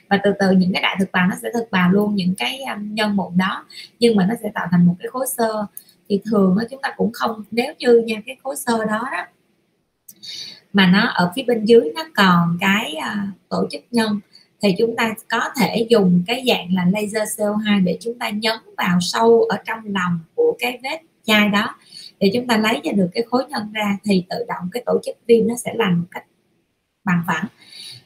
Và 0.10 0.20
từ 0.24 0.34
từ 0.39 0.51
những 0.51 0.74
cái 0.74 0.82
đại 0.82 0.95
thực 0.99 1.12
bào 1.12 1.28
nó 1.28 1.36
sẽ 1.41 1.49
thực 1.53 1.72
bào 1.72 1.91
luôn 1.91 2.16
những 2.16 2.36
cái 2.38 2.60
um, 2.76 2.93
nhân 2.93 3.16
mụn 3.16 3.38
đó 3.38 3.66
nhưng 3.99 4.16
mà 4.16 4.26
nó 4.26 4.36
sẽ 4.43 4.51
tạo 4.53 4.68
thành 4.72 4.86
một 4.86 4.95
cái 4.99 5.08
khối 5.08 5.26
sơ 5.38 5.66
thì 6.10 6.22
thường 6.26 6.58
chúng 6.72 6.82
ta 6.82 6.93
cũng 6.97 7.12
không 7.14 7.43
nếu 7.51 7.74
như 7.80 8.03
nha 8.05 8.22
cái 8.26 8.38
khối 8.43 8.55
sơ 8.55 8.86
đó 8.86 9.03
đó 9.12 9.26
mà 10.74 10.88
nó 10.88 11.08
ở 11.08 11.32
phía 11.36 11.43
bên 11.43 11.66
dưới 11.66 11.91
nó 11.95 12.03
còn 12.16 12.58
cái 12.62 12.95
uh, 12.97 13.30
tổ 13.49 13.68
chức 13.72 13.82
nhân 13.91 14.20
thì 14.62 14.76
chúng 14.78 14.95
ta 14.95 15.14
có 15.30 15.41
thể 15.60 15.88
dùng 15.89 16.24
cái 16.28 16.43
dạng 16.47 16.74
là 16.74 16.86
laser 16.91 17.39
CO2 17.39 17.84
để 17.84 17.97
chúng 18.01 18.20
ta 18.20 18.30
nhấn 18.30 18.55
vào 18.78 18.97
sâu 19.01 19.41
ở 19.49 19.58
trong 19.66 19.80
lòng 19.86 20.20
của 20.36 20.55
cái 20.60 20.80
vết 20.84 21.01
chai 21.24 21.49
đó 21.49 21.76
để 22.20 22.32
chúng 22.34 22.47
ta 22.47 22.57
lấy 22.57 22.82
ra 22.84 22.91
được 22.91 23.09
cái 23.13 23.24
khối 23.30 23.43
nhân 23.49 23.72
ra 23.74 23.97
thì 24.03 24.26
tự 24.30 24.45
động 24.47 24.70
cái 24.72 24.84
tổ 24.86 24.99
chức 25.05 25.15
viêm 25.28 25.47
nó 25.47 25.55
sẽ 25.55 25.74
làm 25.76 25.99
một 25.99 26.07
cách 26.11 26.24
bằng 27.03 27.24
phẳng. 27.28 27.45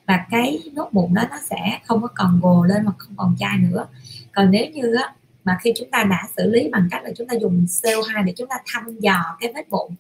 Và 0.08 0.26
cái 0.32 0.60
nốt 0.74 0.90
mụn 0.92 1.14
đó 1.14 1.24
nó 1.30 1.38
sẽ 1.50 1.80
không 1.86 2.02
có 2.02 2.08
còn 2.16 2.40
gồ 2.44 2.66
lên 2.66 2.86
mà 2.86 2.92
không 2.98 3.14
còn 3.18 3.36
chai 3.40 3.58
nữa. 3.58 3.88
Còn 4.34 4.52
nếu 4.52 4.66
như 4.74 4.94
á, 4.94 5.14
mà 5.44 5.58
khi 5.62 5.74
chúng 5.76 5.92
ta 5.92 6.04
đã 6.04 6.28
xử 6.38 6.52
lý 6.52 6.70
bằng 6.72 6.88
cách 6.92 7.04
là 7.04 7.12
chúng 7.18 7.28
ta 7.28 7.36
dùng 7.36 7.66
CO2 7.66 8.26
để 8.26 8.34
chúng 8.38 8.48
ta 8.48 8.56
thăm 8.66 9.00
dò 9.00 9.38
cái 9.40 9.52
vết 9.56 9.70
mụn 9.70 9.92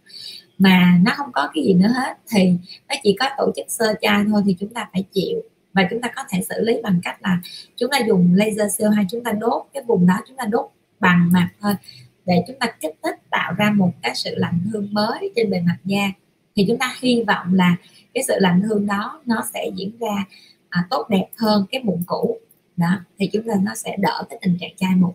mà 0.57 0.99
nó 1.03 1.11
không 1.15 1.31
có 1.31 1.49
cái 1.53 1.63
gì 1.63 1.73
nữa 1.73 1.87
hết, 1.95 2.17
thì 2.29 2.53
nó 2.89 2.95
chỉ 3.03 3.15
có 3.19 3.29
tổ 3.37 3.51
chức 3.55 3.65
sơ 3.69 3.93
chai 4.01 4.23
thôi 4.29 4.41
thì 4.45 4.55
chúng 4.59 4.73
ta 4.73 4.89
phải 4.93 5.05
chịu. 5.13 5.41
Và 5.73 5.87
chúng 5.89 6.01
ta 6.01 6.09
có 6.15 6.23
thể 6.29 6.41
xử 6.49 6.61
lý 6.61 6.73
bằng 6.83 6.99
cách 7.03 7.17
là 7.21 7.39
chúng 7.75 7.89
ta 7.91 7.97
dùng 8.07 8.35
laser 8.35 8.81
CO2 8.81 9.05
chúng 9.11 9.23
ta 9.23 9.31
đốt 9.31 9.65
cái 9.73 9.83
vùng 9.83 10.07
đó, 10.07 10.15
chúng 10.27 10.37
ta 10.37 10.45
đốt 10.45 10.65
bằng 10.99 11.29
mặt 11.31 11.49
thôi 11.61 11.73
để 12.25 12.43
chúng 12.47 12.59
ta 12.59 12.67
kích 12.79 12.95
thích 13.03 13.15
tạo 13.29 13.53
ra 13.57 13.71
một 13.71 13.91
cái 14.01 14.15
sự 14.15 14.35
lạnh 14.35 14.59
hương 14.73 14.93
mới 14.93 15.31
trên 15.35 15.49
bề 15.49 15.61
mặt 15.61 15.77
da 15.85 16.11
thì 16.55 16.65
chúng 16.67 16.77
ta 16.77 16.95
hy 17.01 17.23
vọng 17.27 17.53
là 17.53 17.75
cái 18.13 18.23
sự 18.27 18.33
lạnh 18.39 18.61
hương 18.61 18.85
đó 18.85 19.21
nó 19.25 19.43
sẽ 19.53 19.69
diễn 19.75 19.91
ra 19.99 20.25
à, 20.69 20.87
tốt 20.89 21.09
đẹp 21.09 21.27
hơn 21.37 21.65
cái 21.71 21.83
mụn 21.83 22.01
cũ. 22.07 22.37
Đó 22.77 22.99
thì 23.19 23.29
chúng 23.33 23.47
ta 23.47 23.53
nó 23.61 23.75
sẽ 23.75 23.95
đỡ 23.99 24.23
cái 24.29 24.39
tình 24.41 24.57
trạng 24.59 24.75
chai 24.77 24.95
mụn. 24.95 25.11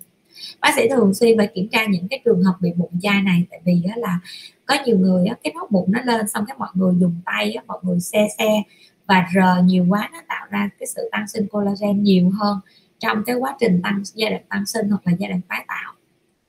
Bác 0.60 0.70
sĩ 0.76 0.88
thường 0.88 1.14
xuyên 1.14 1.38
phải 1.38 1.46
kiểm 1.54 1.68
tra 1.68 1.86
những 1.86 2.08
cái 2.08 2.20
trường 2.24 2.42
hợp 2.42 2.54
bị 2.60 2.72
mụn 2.76 2.88
chai 3.02 3.22
này 3.22 3.44
tại 3.50 3.60
vì 3.64 3.82
đó 3.88 3.94
là 3.96 4.20
có 4.66 4.76
nhiều 4.86 4.98
người 4.98 5.26
á, 5.26 5.36
cái 5.44 5.52
nốt 5.54 5.66
mụn 5.70 5.84
nó 5.88 6.00
lên 6.02 6.28
xong 6.28 6.44
cái 6.46 6.56
mọi 6.58 6.68
người 6.74 6.94
dùng 7.00 7.20
tay 7.24 7.52
á, 7.52 7.62
mọi 7.66 7.78
người 7.82 8.00
xe 8.00 8.28
xe 8.38 8.62
và 9.06 9.26
rờ 9.34 9.62
nhiều 9.62 9.86
quá 9.88 10.10
nó 10.12 10.18
tạo 10.28 10.46
ra 10.50 10.70
cái 10.78 10.86
sự 10.86 11.08
tăng 11.12 11.28
sinh 11.28 11.46
collagen 11.46 12.02
nhiều 12.02 12.30
hơn 12.40 12.58
trong 12.98 13.24
cái 13.26 13.36
quá 13.36 13.56
trình 13.60 13.80
tăng 13.82 14.02
giai 14.04 14.30
đoạn 14.30 14.42
tăng 14.48 14.66
sinh 14.66 14.88
hoặc 14.88 15.00
là 15.04 15.12
giai 15.18 15.30
đoạn 15.30 15.40
tái 15.48 15.64
tạo. 15.68 15.92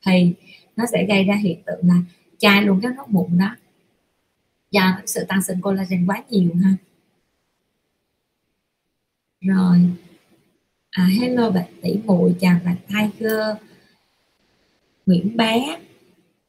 Thì 0.06 0.34
nó 0.78 0.86
sẽ 0.92 1.06
gây 1.06 1.24
ra 1.24 1.36
hiện 1.36 1.60
tượng 1.66 1.80
là 1.88 1.96
chai 2.38 2.62
luôn 2.62 2.80
cái 2.84 2.92
nốt 2.98 3.06
mụn 3.08 3.38
đó. 3.38 3.56
Do 4.72 5.02
sự 5.06 5.26
tăng 5.28 5.42
sinh 5.42 5.62
collagen 5.62 6.06
quá 6.06 6.24
nhiều 6.30 6.50
ha. 6.64 6.72
Rồi 9.42 9.78
à, 10.90 11.06
hello 11.06 11.50
bạn 11.50 11.66
tỷ 11.82 11.96
muội 12.06 12.36
chào 12.40 12.60
bạn 12.66 12.76
Tiger. 12.88 13.40
Nguyễn 15.06 15.38
bé 15.38 15.78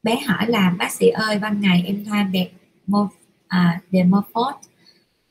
bé 0.03 0.16
hỏi 0.26 0.47
là 0.49 0.74
bác 0.79 0.93
sĩ 0.93 1.09
ơi 1.09 1.39
ban 1.39 1.61
ngày 1.61 1.83
em 1.87 2.05
thoa 2.05 2.22
đẹp 2.22 2.51
mo 2.87 3.11
à, 3.49 3.81
Demorphos 3.91 4.55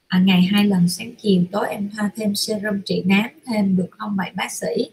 à, 0.07 0.19
ngày 0.19 0.41
hai 0.41 0.65
lần 0.65 0.89
sáng 0.89 1.15
chiều 1.21 1.43
tối 1.51 1.67
em 1.69 1.89
thoa 1.89 2.09
thêm 2.15 2.35
serum 2.35 2.81
trị 2.85 3.03
nám 3.05 3.29
thêm 3.45 3.77
được 3.77 3.87
không 3.91 4.15
vậy 4.17 4.31
bác 4.35 4.51
sĩ? 4.51 4.89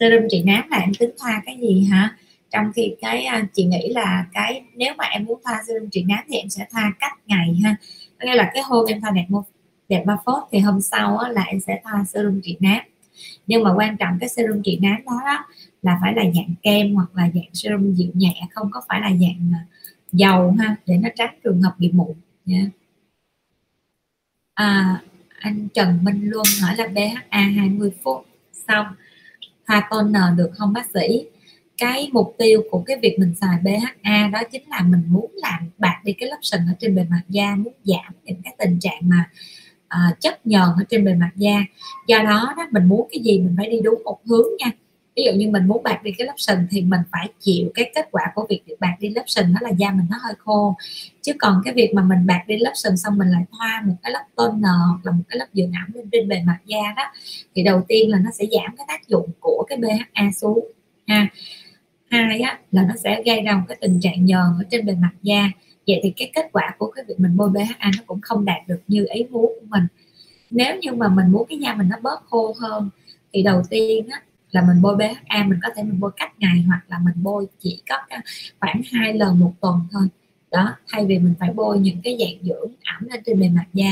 Serum 0.00 0.22
trị 0.30 0.42
nám 0.42 0.68
là 0.70 0.76
em 0.78 0.94
tính 0.98 1.10
thoa 1.18 1.42
cái 1.46 1.58
gì 1.60 1.84
hả? 1.84 2.16
Trong 2.54 2.72
khi 2.72 2.94
cái 3.00 3.24
à, 3.24 3.46
chị 3.52 3.64
nghĩ 3.64 3.88
là 3.88 4.26
cái 4.32 4.62
nếu 4.76 4.94
mà 4.98 5.04
em 5.04 5.24
muốn 5.24 5.40
thoa 5.44 5.62
serum 5.66 5.88
trị 5.90 6.04
nám 6.08 6.24
thì 6.28 6.36
em 6.36 6.48
sẽ 6.48 6.66
thoa 6.70 6.92
cách 7.00 7.12
ngày 7.26 7.54
ha. 7.64 7.76
Nghĩa 8.20 8.34
là 8.34 8.50
cái 8.54 8.62
hôm 8.62 8.86
em 8.86 9.00
thoa 9.00 9.10
đẹp 9.10 9.26
đẹp 9.88 10.02
ba 10.06 10.16
phốt 10.24 10.42
thì 10.52 10.58
hôm 10.58 10.80
sau 10.80 11.16
á, 11.18 11.28
là 11.28 11.42
em 11.42 11.60
sẽ 11.60 11.80
thoa 11.84 12.04
serum 12.04 12.40
trị 12.44 12.56
nám. 12.60 12.80
Nhưng 13.46 13.62
mà 13.62 13.74
quan 13.74 13.96
trọng 13.96 14.18
cái 14.20 14.28
serum 14.28 14.62
trị 14.62 14.78
nám 14.82 14.96
đó, 15.06 15.20
đó 15.26 15.44
là 15.82 15.98
phải 16.02 16.14
là 16.14 16.22
dạng 16.34 16.54
kem 16.62 16.94
hoặc 16.94 17.08
là 17.14 17.30
dạng 17.34 17.54
serum 17.54 17.94
dịu 17.94 18.10
nhẹ 18.14 18.34
không 18.50 18.70
có 18.70 18.82
phải 18.88 19.00
là 19.00 19.10
dạng 19.10 19.52
à, 19.54 19.66
dầu 20.12 20.54
ha 20.58 20.76
để 20.86 20.96
nó 20.96 21.08
tránh 21.16 21.34
trường 21.44 21.62
hợp 21.62 21.74
bị 21.78 21.90
mụn 21.92 22.14
nha 22.46 22.70
à, 24.54 25.00
anh 25.40 25.68
Trần 25.74 25.98
Minh 26.04 26.30
Luân 26.30 26.46
hỏi 26.62 26.74
là 26.76 26.86
BHA 26.86 27.40
20 27.40 27.92
phút 28.02 28.26
xong 28.68 28.86
thoa 29.66 29.88
toner 29.90 30.22
được 30.36 30.50
không 30.54 30.72
bác 30.72 30.86
sĩ? 30.94 31.26
Cái 31.78 32.10
mục 32.12 32.34
tiêu 32.38 32.62
của 32.70 32.82
cái 32.86 32.96
việc 33.02 33.16
mình 33.18 33.34
xài 33.40 33.58
BHA 33.62 34.28
đó 34.32 34.42
chính 34.52 34.62
là 34.68 34.80
mình 34.82 35.02
muốn 35.08 35.30
làm 35.34 35.70
bạc 35.78 36.00
đi 36.04 36.12
cái 36.12 36.28
lớp 36.28 36.38
sừng 36.42 36.60
ở 36.60 36.74
trên 36.80 36.94
bề 36.94 37.04
mặt 37.10 37.22
da 37.28 37.54
muốn 37.56 37.72
giảm 37.84 38.14
những 38.24 38.42
cái 38.44 38.54
tình 38.58 38.78
trạng 38.80 39.00
mà 39.02 39.30
uh, 39.94 40.20
chất 40.20 40.46
nhờn 40.46 40.62
ở 40.62 40.84
trên 40.88 41.04
bề 41.04 41.14
mặt 41.14 41.30
da. 41.36 41.64
Do 42.06 42.18
đó 42.18 42.54
đó 42.56 42.66
mình 42.70 42.84
muốn 42.84 43.08
cái 43.12 43.22
gì 43.22 43.38
mình 43.38 43.54
phải 43.56 43.70
đi 43.70 43.80
đúng 43.80 44.02
một 44.04 44.18
hướng 44.26 44.46
nha. 44.58 44.70
Ví 45.16 45.22
dụ 45.24 45.32
như 45.32 45.50
mình 45.50 45.68
muốn 45.68 45.82
bạc 45.82 46.02
đi 46.02 46.12
cái 46.18 46.26
lớp 46.26 46.34
sừng 46.36 46.58
thì 46.70 46.82
mình 46.82 47.00
phải 47.12 47.28
chịu 47.40 47.70
cái 47.74 47.90
kết 47.94 48.08
quả 48.10 48.22
của 48.34 48.46
việc 48.48 48.62
bạc 48.80 48.96
đi 49.00 49.08
lớp 49.08 49.22
sừng 49.26 49.54
đó 49.54 49.58
là 49.62 49.70
da 49.70 49.90
mình 49.90 50.06
nó 50.10 50.16
hơi 50.22 50.34
khô. 50.38 50.76
Chứ 51.22 51.32
còn 51.38 51.62
cái 51.64 51.74
việc 51.74 51.94
mà 51.94 52.02
mình 52.02 52.26
bạc 52.26 52.44
đi 52.46 52.56
lớp 52.58 52.72
sừng 52.74 52.96
xong 52.96 53.18
mình 53.18 53.28
lại 53.28 53.42
thoa 53.58 53.82
một 53.86 53.94
cái 54.02 54.12
lớp 54.12 54.24
toner 54.34 54.70
hoặc 54.88 55.00
là 55.04 55.12
một 55.12 55.22
cái 55.28 55.38
lớp 55.38 55.46
dưỡng 55.52 55.72
ẩm 55.72 55.94
lên 55.94 56.08
trên 56.12 56.28
bề 56.28 56.42
mặt 56.46 56.58
da 56.66 56.80
đó 56.96 57.02
thì 57.54 57.62
đầu 57.62 57.82
tiên 57.88 58.10
là 58.10 58.18
nó 58.18 58.30
sẽ 58.30 58.44
giảm 58.52 58.76
cái 58.76 58.86
tác 58.88 59.08
dụng 59.08 59.28
của 59.40 59.66
cái 59.68 59.78
BHA 59.78 60.30
xuống 60.40 60.72
ha 61.06 61.28
hai 62.10 62.40
á, 62.40 62.58
là 62.72 62.82
nó 62.82 62.94
sẽ 63.04 63.22
gây 63.26 63.40
ra 63.42 63.56
một 63.56 63.64
cái 63.68 63.78
tình 63.80 64.00
trạng 64.00 64.24
nhờn 64.24 64.40
ở 64.58 64.64
trên 64.70 64.86
bề 64.86 64.94
mặt 64.94 65.12
da. 65.22 65.50
Vậy 65.86 66.00
thì 66.02 66.12
cái 66.16 66.30
kết 66.34 66.48
quả 66.52 66.74
của 66.78 66.90
cái 66.90 67.04
việc 67.08 67.14
mình 67.20 67.36
bôi 67.36 67.50
BHA 67.50 67.90
nó 67.96 68.02
cũng 68.06 68.20
không 68.20 68.44
đạt 68.44 68.68
được 68.68 68.80
như 68.88 69.06
ý 69.14 69.24
muốn 69.30 69.52
của 69.60 69.66
mình. 69.68 69.86
Nếu 70.50 70.76
như 70.76 70.92
mà 70.92 71.08
mình 71.08 71.26
muốn 71.32 71.46
cái 71.48 71.58
da 71.58 71.74
mình 71.74 71.88
nó 71.88 71.96
bớt 72.02 72.24
khô 72.30 72.54
hơn 72.60 72.90
thì 73.32 73.42
đầu 73.42 73.62
tiên 73.70 74.08
á, 74.08 74.22
là 74.50 74.62
mình 74.62 74.82
bôi 74.82 74.96
BHA 74.96 75.44
mình 75.44 75.58
có 75.62 75.68
thể 75.76 75.82
mình 75.82 76.00
bôi 76.00 76.10
cách 76.16 76.32
ngày 76.38 76.64
hoặc 76.66 76.80
là 76.88 76.98
mình 77.04 77.14
bôi 77.22 77.46
chỉ 77.58 77.82
có 77.88 77.96
khoảng 78.60 78.80
hai 78.92 79.14
lần 79.14 79.40
một 79.40 79.52
tuần 79.60 79.80
thôi. 79.92 80.08
Đó 80.50 80.76
thay 80.88 81.06
vì 81.06 81.18
mình 81.18 81.34
phải 81.40 81.50
bôi 81.54 81.78
những 81.78 82.00
cái 82.04 82.16
dạng 82.20 82.44
dưỡng 82.48 82.72
ẩm 82.84 83.08
lên 83.10 83.22
trên 83.26 83.40
bề 83.40 83.48
mặt 83.48 83.66
da. 83.72 83.90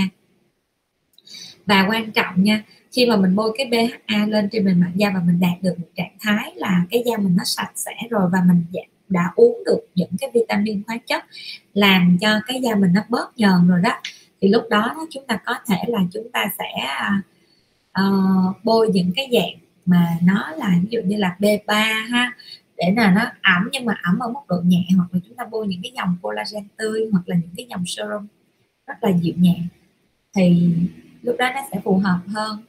Và 1.67 1.87
quan 1.89 2.13
trọng 2.13 2.45
nha 2.45 2.63
khi 2.93 3.07
mà 3.07 3.17
mình 3.17 3.37
bôi 3.37 3.53
cái 3.59 3.67
BHA 3.67 4.27
lên 4.27 4.49
trên 4.53 4.65
bề 4.65 4.73
mặt 4.75 4.91
da 4.95 5.11
và 5.15 5.21
mình 5.27 5.41
đạt 5.41 5.63
được 5.63 5.75
một 5.79 5.87
trạng 5.97 6.17
thái 6.21 6.53
là 6.57 6.85
cái 6.91 7.03
da 7.07 7.17
mình 7.17 7.37
nó 7.37 7.45
sạch 7.45 7.73
sẽ 7.75 7.95
rồi 8.11 8.29
và 8.33 8.39
mình 8.47 8.65
dạ, 8.71 8.83
đã 9.09 9.33
uống 9.37 9.63
được 9.67 9.81
những 9.95 10.11
cái 10.19 10.31
vitamin 10.35 10.83
khoáng 10.87 11.01
chất 11.07 11.25
làm 11.75 12.19
cho 12.21 12.41
cái 12.47 12.61
da 12.63 12.75
mình 12.75 12.93
nó 12.93 13.01
bớt 13.09 13.39
nhờn 13.39 13.69
rồi 13.69 13.81
đó. 13.83 14.01
Thì 14.41 14.49
lúc 14.49 14.63
đó 14.71 15.07
chúng 15.11 15.27
ta 15.27 15.39
có 15.45 15.55
thể 15.69 15.77
là 15.89 16.01
chúng 16.13 16.31
ta 16.33 16.47
sẽ 16.59 16.87
uh, 18.01 18.65
bôi 18.65 18.89
những 18.95 19.13
cái 19.17 19.29
dạng 19.33 19.63
mà 19.87 20.07
nó 20.23 20.51
là 20.57 20.79
ví 20.83 20.89
dụ 20.91 21.01
như 21.05 21.17
là 21.17 21.37
B3 21.39 21.75
ha 22.09 22.33
để 22.77 22.95
là 22.97 23.11
nó 23.11 23.23
ẩm 23.43 23.69
nhưng 23.73 23.85
mà 23.85 23.95
ẩm 24.03 24.19
ở 24.19 24.29
mức 24.29 24.41
độ 24.49 24.57
nhẹ 24.65 24.85
hoặc 24.97 25.07
là 25.13 25.21
chúng 25.29 25.37
ta 25.37 25.45
bôi 25.51 25.67
những 25.67 25.81
cái 25.83 25.93
dòng 25.97 26.17
collagen 26.23 26.69
tươi 26.77 27.09
hoặc 27.13 27.23
là 27.27 27.37
những 27.37 27.55
cái 27.57 27.67
dòng 27.71 27.85
serum 27.87 28.27
rất 28.87 28.95
là 29.01 29.11
dịu 29.21 29.35
nhẹ 29.37 29.57
thì 30.35 30.75
lúc 31.23 31.37
đó 31.39 31.51
nó 31.55 31.61
sẽ 31.73 31.81
phù 31.85 31.99
hợp 31.99 32.19
hơn 32.27 32.63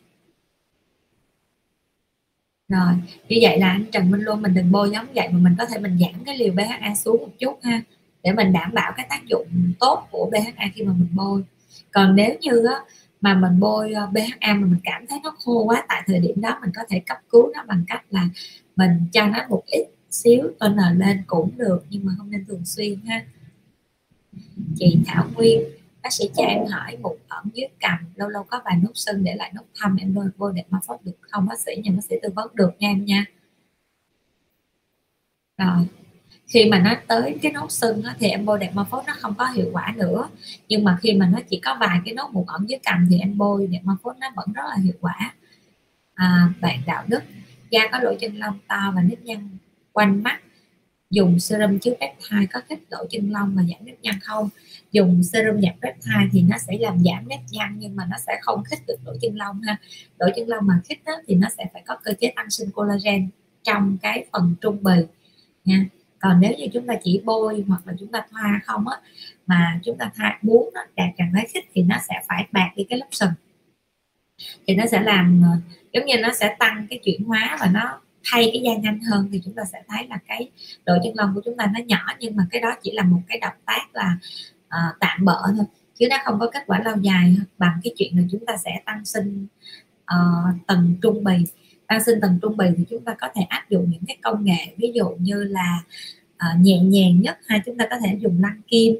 rồi 2.74 2.94
như 3.30 3.38
vậy 3.42 3.60
là 3.60 3.70
anh 3.70 3.86
Trần 3.92 4.12
Minh 4.12 4.22
Luân 4.22 4.42
mình 4.42 4.54
đừng 4.54 4.72
bôi 4.72 4.92
giống 4.92 5.06
vậy 5.16 5.28
mà 5.32 5.40
mình 5.40 5.56
có 5.58 5.66
thể 5.66 5.80
mình 5.80 5.98
giảm 6.00 6.24
cái 6.26 6.38
liều 6.38 6.54
BHA 6.54 6.96
xuống 6.96 7.18
một 7.22 7.32
chút 7.40 7.60
ha 7.64 7.82
để 8.24 8.32
mình 8.34 8.54
đảm 8.54 8.72
bảo 8.74 8.94
cái 8.98 9.06
tác 9.10 9.26
dụng 9.26 9.48
tốt 9.80 10.08
của 10.12 10.30
BHA 10.32 10.66
khi 10.74 10.84
mà 10.84 10.94
mình 10.94 11.08
bôi. 11.16 11.44
Còn 11.92 12.16
nếu 12.16 12.36
như 12.42 12.66
á, 12.66 12.80
mà 13.22 13.34
mình 13.34 13.60
bôi 13.60 13.94
ờ, 13.94 14.06
BHA 14.06 14.54
mà 14.54 14.66
mình 14.66 14.80
cảm 14.84 15.08
thấy 15.08 15.20
nó 15.24 15.36
khô 15.40 15.64
quá 15.64 15.86
tại 15.88 16.04
thời 16.08 16.20
điểm 16.20 16.42
đó 16.42 16.58
mình 16.62 16.72
có 16.76 16.82
thể 16.90 17.00
cấp 17.00 17.18
cứu 17.30 17.52
nó 17.54 17.64
bằng 17.68 17.84
cách 17.88 18.04
là 18.10 18.28
mình 18.76 18.92
cho 19.12 19.28
nó 19.28 19.40
một 19.50 19.64
ít 19.66 19.88
xíu 20.10 20.44
toner 20.60 20.98
lên 20.98 21.22
cũng 21.28 21.50
được 21.58 21.84
nhưng 21.90 22.06
mà 22.06 22.12
không 22.18 22.32
nên 22.32 22.46
thường 22.46 22.66
xuyên 22.66 23.00
ha. 23.06 23.26
Chị 24.76 24.98
Thảo 25.06 25.28
Nguyên 25.36 25.62
bác 26.04 26.14
sĩ 26.14 26.30
cho 26.36 26.44
em 26.44 26.66
hỏi 26.66 26.98
một 26.98 27.16
ẩn 27.28 27.46
dưới 27.54 27.68
cằm 27.80 28.00
lâu 28.16 28.30
lâu 28.30 28.44
có 28.44 28.62
vài 28.66 28.76
nốt 28.84 28.92
sưng 28.96 29.24
để 29.24 29.36
lại 29.36 29.52
nốt 29.56 29.64
thâm 29.76 29.96
em 29.96 30.14
bôi 30.14 30.26
bôi 30.38 30.54
để 30.56 30.64
mà 30.70 30.80
phốt 30.88 31.00
được 31.04 31.18
không? 31.22 31.46
Bác 31.46 31.60
sĩ 31.60 31.72
nhưng 31.84 31.96
bác 31.96 32.04
sĩ 32.10 32.16
tư 32.24 32.30
vấn 32.36 32.56
được 32.56 32.72
nha 32.80 32.90
em 32.90 33.06
nha. 33.06 33.26
Rồi 35.58 35.88
khi 36.48 36.70
mà 36.70 36.80
nó 36.80 36.96
tới 37.08 37.38
cái 37.42 37.52
nốt 37.52 37.72
sưng 37.72 38.04
á, 38.04 38.16
thì 38.20 38.28
em 38.28 38.46
bôi 38.46 38.60
đẹp 38.60 38.72
ma 38.74 38.84
phốt 38.84 39.04
nó 39.08 39.14
không 39.20 39.34
có 39.38 39.46
hiệu 39.46 39.70
quả 39.74 39.94
nữa. 39.98 40.30
Nhưng 40.68 40.84
mà 40.84 40.98
khi 41.02 41.14
mà 41.14 41.30
nó 41.34 41.40
chỉ 41.50 41.60
có 41.60 41.78
vài 41.80 42.00
cái 42.06 42.14
nốt 42.14 42.30
mụn 42.32 42.46
ẩn 42.48 42.70
dưới 42.70 42.80
cằm 42.84 43.08
thì 43.10 43.20
em 43.20 43.38
bôi 43.38 43.68
đẹp 43.68 43.82
ma 43.84 43.94
phốt 44.04 44.18
nó 44.20 44.28
vẫn 44.36 44.54
rất 44.54 44.64
là 44.70 44.76
hiệu 44.84 44.94
quả. 45.02 45.36
À, 46.14 46.50
bạn 46.62 46.80
đạo 46.86 47.04
đức 47.08 47.24
da 47.70 47.82
có 47.92 48.00
lỗ 48.00 48.14
chân 48.20 48.38
lông 48.38 48.60
to 48.68 48.94
và 48.96 49.02
nếp 49.02 49.22
nhăn 49.22 49.58
quanh 49.92 50.24
mắt 50.24 50.40
dùng 51.14 51.40
serum 51.40 51.80
chứa 51.80 51.94
peptide 52.02 52.46
có 52.54 52.62
kích 52.70 52.80
lỗ 52.90 53.06
chân 53.10 53.32
lông 53.32 53.56
và 53.56 53.64
giảm 53.64 53.86
nếp 53.86 54.02
nhăn 54.02 54.20
không? 54.22 54.50
Dùng 54.92 55.24
serum 55.24 55.62
giảm 55.62 55.74
peptide 55.82 56.30
thì 56.32 56.42
nó 56.42 56.58
sẽ 56.58 56.78
làm 56.80 57.04
giảm 57.04 57.28
nếp 57.28 57.40
nhăn 57.52 57.76
nhưng 57.78 57.96
mà 57.96 58.06
nó 58.10 58.18
sẽ 58.28 58.40
không 58.42 58.64
khích 58.64 58.80
được 58.88 58.98
lỗ 59.06 59.14
chân 59.22 59.36
lông 59.36 59.62
ha. 59.62 59.78
Lỗ 60.20 60.28
chân 60.36 60.48
lông 60.48 60.68
mà 60.68 60.74
khích 60.86 61.04
đó, 61.06 61.14
thì 61.28 61.36
nó 61.36 61.48
sẽ 61.58 61.66
phải 61.74 61.84
có 61.86 61.98
cơ 62.04 62.14
chế 62.20 62.34
tăng 62.36 62.50
sinh 62.50 62.72
collagen 62.72 63.30
trong 63.64 63.98
cái 64.02 64.26
phần 64.32 64.56
trung 64.62 64.84
bì 64.84 64.94
nha. 65.66 65.86
Còn 66.20 66.40
nếu 66.40 66.52
như 66.58 66.66
chúng 66.74 66.88
ta 66.88 66.94
chỉ 67.04 67.22
bôi 67.24 67.64
hoặc 67.68 67.82
là 67.86 67.94
chúng 68.00 68.12
ta 68.12 68.26
thoa 68.32 68.62
không 68.66 68.88
á 68.88 68.98
mà 69.48 69.80
chúng 69.84 69.98
ta 69.98 70.12
thoa 70.16 70.40
muốn 70.42 70.70
nó 70.74 70.82
đạt 70.96 71.10
trạng 71.18 71.32
thái 71.34 71.48
khích 71.54 71.70
thì 71.74 71.84
nó 71.84 71.96
sẽ 72.10 72.24
phải 72.28 72.48
bạc 72.52 72.72
đi 72.76 72.84
cái 72.90 73.00
lớp 73.00 73.08
sừng. 73.12 73.32
Thì 74.68 74.76
nó 74.76 74.86
sẽ 74.92 75.02
làm 75.02 75.42
ờ, 75.44 75.58
giống 75.94 76.06
như 76.06 76.16
nó 76.22 76.30
sẽ 76.34 76.56
tăng 76.60 76.88
cái 76.90 77.00
chuyển 77.04 77.24
hóa 77.24 77.58
và 77.60 77.70
nó 77.74 78.00
thay 78.32 78.50
cái 78.54 78.62
da 78.62 78.76
nhanh 78.76 79.00
hơn 79.00 79.30
thì 79.32 79.42
chúng 79.46 79.54
ta 79.54 79.64
sẽ 79.72 79.84
thấy 79.88 80.08
là 80.08 80.20
cái 80.28 80.52
độ 80.86 80.94
chân 81.04 81.14
lông 81.16 81.36
của 81.36 81.42
chúng 81.46 81.58
ta 81.58 81.72
nó 81.74 81.80
nhỏ 81.86 82.06
nhưng 82.20 82.36
mà 82.36 82.48
cái 82.52 82.62
đó 82.62 82.76
chỉ 82.84 82.92
là 82.92 83.04
một 83.04 83.20
cái 83.28 83.38
động 83.38 83.58
tác 83.66 83.96
là 83.96 84.18
uh, 84.68 85.00
tạm 85.00 85.26
bỡ 85.26 85.42
thôi. 85.58 85.66
Chứ 86.00 86.08
nó 86.10 86.18
không 86.26 86.40
có 86.40 86.50
kết 86.54 86.64
quả 86.68 86.82
lâu 86.86 86.96
dài 87.02 87.36
bằng 87.58 87.80
cái 87.84 87.94
chuyện 87.98 88.18
là 88.18 88.24
chúng 88.32 88.46
ta 88.46 88.58
sẽ 88.58 88.82
tăng 88.86 89.06
sinh 89.06 89.48
uh, 90.04 90.68
tầng 90.68 90.96
trung 91.02 91.24
bì. 91.24 91.34
Tăng 91.88 92.04
sinh 92.04 92.22
tầng 92.22 92.40
trung 92.42 92.58
bì 92.58 92.66
thì 92.78 92.84
chúng 92.90 93.04
ta 93.04 93.16
có 93.22 93.28
thể 93.36 93.42
áp 93.42 93.70
dụng 93.70 93.90
những 93.92 94.04
cái 94.08 94.18
công 94.22 94.44
nghệ 94.44 94.74
ví 94.78 94.92
dụ 94.96 95.10
như 95.20 95.44
là 95.44 95.84
uh, 96.36 96.60
nhẹ 96.60 96.80
nhàng 96.80 97.22
nhất 97.22 97.38
hay 97.48 97.62
chúng 97.66 97.78
ta 97.78 97.88
có 97.90 97.96
thể 98.06 98.18
dùng 98.22 98.42
lăn 98.42 98.62
kim 98.68 98.96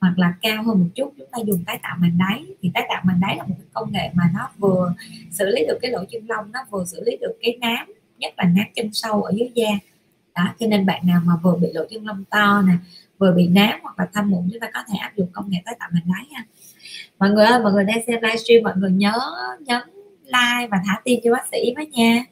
hoặc 0.00 0.18
là 0.18 0.34
cao 0.42 0.62
hơn 0.62 0.80
một 0.80 0.88
chút. 0.94 1.14
Chúng 1.18 1.28
ta 1.32 1.38
dùng 1.46 1.64
tái 1.64 1.78
tạo 1.82 1.96
màng 2.00 2.18
đáy. 2.18 2.44
Thì 2.62 2.70
tái 2.74 2.86
tạo 2.88 3.02
màng 3.04 3.20
đáy 3.20 3.36
là 3.36 3.42
một 3.42 3.54
cái 3.58 3.66
công 3.72 3.92
nghệ 3.92 4.10
mà 4.14 4.24
nó 4.34 4.50
vừa 4.58 4.94
xử 5.30 5.46
lý 5.46 5.66
được 5.68 5.78
cái 5.82 5.90
lỗ 5.90 6.04
chân 6.10 6.26
lông 6.28 6.52
nó 6.52 6.60
vừa 6.70 6.84
xử 6.84 7.02
lý 7.04 7.16
được 7.20 7.32
cái 7.42 7.58
nám 7.60 7.86
nhất 8.18 8.34
là 8.36 8.44
nám 8.44 8.66
chân 8.74 8.90
sâu 8.92 9.22
ở 9.22 9.32
dưới 9.36 9.50
da. 9.54 9.68
Đó, 10.34 10.54
cho 10.58 10.66
nên 10.66 10.86
bạn 10.86 11.06
nào 11.06 11.20
mà 11.24 11.32
vừa 11.42 11.56
bị 11.56 11.68
lỗ 11.72 11.84
chân 11.90 12.06
lông 12.06 12.24
to 12.24 12.62
nè, 12.62 12.72
vừa 13.18 13.32
bị 13.32 13.48
nám 13.48 13.80
hoặc 13.82 13.98
là 13.98 14.08
thâm 14.14 14.30
mụn, 14.30 14.48
chúng 14.52 14.60
ta 14.60 14.70
có 14.74 14.80
thể 14.88 14.94
áp 14.98 15.12
dụng 15.16 15.28
công 15.32 15.50
nghệ 15.50 15.58
tái 15.64 15.76
tạo 15.78 15.88
màng 15.92 16.02
đáy 16.06 16.26
ha. 16.34 16.44
Mọi 17.18 17.30
người 17.30 17.44
ơi, 17.44 17.62
mọi 17.62 17.72
người 17.72 17.84
đang 17.84 17.98
xem 18.06 18.20
livestream, 18.22 18.62
mọi 18.62 18.72
người 18.76 18.90
nhớ 18.90 19.18
nhấn 19.60 19.82
like 20.24 20.68
và 20.70 20.78
thả 20.86 21.00
tim 21.04 21.20
cho 21.24 21.32
bác 21.32 21.48
sĩ 21.52 21.58
với 21.76 21.86
nha. 21.86 22.24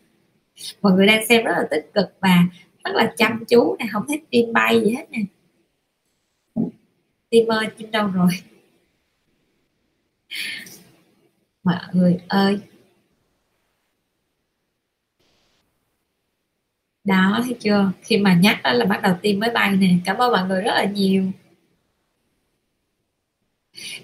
Mọi 0.82 0.92
người 0.92 1.06
đang 1.06 1.26
xem 1.26 1.44
rất 1.44 1.52
là 1.52 1.66
tích 1.70 1.90
cực 1.94 2.06
và 2.20 2.44
rất 2.84 2.92
là 2.94 3.12
chăm 3.16 3.44
chú 3.48 3.76
này 3.78 3.88
không 3.92 4.04
thấy 4.08 4.22
tim 4.30 4.52
bay 4.52 4.80
gì 4.84 4.90
hết 4.90 5.06
nè. 5.10 5.20
Tim 7.30 7.46
ơi, 7.46 7.66
tim 7.78 7.90
đâu 7.90 8.06
rồi? 8.06 8.28
Mọi 11.64 11.80
người 11.92 12.18
ơi. 12.28 12.60
Đó 17.06 17.40
thấy 17.44 17.54
chưa? 17.60 17.92
Khi 18.02 18.18
mà 18.18 18.34
nhắc 18.34 18.62
đó 18.62 18.72
là 18.72 18.84
bắt 18.84 19.02
đầu 19.02 19.14
tim 19.22 19.40
mới 19.40 19.50
bay 19.50 19.76
nè. 19.76 19.88
Cảm 20.04 20.16
ơn 20.16 20.32
mọi 20.32 20.48
người 20.48 20.62
rất 20.62 20.74
là 20.74 20.84
nhiều. 20.84 21.24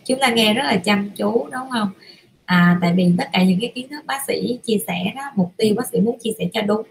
Chúng 0.05 0.19
ta 0.21 0.29
nghe 0.29 0.55
rất 0.55 0.63
là 0.65 0.77
chăm 0.77 1.11
chú 1.11 1.49
đúng 1.53 1.71
không? 1.71 1.91
À, 2.45 2.79
tại 2.81 2.93
vì 2.97 3.13
tất 3.19 3.29
cả 3.33 3.43
những 3.43 3.61
cái 3.61 3.73
kiến 3.75 3.89
thức 3.89 4.07
bác 4.07 4.25
sĩ 4.27 4.59
chia 4.65 4.79
sẻ 4.87 5.13
đó 5.17 5.23
mục 5.37 5.53
tiêu 5.57 5.75
bác 5.77 5.87
sĩ 5.93 6.01
muốn 6.01 6.19
chia 6.23 6.31
sẻ 6.39 6.45
cho 6.53 6.63
đúng. 6.63 6.83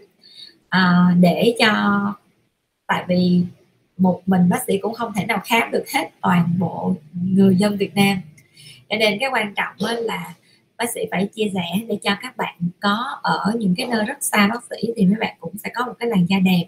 À, 0.70 1.16
để 1.20 1.56
cho 1.60 1.74
tại 2.88 3.06
vì 3.08 3.42
một 3.98 4.22
mình 4.26 4.50
bác 4.50 4.64
sĩ 4.68 4.78
cũng 4.78 4.94
không 4.94 5.14
thể 5.14 5.26
nào 5.26 5.42
khám 5.46 5.72
được 5.72 5.84
hết 5.94 6.10
toàn 6.22 6.54
bộ 6.60 6.96
người 7.14 7.56
dân 7.56 7.78
Việt 7.78 7.96
Nam. 7.96 8.18
Cho 8.90 8.98
nên 8.98 9.18
cái 9.20 9.30
quan 9.34 9.54
trọng 9.56 9.76
là 9.80 10.34
bác 10.82 10.90
sĩ 10.94 11.02
phải 11.12 11.28
chia 11.28 11.52
sẻ 11.53 11.86
để 11.88 11.98
cho 12.03 12.12
các 12.22 12.38
bạn 12.38 12.56
có 12.80 13.20
ở 13.24 13.53
những 13.60 13.76
cái 13.78 13.88
nơi 13.88 14.06
rất 14.06 14.24
xa 14.24 14.48
bác 14.48 14.64
sĩ 14.70 14.94
thì 14.95 15.06
mấy 15.06 15.16
bạn 15.20 15.36
cũng 15.40 15.58
sẽ 15.58 15.70
có 15.76 15.86
một 15.86 15.94
cái 15.99 16.10
làn 16.10 16.26
da 16.30 16.40
đẹp. 16.40 16.66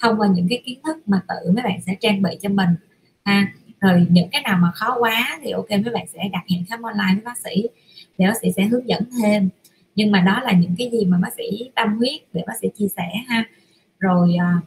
Thông 0.00 0.20
qua 0.20 0.28
những 0.34 0.46
cái 0.50 0.62
kiến 0.64 0.78
thức 0.84 0.96
mà 1.08 1.20
tự 1.28 1.50
mấy 1.50 1.64
bạn 1.64 1.80
sẽ 1.86 1.94
trang 2.00 2.22
bị 2.22 2.30
cho 2.42 2.48
mình 2.48 2.68
ha. 3.24 3.52
Rồi 3.80 4.06
những 4.10 4.28
cái 4.32 4.42
nào 4.42 4.58
mà 4.62 4.72
khó 4.74 4.96
quá 5.00 5.38
thì 5.42 5.50
ok 5.50 5.70
mấy 5.70 5.94
bạn 5.94 6.06
sẽ 6.06 6.28
đặt 6.32 6.44
hẹn 6.50 6.64
khám 6.68 6.82
online 6.82 7.14
với 7.14 7.24
bác 7.24 7.38
sĩ 7.38 7.68
để 8.18 8.26
bác 8.26 8.36
sĩ 8.42 8.52
sẽ 8.56 8.64
hướng 8.64 8.88
dẫn 8.88 9.02
thêm. 9.22 9.48
Nhưng 9.94 10.10
mà 10.10 10.20
đó 10.20 10.40
là 10.44 10.52
những 10.52 10.74
cái 10.78 10.90
gì 10.92 11.04
mà 11.04 11.18
bác 11.22 11.34
sĩ 11.36 11.70
tâm 11.74 11.98
huyết 11.98 12.20
để 12.32 12.42
bác 12.46 12.54
sĩ 12.60 12.68
chia 12.78 12.88
sẻ 12.96 13.08
ha. 13.28 13.44
Rồi 13.98 14.34
à, 14.40 14.60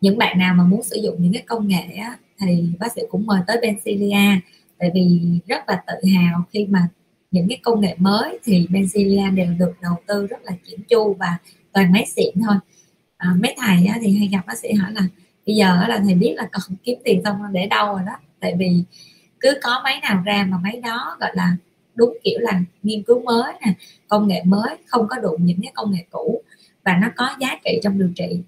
những 0.00 0.18
bạn 0.18 0.38
nào 0.38 0.54
mà 0.54 0.64
muốn 0.64 0.82
sử 0.82 0.96
dụng 1.02 1.16
những 1.18 1.32
cái 1.32 1.42
công 1.46 1.68
nghệ 1.68 1.86
á, 1.96 2.16
thì 2.40 2.64
bác 2.78 2.92
sĩ 2.92 3.02
cũng 3.10 3.26
mời 3.26 3.40
tới 3.46 3.58
Bencilia 3.62 4.40
tại 4.78 4.90
vì 4.94 5.20
rất 5.46 5.68
là 5.68 5.82
tự 5.86 6.08
hào 6.08 6.44
khi 6.52 6.66
mà 6.66 6.88
những 7.30 7.48
cái 7.48 7.58
công 7.62 7.80
nghệ 7.80 7.94
mới 7.98 8.38
thì 8.44 8.66
Benzilia 8.70 9.34
đều 9.34 9.54
được 9.58 9.72
đầu 9.82 9.94
tư 10.06 10.26
rất 10.26 10.42
là 10.42 10.52
chỉnh 10.64 10.80
chu 10.88 11.14
và 11.14 11.38
toàn 11.72 11.92
máy 11.92 12.06
xịn 12.16 12.34
thôi. 12.46 12.56
À, 13.16 13.34
mấy 13.42 13.54
thầy 13.58 13.86
á, 13.86 13.98
thì 14.02 14.18
hay 14.18 14.28
gặp 14.28 14.46
bác 14.46 14.58
sĩ 14.58 14.72
hỏi 14.72 14.92
là 14.92 15.02
bây 15.46 15.56
giờ 15.56 15.86
là 15.88 16.00
thầy 16.04 16.14
biết 16.14 16.34
là 16.36 16.48
còn 16.52 16.76
kiếm 16.84 16.98
tiền 17.04 17.20
xong 17.24 17.36
để 17.52 17.66
đâu 17.66 17.92
rồi 17.92 18.02
đó? 18.06 18.12
Tại 18.40 18.54
vì 18.58 18.82
cứ 19.40 19.54
có 19.62 19.80
máy 19.84 20.00
nào 20.02 20.22
ra 20.24 20.46
mà 20.48 20.58
máy 20.58 20.80
đó 20.84 21.16
gọi 21.20 21.30
là 21.34 21.56
đúng 21.94 22.16
kiểu 22.24 22.38
là 22.40 22.60
nghiên 22.82 23.02
cứu 23.02 23.22
mới 23.22 23.52
nè 23.66 23.72
công 24.08 24.28
nghệ 24.28 24.42
mới 24.44 24.76
không 24.86 25.08
có 25.08 25.16
đụng 25.16 25.44
những 25.44 25.58
cái 25.62 25.72
công 25.74 25.90
nghệ 25.92 26.04
cũ 26.10 26.42
và 26.84 26.96
nó 26.96 27.08
có 27.16 27.30
giá 27.40 27.58
trị 27.64 27.80
trong 27.82 27.98
điều 27.98 28.10
trị 28.16 28.40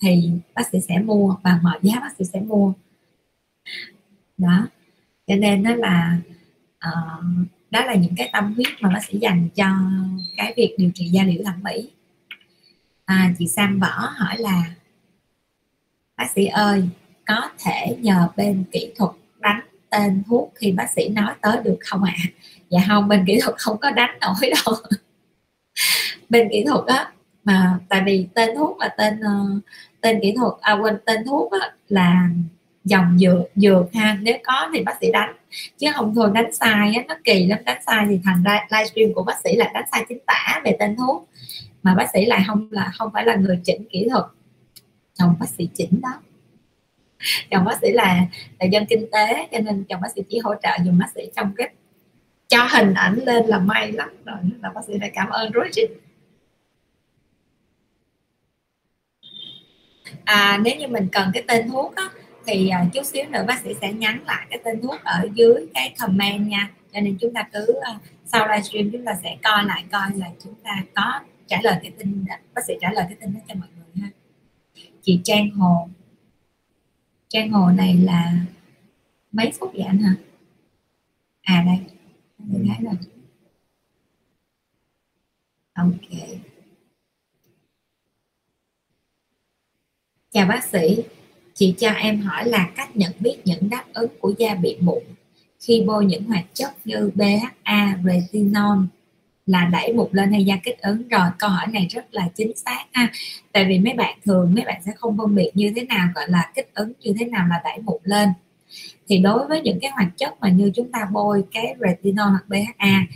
thì 0.00 0.30
bác 0.54 0.68
sĩ 0.72 0.80
sẽ 0.80 0.98
mua 0.98 1.36
và 1.42 1.60
mọi 1.62 1.78
giá 1.82 2.00
bác 2.00 2.16
sĩ 2.18 2.24
sẽ 2.24 2.40
mua. 2.40 2.72
Đó 4.38 4.68
cho 5.26 5.36
nên 5.36 5.62
đó 5.62 5.74
là 5.74 6.18
uh, 6.88 7.24
đó 7.70 7.84
là 7.84 7.94
những 7.94 8.14
cái 8.16 8.30
tâm 8.32 8.54
huyết 8.54 8.68
mà 8.80 8.88
bác 8.88 9.04
sĩ 9.08 9.18
dành 9.18 9.48
cho 9.54 9.66
cái 10.36 10.54
việc 10.56 10.74
điều 10.78 10.90
trị 10.94 11.04
da 11.04 11.24
liễu 11.24 11.42
thẩm 11.44 11.62
mỹ. 11.62 11.90
À, 13.04 13.34
chị 13.38 13.46
Sam 13.46 13.80
Võ 13.80 14.12
hỏi 14.16 14.38
là 14.38 14.62
bác 16.16 16.30
sĩ 16.34 16.46
ơi 16.46 16.88
có 17.26 17.50
thể 17.58 17.96
nhờ 18.00 18.28
bên 18.36 18.64
kỹ 18.72 18.92
thuật 18.96 19.10
đánh 19.38 19.60
tên 19.90 20.22
thuốc 20.26 20.52
khi 20.54 20.72
bác 20.72 20.86
sĩ 20.96 21.08
nói 21.08 21.34
tới 21.40 21.56
được 21.64 21.78
không 21.80 22.02
ạ? 22.04 22.14
À? 22.16 22.24
dạ 22.70 22.80
không 22.88 23.08
bên 23.08 23.24
kỹ 23.26 23.40
thuật 23.42 23.56
không 23.58 23.78
có 23.78 23.90
đánh 23.90 24.18
nổi 24.20 24.50
đâu. 24.64 24.74
Bên 26.28 26.48
kỹ 26.52 26.64
thuật 26.66 26.86
á 26.86 27.12
mà 27.44 27.78
tại 27.88 28.02
vì 28.06 28.26
tên 28.34 28.56
thuốc 28.56 28.78
là 28.78 28.94
tên 28.98 29.20
ờ, 29.20 29.60
tên 30.00 30.18
kỹ 30.22 30.34
thuật 30.36 30.52
à 30.60 30.72
quên 30.72 30.98
tên 31.04 31.24
thuốc 31.24 31.52
á, 31.52 31.72
là 31.88 32.28
dòng 32.84 33.18
dược 33.18 33.50
dược 33.54 33.94
ha. 33.94 34.18
Nếu 34.22 34.38
có 34.44 34.70
thì 34.74 34.82
bác 34.82 34.96
sĩ 35.00 35.12
đánh 35.12 35.36
chứ 35.76 35.86
không 35.94 36.14
thôi 36.14 36.30
đánh 36.34 36.52
sai 36.52 36.92
á, 36.94 37.04
nó 37.08 37.14
kỳ 37.24 37.46
lắm 37.46 37.58
đánh 37.64 37.82
sai 37.86 38.06
thì 38.08 38.20
thành 38.24 38.42
ra 38.42 38.66
livestream 38.70 39.14
của 39.14 39.22
bác 39.22 39.40
sĩ 39.44 39.56
là 39.56 39.70
đánh 39.74 39.84
sai 39.92 40.04
chính 40.08 40.18
tả 40.26 40.60
về 40.64 40.76
tên 40.78 40.96
thuốc. 40.96 41.28
Mà 41.82 41.94
bác 41.94 42.06
sĩ 42.12 42.26
lại 42.26 42.44
không 42.46 42.68
là 42.70 42.92
không 42.98 43.10
phải 43.12 43.24
là 43.24 43.34
người 43.34 43.60
chỉnh 43.64 43.84
kỹ 43.90 44.06
thuật. 44.10 44.24
Chồng 45.14 45.34
bác 45.40 45.48
sĩ 45.48 45.68
chỉnh 45.74 46.00
đó. 46.02 46.20
Chồng 47.50 47.64
bác 47.64 47.78
sĩ 47.80 47.90
là 47.92 48.26
là 48.60 48.66
dân 48.66 48.86
kinh 48.88 49.06
tế 49.12 49.48
cho 49.52 49.58
nên 49.58 49.84
chồng 49.88 50.00
bác 50.00 50.08
sĩ 50.14 50.22
chỉ 50.28 50.38
hỗ 50.38 50.54
trợ 50.62 50.70
dùng 50.84 50.98
bác 50.98 51.08
sĩ 51.14 51.20
trong 51.36 51.52
cái 51.56 51.68
cho 52.48 52.68
hình 52.70 52.94
ảnh 52.94 53.18
lên 53.24 53.46
là 53.46 53.58
may 53.58 53.92
lắm 53.92 54.08
rồi 54.24 54.38
là 54.62 54.70
bác 54.74 54.80
sĩ 54.86 54.92
phải 55.00 55.10
cảm 55.14 55.28
ơn 55.28 55.52
Roger 55.52 55.90
à, 60.24 60.60
nếu 60.64 60.76
như 60.76 60.88
mình 60.88 61.08
cần 61.12 61.30
cái 61.34 61.44
tên 61.48 61.68
thuốc 61.68 61.96
á, 61.96 62.08
thì 62.48 62.70
uh, 62.86 62.92
chút 62.92 63.06
xíu 63.06 63.24
nữa 63.28 63.44
bác 63.48 63.60
sĩ 63.60 63.74
sẽ 63.80 63.92
nhắn 63.92 64.24
lại 64.26 64.46
cái 64.50 64.60
tên 64.64 64.82
thuốc 64.82 65.04
ở 65.04 65.28
dưới 65.34 65.66
cái 65.74 65.94
comment 65.98 66.48
nha. 66.48 66.70
Cho 66.92 67.00
nên 67.00 67.16
chúng 67.20 67.34
ta 67.34 67.48
cứ 67.52 67.66
uh, 67.70 68.02
sau 68.24 68.48
livestream 68.48 68.90
chúng 68.92 69.04
ta 69.04 69.14
sẽ 69.22 69.36
coi 69.42 69.64
lại 69.64 69.84
coi 69.92 70.10
là 70.14 70.30
chúng 70.44 70.54
ta 70.62 70.84
có 70.94 71.20
trả 71.46 71.60
lời 71.62 71.78
cái 71.82 71.92
tin 71.98 72.24
bác 72.54 72.62
sĩ 72.66 72.74
trả 72.80 72.92
lời 72.92 73.04
cái 73.08 73.16
tin 73.20 73.34
đó 73.34 73.40
cho 73.48 73.54
mọi 73.54 73.68
người 73.76 74.02
ha. 74.02 74.10
Chị 75.02 75.20
Trang 75.24 75.50
Hồ. 75.50 75.88
Trang 77.28 77.50
Hồ 77.50 77.70
này 77.70 77.96
là 77.96 78.32
mấy 79.32 79.52
phút 79.58 79.72
vậy 79.72 79.82
anh 79.82 79.98
hả? 79.98 80.14
À 81.42 81.64
đây. 81.66 81.78
Mình 82.38 82.68
thấy 82.68 82.84
rồi. 82.84 82.94
Ok. 85.74 86.38
Chào 90.30 90.46
bác 90.46 90.64
sĩ 90.64 91.02
chị 91.58 91.74
cho 91.78 91.90
em 91.90 92.20
hỏi 92.20 92.48
là 92.48 92.68
cách 92.76 92.96
nhận 92.96 93.12
biết 93.20 93.36
những 93.44 93.70
đáp 93.70 93.84
ứng 93.94 94.10
của 94.20 94.32
da 94.38 94.54
bị 94.54 94.76
mụn 94.80 94.98
khi 95.60 95.84
bôi 95.86 96.06
những 96.06 96.24
hoạt 96.24 96.44
chất 96.54 96.86
như 96.86 97.10
BHA, 97.14 97.98
retinol 98.04 98.78
là 99.46 99.64
đẩy 99.72 99.92
mụn 99.92 100.08
lên 100.12 100.32
hay 100.32 100.44
da 100.44 100.56
kích 100.64 100.80
ứng? 100.82 101.08
Rồi 101.08 101.28
câu 101.38 101.50
hỏi 101.50 101.66
này 101.66 101.86
rất 101.90 102.14
là 102.14 102.28
chính 102.34 102.56
xác 102.56 102.84
ha. 102.92 103.12
Tại 103.52 103.64
vì 103.64 103.78
mấy 103.78 103.94
bạn 103.94 104.18
thường 104.24 104.54
mấy 104.54 104.64
bạn 104.64 104.82
sẽ 104.86 104.92
không 104.96 105.16
phân 105.18 105.34
biệt 105.34 105.50
như 105.54 105.72
thế 105.76 105.82
nào 105.84 106.08
gọi 106.14 106.24
là 106.28 106.50
kích 106.54 106.70
ứng 106.74 106.92
như 107.00 107.14
thế 107.18 107.26
nào 107.26 107.46
là 107.50 107.60
đẩy 107.64 107.78
mụn 107.82 108.00
lên. 108.02 108.28
Thì 109.08 109.18
đối 109.18 109.46
với 109.46 109.60
những 109.60 109.78
cái 109.80 109.90
hoạt 109.90 110.08
chất 110.16 110.34
mà 110.40 110.48
như 110.48 110.70
chúng 110.74 110.92
ta 110.92 111.08
bôi 111.12 111.44
cái 111.52 111.74
retinol 111.80 112.28
hoặc 112.28 112.44
BHA 112.48 113.06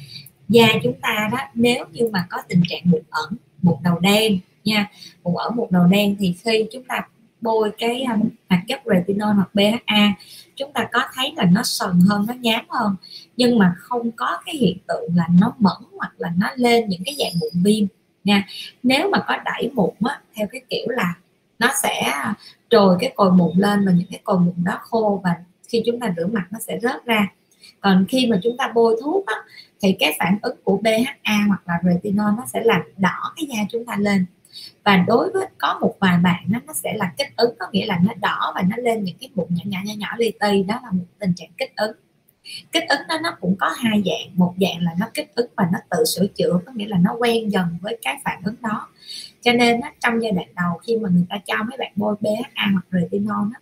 da 0.49 0.69
chúng 0.83 1.01
ta 1.03 1.29
đó 1.33 1.39
nếu 1.55 1.85
như 1.93 2.09
mà 2.13 2.27
có 2.31 2.43
tình 2.49 2.63
trạng 2.69 2.83
mụn 2.85 3.03
ẩn 3.11 3.37
mụn 3.63 3.77
đầu 3.83 3.99
đen 3.99 4.39
nha 4.65 4.91
mụn 5.25 5.35
ẩn 5.37 5.57
mụn 5.57 5.69
đầu 5.71 5.87
đen 5.87 6.17
thì 6.19 6.35
khi 6.45 6.67
chúng 6.73 6.85
ta 6.85 7.01
bôi 7.43 7.71
cái 7.79 8.03
à, 8.03 8.13
um, 8.13 8.29
hoạt 8.49 8.63
chất 8.69 8.81
retinol 8.87 9.35
hoặc 9.35 9.55
BHA 9.55 10.15
chúng 10.57 10.73
ta 10.73 10.89
có 10.93 11.01
thấy 11.15 11.33
là 11.37 11.45
nó 11.45 11.63
sần 11.63 11.91
hơn 12.09 12.25
nó 12.29 12.35
nhám 12.35 12.65
hơn 12.69 12.97
nhưng 13.37 13.59
mà 13.59 13.75
không 13.79 14.11
có 14.13 14.41
cái 14.47 14.55
hiện 14.57 14.79
tượng 14.89 15.17
là 15.17 15.27
nó 15.41 15.55
mẫn 15.59 15.83
hoặc 15.97 16.13
là 16.19 16.33
nó 16.39 16.51
lên 16.57 16.89
những 16.89 17.03
cái 17.05 17.15
dạng 17.19 17.41
mụn 17.41 17.63
viêm 17.63 17.87
nha. 18.25 18.47
Nếu 18.83 19.11
mà 19.11 19.19
có 19.29 19.37
đẩy 19.45 19.71
mụn 19.75 19.91
á 20.05 20.21
theo 20.35 20.47
cái 20.53 20.61
kiểu 20.71 20.87
là 20.89 21.15
nó 21.59 21.69
sẽ 21.83 22.01
à, 22.01 22.35
trồi 22.71 22.97
cái 23.01 23.13
cồi 23.17 23.33
mụn 23.33 23.59
lên 23.59 23.87
và 23.87 23.93
những 23.93 24.07
cái 24.11 24.21
cồi 24.25 24.39
mụn 24.39 24.55
đó 24.65 24.79
khô 24.83 25.21
và 25.25 25.35
khi 25.69 25.83
chúng 25.87 26.01
ta 26.01 26.15
rửa 26.17 26.27
mặt 26.27 26.45
nó 26.51 26.59
sẽ 26.59 26.79
rớt 26.83 27.05
ra. 27.05 27.29
Còn 27.81 28.05
khi 28.09 28.27
mà 28.31 28.41
chúng 28.43 28.57
ta 28.57 28.73
bôi 28.75 28.97
thuốc 29.03 29.27
á, 29.27 29.35
thì 29.83 29.97
cái 29.99 30.17
phản 30.19 30.39
ứng 30.43 30.57
của 30.65 30.77
BHA 30.77 31.45
hoặc 31.49 31.63
là 31.67 31.75
retinol 31.85 32.31
nó 32.37 32.45
sẽ 32.53 32.61
làm 32.65 32.83
đỏ 32.99 33.33
cái 33.37 33.47
da 33.49 33.63
chúng 33.71 33.85
ta 33.85 33.97
lên 33.99 34.27
và 34.85 34.97
đối 34.97 35.31
với 35.31 35.47
có 35.59 35.79
một 35.81 35.95
vài 36.01 36.19
bạn 36.19 36.45
nó 36.49 36.59
nó 36.67 36.73
sẽ 36.73 36.95
là 36.97 37.13
kích 37.19 37.37
ứng 37.37 37.55
có 37.59 37.67
nghĩa 37.73 37.87
là 37.87 37.99
nó 38.03 38.13
đỏ 38.21 38.53
và 38.55 38.63
nó 38.69 38.77
lên 38.77 39.05
những 39.05 39.17
cái 39.21 39.31
bụng 39.35 39.49
nhỏ 39.51 39.63
nhỏ 39.65 39.79
nhỏ 39.85 39.93
nhỏ 39.99 40.09
li 40.19 40.33
ti 40.41 40.63
đó 40.63 40.81
là 40.83 40.91
một 40.91 41.05
tình 41.19 41.33
trạng 41.37 41.51
kích 41.59 41.73
ứng. 41.77 41.97
Kích 42.73 42.85
ứng 42.89 43.01
nó 43.09 43.19
nó 43.23 43.37
cũng 43.41 43.57
có 43.57 43.69
hai 43.69 44.03
dạng 44.07 44.39
một 44.39 44.55
dạng 44.61 44.83
là 44.83 44.91
nó 44.99 45.07
kích 45.15 45.35
ứng 45.35 45.51
và 45.57 45.69
nó 45.73 45.79
tự 45.91 46.05
sửa 46.05 46.27
chữa 46.27 46.61
có 46.67 46.73
nghĩa 46.75 46.89
là 46.89 46.99
nó 46.99 47.17
quen 47.19 47.53
dần 47.53 47.79
với 47.83 47.99
cái 48.03 48.17
phản 48.25 48.43
ứng 48.45 48.55
đó. 48.61 48.89
Cho 49.41 49.53
nên 49.53 49.81
á, 49.81 49.93
trong 50.01 50.23
giai 50.23 50.33
đoạn 50.33 50.49
đầu 50.57 50.79
khi 50.87 50.97
mà 50.97 51.09
người 51.09 51.25
ta 51.29 51.37
cho 51.47 51.55
mấy 51.69 51.77
bạn 51.79 51.93
bôi 51.97 52.17
BHA 52.21 52.67
hoặc 52.73 52.85
retinol 52.91 53.49
á, 53.55 53.61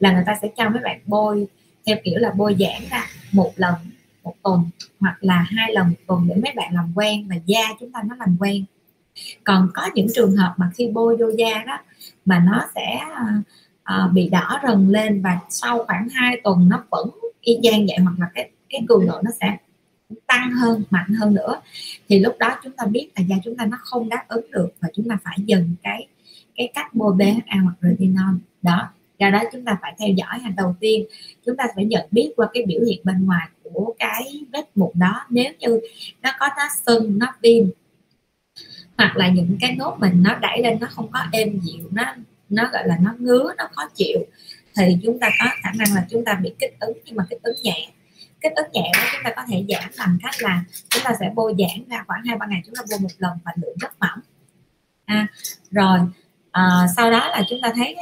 là 0.00 0.12
người 0.12 0.24
ta 0.26 0.38
sẽ 0.42 0.48
cho 0.56 0.70
mấy 0.70 0.82
bạn 0.82 1.00
bôi 1.06 1.46
theo 1.86 1.96
kiểu 2.04 2.18
là 2.18 2.30
bôi 2.30 2.56
giãn 2.58 2.88
ra 2.90 3.06
một 3.32 3.52
lần 3.56 3.74
một 4.22 4.34
tuần 4.42 4.70
hoặc 5.00 5.16
là 5.20 5.46
hai 5.48 5.72
lần 5.72 5.88
một 5.88 5.96
tuần 6.06 6.26
để 6.28 6.34
mấy 6.34 6.52
bạn 6.56 6.74
làm 6.74 6.92
quen 6.94 7.28
và 7.28 7.36
da 7.46 7.62
chúng 7.80 7.92
ta 7.92 8.02
nó 8.06 8.16
làm 8.16 8.36
quen 8.40 8.64
còn 9.44 9.68
có 9.74 9.90
những 9.94 10.06
trường 10.14 10.36
hợp 10.36 10.54
mà 10.56 10.70
khi 10.74 10.90
bôi 10.92 11.16
vô 11.16 11.26
da 11.38 11.64
đó 11.66 11.78
mà 12.24 12.38
nó 12.38 12.68
sẽ 12.74 13.00
uh, 13.82 14.12
bị 14.12 14.28
đỏ 14.28 14.60
rần 14.68 14.88
lên 14.88 15.22
và 15.22 15.38
sau 15.48 15.84
khoảng 15.84 16.08
2 16.08 16.40
tuần 16.44 16.68
nó 16.68 16.84
vẫn 16.90 17.10
y 17.40 17.58
chang 17.62 17.86
vậy 17.86 17.96
hoặc 17.98 18.14
là 18.18 18.26
cái 18.34 18.50
cái 18.68 18.80
cường 18.88 19.06
độ 19.06 19.20
nó 19.24 19.30
sẽ 19.40 19.56
tăng 20.26 20.50
hơn 20.50 20.82
mạnh 20.90 21.14
hơn 21.18 21.34
nữa 21.34 21.60
thì 22.08 22.18
lúc 22.18 22.36
đó 22.38 22.58
chúng 22.64 22.72
ta 22.72 22.84
biết 22.86 23.10
là 23.16 23.24
da 23.28 23.36
chúng 23.44 23.56
ta 23.56 23.66
nó 23.66 23.78
không 23.80 24.08
đáp 24.08 24.24
ứng 24.28 24.50
được 24.50 24.68
và 24.80 24.88
chúng 24.94 25.08
ta 25.08 25.18
phải 25.24 25.36
dừng 25.46 25.70
cái 25.82 26.08
cái 26.56 26.70
cách 26.74 26.94
bôi 26.94 27.14
BHA 27.14 27.56
hoặc 27.62 27.74
retinol. 27.80 28.34
Đó 28.62 28.88
do 29.18 29.30
đó 29.30 29.42
chúng 29.52 29.64
ta 29.64 29.78
phải 29.82 29.94
theo 29.98 30.08
dõi 30.08 30.38
hàng 30.38 30.54
đầu 30.56 30.74
tiên. 30.80 31.04
Chúng 31.46 31.56
ta 31.56 31.64
phải 31.74 31.84
nhận 31.84 32.06
biết 32.10 32.32
qua 32.36 32.48
cái 32.54 32.62
biểu 32.66 32.80
hiện 32.84 33.00
bên 33.04 33.26
ngoài 33.26 33.48
của 33.62 33.94
cái 33.98 34.44
vết 34.52 34.76
mụn 34.76 34.90
đó. 34.94 35.26
Nếu 35.30 35.52
như 35.58 35.80
nó 36.22 36.30
có 36.38 36.48
nó 36.56 36.64
sưng 36.86 37.18
nó 37.18 37.26
viêm 37.42 37.64
hoặc 38.98 39.16
là 39.16 39.28
những 39.28 39.56
cái 39.60 39.76
nốt 39.76 39.96
mình 39.98 40.22
nó 40.22 40.34
đẩy 40.34 40.62
lên 40.62 40.78
nó 40.80 40.86
không 40.90 41.10
có 41.10 41.20
êm 41.32 41.60
dịu 41.60 41.88
nó 41.90 42.14
nó 42.48 42.68
gọi 42.72 42.88
là 42.88 42.98
nó 43.02 43.14
ngứa 43.18 43.54
nó 43.58 43.64
khó 43.72 43.88
chịu 43.94 44.18
thì 44.76 44.96
chúng 45.02 45.18
ta 45.20 45.28
có 45.38 45.46
khả 45.62 45.72
năng 45.78 45.94
là 45.94 46.06
chúng 46.10 46.24
ta 46.24 46.34
bị 46.34 46.52
kích 46.58 46.76
ứng 46.80 46.98
nhưng 47.04 47.16
mà 47.16 47.24
kích 47.30 47.42
ứng 47.42 47.56
nhẹ. 47.62 47.88
Kích 48.40 48.52
ứng 48.56 48.72
nhẹ 48.72 48.90
đó 48.94 49.02
chúng 49.12 49.20
ta 49.24 49.30
có 49.36 49.42
thể 49.48 49.64
giảm 49.68 49.90
bằng 49.98 50.18
cách 50.22 50.34
là 50.38 50.64
chúng 50.88 51.02
ta 51.04 51.10
sẽ 51.20 51.30
bôi 51.34 51.54
giãn 51.58 51.88
ra 51.88 52.04
khoảng 52.06 52.22
hai 52.24 52.36
ba 52.38 52.46
ngày 52.46 52.62
chúng 52.66 52.74
ta 52.74 52.82
bôi 52.90 52.98
một 53.00 53.08
lần 53.18 53.38
và 53.44 53.52
lượng 53.62 53.76
rất 53.80 53.92
mỏng. 54.00 54.20
À, 55.04 55.26
rồi 55.70 55.98
à, 56.50 56.86
sau 56.96 57.10
đó 57.10 57.28
là 57.28 57.42
chúng 57.48 57.58
ta 57.62 57.72
thấy 57.76 57.96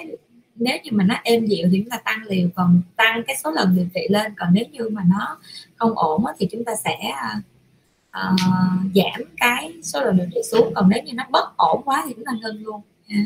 nếu 0.54 0.78
như 0.84 0.90
mà 0.92 1.04
nó 1.04 1.14
êm 1.24 1.46
dịu 1.46 1.68
thì 1.72 1.80
chúng 1.80 1.90
ta 1.90 1.96
tăng 1.96 2.22
liều 2.26 2.48
còn 2.54 2.82
tăng 2.96 3.22
cái 3.26 3.36
số 3.44 3.50
lần 3.50 3.76
điều 3.76 3.86
trị 3.94 4.00
lên 4.10 4.32
còn 4.36 4.48
nếu 4.52 4.64
như 4.72 4.88
mà 4.88 5.02
nó 5.06 5.38
không 5.76 5.98
ổn 5.98 6.24
thì 6.38 6.48
chúng 6.52 6.64
ta 6.64 6.72
sẽ 6.84 7.12
uh, 8.18 8.40
giảm 8.94 9.22
cái 9.36 9.72
số 9.82 10.00
lượng 10.00 10.16
đường 10.16 10.30
trị 10.34 10.40
xuống. 10.50 10.74
Còn 10.74 10.88
nếu 10.88 11.02
như 11.02 11.12
nó 11.12 11.24
bất 11.30 11.56
ổn 11.56 11.82
quá 11.84 12.02
thì 12.06 12.12
chúng 12.16 12.24
ta 12.24 12.32
ngưng 12.42 12.62
luôn. 12.64 12.80
Ha. 13.08 13.16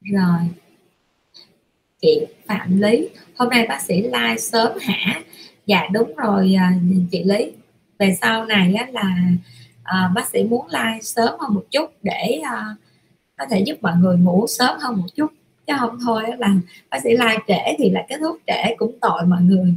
rồi. 0.00 0.48
Chị 2.00 2.26
phạm 2.46 2.80
lý 2.80 3.08
hôm 3.36 3.48
nay 3.48 3.66
bác 3.68 3.82
sĩ 3.82 4.02
like 4.02 4.36
sớm 4.38 4.78
hả? 4.80 5.20
Dạ 5.66 5.88
đúng 5.92 6.14
rồi 6.16 6.54
uh, 6.56 6.82
chị 7.12 7.24
lý. 7.24 7.52
Về 7.98 8.16
sau 8.20 8.44
này 8.44 8.74
á, 8.74 8.86
là 8.92 9.16
uh, 9.80 10.14
bác 10.14 10.28
sĩ 10.28 10.44
muốn 10.44 10.66
like 10.66 11.00
sớm 11.02 11.34
hơn 11.40 11.54
một 11.54 11.64
chút 11.70 11.90
để 12.02 12.40
uh, 12.40 12.78
có 13.36 13.46
thể 13.50 13.62
giúp 13.66 13.74
mọi 13.80 13.96
người 13.96 14.16
ngủ 14.16 14.46
sớm 14.46 14.78
hơn 14.80 14.96
một 14.96 15.06
chút. 15.14 15.32
Chứ 15.66 15.74
không 15.78 15.98
thôi 16.04 16.22
là 16.38 16.54
bác 16.90 16.98
sĩ 17.02 17.10
like 17.10 17.38
trễ 17.48 17.76
thì 17.78 17.90
lại 17.90 18.06
kết 18.08 18.16
thúc 18.20 18.38
trễ 18.46 18.74
cũng 18.76 18.98
tội 19.00 19.22
mọi 19.26 19.42
người 19.42 19.74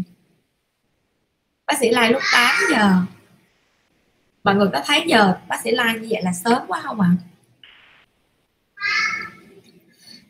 bác 1.67 1.77
sĩ 1.79 1.89
lai 1.89 2.11
lúc 2.11 2.21
8 2.33 2.55
giờ. 2.71 2.91
Mọi 4.43 4.55
người 4.55 4.67
có 4.73 4.81
thấy 4.85 5.03
giờ 5.07 5.37
bác 5.47 5.61
sĩ 5.63 5.71
lai 5.71 5.99
như 5.99 6.07
vậy 6.09 6.21
là 6.23 6.33
sớm 6.33 6.61
quá 6.67 6.81
không 6.81 7.01
ạ? 7.01 7.09
À? 7.09 7.23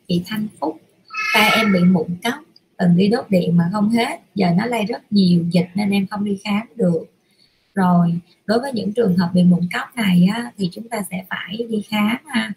chị 0.08 0.24
Thanh 0.26 0.48
Phúc 0.60 0.82
tay 1.34 1.52
em 1.56 1.74
bị 1.74 1.80
mụn 1.80 2.08
cóc 2.24 2.34
từng 2.78 2.98
đi 2.98 3.08
đốt 3.08 3.30
điện 3.30 3.58
mà 3.58 3.70
không 3.74 3.90
hết 3.90 4.20
giờ 4.36 4.48
nó 4.58 4.66
lây 4.66 4.86
rất 4.86 5.12
nhiều 5.12 5.46
dịch 5.52 5.68
nên 5.76 5.90
em 5.90 6.08
không 6.08 6.26
đi 6.26 6.40
khám 6.44 6.68
được. 6.76 7.06
Rồi 7.74 8.20
đối 8.46 8.60
với 8.60 8.72
những 8.74 8.94
trường 8.94 9.18
hợp 9.18 9.32
bị 9.34 9.44
mụn 9.44 9.68
cóc 9.74 9.96
này 9.96 10.28
á, 10.34 10.52
thì 10.58 10.70
chúng 10.74 10.90
ta 10.90 11.02
sẽ 11.12 11.26
phải 11.30 11.66
đi 11.70 11.82
khám 11.90 12.18
ha 12.28 12.52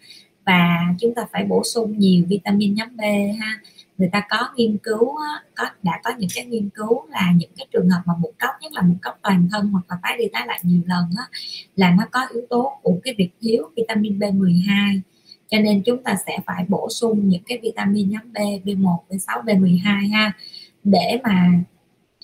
và 0.45 0.79
chúng 0.99 1.15
ta 1.15 1.25
phải 1.31 1.45
bổ 1.45 1.63
sung 1.63 1.99
nhiều 1.99 2.25
vitamin 2.27 2.73
nhóm 2.73 2.97
B 2.97 3.01
ha 3.39 3.59
người 3.99 4.09
ta 4.11 4.23
có 4.29 4.49
nghiên 4.55 4.77
cứu 4.77 5.15
có 5.55 5.65
đã 5.83 6.01
có 6.03 6.11
những 6.17 6.29
cái 6.35 6.45
nghiên 6.45 6.69
cứu 6.69 7.07
là 7.09 7.31
những 7.35 7.49
cái 7.57 7.67
trường 7.71 7.89
hợp 7.89 8.01
mà 8.05 8.13
mụn 8.19 8.31
cóc 8.39 8.51
nhất 8.61 8.73
là 8.73 8.81
mụn 8.81 8.97
cóc 9.01 9.19
toàn 9.21 9.47
thân 9.51 9.67
hoặc 9.67 9.85
là 9.89 9.97
tái 10.03 10.15
đi 10.17 10.25
tái 10.33 10.47
lại 10.47 10.59
nhiều 10.63 10.81
lần 10.85 11.05
á, 11.17 11.23
là 11.75 11.91
nó 11.91 12.03
có 12.11 12.27
yếu 12.33 12.41
tố 12.49 12.79
của 12.81 12.99
cái 13.03 13.15
việc 13.17 13.29
thiếu 13.41 13.69
vitamin 13.75 14.19
B12 14.19 14.99
cho 15.47 15.59
nên 15.59 15.81
chúng 15.85 16.03
ta 16.03 16.15
sẽ 16.25 16.39
phải 16.45 16.65
bổ 16.67 16.89
sung 16.89 17.29
những 17.29 17.43
cái 17.45 17.59
vitamin 17.61 18.09
nhóm 18.09 18.33
B, 18.33 18.37
B1, 18.37 18.97
B6, 19.09 19.43
B12 19.43 20.11
ha 20.13 20.31
để 20.83 21.19
mà 21.23 21.51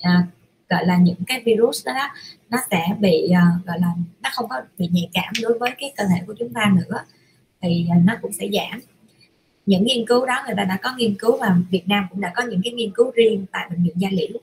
à, 0.02 0.28
gọi 0.70 0.86
là 0.86 0.98
những 0.98 1.24
cái 1.28 1.42
virus 1.46 1.86
đó, 1.86 1.94
đó 1.94 2.10
nó 2.50 2.58
sẽ 2.72 2.88
bị 3.00 3.30
à, 3.30 3.46
gọi 3.66 3.80
là 3.80 3.88
nó 4.22 4.30
không 4.34 4.50
có 4.50 4.62
bị 4.78 4.88
nhạy 4.92 5.10
cảm 5.14 5.34
đối 5.42 5.60
với 5.60 5.72
cái 5.80 5.94
cơ 5.98 6.04
thể 6.04 6.22
của 6.28 6.34
chúng 6.40 6.54
ta 6.54 6.74
nữa. 6.76 7.00
Thì 7.62 7.88
à, 7.92 7.98
nó 8.04 8.14
cũng 8.22 8.34
sẽ 8.34 8.48
giảm 8.54 8.82
những 9.66 9.84
nghiên 9.84 10.06
cứu 10.06 10.26
đó 10.26 10.44
người 10.46 10.56
ta 10.58 10.64
đã 10.64 10.80
có 10.84 10.96
nghiên 10.98 11.16
cứu 11.20 11.38
và 11.38 11.58
Việt 11.70 11.88
Nam 11.88 12.06
cũng 12.10 12.22
đã 12.22 12.32
có 12.36 12.44
những 12.44 12.62
cái 12.64 12.74
nghiên 12.74 12.92
cứu 12.92 13.12
riêng 13.12 13.46
tại 13.52 13.68
bệnh 13.70 13.84
viện 13.84 13.94
Gia 13.96 14.10
Liễu. 14.12 14.40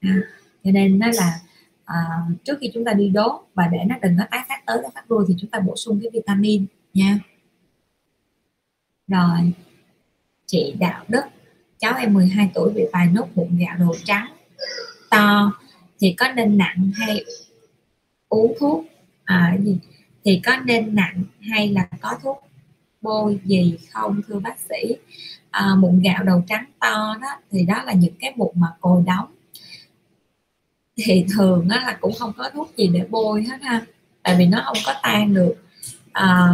À, 0.00 0.16
cho 0.64 0.70
nên 0.70 0.98
nó 0.98 1.06
là 1.14 1.40
à, 1.84 1.96
trước 2.44 2.58
khi 2.60 2.70
chúng 2.74 2.84
ta 2.84 2.92
đi 2.92 3.08
đốt 3.08 3.32
và 3.54 3.68
để 3.72 3.78
nó 3.88 3.96
đừng 4.02 4.16
có 4.18 4.24
tái 4.30 4.40
phát 4.48 4.62
tới 4.66 4.78
nó 4.82 4.88
phát 4.94 5.10
đuôi 5.10 5.24
thì 5.28 5.34
chúng 5.38 5.50
ta 5.50 5.60
bổ 5.60 5.76
sung 5.76 6.00
cái 6.02 6.10
vitamin 6.12 6.66
nha. 6.94 7.18
Rồi 9.08 9.52
chị 10.46 10.74
đạo 10.78 11.04
đức. 11.08 11.22
Cháu 11.78 11.94
em 11.98 12.14
12 12.14 12.50
tuổi 12.54 12.72
bị 12.72 12.82
vài 12.92 13.06
nốt 13.06 13.28
mụn 13.34 13.58
gạo 13.58 13.76
đồ 13.78 13.94
trắng 14.04 14.26
to. 15.10 15.52
Thì 16.00 16.14
có 16.18 16.32
nên 16.32 16.58
nặng 16.58 16.90
hay 16.94 17.24
uống 18.28 18.54
thuốc? 18.60 18.84
À, 19.24 19.56
gì? 19.64 19.78
Thì 20.24 20.40
có 20.44 20.56
nên 20.64 20.94
nặng 20.94 21.24
hay 21.40 21.68
là 21.68 21.88
có 22.00 22.18
thuốc? 22.22 22.49
Bôi 23.00 23.40
gì 23.44 23.78
không 23.92 24.20
thưa 24.28 24.38
bác 24.38 24.58
sĩ? 24.68 24.96
À, 25.50 25.74
mụn 25.78 26.00
gạo 26.02 26.22
đầu 26.24 26.42
trắng 26.48 26.64
to 26.78 27.16
đó 27.22 27.28
thì 27.50 27.64
đó 27.64 27.82
là 27.86 27.92
những 27.92 28.14
cái 28.20 28.32
mụn 28.36 28.50
mà 28.54 28.68
cồi 28.80 29.02
đóng. 29.06 29.26
Thì 30.96 31.26
thường 31.36 31.68
á, 31.68 31.82
là 31.86 31.98
cũng 32.00 32.12
không 32.18 32.32
có 32.36 32.50
thuốc 32.54 32.76
gì 32.76 32.90
để 32.94 33.06
bôi 33.10 33.42
hết 33.42 33.62
ha 33.62 33.86
tại 34.22 34.36
vì 34.38 34.46
nó 34.46 34.62
không 34.64 34.76
có 34.86 34.94
tan 35.02 35.34
được. 35.34 35.54
À, 36.12 36.48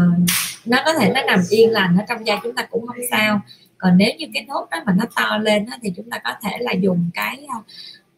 nó 0.67 0.83
có 0.85 0.95
thể 0.95 1.13
nó 1.15 1.23
nằm 1.23 1.41
yên 1.51 1.71
lành 1.71 1.97
ở 1.99 2.05
trong 2.09 2.27
da 2.27 2.41
chúng 2.43 2.55
ta 2.55 2.63
cũng 2.71 2.87
không 2.87 2.97
sao. 3.11 3.41
Còn 3.79 3.97
nếu 3.97 4.11
như 4.19 4.27
cái 4.35 4.45
nốt 4.49 4.67
đó 4.71 4.79
mà 4.87 4.95
nó 4.99 5.05
to 5.17 5.39
lên 5.39 5.67
đó, 5.67 5.77
thì 5.83 5.93
chúng 5.97 6.11
ta 6.11 6.19
có 6.25 6.31
thể 6.43 6.59
là 6.61 6.73
dùng 6.73 7.11
cái 7.15 7.47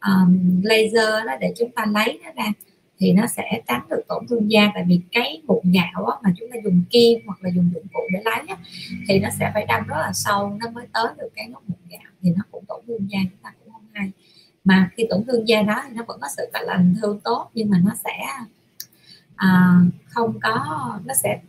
um, 0.06 0.62
laser 0.62 1.26
đó 1.26 1.32
để 1.40 1.54
chúng 1.58 1.70
ta 1.70 1.86
lấy 1.86 2.20
nó 2.24 2.30
ra 2.36 2.52
thì 2.98 3.12
nó 3.12 3.26
sẽ 3.26 3.62
tránh 3.66 3.86
được 3.90 4.02
tổn 4.08 4.26
thương 4.28 4.50
da. 4.50 4.70
Tại 4.74 4.84
vì 4.88 5.00
cái 5.12 5.42
mụn 5.46 5.72
gạo 5.72 6.06
á, 6.06 6.16
mà 6.22 6.32
chúng 6.36 6.48
ta 6.52 6.56
dùng 6.64 6.82
kim 6.90 7.20
hoặc 7.26 7.38
là 7.42 7.50
dùng 7.54 7.70
dụng 7.74 7.86
cụ 7.92 8.00
để 8.12 8.20
lấy 8.24 8.40
á, 8.48 8.56
thì 9.08 9.18
nó 9.18 9.28
sẽ 9.38 9.50
phải 9.54 9.66
đâm 9.66 9.86
rất 9.86 9.96
là 9.98 10.12
sâu 10.12 10.56
nó 10.60 10.70
mới 10.70 10.86
tới 10.92 11.06
được 11.18 11.28
cái 11.34 11.48
gốc 11.52 11.62
mụn 11.66 11.78
gạo. 11.90 12.12
Thì 12.22 12.30
nó 12.36 12.42
cũng 12.50 12.64
tổn 12.68 12.80
thương 12.86 13.10
da 13.10 13.18
chúng 13.22 13.38
ta 13.42 13.52
cũng 13.64 13.72
không 13.72 13.86
hay. 13.92 14.10
Mà 14.64 14.90
khi 14.96 15.06
tổn 15.10 15.24
thương 15.24 15.48
da 15.48 15.62
đó 15.62 15.82
thì 15.88 15.96
nó 15.96 16.04
vẫn 16.08 16.20
có 16.20 16.28
sự 16.36 16.46
lành 16.66 16.94
thương 17.00 17.20
tốt 17.20 17.50
nhưng 17.54 17.70
mà 17.70 17.78
nó 17.84 17.92
sẽ 18.04 18.26
à, 19.36 19.80
không 20.06 20.38
có 20.42 20.64
nó 21.04 21.14
sẽ 21.14 21.40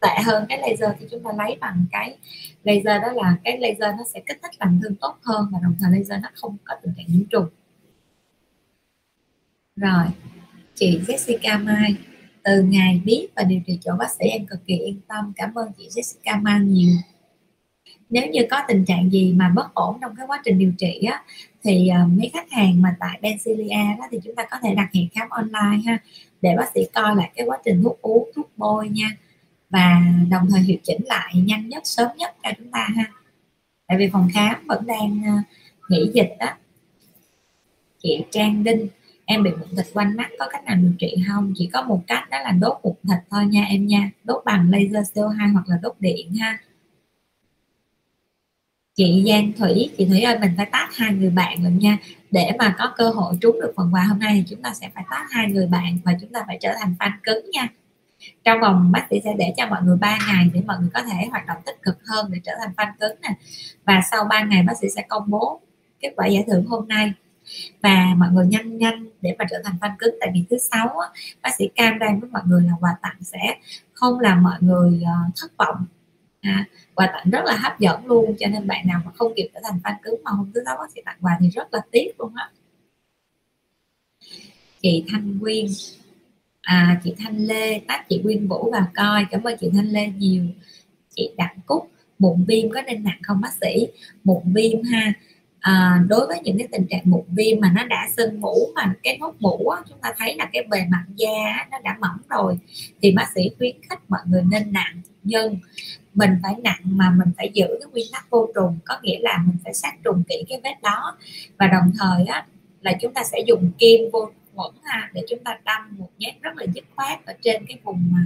tệ 0.00 0.22
hơn 0.24 0.44
cái 0.48 0.58
laser 0.58 0.90
thì 1.00 1.06
chúng 1.10 1.22
ta 1.22 1.30
lấy 1.38 1.56
bằng 1.60 1.86
cái 1.92 2.16
laser 2.64 3.02
đó 3.02 3.12
là 3.12 3.36
cái 3.44 3.58
laser 3.58 3.96
nó 3.96 4.04
sẽ 4.14 4.20
kích 4.26 4.38
thích 4.42 4.50
làm 4.58 4.80
thương 4.82 4.94
tốt 4.94 5.16
hơn 5.22 5.48
và 5.52 5.58
đồng 5.62 5.76
thời 5.80 5.90
laser 5.90 6.22
nó 6.22 6.28
không 6.34 6.56
có 6.64 6.74
tình 6.82 6.94
trạng 6.96 7.06
nhiễm 7.08 7.24
trùng. 7.24 7.46
Rồi 9.76 10.04
chị 10.76 11.00
Jessica 11.06 11.64
Mai. 11.64 11.94
Từ 12.44 12.62
ngày 12.62 13.00
biết 13.04 13.28
và 13.36 13.42
điều 13.42 13.60
trị 13.66 13.78
chỗ 13.84 13.92
bác 13.98 14.10
sĩ 14.10 14.24
em 14.24 14.46
cực 14.46 14.66
kỳ 14.66 14.74
yên 14.76 15.00
tâm. 15.08 15.32
Cảm 15.36 15.54
ơn 15.54 15.72
chị 15.78 15.88
Jessica 15.94 16.42
Mai 16.42 16.60
nhiều. 16.60 16.96
Nếu 18.10 18.26
như 18.26 18.40
có 18.50 18.62
tình 18.68 18.84
trạng 18.84 19.12
gì 19.12 19.32
mà 19.32 19.52
bất 19.56 19.74
ổn 19.74 19.98
trong 20.00 20.16
cái 20.16 20.26
quá 20.26 20.40
trình 20.44 20.58
điều 20.58 20.72
trị 20.78 21.02
á 21.10 21.22
thì 21.62 21.90
uh, 22.02 22.18
mấy 22.18 22.30
khách 22.32 22.50
hàng 22.50 22.82
mà 22.82 22.96
tại 23.00 23.18
Benzilia 23.22 23.98
đó 23.98 24.04
thì 24.10 24.18
chúng 24.24 24.34
ta 24.34 24.46
có 24.50 24.56
thể 24.62 24.74
đặt 24.74 24.88
hẹn 24.94 25.08
khám 25.14 25.28
online 25.28 25.82
ha 25.86 25.98
để 26.40 26.54
bác 26.56 26.70
sĩ 26.74 26.80
coi 26.94 27.16
lại 27.16 27.30
cái 27.34 27.46
quá 27.46 27.58
trình 27.64 27.82
thuốc 27.82 28.02
uống 28.02 28.30
thuốc 28.36 28.50
bôi 28.56 28.88
nha. 28.88 29.16
Và 29.70 30.02
đồng 30.30 30.46
thời 30.50 30.60
hiệu 30.60 30.76
chỉnh 30.82 31.00
lại 31.04 31.34
nhanh 31.34 31.68
nhất 31.68 31.82
sớm 31.86 32.08
nhất 32.16 32.36
cho 32.42 32.50
chúng 32.58 32.70
ta 32.70 32.88
ha. 32.96 33.04
Tại 33.86 33.98
vì 33.98 34.08
phòng 34.12 34.28
khám 34.34 34.66
vẫn 34.66 34.86
đang 34.86 35.20
uh, 35.20 35.44
nghỉ 35.90 36.10
dịch 36.14 36.36
đó 36.40 36.48
chị 38.02 38.24
Trang 38.30 38.64
Đinh 38.64 38.88
em 39.26 39.42
bị 39.42 39.50
mụn 39.50 39.68
thịt 39.76 39.86
quanh 39.94 40.16
mắt, 40.16 40.28
có 40.38 40.48
cách 40.52 40.64
nào 40.64 40.76
điều 40.76 40.92
trị 40.98 41.14
không? 41.28 41.52
Chỉ 41.56 41.70
có 41.72 41.82
một 41.82 42.02
cách, 42.06 42.30
đó 42.30 42.38
là 42.40 42.50
đốt 42.50 42.78
mụn 42.82 42.94
thịt 43.02 43.18
thôi 43.30 43.46
nha 43.46 43.64
em 43.64 43.86
nha. 43.86 44.10
Đốt 44.24 44.42
bằng 44.44 44.70
laser 44.70 45.18
CO2 45.18 45.52
hoặc 45.52 45.68
là 45.68 45.78
đốt 45.82 45.96
điện 46.00 46.34
ha. 46.34 46.58
Chị 48.94 49.24
Giang 49.28 49.52
Thủy, 49.52 49.90
chị 49.98 50.06
Thủy 50.06 50.20
ơi, 50.20 50.38
mình 50.38 50.50
phải 50.56 50.66
tát 50.66 50.88
hai 50.96 51.12
người 51.12 51.30
bạn 51.30 51.64
luôn 51.64 51.78
nha. 51.78 51.98
Để 52.30 52.50
mà 52.58 52.74
có 52.78 52.92
cơ 52.96 53.10
hội 53.10 53.34
trúng 53.40 53.60
được 53.60 53.72
phần 53.76 53.94
quà 53.94 54.02
hôm 54.02 54.18
nay 54.18 54.34
thì 54.34 54.44
chúng 54.50 54.62
ta 54.62 54.74
sẽ 54.74 54.90
phải 54.94 55.04
tát 55.10 55.26
hai 55.30 55.50
người 55.50 55.66
bạn 55.66 55.98
và 56.04 56.12
chúng 56.20 56.32
ta 56.32 56.44
phải 56.46 56.58
trở 56.60 56.74
thành 56.80 56.94
fan 56.98 57.10
cứng 57.22 57.50
nha. 57.50 57.68
Trong 58.44 58.60
vòng 58.60 58.92
bác 58.92 59.06
sĩ 59.10 59.20
sẽ 59.24 59.34
để 59.38 59.54
cho 59.56 59.66
mọi 59.66 59.82
người 59.82 59.96
3 59.96 60.18
ngày 60.28 60.50
để 60.54 60.62
mọi 60.66 60.76
người 60.80 60.88
có 60.94 61.02
thể 61.02 61.26
hoạt 61.30 61.46
động 61.46 61.58
tích 61.66 61.82
cực 61.82 61.98
hơn 62.06 62.30
để 62.32 62.40
trở 62.44 62.52
thành 62.60 62.70
fan 62.76 62.92
cứng 63.00 63.16
nè. 63.22 63.28
Và 63.84 64.00
sau 64.10 64.24
3 64.24 64.42
ngày 64.42 64.62
bác 64.62 64.74
sĩ 64.80 64.88
sẽ 64.96 65.02
công 65.08 65.24
bố 65.26 65.60
kết 66.00 66.12
quả 66.16 66.26
giải 66.26 66.44
thưởng 66.46 66.66
hôm 66.66 66.88
nay 66.88 67.12
và 67.82 68.14
mọi 68.16 68.28
người 68.32 68.46
nhanh 68.46 68.78
nhanh 68.78 69.06
để 69.20 69.34
mà 69.38 69.44
trở 69.50 69.56
thành 69.64 69.74
fan 69.80 69.96
cứng. 69.98 70.16
Tại 70.20 70.30
vì 70.34 70.44
thứ 70.50 70.58
sáu 70.58 70.96
bác 71.42 71.50
sĩ 71.58 71.68
cam 71.74 71.98
đoan 71.98 72.20
với 72.20 72.30
mọi 72.30 72.42
người 72.46 72.62
là 72.62 72.72
quà 72.80 72.96
tặng 73.02 73.16
sẽ 73.22 73.56
không 73.92 74.20
làm 74.20 74.42
mọi 74.42 74.58
người 74.60 75.02
ờ, 75.06 75.30
thất 75.36 75.56
vọng. 75.56 75.86
À, 76.40 76.64
quà 76.94 77.06
tặng 77.06 77.30
rất 77.30 77.44
là 77.44 77.56
hấp 77.56 77.80
dẫn 77.80 78.06
luôn 78.06 78.36
cho 78.38 78.46
nên 78.46 78.66
bạn 78.66 78.86
nào 78.86 79.00
mà 79.04 79.12
không 79.14 79.32
kịp 79.36 79.48
trở 79.54 79.60
thành 79.64 79.80
fan 79.84 79.94
cứng 80.02 80.20
mà 80.24 80.30
hôm 80.30 80.50
thứ 80.54 80.62
sáu 80.64 80.76
bác 80.76 80.90
sĩ 80.94 81.00
tặng 81.04 81.18
quà 81.20 81.36
thì 81.40 81.48
rất 81.48 81.74
là 81.74 81.80
tiếc 81.90 82.08
luôn 82.18 82.32
á. 82.34 82.50
Chị 84.82 85.04
Thanh 85.08 85.38
Quyên. 85.40 85.66
À, 86.60 87.00
chị 87.04 87.14
Thanh 87.18 87.36
Lê 87.36 87.78
tác 87.78 88.04
chị 88.08 88.20
Quyên 88.22 88.48
Vũ 88.48 88.70
vào 88.70 88.86
coi. 88.94 89.26
Cảm 89.30 89.42
ơn 89.42 89.56
chị 89.60 89.70
Thanh 89.74 89.86
Lê 89.86 90.06
nhiều. 90.06 90.44
Chị 91.16 91.30
Đặng 91.36 91.56
Cúc. 91.66 91.90
Mụn 92.18 92.44
viêm 92.44 92.70
có 92.70 92.82
nên 92.82 93.04
nặng 93.04 93.18
không 93.22 93.40
bác 93.40 93.52
sĩ? 93.60 93.86
Mụn 94.24 94.42
viêm 94.54 94.82
ha 94.82 95.12
à, 95.66 96.02
đối 96.08 96.26
với 96.26 96.40
những 96.44 96.58
cái 96.58 96.68
tình 96.72 96.86
trạng 96.90 97.02
mụn 97.04 97.22
viêm 97.28 97.60
mà 97.60 97.72
nó 97.74 97.84
đã 97.84 98.08
sưng 98.16 98.40
mũ 98.40 98.68
mà 98.74 98.94
cái 99.02 99.18
nốt 99.18 99.34
mũ 99.38 99.68
á, 99.68 99.82
chúng 99.88 99.98
ta 99.98 100.12
thấy 100.18 100.34
là 100.34 100.48
cái 100.52 100.62
bề 100.70 100.78
mặt 100.90 101.04
da 101.16 101.66
nó 101.70 101.78
đã 101.84 101.96
mỏng 102.00 102.18
rồi 102.30 102.58
thì 103.02 103.12
bác 103.12 103.26
sĩ 103.34 103.50
khuyến 103.58 103.76
khích 103.90 103.98
mọi 104.08 104.20
người 104.26 104.42
nên 104.50 104.72
nặng 104.72 105.00
nhưng 105.22 105.58
mình 106.14 106.30
phải 106.42 106.54
nặng 106.62 106.80
mà 106.84 107.10
mình 107.10 107.28
phải 107.36 107.50
giữ 107.54 107.66
cái 107.66 107.90
nguyên 107.92 108.06
tắc 108.12 108.30
vô 108.30 108.48
trùng 108.54 108.78
có 108.84 108.98
nghĩa 109.02 109.18
là 109.20 109.38
mình 109.46 109.56
phải 109.64 109.74
sát 109.74 109.92
trùng 110.04 110.22
kỹ 110.28 110.44
cái 110.48 110.60
vết 110.64 110.82
đó. 110.82 111.16
Và 111.58 111.66
đồng 111.66 111.92
thời 111.98 112.26
á 112.26 112.46
là 112.80 112.92
chúng 113.00 113.14
ta 113.14 113.24
sẽ 113.24 113.38
dùng 113.46 113.70
kim 113.78 114.00
vô 114.12 114.30
khuẩn 114.54 114.72
ha 114.84 115.10
để 115.12 115.22
chúng 115.28 115.44
ta 115.44 115.58
đâm 115.64 115.98
một 115.98 116.10
nhát 116.18 116.34
rất 116.42 116.56
là 116.56 116.66
dứt 116.74 116.84
khoát 116.96 117.26
ở 117.26 117.32
trên 117.42 117.66
cái 117.68 117.78
vùng 117.84 118.08
mà 118.10 118.20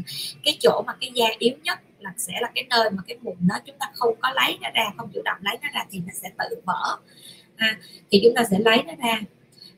cái 0.45 0.57
chỗ 0.61 0.83
mà 0.87 0.93
cái 1.01 1.11
da 1.15 1.27
yếu 1.39 1.55
nhất 1.62 1.79
là 2.01 2.12
sẽ 2.16 2.32
là 2.40 2.51
cái 2.55 2.66
nơi 2.70 2.90
mà 2.90 3.02
cái 3.06 3.18
mụn 3.22 3.36
đó 3.40 3.56
chúng 3.64 3.77
ta 3.78 3.86
không 3.94 4.14
có 4.20 4.31
lấy 4.31 4.59
nó 4.60 4.68
ra 4.74 4.85
không 4.97 5.10
chủ 5.14 5.22
động 5.24 5.39
lấy 5.40 5.59
nó 5.62 5.68
ra 5.74 5.85
thì 5.90 6.02
nó 6.06 6.12
sẽ 6.22 6.28
tự 6.39 6.60
vỡ 6.66 6.98
à, 7.56 7.77
thì 8.10 8.20
chúng 8.24 8.35
ta 8.35 8.44
sẽ 8.51 8.59
lấy 8.59 8.82
nó 8.82 8.93
ra 9.02 9.20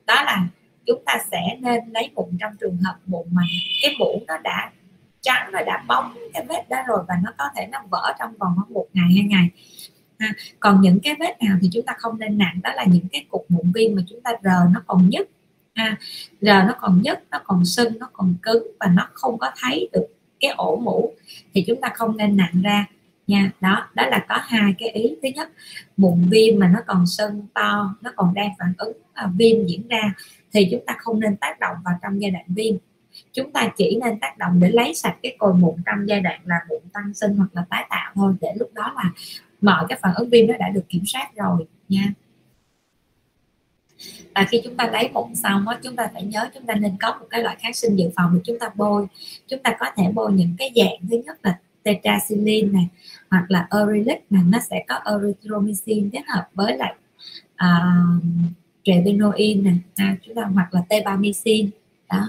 đó 0.06 0.14
là 0.14 0.46
chúng 0.86 1.02
ta 1.06 1.18
sẽ 1.30 1.56
nên 1.60 1.80
lấy 1.92 2.10
mụn 2.14 2.26
trong 2.40 2.52
trường 2.60 2.76
hợp 2.76 2.96
mụn 3.06 3.26
mà 3.30 3.42
cái 3.82 3.94
mũ 3.98 4.22
nó 4.26 4.38
đã 4.38 4.70
trắng 5.20 5.50
và 5.52 5.62
đã 5.62 5.84
bóng 5.88 6.14
cái 6.32 6.44
vết 6.48 6.68
đó 6.68 6.78
rồi 6.86 7.04
và 7.08 7.14
nó 7.22 7.30
có 7.38 7.44
thể 7.56 7.66
nó 7.66 7.82
vỡ 7.90 8.12
trong 8.18 8.34
vòng 8.38 8.56
một 8.68 8.86
ngày 8.92 9.08
hai 9.16 9.24
ngày 9.24 9.48
ha. 10.18 10.32
còn 10.60 10.80
những 10.80 10.98
cái 11.02 11.14
vết 11.20 11.42
nào 11.42 11.58
thì 11.62 11.68
chúng 11.72 11.86
ta 11.86 11.94
không 11.98 12.18
nên 12.18 12.38
nặng 12.38 12.60
đó 12.62 12.70
là 12.74 12.84
những 12.84 13.08
cái 13.12 13.26
cục 13.30 13.46
mụn 13.48 13.72
viêm 13.74 13.96
mà 13.96 14.02
chúng 14.08 14.20
ta 14.20 14.30
rờ 14.44 14.60
nó 14.70 14.82
còn 14.86 15.08
nhức 15.08 15.28
ha. 15.74 15.84
À, 15.84 15.96
rờ 16.40 16.62
nó 16.62 16.74
còn 16.80 17.02
nhức 17.02 17.18
nó 17.30 17.40
còn 17.44 17.64
sưng 17.64 17.98
nó 17.98 18.08
còn 18.12 18.34
cứng 18.42 18.66
và 18.80 18.86
nó 18.86 19.08
không 19.12 19.38
có 19.38 19.50
thấy 19.60 19.88
được 19.92 20.06
cái 20.43 20.51
ổ 20.51 20.77
mũ 20.77 21.12
thì 21.55 21.64
chúng 21.66 21.81
ta 21.81 21.90
không 21.94 22.16
nên 22.16 22.36
nặng 22.36 22.62
ra 22.62 22.86
nha. 23.27 23.51
Đó 23.60 23.89
đó 23.94 24.06
là 24.06 24.24
có 24.28 24.39
hai 24.43 24.74
cái 24.78 24.89
ý. 24.89 25.16
Thứ 25.23 25.28
nhất 25.35 25.51
mụn 25.97 26.28
viêm 26.31 26.59
mà 26.59 26.69
nó 26.69 26.81
còn 26.86 27.06
sưng 27.06 27.47
to 27.55 27.94
nó 28.01 28.12
còn 28.16 28.35
đang 28.35 28.51
phản 28.59 28.73
ứng 28.78 28.93
à, 29.12 29.31
viêm 29.36 29.66
diễn 29.66 29.89
ra 29.89 30.14
thì 30.52 30.69
chúng 30.70 30.86
ta 30.86 30.97
không 30.98 31.20
nên 31.20 31.36
tác 31.36 31.60
động 31.60 31.77
vào 31.85 31.94
trong 32.02 32.23
giai 32.23 32.31
đoạn 32.31 32.44
viêm. 32.48 32.74
Chúng 33.32 33.52
ta 33.52 33.69
chỉ 33.77 33.98
nên 34.05 34.20
tác 34.20 34.39
động 34.39 34.60
để 34.60 34.70
lấy 34.70 34.94
sạch 34.94 35.16
cái 35.23 35.36
cồi 35.39 35.55
mụn 35.55 35.74
trong 35.86 36.09
giai 36.09 36.20
đoạn 36.20 36.40
là 36.44 36.56
mụn 36.69 36.81
tăng 36.93 37.14
sinh 37.14 37.36
hoặc 37.36 37.48
là 37.52 37.64
tái 37.70 37.86
tạo 37.90 38.12
thôi. 38.14 38.35
Để 38.40 38.48
lúc 38.60 38.70
đó 38.74 38.93
là 38.97 39.10
mọi 39.60 39.86
cái 39.89 39.98
phản 40.02 40.14
ứng 40.14 40.31
viêm 40.31 40.47
nó 40.47 40.55
đã 40.59 40.69
được 40.69 40.89
kiểm 40.89 41.02
soát 41.06 41.31
rồi 41.36 41.66
nha 41.89 42.12
và 44.34 44.46
khi 44.50 44.60
chúng 44.64 44.76
ta 44.76 44.86
lấy 44.92 45.08
mụn 45.12 45.34
xong 45.34 45.68
á 45.68 45.78
chúng 45.82 45.96
ta 45.96 46.10
phải 46.12 46.22
nhớ 46.22 46.50
chúng 46.54 46.66
ta 46.66 46.74
nên 46.74 46.96
có 47.00 47.16
một 47.20 47.26
cái 47.30 47.42
loại 47.42 47.56
kháng 47.60 47.74
sinh 47.74 47.96
dự 47.96 48.10
phòng 48.16 48.30
để 48.34 48.40
chúng 48.44 48.58
ta 48.58 48.70
bôi. 48.74 49.06
Chúng 49.48 49.62
ta 49.62 49.76
có 49.80 49.86
thể 49.96 50.04
bôi 50.14 50.32
những 50.32 50.54
cái 50.58 50.72
dạng 50.76 51.08
thứ 51.10 51.22
nhất 51.26 51.38
là 51.42 51.58
tetracycline 51.82 52.68
này 52.72 52.88
hoặc 53.30 53.50
là 53.50 53.66
Arylic 53.70 54.24
này 54.30 54.42
nó 54.46 54.58
sẽ 54.70 54.84
có 54.88 55.00
erythromycin 55.04 56.10
kết 56.10 56.22
hợp 56.28 56.48
với 56.54 56.76
lại 56.76 56.94
uh, 57.64 58.22
tretinoin 58.84 59.78
à, 59.96 60.16
chúng 60.22 60.34
ta 60.34 60.42
hoặc 60.54 60.74
là 60.74 60.82
tebamycin 60.88 61.70
đó. 62.08 62.28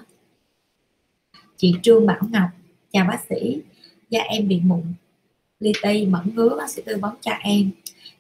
Chị 1.58 1.76
Trương 1.82 2.06
Bảo 2.06 2.20
Ngọc 2.32 2.50
chào 2.92 3.06
bác 3.06 3.20
sĩ. 3.30 3.62
Da 4.10 4.20
em 4.20 4.48
bị 4.48 4.60
mụn 4.64 4.84
li 5.60 5.72
ti 5.84 6.06
mẩn 6.06 6.36
ngứa 6.36 6.56
bác 6.58 6.70
sĩ 6.70 6.82
tư 6.86 6.98
vấn 7.02 7.16
cho 7.22 7.32
em 7.32 7.72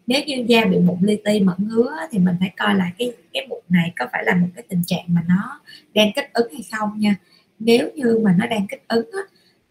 nếu 0.08 0.24
như 0.24 0.46
da 0.48 0.66
bị 0.66 0.78
mụn 0.80 0.98
li 1.02 1.18
ti 1.26 1.40
mẩn 1.40 1.56
ngứa 1.60 1.98
thì 2.12 2.20
mình 2.20 2.36
phải 2.40 2.52
coi 2.58 2.76
lại 2.76 2.92
cái 2.98 3.14
cái 3.34 3.48
mụn 3.48 3.60
này 3.70 3.94
có 3.96 4.08
phải 4.12 4.24
là 4.26 4.36
một 4.36 4.48
cái 4.56 4.64
tình 4.70 4.84
trạng 4.88 5.06
mà 5.08 5.22
nó 5.28 5.62
đang 5.94 6.12
kích 6.16 6.34
ứng 6.34 6.54
hay 6.54 6.62
không 6.72 7.00
nha. 7.00 7.16
Nếu 7.60 7.90
như 7.96 8.20
mà 8.24 8.36
nó 8.38 8.48
đang 8.48 8.68
kích 8.68 8.84
ứng 8.88 9.10
á, 9.12 9.20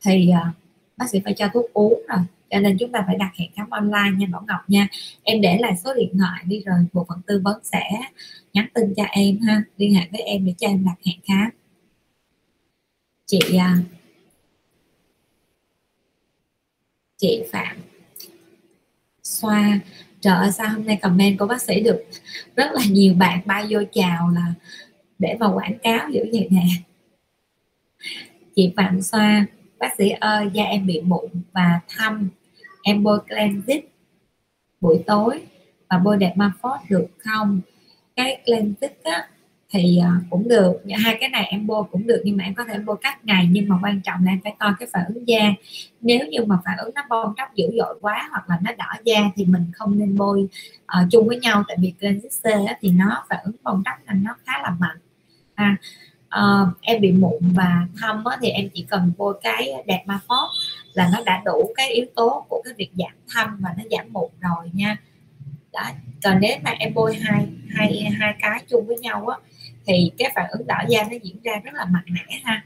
thì 0.04 0.30
uh, 0.30 0.54
bác 0.96 1.10
sĩ 1.10 1.20
phải 1.24 1.34
cho 1.34 1.48
thuốc 1.54 1.72
uống 1.72 2.02
rồi. 2.09 2.18
Cho 2.50 2.60
nên 2.60 2.76
chúng 2.80 2.92
ta 2.92 3.04
phải 3.06 3.16
đặt 3.16 3.32
hẹn 3.34 3.50
khám 3.56 3.70
online 3.70 4.10
nha 4.18 4.26
Bảo 4.32 4.44
Ngọc 4.48 4.60
nha. 4.68 4.88
Em 5.22 5.40
để 5.40 5.59
lại 5.60 5.72
số 5.84 5.94
điện 5.94 6.18
thoại 6.18 6.42
đi 6.46 6.60
rồi 6.66 6.78
bộ 6.92 7.06
phận 7.09 7.20
tư 7.26 7.40
vấn 7.44 7.60
sẽ 7.64 7.82
nhắn 8.52 8.66
tin 8.74 8.94
cho 8.96 9.04
em 9.04 9.40
ha. 9.40 9.62
Liên 9.76 9.94
hệ 9.94 10.06
với 10.12 10.20
em 10.20 10.44
để 10.44 10.54
cho 10.59 10.68
em 10.68 10.84
đặt 10.84 10.96
hẹn 11.06 11.16
khám. 11.24 11.50
Chị 13.26 13.38
uh, 13.56 13.84
chị 17.16 17.42
Phạm 17.52 17.76
Xoa 19.22 19.80
trời 20.23 20.36
ơi, 20.36 20.53
sao 20.53 20.69
hôm 20.69 20.86
nay 20.86 20.99
comment 21.03 21.39
của 21.39 21.47
bác 21.47 21.62
sĩ 21.62 21.81
được 21.81 22.05
rất 22.57 22.73
là 22.73 22.82
nhiều 22.90 23.15
bạn 23.15 23.40
bay 23.47 23.66
vô 23.70 23.81
chào 23.93 24.31
là 24.31 24.55
để 25.19 25.36
vào 25.40 25.53
quảng 25.55 25.78
cáo 25.82 26.11
dữ 26.11 26.20
vậy 26.32 26.49
nè. 26.51 26.65
Chị 28.57 28.73
Phạm 28.77 29.03
Xoa, 29.03 29.47
bác 29.78 29.89
sĩ 29.99 30.11
ơi, 30.11 30.51
da 30.53 30.65
em 30.65 30.86
bị 30.86 31.01
mụn 31.01 31.31
và 31.53 31.81
thâm. 31.89 32.28
Em 32.82 33.03
bôi 33.03 33.19
cleansit 33.28 33.85
buổi 34.81 35.03
tối 35.07 35.43
và 35.89 35.99
bôi 35.99 36.16
đẹp 36.16 36.32
Dermaphos 36.36 36.81
được 36.89 37.07
không? 37.19 37.61
Cái 38.16 38.43
cleansit 38.44 39.03
á 39.05 39.28
thì 39.73 39.99
ờ, 39.99 40.11
cũng 40.31 40.49
được 40.49 40.73
hai 41.05 41.16
cái 41.20 41.28
này 41.28 41.44
em 41.44 41.66
bôi 41.66 41.85
cũng 41.90 42.07
được 42.07 42.23
nhưng 42.24 42.36
mà 42.36 42.44
em 42.44 42.55
có 42.55 42.65
thể 42.65 42.78
bôi 42.78 42.97
cách 43.03 43.24
ngày 43.24 43.49
nhưng 43.51 43.69
mà 43.69 43.77
quan 43.82 44.01
trọng 44.01 44.24
là 44.24 44.32
em 44.32 44.40
phải 44.44 44.55
coi 44.59 44.73
cái 44.78 44.89
phản 44.93 45.05
ứng 45.15 45.28
da. 45.28 45.53
Nếu 46.01 46.27
như 46.27 46.44
mà 46.44 46.57
phản 46.65 46.78
ứng 46.78 46.94
nó 46.94 47.03
bong 47.09 47.35
tróc 47.36 47.55
dữ 47.55 47.65
dội 47.78 47.99
quá 48.01 48.28
hoặc 48.31 48.51
là 48.51 48.59
nó 48.62 48.73
đỏ 48.78 49.01
da 49.05 49.20
thì 49.36 49.44
mình 49.44 49.65
không 49.73 49.99
nên 49.99 50.16
bôi 50.16 50.49
uh, 50.82 51.11
chung 51.11 51.28
với 51.28 51.40
nhau 51.40 51.62
tại 51.69 51.77
vì 51.81 51.93
cleansit 52.01 52.32
C 52.43 52.44
thì 52.81 52.90
nó 52.90 53.24
phản 53.28 53.39
ứng 53.44 53.57
bong 53.62 53.82
tróc 53.85 53.94
nên 54.07 54.24
nó 54.24 54.36
khá 54.47 54.53
là 54.62 54.70
mạnh. 54.78 54.97
À, 55.55 55.77
uh, 56.39 56.69
em 56.81 57.01
bị 57.01 57.12
mụn 57.12 57.53
và 57.55 57.86
thâm 58.01 58.24
á, 58.24 58.36
thì 58.43 58.49
em 58.49 58.69
chỉ 58.74 58.86
cần 58.89 59.12
bôi 59.19 59.35
cái 59.43 59.73
đẹp 59.86 60.03
ma 60.07 60.20
phốt 60.28 60.51
là 60.93 61.11
nó 61.12 61.23
đã 61.27 61.43
đủ 61.44 61.73
cái 61.74 61.90
yếu 61.90 62.07
tố 62.16 62.47
của 62.49 62.62
cái 62.65 62.74
việc 62.77 62.90
giảm 62.94 63.12
thâm 63.35 63.59
và 63.61 63.70
nó 63.78 63.85
giảm 63.90 64.12
mụn 64.12 64.31
rồi 64.40 64.70
nha. 64.73 64.97
Đó 65.73 65.82
còn 66.24 66.40
nếu 66.40 66.57
mà 66.62 66.70
em 66.70 66.94
bôi 66.94 67.15
hai 67.15 67.47
hai 67.74 68.11
hai 68.20 68.35
cái 68.40 68.62
chung 68.69 68.86
với 68.86 68.99
nhau 68.99 69.27
á 69.27 69.39
thì 69.86 70.12
cái 70.18 70.32
phản 70.34 70.50
ứng 70.50 70.66
đỏ 70.66 70.76
da 70.88 71.02
nó 71.10 71.16
diễn 71.22 71.36
ra 71.44 71.52
rất 71.64 71.74
là 71.74 71.84
mạnh 71.84 72.04
mẽ 72.10 72.40
ha. 72.44 72.64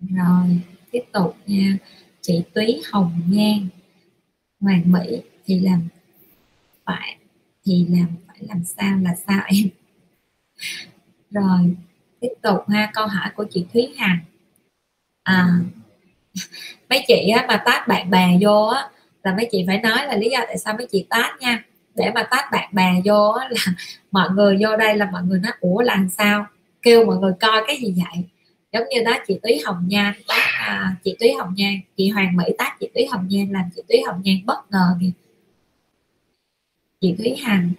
Rồi 0.00 0.60
tiếp 0.90 1.02
tục 1.12 1.36
nha. 1.46 1.76
Chị 2.20 2.42
túy 2.54 2.80
hồng 2.92 3.12
nhan 3.28 3.68
hoàng 4.60 4.82
mỹ 4.92 5.22
thì 5.46 5.60
làm 5.60 5.88
phải 6.84 7.16
thì 7.64 7.86
làm 7.90 8.08
phải 8.26 8.36
làm 8.40 8.64
sao 8.64 8.98
là 9.02 9.14
sao 9.26 9.40
em? 9.46 9.68
Rồi 11.30 11.76
tiếp 12.20 12.32
tục 12.42 12.68
ha 12.68 12.90
câu 12.94 13.06
hỏi 13.06 13.30
của 13.36 13.44
chị 13.50 13.66
thúy 13.72 13.94
hằng. 13.96 14.18
À 15.22 15.58
mấy 16.90 17.04
chị 17.08 17.28
á, 17.36 17.44
mà 17.48 17.62
tát 17.64 17.88
bạn 17.88 18.10
bè 18.10 18.38
vô 18.40 18.66
á, 18.66 18.90
là 19.22 19.34
mấy 19.36 19.48
chị 19.52 19.64
phải 19.66 19.78
nói 19.78 20.06
là 20.06 20.16
lý 20.16 20.28
do 20.30 20.38
tại 20.46 20.58
sao 20.58 20.74
mấy 20.78 20.86
chị 20.86 21.06
tát 21.10 21.40
nha. 21.40 21.64
Để 21.94 22.10
mà 22.14 22.22
tát 22.30 22.44
bạn 22.52 22.68
bè 22.72 22.92
vô 23.04 23.28
á, 23.40 23.48
là 23.50 23.72
mọi 24.10 24.30
người 24.30 24.58
vô 24.60 24.76
đây 24.76 24.96
là 24.96 25.08
mọi 25.12 25.22
người 25.22 25.40
nói 25.40 25.52
ủa 25.60 25.80
làm 25.80 26.08
sao? 26.08 26.46
Kêu 26.82 27.04
mọi 27.04 27.16
người 27.16 27.32
coi 27.40 27.62
cái 27.66 27.76
gì 27.76 27.94
vậy? 27.96 28.24
Giống 28.72 28.88
như 28.88 29.02
đó 29.04 29.16
chị 29.26 29.38
túy 29.42 29.60
hồng 29.64 29.84
nhan 29.88 30.14
tát 30.28 30.42
à, 30.58 30.96
chị 31.04 31.16
túy 31.20 31.32
hồng 31.38 31.54
nhan 31.56 31.74
chị 31.96 32.08
hoàng 32.08 32.36
mỹ 32.36 32.44
tát 32.58 32.72
chị 32.80 32.88
túy 32.94 33.06
hồng 33.06 33.26
nhan 33.28 33.48
làm 33.50 33.64
chị 33.76 33.82
túy 33.88 34.02
hồng 34.06 34.20
nhan 34.24 34.36
bất 34.46 34.70
ngờ 34.70 34.96
kìa. 35.00 35.10
Chị 37.00 37.14
thúy 37.18 37.36
hằng 37.42 37.72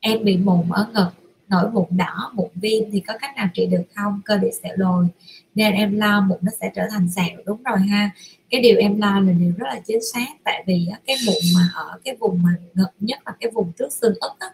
em 0.00 0.24
bị 0.24 0.36
mụn 0.36 0.68
ở 0.70 0.86
ngực 0.94 1.10
nổi 1.48 1.70
mụn 1.72 1.86
đỏ 1.90 2.32
mụn 2.34 2.48
viêm 2.54 2.90
thì 2.92 3.00
có 3.00 3.14
cách 3.20 3.36
nào 3.36 3.48
trị 3.54 3.66
được 3.66 3.82
không? 3.94 4.20
Cơ 4.24 4.36
địa 4.36 4.50
sẹo 4.62 4.72
lồi 4.76 5.06
nên 5.54 5.72
em 5.72 5.98
lo 5.98 6.20
mụn 6.20 6.38
nó 6.42 6.52
sẽ 6.60 6.70
trở 6.74 6.82
thành 6.90 7.08
sẹo 7.08 7.38
đúng 7.46 7.62
rồi 7.62 7.78
ha. 7.78 8.10
Cái 8.50 8.60
điều 8.60 8.78
em 8.78 9.00
lo 9.00 9.20
là 9.20 9.32
điều 9.32 9.52
rất 9.58 9.66
là 9.66 9.80
chính 9.86 10.02
xác 10.12 10.28
tại 10.44 10.64
vì 10.66 10.88
cái 11.06 11.16
mụn 11.26 11.34
mà 11.54 11.68
ở 11.74 11.98
cái 12.04 12.16
vùng 12.20 12.42
mà 12.42 12.50
ngực 12.74 12.90
nhất 13.00 13.18
là 13.26 13.32
cái 13.40 13.50
vùng 13.50 13.72
trước 13.72 13.92
xương 13.92 14.14
ức 14.20 14.32
á, 14.38 14.48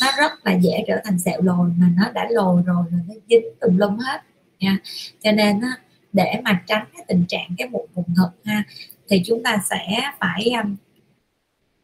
nó 0.00 0.06
rất 0.18 0.32
là 0.46 0.52
dễ 0.52 0.84
trở 0.86 1.00
thành 1.04 1.18
sẹo 1.18 1.42
lồi 1.42 1.70
mà 1.78 1.86
nó 1.96 2.10
đã 2.10 2.26
lồi 2.30 2.62
rồi 2.66 2.84
là 2.92 2.98
nó 3.08 3.14
dính 3.30 3.46
tùm 3.60 3.76
lum 3.76 3.98
hết 3.98 4.20
nha. 4.60 4.78
Cho 5.22 5.32
nên 5.32 5.60
á, 5.60 5.78
để 6.12 6.40
mà 6.44 6.62
tránh 6.66 6.84
cái 6.92 7.04
tình 7.08 7.24
trạng 7.28 7.48
cái 7.58 7.68
mụn 7.68 7.86
vùng 7.94 8.06
ngực 8.16 8.30
ha 8.44 8.64
thì 9.08 9.22
chúng 9.26 9.42
ta 9.42 9.62
sẽ 9.70 10.12
phải 10.20 10.50
um, 10.62 10.76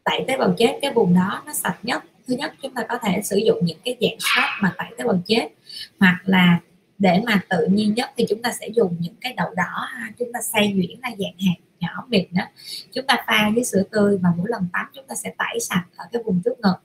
tẩy 0.03 0.25
tế 0.27 0.37
bào 0.37 0.53
chết 0.57 0.79
cái 0.81 0.93
vùng 0.93 1.13
đó 1.13 1.43
nó 1.45 1.53
sạch 1.53 1.77
nhất. 1.83 2.03
Thứ 2.27 2.35
nhất 2.35 2.53
chúng 2.61 2.73
ta 2.73 2.83
có 2.89 2.97
thể 2.97 3.21
sử 3.23 3.37
dụng 3.37 3.65
những 3.65 3.77
cái 3.85 3.97
dạng 4.01 4.19
scrub 4.19 4.61
mà 4.61 4.73
tẩy 4.77 4.87
tế 4.97 5.03
bào 5.03 5.21
chết 5.27 5.47
hoặc 5.99 6.21
là 6.25 6.59
để 7.03 7.21
mà 7.25 7.41
tự 7.49 7.67
nhiên 7.67 7.93
nhất 7.93 8.11
thì 8.17 8.25
chúng 8.29 8.41
ta 8.41 8.51
sẽ 8.59 8.67
dùng 8.67 8.95
những 8.99 9.15
cái 9.21 9.33
đậu 9.37 9.53
đỏ 9.55 9.87
ha. 9.89 10.11
chúng 10.19 10.33
ta 10.33 10.39
xay 10.41 10.73
nhuyễn 10.73 10.99
ra 11.01 11.09
dạng 11.19 11.47
hạt 11.47 11.55
nhỏ 11.79 12.05
mịn 12.09 12.25
đó 12.31 12.43
chúng 12.91 13.05
ta 13.07 13.23
pha 13.27 13.49
với 13.55 13.63
sữa 13.63 13.83
tươi 13.91 14.17
và 14.17 14.29
mỗi 14.37 14.47
lần 14.49 14.67
tắm 14.73 14.85
chúng 14.93 15.05
ta 15.07 15.15
sẽ 15.15 15.33
tẩy 15.37 15.59
sạch 15.59 15.85
ở 15.95 16.05
cái 16.11 16.23
vùng 16.25 16.41
trước 16.45 16.59
ngực. 16.59 16.75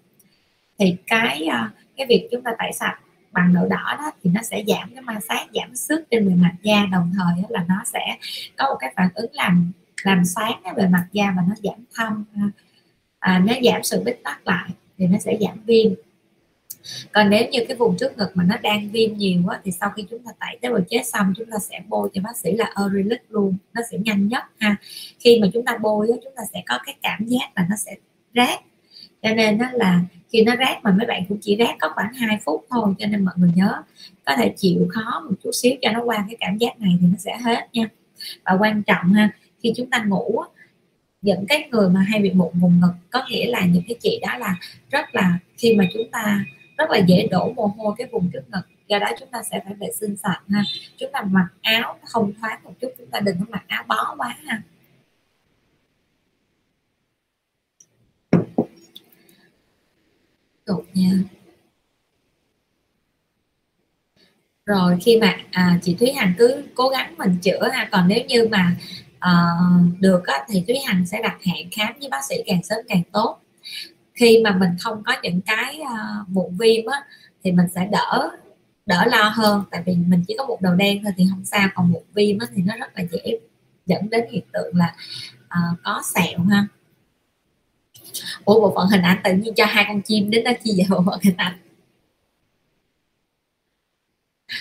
Thì 0.79 0.97
cái 1.07 1.47
ờ, 1.47 1.69
cái 1.97 2.07
việc 2.07 2.29
chúng 2.31 2.43
ta 2.43 2.51
tẩy 2.59 2.73
sạch 2.73 2.99
bằng 3.33 3.55
đậu 3.55 3.69
đỏ 3.69 3.97
đó 3.99 4.13
thì 4.25 4.31
nó 4.31 4.43
sẽ 4.43 4.65
giảm 4.67 4.91
cái 4.95 5.03
ma 5.03 5.19
sát 5.29 5.47
giảm 5.55 5.77
sức 5.77 6.05
trên 6.11 6.29
bề 6.29 6.35
mặt 6.35 6.55
da. 6.63 6.87
Đồng 6.93 7.13
thời 7.19 7.45
là 7.49 7.65
nó 7.69 7.83
sẽ 7.85 8.17
có 8.57 8.65
một 8.65 8.77
cái 8.81 8.93
phản 8.97 9.09
ứng 9.15 9.33
làm 9.33 9.73
làm 10.03 10.25
sáng 10.25 10.61
cái 10.65 10.75
bề 10.75 10.87
mặt 10.89 11.07
da 11.13 11.35
và 11.37 11.43
nó 11.49 11.55
giảm 11.63 11.85
thâm 11.95 12.25
ờ, 12.35 12.41
à, 13.19 13.39
nó 13.39 13.55
giảm 13.65 13.83
sự 13.83 14.03
bít 14.05 14.19
tắc 14.25 14.47
lại 14.47 14.71
thì 14.99 15.07
nó 15.07 15.19
sẽ 15.19 15.37
giảm 15.41 15.61
viêm 15.67 15.93
còn 17.13 17.31
nếu 17.31 17.49
như 17.51 17.61
cái 17.69 17.77
vùng 17.77 17.97
trước 17.97 18.19
ngực 18.19 18.31
mà 18.35 18.45
nó 18.45 18.57
đang 18.63 18.91
viêm 18.91 19.17
nhiều 19.17 19.43
quá 19.47 19.61
thì 19.65 19.71
sau 19.71 19.91
khi 19.97 20.05
chúng 20.11 20.23
ta 20.25 20.31
tẩy 20.41 20.59
tế 20.61 20.69
bào 20.69 20.81
chết 20.91 21.03
xong, 21.07 21.33
chúng 21.37 21.51
ta 21.51 21.59
sẽ 21.59 21.81
bôi 21.89 22.11
cho 22.15 22.23
bác 22.23 22.37
sĩ 22.37 22.53
là 22.53 22.71
Arylic 22.75 23.23
luôn. 23.29 23.57
Nó 23.75 23.83
sẽ 23.91 23.99
nhanh 23.99 24.29
nhất 24.29 24.45
ha. 24.59 24.77
Khi 25.21 25.39
mà 25.43 25.49
chúng 25.55 25.65
ta 25.65 25.79
bôi 25.83 26.07
chúng 26.25 26.33
ta 26.37 26.43
sẽ 26.53 26.63
có 26.67 26.79
cái 26.87 26.95
cảm 27.03 27.27
giác 27.27 27.51
là 27.57 27.67
nó 27.71 27.77
sẽ 27.77 27.95
rát. 28.35 28.61
Cho 29.23 29.35
nên 29.35 29.59
nó 29.59 29.67
là 29.73 30.01
khi 30.33 30.43
nó 30.45 30.57
rát 30.59 30.85
mà 30.85 30.91
mấy 30.91 31.07
bạn 31.07 31.23
cũng 31.29 31.39
chỉ 31.41 31.57
rát 31.59 31.77
có 31.81 31.91
khoảng 31.95 32.15
2 32.15 32.39
phút 32.45 32.67
thôi, 32.71 32.95
cho 32.99 33.07
nên 33.07 33.25
mọi 33.25 33.35
người 33.37 33.51
nhớ 33.55 33.83
có 34.25 34.37
thể 34.37 34.55
chịu 34.57 34.89
khó 34.91 35.21
một 35.21 35.35
chút 35.45 35.51
xíu 35.53 35.73
cho 35.83 35.93
nó 35.93 36.03
qua 36.05 36.25
cái 36.29 36.37
cảm 36.41 36.59
giác 36.59 36.81
này 36.81 36.99
thì 37.01 37.07
nó 37.07 37.17
sẽ 37.19 37.37
hết 37.37 37.69
nha. 37.73 37.89
Và 38.45 38.57
quan 38.61 38.83
trọng 38.83 39.13
ha, 39.13 39.31
khi 39.63 39.73
chúng 39.77 39.91
ta 39.91 40.05
ngủ 40.05 40.43
những 41.23 41.45
cái 41.49 41.69
người 41.71 41.89
mà 41.91 42.01
hay 42.01 42.21
bị 42.21 42.31
mụn 42.31 42.49
vùng 42.55 42.81
ngực, 42.81 42.93
có 43.11 43.23
nghĩa 43.31 43.47
là 43.47 43.67
những 43.67 43.83
cái 43.89 43.97
chị 44.01 44.19
đó 44.23 44.39
là 44.39 44.57
rất 44.91 45.15
là 45.15 45.39
khi 45.57 45.75
mà 45.75 45.85
chúng 45.95 46.11
ta 46.13 46.45
rất 46.79 46.91
là 46.91 46.99
dễ 46.99 47.29
đổ 47.31 47.53
mồ 47.53 47.67
hôi 47.67 47.95
cái 47.99 48.09
vùng 48.13 48.31
trước 48.33 48.43
ngực. 48.49 48.63
Do 48.89 48.99
đó 48.99 49.07
chúng 49.21 49.29
ta 49.33 49.43
sẽ 49.51 49.61
phải 49.65 49.75
vệ 49.75 49.89
sinh 50.01 50.17
sạch 50.17 50.41
ha. 50.49 50.63
Chúng 50.97 51.11
ta 51.13 51.23
mặc 51.31 51.49
áo 51.63 51.99
không 52.05 52.33
thoáng 52.41 52.61
một 52.65 52.73
chút 52.81 52.89
chúng 52.99 53.11
ta 53.11 53.21
đừng 53.21 53.39
có 53.39 53.45
mặc 53.49 53.65
áo 53.67 53.85
bó 53.89 54.15
quá 54.19 54.37
ha. 54.47 54.63
Tục 60.67 60.87
nha. 60.95 61.11
Rồi 64.67 64.99
khi 65.01 65.19
mà 65.21 65.37
à, 65.51 65.79
chị 65.83 65.97
Thúy 66.01 66.13
Hằng 66.13 66.35
cứ 66.39 66.65
cố 66.75 66.89
gắng 66.89 67.15
mình 67.19 67.39
chữa 67.43 67.69
ha. 67.73 67.89
Còn 67.93 68.09
nếu 68.09 68.25
như 68.29 68.49
mà 68.51 68.77
à, 69.19 69.33
được 70.01 70.27
á, 70.27 70.47
thì 70.49 70.65
Thúy 70.67 70.77
Hằng 70.87 71.07
sẽ 71.07 71.23
đặt 71.23 71.39
hẹn 71.43 71.69
khám 71.73 71.93
với 72.01 72.09
bác 72.11 72.25
sĩ 72.29 72.37
càng 72.47 72.63
sớm 72.63 72.79
càng 72.89 73.03
tốt 73.13 73.39
khi 74.19 74.41
mà 74.45 74.57
mình 74.61 74.71
không 74.81 75.03
có 75.07 75.17
những 75.23 75.41
cái 75.41 75.81
ờ, 75.81 75.95
uh, 76.23 76.29
mụn 76.29 76.57
viêm 76.59 76.87
á, 76.87 77.05
thì 77.45 77.53
mình 77.53 77.67
sẽ 77.75 77.89
đỡ 77.93 78.31
đỡ 78.87 79.05
lo 79.07 79.33
hơn. 79.35 79.65
Tại 79.71 79.83
vì 79.87 79.97
mình 79.97 80.25
chỉ 80.29 80.35
có 80.39 80.47
một 80.47 80.59
đầu 80.61 80.75
đen 80.75 81.03
thôi 81.05 81.13
thì 81.17 81.25
không 81.31 81.45
sao 81.45 81.69
còn 81.75 81.93
mụn 81.93 82.03
viêm 82.15 82.39
á, 82.39 82.47
thì 82.55 82.63
nó 82.63 82.77
rất 82.77 82.97
là 82.97 83.05
dễ 83.13 83.39
dẫn 83.87 84.11
đến 84.11 84.25
hiện 84.31 84.45
tượng 84.53 84.77
là 84.77 84.95
uh, 85.45 85.79
có 85.85 86.03
sẹo 86.15 86.41
ha. 86.41 86.67
Ủa 88.45 88.61
bộ 88.61 88.73
phận 88.77 88.89
hình 88.89 89.03
ảnh 89.03 89.21
tự 89.25 89.33
nhiên 89.33 89.55
cho 89.55 89.65
hai 89.67 89.85
con 89.89 90.03
chim 90.03 90.31
đến 90.31 90.45
đó 90.45 90.51
chi 90.65 90.73
vậy 90.77 90.87
bộ 90.91 91.03
phận 91.07 91.21
hình 91.23 91.37
ảnh? 91.37 91.59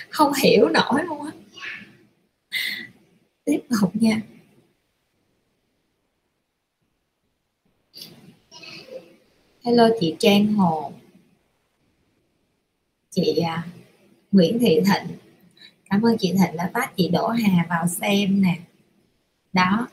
Không 0.10 0.32
hiểu 0.44 0.70
nổi 0.70 1.04
luôn 1.04 1.26
á. 1.26 1.32
Tiếp 3.46 3.60
tục 3.82 3.92
nha. 3.96 4.22
Hello 9.68 9.89
chị 9.99 10.15
Trang 10.19 10.53
Hồ. 10.53 10.91
Chị 13.10 13.38
à, 13.38 13.64
Nguyễn 14.31 14.60
Thị 14.60 14.81
Thịnh. 14.85 15.18
Cảm 15.89 16.02
ơn 16.02 16.18
chị 16.19 16.31
Thịnh 16.31 16.57
đã 16.57 16.69
phát 16.73 16.91
chị 16.98 17.10
Đỗ 17.10 17.27
Hà 17.27 17.65
vào 17.69 17.88
xem 17.88 18.41
nè. 18.41 18.56
Đó, 19.53 19.88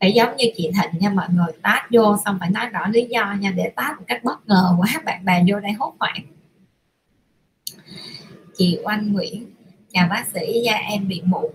phải 0.00 0.12
giống 0.12 0.36
như 0.36 0.44
chị 0.56 0.70
Thịnh 0.74 1.00
nha 1.00 1.10
mọi 1.10 1.28
người 1.32 1.52
tát 1.62 1.82
vô 1.90 2.16
xong 2.24 2.36
phải 2.40 2.50
nói 2.50 2.66
rõ 2.66 2.88
lý 2.88 3.06
do 3.10 3.34
nha, 3.40 3.50
để 3.56 3.72
tát 3.76 3.98
một 3.98 4.04
cách 4.06 4.24
bất 4.24 4.48
ngờ 4.48 4.76
quá, 4.78 5.02
bạn 5.04 5.24
bè 5.24 5.44
vô 5.48 5.60
đây 5.60 5.72
hốt 5.72 5.94
hoảng. 5.98 6.22
Chị 8.54 8.78
Oanh 8.84 9.12
Nguyễn, 9.12 9.50
chào 9.92 10.08
bác 10.10 10.24
sĩ, 10.34 10.62
da 10.64 10.74
em 10.74 11.08
bị 11.08 11.22
mụn. 11.24 11.52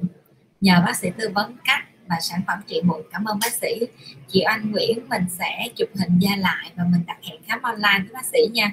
Nhờ 0.62 0.82
bác 0.86 0.96
sĩ 0.96 1.10
tư 1.18 1.30
vấn 1.36 1.56
cách 1.66 1.84
và 2.10 2.20
sản 2.22 2.42
phẩm 2.48 2.60
trị 2.68 2.82
mụn. 2.84 3.02
Cảm 3.12 3.26
ơn 3.26 3.40
bác 3.42 3.54
sĩ. 3.54 3.80
Chị 4.28 4.40
Anh 4.42 4.72
Nguyễn, 4.72 5.10
mình 5.10 5.24
sẽ 5.30 5.68
chụp 5.76 5.90
hình 6.00 6.20
da 6.20 6.36
lại 6.38 6.72
và 6.76 6.84
mình 6.92 7.02
đặt 7.08 7.18
hẹn 7.24 7.42
khám 7.48 7.62
online 7.62 8.00
với 8.00 8.14
bác 8.14 8.26
sĩ 8.26 8.40
nha. 8.54 8.72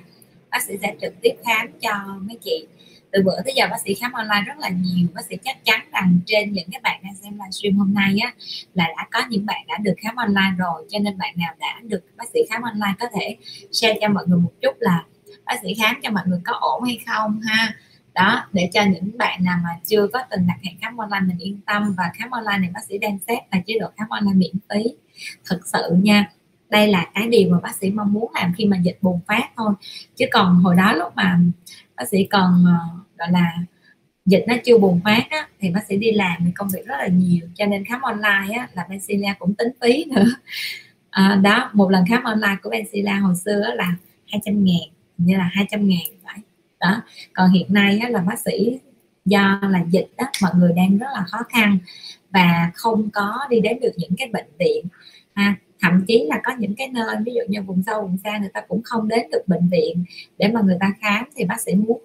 Bác 0.50 0.62
sĩ 0.62 0.74
sẽ 0.82 0.94
trực 1.00 1.14
tiếp 1.22 1.32
khám 1.44 1.66
cho 1.80 1.90
mấy 2.20 2.38
chị. 2.44 2.66
Từ 3.12 3.22
bữa 3.22 3.42
tới 3.44 3.54
giờ 3.56 3.66
bác 3.70 3.80
sĩ 3.84 3.94
khám 3.94 4.12
online 4.12 4.42
rất 4.46 4.58
là 4.58 4.68
nhiều. 4.68 5.08
Bác 5.14 5.22
sĩ 5.28 5.36
chắc 5.44 5.64
chắn 5.64 5.80
rằng 5.92 6.18
trên 6.26 6.52
những 6.52 6.68
các 6.72 6.82
bạn 6.82 7.00
đang 7.02 7.14
xem 7.14 7.32
livestream 7.32 7.76
hôm 7.76 7.94
nay 7.94 8.18
á, 8.22 8.34
là 8.74 8.88
đã 8.96 9.06
có 9.12 9.22
những 9.28 9.46
bạn 9.46 9.64
đã 9.68 9.78
được 9.82 9.94
khám 10.02 10.16
online 10.16 10.52
rồi, 10.58 10.86
cho 10.90 10.98
nên 10.98 11.18
bạn 11.18 11.34
nào 11.36 11.54
đã 11.58 11.80
được 11.82 12.00
bác 12.16 12.24
sĩ 12.32 12.40
khám 12.50 12.62
online 12.62 12.94
có 12.98 13.06
thể 13.14 13.36
share 13.72 13.98
cho 14.00 14.08
mọi 14.08 14.24
người 14.26 14.38
một 14.38 14.52
chút 14.62 14.76
là 14.78 15.04
bác 15.44 15.54
sĩ 15.62 15.74
khám 15.74 16.00
cho 16.02 16.10
mọi 16.10 16.22
người 16.26 16.40
có 16.44 16.52
ổn 16.60 16.84
hay 16.84 16.98
không 17.06 17.40
ha 17.40 17.74
đó 18.14 18.46
để 18.52 18.70
cho 18.72 18.82
những 18.84 19.18
bạn 19.18 19.44
nào 19.44 19.58
mà 19.64 19.70
chưa 19.84 20.06
có 20.06 20.22
từng 20.30 20.46
đặt 20.46 20.56
hẹn 20.62 20.74
khám 20.80 20.96
online 20.96 21.26
mình 21.26 21.38
yên 21.38 21.60
tâm 21.66 21.94
và 21.98 22.04
khám 22.14 22.30
online 22.30 22.58
này 22.58 22.70
bác 22.74 22.80
sĩ 22.88 22.98
đang 22.98 23.18
xét 23.26 23.38
là 23.52 23.60
chế 23.66 23.74
độ 23.80 23.86
khám 23.96 24.08
online 24.08 24.36
miễn 24.36 24.54
phí. 24.70 24.82
Thực 25.50 25.66
sự 25.66 25.96
nha 26.02 26.30
đây 26.70 26.88
là 26.88 27.06
cái 27.14 27.28
điều 27.28 27.50
mà 27.50 27.58
bác 27.62 27.74
sĩ 27.74 27.90
mong 27.90 28.12
muốn 28.12 28.32
làm 28.34 28.52
khi 28.56 28.64
mà 28.64 28.76
dịch 28.76 28.98
bùng 29.02 29.20
phát 29.26 29.50
thôi. 29.56 29.74
Chứ 30.16 30.24
còn 30.32 30.54
hồi 30.54 30.74
đó 30.76 30.92
lúc 30.92 31.16
mà 31.16 31.38
bác 31.96 32.08
sĩ 32.08 32.24
còn 32.30 32.64
ờ, 32.66 33.00
gọi 33.18 33.30
là 33.30 33.52
dịch 34.26 34.44
nó 34.48 34.54
chưa 34.64 34.78
bùng 34.78 35.00
phát 35.04 35.26
á, 35.30 35.48
thì 35.60 35.70
bác 35.70 35.80
sĩ 35.88 35.96
đi 35.96 36.12
làm 36.12 36.36
thì 36.46 36.52
công 36.54 36.68
việc 36.74 36.86
rất 36.86 36.96
là 36.98 37.06
nhiều. 37.06 37.46
Cho 37.54 37.66
nên 37.66 37.84
khám 37.84 38.02
online 38.02 38.58
á, 38.58 38.68
là 38.72 38.86
Benzilla 38.90 39.34
cũng 39.38 39.54
tính 39.54 39.68
phí 39.80 40.04
nữa. 40.04 40.26
À, 41.10 41.40
đó 41.42 41.70
một 41.72 41.90
lần 41.90 42.04
khám 42.08 42.24
online 42.24 42.56
của 42.62 42.70
Benzilla 42.70 43.20
hồi 43.20 43.34
xưa 43.44 43.64
là 43.74 43.94
200 44.26 44.64
ngàn 44.64 44.88
như 45.18 45.36
là 45.36 45.50
200 45.52 45.88
ngàn 45.88 46.06
phải 46.24 46.38
đó. 46.84 47.02
Còn 47.32 47.50
hiện 47.50 47.66
nay 47.68 47.98
á, 47.98 48.08
là 48.08 48.20
bác 48.20 48.38
sĩ 48.44 48.78
do 49.24 49.60
là 49.70 49.84
dịch 49.90 50.08
đó 50.18 50.24
mọi 50.42 50.52
người 50.54 50.72
đang 50.72 50.98
rất 50.98 51.06
là 51.14 51.24
khó 51.26 51.38
khăn 51.48 51.78
và 52.30 52.70
không 52.74 53.10
có 53.10 53.38
đi 53.50 53.60
đến 53.60 53.80
được 53.80 53.92
những 53.96 54.12
cái 54.16 54.28
bệnh 54.32 54.48
viện. 54.58 54.86
Ha 55.34 55.54
thậm 55.84 56.04
chí 56.08 56.26
là 56.28 56.40
có 56.44 56.52
những 56.58 56.74
cái 56.74 56.88
nơi 56.88 57.16
ví 57.26 57.32
dụ 57.34 57.40
như 57.48 57.62
vùng 57.62 57.82
sâu 57.86 58.02
vùng 58.02 58.16
xa 58.24 58.38
người 58.38 58.48
ta 58.54 58.60
cũng 58.68 58.82
không 58.84 59.08
đến 59.08 59.30
được 59.32 59.42
bệnh 59.46 59.68
viện 59.68 60.04
để 60.38 60.48
mà 60.48 60.60
người 60.60 60.76
ta 60.80 60.92
khám 61.00 61.24
thì 61.36 61.44
bác 61.44 61.60
sĩ 61.60 61.74
muốn 61.74 62.02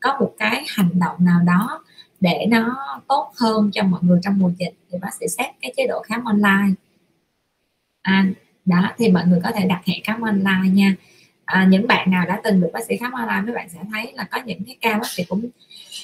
có 0.00 0.16
một 0.20 0.34
cái 0.38 0.64
hành 0.68 0.98
động 1.00 1.16
nào 1.18 1.40
đó 1.46 1.84
để 2.20 2.46
nó 2.48 2.76
tốt 3.08 3.32
hơn 3.36 3.70
cho 3.72 3.82
mọi 3.82 4.00
người 4.02 4.20
trong 4.22 4.38
mùa 4.38 4.50
dịch 4.58 4.74
thì 4.90 4.98
bác 4.98 5.14
sĩ 5.20 5.26
xét 5.28 5.50
cái 5.60 5.72
chế 5.76 5.86
độ 5.86 6.02
khám 6.02 6.24
online. 6.24 6.74
À, 8.02 8.26
đó 8.64 8.92
thì 8.98 9.10
mọi 9.10 9.26
người 9.26 9.40
có 9.44 9.50
thể 9.54 9.66
đặt 9.66 9.82
hẹn 9.86 10.00
khám 10.04 10.20
online 10.20 10.70
nha 10.72 10.94
à, 11.50 11.66
những 11.70 11.86
bạn 11.86 12.10
nào 12.10 12.26
đã 12.26 12.40
từng 12.44 12.60
được 12.60 12.70
bác 12.72 12.84
sĩ 12.84 12.96
khám 12.96 13.12
online 13.12 13.42
mấy 13.44 13.54
bạn 13.54 13.68
sẽ 13.68 13.78
thấy 13.92 14.12
là 14.12 14.24
có 14.30 14.40
những 14.46 14.64
cái 14.64 14.76
ca 14.80 14.98
bác 14.98 15.10
sĩ 15.10 15.24
cũng 15.28 15.48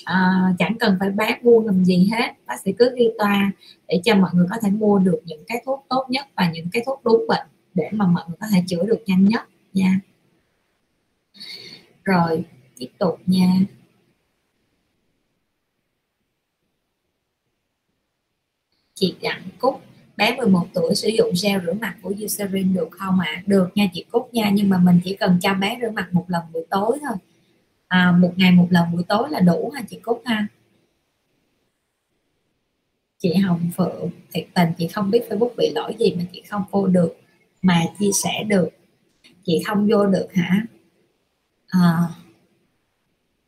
à, 0.05 0.43
chẳng 0.59 0.77
cần 0.81 0.97
phải 1.01 1.11
bán 1.11 1.39
buôn 1.43 1.67
làm 1.67 1.85
gì 1.85 2.11
hết. 2.13 2.33
Bác 2.47 2.61
sĩ 2.61 2.73
cứ 2.79 2.95
ghi 2.97 3.11
toa 3.19 3.53
để 3.89 4.01
cho 4.05 4.15
mọi 4.15 4.31
người 4.35 4.47
có 4.51 4.57
thể 4.63 4.71
mua 4.71 4.99
được 4.99 5.21
những 5.25 5.45
cái 5.47 5.63
thuốc 5.67 5.87
tốt 5.89 6.07
nhất 6.09 6.27
và 6.37 6.51
những 6.51 6.69
cái 6.73 6.83
thuốc 6.87 7.01
đúng 7.05 7.25
bệnh 7.29 7.47
để 7.75 7.89
mà 7.93 8.07
mọi 8.07 8.25
người 8.29 8.37
có 8.41 8.47
thể 8.53 8.63
chữa 8.67 8.87
được 8.87 9.03
nhanh 9.07 9.25
nhất 9.25 9.49
nha. 9.73 10.01
Rồi 12.05 12.45
tiếp 12.79 12.89
tục 12.99 13.21
nha. 13.27 13.53
Chị 18.95 19.15
Đặng 19.23 19.43
Cúc 19.59 19.83
bé 20.17 20.37
11 20.37 20.67
tuổi 20.75 20.95
sử 20.95 21.09
dụng 21.09 21.33
gel 21.43 21.61
rửa 21.67 21.73
mặt 21.73 21.97
của 22.03 22.15
Eucerin 22.19 22.75
được 22.75 22.89
không 22.91 23.21
ạ? 23.21 23.33
À? 23.37 23.43
Được 23.47 23.69
nha 23.75 23.87
chị 23.93 24.05
Cúc 24.11 24.35
nha 24.35 24.51
nhưng 24.55 24.69
mà 24.69 24.79
mình 24.79 25.01
chỉ 25.05 25.17
cần 25.17 25.39
cho 25.43 25.55
bé 25.55 25.79
rửa 25.83 25.91
mặt 25.91 26.09
một 26.13 26.25
lần 26.29 26.43
buổi 26.53 26.65
tối 26.71 26.99
thôi 27.09 27.17
à, 27.89 28.13
một 28.21 28.33
ngày 28.37 28.53
một 28.53 28.67
lần 28.71 28.85
buổi 28.93 29.03
tối 29.09 29.31
là 29.31 29.41
đủ 29.41 29.71
ha 29.75 29.83
chị 29.91 29.99
Cúc 30.03 30.23
ha 30.25 30.47
chị 33.19 33.35
Hồng 33.35 33.71
Phượng 33.77 34.11
thiệt 34.33 34.47
tình 34.55 34.69
chị 34.79 34.89
không 34.89 35.11
biết 35.11 35.23
Facebook 35.29 35.55
bị 35.57 35.73
lỗi 35.75 35.95
gì 35.99 36.15
mà 36.17 36.23
chị 36.33 36.43
không 36.49 36.63
vô 36.71 36.87
được 36.87 37.17
mà 37.63 37.83
chia 37.99 38.11
sẻ 38.25 38.45
được 38.47 38.69
chị 39.45 39.63
không 39.67 39.89
vô 39.91 40.07
được 40.07 40.29
hả 40.35 40.67
à, 41.67 41.81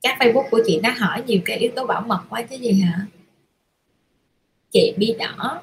các 0.03 0.17
Facebook 0.21 0.51
của 0.51 0.61
chị 0.67 0.81
nó 0.83 0.91
hỏi 0.99 1.23
nhiều 1.27 1.41
cái 1.45 1.59
yếu 1.59 1.71
tố 1.77 1.87
bảo 1.87 2.01
mật 2.01 2.21
quá 2.29 2.43
chứ 2.43 2.57
gì 2.57 2.73
hả 2.73 3.07
chị 4.71 4.95
bi 4.99 5.15
đỏ 5.19 5.63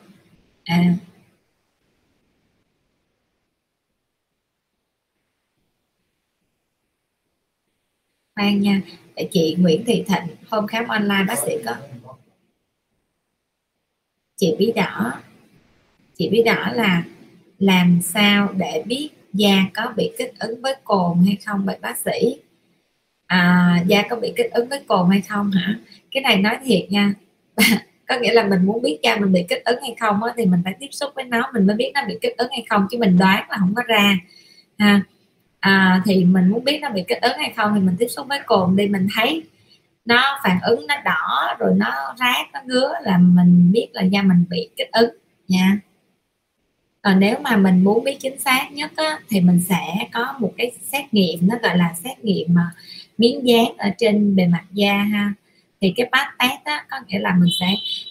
à 0.68 1.16
khoan 8.36 8.62
nha 8.62 8.82
chị 9.32 9.56
Nguyễn 9.60 9.84
Thị 9.86 10.04
Thịnh 10.08 10.36
hôm 10.50 10.68
khám 10.68 10.88
online 10.88 11.24
bác 11.28 11.40
sĩ 11.40 11.52
có. 11.66 11.76
Chị 14.38 14.56
bí 14.60 14.72
đỏ. 14.76 15.14
Chị 16.18 16.30
bí 16.30 16.44
đỏ 16.44 16.70
là 16.74 17.04
làm 17.60 18.02
sao 18.02 18.54
để 18.58 18.84
biết 18.86 19.10
da 19.34 19.66
có 19.74 19.94
bị 19.98 20.12
kích 20.18 20.34
ứng 20.40 20.62
với 20.62 20.76
cồn 20.84 21.24
hay 21.26 21.38
không 21.46 21.66
vậy 21.66 21.78
bác 21.82 21.98
sĩ? 21.98 22.38
À, 23.28 23.84
da 23.88 24.04
có 24.10 24.16
bị 24.16 24.34
kích 24.36 24.52
ứng 24.52 24.70
với 24.70 24.80
cồn 24.88 25.10
hay 25.10 25.22
không 25.22 25.52
hả? 25.52 25.80
Cái 26.12 26.24
này 26.24 26.38
nói 26.38 26.58
thiệt 26.66 26.86
nha. 26.92 27.14
có 28.08 28.20
nghĩa 28.20 28.34
là 28.34 28.44
mình 28.44 28.66
muốn 28.66 28.82
biết 28.82 29.00
da 29.04 29.16
mình 29.16 29.34
bị 29.34 29.46
kích 29.50 29.66
ứng 29.66 29.82
hay 29.82 29.96
không 30.00 30.24
á, 30.24 30.34
thì 30.38 30.46
mình 30.46 30.62
phải 30.64 30.74
tiếp 30.80 30.90
xúc 30.92 31.12
với 31.16 31.24
nó 31.24 31.52
mình 31.54 31.68
mới 31.68 31.76
biết 31.76 31.92
nó 31.94 32.02
bị 32.08 32.18
kích 32.22 32.38
ứng 32.38 32.50
hay 32.52 32.66
không 32.70 32.88
chứ 32.92 32.98
mình 32.98 33.18
đoán 33.18 33.50
là 33.50 33.58
không 33.60 33.74
có 33.76 33.84
ra. 33.88 34.18
Ha. 34.78 35.02
À, 35.60 36.02
thì 36.06 36.26
mình 36.26 36.50
muốn 36.50 36.64
biết 36.64 36.80
nó 36.82 36.90
bị 36.90 37.04
kích 37.08 37.22
ứng 37.22 37.38
hay 37.38 37.54
không 37.56 37.72
thì 37.76 37.82
mình 37.82 37.96
tiếp 38.00 38.08
xúc 38.08 38.28
với 38.30 38.40
cồn 38.46 38.76
đi 38.76 38.88
mình 38.88 39.08
thấy 39.16 39.44
nó 40.06 40.40
phản 40.44 40.60
ứng 40.62 40.88
nó 40.88 40.96
đỏ 41.06 41.56
rồi 41.60 41.74
nó 41.78 42.16
rát 42.20 42.48
nó 42.54 42.60
ngứa 42.66 42.94
là 43.02 43.18
mình 43.18 43.72
biết 43.72 43.88
là 43.94 44.04
da 44.04 44.22
mình 44.22 44.46
bị 44.50 44.70
kích 44.76 44.92
ứng 44.92 45.10
nha. 45.48 45.80
Còn 47.02 47.20
nếu 47.20 47.36
mà 47.42 47.58
mình 47.58 47.84
muốn 47.84 48.04
biết 48.04 48.18
chính 48.20 48.40
xác 48.40 48.68
nhất 48.72 48.92
á, 48.96 49.20
thì 49.30 49.42
mình 49.42 49.62
sẽ 49.70 50.08
có 50.14 50.34
một 50.40 50.54
cái 50.58 50.72
xét 50.92 51.14
nghiệm 51.14 51.40
nó 51.42 51.56
gọi 51.64 51.78
là 51.78 51.94
xét 52.04 52.24
nghiệm 52.24 52.54
mà 52.54 52.72
miếng 53.18 53.48
dán 53.48 53.78
ở 53.78 53.90
trên 53.98 54.36
bề 54.36 54.48
mặt 54.48 54.64
da 54.72 54.94
ha 54.94 55.34
thì 55.86 55.94
cái 55.98 56.10
bát 56.12 56.34
test 56.40 56.64
á, 56.64 56.86
có 56.90 56.98
nghĩa 57.08 57.20
là 57.20 57.36
mình 57.40 57.50
sẽ 57.60 57.68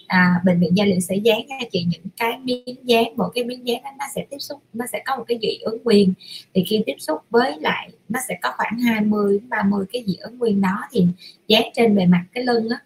à, 0.07 0.41
bệnh 0.45 0.61
viện 0.61 0.77
da 0.77 0.85
liễu 0.85 1.01
sẽ 1.01 1.17
dán 1.17 1.39
cho 1.49 1.67
chị 1.73 1.87
những 1.89 2.03
cái 2.17 2.39
miếng 2.43 2.77
dán 2.83 3.05
một 3.17 3.31
cái 3.35 3.45
miếng 3.45 3.67
dán 3.67 3.83
đó 3.83 3.91
nó 3.99 4.05
sẽ 4.15 4.25
tiếp 4.31 4.37
xúc 4.41 4.63
nó 4.73 4.87
sẽ 4.93 5.03
có 5.07 5.17
một 5.17 5.25
cái 5.29 5.39
dị 5.43 5.59
ứng 5.59 5.83
nguyên 5.85 6.13
thì 6.55 6.65
khi 6.67 6.83
tiếp 6.87 6.95
xúc 6.99 7.19
với 7.31 7.57
lại 7.61 7.91
nó 8.09 8.21
sẽ 8.29 8.39
có 8.43 8.53
khoảng 8.57 8.79
20 8.79 9.41
30 9.49 9.87
cái 9.93 10.05
dị 10.07 10.17
ứng 10.17 10.39
nguyên 10.39 10.61
đó 10.61 10.83
thì 10.91 11.07
dán 11.49 11.63
trên 11.75 11.97
bề 11.97 12.07
mặt 12.07 12.25
cái 12.33 12.45
lưng 12.45 12.69
á. 12.69 12.79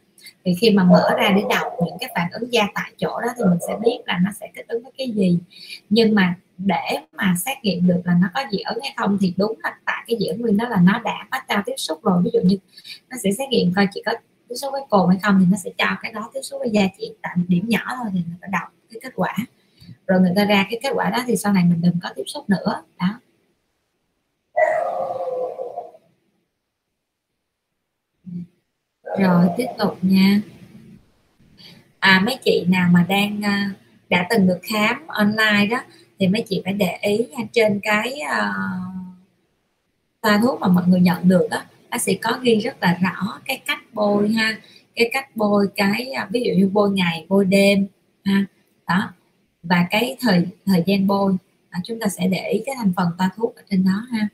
Thì 0.44 0.54
khi 0.60 0.70
mà 0.70 0.84
mở 0.84 1.10
ra 1.16 1.32
để 1.36 1.42
đọc 1.50 1.66
những 1.86 1.96
cái 2.00 2.10
phản 2.14 2.28
ứng 2.32 2.52
da 2.52 2.66
tại 2.74 2.92
chỗ 2.96 3.20
đó 3.20 3.28
thì 3.36 3.44
mình 3.44 3.58
sẽ 3.68 3.74
biết 3.84 3.98
là 4.06 4.18
nó 4.24 4.30
sẽ 4.40 4.46
kích 4.54 4.68
ứng 4.68 4.82
với 4.82 4.92
cái 4.98 5.10
gì. 5.10 5.38
Nhưng 5.90 6.14
mà 6.14 6.34
để 6.58 6.98
mà 7.12 7.34
xét 7.44 7.58
nghiệm 7.62 7.86
được 7.86 8.00
là 8.04 8.14
nó 8.22 8.28
có 8.34 8.40
dị 8.52 8.58
ứng 8.58 8.78
hay 8.82 8.92
không 8.96 9.18
thì 9.20 9.32
đúng 9.36 9.54
là 9.62 9.74
tại 9.84 10.04
cái 10.06 10.16
dị 10.20 10.26
ứng 10.26 10.40
nguyên 10.40 10.56
đó 10.56 10.68
là 10.68 10.80
nó 10.82 11.00
đã 11.04 11.26
có 11.30 11.38
trao 11.48 11.62
tiếp 11.66 11.74
xúc 11.76 12.04
rồi. 12.04 12.22
Ví 12.24 12.30
dụ 12.34 12.40
như 12.44 12.56
nó 13.10 13.16
sẽ 13.22 13.30
xét 13.38 13.48
nghiệm 13.48 13.72
coi 13.76 13.86
chỉ 13.94 14.02
có 14.06 14.12
tiếp 14.48 14.54
xúc 14.54 14.72
với 14.72 14.82
cồn 14.90 15.08
hay 15.08 15.18
không 15.22 15.38
thì 15.40 15.46
nó 15.50 15.56
sẽ 15.64 15.70
cho 15.78 15.86
cái 16.02 16.12
đó 16.12 16.30
tiếp 16.34 16.40
xúc 16.42 16.60
với 16.60 16.70
da 16.70 16.82
chị 16.98 17.14
tại 17.22 17.32
một 17.36 17.44
điểm 17.48 17.64
nhỏ 17.68 17.80
thôi 17.96 18.06
thì 18.12 18.20
người 18.28 18.38
ta 18.40 18.48
đọc 18.52 18.68
cái 18.90 19.00
kết 19.02 19.12
quả. 19.14 19.36
Rồi 20.06 20.20
người 20.20 20.32
ta 20.36 20.44
ra 20.44 20.66
cái 20.70 20.80
kết 20.82 20.90
quả 20.94 21.10
đó 21.10 21.24
thì 21.26 21.36
sau 21.36 21.52
này 21.52 21.64
mình 21.64 21.80
đừng 21.80 22.00
có 22.02 22.08
tiếp 22.16 22.22
xúc 22.26 22.50
nữa. 22.50 22.82
Đó. 23.00 23.20
Rồi 29.18 29.48
tiếp 29.56 29.66
tục 29.78 29.98
nha. 30.02 30.40
À 31.98 32.22
mấy 32.26 32.38
chị 32.44 32.64
nào 32.68 32.88
mà 32.92 33.06
đang 33.08 33.44
à, 33.44 33.70
đã 34.08 34.26
từng 34.30 34.46
được 34.46 34.58
khám 34.62 35.06
online 35.06 35.66
đó 35.70 35.78
thì 36.18 36.28
mấy 36.28 36.44
chị 36.48 36.62
phải 36.64 36.72
để 36.72 36.98
ý 37.02 37.26
nha 37.30 37.44
trên 37.52 37.80
cái 37.82 38.20
uh, 38.22 38.88
toa 40.20 40.38
thuốc 40.42 40.60
mà 40.60 40.68
mọi 40.68 40.86
người 40.86 41.00
nhận 41.00 41.28
được 41.28 41.46
đó 41.50 41.62
bác 41.90 42.02
sĩ 42.02 42.14
có 42.14 42.38
ghi 42.42 42.54
rất 42.54 42.76
là 42.80 42.98
rõ 43.02 43.40
cái 43.44 43.62
cách 43.66 43.78
bôi 43.92 44.28
ha. 44.28 44.60
Cái 44.94 45.10
cách 45.12 45.36
bôi 45.36 45.68
cái 45.76 46.10
à, 46.10 46.28
ví 46.32 46.40
dụ 46.40 46.52
như 46.58 46.70
bôi 46.72 46.90
ngày 46.90 47.26
bôi 47.28 47.44
đêm 47.44 47.86
ha. 48.24 48.44
Đó. 48.88 49.12
Và 49.62 49.86
cái 49.90 50.16
thời 50.20 50.46
thời 50.66 50.82
gian 50.86 51.06
bôi 51.06 51.36
à, 51.70 51.80
chúng 51.84 52.00
ta 52.00 52.06
sẽ 52.08 52.28
để 52.28 52.50
ý 52.52 52.62
cái 52.66 52.74
thành 52.78 52.92
phần 52.96 53.08
toa 53.18 53.30
thuốc 53.36 53.56
ở 53.56 53.62
trên 53.70 53.84
đó 53.84 54.06
ha. 54.10 54.28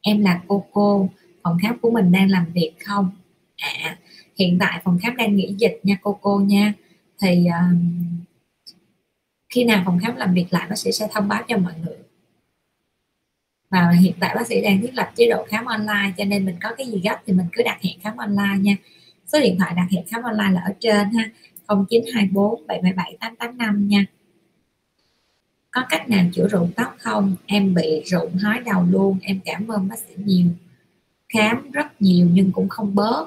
Em 0.00 0.22
là 0.22 0.40
cô 0.48 0.64
cô 0.72 1.08
phòng 1.42 1.58
khám 1.62 1.78
của 1.78 1.90
mình 1.90 2.12
đang 2.12 2.30
làm 2.30 2.46
việc 2.52 2.72
không? 2.84 3.10
À 3.56 3.98
hiện 4.38 4.58
tại 4.60 4.80
phòng 4.84 4.98
khám 5.02 5.16
đang 5.16 5.36
nghỉ 5.36 5.54
dịch 5.58 5.80
nha 5.82 5.96
cô 6.02 6.18
cô 6.22 6.38
nha. 6.38 6.72
Thì 7.20 7.46
uh, 7.48 7.78
khi 9.48 9.64
nào 9.64 9.82
phòng 9.84 9.98
khám 10.02 10.16
làm 10.16 10.34
việc 10.34 10.46
lại 10.50 10.66
bác 10.68 10.78
sĩ 10.78 10.92
sẽ 10.92 11.08
thông 11.12 11.28
báo 11.28 11.42
cho 11.48 11.56
mọi 11.56 11.72
người 11.84 11.96
và 13.74 13.90
hiện 13.90 14.12
tại 14.20 14.34
bác 14.34 14.46
sĩ 14.46 14.60
đang 14.60 14.82
thiết 14.82 14.94
lập 14.94 15.10
chế 15.16 15.28
độ 15.30 15.46
khám 15.48 15.64
online 15.64 16.12
cho 16.18 16.24
nên 16.24 16.46
mình 16.46 16.56
có 16.62 16.74
cái 16.78 16.86
gì 16.86 17.00
gấp 17.04 17.16
thì 17.26 17.32
mình 17.32 17.46
cứ 17.52 17.62
đặt 17.62 17.78
hẹn 17.82 18.00
khám 18.02 18.16
online 18.16 18.58
nha. 18.60 18.76
Số 19.26 19.40
điện 19.40 19.56
thoại 19.58 19.72
đặt 19.76 19.86
hẹn 19.90 20.04
khám 20.06 20.22
online 20.22 20.50
là 20.50 20.60
ở 20.60 20.72
trên 20.80 21.10
ha 21.10 21.30
0924 21.68 22.66
777 22.66 23.16
885 23.20 23.88
nha. 23.88 24.06
Có 25.70 25.82
cách 25.88 26.08
nào 26.08 26.24
chữa 26.32 26.48
rụng 26.48 26.70
tóc 26.76 26.96
không? 26.98 27.36
Em 27.46 27.74
bị 27.74 28.02
rụng 28.06 28.36
hói 28.36 28.60
đầu 28.60 28.86
luôn 28.90 29.18
em 29.22 29.40
cảm 29.44 29.68
ơn 29.68 29.88
bác 29.88 29.98
sĩ 29.98 30.14
nhiều. 30.16 30.46
Khám 31.28 31.70
rất 31.70 32.02
nhiều 32.02 32.28
nhưng 32.32 32.52
cũng 32.52 32.68
không 32.68 32.94
bớt. 32.94 33.26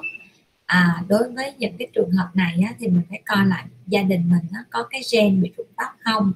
À, 0.66 1.02
đối 1.08 1.30
với 1.30 1.54
những 1.58 1.76
cái 1.78 1.88
trường 1.94 2.10
hợp 2.10 2.28
này 2.34 2.60
á, 2.66 2.74
thì 2.78 2.88
mình 2.88 3.02
phải 3.10 3.22
coi 3.26 3.46
lại 3.46 3.64
gia 3.86 4.02
đình 4.02 4.30
mình 4.30 4.44
á, 4.52 4.60
có 4.70 4.86
cái 4.90 5.00
gen 5.12 5.42
bị 5.42 5.52
rụng 5.56 5.66
tóc 5.76 5.96
không? 6.04 6.32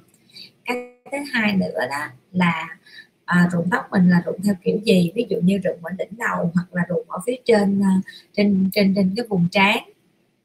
Cái 0.65 0.75
thứ 1.11 1.17
hai 1.33 1.55
nữa 1.55 1.87
đó 1.89 2.07
là 2.31 2.67
à, 3.25 3.49
rụng 3.51 3.67
tóc 3.71 3.87
mình 3.91 4.09
là 4.09 4.21
rụng 4.25 4.39
theo 4.43 4.55
kiểu 4.63 4.77
gì? 4.85 5.11
Ví 5.15 5.25
dụ 5.29 5.37
như 5.41 5.57
rụng 5.57 5.79
ở 5.81 5.91
đỉnh 5.97 6.17
đầu 6.17 6.51
hoặc 6.53 6.67
là 6.71 6.83
rụng 6.89 7.05
ở 7.07 7.19
phía 7.25 7.35
trên 7.45 7.81
à, 7.83 8.01
trên 8.33 8.69
trên 8.73 8.93
trên 8.95 9.13
cái 9.15 9.25
vùng 9.29 9.47
trán 9.51 9.77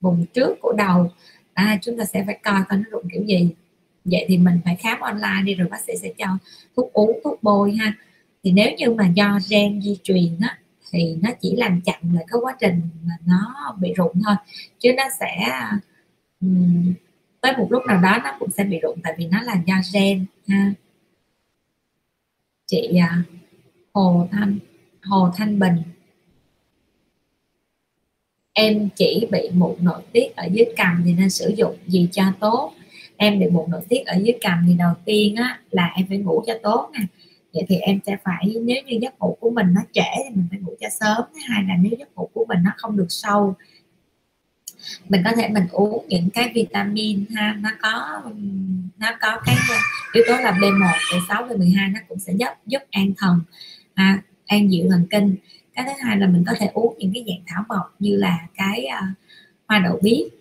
vùng 0.01 0.27
trước 0.27 0.59
của 0.61 0.73
đầu. 0.73 1.11
À, 1.55 1.79
chúng 1.83 1.99
ta 1.99 2.05
sẽ 2.05 2.25
phải 2.27 2.39
coi 2.43 2.63
coi 2.69 2.79
nó 2.79 2.85
rụng 2.91 3.05
kiểu 3.13 3.23
gì. 3.25 3.51
Vậy 4.05 4.25
thì 4.29 4.39
mình 4.39 4.61
phải 4.65 4.77
khám 4.77 5.01
online 5.01 5.43
đi 5.45 5.55
rồi 5.55 5.69
bác 5.69 5.81
sĩ 5.81 5.93
sẽ 6.03 6.13
cho 6.19 6.27
thuốc 6.77 6.93
uống 6.93 7.21
thuốc 7.25 7.43
bôi 7.43 7.73
ha. 7.73 7.93
Thì 8.45 8.53
nếu 8.53 8.71
như 8.79 8.91
mà 8.91 9.09
do 9.09 9.39
gen 9.51 9.83
di 9.83 9.99
truyền 10.03 10.39
á 10.41 10.59
thì 10.93 11.17
nó 11.23 11.31
chỉ 11.41 11.57
làm 11.57 11.81
chậm 11.81 12.15
lại 12.15 12.25
cái 12.29 12.39
quá 12.43 12.57
trình 12.61 12.81
mà 13.05 13.15
nó 13.27 13.77
bị 13.81 13.93
rụng 13.97 14.13
thôi. 14.25 14.35
Chứ 14.79 14.93
nó 14.97 15.05
sẽ 15.21 15.49
um, 16.41 16.95
tới 17.41 17.57
một 17.57 17.67
lúc 17.71 17.83
nào 17.87 18.01
đó 18.03 18.19
nó 18.25 18.37
cũng 18.39 18.51
sẽ 18.51 18.65
bị 18.65 18.79
rụng 18.79 18.99
tại 19.03 19.15
vì 19.19 19.27
nó 19.27 19.43
là 19.43 19.55
do 19.67 19.75
gen 19.93 20.25
ha 20.49 20.73
chị 22.69 22.99
à, 23.01 23.23
Hồ 23.95 24.29
Thanh 24.33 24.59
Hồ 25.03 25.31
Thanh 25.37 25.59
Bình. 25.59 25.77
Em 28.53 28.89
chỉ 28.97 29.29
bị 29.31 29.51
mụn 29.53 29.75
nội 29.81 30.03
tiết 30.13 30.37
ở 30.37 30.47
dưới 30.53 30.67
cằm 30.77 31.03
thì 31.05 31.15
nên 31.15 31.31
sử 31.31 31.55
dụng 31.57 31.77
gì 31.87 32.09
cho 32.13 32.23
tốt? 32.41 32.73
Em 33.17 33.39
bị 33.39 33.47
mụn 33.47 33.71
nội 33.71 33.81
tiết 33.89 34.07
ở 34.07 34.17
dưới 34.23 34.39
cằm 34.41 34.65
thì 34.67 34.75
đầu 34.75 34.93
tiên 35.05 35.37
á, 35.37 35.61
là 35.71 35.93
em 35.97 36.07
phải 36.09 36.19
ngủ 36.19 36.43
cho 36.47 36.55
tốt 36.63 36.91
nè. 36.93 37.07
Vậy 37.53 37.65
thì 37.69 37.77
em 37.77 38.01
sẽ 38.07 38.17
phải, 38.25 38.55
nếu 38.63 38.83
như 38.87 38.99
giấc 39.03 39.19
ngủ 39.21 39.37
của 39.41 39.51
mình 39.51 39.67
nó 39.75 39.81
trễ 39.93 40.11
thì 40.25 40.35
mình 40.35 40.47
phải 40.51 40.61
ngủ 40.61 40.75
cho 40.81 40.89
sớm. 41.01 41.25
Thứ 41.35 41.41
hai 41.49 41.63
là 41.69 41.75
nếu 41.83 41.93
giấc 41.99 42.17
ngủ 42.17 42.29
của 42.35 42.45
mình 42.49 42.59
nó 42.65 42.71
không 42.77 42.97
được 42.97 43.07
sâu 43.09 43.55
mình 45.09 45.23
có 45.25 45.33
thể 45.37 45.49
mình 45.49 45.67
uống 45.71 46.07
những 46.09 46.31
cái 46.31 46.53
vitamin 46.55 47.25
ha 47.37 47.57
nó 47.61 47.71
có 47.83 48.23
nó 48.99 49.11
có 49.21 49.41
cái 49.45 49.57
yếu 50.13 50.25
tố 50.29 50.33
là 50.37 50.53
B1, 50.53 50.93
B6, 51.11 51.49
B12 51.49 51.93
nó 51.93 52.01
cũng 52.09 52.19
sẽ 52.19 52.33
giúp 52.33 52.49
giúp 52.67 52.83
an 52.91 53.13
thần 53.19 53.41
ha, 53.95 54.23
an 54.47 54.73
dịu 54.73 54.87
thần 54.91 55.07
kinh. 55.11 55.37
Cái 55.75 55.85
thứ 55.85 55.93
hai 56.07 56.17
là 56.17 56.27
mình 56.27 56.45
có 56.47 56.53
thể 56.59 56.71
uống 56.75 56.95
những 56.99 57.13
cái 57.15 57.25
dạng 57.29 57.45
thảo 57.47 57.65
mộc 57.69 57.95
như 57.99 58.17
là 58.17 58.39
cái 58.55 58.87
uh, 58.87 59.19
hoa 59.69 59.79
đậu 59.79 59.99
biếc 60.03 60.39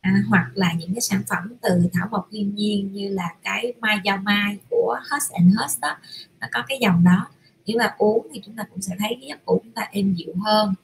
à, 0.00 0.22
hoặc 0.28 0.50
là 0.54 0.72
những 0.72 0.94
cái 0.94 1.00
sản 1.00 1.22
phẩm 1.28 1.52
từ 1.62 1.88
thảo 1.92 2.08
mộc 2.10 2.28
thiên 2.32 2.54
nhiên 2.54 2.92
như 2.92 3.08
là 3.08 3.28
cái 3.42 3.72
mai 3.80 3.98
dao 4.04 4.16
mai 4.16 4.58
của 4.70 5.00
Hush 5.10 5.32
and 5.32 5.56
Hush 5.58 5.80
đó 5.80 5.96
nó 6.40 6.46
có 6.52 6.62
cái 6.68 6.78
dòng 6.80 7.04
đó. 7.04 7.26
Nếu 7.66 7.78
mà 7.78 7.94
uống 7.98 8.26
thì 8.32 8.40
chúng 8.46 8.56
ta 8.56 8.64
cũng 8.70 8.80
sẽ 8.80 8.96
thấy 8.98 9.08
cái 9.20 9.28
giấc 9.28 9.46
ngủ 9.46 9.60
chúng 9.62 9.72
ta 9.72 9.88
êm 9.92 10.14
dịu 10.14 10.34
hơn. 10.44 10.74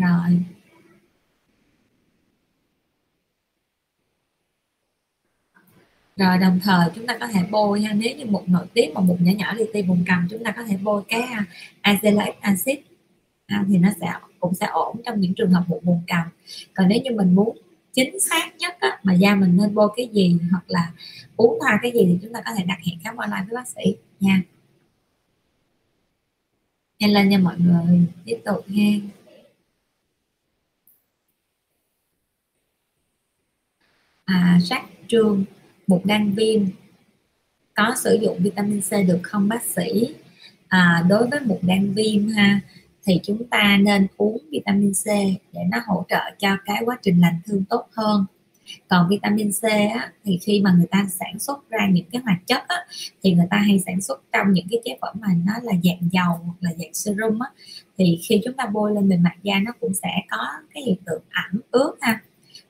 Rồi. 0.00 0.42
Rồi 6.16 6.38
đồng 6.38 6.60
thời 6.62 6.90
chúng 6.94 7.06
ta 7.06 7.18
có 7.20 7.26
thể 7.26 7.40
bôi 7.50 7.80
ha 7.80 7.92
nếu 7.92 8.16
như 8.16 8.26
một 8.26 8.48
nội 8.48 8.66
tiết 8.74 8.90
mà 8.94 9.00
mụn 9.00 9.16
nhỏ 9.20 9.32
nhỏ 9.36 9.54
li 9.54 9.64
ti 9.72 9.82
vùng 9.82 10.04
cằm 10.06 10.28
chúng 10.30 10.44
ta 10.44 10.50
có 10.50 10.64
thể 10.64 10.76
bôi 10.82 11.02
cái 11.08 11.20
à, 11.22 11.44
azelaic 11.82 12.32
acid. 12.40 12.78
Ha, 13.48 13.64
thì 13.68 13.78
nó 13.78 13.88
sẽ 14.00 14.12
cũng 14.40 14.54
sẽ 14.54 14.66
ổn 14.66 14.96
trong 15.06 15.20
những 15.20 15.34
trường 15.34 15.50
hợp 15.50 15.64
mụn 15.68 15.78
vùng 15.84 16.02
cằm 16.06 16.28
còn 16.74 16.88
nếu 16.88 16.98
như 17.04 17.10
mình 17.16 17.34
muốn 17.34 17.58
chính 17.92 18.20
xác 18.20 18.56
nhất 18.58 18.76
á, 18.80 18.98
mà 19.02 19.14
da 19.14 19.34
mình 19.34 19.56
nên 19.56 19.74
bôi 19.74 19.88
cái 19.96 20.08
gì 20.12 20.38
hoặc 20.50 20.64
là 20.66 20.92
uống 21.36 21.58
thoa 21.60 21.78
cái 21.82 21.92
gì 21.92 22.00
thì 22.06 22.18
chúng 22.22 22.32
ta 22.32 22.40
có 22.44 22.50
thể 22.58 22.64
đặt 22.64 22.78
hẹn 22.84 22.98
khám 23.04 23.16
online 23.16 23.44
với 23.48 23.54
bác 23.56 23.68
sĩ 23.68 23.96
nha. 24.20 24.42
Nhanh 26.98 27.12
lên 27.12 27.28
nha 27.28 27.38
mọi 27.38 27.56
người. 27.58 28.06
Tiếp 28.24 28.38
tục 28.44 28.64
nha 28.68 28.98
à, 34.26 34.58
rắc 34.62 34.82
trương 35.08 35.44
một 35.86 36.00
gan 36.04 36.32
viêm 36.32 36.62
có 37.74 37.94
sử 37.96 38.18
dụng 38.22 38.38
vitamin 38.42 38.80
C 38.80 38.90
được 39.08 39.20
không 39.22 39.48
bác 39.48 39.62
sĩ? 39.64 40.14
À, 40.68 41.04
đối 41.08 41.26
với 41.26 41.40
một 41.40 41.58
gan 41.62 41.92
viêm 41.92 42.28
ha 42.28 42.60
thì 43.06 43.20
chúng 43.22 43.48
ta 43.48 43.78
nên 43.82 44.06
uống 44.16 44.38
vitamin 44.50 44.92
C 44.92 45.06
để 45.52 45.60
nó 45.70 45.78
hỗ 45.86 46.04
trợ 46.08 46.20
cho 46.38 46.56
cái 46.64 46.82
quá 46.84 46.98
trình 47.02 47.20
lành 47.20 47.40
thương 47.46 47.64
tốt 47.64 47.88
hơn. 47.92 48.24
Còn 48.88 49.08
vitamin 49.08 49.50
C 49.52 49.62
á, 49.94 50.12
thì 50.24 50.38
khi 50.42 50.60
mà 50.60 50.74
người 50.78 50.86
ta 50.90 51.06
sản 51.10 51.38
xuất 51.38 51.70
ra 51.70 51.88
những 51.92 52.04
cái 52.12 52.22
hoạt 52.24 52.38
chất 52.46 52.68
á, 52.68 52.76
thì 53.22 53.32
người 53.34 53.46
ta 53.50 53.56
hay 53.56 53.78
sản 53.86 54.00
xuất 54.00 54.22
trong 54.32 54.52
những 54.52 54.66
cái 54.70 54.80
chế 54.84 54.98
phẩm 55.00 55.16
mà 55.20 55.28
nó 55.46 55.52
là 55.62 55.72
dạng 55.84 56.08
dầu 56.12 56.40
hoặc 56.44 56.56
là 56.60 56.70
dạng 56.78 56.94
serum 56.94 57.38
á, 57.38 57.50
thì 57.98 58.18
khi 58.28 58.40
chúng 58.44 58.54
ta 58.54 58.66
bôi 58.66 58.94
lên 58.94 59.08
bề 59.08 59.16
mặt 59.16 59.36
da 59.42 59.54
nó 59.64 59.72
cũng 59.80 59.94
sẽ 59.94 60.10
có 60.30 60.46
cái 60.74 60.82
hiện 60.82 60.96
tượng 61.06 61.22
ẩm 61.30 61.60
ướt 61.70 61.94
ha 62.00 62.20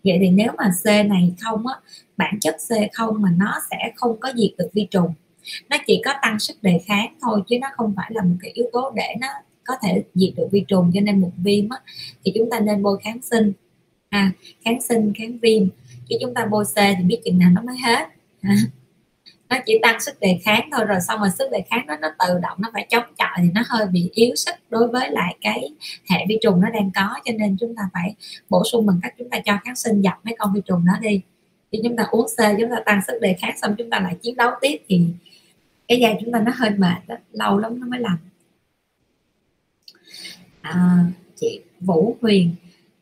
vậy 0.06 0.18
thì 0.20 0.30
nếu 0.30 0.52
mà 0.58 0.70
C 0.84 0.86
này 0.86 1.34
không 1.40 1.66
á 1.66 1.74
bản 2.16 2.38
chất 2.40 2.56
C 2.68 2.70
không 2.92 3.22
mà 3.22 3.28
nó 3.36 3.60
sẽ 3.70 3.92
không 3.96 4.20
có 4.20 4.32
diệt 4.36 4.50
được 4.58 4.68
vi 4.72 4.86
trùng. 4.90 5.14
Nó 5.70 5.76
chỉ 5.86 6.02
có 6.04 6.12
tăng 6.22 6.38
sức 6.38 6.62
đề 6.62 6.80
kháng 6.86 7.14
thôi 7.20 7.42
chứ 7.48 7.58
nó 7.60 7.68
không 7.76 7.92
phải 7.96 8.10
là 8.14 8.22
một 8.22 8.36
cái 8.40 8.50
yếu 8.50 8.66
tố 8.72 8.92
để 8.96 9.14
nó 9.20 9.28
có 9.64 9.74
thể 9.82 10.02
diệt 10.14 10.30
được 10.36 10.48
vi 10.52 10.64
trùng. 10.68 10.90
Cho 10.94 11.00
nên 11.00 11.20
một 11.20 11.32
viêm 11.36 11.68
á, 11.68 11.78
thì 12.24 12.32
chúng 12.34 12.50
ta 12.50 12.60
nên 12.60 12.82
bôi 12.82 12.98
kháng 13.02 13.18
sinh. 13.22 13.52
À, 14.08 14.32
kháng 14.64 14.80
sinh 14.80 15.12
kháng 15.18 15.38
viêm. 15.38 15.68
Chứ 16.08 16.16
chúng 16.20 16.34
ta 16.34 16.46
bôi 16.46 16.64
C 16.64 16.76
thì 16.76 17.04
biết 17.04 17.20
chừng 17.24 17.38
nào 17.38 17.50
nó 17.54 17.62
mới 17.62 17.76
hết. 17.78 18.08
à, 18.40 18.56
nó 19.48 19.56
chỉ 19.66 19.78
tăng 19.82 20.00
sức 20.00 20.20
đề 20.20 20.40
kháng 20.44 20.68
thôi 20.72 20.84
rồi 20.84 20.98
xong 21.08 21.20
rồi 21.20 21.30
sức 21.38 21.48
đề 21.52 21.64
kháng 21.70 21.86
nó 21.86 21.96
nó 21.96 22.08
tự 22.18 22.38
động 22.42 22.58
nó 22.60 22.70
phải 22.72 22.86
chống 22.90 23.04
chọi 23.18 23.28
thì 23.38 23.48
nó 23.54 23.62
hơi 23.66 23.86
bị 23.86 24.10
yếu 24.14 24.34
sức 24.34 24.54
đối 24.70 24.88
với 24.88 25.10
lại 25.10 25.36
cái 25.40 25.70
hệ 26.10 26.24
vi 26.28 26.38
trùng 26.42 26.60
nó 26.60 26.70
đang 26.70 26.90
có. 26.94 27.14
Cho 27.24 27.32
nên 27.38 27.56
chúng 27.60 27.76
ta 27.76 27.82
phải 27.92 28.14
bổ 28.50 28.62
sung 28.64 28.86
bằng 28.86 28.98
cách 29.02 29.14
chúng 29.18 29.30
ta 29.30 29.38
cho 29.44 29.58
kháng 29.64 29.76
sinh 29.76 30.00
dập 30.00 30.14
mấy 30.24 30.34
con 30.38 30.54
vi 30.54 30.60
trùng 30.66 30.86
đó 30.86 30.92
đi. 31.00 31.20
Khi 31.72 31.78
chúng 31.84 31.96
ta 31.96 32.04
uống 32.10 32.26
C 32.26 32.38
chúng 32.60 32.70
ta 32.70 32.76
tăng 32.86 33.00
sức 33.06 33.18
đề 33.20 33.36
kháng 33.40 33.58
xong 33.58 33.74
chúng 33.78 33.90
ta 33.90 34.00
lại 34.00 34.16
chiến 34.22 34.36
đấu 34.36 34.50
tiếp 34.60 34.76
thì 34.88 35.06
cái 35.88 35.98
da 35.98 36.08
chúng 36.20 36.32
ta 36.32 36.40
nó 36.40 36.52
hơi 36.54 36.70
mệt 36.70 36.98
đó, 37.06 37.16
lâu 37.32 37.58
lắm 37.58 37.80
nó 37.80 37.86
mới 37.86 38.00
lành. 38.00 38.18
À, 40.60 41.04
chị 41.36 41.60
Vũ 41.80 42.16
Huyền 42.22 42.54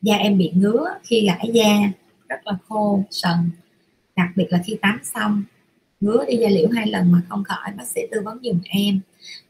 da 0.03 0.17
em 0.17 0.39
bị 0.39 0.53
ngứa 0.55 0.85
khi 1.05 1.27
gãi 1.27 1.51
da 1.53 1.77
rất 2.29 2.47
là 2.47 2.53
khô 2.69 3.03
sần 3.11 3.51
đặc 4.17 4.29
biệt 4.37 4.47
là 4.49 4.61
khi 4.65 4.79
tắm 4.83 5.01
xong 5.03 5.45
ngứa 6.05 6.25
đi 6.29 6.37
da 6.37 6.49
liễu 6.49 6.69
hai 6.69 6.87
lần 6.87 7.13
mà 7.13 7.23
không 7.29 7.45
khỏi 7.45 7.73
bác 7.77 7.87
sĩ 7.87 8.01
tư 8.13 8.21
vấn 8.25 8.39
dùm 8.43 8.61
em. 8.65 9.01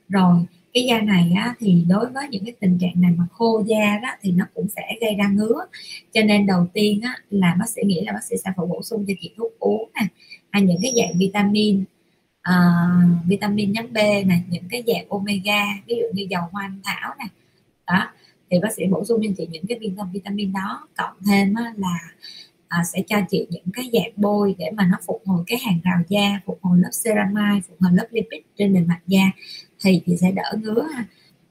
Rồi 0.09 0.37
cái 0.75 0.85
da 0.85 1.01
này 1.01 1.33
á, 1.37 1.55
thì 1.59 1.85
đối 1.89 2.07
với 2.07 2.29
những 2.31 2.45
cái 2.45 2.55
tình 2.61 2.79
trạng 2.81 2.93
này 2.97 3.11
mà 3.17 3.25
khô 3.33 3.63
da 3.67 3.99
đó 4.03 4.09
thì 4.21 4.33
nó 4.33 4.45
cũng 4.55 4.69
sẽ 4.77 4.83
gây 5.01 5.15
ra 5.15 5.29
ngứa. 5.29 5.65
Cho 6.13 6.23
nên 6.23 6.47
đầu 6.47 6.67
tiên 6.73 7.01
á, 7.03 7.17
là 7.31 7.57
bác 7.59 7.69
sĩ 7.69 7.83
nghĩ 7.87 8.01
là 8.05 8.13
bác 8.13 8.25
sĩ 8.25 8.37
sẽ 8.45 8.51
phải 8.57 8.67
bổ 8.67 8.83
sung 8.83 9.05
cho 9.09 9.15
chị 9.21 9.31
thuốc 9.37 9.59
uống 9.59 9.91
nè 9.95 10.07
hay 10.51 10.63
những 10.63 10.79
cái 10.83 10.93
dạng 10.97 11.19
vitamin 11.19 11.85
uh, 12.49 13.27
vitamin 13.29 13.73
nhóm 13.73 13.93
B 13.93 13.97
này 14.27 14.43
những 14.49 14.65
cái 14.71 14.83
dạng 14.87 15.09
omega 15.09 15.65
ví 15.87 15.97
dụ 15.97 16.07
như 16.13 16.27
dầu 16.31 16.43
hoa 16.53 16.63
anh 16.65 16.81
thảo 16.85 17.15
nè. 17.19 17.25
Đó 17.87 18.11
thì 18.51 18.59
bác 18.63 18.73
sĩ 18.77 18.83
bổ 18.91 19.05
sung 19.05 19.21
cho 19.25 19.31
chị 19.39 19.49
những 19.53 19.67
cái 19.67 19.79
viên 19.79 19.97
vitamin 20.13 20.53
đó. 20.53 20.89
Cộng 20.97 21.17
thêm 21.27 21.55
á, 21.55 21.75
là 21.77 21.99
à, 22.75 22.85
sẽ 22.85 23.03
cho 23.09 23.17
chị 23.31 23.47
những 23.51 23.65
cái 23.73 23.91
dạng 23.93 24.13
bôi 24.17 24.55
để 24.59 24.71
mà 24.75 24.87
nó 24.87 24.99
phục 25.07 25.23
hồi 25.27 25.45
cái 25.47 25.59
hàng 25.67 25.81
rào 25.85 25.99
da 26.09 26.41
phục 26.47 26.59
hồi 26.63 26.79
lớp 26.79 26.91
ceramide 27.05 27.61
phục 27.69 27.77
hồi 27.81 27.93
lớp 27.95 28.07
lipid 28.11 28.43
trên 28.59 28.75
bề 28.75 28.81
mặt 28.81 29.01
da. 29.07 29.23
Thì 29.85 30.03
chị 30.07 30.17
sẽ 30.17 30.33
đỡ 30.33 30.53
ngứa 30.63 30.83
ha. 30.95 31.05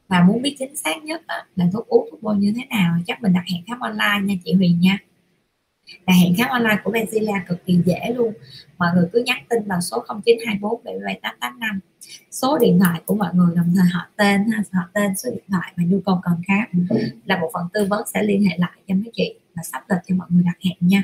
Và 0.07 0.23
muốn 0.23 0.41
biết 0.41 0.55
chính 0.59 0.75
xác 0.75 1.03
nhất 1.03 1.21
á, 1.27 1.45
là 1.55 1.65
thuốc 1.73 1.87
uống 1.87 2.07
thuốc 2.11 2.23
bôi 2.23 2.35
như 2.37 2.53
thế 2.55 2.65
nào 2.69 2.97
chắc 3.07 3.21
mình 3.21 3.33
đặt 3.33 3.43
hẹn 3.53 3.63
khám 3.67 3.79
online 3.79 4.19
nha 4.23 4.35
chị 4.45 4.53
Huyền 4.53 4.79
nha. 4.79 4.97
Đặt 6.05 6.13
hẹn 6.13 6.35
khám 6.37 6.49
online 6.49 6.77
của 6.83 6.91
Benzilla 6.91 7.39
cực 7.47 7.65
kỳ 7.65 7.79
dễ 7.85 8.13
luôn. 8.15 8.33
Mọi 8.77 8.89
người 8.95 9.09
cứ 9.13 9.23
nhắn 9.25 9.37
tin 9.49 9.63
vào 9.67 9.81
số 9.81 10.05
0924 10.07 10.83
77885 10.83 11.79
số 12.31 12.57
điện 12.57 12.79
thoại 12.79 13.01
của 13.05 13.15
mọi 13.15 13.29
người 13.33 13.55
đồng 13.55 13.73
thời 13.75 13.89
họ 13.93 14.07
tên 14.15 14.45
ha 14.51 14.63
họ 14.73 14.89
tên 14.93 15.15
số 15.15 15.29
điện 15.31 15.43
thoại 15.51 15.73
và 15.77 15.83
nhu 15.87 15.99
cầu 16.05 16.21
cần 16.23 16.33
khám. 16.47 16.87
Là 17.25 17.39
một 17.39 17.49
phần 17.53 17.67
tư 17.73 17.87
vấn 17.89 18.07
sẽ 18.13 18.23
liên 18.23 18.43
hệ 18.45 18.57
lại 18.57 18.79
cho 18.87 18.95
mấy 18.95 19.11
chị 19.13 19.35
và 19.55 19.63
sắp 19.63 19.83
lịch 19.89 19.99
cho 20.07 20.15
mọi 20.15 20.27
người 20.29 20.43
đặt 20.43 20.57
hẹn 20.65 20.77
nha 20.79 21.03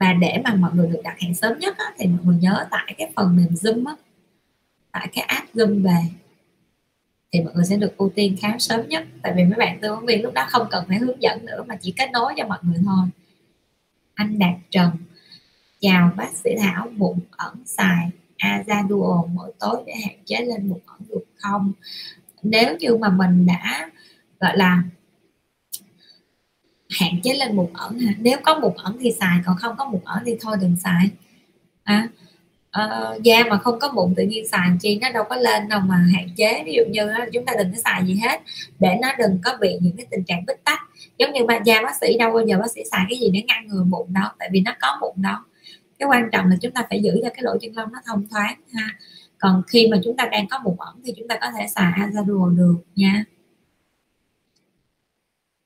và 0.00 0.12
để 0.12 0.40
mà 0.44 0.54
mọi 0.54 0.70
người 0.74 0.88
được 0.88 1.00
đặt 1.04 1.18
hẹn 1.20 1.34
sớm 1.34 1.58
nhất 1.58 1.78
á, 1.78 1.84
thì 1.98 2.06
mọi 2.06 2.20
người 2.24 2.36
nhớ 2.40 2.66
tải 2.70 2.94
cái 2.98 3.10
phần 3.16 3.36
mềm 3.36 3.48
zoom 3.48 3.86
á 3.86 3.94
tải 4.92 5.08
cái 5.12 5.24
app 5.24 5.54
zoom 5.54 5.82
về. 5.82 6.02
Thì 7.32 7.40
mọi 7.40 7.52
người 7.54 7.64
sẽ 7.64 7.76
được 7.76 7.96
ưu 7.96 8.10
tiên 8.14 8.36
khám 8.40 8.58
sớm 8.58 8.88
nhất. 8.88 9.06
Tại 9.22 9.32
vì 9.36 9.44
mấy 9.44 9.58
bạn 9.58 9.78
tư 9.80 9.94
vấn 9.94 10.06
viên 10.06 10.22
lúc 10.22 10.34
đó 10.34 10.46
không 10.48 10.66
cần 10.70 10.84
phải 10.88 10.98
hướng 10.98 11.22
dẫn 11.22 11.46
nữa 11.46 11.64
mà 11.66 11.76
chỉ 11.80 11.94
kết 11.96 12.10
nối 12.12 12.34
cho 12.36 12.46
mọi 12.46 12.58
người 12.62 12.78
thôi. 12.84 13.06
Anh 14.14 14.38
đạt 14.38 14.54
trần. 14.70 14.90
Chào 15.80 16.12
bác 16.16 16.36
sĩ 16.44 16.50
thảo 16.60 16.88
bụng 16.96 17.20
ẩn 17.30 17.54
xài 17.66 18.10
azaduol 18.38 19.26
mỗi 19.26 19.52
tối 19.58 19.82
để 19.86 19.92
hạn 20.06 20.16
chế 20.24 20.36
lên 20.40 20.68
bụng 20.68 20.80
ẩn 20.86 21.00
được 21.08 21.24
không? 21.36 21.72
Nếu 22.42 22.76
như 22.76 22.96
mà 22.96 23.08
mình 23.08 23.46
đã 23.46 23.90
gọi 24.40 24.56
là 24.56 24.82
hạn 26.88 27.20
chế 27.22 27.34
lên 27.34 27.56
mụn 27.56 27.66
ẩn 27.74 27.98
ha. 27.98 28.12
Nếu 28.18 28.38
có 28.42 28.58
mụn 28.58 28.72
ẩn 28.76 28.96
thì 29.00 29.12
xài 29.20 29.38
còn 29.46 29.56
không 29.56 29.76
có 29.76 29.84
mụn 29.84 30.00
ẩn 30.04 30.22
thì 30.26 30.36
thôi 30.40 30.56
đừng 30.60 30.76
xài. 30.76 31.10
À, 31.82 32.08
uh, 32.84 33.22
da 33.22 33.44
mà 33.50 33.58
không 33.58 33.78
có 33.78 33.92
mụn 33.92 34.14
tự 34.14 34.22
nhiên 34.22 34.48
xài 34.48 34.68
chi 34.80 34.98
nó 35.00 35.10
đâu 35.10 35.24
có 35.28 35.36
lên 35.36 35.68
đâu 35.68 35.80
mà 35.80 35.96
hạn 36.14 36.28
chế. 36.36 36.62
Ví 36.66 36.72
dụ 36.76 36.82
như 36.90 37.06
đó, 37.06 37.24
chúng 37.32 37.44
ta 37.44 37.52
đừng 37.58 37.72
có 37.72 37.78
xài 37.84 38.06
gì 38.06 38.14
hết. 38.14 38.40
Để 38.78 38.96
nó 39.02 39.08
đừng 39.18 39.38
có 39.44 39.56
bị 39.60 39.78
những 39.80 39.96
cái 39.96 40.06
tình 40.10 40.24
trạng 40.24 40.46
bít 40.46 40.64
tắc. 40.64 40.80
Giống 41.18 41.32
như 41.32 41.44
mà 41.44 41.58
da 41.64 41.82
bác 41.82 41.96
sĩ 42.00 42.18
đâu 42.18 42.32
bao 42.32 42.46
giờ 42.46 42.58
bác 42.58 42.70
sĩ 42.70 42.80
xài 42.90 43.06
cái 43.08 43.18
gì 43.18 43.30
để 43.32 43.42
ngăn 43.46 43.66
ngừa 43.66 43.84
mụn 43.84 44.12
đâu 44.12 44.28
tại 44.38 44.48
vì 44.52 44.60
nó 44.60 44.72
có 44.80 44.98
mụn 45.00 45.22
đâu 45.22 45.36
cái 45.98 46.08
quan 46.08 46.28
trọng 46.32 46.46
là 46.46 46.56
chúng 46.60 46.72
ta 46.72 46.86
phải 46.90 47.02
giữ 47.02 47.20
cho 47.22 47.28
cái 47.34 47.42
lỗ 47.42 47.58
chân 47.60 47.72
lông 47.76 47.92
nó 47.92 47.98
thông 48.06 48.28
thoáng 48.28 48.60
ha. 48.74 48.98
Còn 49.38 49.62
khi 49.68 49.88
mà 49.90 49.96
chúng 50.04 50.16
ta 50.16 50.28
đang 50.32 50.48
có 50.48 50.58
mụn 50.64 50.74
ẩn 50.78 51.00
thì 51.04 51.14
chúng 51.18 51.28
ta 51.28 51.38
có 51.40 51.50
thể 51.58 51.66
xài 51.68 51.92
Azadua 51.92 52.56
được 52.56 52.76
nha. 52.96 53.24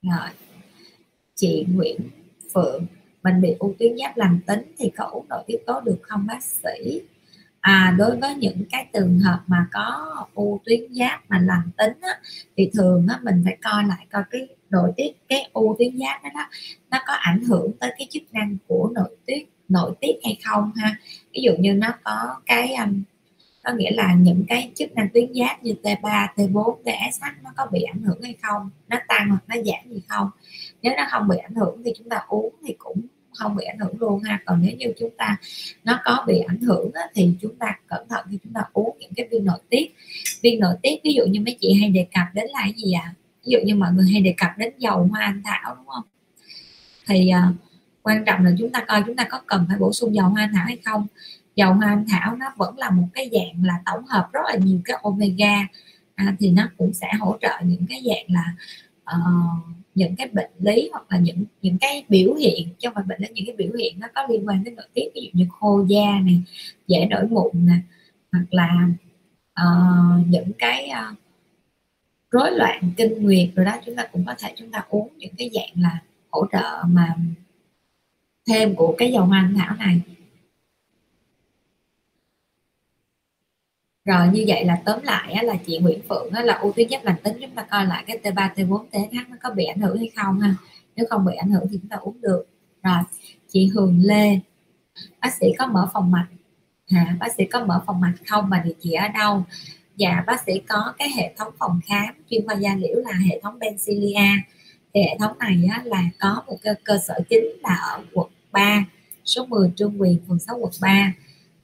Rồi 0.03 0.29
chị 1.35 1.67
Nguyễn 1.69 1.97
Phượng. 2.55 2.87
Mình 3.23 3.41
bị 3.41 3.55
u 3.59 3.75
tuyến 3.79 3.93
giáp 3.99 4.17
lành 4.17 4.41
tính 4.47 4.63
thì 4.79 4.91
có 4.97 5.05
uống 5.05 5.29
nội 5.29 5.45
tiết 5.47 5.57
tố 5.67 5.81
được 5.81 5.99
không 6.03 6.27
bác 6.27 6.43
sĩ? 6.45 7.01
À 7.61 7.95
đối 7.99 8.17
với 8.17 8.35
những 8.35 8.65
cái 8.71 8.87
trường 8.93 9.19
hợp 9.19 9.41
mà 9.47 9.67
có 9.73 10.17
u 10.35 10.61
tuyến 10.65 10.81
giáp 10.91 11.21
mà 11.29 11.39
lành 11.39 11.71
tính 11.79 11.93
á, 12.01 12.21
thì 12.57 12.71
thường 12.73 13.07
á, 13.09 13.19
mình 13.23 13.43
phải 13.45 13.57
coi 13.63 13.85
lại 13.85 14.07
coi 14.13 14.23
cái 14.31 14.49
nội 14.71 14.93
tiết 14.97 15.13
cái 15.29 15.51
u 15.53 15.77
tuyến 15.79 15.99
giáp 15.99 16.23
đó, 16.23 16.31
đó 16.35 16.49
nó 16.91 16.99
có 17.07 17.13
ảnh 17.13 17.43
hưởng 17.45 17.73
tới 17.81 17.93
cái 17.99 18.07
chức 18.11 18.23
năng 18.33 18.57
của 18.69 18.91
nội 18.95 19.17
tiết 19.27 19.49
nội 19.69 19.93
tiết 20.01 20.13
hay 20.25 20.39
không 20.45 20.73
ha? 20.77 20.97
Ví 21.35 21.43
dụ 21.43 21.53
như 21.59 21.75
nó 21.75 21.89
có 22.05 22.41
cái 22.47 22.75
um, 22.75 23.03
có 23.65 23.73
nghĩa 23.73 23.91
là 23.91 24.15
những 24.15 24.45
cái 24.49 24.71
chức 24.75 24.93
năng 24.93 25.09
tuyến 25.15 25.35
giáp 25.35 25.63
như 25.63 25.75
T3, 25.83 26.27
T4, 26.37 26.77
TSH 26.83 27.25
nó 27.43 27.51
có 27.57 27.67
bị 27.73 27.83
ảnh 27.83 28.03
hưởng 28.03 28.23
hay 28.23 28.35
không? 28.43 28.71
Nó 28.89 28.97
tăng 29.09 29.29
hoặc 29.29 29.43
nó 29.49 29.55
giảm 29.55 29.93
gì 29.95 30.01
không? 30.09 30.31
Nếu 30.83 30.93
nó 30.97 31.07
không 31.11 31.29
bị 31.29 31.37
ảnh 31.37 31.55
hưởng 31.55 31.83
thì 31.85 31.93
chúng 31.99 32.09
ta 32.09 32.21
uống 32.29 32.55
thì 32.67 32.75
cũng 32.79 33.01
không 33.35 33.57
bị 33.57 33.65
ảnh 33.65 33.79
hưởng 33.79 33.95
luôn 34.01 34.23
ha. 34.23 34.41
Còn 34.45 34.63
nếu 34.63 34.77
như 34.77 34.87
chúng 34.99 35.11
ta 35.19 35.37
nó 35.85 36.01
có 36.05 36.25
bị 36.27 36.41
ảnh 36.49 36.61
hưởng 36.61 36.91
á, 36.95 37.03
thì 37.15 37.31
chúng 37.41 37.57
ta 37.57 37.79
cẩn 37.87 38.09
thận 38.09 38.27
khi 38.31 38.39
chúng 38.45 38.53
ta 38.53 38.61
uống 38.73 38.97
những 39.01 39.13
cái 39.17 39.29
viên 39.31 39.45
nội 39.45 39.59
tiết. 39.69 39.95
Viên 40.43 40.61
nội 40.61 40.75
tiết 40.83 41.01
ví 41.05 41.13
dụ 41.15 41.25
như 41.27 41.41
mấy 41.41 41.57
chị 41.61 41.73
hay 41.81 41.91
đề 41.91 42.07
cập 42.15 42.27
đến 42.35 42.47
là 42.51 42.61
cái 42.61 42.75
gì 42.77 42.93
ạ? 42.93 43.03
À? 43.05 43.15
ví 43.47 43.53
dụ 43.53 43.59
như 43.65 43.75
mọi 43.75 43.93
người 43.93 44.07
hay 44.13 44.21
đề 44.21 44.35
cập 44.37 44.51
đến 44.57 44.73
dầu 44.79 45.09
hoa 45.11 45.21
anh 45.21 45.43
thảo 45.45 45.75
đúng 45.75 45.87
không? 45.87 46.05
Thì 47.07 47.31
uh, 47.31 47.55
quan 48.03 48.25
trọng 48.25 48.45
là 48.45 48.53
chúng 48.59 48.73
ta 48.73 48.85
coi 48.89 49.03
chúng 49.07 49.17
ta 49.17 49.25
có 49.31 49.41
cần 49.47 49.65
phải 49.69 49.79
bổ 49.79 49.93
sung 49.93 50.15
dầu 50.15 50.29
hoa 50.29 50.43
anh 50.43 50.53
thảo 50.55 50.65
hay 50.67 50.79
không? 50.85 51.07
Dầu 51.57 51.75
hoa 51.75 51.89
anh 51.89 52.05
thảo 52.09 52.37
nó 52.37 52.47
vẫn 52.57 52.79
là 52.79 52.91
một 52.91 53.09
cái 53.15 53.31
dạng 53.33 53.65
là 53.65 53.75
tổng 53.87 54.07
hợp 54.07 54.29
rất 54.33 54.41
là 54.45 54.57
nhiều 54.57 54.81
cái 54.85 54.97
omega. 55.03 55.67
À, 56.15 56.37
thì 56.39 56.51
nó 56.51 56.69
cũng 56.79 56.93
sẽ 56.93 57.07
hỗ 57.21 57.39
trợ 57.41 57.53
những 57.65 57.87
cái 57.89 58.03
dạng 58.07 58.27
là 58.29 58.55
uh, 59.17 59.77
những 59.95 60.17
cái 60.17 60.29
bệnh 60.33 60.51
lý 60.59 60.89
hoặc 60.93 61.05
là 61.09 61.19
những 61.19 61.45
những 61.63 61.79
cái 61.81 62.05
biểu 62.09 62.35
hiện. 62.35 62.69
Trong 62.79 62.95
mà 62.95 63.03
bệnh 63.03 63.23
là 63.23 63.29
những 63.35 63.47
cái 63.47 63.57
biểu 63.59 63.73
hiện 63.79 64.01
nó 64.01 64.07
có 64.15 64.27
liên 64.31 64.49
quan 64.49 64.65
đến 64.65 64.75
nội 64.75 64.87
tiết 64.95 65.11
ví 65.15 65.21
dụ 65.21 65.31
như 65.33 65.47
khô 65.51 65.85
da 65.89 66.21
này 66.25 66.43
dễ 66.87 67.07
nổi 67.07 67.27
mụn 67.31 67.51
nè 67.67 67.77
hoặc 68.33 68.47
là 68.51 68.89
uh, 69.63 70.27
những 70.29 70.53
cái 70.59 70.91
uh, 70.91 71.19
rối 72.31 72.51
loạn 72.51 72.93
kinh 72.97 73.23
nguyệt 73.23 73.49
rồi 73.55 73.67
đó 73.67 73.77
chúng 73.87 73.97
ta 73.97 74.07
cũng 74.13 74.25
có 74.27 74.35
thể 74.39 74.53
chúng 74.57 74.71
ta 74.71 74.85
uống 74.89 75.09
những 75.17 75.35
cái 75.39 75.51
dạng 75.55 75.83
là 75.83 75.99
hỗ 76.31 76.47
trợ 76.53 76.83
mà 76.89 77.15
thêm 78.49 78.75
của 78.75 78.95
cái 78.99 79.13
dầu 79.13 79.25
hoa 79.25 79.39
anh 79.39 79.55
thảo 79.55 79.77
này. 79.77 80.01
Rồi 84.05 84.29
như 84.33 84.45
vậy 84.49 84.65
là 84.65 84.83
tóm 84.85 85.03
lại 85.03 85.33
á, 85.33 85.43
là 85.43 85.55
chị 85.67 85.79
Nguyễn 85.79 86.01
Phượng 86.09 86.31
á, 86.33 86.43
là 86.43 86.55
ưu 86.55 86.73
tuyến 86.73 86.89
giáp 86.89 87.05
lành 87.05 87.17
tính 87.23 87.37
chúng 87.41 87.51
ta 87.51 87.63
coi 87.63 87.87
lại 87.87 88.05
cái 88.07 88.19
T3 88.23 88.55
T4 88.55 88.87
TH 88.91 89.31
nó 89.31 89.37
có 89.43 89.51
bị 89.51 89.65
ảnh 89.65 89.81
hưởng 89.81 89.99
hay 89.99 90.11
không 90.17 90.41
ha? 90.41 90.55
Nếu 90.97 91.07
không 91.11 91.25
bị 91.25 91.35
ảnh 91.35 91.51
hưởng 91.51 91.67
thì 91.71 91.79
chúng 91.83 91.89
ta 91.89 91.97
uống 91.97 92.21
được. 92.21 92.47
Rồi 92.83 92.99
chị 93.49 93.67
Hường 93.75 94.01
Lê 94.01 94.39
bác 95.21 95.35
sĩ 95.35 95.47
có 95.59 95.67
mở 95.67 95.89
phòng 95.93 96.11
mạch? 96.11 96.27
Hả 96.91 97.17
bác 97.21 97.35
sĩ 97.37 97.45
có 97.45 97.65
mở 97.65 97.83
phòng 97.87 98.01
mạch 98.01 98.15
không? 98.27 98.49
Và 98.51 98.59
địa 98.59 98.75
chỉ 98.81 98.93
ở 98.93 99.09
đâu? 99.09 99.45
Dạ 99.97 100.25
bác 100.27 100.43
sĩ 100.47 100.53
có 100.69 100.95
cái 100.99 101.09
hệ 101.17 101.35
thống 101.37 101.53
phòng 101.59 101.81
khám 101.87 102.15
chuyên 102.31 102.47
khoa 102.47 102.55
da 102.55 102.75
liễu 102.75 102.97
là 103.05 103.13
hệ 103.29 103.41
thống 103.43 103.59
Bencilia. 103.59 104.29
Thì 104.95 105.01
hệ 105.03 105.17
thống 105.19 105.39
này 105.39 105.69
á, 105.71 105.83
là 105.85 106.03
có 106.21 106.43
một 106.47 106.59
cái 106.63 106.75
cơ 106.85 106.99
sở 107.09 107.15
chính 107.31 107.45
là 107.63 107.75
ở 107.75 108.05
quận 108.13 108.29
3 108.53 108.85
số 109.25 109.47
10 109.47 109.73
Trương 109.77 110.01
Quyền 110.01 110.19
phường 110.29 110.39
6 110.39 110.57
quận 110.61 110.73
3 110.81 111.13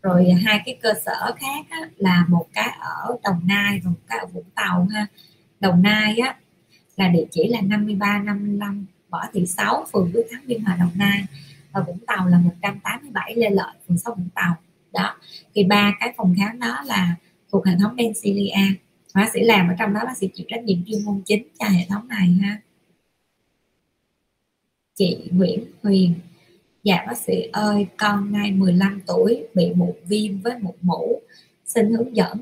rồi 0.09 0.31
hai 0.45 0.61
cái 0.65 0.79
cơ 0.83 0.95
sở 1.07 1.35
khác 1.37 1.67
á, 1.71 1.79
là 1.97 2.25
một 2.29 2.47
cái 2.53 2.69
ở 2.81 3.17
Đồng 3.23 3.41
Nai 3.47 3.81
và 3.85 3.91
một 3.91 4.01
cái 4.09 4.19
ở 4.19 4.27
Vũng 4.27 4.51
Tàu 4.55 4.87
ha. 4.91 5.07
Đồng 5.61 5.83
Nai 5.83 6.19
á 6.19 6.37
là 6.97 7.09
địa 7.09 7.25
chỉ 7.31 7.49
là 7.49 7.61
53 7.61 8.19
55 8.19 8.87
Võ 9.11 9.25
Thị 9.33 9.47
Sáu 9.47 9.87
phường 9.93 10.11
Quyết 10.15 10.27
Thắng 10.31 10.43
Biên 10.47 10.61
Hòa 10.61 10.77
Đồng 10.81 10.91
Nai. 10.95 11.25
Và 11.73 11.81
Vũng 11.81 11.99
Tàu 12.07 12.27
là 12.29 12.39
187 12.39 13.35
Lê 13.37 13.51
Lợi 13.51 13.75
phường 13.89 13.99
6 13.99 14.15
Vũng 14.15 14.29
Tàu. 14.35 14.55
Đó 14.93 15.17
thì 15.55 15.65
ba 15.65 15.95
cái 16.01 16.15
phòng 16.17 16.35
khám 16.39 16.59
đó 16.59 16.83
là 16.87 17.15
thuộc 17.53 17.67
hệ 17.67 17.73
thống 17.81 17.97
Bencilia 17.97 18.75
bác 19.15 19.31
sĩ 19.33 19.41
làm 19.41 19.69
ở 19.69 19.75
trong 19.79 19.95
đó 19.95 20.01
bác 20.05 20.17
sĩ 20.17 20.29
chịu 20.35 20.47
trách 20.49 20.65
nhiệm 20.65 20.79
chuyên 20.87 21.05
môn 21.05 21.23
chính 21.27 21.49
cho 21.59 21.67
hệ 21.67 21.87
thống 21.89 22.09
này 22.09 22.39
ha. 22.43 22.61
Chị 24.95 25.19
Nguyễn 25.31 25.65
Huyền 25.83 26.15
Dạ 26.83 27.05
bác 27.07 27.19
sĩ 27.19 27.49
ơi, 27.53 27.87
con 27.99 28.33
nay 28.33 28.51
15 28.51 29.01
tuổi 29.07 29.45
bị 29.55 29.73
mụn 29.75 29.93
viêm 30.05 30.41
với 30.41 30.53
mụn 30.61 30.75
mũ. 30.81 31.23
Xin 31.65 31.91
hướng 31.91 32.17
dẫn 32.17 32.33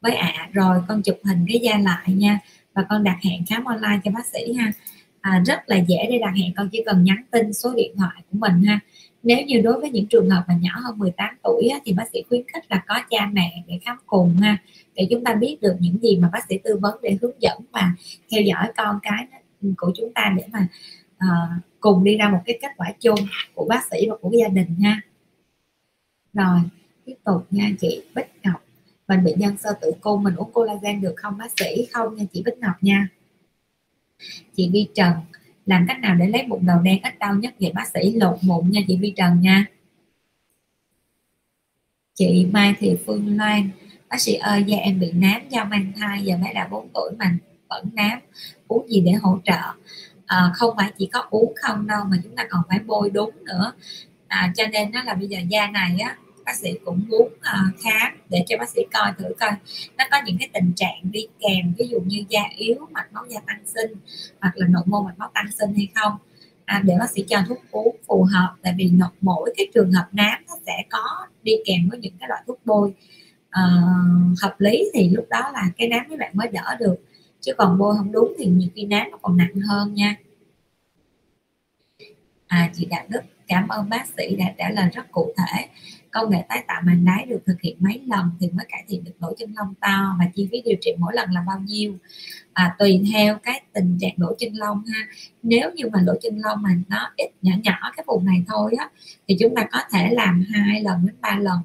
với 0.00 0.14
ạ. 0.14 0.32
À, 0.36 0.48
rồi 0.52 0.78
con 0.88 1.02
chụp 1.02 1.18
hình 1.24 1.46
cái 1.48 1.58
da 1.62 1.78
lại 1.78 2.14
nha 2.14 2.38
và 2.74 2.82
con 2.88 3.04
đặt 3.04 3.18
hẹn 3.22 3.44
khám 3.46 3.64
online 3.64 4.00
cho 4.04 4.10
bác 4.10 4.26
sĩ 4.26 4.52
ha. 4.52 4.72
À, 5.20 5.42
rất 5.46 5.58
là 5.66 5.76
dễ 5.76 6.06
để 6.10 6.18
đặt 6.18 6.32
hẹn 6.36 6.52
con 6.56 6.68
chỉ 6.72 6.82
cần 6.86 7.04
nhắn 7.04 7.22
tin 7.30 7.52
số 7.52 7.74
điện 7.74 7.92
thoại 7.96 8.22
của 8.30 8.38
mình 8.38 8.62
ha. 8.62 8.80
Nếu 9.22 9.38
như 9.46 9.60
đối 9.60 9.80
với 9.80 9.90
những 9.90 10.06
trường 10.06 10.30
hợp 10.30 10.44
mà 10.48 10.54
nhỏ 10.60 10.70
hơn 10.82 10.98
18 10.98 11.34
tuổi 11.42 11.68
á, 11.68 11.78
thì 11.84 11.92
bác 11.92 12.04
sĩ 12.12 12.22
khuyến 12.28 12.42
khích 12.54 12.64
là 12.68 12.82
có 12.86 12.94
cha 13.10 13.30
mẹ 13.32 13.62
để 13.66 13.78
khám 13.84 13.96
cùng 14.06 14.36
ha 14.36 14.58
để 14.94 15.06
chúng 15.10 15.24
ta 15.24 15.34
biết 15.34 15.56
được 15.60 15.76
những 15.80 15.98
gì 16.02 16.16
mà 16.16 16.30
bác 16.32 16.40
sĩ 16.48 16.58
tư 16.64 16.78
vấn 16.80 16.94
để 17.02 17.18
hướng 17.22 17.40
dẫn 17.40 17.58
và 17.72 17.92
theo 18.30 18.42
dõi 18.42 18.66
con 18.76 18.98
cái 19.02 19.26
của 19.76 19.92
chúng 19.96 20.12
ta 20.14 20.34
để 20.36 20.44
mà 20.52 20.68
à, 21.18 21.60
cùng 21.80 22.04
đi 22.04 22.16
ra 22.16 22.28
một 22.28 22.40
cái 22.46 22.58
kết 22.62 22.70
quả 22.76 22.92
chung 23.00 23.18
của 23.54 23.66
bác 23.68 23.84
sĩ 23.90 24.08
và 24.10 24.16
của 24.20 24.30
gia 24.40 24.48
đình 24.48 24.76
ha. 24.82 25.00
Rồi 26.32 26.60
tiếp 27.04 27.14
tục 27.24 27.46
nha 27.50 27.70
chị 27.80 28.02
Bích 28.14 28.30
Ngọc. 28.42 28.62
Mình 29.08 29.24
bệnh 29.24 29.38
nhân 29.38 29.56
sơ 29.56 29.72
tử 29.80 29.92
cung 30.00 30.22
mình 30.22 30.34
uống 30.36 30.52
collagen 30.52 31.00
được 31.00 31.14
không 31.16 31.38
bác 31.38 31.52
sĩ? 31.60 31.86
Không 31.92 32.16
nha 32.16 32.24
chị 32.32 32.42
Bích 32.46 32.58
Ngọc 32.58 32.74
nha. 32.80 33.08
Chị 34.56 34.70
Vi 34.72 34.88
Trần 34.94 35.12
làm 35.66 35.84
cách 35.88 36.00
nào 36.00 36.14
để 36.14 36.26
lấy 36.26 36.46
bụng 36.48 36.66
đầu 36.66 36.80
đen 36.80 37.02
ít 37.02 37.18
đau 37.18 37.34
nhất 37.34 37.54
vậy 37.60 37.72
bác 37.74 37.88
sĩ? 37.94 38.12
Lột 38.12 38.38
mụn 38.42 38.70
nha 38.70 38.80
chị 38.88 38.96
Vi 38.96 39.12
Trần 39.16 39.40
nha. 39.40 39.66
Chị 42.14 42.46
Mai 42.52 42.74
Thị 42.78 42.96
Phương 43.06 43.36
Loan 43.36 43.70
bác 44.08 44.20
sĩ 44.20 44.34
ơi 44.34 44.64
da 44.66 44.76
em 44.76 45.00
bị 45.00 45.12
nám 45.12 45.48
do 45.48 45.64
mang 45.64 45.92
thai 45.96 46.22
giờ 46.24 46.36
mới 46.36 46.54
đã 46.54 46.68
4 46.70 46.88
tuổi 46.94 47.10
mà 47.18 47.36
vẫn 47.68 47.88
nám. 47.92 48.18
Uống 48.68 48.88
gì 48.88 49.00
để 49.00 49.12
hỗ 49.12 49.38
trợ? 49.44 49.60
À, 50.26 50.52
không 50.54 50.76
phải 50.76 50.92
chỉ 50.98 51.08
có 51.12 51.26
uống 51.30 51.54
không 51.62 51.86
đâu 51.86 52.04
mà 52.10 52.16
chúng 52.24 52.36
ta 52.36 52.46
còn 52.50 52.62
phải 52.68 52.78
bôi 52.78 53.10
đúng 53.10 53.30
nữa. 53.44 53.72
À, 54.28 54.52
cho 54.56 54.64
nên 54.72 54.90
nó 54.92 55.02
là 55.02 55.14
bây 55.14 55.28
giờ 55.28 55.38
da 55.48 55.66
này 55.66 55.98
á 55.98 56.16
bác 56.46 56.56
sĩ 56.56 56.74
cũng 56.84 57.00
muốn 57.08 57.26
uh, 57.26 57.80
khám 57.82 58.12
để 58.28 58.44
cho 58.48 58.56
bác 58.58 58.68
sĩ 58.68 58.80
coi 58.92 59.12
thử 59.18 59.24
coi 59.40 59.50
nó 59.98 60.04
có 60.10 60.18
những 60.26 60.36
cái 60.38 60.48
tình 60.52 60.72
trạng 60.76 61.00
đi 61.02 61.26
kèm 61.40 61.74
ví 61.78 61.88
dụ 61.88 62.00
như 62.06 62.24
da 62.28 62.42
yếu 62.56 62.76
mạch 62.90 63.12
máu 63.12 63.24
da 63.28 63.40
tăng 63.46 63.62
sinh 63.66 63.92
hoặc 64.40 64.52
là 64.54 64.66
nội 64.66 64.82
mô 64.86 65.02
mạch 65.02 65.18
máu 65.18 65.30
tăng 65.34 65.46
sinh 65.58 65.74
hay 65.74 65.88
không. 65.94 66.12
À, 66.64 66.82
để 66.84 66.94
bác 66.98 67.10
sĩ 67.10 67.24
cho 67.28 67.38
thuốc 67.48 67.58
uống 67.70 67.96
phù 68.06 68.22
hợp 68.22 68.54
tại 68.62 68.74
vì 68.76 68.92
mỗi 69.20 69.54
cái 69.56 69.66
trường 69.74 69.92
hợp 69.92 70.06
nám 70.12 70.42
nó 70.48 70.54
sẽ 70.66 70.84
có 70.90 71.26
đi 71.42 71.52
kèm 71.66 71.88
với 71.88 71.98
những 71.98 72.14
cái 72.20 72.28
loại 72.28 72.42
thuốc 72.46 72.60
bôi. 72.64 72.92
Uh, 73.48 74.38
hợp 74.42 74.54
lý 74.58 74.90
thì 74.94 75.10
lúc 75.10 75.26
đó 75.30 75.50
là 75.52 75.62
cái 75.78 75.88
nám 75.88 76.06
các 76.10 76.18
bạn 76.18 76.30
mới 76.34 76.48
đỡ 76.48 76.76
được 76.80 76.96
chứ 77.46 77.54
còn 77.54 77.78
bôi 77.78 77.96
không 77.96 78.12
đúng 78.12 78.32
thì 78.38 78.46
nhiều 78.46 78.68
khi 78.74 78.84
nám 78.84 79.10
nó 79.10 79.18
còn 79.22 79.36
nặng 79.36 79.54
hơn 79.68 79.94
nha. 79.94 80.16
À 82.46 82.70
chị 82.74 82.86
Đạo 82.90 83.04
Đức, 83.08 83.20
cảm 83.48 83.68
ơn 83.68 83.88
bác 83.88 84.06
sĩ 84.16 84.36
đã 84.36 84.54
trả 84.58 84.70
lời 84.70 84.88
rất 84.92 85.12
cụ 85.12 85.32
thể 85.36 85.68
công 86.16 86.30
nghệ 86.30 86.44
tái 86.48 86.64
tạo 86.66 86.82
màng 86.84 87.04
đáy 87.04 87.26
được 87.28 87.38
thực 87.46 87.60
hiện 87.60 87.76
mấy 87.80 88.02
lần 88.06 88.30
thì 88.40 88.50
mới 88.50 88.66
cải 88.68 88.84
thiện 88.88 89.04
được 89.04 89.12
lỗ 89.20 89.32
chân 89.38 89.54
lông 89.56 89.74
to 89.80 90.16
và 90.18 90.24
chi 90.34 90.48
phí 90.52 90.62
điều 90.64 90.76
trị 90.80 90.90
mỗi 90.98 91.12
lần 91.14 91.30
là 91.30 91.44
bao 91.46 91.60
nhiêu. 91.64 91.94
À, 92.52 92.74
tùy 92.78 93.04
theo 93.12 93.38
cái 93.42 93.62
tình 93.72 93.98
trạng 94.00 94.14
lỗ 94.16 94.34
chân 94.38 94.52
lông 94.54 94.84
ha 94.84 95.06
nếu 95.42 95.70
như 95.74 95.84
mà 95.92 96.02
lỗ 96.02 96.14
chân 96.22 96.38
lông 96.38 96.62
mà 96.62 96.70
nó 96.88 97.10
ít 97.16 97.30
nhỏ 97.42 97.54
nhỏ 97.64 97.92
cái 97.96 98.04
vùng 98.06 98.24
này 98.26 98.44
thôi 98.48 98.72
á 98.78 98.88
thì 99.28 99.36
chúng 99.40 99.54
ta 99.54 99.66
có 99.72 99.78
thể 99.92 100.10
làm 100.12 100.44
hai 100.54 100.82
lần 100.82 101.06
đến 101.06 101.14
ba 101.20 101.38
lần. 101.38 101.58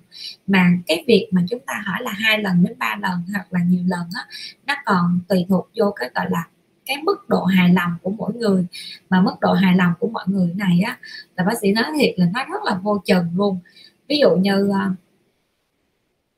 Mà 0.47 0.71
cái 0.87 1.03
việc 1.07 1.27
mà 1.31 1.41
chúng 1.49 1.59
ta 1.67 1.83
hỏi 1.85 1.97
là 2.01 2.11
hai 2.11 2.39
lần 2.39 2.63
đến 2.63 2.73
ba 2.79 2.97
lần 3.01 3.23
hoặc 3.33 3.53
là 3.53 3.59
nhiều 3.63 3.83
lần 3.87 4.09
á 4.15 4.25
nó 4.67 4.75
còn 4.85 5.19
tùy 5.27 5.45
thuộc 5.49 5.69
vô 5.75 5.93
cái 5.95 6.09
gọi 6.15 6.25
là 6.29 6.47
cái 6.85 6.97
mức 7.03 7.29
độ 7.29 7.43
hài 7.43 7.69
lòng 7.69 7.91
của 8.01 8.09
mỗi 8.09 8.33
người. 8.33 8.65
Mà 9.09 9.21
mức 9.21 9.33
độ 9.41 9.53
hài 9.53 9.75
lòng 9.75 9.93
của 9.99 10.07
mọi 10.07 10.23
người 10.27 10.53
này 10.55 10.81
á 10.85 10.97
là 11.37 11.43
bác 11.43 11.53
sĩ 11.61 11.71
nói 11.71 11.85
thiệt 11.99 12.13
là 12.17 12.25
nó 12.33 12.43
rất 12.43 12.63
là 12.63 12.79
vô 12.83 13.01
trần 13.05 13.31
luôn 13.35 13.59
ví 14.11 14.17
dụ 14.17 14.35
như 14.35 14.67
uh, 14.69 14.97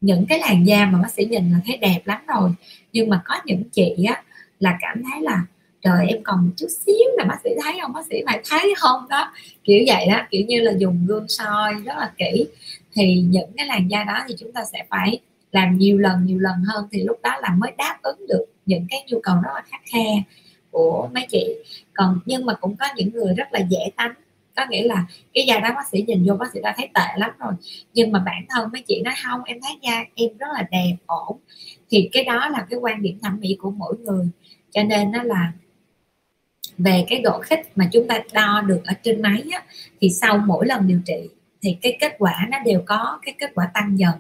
những 0.02 0.26
cái 0.30 0.40
làn 0.40 0.68
da 0.68 0.86
mà 0.86 1.00
bác 1.02 1.12
sĩ 1.12 1.26
nhìn 1.26 1.52
là 1.52 1.60
thấy 1.66 1.78
đẹp 1.78 2.02
lắm 2.06 2.22
rồi 2.28 2.52
nhưng 2.92 3.10
mà 3.10 3.22
có 3.26 3.36
những 3.46 3.64
chị 3.72 3.96
á 4.08 4.24
là 4.60 4.78
cảm 4.82 5.04
thấy 5.04 5.22
là 5.22 5.46
trời 5.82 6.08
em 6.08 6.24
còn 6.24 6.46
một 6.46 6.52
chút 6.58 6.68
xíu 6.86 7.10
là 7.18 7.26
bác 7.26 7.38
sĩ 7.44 7.50
thấy 7.64 7.74
không? 7.82 7.94
Bác 7.94 8.06
sĩ 8.10 8.16
phải 8.26 8.42
thấy 8.50 8.74
không? 8.78 9.06
Đó 9.10 9.32
kiểu 9.64 9.84
vậy 9.88 10.08
đó 10.08 10.22
kiểu 10.30 10.46
như 10.48 10.62
là 10.62 10.72
dùng 10.78 11.06
gương 11.08 11.28
soi 11.28 11.74
rất 11.74 11.98
là 11.98 12.12
kỹ. 12.18 12.48
Thì 12.94 13.22
những 13.30 13.52
cái 13.58 13.66
làn 13.66 13.88
da 13.88 14.04
đó 14.04 14.20
thì 14.28 14.36
chúng 14.40 14.52
ta 14.52 14.62
sẽ 14.72 14.86
phải 14.90 15.20
làm 15.52 15.78
nhiều 15.78 15.98
lần 15.98 16.26
nhiều 16.26 16.40
lần 16.40 16.56
hơn 16.68 16.88
thì 16.92 17.04
lúc 17.04 17.20
đó 17.24 17.38
là 17.42 17.50
mới 17.58 17.72
đáp 17.78 17.98
ứng 18.02 18.28
được 18.28 18.46
những 18.66 18.86
cái 18.90 19.04
nhu 19.08 19.20
cầu 19.24 19.36
rất 19.44 19.52
là 19.56 19.64
khắc 19.72 19.82
khe 19.94 20.24
của 20.72 21.10
mấy 21.14 21.26
chị. 21.30 21.56
Còn 21.94 22.20
nhưng 22.26 22.46
mà 22.46 22.54
cũng 22.54 22.76
có 22.76 22.86
những 22.96 23.10
người 23.14 23.34
rất 23.34 23.48
là 23.52 23.60
dễ 23.70 23.92
tánh 23.96 24.14
có 24.56 24.66
nghĩa 24.70 24.84
là 24.84 25.06
cái 25.34 25.46
da 25.48 25.60
đó 25.60 25.70
bác 25.76 25.88
sĩ 25.92 26.04
nhìn 26.08 26.26
vô 26.28 26.36
bác 26.36 26.54
sĩ 26.54 26.60
đã 26.64 26.74
thấy 26.78 26.90
tệ 26.94 27.18
lắm 27.18 27.32
rồi. 27.40 27.54
Nhưng 27.94 28.12
mà 28.12 28.20
bản 28.20 28.46
thân 28.50 28.70
mấy 28.74 28.82
chị 28.88 29.02
nói 29.02 29.14
không 29.24 29.44
em 29.44 29.58
thấy 29.62 29.72
da 29.82 30.04
em 30.16 30.38
rất 30.38 30.48
là 30.54 30.68
đẹp 30.72 30.96
ổn. 31.06 31.38
Thì 31.90 32.10
cái 32.12 32.24
đó 32.24 32.50
là 32.50 32.66
cái 32.70 32.80
quan 32.80 33.02
điểm 33.02 33.20
thẩm 33.22 33.40
mỹ 33.40 33.58
của 33.60 33.72
mỗi 33.72 33.98
người. 33.98 34.28
Cho 34.72 34.84
nên 34.84 35.12
nó 35.12 35.24
là 35.24 35.52
về 36.78 37.06
cái 37.10 37.20
độ 37.20 37.40
khích 37.40 37.72
mà 37.76 37.90
chúng 37.92 38.08
ta 38.08 38.20
đo 38.34 38.62
được 38.62 38.82
ở 38.86 38.94
trên 39.04 39.22
máy 39.22 39.44
á, 39.52 39.64
thì 40.02 40.10
sau 40.10 40.38
mỗi 40.38 40.66
lần 40.66 40.88
điều 40.88 41.00
trị 41.06 41.30
thì 41.62 41.78
cái 41.82 41.98
kết 42.00 42.16
quả 42.20 42.48
nó 42.52 42.58
đều 42.66 42.84
có 42.86 43.20
cái 43.22 43.36
kết 43.40 43.52
quả 43.56 43.72
tăng 43.74 44.00
dần 44.00 44.14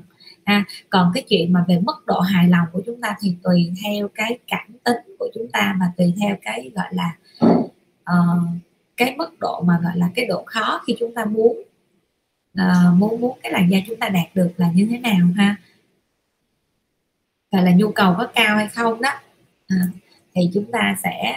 à, 0.43 0.65
còn 0.89 1.11
cái 1.13 1.23
chuyện 1.29 1.53
mà 1.53 1.65
về 1.67 1.79
mức 1.79 2.05
độ 2.05 2.19
hài 2.19 2.47
lòng 2.47 2.67
của 2.71 2.81
chúng 2.85 3.01
ta 3.01 3.15
thì 3.21 3.35
tùy 3.43 3.71
theo 3.83 4.07
cái 4.15 4.39
cảm 4.47 4.67
tính 4.83 5.15
của 5.19 5.27
chúng 5.33 5.47
ta 5.53 5.75
và 5.79 5.85
tùy 5.97 6.13
theo 6.21 6.35
cái 6.41 6.71
gọi 6.75 6.87
là 6.91 7.15
uh, 8.03 8.43
cái 8.97 9.15
mức 9.15 9.39
độ 9.39 9.61
mà 9.61 9.79
gọi 9.83 9.97
là 9.97 10.09
cái 10.15 10.25
độ 10.25 10.43
khó 10.45 10.81
khi 10.87 10.95
chúng 10.99 11.13
ta 11.13 11.25
muốn 11.25 11.57
uh, 12.61 12.95
muốn 12.95 13.21
muốn 13.21 13.39
cái 13.43 13.51
làn 13.51 13.71
da 13.71 13.77
chúng 13.87 13.99
ta 13.99 14.09
đạt 14.09 14.35
được 14.35 14.51
là 14.57 14.71
như 14.71 14.87
thế 14.89 14.97
nào 14.97 15.27
ha? 15.35 15.55
Gọi 17.51 17.63
là 17.63 17.71
nhu 17.71 17.91
cầu 17.91 18.15
có 18.17 18.27
cao 18.35 18.57
hay 18.57 18.67
không 18.67 19.01
đó. 19.01 19.09
À, 19.67 19.77
thì 20.35 20.41
chúng 20.53 20.71
ta 20.71 20.95
sẽ 21.03 21.35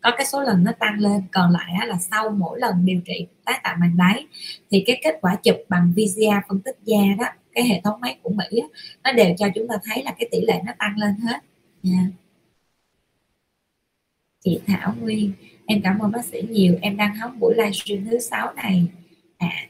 có 0.00 0.10
cái 0.16 0.26
số 0.26 0.42
lần 0.42 0.64
nó 0.64 0.72
tăng 0.72 0.98
lên. 0.98 1.22
Còn 1.32 1.50
lại 1.50 1.86
là 1.86 1.98
sau 2.10 2.30
mỗi 2.30 2.60
lần 2.60 2.84
điều 2.84 3.00
trị 3.04 3.26
tái 3.44 3.60
tạo 3.62 3.76
màng 3.80 3.96
đáy 3.96 4.26
thì 4.70 4.84
cái 4.86 5.00
kết 5.04 5.18
quả 5.20 5.36
chụp 5.42 5.56
bằng 5.68 5.92
VCA 5.96 6.42
phân 6.48 6.60
tích 6.60 6.78
da 6.84 7.00
đó 7.18 7.26
cái 7.52 7.64
hệ 7.64 7.80
thống 7.84 8.00
máy 8.00 8.18
của 8.22 8.30
Mỹ 8.30 8.60
đó, 8.60 8.68
nó 9.04 9.12
đều 9.12 9.34
cho 9.38 9.46
chúng 9.54 9.68
ta 9.68 9.74
thấy 9.84 10.02
là 10.04 10.14
cái 10.18 10.28
tỷ 10.32 10.40
lệ 10.40 10.60
nó 10.66 10.72
tăng 10.78 10.98
lên 10.98 11.14
hết. 11.16 11.38
Nha 11.82 12.10
chị 14.44 14.60
Thảo 14.66 14.94
Nguyên 15.00 15.32
em 15.70 15.80
cảm 15.82 15.98
ơn 15.98 16.12
bác 16.12 16.24
sĩ 16.24 16.42
nhiều. 16.50 16.78
Em 16.82 16.96
đang 16.96 17.16
hóng 17.16 17.40
buổi 17.40 17.54
livestream 17.56 18.04
thứ 18.10 18.18
sáu 18.18 18.52
này. 18.54 18.86
À 19.38 19.66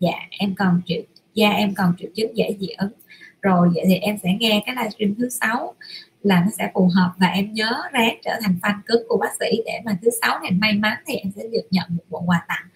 dạ 0.00 0.12
em 0.30 0.54
còn 0.54 0.80
triệu 0.86 1.02
da 1.34 1.50
em 1.50 1.74
còn 1.74 1.92
triệu 1.98 2.10
chứng 2.14 2.36
dễ 2.36 2.56
dị 2.60 2.68
ứng. 2.78 2.92
Rồi 3.42 3.70
vậy 3.74 3.84
thì 3.88 3.94
em 3.94 4.18
sẽ 4.22 4.36
nghe 4.40 4.62
cái 4.66 4.74
livestream 4.74 5.14
thứ 5.14 5.28
sáu 5.28 5.74
là 6.22 6.40
nó 6.40 6.50
sẽ 6.58 6.70
phù 6.74 6.90
hợp 6.94 7.12
và 7.18 7.26
em 7.26 7.52
nhớ 7.52 7.72
ráng 7.92 8.18
trở 8.24 8.30
thành 8.42 8.58
fan 8.62 8.80
cứng 8.86 9.02
của 9.08 9.16
bác 9.16 9.30
sĩ 9.40 9.62
để 9.66 9.80
mà 9.84 9.98
thứ 10.02 10.10
sáu 10.22 10.40
này 10.40 10.50
may 10.50 10.72
mắn 10.72 10.98
thì 11.06 11.14
em 11.14 11.32
sẽ 11.36 11.42
được 11.52 11.66
nhận 11.70 11.86
một 11.88 12.04
bộ 12.10 12.22
quà 12.26 12.44
tặng. 12.48 12.66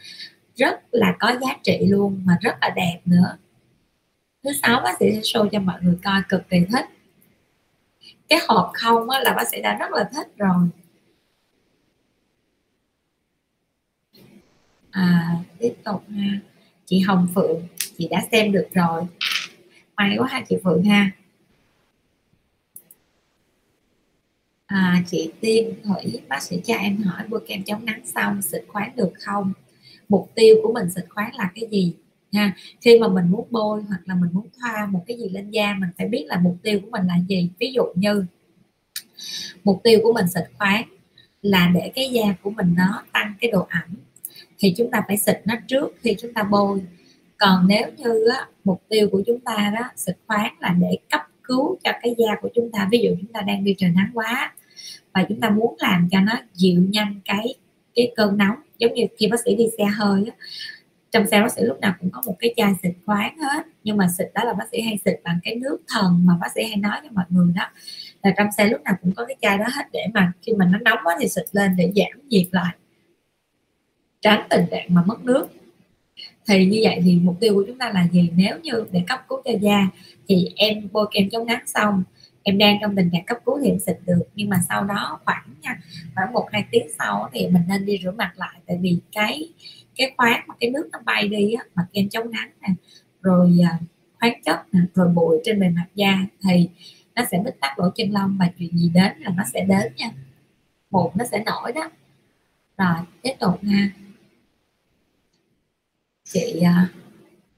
Rất 0.56 0.80
là 0.90 1.16
có 1.20 1.32
giá 1.40 1.56
trị 1.62 1.78
luôn 1.88 2.20
mà 2.24 2.38
rất 2.40 2.56
là 2.60 2.70
đẹp 2.76 3.00
nữa. 3.04 3.36
Thứ 4.44 4.50
sáu 4.62 4.80
bác 4.84 4.96
sĩ 5.00 5.06
sẽ 5.12 5.20
show 5.20 5.48
cho 5.48 5.60
mọi 5.60 5.78
người 5.82 5.96
coi 6.04 6.22
cực 6.28 6.48
kỳ 6.50 6.58
thích. 6.72 6.86
Cái 8.28 8.38
hộp 8.48 8.70
không 8.74 9.10
á, 9.10 9.20
là 9.24 9.32
bác 9.32 9.48
sĩ 9.48 9.60
đã 9.62 9.74
rất 9.74 9.92
là 9.92 10.10
thích 10.14 10.28
rồi. 10.36 10.68
À 14.90 15.36
tiếp 15.58 15.74
tục 15.84 16.04
ha. 16.08 16.40
Chị 16.86 17.00
Hồng 17.00 17.28
Phượng 17.34 17.62
chị 17.98 18.08
đã 18.10 18.22
xem 18.32 18.52
được 18.52 18.68
rồi. 18.72 19.02
May 19.96 20.16
quá 20.18 20.28
ha 20.30 20.44
chị 20.48 20.56
Phượng 20.64 20.84
ha. 20.84 21.10
À, 24.66 25.02
chị 25.06 25.30
Tiên 25.40 25.74
Thủy 25.84 26.20
bác 26.28 26.42
sĩ 26.42 26.60
cho 26.64 26.74
em 26.74 26.96
hỏi 26.96 27.22
bôi 27.28 27.40
kem 27.46 27.62
chống 27.62 27.84
nắng 27.84 28.06
xong 28.06 28.42
xịt 28.42 28.64
khoáng 28.68 28.96
được 28.96 29.12
không? 29.20 29.52
Mục 30.08 30.30
tiêu 30.34 30.56
của 30.62 30.72
mình 30.72 30.90
xịt 30.90 31.04
khoáng 31.08 31.34
là 31.34 31.50
cái 31.54 31.68
gì? 31.70 31.94
Nha 32.32 32.54
khi 32.80 32.98
mà 32.98 33.08
mình 33.08 33.30
muốn 33.30 33.46
bôi 33.50 33.82
hoặc 33.82 34.00
là 34.04 34.14
mình 34.14 34.30
muốn 34.32 34.46
thoa 34.60 34.86
một 34.86 35.04
cái 35.06 35.18
gì 35.18 35.28
lên 35.28 35.50
da 35.50 35.76
mình 35.80 35.90
phải 35.98 36.08
biết 36.08 36.24
là 36.28 36.40
mục 36.42 36.56
tiêu 36.62 36.80
của 36.80 36.90
mình 36.90 37.06
là 37.06 37.18
gì. 37.28 37.50
Ví 37.58 37.72
dụ 37.72 37.82
như 37.94 38.24
mục 39.64 39.80
tiêu 39.84 40.00
của 40.02 40.12
mình 40.12 40.26
xịt 40.28 40.44
khoáng 40.58 40.88
là 41.42 41.70
để 41.74 41.92
cái 41.94 42.10
da 42.12 42.34
của 42.42 42.50
mình 42.50 42.74
nó 42.76 43.02
tăng 43.12 43.34
cái 43.40 43.50
độ 43.50 43.66
ẩm 43.70 43.96
thì 44.60 44.74
chúng 44.76 44.90
ta 44.90 45.02
phải 45.08 45.16
xịt 45.16 45.40
nó 45.44 45.54
trước 45.66 45.96
khi 46.00 46.16
chúng 46.20 46.34
ta 46.34 46.42
bôi. 46.42 46.80
Còn 47.38 47.68
nếu 47.68 47.84
như 47.96 48.28
á, 48.28 48.46
mục 48.64 48.82
tiêu 48.88 49.08
của 49.12 49.22
chúng 49.26 49.40
ta 49.40 49.72
đó 49.80 49.90
xịt 49.96 50.16
khoáng 50.26 50.54
là 50.60 50.74
để 50.80 50.98
cấp 51.10 51.20
cứu 51.42 51.78
cho 51.84 51.92
cái 52.02 52.14
da 52.18 52.34
của 52.42 52.48
chúng 52.54 52.72
ta. 52.72 52.88
Ví 52.92 52.98
dụ 52.98 53.10
chúng 53.20 53.32
ta 53.32 53.40
đang 53.40 53.64
đi 53.64 53.74
trời 53.78 53.90
nắng 53.90 54.10
quá 54.14 54.52
và 55.14 55.24
chúng 55.28 55.40
ta 55.40 55.50
muốn 55.50 55.76
làm 55.78 56.08
cho 56.10 56.20
nó 56.20 56.32
dịu 56.54 56.86
nhanh 56.90 57.20
cái 57.24 57.54
cái 57.94 58.12
cơn 58.16 58.36
nóng. 58.36 58.56
Giống 58.78 58.94
như 58.94 59.06
khi 59.18 59.26
bác 59.26 59.40
sĩ 59.44 59.54
đi 59.54 59.68
xe 59.78 59.84
hơi 59.84 60.24
á, 60.26 60.46
trong 61.10 61.26
xe 61.26 61.40
bác 61.40 61.52
sĩ 61.52 61.62
lúc 61.62 61.80
nào 61.80 61.94
cũng 62.00 62.10
có 62.10 62.22
một 62.26 62.36
cái 62.38 62.54
chai 62.56 62.72
xịt 62.82 62.92
khoáng 63.06 63.38
hết. 63.38 63.66
Nhưng 63.84 63.96
mà 63.96 64.08
xịt 64.18 64.26
đó 64.34 64.44
là 64.44 64.52
bác 64.52 64.64
sĩ 64.72 64.80
hay 64.80 64.98
xịt 65.04 65.20
bằng 65.24 65.38
cái 65.42 65.54
nước 65.54 65.78
thần 65.88 66.20
mà 66.24 66.34
bác 66.40 66.48
sĩ 66.54 66.64
hay 66.64 66.76
nói 66.76 66.96
cho 67.02 67.08
mọi 67.12 67.24
người 67.28 67.52
đó. 67.56 67.70
Là 68.22 68.34
trong 68.36 68.46
xe 68.56 68.68
lúc 68.68 68.82
nào 68.82 68.94
cũng 69.02 69.12
có 69.12 69.24
cái 69.24 69.36
chai 69.42 69.58
đó 69.58 69.64
hết 69.76 69.82
để 69.92 70.06
mà 70.14 70.32
khi 70.42 70.52
mà 70.52 70.66
nó 70.66 70.78
nóng 70.78 70.98
quá 71.04 71.16
thì 71.20 71.28
xịt 71.28 71.44
lên 71.52 71.76
để 71.76 71.92
giảm 71.96 72.28
nhiệt 72.28 72.46
lại 72.50 72.74
tránh 74.20 74.46
tình 74.50 74.64
trạng 74.70 74.86
mà 74.94 75.02
mất 75.06 75.24
nước. 75.24 75.48
Thì 76.46 76.66
như 76.66 76.80
vậy 76.82 77.00
thì 77.04 77.18
mục 77.22 77.36
tiêu 77.40 77.54
của 77.54 77.64
chúng 77.66 77.78
ta 77.78 77.90
là 77.94 78.08
gì? 78.12 78.30
Nếu 78.34 78.58
như 78.62 78.84
để 78.92 79.02
cấp 79.06 79.24
cứu 79.28 79.42
cho 79.44 79.50
da 79.60 79.88
thì 80.28 80.48
em 80.56 80.88
bôi 80.92 81.06
kem 81.12 81.30
chống 81.30 81.46
nắng 81.46 81.66
xong 81.66 82.02
em 82.42 82.58
đang 82.58 82.78
trong 82.80 82.96
tình 82.96 83.10
trạng 83.12 83.24
cấp 83.24 83.38
cứu 83.46 83.58
thì 83.62 83.68
em 83.70 83.78
xịt 83.78 83.96
được. 84.06 84.22
Nhưng 84.34 84.48
mà 84.48 84.56
sau 84.68 84.84
đó 84.84 85.18
khoảng 85.24 85.44
nha 85.62 85.80
khoảng 86.14 86.32
một 86.32 86.48
hai 86.52 86.64
tiếng 86.70 86.86
sau 86.98 87.28
thì 87.32 87.48
mình 87.48 87.62
nên 87.68 87.86
đi 87.86 87.98
rửa 88.02 88.10
mặt 88.10 88.32
lại. 88.36 88.60
Tại 88.66 88.78
vì 88.80 88.98
cái 89.12 89.52
cái 89.96 90.14
khoáng 90.16 90.44
mà 90.46 90.54
cái 90.60 90.70
nước 90.70 90.88
nó 90.92 90.98
bay 91.04 91.28
đi 91.28 91.52
á, 91.52 91.64
mà 91.74 91.86
kem 91.92 92.08
chống 92.08 92.30
nắng 92.30 92.50
nè 92.60 92.68
rồi 93.22 93.58
à, 93.70 93.78
khoáng 94.20 94.42
chất 94.44 94.60
nè 94.72 94.80
rồi 94.94 95.08
bụi 95.08 95.38
trên 95.44 95.60
bề 95.60 95.68
mặt 95.68 95.86
da 95.94 96.18
thì 96.44 96.68
nó 97.14 97.22
sẽ 97.30 97.38
bít 97.44 97.60
tắc 97.60 97.78
lỗ 97.78 97.90
chân 97.94 98.10
lông 98.10 98.36
và 98.40 98.48
chuyện 98.58 98.78
gì 98.78 98.90
đến 98.94 99.12
là 99.18 99.30
nó 99.36 99.42
sẽ 99.52 99.64
đến 99.64 99.92
nha. 99.96 100.10
Mụn 100.90 101.10
nó 101.14 101.24
sẽ 101.24 101.42
nổi 101.46 101.72
đó. 101.72 101.90
Rồi 102.78 102.96
tiếp 103.22 103.32
tục 103.40 103.60
ha 103.62 103.90
chị 106.32 106.60
à, 106.64 106.88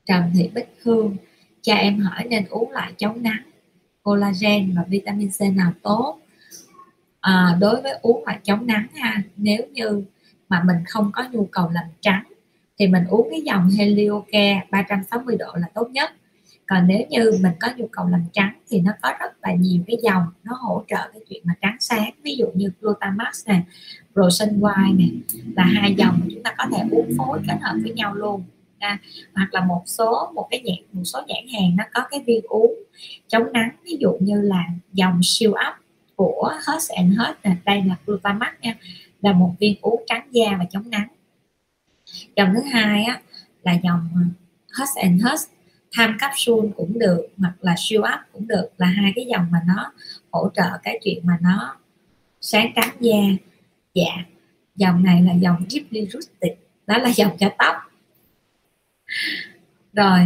Trần 0.06 0.22
Thị 0.34 0.50
Bích 0.54 0.74
Hương 0.82 1.16
cha 1.62 1.74
em 1.74 1.98
hỏi 1.98 2.24
nên 2.24 2.44
uống 2.50 2.70
lại 2.70 2.92
chống 2.98 3.22
nắng 3.22 3.42
collagen 4.02 4.74
và 4.76 4.84
vitamin 4.88 5.30
C 5.30 5.56
nào 5.56 5.72
tốt? 5.82 6.18
À, 7.20 7.56
đối 7.60 7.82
với 7.82 7.98
uống 8.02 8.24
lại 8.26 8.38
chống 8.42 8.66
nắng 8.66 8.86
ha 8.94 9.22
nếu 9.36 9.62
như 9.72 10.04
mà 10.48 10.62
mình 10.66 10.76
không 10.88 11.10
có 11.12 11.24
nhu 11.32 11.48
cầu 11.52 11.70
làm 11.70 11.84
trắng 12.00 12.24
thì 12.78 12.86
mình 12.86 13.04
uống 13.08 13.28
cái 13.30 13.40
dòng 13.40 13.70
Heliocare 13.70 14.66
360 14.70 15.36
độ 15.38 15.52
là 15.54 15.66
tốt 15.74 15.88
nhất. 15.90 16.10
Còn 16.66 16.86
nếu 16.86 17.00
như 17.08 17.30
mình 17.40 17.52
có 17.60 17.68
nhu 17.76 17.86
cầu 17.92 18.08
làm 18.08 18.24
trắng 18.32 18.52
thì 18.70 18.80
nó 18.80 18.92
có 19.02 19.12
rất 19.20 19.32
là 19.42 19.54
nhiều 19.54 19.82
cái 19.86 19.96
dòng 20.02 20.22
nó 20.44 20.52
hỗ 20.60 20.84
trợ 20.88 21.10
cái 21.12 21.20
chuyện 21.28 21.42
mà 21.44 21.54
trắng 21.60 21.76
sáng 21.80 22.10
ví 22.22 22.36
dụ 22.36 22.46
như 22.54 22.70
Glutamax 22.80 23.48
nè 23.48 23.62
Rosen 24.14 24.60
White 24.60 24.96
nè 24.96 25.06
là 25.56 25.64
hai 25.64 25.94
dòng 25.94 26.18
mà 26.20 26.26
chúng 26.30 26.42
ta 26.42 26.54
có 26.58 26.64
thể 26.72 26.82
uống 26.90 27.10
phối 27.18 27.40
kết 27.48 27.56
hợp 27.60 27.74
với 27.82 27.92
nhau 27.92 28.14
luôn 28.14 28.42
ha 28.82 28.98
hoặc 29.34 29.48
là 29.54 29.64
một 29.64 29.82
số, 29.86 30.32
một 30.34 30.48
cái 30.50 30.60
nhãn, 30.64 30.76
một 30.92 31.04
số 31.04 31.20
nhãn 31.26 31.44
hàng 31.52 31.76
nó 31.76 31.84
có 31.94 32.02
cái 32.10 32.20
viên 32.26 32.44
uống 32.48 32.74
chống 33.28 33.52
nắng, 33.52 33.70
ví 33.84 33.96
dụ 34.00 34.12
như 34.20 34.40
là 34.40 34.64
dòng 34.92 35.20
siêu 35.22 35.52
ấp 35.52 35.74
của 36.16 36.52
hết 36.66 36.78
and 36.96 37.18
hết 37.18 37.34
nè 37.44 37.56
đây 37.64 37.82
là 37.86 37.96
Glutamax 38.06 38.52
nha, 38.60 38.74
là 39.22 39.32
một 39.32 39.54
viên 39.60 39.76
uống 39.80 40.02
trắng 40.06 40.28
da 40.30 40.56
và 40.58 40.64
chống 40.70 40.90
nắng. 40.90 41.08
Dòng 42.36 42.48
thứ 42.54 42.60
hai 42.72 43.04
á, 43.04 43.20
là 43.62 43.72
dòng 43.82 44.08
hết 44.72 44.86
and 45.02 45.22
hết 45.24 45.36
tham 45.96 46.16
capsule 46.20 46.68
cũng 46.76 46.98
được, 46.98 47.26
hoặc 47.38 47.54
là 47.60 47.74
siêu 47.78 48.02
ấp 48.02 48.20
cũng 48.32 48.48
được, 48.48 48.68
là 48.78 48.86
hai 48.86 49.12
cái 49.16 49.26
dòng 49.30 49.46
mà 49.50 49.58
nó 49.66 49.92
hỗ 50.30 50.48
trợ 50.54 50.78
cái 50.82 51.00
chuyện 51.04 51.20
mà 51.26 51.38
nó 51.42 51.76
sáng 52.40 52.72
trắng 52.76 52.96
da. 53.00 53.18
Dạ 53.94 54.24
dòng 54.76 55.02
này 55.02 55.22
là 55.22 55.32
dòng 55.32 55.64
Deeply 55.68 56.06
Rustic 56.06 56.52
đó 56.86 56.98
là 56.98 57.08
dòng 57.08 57.36
cho 57.38 57.50
tóc 57.58 57.76
rồi, 59.92 60.20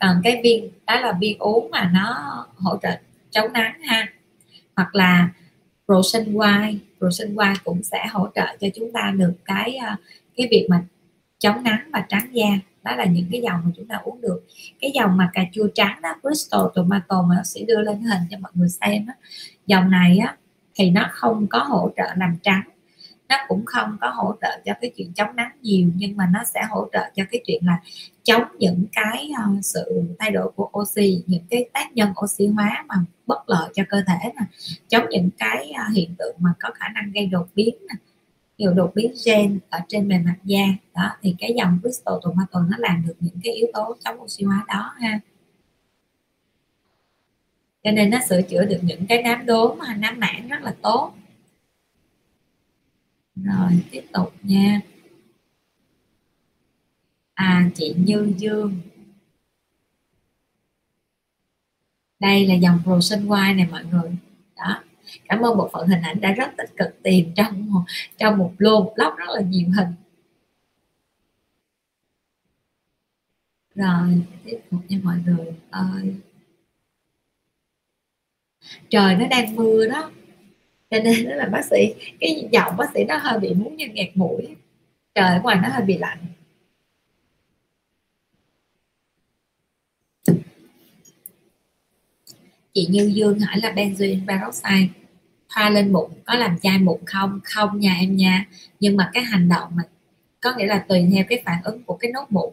còn 0.00 0.20
cái 0.24 0.40
viên 0.44 0.70
đó 0.86 1.00
là 1.00 1.12
viên 1.20 1.38
uống 1.38 1.70
mà 1.70 1.90
nó 1.94 2.46
hỗ 2.56 2.76
trợ 2.82 2.90
chống 3.30 3.52
nắng 3.52 3.82
ha. 3.82 4.06
Hoặc 4.76 4.94
là 4.94 5.28
Rosen 5.88 6.34
White 6.34 6.78
Rosen 7.00 7.34
White 7.34 7.56
cũng 7.64 7.82
sẽ 7.82 8.06
hỗ 8.12 8.28
trợ 8.34 8.56
cho 8.60 8.68
chúng 8.74 8.92
ta 8.92 9.12
được 9.16 9.32
cái 9.44 9.76
ờ, 9.76 9.96
cái 10.36 10.48
việc 10.50 10.66
mà 10.70 10.82
chống 11.38 11.62
nắng 11.64 11.90
và 11.92 12.04
trắng 12.08 12.28
da. 12.32 12.46
Đó 12.82 12.96
là 12.96 13.04
những 13.04 13.26
cái 13.32 13.40
dòng 13.40 13.60
mà 13.64 13.70
chúng 13.76 13.86
ta 13.86 13.96
uống 13.96 14.20
được. 14.20 14.46
Cái 14.80 14.90
dòng 14.94 15.16
mà 15.16 15.30
cà 15.32 15.44
chua 15.52 15.68
trắng 15.74 15.98
đó, 16.02 16.14
Bristol 16.22 16.66
tomato 16.74 17.22
mà 17.22 17.34
nó 17.36 17.42
sẽ 17.42 17.60
đưa 17.66 17.80
lên 17.80 18.00
hình 18.00 18.22
cho 18.30 18.38
mọi 18.40 18.52
người 18.54 18.68
xem 18.68 19.06
á. 19.06 19.14
Dòng 19.66 19.90
này 19.90 20.18
á 20.18 20.36
thì 20.74 20.90
nó 20.90 21.08
không 21.10 21.46
có 21.46 21.58
hỗ 21.58 21.90
trợ 21.96 22.04
làm 22.16 22.36
trắng 22.42 22.62
nó 23.28 23.36
cũng 23.48 23.64
không 23.66 23.96
có 24.00 24.08
hỗ 24.08 24.34
trợ 24.40 24.60
cho 24.64 24.72
cái 24.80 24.92
chuyện 24.96 25.12
chống 25.12 25.36
nắng 25.36 25.50
nhiều 25.62 25.88
nhưng 25.96 26.16
mà 26.16 26.28
nó 26.32 26.44
sẽ 26.54 26.60
hỗ 26.70 26.88
trợ 26.92 27.10
cho 27.14 27.24
cái 27.30 27.40
chuyện 27.46 27.62
là 27.66 27.80
chống 28.22 28.42
những 28.58 28.84
cái 28.92 29.30
uh, 29.56 29.64
sự 29.64 30.02
thay 30.18 30.30
đổi 30.30 30.50
của 30.56 30.70
oxy 30.78 31.22
những 31.26 31.44
cái 31.50 31.68
tác 31.72 31.92
nhân 31.92 32.12
oxy 32.24 32.46
hóa 32.46 32.84
mà 32.88 32.94
bất 33.26 33.48
lợi 33.48 33.70
cho 33.74 33.82
cơ 33.88 34.02
thể 34.06 34.32
nè. 34.36 34.42
Chống 34.88 35.04
những 35.10 35.30
cái 35.38 35.70
uh, 35.70 35.96
hiện 35.96 36.14
tượng 36.18 36.36
mà 36.38 36.50
có 36.60 36.70
khả 36.74 36.88
năng 36.88 37.12
gây 37.12 37.26
đột 37.26 37.48
biến 37.54 37.74
nè. 37.88 37.94
Đột 38.74 38.92
biến 38.94 39.12
gen 39.26 39.58
ở 39.70 39.78
trên 39.88 40.08
bề 40.08 40.18
mặt 40.18 40.36
da 40.44 40.64
đó 40.94 41.10
thì 41.22 41.34
cái 41.38 41.54
dòng 41.56 41.78
crystal 41.82 42.14
tomato 42.22 42.60
nó 42.60 42.76
làm 42.78 43.04
được 43.06 43.14
những 43.20 43.36
cái 43.44 43.54
yếu 43.54 43.66
tố 43.74 43.96
chống 44.04 44.20
oxy 44.20 44.44
hóa 44.44 44.64
đó 44.68 44.94
ha. 45.00 45.20
Cho 47.84 47.90
nên 47.90 48.10
nó 48.10 48.18
sửa 48.28 48.42
chữa 48.42 48.64
được 48.64 48.78
những 48.82 49.06
cái 49.08 49.22
nám 49.22 49.46
đốm 49.46 49.78
à, 49.78 49.96
nám 49.96 50.20
mảng 50.20 50.48
rất 50.48 50.62
là 50.62 50.74
tốt 50.82 51.12
rồi, 53.44 53.70
tiếp 53.90 54.02
tục 54.12 54.32
nha. 54.42 54.80
À 57.34 57.70
chị 57.74 57.94
Như 57.98 58.32
Dương. 58.36 58.80
Đây 62.20 62.46
là 62.46 62.54
dòng 62.54 62.80
Frozen 62.84 63.26
White 63.26 63.56
này, 63.56 63.66
mọi 63.70 63.84
người. 63.84 64.10
Đó, 64.56 64.82
cảm 65.24 65.40
ơn 65.40 65.56
bộ 65.56 65.70
phận 65.72 65.88
hình 65.88 66.00
ảnh 66.02 66.20
đã 66.20 66.32
rất 66.32 66.50
tích 66.58 66.70
cực 66.76 67.02
tìm 67.02 67.32
trong 67.36 67.84
trong 68.16 68.38
một 68.38 68.54
lô 68.58 68.94
lóc 68.96 69.14
rất 69.18 69.28
là 69.34 69.40
nhiều 69.40 69.68
hình. 69.76 69.88
Rồi, 73.74 74.22
tiếp 74.44 74.58
tục 74.70 74.80
nha, 74.88 74.98
mọi 75.02 75.16
người 75.26 75.46
ơi. 75.70 76.14
Trời 78.90 79.16
nó 79.16 79.26
đang 79.28 79.56
mưa 79.56 79.88
đó 79.88 80.10
cho 80.90 80.98
nên 80.98 81.28
đó 81.28 81.34
là 81.34 81.46
bác 81.46 81.64
sĩ, 81.64 81.94
cái 82.20 82.48
giọng 82.52 82.76
bác 82.76 82.90
sĩ 82.94 83.04
nó 83.04 83.16
hơi 83.16 83.38
bị 83.38 83.54
muốn 83.54 83.76
như 83.76 83.86
nghẹt 83.88 84.08
mũi. 84.14 84.56
Trời 85.14 85.40
ngoài 85.42 85.56
nó 85.62 85.68
hơi 85.68 85.82
bị 85.82 85.98
lạnh. 85.98 86.18
Chị 92.74 92.86
Như 92.90 93.12
Dương 93.14 93.40
hỏi 93.40 93.56
là 93.62 93.72
benzoin 93.72 94.26
peroxide 94.26 94.88
thoa 95.48 95.70
lên 95.70 95.92
bụng 95.92 96.10
có 96.24 96.34
làm 96.34 96.58
chai 96.58 96.78
bụng 96.78 97.00
không? 97.06 97.40
Không 97.44 97.80
nha 97.80 97.96
em 98.00 98.16
nha. 98.16 98.46
Nhưng 98.80 98.96
mà 98.96 99.10
cái 99.12 99.22
hành 99.22 99.48
động 99.48 99.68
mà 99.74 99.82
có 100.40 100.54
nghĩa 100.56 100.66
là 100.66 100.84
tùy 100.88 101.08
theo 101.12 101.24
cái 101.28 101.42
phản 101.44 101.62
ứng 101.64 101.82
của 101.82 101.96
cái 101.96 102.10
nốt 102.12 102.26
mụn 102.30 102.52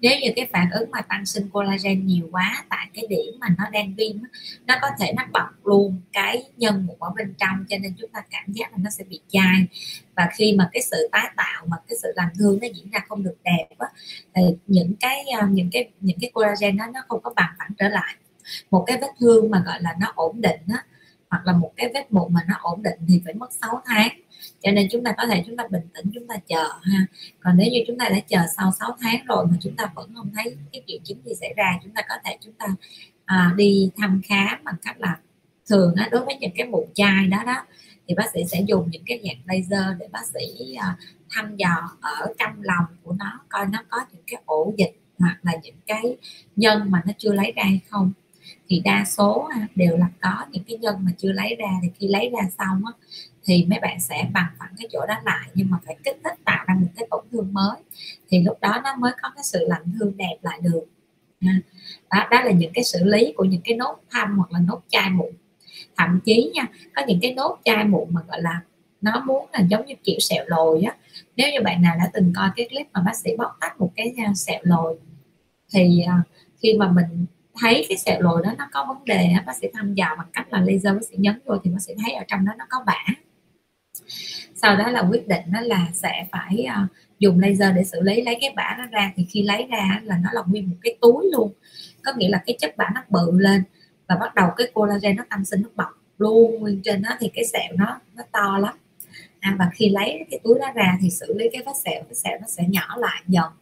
nếu 0.00 0.12
như 0.22 0.30
cái 0.36 0.48
phản 0.52 0.70
ứng 0.70 0.90
mà 0.90 1.00
tăng 1.00 1.26
sinh 1.26 1.48
collagen 1.52 2.06
nhiều 2.06 2.28
quá 2.32 2.64
tại 2.68 2.88
cái 2.94 3.04
điểm 3.08 3.34
mà 3.40 3.46
nó 3.58 3.64
đang 3.70 3.94
viêm 3.94 4.16
nó 4.66 4.74
có 4.82 4.88
thể 5.00 5.12
nó 5.16 5.22
bọc 5.32 5.66
luôn 5.66 6.00
cái 6.12 6.42
nhân 6.56 6.86
mụn 6.86 6.96
ở 7.00 7.10
bên 7.16 7.34
trong 7.38 7.64
cho 7.68 7.76
nên 7.78 7.94
chúng 7.98 8.10
ta 8.10 8.22
cảm 8.30 8.52
giác 8.52 8.72
là 8.72 8.78
nó 8.80 8.90
sẽ 8.90 9.04
bị 9.04 9.20
chai. 9.28 9.66
Và 10.16 10.28
khi 10.36 10.54
mà 10.58 10.68
cái 10.72 10.82
sự 10.82 11.08
tái 11.12 11.30
tạo 11.36 11.66
mà 11.66 11.76
cái 11.88 11.96
sự 12.02 12.08
làm 12.16 12.28
thương 12.38 12.58
nó 12.62 12.68
diễn 12.74 12.90
ra 12.90 13.00
không 13.08 13.22
được 13.22 13.36
đẹp 13.44 13.66
á, 13.78 13.86
thì 14.34 14.42
những 14.66 14.94
cái 15.00 15.24
ờ, 15.40 15.46
những 15.50 15.70
cái 15.72 15.90
những 16.00 16.18
cái 16.20 16.30
collagen 16.34 16.76
đó 16.76 16.86
nó 16.94 17.00
không 17.08 17.20
có 17.22 17.32
bằng 17.36 17.54
phẳng 17.58 17.70
trở 17.78 17.88
lại. 17.88 18.14
Một 18.70 18.84
cái 18.86 18.98
vết 19.00 19.10
thương 19.20 19.50
mà 19.50 19.62
gọi 19.66 19.82
là 19.82 19.94
nó 20.00 20.12
ổn 20.14 20.40
định 20.40 20.60
á 20.68 20.84
hoặc 21.30 21.46
là 21.46 21.52
một 21.52 21.72
cái 21.76 21.90
vết 21.94 22.12
mụn 22.12 22.34
mà 22.34 22.40
nó 22.48 22.54
ổn 22.62 22.82
định 22.82 22.98
thì 23.08 23.22
phải 23.24 23.34
mất 23.34 23.52
6 23.62 23.82
tháng. 23.84 24.20
Cho 24.62 24.70
nên 24.70 24.88
chúng 24.90 25.04
ta 25.04 25.14
có 25.16 25.26
thể 25.26 25.42
chúng 25.46 25.56
ta 25.56 25.64
bình 25.70 25.88
tĩnh 25.94 26.10
chúng 26.14 26.26
ta 26.26 26.34
chờ 26.48 26.68
ha. 26.82 27.06
Còn 27.40 27.56
nếu 27.56 27.66
như 27.72 27.80
chúng 27.86 27.98
ta 27.98 28.08
đã 28.08 28.20
chờ 28.28 28.38
sau 28.56 28.72
6 28.80 28.96
tháng 29.00 29.24
rồi 29.26 29.46
mà 29.46 29.56
chúng 29.60 29.76
ta 29.76 29.90
vẫn 29.94 30.14
không 30.14 30.30
thấy 30.34 30.56
cái 30.72 30.82
triệu 30.86 30.98
chứng 31.04 31.18
gì 31.24 31.32
xảy 31.40 31.54
ra 31.56 31.78
chúng 31.82 31.92
ta 31.94 32.02
có 32.08 32.14
thể 32.24 32.38
chúng 32.40 32.54
ta 32.54 32.66
à, 33.24 33.54
đi 33.56 33.90
thăm 33.96 34.20
khám 34.24 34.64
bằng 34.64 34.74
cách 34.82 35.00
là 35.00 35.18
thường 35.68 35.94
á, 35.94 36.08
đối 36.12 36.24
với 36.24 36.36
những 36.40 36.52
cái 36.56 36.66
mụn 36.66 36.84
chai 36.94 37.26
đó 37.26 37.44
đó 37.46 37.64
thì 38.08 38.14
bác 38.14 38.30
sĩ 38.32 38.40
sẽ 38.48 38.60
dùng 38.66 38.88
những 38.90 39.02
cái 39.06 39.20
dạng 39.24 39.36
laser 39.46 39.98
để 39.98 40.08
bác 40.12 40.26
sĩ 40.26 40.74
à, 40.74 40.96
thăm 41.30 41.56
dò 41.56 41.90
ở 42.00 42.34
trong 42.38 42.52
lòng 42.62 42.84
của 43.02 43.12
nó 43.18 43.40
coi 43.48 43.66
nó 43.66 43.78
có 43.88 43.98
những 44.12 44.22
cái 44.26 44.42
ổ 44.46 44.74
dịch 44.76 45.00
hoặc 45.18 45.38
là 45.42 45.52
những 45.62 45.74
cái 45.86 46.16
nhân 46.56 46.82
mà 46.90 47.02
nó 47.06 47.12
chưa 47.18 47.32
lấy 47.32 47.52
ra 47.56 47.62
hay 47.64 47.80
không 47.88 48.12
thì 48.68 48.80
đa 48.84 49.04
số 49.06 49.48
đều 49.74 49.96
là 49.96 50.06
có 50.20 50.44
những 50.50 50.64
cái 50.64 50.78
nhân 50.78 50.96
mà 51.00 51.10
chưa 51.18 51.32
lấy 51.32 51.56
ra 51.58 51.68
thì 51.82 51.88
khi 51.98 52.08
lấy 52.08 52.30
ra 52.32 52.48
xong 52.58 52.82
á, 52.86 52.92
thì 53.44 53.66
mấy 53.70 53.78
bạn 53.80 54.00
sẽ 54.00 54.28
bằng 54.32 54.50
phẳng 54.58 54.74
cái 54.78 54.88
chỗ 54.92 55.06
đó 55.08 55.14
lại 55.24 55.48
nhưng 55.54 55.70
mà 55.70 55.78
phải 55.86 55.96
kích 56.04 56.20
thích 56.24 56.38
tạo 56.44 56.64
ra 56.68 56.74
một 56.74 56.86
cái 56.96 57.06
tổn 57.10 57.24
thương 57.32 57.52
mới. 57.52 57.76
Thì 58.28 58.42
lúc 58.42 58.60
đó 58.60 58.80
nó 58.84 58.96
mới 58.96 59.12
có 59.22 59.30
cái 59.34 59.44
sự 59.44 59.58
lành 59.68 59.82
thương 59.98 60.16
đẹp 60.16 60.36
lại 60.42 60.60
được. 60.62 60.84
Đó, 62.10 62.28
đó 62.30 62.40
là 62.44 62.50
những 62.50 62.72
cái 62.74 62.84
xử 62.84 63.04
lý 63.04 63.32
của 63.36 63.44
những 63.44 63.60
cái 63.64 63.76
nốt 63.76 63.96
thâm 64.10 64.36
hoặc 64.36 64.52
là 64.52 64.58
nốt 64.58 64.80
chai 64.88 65.10
mụn. 65.10 65.30
Thậm 65.96 66.20
chí 66.24 66.50
nha 66.54 66.66
có 66.94 67.02
những 67.08 67.18
cái 67.22 67.34
nốt 67.34 67.58
chai 67.64 67.84
mụn 67.84 68.08
mà 68.10 68.20
gọi 68.28 68.42
là 68.42 68.60
nó 69.00 69.24
muốn 69.26 69.46
là 69.52 69.60
giống 69.70 69.86
như 69.86 69.94
kiểu 70.04 70.16
sẹo 70.20 70.44
lồi 70.46 70.82
á. 70.82 70.96
Nếu 71.36 71.52
như 71.52 71.60
bạn 71.64 71.82
nào 71.82 71.96
đã 71.98 72.10
từng 72.12 72.32
coi 72.36 72.48
cái 72.56 72.68
clip 72.70 72.86
mà 72.92 73.02
bác 73.06 73.16
sĩ 73.16 73.30
bóc 73.38 73.56
tách 73.60 73.80
một 73.80 73.92
cái 73.96 74.14
sẹo 74.34 74.60
lồi 74.62 74.98
thì 75.74 76.00
à, 76.00 76.22
khi 76.62 76.74
mà 76.78 76.90
mình 76.92 77.26
thấy 77.60 77.86
cái 77.88 77.98
sẹo 77.98 78.20
lồi 78.20 78.42
đó 78.44 78.50
nó 78.58 78.68
có 78.72 78.84
vấn 78.88 79.04
đề 79.04 79.28
bác 79.46 79.56
sĩ 79.56 79.68
thăm 79.74 79.94
dò 79.94 80.14
bằng 80.18 80.26
cách 80.32 80.52
là 80.52 80.60
laser 80.60 80.94
bác 80.94 81.04
sĩ 81.10 81.16
nhấn 81.18 81.40
vô 81.44 81.54
thì 81.64 81.70
bác 81.70 81.80
sĩ 81.80 81.92
thấy 82.04 82.14
ở 82.14 82.24
trong 82.28 82.44
đó 82.44 82.52
nó 82.58 82.64
có 82.68 82.78
bã. 82.86 83.04
Sau 84.54 84.76
đó 84.76 84.88
là 84.88 85.00
quyết 85.10 85.28
định 85.28 85.42
đó 85.52 85.60
là 85.60 85.86
sẽ 85.94 86.26
phải 86.32 86.66
uh, 86.84 86.90
dùng 87.18 87.40
laser 87.40 87.76
để 87.76 87.84
xử 87.84 88.00
lý 88.00 88.22
lấy 88.22 88.38
cái 88.40 88.52
bã 88.56 88.76
nó 88.78 88.86
ra. 88.86 89.12
Thì 89.16 89.26
khi 89.30 89.42
lấy 89.42 89.66
ra 89.70 90.00
là 90.04 90.18
nó 90.22 90.30
là 90.32 90.42
nguyên 90.46 90.70
một 90.70 90.76
cái 90.82 90.96
túi 91.00 91.30
luôn 91.32 91.52
có 92.04 92.12
nghĩa 92.16 92.28
là 92.28 92.42
cái 92.46 92.56
chất 92.60 92.76
bã 92.76 92.90
nó 92.94 93.02
bự 93.08 93.38
lên 93.38 93.62
và 94.08 94.16
bắt 94.16 94.34
đầu 94.34 94.50
cái 94.56 94.66
collagen 94.74 95.16
nó 95.16 95.24
tăng 95.30 95.44
sinh 95.44 95.62
nó 95.62 95.68
bọc 95.74 95.90
luôn 96.18 96.60
nguyên 96.60 96.80
trên 96.84 97.02
đó. 97.02 97.10
Thì 97.20 97.30
cái 97.34 97.44
sẹo 97.44 97.72
nó 97.76 98.00
nó 98.16 98.22
to 98.32 98.58
lắm. 98.58 98.74
À, 99.40 99.56
và 99.58 99.70
khi 99.74 99.88
lấy 99.88 100.26
cái 100.30 100.40
túi 100.44 100.58
đó 100.58 100.66
ra 100.74 100.98
thì 101.00 101.10
xử 101.10 101.34
lý 101.38 101.48
cái 101.52 101.62
vết 101.66 101.76
sẹo 101.84 102.02
cái 102.02 102.14
sẹo 102.14 102.38
nó 102.40 102.46
sẽ 102.48 102.64
nhỏ 102.68 102.96
lại 102.96 103.22
dần 103.26 103.52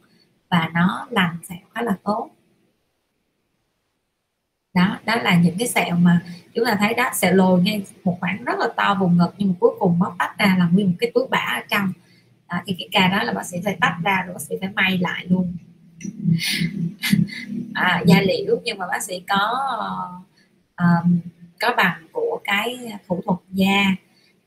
và 0.51 0.71
nó 0.75 1.07
lành 1.11 1.37
sẹo 1.49 1.59
khá 1.75 1.83
là 1.83 1.97
tốt 2.05 2.31
đó 4.77 4.99
đó 5.05 5.17
là 5.17 5.41
những 5.43 5.59
cái 5.59 5.69
sẹo 5.69 5.97
mà 5.97 6.21
chúng 6.55 6.65
ta 6.65 6.77
thấy 6.81 6.95
đó 6.95 7.11
sẹo 7.15 7.35
lồi 7.35 7.63
ngay 7.63 7.83
một 8.05 8.17
khoảng 8.21 8.45
rất 8.45 8.59
là 8.59 8.69
to 8.77 8.97
vùng 9.01 9.17
ngực 9.17 9.35
nhưng 9.39 9.49
mà 9.49 9.55
cuối 9.61 9.71
cùng 9.79 9.99
bóc 9.99 10.17
tách 10.19 10.39
ra 10.39 10.57
là 10.59 10.69
nguyên 10.73 10.87
một 10.87 10.97
cái 10.99 11.11
túi 11.15 11.27
bã 11.31 11.39
ở 11.39 11.61
trong. 11.71 11.93
Đó, 12.49 12.59
thì 12.67 12.77
cái 12.79 12.89
ca 12.93 13.09
đó 13.09 13.23
là 13.23 13.33
bác 13.33 13.47
sĩ 13.47 13.57
phải 13.65 13.77
tách 13.81 13.97
ra 14.05 14.23
rồi 14.27 14.35
bác 14.35 14.41
sĩ 14.41 14.55
phải 14.61 14.71
may 14.75 14.99
lại 14.99 15.27
luôn. 15.29 15.57
À, 17.75 18.03
da 18.07 18.21
liễu 18.21 18.57
nhưng 18.65 18.79
mà 18.79 18.87
bác 18.87 19.03
sĩ 19.03 19.23
có 19.29 19.55
um, 20.77 21.19
có 21.61 21.75
bằng 21.77 22.07
của 22.13 22.41
cái 22.45 22.93
thủ 23.09 23.21
thuật 23.25 23.39
da. 23.51 23.85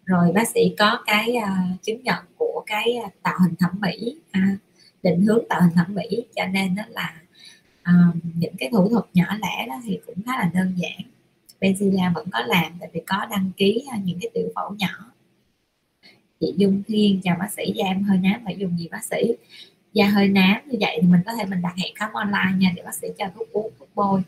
Rồi 0.06 0.32
bác 0.32 0.48
sĩ 0.48 0.76
có 0.80 1.00
cái 1.06 1.36
uh, 1.38 1.84
chứng 1.84 2.04
nhận 2.04 2.24
của 2.38 2.64
cái 2.66 2.98
tạo 3.24 3.40
hình 3.44 3.56
thẩm 3.60 3.72
mỹ 3.82 4.16
uh, 4.38 4.60
định 5.04 5.22
hướng 5.22 5.44
tạo 5.50 5.62
hình 5.62 5.72
thẩm 5.76 5.96
mỹ 5.96 6.26
cho 6.36 6.46
nên 6.46 6.76
đó 6.76 6.84
là 6.90 7.14
Ờ, 7.90 7.96
những 8.36 8.54
cái 8.60 8.70
thủ 8.72 8.90
thuật 8.90 9.06
nhỏ 9.14 9.26
lẻ 9.42 9.68
đó 9.68 9.76
thì 9.84 10.00
cũng 10.06 10.16
khá 10.26 10.32
là 10.40 10.52
đơn 10.54 10.74
giản. 10.76 11.02
Benzilla 11.60 12.14
vẫn 12.14 12.28
có 12.32 12.40
làm 12.40 12.74
tại 12.80 12.90
vì 12.94 13.02
có 13.08 13.26
đăng 13.32 13.52
ký 13.58 13.84
ờ, 13.92 13.98
những 14.04 14.20
cái 14.22 14.30
tiểu 14.34 14.50
phẫu 14.56 14.76
nhỏ. 14.78 15.12
Chị 16.40 16.54
Dung 16.58 16.84
Thiên 16.88 17.22
chào 17.24 17.36
bác 17.40 17.52
sĩ 17.52 17.74
da 17.76 17.86
em 17.86 18.04
hơi 18.04 18.18
nám 18.18 18.42
phải 18.46 18.58
dùng 18.58 18.78
gì 18.78 18.88
bác 18.92 19.04
sĩ? 19.04 19.18
Da 19.94 20.08
hơi 20.08 20.28
nám 20.28 20.62
như 20.66 20.78
vậy 20.82 21.00
thì 21.02 21.08
mình 21.08 21.22
có 21.26 21.34
thể 21.34 21.46
mình 21.46 21.62
đặt 21.62 21.74
hẹn 21.78 21.96
khám 21.96 22.14
online 22.14 22.58
nha 22.58 22.74
để 22.76 22.84
bác 22.84 22.96
sĩ 22.96 23.08
cho 23.18 23.26
thuốc 23.36 23.52
uống 23.52 23.72
thuốc 23.80 23.90
bôi. 23.96 24.22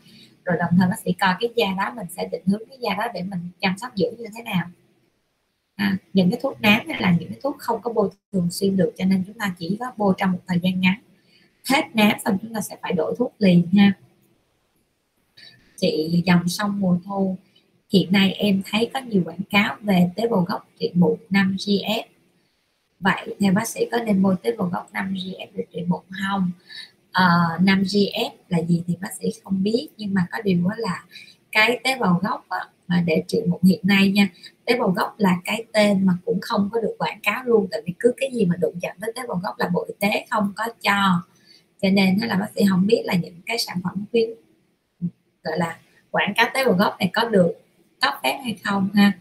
Rồi 0.44 0.56
đồng 0.58 0.70
thời 0.78 0.88
bác 0.88 0.98
sĩ 1.04 1.12
coi 1.12 1.34
cái 1.40 1.50
da 1.56 1.66
đó 1.76 1.92
mình 1.96 2.06
sẽ 2.10 2.28
định 2.32 2.42
hướng 2.46 2.62
cái 2.68 2.78
da 2.80 2.94
đó 2.94 3.04
để 3.14 3.22
mình 3.22 3.40
chăm 3.60 3.78
sóc 3.78 3.92
dưỡng 3.96 4.14
như 4.18 4.26
thế 4.36 4.42
nào. 4.42 4.66
À, 5.74 5.96
những 6.12 6.30
cái 6.30 6.40
thuốc 6.42 6.60
nám 6.60 6.88
hay 6.88 7.00
là 7.00 7.16
những 7.20 7.28
cái 7.28 7.38
thuốc 7.42 7.56
không 7.58 7.82
có 7.82 7.92
bôi 7.92 8.10
thường 8.32 8.50
xuyên 8.50 8.76
được 8.76 8.92
cho 8.96 9.04
nên 9.04 9.24
chúng 9.26 9.38
ta 9.38 9.54
chỉ 9.58 9.76
có 9.80 9.92
bôi 9.96 10.14
trong 10.16 10.32
một 10.32 10.40
thời 10.46 10.60
gian 10.62 10.80
ngắn 10.80 11.00
hết 11.70 11.84
nám 11.94 12.18
xong 12.24 12.38
chúng 12.42 12.54
ta 12.54 12.60
sẽ 12.60 12.76
phải 12.82 12.92
đổi 12.92 13.14
thuốc 13.18 13.34
liền 13.38 13.66
ha. 13.76 13.92
Chị 15.76 16.22
dòng 16.26 16.48
sông 16.48 16.80
mùa 16.80 16.98
thu. 17.04 17.36
Hiện 17.92 18.12
nay 18.12 18.32
em 18.32 18.62
thấy 18.70 18.90
có 18.94 19.00
nhiều 19.00 19.22
quảng 19.24 19.42
cáo 19.50 19.76
về 19.80 20.10
tế 20.16 20.28
bào 20.28 20.44
gốc 20.48 20.68
trị 20.78 20.90
mụn 20.94 21.16
5 21.30 21.56
GF 21.58 22.02
vậy 23.02 23.34
theo 23.40 23.52
bác 23.52 23.68
sĩ 23.68 23.80
có 23.92 23.98
nên 23.98 24.22
mua 24.22 24.34
tế 24.42 24.56
bào 24.56 24.68
gốc 24.68 24.88
5 24.92 25.14
GF 25.14 25.46
để 25.54 25.64
trị 25.72 25.80
mụn 25.86 26.00
không? 26.10 26.50
À, 27.12 27.26
5 27.60 27.82
GF 27.82 28.30
là 28.48 28.62
gì 28.62 28.82
thì 28.86 28.96
bác 29.00 29.14
sĩ 29.20 29.26
không 29.44 29.62
biết 29.62 29.88
nhưng 29.96 30.14
mà 30.14 30.26
có 30.32 30.38
điều 30.44 30.68
đó 30.68 30.74
là 30.76 31.04
cái 31.52 31.80
tế 31.84 31.98
bào 31.98 32.20
gốc 32.22 32.46
á, 32.48 32.58
mà 32.88 33.02
để 33.06 33.22
trị 33.28 33.38
mụn 33.46 33.60
hiện 33.62 33.80
nay 33.82 34.10
nha 34.10 34.28
tế 34.64 34.78
bào 34.78 34.88
gốc 34.88 35.14
là 35.18 35.36
cái 35.44 35.64
tên 35.72 36.06
mà 36.06 36.12
cũng 36.24 36.38
không 36.40 36.68
có 36.72 36.80
được 36.80 36.94
quảng 36.98 37.20
cáo 37.22 37.44
luôn 37.44 37.68
tại 37.70 37.82
vì 37.86 37.92
cứ 37.98 38.12
cái 38.16 38.30
gì 38.32 38.44
mà 38.44 38.56
đụng 38.60 38.74
chạm 38.82 38.96
tới 39.00 39.12
tế 39.16 39.22
bào 39.28 39.40
gốc 39.42 39.58
là 39.58 39.68
bộ 39.68 39.84
y 39.88 39.94
tế 40.00 40.26
không 40.30 40.52
có 40.56 40.64
cho 40.82 41.22
cho 41.82 41.88
nên 41.90 42.18
nó 42.20 42.26
là 42.26 42.36
bác 42.36 42.48
sĩ 42.56 42.62
không 42.70 42.86
biết 42.86 43.02
là 43.04 43.14
những 43.14 43.40
cái 43.46 43.58
sản 43.58 43.80
phẩm 43.84 44.04
khuyến 44.12 44.30
gọi 45.42 45.58
là 45.58 45.78
quảng 46.10 46.32
cáo 46.36 46.50
tế 46.54 46.64
bào 46.64 46.74
gốc 46.74 46.96
này 46.98 47.10
có 47.12 47.28
được 47.28 47.52
cấp 48.00 48.14
phép 48.22 48.38
hay 48.44 48.56
không 48.64 48.88
ha. 48.94 49.12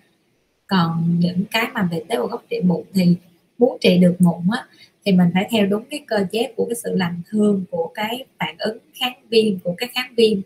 Còn 0.67 1.19
những 1.19 1.43
cái 1.51 1.67
mà 1.73 1.89
về 1.91 2.03
tế 2.09 2.17
bào 2.17 2.27
gốc 2.27 2.43
trị 2.49 2.59
mụn 2.63 2.83
thì 2.93 3.15
muốn 3.57 3.77
trị 3.81 3.97
được 3.97 4.15
mụn 4.19 4.41
á 4.51 4.65
thì 5.05 5.11
mình 5.11 5.27
phải 5.33 5.47
theo 5.51 5.65
đúng 5.65 5.83
cái 5.89 6.03
cơ 6.07 6.25
chế 6.31 6.53
của 6.55 6.65
cái 6.65 6.75
sự 6.75 6.95
lành 6.95 7.21
thương 7.29 7.65
của 7.71 7.91
cái 7.93 8.25
phản 8.39 8.55
ứng 8.59 8.77
kháng 8.93 9.21
viêm 9.29 9.59
của 9.59 9.73
cái 9.77 9.89
kháng 9.93 10.13
viêm. 10.17 10.41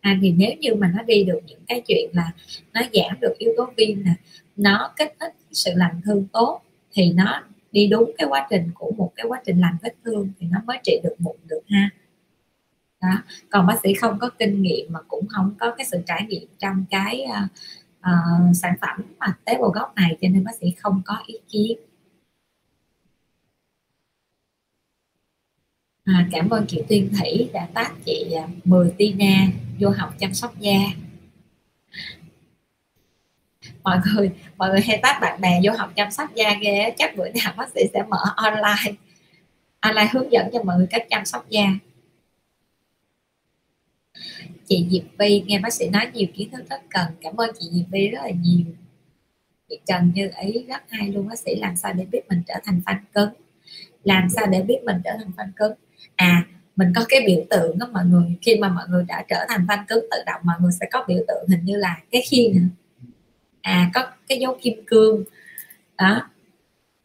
À, 0.00 0.18
thì 0.22 0.30
nếu 0.30 0.50
như 0.60 0.74
mà 0.74 0.92
nó 0.96 1.02
đi 1.02 1.24
được 1.24 1.40
những 1.46 1.60
cái 1.68 1.82
chuyện 1.86 2.10
là 2.12 2.32
nó 2.72 2.80
giảm 2.92 3.20
được 3.20 3.34
yếu 3.38 3.52
tố 3.56 3.72
viêm 3.76 4.04
nè 4.04 4.12
nó 4.56 4.92
kích 4.98 5.14
thích 5.20 5.34
sự 5.52 5.70
lành 5.74 6.00
thương 6.04 6.26
tốt 6.32 6.60
thì 6.92 7.12
nó 7.12 7.42
đi 7.72 7.86
đúng 7.86 8.12
cái 8.18 8.28
quá 8.30 8.46
trình 8.50 8.70
của 8.74 8.92
một 8.96 9.12
cái 9.16 9.26
quá 9.28 9.42
trình 9.46 9.60
lành 9.60 9.76
vết 9.82 9.94
thương 10.04 10.28
thì 10.38 10.46
nó 10.50 10.58
mới 10.66 10.78
trị 10.82 11.00
được 11.02 11.14
mụn 11.18 11.36
được 11.46 11.60
ha 11.68 11.90
đó 13.02 13.22
còn 13.50 13.66
bác 13.66 13.80
sĩ 13.82 13.94
không 13.94 14.18
có 14.18 14.30
kinh 14.38 14.62
nghiệm 14.62 14.92
mà 14.92 15.00
cũng 15.08 15.26
không 15.28 15.54
có 15.60 15.74
cái 15.78 15.86
sự 15.90 15.98
trải 16.06 16.26
nghiệm 16.28 16.48
trong 16.58 16.84
cái 16.90 17.24
uh, 17.24 17.50
uh, 17.98 18.56
sản 18.56 18.74
phẩm 18.80 19.00
mà 19.18 19.36
tế 19.44 19.58
bào 19.60 19.70
gốc 19.70 19.92
này 19.96 20.16
cho 20.20 20.28
nên 20.28 20.44
bác 20.44 20.54
sĩ 20.60 20.70
không 20.70 21.02
có 21.04 21.16
ý 21.26 21.34
kiến 21.48 21.78
À, 26.04 26.28
cảm 26.32 26.50
ơn 26.50 26.66
chị 26.68 26.82
Tuyên 26.88 27.10
Thủy 27.18 27.50
đã 27.52 27.68
tác 27.74 27.92
chị 28.04 28.32
à, 28.32 28.48
10 28.64 28.90
Tina 28.98 29.46
vô 29.80 29.90
học 29.90 30.14
chăm 30.18 30.34
sóc 30.34 30.60
da 30.60 30.78
mọi 33.90 34.00
người 34.14 34.30
mọi 34.56 34.70
người 34.70 34.80
hay 34.80 34.98
tác 35.02 35.18
bạn 35.20 35.40
bè 35.40 35.60
vô 35.62 35.72
học 35.78 35.92
chăm 35.96 36.10
sóc 36.10 36.34
da 36.34 36.54
ghê 36.60 36.94
chắc 36.98 37.16
bữa 37.16 37.28
nào 37.28 37.54
bác 37.56 37.68
sĩ 37.74 37.80
sẽ 37.94 38.02
mở 38.08 38.18
online. 38.36 38.98
Online 39.80 40.08
hướng 40.12 40.32
dẫn 40.32 40.50
cho 40.52 40.62
mọi 40.62 40.76
người 40.76 40.86
cách 40.90 41.06
chăm 41.10 41.24
sóc 41.24 41.46
da. 41.48 41.64
Chị 44.68 44.86
Diệp 44.90 45.02
Vi 45.18 45.42
nghe 45.46 45.58
bác 45.58 45.72
sĩ 45.72 45.88
nói 45.88 46.06
nhiều 46.12 46.26
kiến 46.34 46.50
thức 46.50 46.64
rất 46.70 46.80
cần. 46.90 47.06
Cảm 47.20 47.36
ơn 47.36 47.50
chị 47.60 47.66
Diệp 47.72 47.86
Vi 47.90 48.08
rất 48.08 48.18
là 48.22 48.30
nhiều. 48.42 48.66
Chị 49.68 49.78
Trần 49.86 50.12
Như 50.14 50.30
ý, 50.42 50.64
rất 50.68 50.82
hay 50.88 51.08
luôn. 51.08 51.28
Bác 51.28 51.38
sĩ 51.38 51.54
làm 51.54 51.76
sao 51.76 51.92
để 51.92 52.04
biết 52.04 52.20
mình 52.28 52.42
trở 52.46 52.54
thành 52.64 52.80
fan 52.86 52.96
cứng? 53.14 53.30
Làm 54.04 54.28
sao 54.28 54.46
để 54.46 54.62
biết 54.62 54.78
mình 54.84 54.96
trở 55.04 55.10
thành 55.18 55.30
fan 55.36 55.52
cứng? 55.56 55.72
À 56.16 56.44
mình 56.76 56.92
có 56.96 57.04
cái 57.08 57.20
biểu 57.26 57.44
tượng 57.50 57.78
đó 57.78 57.88
mọi 57.92 58.04
người. 58.04 58.36
Khi 58.42 58.56
mà 58.56 58.68
mọi 58.68 58.84
người 58.88 59.04
đã 59.08 59.24
trở 59.28 59.44
thành 59.48 59.66
fan 59.68 59.84
cứng 59.88 60.06
tự 60.10 60.16
động, 60.26 60.40
mọi 60.44 60.56
người 60.60 60.72
sẽ 60.80 60.86
có 60.92 61.04
biểu 61.08 61.18
tượng 61.28 61.48
hình 61.48 61.64
như 61.64 61.76
là 61.76 61.96
cái 62.10 62.22
khiên 62.30 62.54
nữa 62.54 62.68
à 63.62 63.90
có 63.94 64.06
cái 64.28 64.38
dấu 64.38 64.58
kim 64.62 64.84
cương. 64.86 65.24
Đó. 65.98 66.30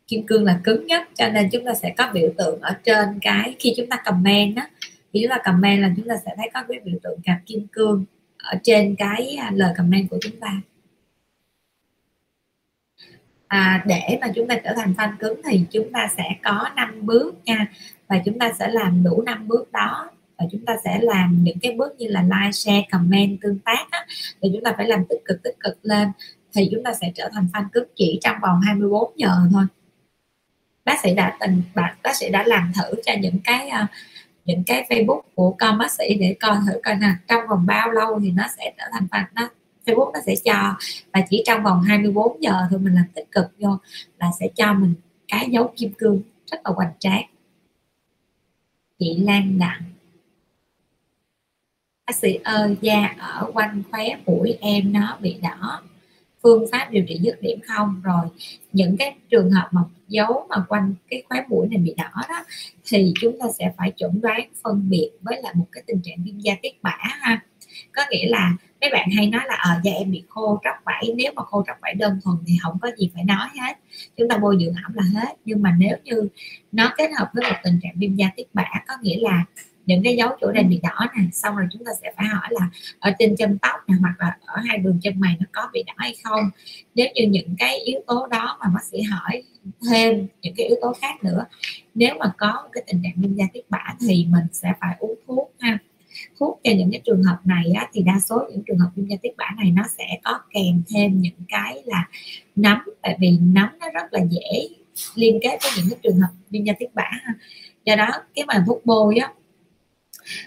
Kim 0.07 0.25
cương 0.27 0.43
là 0.43 0.59
cứng 0.63 0.87
nhất 0.87 1.07
cho 1.15 1.29
nên 1.29 1.49
chúng 1.51 1.65
ta 1.65 1.73
sẽ 1.73 1.93
có 1.97 2.11
biểu 2.13 2.29
tượng 2.37 2.61
ở 2.61 2.73
trên 2.83 3.19
cái 3.21 3.55
khi 3.59 3.73
chúng 3.77 3.89
ta 3.89 3.97
comment 4.05 4.55
đó 4.55 4.63
khi 5.15 5.21
chúng 5.21 5.29
ta 5.29 5.37
comment 5.45 5.81
là 5.81 5.91
chúng 5.97 6.07
ta 6.07 6.15
sẽ 6.25 6.31
thấy 6.37 6.49
có 6.53 6.63
cái 6.67 6.79
biểu 6.83 6.99
tượng 7.03 7.19
cặp 7.23 7.37
kim 7.45 7.67
cương 7.71 8.05
ở 8.37 8.57
trên 8.63 8.95
cái 8.95 9.35
à, 9.39 9.51
lời 9.55 9.73
comment 9.77 10.09
của 10.09 10.17
chúng 10.21 10.39
ta. 10.39 10.61
À, 13.47 13.83
để 13.87 14.17
mà 14.21 14.27
chúng 14.35 14.47
ta 14.47 14.55
trở 14.63 14.73
thành 14.75 14.93
fan 14.97 15.17
cứng 15.19 15.41
thì 15.49 15.61
chúng 15.71 15.91
ta 15.91 16.07
sẽ 16.17 16.23
có 16.43 16.69
5 16.75 17.05
bước 17.05 17.35
nha 17.45 17.67
và 18.07 18.21
chúng 18.25 18.39
ta 18.39 18.53
sẽ 18.59 18.67
làm 18.67 19.03
đủ 19.03 19.21
5 19.25 19.47
bước 19.47 19.71
đó 19.71 20.09
và 20.37 20.45
chúng 20.51 20.65
ta 20.65 20.77
sẽ 20.83 20.99
làm 21.01 21.43
những 21.43 21.57
cái 21.61 21.71
bước 21.71 21.95
như 21.97 22.07
là 22.07 22.21
like, 22.21 22.51
share, 22.51 22.85
comment, 22.91 23.37
tương 23.41 23.59
tác 23.59 23.87
á, 23.91 24.05
thì 24.41 24.49
chúng 24.53 24.63
ta 24.63 24.73
phải 24.77 24.87
làm 24.87 25.05
tích 25.09 25.21
cực 25.25 25.43
tích 25.43 25.55
cực 25.59 25.77
lên 25.81 26.07
thì 26.55 26.69
chúng 26.71 26.83
ta 26.83 26.93
sẽ 27.01 27.11
trở 27.15 27.29
thành 27.33 27.47
fan 27.53 27.65
cứng 27.73 27.87
chỉ 27.95 28.19
trong 28.21 28.35
vòng 28.41 28.61
24 28.61 29.13
giờ 29.15 29.29
thôi. 29.53 29.65
Bác 30.85 30.99
sĩ 31.03 31.13
đã 31.13 31.37
tình 31.39 31.61
bác, 31.75 31.95
bác 32.03 32.15
sĩ 32.15 32.29
đã 32.29 32.43
làm 32.47 32.71
thử 32.75 33.01
cho 33.05 33.13
những 33.21 33.39
cái 33.43 33.69
uh, 33.83 33.89
những 34.45 34.63
cái 34.63 34.85
Facebook 34.89 35.21
của 35.35 35.55
con 35.59 35.77
bác 35.77 35.91
sĩ 35.91 36.15
để 36.19 36.35
coi 36.39 36.57
thử 36.67 36.79
coi 36.83 36.95
là 36.99 37.17
trong 37.27 37.47
vòng 37.49 37.65
bao 37.65 37.91
lâu 37.91 38.19
thì 38.23 38.31
nó 38.31 38.43
sẽ 38.57 38.73
trở 38.77 38.83
thành 38.91 39.07
fan 39.11 39.23
nó 39.33 39.49
Facebook 39.85 40.11
nó 40.13 40.19
sẽ 40.25 40.35
cho 40.45 40.75
và 41.13 41.21
chỉ 41.29 41.43
trong 41.45 41.63
vòng 41.63 41.81
24 41.81 42.41
giờ 42.41 42.53
thôi 42.69 42.79
mình 42.79 42.93
làm 42.93 43.05
tích 43.13 43.31
cực 43.31 43.45
vô 43.59 43.77
là 44.19 44.31
sẽ 44.39 44.47
cho 44.55 44.73
mình 44.73 44.93
cái 45.27 45.49
dấu 45.49 45.73
kim 45.77 45.91
cương 45.97 46.21
rất 46.51 46.57
là 46.65 46.71
hoành 46.75 46.93
tráng. 46.99 47.25
Chị 48.99 49.17
Lan 49.17 49.59
Đặng. 49.59 49.81
Bác 52.07 52.15
sĩ 52.15 52.39
ơi 52.43 52.77
da 52.81 53.15
ở 53.19 53.51
quanh 53.53 53.83
khóe 53.91 54.05
mũi 54.25 54.57
em 54.61 54.93
nó 54.93 55.17
bị 55.21 55.39
đỏ 55.41 55.81
phương 56.45 56.65
pháp 56.71 56.87
điều 56.91 57.03
trị 57.07 57.19
dứt 57.21 57.41
điểm 57.41 57.59
không. 57.67 58.01
Rồi 58.03 58.25
những 58.73 58.97
cái 58.97 59.15
trường 59.29 59.51
hợp 59.51 59.67
mà 59.71 59.81
dấu 60.07 60.45
mà 60.49 60.65
quanh 60.69 60.93
cái 61.09 61.23
khóe 61.29 61.43
mũi 61.49 61.67
này 61.67 61.77
bị 61.77 61.93
đỏ 61.97 62.21
đó 62.29 62.43
thì 62.85 63.13
chúng 63.21 63.39
ta 63.39 63.45
sẽ 63.59 63.71
phải 63.77 63.91
chuẩn 63.91 64.21
đoán 64.21 64.41
phân 64.63 64.89
biệt 64.89 65.11
với 65.21 65.41
lại 65.43 65.53
một 65.55 65.65
cái 65.71 65.83
tình 65.87 66.01
trạng 66.03 66.23
viêm 66.25 66.39
da 66.39 66.53
tiết 66.61 66.83
bã 66.83 66.97
ha. 66.99 67.41
Có 67.95 68.01
nghĩa 68.09 68.27
là 68.27 68.53
mấy 68.81 68.89
bạn 68.93 69.09
hay 69.15 69.27
nói 69.27 69.41
là 69.45 69.55
ở 69.55 69.71
à, 69.71 69.81
da 69.83 69.91
em 69.91 70.11
bị 70.11 70.23
khô 70.29 70.59
tróc 70.63 70.75
vảy 70.85 71.03
nếu 71.15 71.31
mà 71.35 71.43
khô 71.43 71.63
tróc 71.67 71.77
vảy 71.81 71.93
đơn 71.93 72.19
thuần 72.23 72.37
thì 72.47 72.57
không 72.61 72.77
có 72.81 72.89
gì 72.97 73.11
phải 73.13 73.23
nói 73.23 73.47
hết. 73.61 73.77
Chúng 74.17 74.29
ta 74.29 74.37
bôi 74.37 74.57
dưỡng 74.59 74.73
ẩm 74.85 74.93
là 74.93 75.03
hết. 75.03 75.35
Nhưng 75.45 75.61
mà 75.61 75.75
nếu 75.79 75.97
như 76.03 76.27
nó 76.71 76.93
kết 76.97 77.09
hợp 77.19 77.29
với 77.33 77.43
một 77.51 77.57
tình 77.63 77.79
trạng 77.83 77.93
viêm 77.95 78.15
da 78.15 78.29
tiết 78.35 78.47
bã 78.53 78.65
có 78.87 78.93
nghĩa 79.01 79.17
là 79.21 79.45
những 79.85 80.03
cái 80.03 80.15
dấu 80.15 80.29
chỗ 80.41 80.51
này 80.51 80.63
bị 80.63 80.79
đỏ 80.83 81.05
này 81.15 81.27
xong 81.31 81.55
rồi 81.55 81.65
chúng 81.71 81.85
ta 81.85 81.91
sẽ 82.01 82.11
phải 82.17 82.25
hỏi 82.27 82.47
là 82.49 82.69
ở 82.99 83.11
trên 83.19 83.35
chân 83.35 83.57
tóc 83.61 83.79
nè 83.87 83.95
hoặc 84.01 84.15
là 84.19 84.37
ở 84.45 84.61
hai 84.67 84.77
đường 84.77 84.99
chân 85.03 85.19
mày 85.19 85.35
nó 85.39 85.45
có 85.51 85.69
bị 85.73 85.83
đỏ 85.87 85.93
hay 85.97 86.15
không 86.23 86.49
nếu 86.95 87.07
như 87.15 87.27
những 87.27 87.55
cái 87.57 87.79
yếu 87.79 87.99
tố 88.07 88.27
đó 88.27 88.57
mà 88.61 88.67
bác 88.73 88.83
sĩ 88.91 89.01
hỏi 89.01 89.43
thêm 89.91 90.27
những 90.41 90.53
cái 90.57 90.67
yếu 90.67 90.77
tố 90.81 90.93
khác 91.01 91.23
nữa 91.23 91.45
nếu 91.95 92.15
mà 92.19 92.33
có 92.37 92.69
cái 92.71 92.83
tình 92.87 93.01
trạng 93.03 93.13
viêm 93.15 93.35
da 93.35 93.45
tiết 93.53 93.69
bã 93.69 93.83
thì 93.99 94.27
mình 94.29 94.45
sẽ 94.51 94.73
phải 94.81 94.95
uống 94.99 95.15
thuốc 95.27 95.53
ha 95.59 95.77
thuốc 96.39 96.59
cho 96.63 96.71
những 96.77 96.91
cái 96.91 97.01
trường 97.05 97.23
hợp 97.23 97.37
này 97.43 97.63
á, 97.75 97.87
thì 97.93 98.01
đa 98.03 98.19
số 98.29 98.43
những 98.49 98.63
trường 98.67 98.77
hợp 98.77 98.89
viêm 98.95 99.07
da 99.07 99.15
tiết 99.21 99.37
bã 99.37 99.45
này 99.57 99.71
nó 99.71 99.83
sẽ 99.97 100.19
có 100.23 100.39
kèm 100.53 100.83
thêm 100.89 101.21
những 101.21 101.33
cái 101.47 101.81
là 101.85 102.07
nấm 102.55 102.77
tại 103.01 103.17
vì 103.19 103.37
nấm 103.41 103.69
nó 103.79 103.89
rất 103.89 104.13
là 104.13 104.19
dễ 104.29 104.69
liên 105.15 105.39
kết 105.41 105.57
với 105.61 105.71
những 105.77 105.89
cái 105.89 105.99
trường 106.03 106.19
hợp 106.19 106.29
viêm 106.49 106.63
da 106.63 106.73
tiết 106.79 106.93
bã 106.93 107.09
ha. 107.11 107.33
do 107.85 107.95
đó 107.95 108.09
cái 108.35 108.45
mà 108.45 108.63
thuốc 108.67 108.85
bôi 108.85 109.15
á 109.15 109.33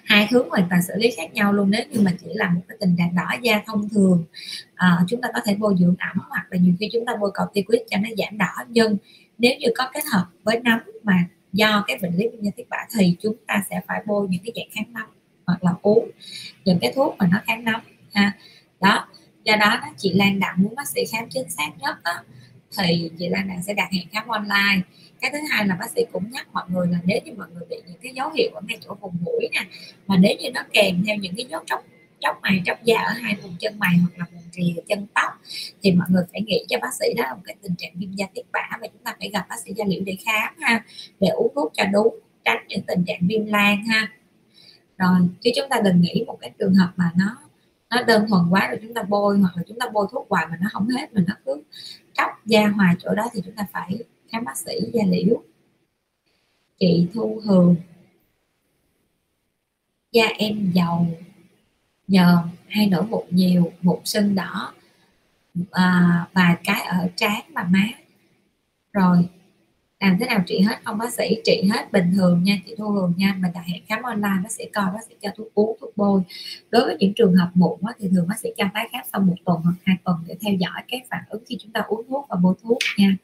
hai 0.04 0.28
hướng 0.30 0.50
hoàn 0.50 0.66
toàn 0.70 0.82
xử 0.82 0.94
lý 0.96 1.10
khác 1.16 1.32
nhau 1.34 1.52
luôn 1.52 1.70
nếu 1.70 1.82
như 1.90 2.00
mà 2.00 2.12
chỉ 2.20 2.26
là 2.34 2.50
một 2.50 2.60
cái 2.68 2.76
tình 2.80 2.96
trạng 2.98 3.14
đỏ 3.14 3.28
da 3.42 3.62
thông 3.66 3.88
thường 3.88 4.24
à, 4.74 4.98
chúng 5.08 5.20
ta 5.20 5.28
có 5.34 5.40
thể 5.44 5.54
bôi 5.54 5.74
dưỡng 5.78 5.94
ẩm 5.98 6.16
hoặc 6.28 6.46
là 6.50 6.58
nhiều 6.58 6.74
khi 6.80 6.88
chúng 6.92 7.06
ta 7.06 7.12
bôi 7.20 7.30
corticoid 7.38 7.80
cho 7.90 7.96
nó 7.98 8.08
giảm 8.18 8.38
đỏ. 8.38 8.64
Nhưng 8.68 8.96
nếu 9.38 9.52
như 9.58 9.68
có 9.76 9.90
kết 9.94 10.04
hợp 10.12 10.26
với 10.42 10.60
nấm 10.60 10.80
mà 11.02 11.24
do 11.52 11.84
cái 11.86 11.98
bệnh 12.02 12.16
lý 12.16 12.28
viêm 12.28 12.42
da 12.42 12.50
tiết 12.56 12.68
bã 12.68 12.76
thì 12.98 13.16
chúng 13.20 13.36
ta 13.46 13.64
sẽ 13.70 13.80
phải 13.86 14.02
bôi 14.06 14.28
những 14.30 14.42
cái 14.44 14.52
dạng 14.56 14.70
kháng 14.72 14.92
nấm 14.92 15.06
hoặc 15.46 15.64
là 15.64 15.72
uống 15.82 16.10
những 16.64 16.78
cái 16.80 16.92
thuốc 16.96 17.16
mà 17.18 17.28
nó 17.32 17.38
kháng 17.46 17.64
nấm 17.64 17.80
ha. 18.12 18.32
Đó 18.80 19.08
do 19.44 19.56
đó 19.56 19.78
đó 19.82 19.88
chị 19.96 20.12
Lan 20.12 20.40
Đặng 20.40 20.54
muốn 20.62 20.74
bác 20.74 20.88
sĩ 20.88 21.00
khám 21.12 21.28
chính 21.30 21.50
xác 21.50 21.70
nhất 21.78 21.96
đó, 22.04 22.12
thì 22.78 23.10
chị 23.18 23.28
Lan 23.28 23.48
Đặng 23.48 23.62
sẽ 23.62 23.74
đặt 23.74 23.88
hẹn 23.92 24.08
khám 24.12 24.28
online 24.28 24.80
cái 25.20 25.30
thứ 25.32 25.38
hai 25.50 25.66
là 25.66 25.76
bác 25.80 25.90
sĩ 25.90 26.04
cũng 26.12 26.30
nhắc 26.30 26.48
mọi 26.52 26.64
người 26.68 26.86
là 26.86 26.98
nếu 27.04 27.20
như 27.24 27.32
mọi 27.36 27.46
người 27.54 27.62
bị 27.70 27.76
những 27.86 27.98
cái 28.02 28.12
dấu 28.14 28.30
hiệu 28.30 28.50
ở 28.54 28.60
ngay 28.68 28.78
chỗ 28.80 28.94
vùng 29.00 29.14
mũi 29.20 29.48
nè, 29.52 29.66
mà 30.06 30.16
nếu 30.16 30.36
như 30.38 30.50
nó 30.50 30.62
kèm 30.72 31.04
theo 31.06 31.16
những 31.16 31.34
cái 31.36 31.46
dấu 31.50 31.60
chóc 31.66 31.84
chóc 32.20 32.38
mày 32.42 32.62
chóc 32.66 32.84
da 32.84 33.00
ở 33.00 33.12
hai 33.12 33.36
vùng 33.42 33.56
chân 33.58 33.78
mày 33.78 33.90
hoặc 34.00 34.12
là 34.16 34.26
vùng 34.32 34.42
rìa 34.52 34.80
chân 34.88 35.06
tóc, 35.14 35.32
thì 35.82 35.92
mọi 35.92 36.06
người 36.10 36.24
phải 36.32 36.40
nghĩ 36.40 36.64
cho 36.68 36.78
bác 36.82 36.94
sĩ 37.00 37.06
đó 37.16 37.24
là 37.24 37.34
một 37.34 37.40
cái 37.44 37.56
tình 37.62 37.74
trạng 37.78 37.92
viêm 37.94 38.12
da 38.12 38.26
tiết 38.34 38.42
bã 38.52 38.78
và 38.80 38.86
chúng 38.86 39.02
ta 39.04 39.16
phải 39.18 39.30
gặp 39.30 39.46
bác 39.48 39.56
sĩ 39.64 39.72
da 39.76 39.84
liễu 39.88 40.02
để 40.06 40.16
khám 40.24 40.54
ha, 40.60 40.84
để 41.20 41.28
uống 41.28 41.52
thuốc 41.54 41.72
cho 41.74 41.84
đúng, 41.92 42.18
tránh 42.44 42.64
những 42.68 42.82
tình 42.86 43.04
trạng 43.04 43.20
viêm 43.28 43.46
lan 43.46 43.84
ha. 43.86 44.12
Rồi, 44.98 45.18
chứ 45.40 45.50
chúng 45.56 45.68
ta 45.70 45.80
đừng 45.84 46.00
nghĩ 46.00 46.24
một 46.26 46.38
cái 46.40 46.50
trường 46.58 46.74
hợp 46.74 46.92
mà 46.96 47.10
nó 47.16 47.36
nó 47.90 48.02
đơn 48.02 48.26
thuần 48.28 48.42
quá 48.50 48.66
rồi 48.68 48.78
chúng 48.82 48.94
ta 48.94 49.02
bôi 49.02 49.38
hoặc 49.38 49.56
là 49.56 49.62
chúng 49.68 49.78
ta 49.78 49.86
bôi 49.92 50.06
thuốc 50.12 50.26
hoài 50.30 50.46
mà 50.50 50.56
nó 50.60 50.68
không 50.72 50.88
hết 50.88 51.14
mà 51.14 51.22
nó 51.26 51.34
cứ 51.46 51.62
chóc 52.14 52.30
da 52.46 52.66
hoài 52.66 52.94
chỗ 52.98 53.14
đó 53.14 53.28
thì 53.32 53.40
chúng 53.44 53.54
ta 53.54 53.66
phải 53.72 53.98
khám 54.28 54.44
bác 54.44 54.56
sĩ 54.56 54.72
da 54.92 55.02
liễu. 55.08 55.42
Chị 56.78 57.06
thu 57.14 57.40
hường. 57.44 57.76
Da 60.12 60.26
em 60.38 60.70
dầu 60.74 61.06
nhờn 62.08 62.36
hay 62.68 62.86
nổi 62.86 63.06
mụn 63.06 63.24
nhiều 63.30 63.72
mụn 63.82 63.98
sưng 64.04 64.34
đỏ. 64.34 64.72
À, 65.70 66.28
vài 66.34 66.56
cái 66.64 66.86
ở 66.86 67.08
trán 67.16 67.40
và 67.54 67.62
má. 67.62 67.88
Rồi 68.92 69.28
làm 70.00 70.16
thế 70.20 70.26
nào 70.26 70.42
trị 70.46 70.60
hết 70.60 70.80
không 70.84 70.98
bác 70.98 71.12
sĩ? 71.12 71.36
Trị 71.44 71.62
hết 71.72 71.92
bình 71.92 72.12
thường 72.14 72.42
nha 72.44 72.58
chị 72.66 72.74
thu 72.78 72.90
hường 72.90 73.14
nha. 73.16 73.36
Mình 73.38 73.52
đặt 73.54 73.64
hẹn 73.66 73.82
khám 73.88 74.02
online 74.02 74.40
bác 74.42 74.52
sĩ 74.52 74.64
coi 74.72 74.84
bác 74.84 75.04
sĩ 75.08 75.14
cho 75.22 75.30
thuốc 75.36 75.54
uống 75.54 75.76
thuốc 75.80 75.96
bôi. 75.96 76.22
Đối 76.70 76.84
với 76.86 76.96
những 77.00 77.12
trường 77.16 77.34
hợp 77.34 77.50
mụn 77.54 77.80
thì 77.98 78.08
thường 78.08 78.28
bác 78.28 78.38
sĩ 78.40 78.48
cho 78.56 78.64
tái 78.74 78.88
khám 78.92 79.02
sau 79.12 79.20
một 79.20 79.34
tuần 79.44 79.60
hoặc 79.64 79.74
hai 79.84 79.96
tuần 80.04 80.16
để 80.26 80.36
theo 80.40 80.54
dõi 80.54 80.82
cái 80.88 81.00
phản 81.10 81.24
ứng 81.28 81.42
khi 81.46 81.56
chúng 81.60 81.72
ta 81.72 81.80
uống 81.80 82.06
thuốc 82.08 82.26
và 82.28 82.36
bôi 82.36 82.54
thuốc 82.62 82.78
nha 82.98 83.16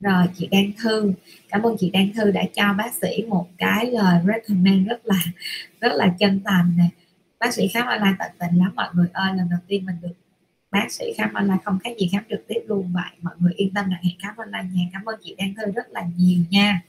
rồi 0.00 0.26
chị 0.36 0.48
Đan 0.50 0.72
Thư. 0.82 1.12
Cảm 1.48 1.62
ơn 1.62 1.76
chị 1.78 1.90
Đan 1.90 2.12
Thư 2.14 2.30
đã 2.30 2.42
cho 2.54 2.72
bác 2.78 2.94
sĩ 2.94 3.24
một 3.28 3.48
cái 3.58 3.86
lời 3.86 4.20
recommend 4.26 4.88
rất 4.88 5.06
là 5.06 5.20
rất 5.80 5.92
là 5.92 6.14
chân 6.18 6.40
thành 6.44 6.74
nè. 6.78 6.84
Bác 7.38 7.54
sĩ 7.54 7.68
khám 7.68 7.86
online 7.86 8.16
tận 8.18 8.30
tình 8.38 8.58
lắm 8.58 8.72
mọi 8.74 8.88
người 8.92 9.06
ơi. 9.12 9.32
Lần 9.36 9.48
đầu 9.50 9.60
tiên 9.66 9.86
mình 9.86 9.96
được 10.02 10.14
bác 10.70 10.92
sĩ 10.92 11.04
khám 11.16 11.34
online 11.34 11.58
không 11.64 11.78
khác 11.84 11.90
gì 11.98 12.08
khám 12.12 12.22
trực 12.30 12.48
tiếp 12.48 12.60
luôn 12.66 12.92
vậy. 12.94 13.10
Mọi 13.22 13.34
người 13.38 13.52
yên 13.56 13.74
tâm 13.74 13.90
là 13.90 13.96
hẹn 14.02 14.14
khám 14.22 14.36
online 14.36 14.68
nha. 14.74 14.84
Cảm 14.92 15.04
ơn 15.04 15.20
chị 15.24 15.34
Đan 15.38 15.54
Thư 15.54 15.72
rất 15.72 15.90
là 15.90 16.02
nhiều 16.16 16.38
nha. 16.50 16.80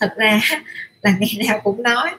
Thật 0.00 0.14
ra 0.16 0.40
là 1.02 1.16
ngày 1.18 1.46
nào 1.48 1.60
cũng 1.64 1.82
nói 1.82 2.10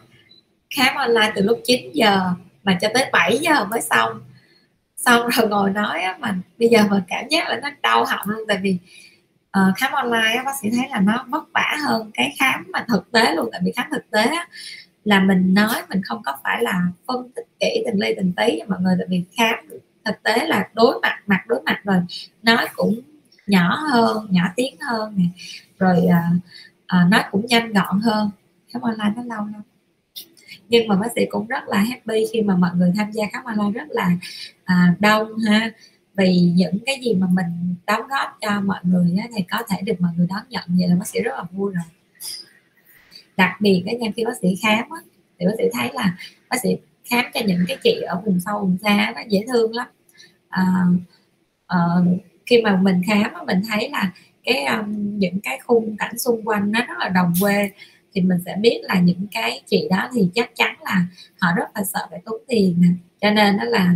khám 0.75 0.95
online 0.95 1.31
từ 1.35 1.41
lúc 1.41 1.59
9 1.65 1.91
giờ 1.93 2.33
mà 2.63 2.77
cho 2.81 2.87
tới 2.93 3.09
7 3.11 3.37
giờ 3.37 3.65
mới 3.65 3.81
xong. 3.81 4.21
Xong 4.97 5.27
rồi 5.29 5.47
ngồi 5.47 5.69
nói 5.69 6.01
á, 6.01 6.17
mà 6.19 6.35
bây 6.59 6.69
giờ 6.69 6.83
mình 6.89 7.03
cảm 7.07 7.27
giác 7.29 7.49
là 7.49 7.59
nó 7.63 7.69
đau 7.81 8.05
họng 8.05 8.29
luôn 8.29 8.41
tại 8.47 8.57
vì 8.61 8.77
uh, 9.59 9.77
khám 9.77 9.91
online 9.91 10.41
bác 10.45 10.55
sĩ 10.61 10.69
thấy 10.69 10.89
là 10.89 10.99
nó 10.99 11.25
vất 11.27 11.43
vả 11.53 11.77
hơn 11.87 12.11
cái 12.13 12.35
khám 12.39 12.67
mà 12.73 12.85
thực 12.87 13.11
tế 13.11 13.35
luôn 13.35 13.49
tại 13.51 13.61
vì 13.65 13.71
khám 13.71 13.87
thực 13.91 14.09
tế 14.11 14.23
á, 14.23 14.47
là 15.03 15.19
mình 15.19 15.53
nói 15.53 15.75
mình 15.89 16.01
không 16.03 16.21
có 16.25 16.37
phải 16.43 16.63
là 16.63 16.81
phân 17.07 17.31
tích 17.35 17.47
kỹ 17.59 17.83
từng 17.85 17.99
ly 17.99 18.13
từng 18.17 18.33
tí 18.37 18.59
cho 18.59 18.65
mọi 18.69 18.79
người 18.81 18.95
tại 18.99 19.07
vì 19.09 19.23
khám 19.37 19.55
thực 20.05 20.23
tế 20.23 20.45
là 20.47 20.69
đối 20.73 20.99
mặt 21.01 21.17
mặt 21.27 21.41
đối 21.47 21.61
mặt 21.65 21.79
rồi 21.83 21.97
nói 22.43 22.67
cũng 22.75 22.99
nhỏ 23.47 23.75
hơn 23.91 24.27
nhỏ 24.29 24.43
tiếng 24.55 24.75
hơn 24.79 25.13
nè 25.17 25.25
rồi 25.79 25.97
uh, 25.97 26.41
uh, 26.95 27.11
nói 27.11 27.23
cũng 27.31 27.45
nhanh 27.45 27.73
gọn 27.73 27.99
hơn. 28.01 28.29
Khám 28.73 28.81
online 28.81 29.13
nó 29.15 29.35
lâu 29.35 29.45
lắm. 29.45 29.61
Nhưng 30.69 30.87
mà 30.87 30.95
bác 30.95 31.07
sĩ 31.15 31.21
cũng 31.29 31.47
rất 31.47 31.67
là 31.67 31.77
happy 31.77 32.25
khi 32.33 32.41
mà 32.41 32.55
mọi 32.55 32.71
người 32.75 32.93
tham 32.97 33.11
gia 33.11 33.25
khám 33.33 33.43
online 33.43 33.71
rất 33.71 33.87
là 33.89 34.09
à, 34.63 34.95
đông 34.99 35.37
ha 35.39 35.71
vì 36.17 36.51
những 36.55 36.77
cái 36.85 36.99
gì 37.01 37.13
mà 37.13 37.27
mình 37.31 37.75
đóng 37.87 38.01
góp 38.09 38.37
cho 38.41 38.61
mọi 38.61 38.79
người 38.83 39.15
á, 39.21 39.27
thì 39.35 39.43
có 39.51 39.57
thể 39.69 39.81
được 39.81 40.01
mọi 40.01 40.11
người 40.17 40.27
đón 40.29 40.41
nhận. 40.49 40.63
Vậy 40.67 40.87
là 40.87 40.95
bác 40.95 41.07
sĩ 41.07 41.19
rất 41.19 41.31
là 41.37 41.43
vui 41.51 41.73
rồi. 41.73 41.83
Đặc 43.37 43.51
biệt 43.59 43.83
cái 43.85 43.95
nha 43.95 44.09
khi 44.15 44.25
bác 44.25 44.37
sĩ 44.41 44.55
khám 44.61 44.89
á, 44.89 45.01
thì 45.39 45.45
bác 45.45 45.53
sĩ 45.57 45.63
thấy 45.73 45.89
là 45.93 46.17
bác 46.49 46.57
sĩ 46.63 46.77
khám 47.05 47.25
cho 47.33 47.39
những 47.45 47.65
cái 47.67 47.77
chị 47.83 48.01
ở 48.07 48.21
vùng 48.25 48.39
sâu 48.39 48.59
vùng 48.59 48.77
xa 48.83 49.13
nó 49.15 49.21
dễ 49.29 49.45
thương 49.47 49.75
lắm. 49.75 49.87
À, 50.49 50.63
à, 51.67 51.77
khi 52.45 52.61
mà 52.61 52.75
mình 52.75 53.01
khám 53.07 53.31
mình 53.45 53.61
thấy 53.69 53.89
là 53.89 54.11
cái 54.43 54.65
um, 54.65 55.19
những 55.19 55.39
cái 55.43 55.59
khung 55.65 55.97
cảnh 55.97 56.17
xung 56.17 56.41
quanh 56.43 56.71
nó 56.71 56.79
rất 56.87 56.93
là 56.99 57.09
đồng 57.09 57.33
quê 57.41 57.71
thì 58.13 58.21
mình 58.21 58.37
sẽ 58.45 58.55
biết 58.61 58.81
là 58.83 58.99
những 58.99 59.27
cái 59.31 59.61
chị 59.65 59.87
đó 59.89 60.09
thì 60.13 60.29
chắc 60.35 60.51
chắn 60.55 60.75
là 60.81 61.05
họ 61.39 61.47
rất 61.55 61.65
là 61.75 61.83
sợ 61.83 62.07
phải 62.09 62.21
tốn 62.25 62.41
tiền 62.47 62.97
cho 63.21 63.31
nên 63.31 63.57
đó 63.57 63.63
là 63.63 63.93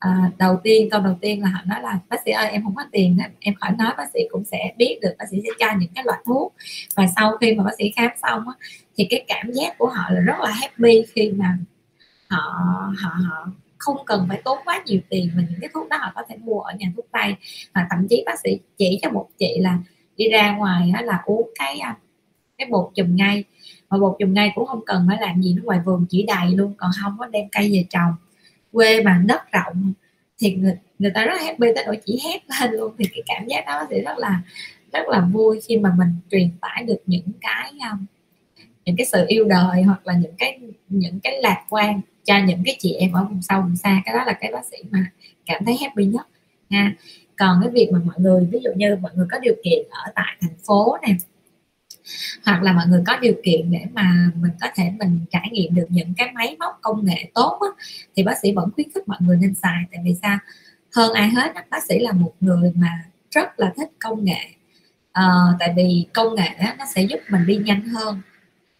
à, 0.00 0.30
đầu 0.38 0.60
tiên 0.62 0.88
câu 0.90 1.00
đầu 1.00 1.18
tiên 1.20 1.42
là 1.42 1.48
họ 1.48 1.60
nói 1.66 1.82
là 1.82 1.98
bác 2.08 2.16
sĩ 2.24 2.30
ơi 2.30 2.50
em 2.50 2.62
không 2.62 2.74
có 2.74 2.84
tiền 2.92 3.18
em 3.40 3.54
khỏi 3.54 3.70
nói 3.78 3.92
bác 3.96 4.10
sĩ 4.14 4.20
cũng 4.30 4.44
sẽ 4.44 4.72
biết 4.76 4.98
được 5.02 5.14
bác 5.18 5.24
sĩ 5.30 5.36
sẽ 5.44 5.50
cho 5.58 5.78
những 5.78 5.90
cái 5.94 6.04
loại 6.04 6.18
thuốc. 6.26 6.54
Và 6.96 7.06
sau 7.16 7.36
khi 7.36 7.54
mà 7.54 7.64
bác 7.64 7.70
sĩ 7.78 7.92
khám 7.96 8.10
xong 8.22 8.48
á, 8.48 8.54
thì 8.96 9.06
cái 9.10 9.24
cảm 9.28 9.52
giác 9.52 9.78
của 9.78 9.86
họ 9.86 10.10
là 10.10 10.20
rất 10.20 10.40
là 10.40 10.50
happy 10.50 11.02
khi 11.14 11.30
mà 11.30 11.58
họ 12.28 12.40
họ 12.96 13.10
họ 13.28 13.46
không 13.78 13.96
cần 14.06 14.26
phải 14.28 14.42
tốn 14.44 14.58
quá 14.64 14.82
nhiều 14.86 15.00
tiền 15.08 15.30
mà 15.36 15.42
những 15.50 15.60
cái 15.60 15.70
thuốc 15.74 15.88
đó 15.88 15.96
họ 16.00 16.12
có 16.14 16.22
thể 16.28 16.36
mua 16.36 16.60
ở 16.60 16.74
nhà 16.78 16.92
thuốc 16.96 17.06
tây. 17.12 17.34
Và 17.74 17.86
thậm 17.90 18.06
chí 18.08 18.22
bác 18.26 18.40
sĩ 18.44 18.58
chỉ 18.76 18.98
cho 19.02 19.10
một 19.10 19.28
chị 19.38 19.58
là 19.60 19.78
đi 20.16 20.28
ra 20.28 20.56
ngoài 20.56 20.92
là 21.02 21.22
uống 21.24 21.50
cái 21.58 21.78
à, 21.78 21.96
cái 22.58 22.68
bột 22.70 22.90
chùm 22.94 23.16
ngay. 23.16 23.44
Mà 23.90 23.98
bột 23.98 24.16
chùm 24.18 24.34
ngay 24.34 24.52
cũng 24.54 24.66
không 24.66 24.80
cần 24.86 25.04
phải 25.08 25.18
làm 25.20 25.42
gì 25.42 25.54
nó 25.54 25.62
ngoài 25.64 25.80
vườn 25.84 26.06
chỉ 26.10 26.24
đầy 26.28 26.50
luôn 26.56 26.74
còn 26.76 26.90
không 27.02 27.16
có 27.18 27.26
đem 27.26 27.48
cây 27.52 27.70
về 27.72 27.84
trồng 27.90 28.14
quê 28.72 29.02
mà 29.02 29.22
đất 29.26 29.52
rộng 29.52 29.92
thì 30.38 30.54
người, 30.54 30.78
người 30.98 31.10
ta 31.14 31.24
rất 31.24 31.40
happy 31.40 31.66
tới 31.74 31.84
nỗi 31.86 31.98
chỉ 32.04 32.20
hét 32.24 32.40
lên 32.60 32.80
luôn. 32.80 32.92
Thì 32.98 33.04
cái 33.04 33.22
cảm 33.26 33.46
giác 33.46 33.64
đó 33.66 33.86
thì 33.90 34.00
rất 34.00 34.18
là 34.18 34.42
rất 34.92 35.08
là 35.08 35.28
vui 35.32 35.60
khi 35.68 35.76
mà 35.76 35.94
mình 35.98 36.08
truyền 36.30 36.50
tải 36.60 36.84
được 36.84 36.98
những 37.06 37.32
cái 37.40 37.72
um, 37.92 38.06
những 38.84 38.96
cái 38.96 39.06
sự 39.06 39.24
yêu 39.28 39.44
đời 39.44 39.82
hoặc 39.82 40.06
là 40.06 40.14
những 40.14 40.34
cái 40.38 40.58
những 40.88 41.20
cái 41.22 41.42
lạc 41.42 41.64
quan 41.68 42.00
cho 42.24 42.34
những 42.46 42.62
cái 42.64 42.76
chị 42.78 42.92
em 42.92 43.12
ở 43.12 43.24
vùng 43.24 43.42
sâu 43.42 43.62
vùng 43.62 43.76
xa. 43.76 44.02
Cái 44.04 44.14
đó 44.14 44.24
là 44.24 44.32
cái 44.32 44.52
bác 44.52 44.66
sĩ 44.70 44.76
mà 44.90 45.10
cảm 45.46 45.64
thấy 45.64 45.76
happy 45.80 46.04
nhất 46.04 46.26
ha. 46.70 46.92
Còn 47.38 47.60
cái 47.62 47.70
việc 47.70 47.88
mà 47.92 47.98
mọi 48.04 48.14
người 48.18 48.48
ví 48.50 48.58
dụ 48.62 48.70
như 48.76 48.96
mọi 48.96 49.12
người 49.14 49.26
có 49.30 49.38
điều 49.38 49.54
kiện 49.64 49.86
ở 49.90 50.12
tại 50.14 50.36
thành 50.40 50.54
phố 50.66 50.96
này 51.02 51.16
hoặc 52.44 52.62
là 52.62 52.72
mọi 52.72 52.86
người 52.88 53.02
có 53.06 53.18
điều 53.18 53.34
kiện 53.44 53.70
để 53.70 53.80
mà 53.92 54.30
mình 54.36 54.52
có 54.60 54.66
thể 54.74 54.92
mình 54.98 55.20
trải 55.30 55.48
nghiệm 55.52 55.74
được 55.74 55.86
những 55.88 56.14
cái 56.16 56.30
máy 56.34 56.56
móc 56.58 56.78
công 56.80 57.04
nghệ 57.04 57.30
tốt 57.34 57.58
á, 57.60 57.84
thì 58.16 58.22
bác 58.22 58.38
sĩ 58.42 58.52
vẫn 58.52 58.70
khuyến 58.74 58.88
khích 58.94 59.08
mọi 59.08 59.18
người 59.20 59.36
nên 59.36 59.54
xài. 59.54 59.84
Tại 59.92 60.00
vì 60.04 60.14
sao? 60.22 60.38
Hơn 60.94 61.12
ai 61.12 61.28
hết 61.28 61.52
bác 61.70 61.82
sĩ 61.88 61.98
là 61.98 62.12
một 62.12 62.32
người 62.40 62.72
mà 62.74 63.04
rất 63.30 63.60
là 63.60 63.72
thích 63.76 63.88
công 63.98 64.24
nghệ. 64.24 64.50
À, 65.12 65.24
tại 65.58 65.72
vì 65.76 66.06
công 66.14 66.34
nghệ 66.34 66.48
á, 66.58 66.74
nó 66.78 66.84
sẽ 66.94 67.02
giúp 67.02 67.20
mình 67.28 67.46
đi 67.46 67.56
nhanh 67.56 67.84
hơn. 67.88 68.20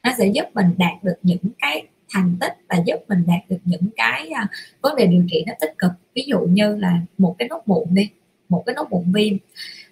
Nó 0.02 0.10
sẽ 0.18 0.26
giúp 0.26 0.44
mình 0.54 0.74
đạt 0.78 1.04
được 1.04 1.16
những 1.22 1.46
cái 1.58 1.86
thành 2.10 2.36
tích 2.40 2.56
và 2.68 2.76
giúp 2.86 2.96
mình 3.08 3.24
đạt 3.26 3.40
được 3.48 3.58
những 3.64 3.88
cái 3.96 4.30
à, 4.30 4.46
vấn 4.80 4.96
đề 4.96 5.06
điều 5.06 5.24
trị 5.30 5.44
nó 5.46 5.52
tích 5.60 5.74
cực. 5.78 5.90
Ví 6.14 6.24
dụ 6.26 6.40
như 6.40 6.76
là 6.76 7.00
một 7.18 7.36
cái 7.38 7.48
nốt 7.48 7.62
mụn 7.66 7.84
đi 7.90 8.10
một 8.48 8.62
cái 8.66 8.74
nốt 8.74 8.86
mụn 8.90 9.12
viêm. 9.12 9.36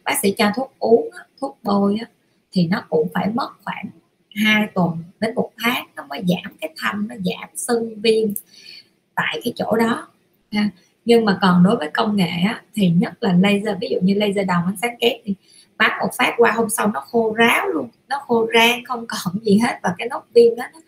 Bác 0.04 0.14
sĩ 0.22 0.34
cho 0.38 0.52
thuốc 0.56 0.74
uống 0.78 1.10
thuốc 1.40 1.58
bôi 1.62 1.98
thì 2.52 2.66
nó 2.66 2.84
cũng 2.88 3.08
phải 3.14 3.28
mất 3.34 3.50
khoảng 3.64 3.86
2 4.34 4.68
tuần 4.74 5.04
đến 5.20 5.34
một 5.34 5.50
tháng 5.62 5.86
nó 5.96 6.06
mới 6.08 6.24
giảm 6.28 6.56
cái 6.60 6.74
thâm 6.78 7.08
nó 7.08 7.14
giảm 7.14 7.48
sưng 7.56 8.00
viêm 8.00 8.28
tại 9.14 9.40
cái 9.44 9.52
chỗ 9.56 9.76
đó. 9.76 10.08
Nhưng 11.04 11.24
mà 11.24 11.38
còn 11.42 11.62
đối 11.62 11.76
với 11.76 11.90
công 11.94 12.16
nghệ 12.16 12.30
á, 12.46 12.62
thì 12.74 12.88
nhất 12.90 13.12
là 13.20 13.32
laser 13.32 13.76
ví 13.80 13.88
dụ 13.90 13.98
như 14.02 14.14
laser 14.14 14.46
đồng 14.46 14.66
ánh 14.66 14.76
sáng 14.82 14.96
kép 15.00 15.20
thì 15.24 15.34
bắn 15.76 15.90
một 16.00 16.08
phát 16.18 16.34
qua 16.36 16.52
hôm 16.52 16.68
sau 16.68 16.90
nó 16.94 17.00
khô 17.00 17.34
ráo 17.34 17.68
luôn 17.68 17.88
nó 18.08 18.18
khô 18.26 18.46
rang 18.54 18.84
không 18.84 19.06
còn 19.08 19.44
gì 19.44 19.58
hết 19.58 19.78
và 19.82 19.94
cái 19.98 20.08
nốt 20.08 20.22
viêm 20.34 20.56
đó 20.56 20.64
nó, 20.72 20.80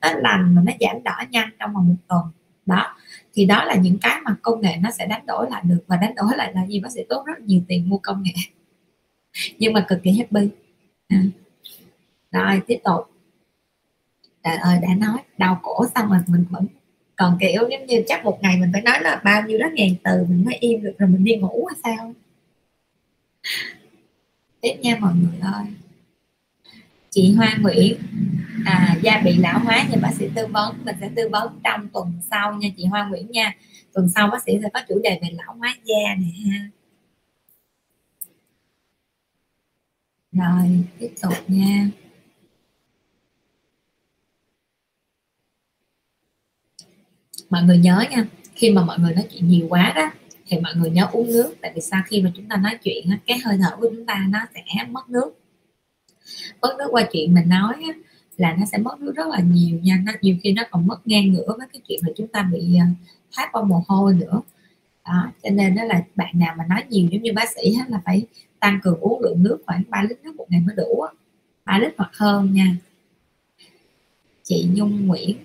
nó 0.00 0.18
lành 0.20 0.54
mà 0.54 0.62
nó 0.64 0.72
giảm 0.80 1.02
đỏ 1.02 1.16
nhanh 1.30 1.48
trong 1.58 1.74
vòng 1.74 1.88
một 1.88 1.94
tuần. 2.08 2.22
Đó 2.66 2.96
thì 3.34 3.44
đó 3.44 3.64
là 3.64 3.74
những 3.74 3.98
cái 3.98 4.20
mà 4.24 4.36
công 4.42 4.60
nghệ 4.60 4.76
nó 4.80 4.90
sẽ 4.90 5.06
đánh 5.06 5.26
đổi 5.26 5.50
lại 5.50 5.62
được 5.64 5.84
và 5.86 5.96
đánh 5.96 6.14
đổi 6.14 6.36
lại 6.36 6.52
là 6.54 6.66
gì? 6.66 6.80
Bác 6.80 6.92
sĩ 6.92 7.00
tốn 7.08 7.24
rất 7.24 7.40
nhiều 7.40 7.60
tiền 7.68 7.88
mua 7.88 7.98
công 8.02 8.22
nghệ. 8.22 8.32
Nhưng 9.58 9.72
mà 9.72 9.86
cực 9.88 10.02
kỳ 10.02 10.10
happy. 10.10 10.48
Dạ. 11.08 11.18
rồi 12.32 12.60
tiếp 12.66 12.78
tục. 12.84 13.00
Trời 14.44 14.56
ơi 14.56 14.78
đã 14.82 14.88
nói 14.94 15.18
đau 15.38 15.60
cổ 15.62 15.86
xong 15.94 16.08
rồi 16.08 16.18
mình 16.26 16.44
vẫn 16.50 16.66
còn 17.16 17.38
kiểu 17.40 17.68
giống 17.70 17.86
như 17.86 18.04
chắc 18.08 18.24
một 18.24 18.38
ngày 18.42 18.56
mình 18.56 18.70
phải 18.72 18.82
nói 18.82 19.00
là 19.00 19.20
bao 19.24 19.42
nhiêu 19.42 19.58
đó 19.58 19.66
ngàn 19.72 19.88
từ 20.04 20.26
mình 20.28 20.44
mới 20.44 20.54
im 20.54 20.82
được 20.82 20.94
rồi 20.98 21.08
mình 21.08 21.24
đi 21.24 21.36
ngủ 21.36 21.66
hay 21.66 21.76
sao? 21.84 22.14
Tiếp 24.60 24.74
nha 24.80 24.96
mọi 25.00 25.14
người 25.14 25.40
ơi. 25.40 25.64
Chị 27.10 27.34
Hoa 27.36 27.56
Nguyễn. 27.60 27.96
À, 28.64 28.96
da 29.02 29.20
bị 29.24 29.36
lão 29.36 29.58
hóa 29.58 29.86
thì 29.90 30.00
bác 30.02 30.14
sĩ 30.18 30.28
tư 30.34 30.46
vấn 30.46 30.76
mình 30.84 30.96
sẽ 31.00 31.10
tư 31.16 31.28
vấn 31.32 31.60
trong 31.64 31.88
tuần 31.88 32.12
sau 32.30 32.54
nha 32.54 32.68
chị 32.76 32.84
Hoa 32.84 33.08
Nguyễn 33.08 33.30
nha. 33.30 33.54
Tuần 33.94 34.08
sau 34.14 34.28
bác 34.28 34.42
sĩ 34.42 34.52
sẽ 34.62 34.68
có 34.74 34.80
chủ 34.88 35.00
đề 35.02 35.18
về 35.22 35.28
lão 35.32 35.54
hóa 35.58 35.76
da 35.84 36.14
này 36.18 36.34
ha. 36.50 36.68
Rồi, 40.32 40.84
tiếp 40.98 41.10
tục 41.22 41.32
nha. 41.48 41.88
Mọi 47.50 47.62
người 47.62 47.78
nhớ 47.78 48.04
nha, 48.10 48.24
khi 48.54 48.70
mà 48.70 48.84
mọi 48.84 48.98
người 48.98 49.14
nói 49.14 49.26
chuyện 49.30 49.48
nhiều 49.48 49.66
quá 49.70 49.92
đó, 49.96 50.10
thì 50.46 50.58
mọi 50.60 50.72
người 50.76 50.90
nhớ 50.90 51.08
uống 51.12 51.26
nước. 51.26 51.54
Tại 51.60 51.72
vì 51.74 51.80
sau 51.80 52.02
khi 52.06 52.22
mà 52.22 52.32
chúng 52.36 52.48
ta 52.48 52.56
nói 52.56 52.78
chuyện 52.82 53.08
cái 53.26 53.38
hơi 53.38 53.58
thở 53.62 53.76
của 53.76 53.88
chúng 53.90 54.06
ta 54.06 54.26
nó 54.28 54.38
sẽ 54.54 54.84
mất 54.90 55.10
nước. 55.10 55.38
Mất 56.62 56.76
nước 56.78 56.88
qua 56.90 57.08
chuyện 57.12 57.34
mình 57.34 57.48
nói 57.48 57.74
là 58.36 58.56
nó 58.58 58.64
sẽ 58.72 58.78
mất 58.78 59.00
nước 59.00 59.12
rất 59.16 59.28
là 59.28 59.40
nhiều 59.40 59.78
nha. 59.82 60.02
Nó 60.04 60.12
nhiều 60.20 60.36
khi 60.42 60.52
nó 60.52 60.62
còn 60.70 60.86
mất 60.86 61.06
ngang 61.06 61.32
ngửa 61.32 61.54
với 61.58 61.66
cái 61.72 61.82
chuyện 61.88 62.00
mà 62.02 62.08
chúng 62.16 62.28
ta 62.28 62.42
bị 62.52 62.76
ờ, 62.80 62.86
thoát 63.36 63.48
qua 63.52 63.62
mồ 63.62 63.84
hôi 63.88 64.14
nữa. 64.14 64.40
Đó, 65.04 65.32
cho 65.42 65.50
nên 65.50 65.74
đó 65.74 65.84
là 65.84 66.02
bạn 66.16 66.38
nào 66.38 66.54
mà 66.58 66.64
nói 66.68 66.84
nhiều 66.88 67.08
giống 67.12 67.22
như 67.22 67.32
bác 67.32 67.50
sĩ 67.50 67.76
là 67.88 68.00
phải 68.04 68.26
tăng 68.60 68.80
cường 68.82 69.00
uống 69.00 69.20
lượng 69.20 69.42
nước 69.42 69.58
khoảng 69.66 69.82
3 69.88 70.02
lít 70.08 70.18
nước 70.22 70.36
một 70.36 70.46
ngày 70.48 70.60
mới 70.66 70.76
đủ 70.76 71.04
3 71.64 71.78
lít 71.78 71.92
hoặc 71.96 72.10
hơn 72.12 72.52
nha. 72.52 72.76
Chị 74.42 74.68
Nhung 74.72 75.06
Nguyễn 75.06 75.36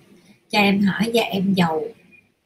cho 0.50 0.60
em 0.60 0.82
hỏi 0.82 1.12
da 1.14 1.22
em 1.22 1.54
dầu 1.54 1.88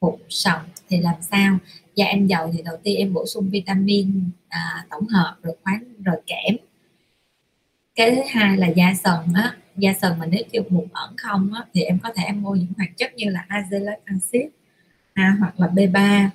bụng 0.01 0.21
sòng 0.29 0.61
thì 0.89 0.97
làm 1.01 1.15
sao? 1.21 1.57
Da 1.95 2.05
em 2.05 2.27
dầu 2.27 2.51
thì 2.53 2.61
đầu 2.61 2.77
tiên 2.83 2.97
em 2.97 3.13
bổ 3.13 3.25
sung 3.25 3.49
vitamin 3.49 4.29
à, 4.47 4.85
tổng 4.89 5.07
hợp 5.07 5.35
rồi 5.43 5.55
khoáng 5.63 5.83
rồi 6.03 6.15
kẽm. 6.25 6.57
Cái 7.95 8.15
thứ 8.15 8.21
hai 8.29 8.57
là 8.57 8.67
da 8.67 8.93
sần 9.03 9.33
á. 9.33 9.57
Da 9.75 9.93
sần 10.01 10.19
mà 10.19 10.25
nếu 10.25 10.41
chưa 10.51 10.61
mụn 10.69 10.87
ẩn 10.93 11.13
không 11.17 11.53
á, 11.53 11.65
thì 11.73 11.81
em 11.81 11.99
có 12.03 12.09
thể 12.15 12.23
em 12.23 12.41
mua 12.41 12.55
những 12.55 12.73
hoạt 12.77 12.97
chất 12.97 13.15
như 13.15 13.29
là 13.29 13.45
azelaic 13.49 13.97
acid 14.05 14.41
à, 15.13 15.35
hoặc 15.39 15.59
là 15.59 15.67
B3 15.67 16.29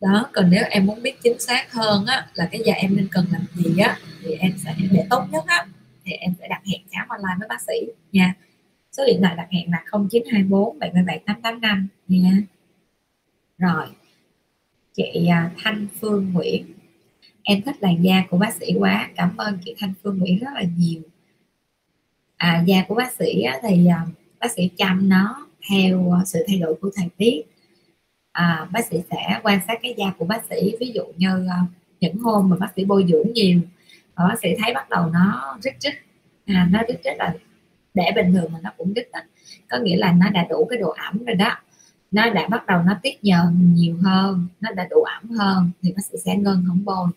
đó 0.00 0.30
còn 0.32 0.50
nếu 0.50 0.64
em 0.70 0.86
muốn 0.86 1.02
biết 1.02 1.14
chính 1.22 1.40
xác 1.40 1.72
hơn 1.72 2.06
á 2.06 2.26
là 2.34 2.48
cái 2.52 2.60
da 2.64 2.74
em 2.74 2.96
nên 2.96 3.08
cần 3.10 3.26
làm 3.32 3.42
gì 3.54 3.78
á 3.78 3.98
thì 4.22 4.34
em 4.34 4.52
sẽ 4.64 4.74
để 4.90 5.06
tốt 5.10 5.24
nhất 5.32 5.44
á 5.46 5.66
thì 6.04 6.12
em 6.12 6.34
sẽ 6.40 6.48
đặt 6.48 6.62
hẹn 6.66 6.80
khám 6.90 7.08
online 7.08 7.34
với 7.38 7.48
bác 7.48 7.60
sĩ 7.60 7.92
nha. 8.12 8.34
Số 8.92 9.06
điện 9.06 9.20
thoại 9.22 9.34
đặt 9.36 9.48
hẹn 9.50 9.70
là 9.70 9.84
0924 9.92 10.78
777 10.78 11.18
885 11.26 11.88
nha. 12.08 12.42
Rồi 13.58 13.86
chị 14.92 15.26
à, 15.30 15.50
Thanh 15.58 15.86
Phương 16.00 16.32
Nguyễn. 16.32 16.66
Em 17.42 17.62
thích 17.62 17.76
làn 17.80 18.04
da 18.04 18.24
của 18.30 18.38
bác 18.38 18.54
sĩ 18.54 18.66
quá 18.78 19.10
cảm 19.16 19.36
ơn 19.36 19.58
chị 19.64 19.74
Thanh 19.78 19.94
Phương 20.02 20.18
Nguyễn 20.18 20.38
rất 20.38 20.50
là 20.54 20.62
nhiều. 20.78 21.02
À, 22.36 22.64
da 22.66 22.84
của 22.88 22.94
bác 22.94 23.12
sĩ 23.12 23.42
á, 23.42 23.58
thì 23.62 23.86
à, 23.86 24.06
bác 24.40 24.52
sĩ 24.52 24.70
chăm 24.76 25.08
nó 25.08 25.46
theo 25.70 26.12
à, 26.12 26.24
sự 26.24 26.44
thay 26.48 26.58
đổi 26.58 26.74
của 26.80 26.90
thời 26.96 27.08
tiết 27.16 27.42
à, 28.38 28.66
bác 28.72 28.86
sĩ 28.86 28.96
sẽ 29.10 29.40
quan 29.42 29.60
sát 29.66 29.78
cái 29.82 29.94
da 29.98 30.12
của 30.18 30.24
bác 30.24 30.44
sĩ. 30.50 30.76
Ví 30.80 30.92
dụ 30.94 31.02
như 31.16 31.46
uh, 31.46 31.68
những 32.00 32.18
hôm 32.18 32.50
mà 32.50 32.56
bác 32.56 32.72
sĩ 32.76 32.84
bôi 32.84 33.06
dưỡng 33.08 33.32
nhiều 33.32 33.60
và 34.14 34.24
bác 34.28 34.34
sĩ 34.42 34.48
thấy 34.62 34.74
bắt 34.74 34.90
đầu 34.90 35.06
nó 35.06 35.56
rít 35.62 35.74
rít 35.80 35.94
à, 36.46 36.68
nó 36.70 36.80
rít 36.88 36.96
rít 37.04 37.16
là 37.18 37.34
để 37.94 38.12
bình 38.16 38.32
thường 38.32 38.52
mà 38.52 38.58
nó 38.62 38.70
cũng 38.76 38.92
rít 38.92 39.08
đó. 39.12 39.20
có 39.70 39.78
nghĩa 39.78 39.96
là 39.96 40.12
nó 40.12 40.30
đã 40.30 40.46
đủ 40.50 40.66
cái 40.70 40.78
độ 40.78 40.90
ẩm 40.90 41.24
rồi 41.24 41.34
đó. 41.34 41.56
Nó 42.10 42.30
đã 42.30 42.48
bắt 42.48 42.66
đầu 42.66 42.82
nó 42.82 42.96
tiết 43.02 43.24
nhờn 43.24 43.74
nhiều 43.74 43.96
hơn 44.04 44.46
nó 44.60 44.70
đã 44.70 44.86
đủ 44.90 45.02
ẩm 45.02 45.30
hơn 45.30 45.70
thì 45.82 45.92
bác 45.92 46.02
sĩ 46.04 46.18
sẽ 46.24 46.36
ngưng 46.36 46.64
không 46.68 46.84
bôi. 46.84 47.08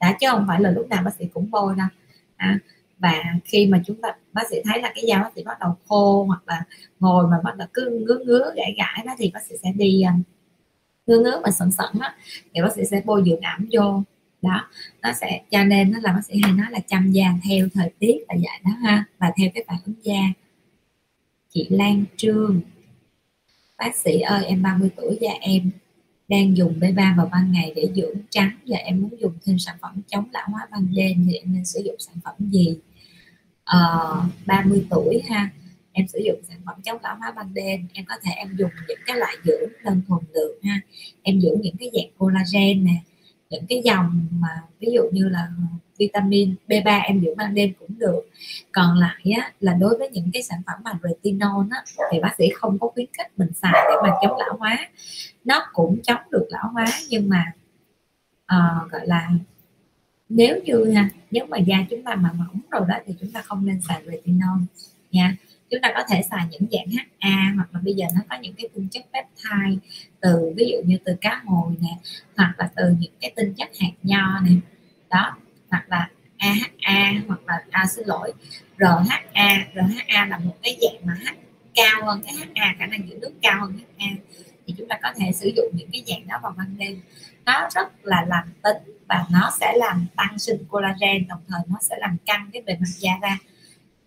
Đã 0.00 0.16
chứ 0.20 0.26
không 0.30 0.44
phải 0.48 0.60
là 0.60 0.70
lúc 0.70 0.88
nào 0.88 1.02
bác 1.04 1.14
sĩ 1.18 1.24
cũng 1.34 1.50
bôi 1.50 1.74
đâu 1.76 1.88
à, 2.36 2.58
và 2.98 3.22
khi 3.44 3.66
mà 3.66 3.82
chúng 3.86 4.00
ta 4.02 4.14
bác 4.32 4.42
sĩ 4.50 4.56
thấy 4.64 4.82
là 4.82 4.92
cái 4.94 5.04
da 5.06 5.18
bác 5.18 5.30
sĩ 5.36 5.42
bắt 5.44 5.58
đầu 5.60 5.76
khô 5.88 6.24
hoặc 6.24 6.42
là 6.46 6.62
ngồi 7.00 7.26
mà 7.26 7.40
bắt 7.44 7.56
đầu 7.56 7.68
cứ 7.74 8.04
ngứa 8.06 8.18
ngứa 8.24 8.52
gãi 8.56 8.74
gãi 8.78 9.04
đó 9.06 9.14
thì 9.18 9.30
bác 9.34 9.42
sĩ 9.42 9.54
sẽ 9.62 9.72
đi 9.76 10.02
à, 10.02 10.14
ngứa 11.06 11.18
ngứa 11.18 11.40
và 11.44 11.50
sẩn 11.50 11.70
sẩn 11.70 12.00
á 12.00 12.14
thì 12.54 12.62
bác 12.62 12.72
sĩ 12.76 12.82
sẽ 12.90 13.02
bôi 13.04 13.22
dưỡng 13.26 13.40
ẩm 13.40 13.68
vô. 13.72 14.02
Đó 14.42 14.68
nó 15.02 15.12
sẽ 15.12 15.42
cho 15.50 15.64
nên 15.64 15.92
nó 15.92 15.98
là 16.02 16.12
bác 16.12 16.24
sĩ 16.28 16.34
hay 16.42 16.52
nói 16.52 16.66
là 16.70 16.78
chăm 16.78 17.12
da 17.12 17.34
theo 17.48 17.68
thời 17.74 17.90
tiết 17.98 18.18
là 18.28 18.34
vậy 18.34 18.60
đó 18.64 18.70
ha 18.82 19.04
và 19.18 19.32
theo 19.36 19.50
cái 19.54 19.64
phản 19.68 19.78
ứng 19.86 19.94
da. 20.02 20.20
Chị 21.54 21.66
Lan 21.70 22.04
Trương 22.16 22.60
bác 23.78 23.96
sĩ 23.96 24.20
ơi 24.20 24.44
em 24.44 24.62
30 24.62 24.90
tuổi 24.96 25.18
da 25.20 25.32
em 25.40 25.70
đang 26.28 26.56
dùng 26.56 26.78
B3 26.80 27.16
vào 27.16 27.28
ban 27.32 27.52
ngày 27.52 27.72
để 27.76 27.90
dưỡng 27.96 28.16
trắng 28.30 28.56
và 28.66 28.76
em 28.76 29.02
muốn 29.02 29.10
dùng 29.20 29.32
thêm 29.44 29.58
sản 29.58 29.76
phẩm 29.80 30.02
chống 30.08 30.24
lão 30.32 30.48
hóa 30.50 30.68
ban 30.70 30.94
đêm 30.94 31.26
thì 31.28 31.34
em 31.34 31.54
nên 31.54 31.64
sử 31.64 31.80
dụng 31.84 31.96
sản 31.98 32.14
phẩm 32.24 32.34
gì? 32.38 32.78
Ờ, 33.64 34.22
30 34.46 34.86
tuổi 34.90 35.22
ha 35.28 35.50
em 35.92 36.08
sử 36.08 36.18
dụng 36.24 36.40
sản 36.48 36.60
phẩm 36.66 36.76
chống 36.82 36.98
lão 37.02 37.16
hóa 37.16 37.32
ban 37.36 37.54
đêm 37.54 37.86
em 37.92 38.04
có 38.08 38.14
thể 38.22 38.30
em 38.36 38.56
dùng 38.58 38.70
những 38.88 38.98
cái 39.06 39.16
loại 39.16 39.36
dưỡng 39.44 39.70
đơn 39.84 40.02
thuần 40.08 40.20
được 40.34 40.58
ha. 40.62 40.80
Em 41.22 41.40
dưỡng 41.40 41.60
những 41.60 41.76
cái 41.78 41.90
dạng 41.94 42.10
collagen 42.18 42.84
nè 42.84 42.94
những 43.50 43.66
cái 43.68 43.82
dòng 43.84 44.26
mà 44.30 44.48
ví 44.80 44.88
dụ 44.94 45.02
như 45.12 45.28
là 45.28 45.48
vitamin 45.98 46.54
B3 46.68 47.00
em 47.04 47.20
dưỡng 47.20 47.36
ban 47.36 47.54
đêm 47.54 47.72
cũng 47.78 47.98
được. 47.98 48.20
Còn 48.72 48.98
lại 48.98 49.32
á, 49.40 49.52
là 49.60 49.74
đối 49.74 49.98
với 49.98 50.10
những 50.10 50.30
cái 50.32 50.42
sản 50.42 50.62
phẩm 50.66 50.78
mà 50.84 50.92
retinol 51.02 51.66
á, 51.70 51.84
thì 52.12 52.20
bác 52.20 52.34
sĩ 52.38 52.44
không 52.54 52.78
có 52.78 52.88
khuyến 52.88 53.06
khích 53.18 53.26
mình 53.36 53.52
xài 53.62 53.72
để 53.72 53.96
mà 54.02 54.14
chống 54.22 54.38
lão 54.38 54.56
hóa. 54.58 54.90
Nó 55.44 55.66
cũng 55.72 56.02
chống 56.02 56.20
được 56.30 56.46
lão 56.50 56.68
hóa 56.72 56.86
nhưng 57.08 57.28
mà 57.28 57.52
uh, 58.54 58.90
gọi 58.90 59.06
là 59.06 59.30
nếu 60.28 60.60
như 60.64 60.92
ha 60.94 61.08
nếu 61.30 61.46
mà 61.46 61.58
da 61.58 61.76
chúng 61.90 62.02
ta 62.02 62.14
mà 62.14 62.32
mỏng 62.32 62.60
rồi 62.70 62.82
đó 62.88 62.94
thì 63.06 63.14
chúng 63.20 63.30
ta 63.30 63.42
không 63.42 63.66
nên 63.66 63.80
xài 63.88 64.02
retinol 64.06 64.58
nha 65.10 65.36
chúng 65.72 65.80
ta 65.80 65.92
có 65.94 66.02
thể 66.08 66.22
xài 66.30 66.46
những 66.50 66.66
dạng 66.72 66.86
HA 67.20 67.52
hoặc 67.56 67.68
là 67.72 67.80
bây 67.82 67.94
giờ 67.94 68.06
nó 68.14 68.20
có 68.30 68.36
những 68.42 68.54
cái 68.54 68.68
tinh 68.74 68.88
chất 68.88 69.02
peptide 69.12 69.88
từ 70.20 70.52
ví 70.56 70.64
dụ 70.72 70.76
như 70.86 70.98
từ 71.04 71.16
cá 71.20 71.42
hồi 71.44 71.74
nè 71.80 71.96
hoặc 72.36 72.54
là 72.58 72.70
từ 72.76 72.84
những 72.98 73.12
cái 73.20 73.32
tinh 73.36 73.54
chất 73.54 73.68
hạt 73.80 73.92
nho 74.02 74.40
nè 74.40 74.50
đó 75.10 75.36
hoặc 75.70 75.84
là 75.88 76.10
AHA 76.38 77.12
hoặc 77.28 77.40
là 77.46 77.60
à, 77.70 77.86
xin 77.86 78.06
lỗi 78.06 78.32
RHA 78.78 79.58
RHA 79.74 80.26
là 80.26 80.38
một 80.38 80.56
cái 80.62 80.78
dạng 80.80 81.06
mà 81.06 81.14
H 81.14 81.34
cao 81.74 82.04
hơn 82.06 82.22
cái 82.24 82.34
HA 82.54 82.74
khả 82.78 82.86
năng 82.86 83.08
giữ 83.08 83.18
nước 83.20 83.32
cao 83.42 83.60
hơn 83.60 83.78
HA 83.98 84.06
thì 84.66 84.74
chúng 84.78 84.88
ta 84.88 84.98
có 85.02 85.12
thể 85.16 85.32
sử 85.32 85.52
dụng 85.56 85.66
những 85.72 85.88
cái 85.92 86.02
dạng 86.06 86.26
đó 86.26 86.38
vào 86.42 86.54
ban 86.58 86.78
đêm. 86.78 87.00
Nó 87.44 87.68
rất 87.74 88.06
là 88.06 88.24
làm 88.28 88.44
tính 88.62 88.76
và 89.08 89.24
nó 89.30 89.50
sẽ 89.60 89.72
làm 89.76 90.06
tăng 90.16 90.38
sinh 90.38 90.64
collagen 90.68 91.28
đồng 91.28 91.40
thời 91.48 91.60
nó 91.68 91.78
sẽ 91.80 91.96
làm 92.00 92.16
căng 92.26 92.50
cái 92.52 92.62
bề 92.62 92.74
mặt 92.74 92.88
da 92.98 93.12
ra 93.22 93.38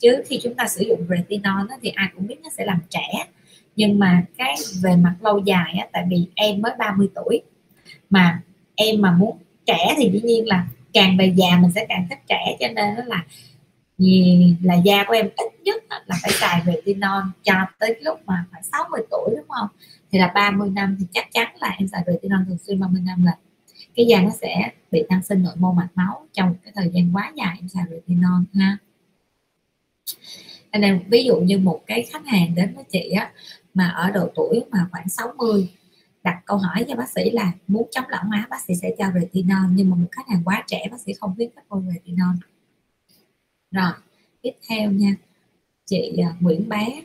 chứ 0.05 0.23
khi 0.25 0.39
chúng 0.43 0.55
ta 0.55 0.67
sử 0.67 0.85
dụng 0.87 1.05
retinol 1.09 1.67
đó, 1.69 1.75
thì 1.81 1.89
ai 1.89 2.09
cũng 2.15 2.27
biết 2.27 2.35
nó 2.43 2.49
sẽ 2.57 2.65
làm 2.65 2.79
trẻ. 2.89 3.25
Nhưng 3.75 3.99
mà 3.99 4.23
cái 4.37 4.55
về 4.83 4.95
mặt 4.95 5.15
lâu 5.21 5.39
dài 5.39 5.75
á, 5.79 5.87
tại 5.91 6.05
vì 6.09 6.27
em 6.35 6.61
mới 6.61 6.71
30 6.79 7.07
tuổi 7.15 7.41
mà 8.09 8.41
em 8.75 9.01
mà 9.01 9.11
muốn 9.11 9.37
trẻ 9.65 9.95
thì 9.97 10.09
dĩ 10.13 10.21
nhiên 10.23 10.47
là 10.47 10.67
càng 10.93 11.17
về 11.17 11.33
già 11.35 11.57
mình 11.61 11.71
sẽ 11.75 11.85
càng 11.89 12.07
thích 12.09 12.19
trẻ 12.27 12.57
cho 12.59 12.67
nên 12.67 12.95
đó 12.95 13.03
là 13.05 13.25
vì 13.97 14.55
là 14.63 14.75
da 14.75 15.03
của 15.07 15.13
em 15.13 15.29
ít 15.37 15.61
nhất 15.63 15.83
là 15.89 16.15
phải 16.21 16.31
xài 16.31 16.61
retinol 16.65 17.23
cho 17.43 17.53
tới 17.79 17.95
lúc 18.01 18.19
mà 18.25 18.45
phải 18.51 18.63
60 18.63 19.01
tuổi 19.11 19.33
đúng 19.37 19.47
không? 19.49 19.67
Thì 20.11 20.19
là 20.19 20.31
30 20.35 20.69
năm 20.69 20.95
thì 20.99 21.05
chắc 21.13 21.27
chắn 21.33 21.55
là 21.59 21.75
em 21.79 21.87
xài 21.87 22.03
retinol 22.07 22.39
thường 22.47 22.57
xuyên 22.57 22.79
30 22.79 23.01
năm 23.05 23.25
là 23.25 23.37
cái 23.95 24.05
da 24.05 24.21
nó 24.21 24.29
sẽ 24.41 24.71
bị 24.91 25.03
tăng 25.09 25.23
sinh 25.23 25.43
nội 25.43 25.53
mô 25.59 25.71
mạch 25.71 25.89
máu 25.95 26.27
trong 26.33 26.55
cái 26.63 26.73
thời 26.75 26.89
gian 26.93 27.15
quá 27.15 27.31
dài 27.35 27.57
em 27.59 27.69
xài 27.69 27.83
retinol 27.89 28.41
ha 28.53 28.77
nên 30.79 31.03
ví 31.09 31.23
dụ 31.23 31.39
như 31.39 31.57
một 31.57 31.81
cái 31.87 32.03
khách 32.03 32.27
hàng 32.27 32.55
đến 32.55 32.75
với 32.75 32.83
chị 32.89 33.09
á 33.09 33.31
mà 33.73 33.87
ở 33.87 34.11
độ 34.11 34.29
tuổi 34.35 34.63
mà 34.71 34.87
khoảng 34.91 35.09
60 35.09 35.69
đặt 36.23 36.41
câu 36.45 36.57
hỏi 36.57 36.85
cho 36.87 36.95
bác 36.95 37.09
sĩ 37.09 37.29
là 37.29 37.51
muốn 37.67 37.87
chống 37.91 38.05
lão 38.09 38.23
hóa 38.27 38.47
bác 38.49 38.61
sĩ 38.67 38.73
sẽ 38.81 38.91
cho 38.97 39.05
retinol 39.13 39.71
nhưng 39.71 39.89
mà 39.89 39.95
một 39.95 40.07
khách 40.11 40.27
hàng 40.27 40.41
quá 40.45 40.63
trẻ 40.67 40.87
bác 40.91 41.01
sĩ 41.01 41.13
không 41.13 41.35
biết 41.37 41.49
khích 41.55 41.65
bôi 41.69 41.83
retinol. 41.93 42.35
Rồi 43.71 43.91
tiếp 44.41 44.51
theo 44.69 44.91
nha. 44.91 45.15
Chị 45.85 46.17
à, 46.17 46.35
Nguyễn 46.39 46.69
Bé 46.69 47.01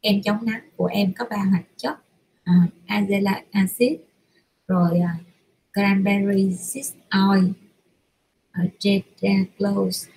em 0.00 0.22
chống 0.22 0.44
nắng 0.44 0.60
của 0.76 0.86
em 0.86 1.12
có 1.18 1.24
ba 1.30 1.36
hoạt 1.36 1.64
chất 1.76 1.98
à, 2.44 2.54
uh, 2.66 2.72
azelaic 2.86 3.42
acid 3.50 3.92
rồi 4.68 4.98
uh, 4.98 5.26
cranberry 5.72 6.56
seed 6.56 6.92
oil 7.30 7.44
uh, 8.64 8.72
Jada 8.78 9.44
Close 9.58 10.10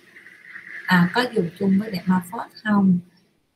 à, 0.85 1.09
có 1.13 1.25
dùng 1.33 1.49
chung 1.59 1.79
với 1.79 1.91
Dermaphos 1.91 2.51
không? 2.63 2.99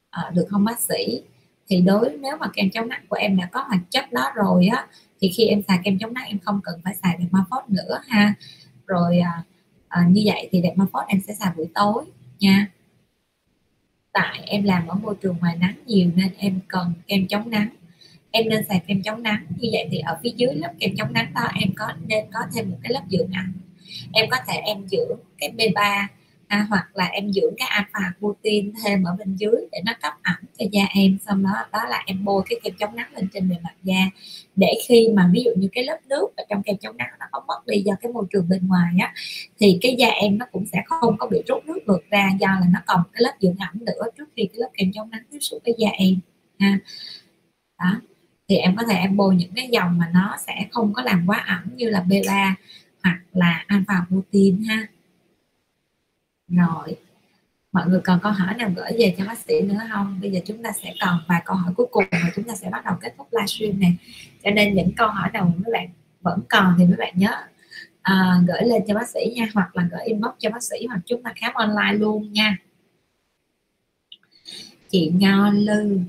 À, 0.10 0.32
được 0.34 0.46
không 0.50 0.66
bác 0.66 0.80
sĩ? 0.80 1.22
Thì 1.70 1.82
đối 1.82 2.18
nếu 2.22 2.38
mà 2.38 2.48
kem 2.54 2.70
chống 2.70 2.90
nắng 2.90 3.06
của 3.10 3.16
em 3.16 3.38
đã 3.38 3.50
có 3.52 3.64
hoạt 3.68 3.82
chất 3.92 4.12
đó 4.12 4.32
rồi 4.36 4.68
á 4.68 4.88
thì 5.22 5.32
khi 5.38 5.48
em 5.48 5.62
xài 5.68 5.80
kem 5.84 6.00
chống 6.00 6.14
nắng 6.14 6.28
em 6.28 6.40
không 6.40 6.60
cần 6.64 6.80
phải 6.84 6.96
xài 7.04 7.18
Dermaphos 7.20 7.70
nữa 7.70 8.00
ha. 8.08 8.34
Rồi 8.88 9.20
à, 9.20 9.44
à, 9.88 10.08
như 10.10 10.22
vậy 10.26 10.50
thì 10.52 10.62
Dermaphos 10.62 11.08
em 11.08 11.22
sẽ 11.28 11.34
xài 11.34 11.52
buổi 11.58 11.68
tối 11.74 12.04
nha. 12.40 12.68
Tại 14.14 14.44
em 14.46 14.64
làm 14.64 14.88
ở 14.88 14.96
môi 14.96 15.16
trường 15.22 15.38
ngoài 15.40 15.58
nắng 15.60 15.76
nhiều 15.86 16.10
nên 16.16 16.34
em 16.38 16.60
cần 16.68 16.94
kem 17.08 17.28
chống 17.28 17.50
nắng. 17.50 17.70
Em 18.32 18.50
nên 18.50 18.66
xài 18.70 18.84
kem 18.88 19.02
chống 19.02 19.24
nắng 19.24 19.46
như 19.60 19.70
vậy 19.72 19.88
thì 19.92 20.00
ở 20.00 20.18
phía 20.24 20.32
dưới 20.36 20.56
lớp 20.56 20.74
kem 20.80 20.96
chống 20.98 21.14
nắng 21.14 21.34
đó 21.34 21.48
em 21.62 21.70
có 21.76 21.94
nên 22.08 22.26
có 22.34 22.40
thêm 22.54 22.72
một 22.72 22.78
cái 22.84 22.94
lớp 22.94 23.04
dưỡng 23.10 23.32
ẩm 23.32 23.54
em 24.14 24.30
có 24.30 24.38
thể 24.48 24.54
em 24.54 24.88
dưỡng 24.88 25.20
cái 25.38 25.52
B3 25.58 26.08
à, 26.48 26.66
hoặc 26.70 26.88
là 26.94 27.06
em 27.06 27.34
dưỡng 27.34 27.54
cái 27.58 27.68
alpha 27.68 28.14
protein 28.20 28.74
thêm 28.84 29.04
ở 29.04 29.16
bên 29.20 29.36
dưới 29.36 29.56
để 29.72 29.82
nó 29.86 29.94
cấp 30.02 30.14
ẩm 30.24 30.36
cho 30.60 30.66
da 30.72 30.86
em 30.90 31.18
xong 31.26 31.44
đó 31.44 31.66
đó 31.72 31.80
là 31.90 32.04
em 32.06 32.26
bôi 32.26 32.44
cái 32.50 32.60
kem 32.64 32.74
chống 32.80 32.96
nắng 32.96 33.14
lên 33.16 33.28
trên 33.34 33.50
bề 33.50 33.56
mặt 33.64 33.74
da. 33.84 34.06
Để 34.56 34.68
khi 34.88 35.10
mà 35.14 35.30
ví 35.34 35.44
dụ 35.46 35.52
như 35.58 35.68
cái 35.72 35.84
lớp 35.84 35.98
nước 36.10 36.28
ở 36.38 36.44
trong 36.50 36.64
kem 36.64 36.78
chống 36.78 36.98
nắng 36.98 37.10
nó 37.20 37.26
có 37.32 37.44
mất 37.48 37.68
đi 37.68 37.82
do 37.82 37.94
cái 38.02 38.12
môi 38.12 38.26
trường 38.34 38.50
bên 38.50 38.68
ngoài 38.68 38.94
á 39.00 39.14
thì 39.60 39.78
cái 39.82 39.96
da 40.00 40.08
em 40.08 40.38
nó 40.38 40.46
cũng 40.52 40.66
sẽ 40.66 40.84
không 40.86 41.18
có 41.18 41.28
bị 41.28 41.42
rút 41.48 41.66
nước 41.66 41.80
ngược 41.86 42.10
ra 42.10 42.30
do 42.40 42.48
là 42.48 42.68
nó 42.74 42.80
còn 42.86 43.02
cái 43.14 43.22
lớp 43.22 43.34
dưỡng 43.42 43.56
ẩm 43.60 43.86
nữa 43.86 44.04
trước 44.18 44.30
khi 44.36 44.46
cái 44.46 44.60
lớp 44.60 44.70
kem 44.74 44.92
chống 44.94 45.10
nắng 45.10 45.24
tiếp 45.32 45.40
xúc 45.42 45.62
với 45.66 45.76
da 45.78 45.90
em 45.90 46.20
ha. 46.60 46.80
Đó 47.80 48.02
thì 48.50 48.56
em 48.56 48.76
có 48.76 48.84
thể 48.84 48.96
em 48.96 49.18
bôi 49.18 49.36
những 49.36 49.52
cái 49.56 49.68
dòng 49.72 49.98
mà 49.98 50.12
nó 50.14 50.38
sẽ 50.48 50.68
không 50.72 50.94
có 50.94 51.04
làm 51.04 51.24
quá 51.28 51.38
ẩm 51.48 51.64
như 51.76 51.90
là 51.90 52.06
B3 52.10 52.54
hoặc 53.04 53.20
là 53.34 53.64
alpha 53.68 54.06
protein 54.10 54.64
ha 54.64 54.88
rồi. 56.48 56.96
Mọi 57.72 57.88
người 57.88 58.00
còn 58.04 58.20
câu 58.24 58.32
hỏi 58.32 58.54
nào 58.58 58.72
gửi 58.76 58.92
về 59.00 59.16
cho 59.18 59.26
bác 59.26 59.38
sĩ 59.38 59.62
nữa 59.62 59.80
không? 59.92 60.20
Bây 60.22 60.32
giờ 60.32 60.40
chúng 60.46 60.64
ta 60.64 60.72
sẽ 60.84 60.94
còn 61.02 61.20
vài 61.28 61.42
câu 61.46 61.56
hỏi 61.56 61.74
cuối 61.78 61.88
cùng 61.92 62.04
và 62.12 62.32
chúng 62.36 62.46
ta 62.46 62.56
sẽ 62.56 62.70
bắt 62.70 62.86
đầu 62.86 62.96
kết 63.02 63.14
thúc 63.18 63.28
livestream 63.32 63.80
này 63.80 63.98
cho 64.44 64.52
nên 64.52 64.74
những 64.74 64.92
câu 64.98 65.08
hỏi 65.08 65.30
nào 65.34 65.54
mấy 65.58 65.74
bạn 65.74 65.90
vẫn 66.22 66.40
còn 66.50 66.76
thì 66.78 66.86
mấy 66.86 66.98
bạn 66.98 67.14
nhớ 67.16 67.32
à, 68.02 68.42
gửi 68.48 68.62
lên 68.70 68.84
cho 68.88 68.96
bác 68.96 69.10
sĩ 69.10 69.20
nha 69.36 69.48
hoặc 69.54 69.76
là 69.76 69.88
gửi 69.92 70.02
inbox 70.06 70.32
cho 70.40 70.50
bác 70.50 70.64
sĩ 70.64 70.86
hoặc 70.88 71.00
chúng 71.06 71.24
ta 71.24 71.34
khám 71.36 71.54
online 71.54 71.94
luôn 71.94 72.34
nha. 72.34 72.58
Chị 74.90 75.12
Nho 75.16 75.52
Lư 75.52 76.00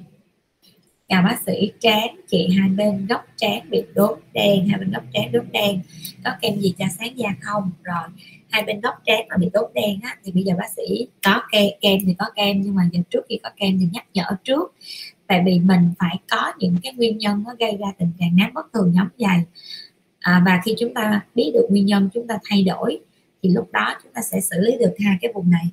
chào 1.08 1.22
bác 1.22 1.38
sĩ 1.46 1.72
trán 1.80 2.16
chị 2.26 2.48
hai 2.58 2.68
bên 2.68 3.06
góc 3.06 3.24
trán 3.36 3.70
bị 3.70 3.82
đốm 3.94 4.18
đen 4.32 4.68
hai 4.68 4.78
bên 4.78 4.90
góc 4.90 5.02
trán 5.12 5.32
đốm 5.32 5.44
đen. 5.52 5.80
Có 6.24 6.30
kem 6.40 6.60
gì 6.60 6.74
cho 6.78 6.84
sáng 6.98 7.18
da 7.18 7.28
không? 7.40 7.70
Rồi 7.82 8.08
hai 8.50 8.62
bên 8.62 8.80
góc 8.80 8.94
trán 9.06 9.28
mà 9.28 9.36
bị 9.36 9.48
đốm 9.52 9.70
đen 9.74 10.00
á 10.02 10.16
thì 10.24 10.32
bây 10.32 10.42
giờ 10.42 10.54
bác 10.58 10.70
sĩ 10.76 11.08
có 11.24 11.42
kem 11.52 11.70
kem 11.80 11.98
thì 12.06 12.14
có 12.18 12.26
kem 12.36 12.60
nhưng 12.60 12.74
mà 12.74 12.88
giờ 12.92 13.00
trước 13.10 13.20
khi 13.28 13.38
có 13.42 13.50
kem 13.56 13.78
thì 13.80 13.86
nhắc 13.92 14.06
nhở 14.14 14.24
trước. 14.44 14.74
Tại 15.26 15.42
vì 15.46 15.58
mình 15.58 15.90
phải 15.98 16.16
có 16.30 16.52
những 16.58 16.76
cái 16.82 16.92
nguyên 16.92 17.18
nhân 17.18 17.44
nó 17.46 17.54
gây 17.58 17.76
ra 17.80 17.86
tình 17.98 18.10
trạng 18.20 18.36
nám 18.36 18.50
bất 18.54 18.66
thường 18.74 18.92
nhóm 18.92 19.08
dày. 19.18 19.42
À, 20.20 20.42
và 20.46 20.60
khi 20.64 20.74
chúng 20.78 20.94
ta 20.94 21.20
biết 21.34 21.50
được 21.54 21.66
nguyên 21.70 21.86
nhân 21.86 22.08
chúng 22.14 22.26
ta 22.26 22.38
thay 22.50 22.62
đổi 22.62 23.00
thì 23.42 23.50
lúc 23.50 23.72
đó 23.72 23.94
chúng 24.02 24.12
ta 24.12 24.20
sẽ 24.22 24.40
xử 24.40 24.60
lý 24.60 24.76
được 24.80 24.94
hai 25.04 25.16
cái 25.20 25.32
vùng 25.34 25.50
này 25.50 25.64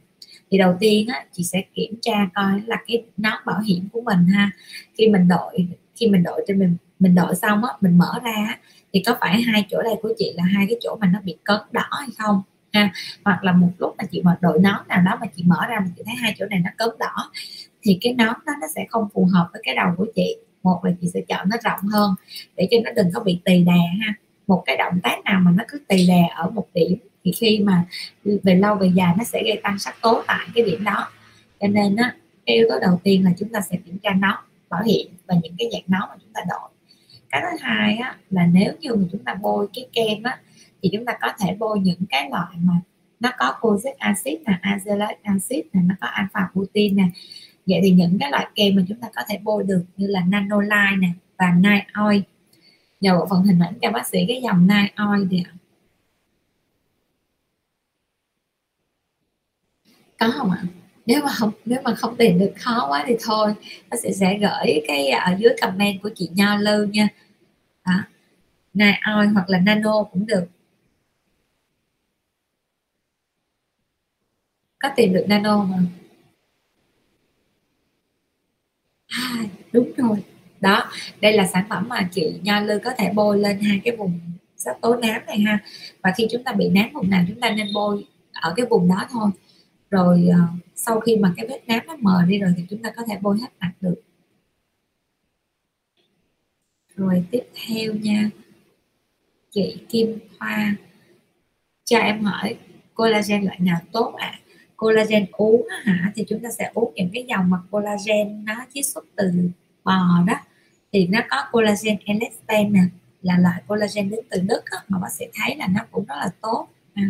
thì 0.51 0.57
đầu 0.57 0.75
tiên 0.79 1.07
á, 1.07 1.25
chị 1.31 1.43
sẽ 1.43 1.63
kiểm 1.73 1.95
tra 2.01 2.29
coi 2.35 2.61
là 2.65 2.77
cái 2.87 3.03
nón 3.17 3.37
bảo 3.45 3.59
hiểm 3.59 3.87
của 3.91 4.01
mình 4.01 4.25
ha. 4.25 4.51
Khi 4.97 5.07
mình 5.07 5.27
đội 5.27 5.67
khi 5.95 6.07
mình 6.07 6.23
đội 6.23 6.45
cho 6.47 6.53
mình 6.53 6.77
mình 6.99 7.15
đội 7.15 7.35
xong 7.35 7.63
á 7.63 7.73
mình 7.81 7.97
mở 7.97 8.19
ra 8.23 8.59
thì 8.93 9.03
có 9.05 9.17
phải 9.21 9.41
hai 9.41 9.65
chỗ 9.69 9.81
đây 9.81 9.95
của 10.01 10.13
chị 10.17 10.33
là 10.35 10.43
hai 10.43 10.65
cái 10.69 10.77
chỗ 10.81 10.97
mà 11.01 11.07
nó 11.13 11.19
bị 11.23 11.35
cấn 11.43 11.59
đỏ 11.71 11.87
hay 11.99 12.09
không 12.17 12.41
ha? 12.73 12.93
Hoặc 13.25 13.43
là 13.43 13.51
một 13.51 13.69
lúc 13.77 13.95
mà 13.97 14.03
chị 14.11 14.21
mà 14.23 14.37
đội 14.41 14.59
nón 14.59 14.87
nào 14.87 15.01
đó 15.01 15.17
mà 15.21 15.27
chị 15.35 15.43
mở 15.45 15.59
ra 15.69 15.79
mà 15.79 15.85
chị 15.97 16.03
thấy 16.05 16.15
hai 16.15 16.35
chỗ 16.37 16.45
này 16.45 16.59
nó 16.59 16.69
cấn 16.77 16.89
đỏ 16.99 17.31
thì 17.83 17.97
cái 18.01 18.13
nón 18.13 18.35
đó 18.45 18.53
nó 18.61 18.67
sẽ 18.75 18.85
không 18.89 19.07
phù 19.13 19.27
hợp 19.33 19.49
với 19.53 19.61
cái 19.65 19.75
đầu 19.75 19.93
của 19.97 20.05
chị. 20.15 20.35
Một 20.63 20.85
là 20.85 20.91
chị 21.01 21.07
sẽ 21.13 21.21
chọn 21.27 21.49
nó 21.49 21.57
rộng 21.63 21.89
hơn 21.93 22.15
để 22.55 22.67
cho 22.71 22.77
nó 22.83 22.91
đừng 22.91 23.11
có 23.13 23.19
bị 23.19 23.39
tì 23.45 23.63
đè 23.63 23.91
ha. 24.01 24.13
Một 24.47 24.63
cái 24.65 24.77
động 24.77 24.99
tác 25.03 25.23
nào 25.25 25.39
mà 25.39 25.51
nó 25.51 25.63
cứ 25.67 25.79
tì 25.87 26.07
đè 26.07 26.29
ở 26.35 26.49
một 26.49 26.67
điểm 26.73 26.97
thì 27.25 27.31
khi 27.31 27.59
mà 27.59 27.85
về 28.43 28.55
lâu 28.55 28.75
về 28.75 28.91
dài 28.95 29.13
nó 29.17 29.23
sẽ 29.23 29.43
gây 29.43 29.59
tăng 29.63 29.79
sắc 29.79 29.95
tố 30.01 30.23
tại 30.27 30.47
cái 30.55 30.65
điểm 30.65 30.83
đó. 30.83 31.07
Cho 31.59 31.67
nên 31.67 31.95
á 31.95 32.15
cái 32.45 32.55
yếu 32.55 32.67
tố 32.69 32.79
đầu 32.79 32.99
tiên 33.03 33.23
là 33.25 33.31
chúng 33.39 33.49
ta 33.49 33.59
sẽ 33.61 33.77
kiểm 33.85 33.97
tra 33.97 34.09
nó 34.19 34.43
bảo 34.69 34.83
hiểm 34.83 35.07
và 35.27 35.35
những 35.43 35.55
cái 35.57 35.69
dạng 35.73 35.83
nón 35.87 36.09
mà 36.09 36.15
chúng 36.21 36.33
ta 36.33 36.41
đổi 36.49 36.69
cái 37.29 37.41
thứ 37.51 37.57
hai 37.61 37.95
á, 37.95 38.15
là 38.29 38.45
nếu 38.45 38.73
như 38.79 38.95
mà 38.95 39.03
chúng 39.11 39.23
ta 39.23 39.33
bôi 39.33 39.67
cái 39.73 39.87
kem 39.93 40.23
á 40.23 40.39
thì 40.81 40.89
chúng 40.93 41.05
ta 41.05 41.17
có 41.21 41.27
thể 41.39 41.55
bôi 41.59 41.79
những 41.79 41.99
cái 42.09 42.29
loại 42.29 42.55
mà 42.61 42.73
nó 43.19 43.31
có 43.37 43.55
cozic 43.61 43.93
acid 43.97 44.33
nè 44.45 44.59
azelaic 44.61 45.15
acid 45.23 45.65
nè 45.73 45.81
nó 45.83 45.95
có 46.01 46.07
alpha 46.07 46.49
protein 46.53 46.95
nè. 46.95 47.03
Vậy 47.65 47.79
thì 47.83 47.91
những 47.91 48.17
cái 48.19 48.31
loại 48.31 48.47
kem 48.55 48.75
mà 48.75 48.81
chúng 48.87 48.99
ta 48.99 49.07
có 49.15 49.21
thể 49.29 49.39
bôi 49.43 49.63
được 49.63 49.85
như 49.97 50.07
là 50.07 50.21
nanoline 50.27 50.95
nè 50.99 51.09
và 51.37 51.51
night 51.51 51.83
oil. 52.07 52.21
Nhờ 53.01 53.19
bộ 53.19 53.27
phận 53.29 53.43
hình 53.43 53.59
ảnh 53.59 53.73
cho 53.81 53.91
bác 53.91 54.07
sĩ 54.07 54.25
cái 54.27 54.41
dòng 54.43 54.67
night 54.67 54.95
oil 54.95 55.27
thì 55.31 55.43
có 60.19 60.31
không 60.37 60.51
ạ? 60.51 60.63
Nếu 61.05 61.21
mà 61.23 61.31
không 61.31 61.51
nếu 61.65 61.81
mà 61.83 61.95
không 61.95 62.15
tìm 62.17 62.39
được 62.39 62.53
khó 62.57 62.87
quá 62.89 63.03
thì 63.07 63.15
thôi. 63.23 63.53
Nó 63.91 63.97
sẽ 64.03 64.11
sẽ 64.13 64.37
gửi 64.41 64.81
cái 64.87 65.07
à, 65.07 65.23
ở 65.31 65.35
dưới 65.39 65.53
comment 65.61 66.01
của 66.03 66.09
chị 66.15 66.29
Nho 66.33 66.55
Lư 66.57 66.83
nha. 66.83 67.07
Đó. 67.85 67.93
này, 68.73 68.99
oi 69.15 69.27
hoặc 69.27 69.49
là 69.49 69.59
nano 69.59 70.03
cũng 70.03 70.25
được. 70.25 70.45
Có 74.79 74.89
tìm 74.95 75.13
được 75.13 75.25
nano 75.27 75.63
mà. 75.63 75.77
À, 79.07 79.45
đúng 79.71 79.91
rồi. 79.97 80.23
Đó 80.61 80.91
đây 81.21 81.33
là 81.33 81.47
sản 81.47 81.65
phẩm 81.69 81.87
mà 81.89 82.09
chị 82.11 82.39
Nho 82.43 82.59
Lư 82.59 82.79
có 82.79 82.91
thể 82.97 83.11
bôi 83.15 83.39
lên 83.39 83.59
hai 83.59 83.81
cái 83.83 83.95
vùng 83.95 84.19
sắc 84.57 84.81
tố 84.81 84.95
nám 84.95 85.25
này 85.25 85.39
ha. 85.39 85.59
Và 86.01 86.13
khi 86.17 86.27
chúng 86.31 86.43
ta 86.43 86.51
bị 86.51 86.69
nám 86.69 86.89
vùng 86.93 87.09
nào 87.09 87.25
chúng 87.27 87.39
ta 87.39 87.49
nên 87.49 87.67
bôi 87.73 88.05
ở 88.33 88.53
cái 88.57 88.65
vùng 88.69 88.87
đó 88.87 89.05
thôi 89.11 89.29
rồi 89.89 90.29
uh, 90.29 90.65
sau 90.75 90.99
khi 90.99 91.15
mà 91.17 91.33
cái 91.37 91.47
vết 91.47 91.61
nám 91.67 91.87
nó 91.87 91.95
mờ 91.99 92.23
đi 92.27 92.39
rồi 92.39 92.53
thì 92.57 92.63
chúng 92.69 92.81
ta 92.81 92.91
có 92.95 93.03
thể 93.07 93.17
bôi 93.21 93.39
hết 93.41 93.47
mặt 93.59 93.71
được. 93.81 94.01
Rồi 96.95 97.23
tiếp 97.31 97.43
theo 97.53 97.93
nha. 97.93 98.29
Chị 99.51 99.77
Kim 99.89 100.19
Hoa. 100.39 100.75
Cho 101.85 101.97
em 101.97 102.23
hỏi 102.23 102.57
collagen 102.93 103.43
loại 103.43 103.59
nào 103.59 103.79
tốt 103.91 104.15
ạ? 104.17 104.27
À? 104.27 104.39
collagen 104.77 105.25
uống 105.31 105.67
hả? 105.83 106.11
Thì 106.15 106.23
chúng 106.29 106.39
ta 106.39 106.49
sẽ 106.59 106.71
uống 106.73 106.93
những 106.95 107.09
cái 107.13 107.25
dòng 107.29 107.49
mà 107.49 107.57
collagen 107.71 108.45
nó 108.45 108.53
chiết 108.73 108.85
xuất 108.85 109.05
từ 109.15 109.31
bò 109.83 110.23
đó. 110.27 110.33
Thì 110.93 111.07
nó 111.07 111.19
có 111.29 111.45
collagen 111.51 111.97
elastin 112.05 112.73
nè 112.73 112.81
là 113.21 113.37
loại 113.37 113.61
collagen 113.67 114.09
đến 114.09 114.19
từ 114.29 114.41
Đức 114.41 114.61
đó, 114.71 114.77
mà 114.87 114.99
bác 114.99 115.11
sĩ 115.11 115.25
thấy 115.33 115.55
là 115.55 115.67
nó 115.67 115.81
cũng 115.91 116.05
rất 116.05 116.15
là 116.15 116.29
tốt. 116.41 116.67
Ừ. 116.95 117.01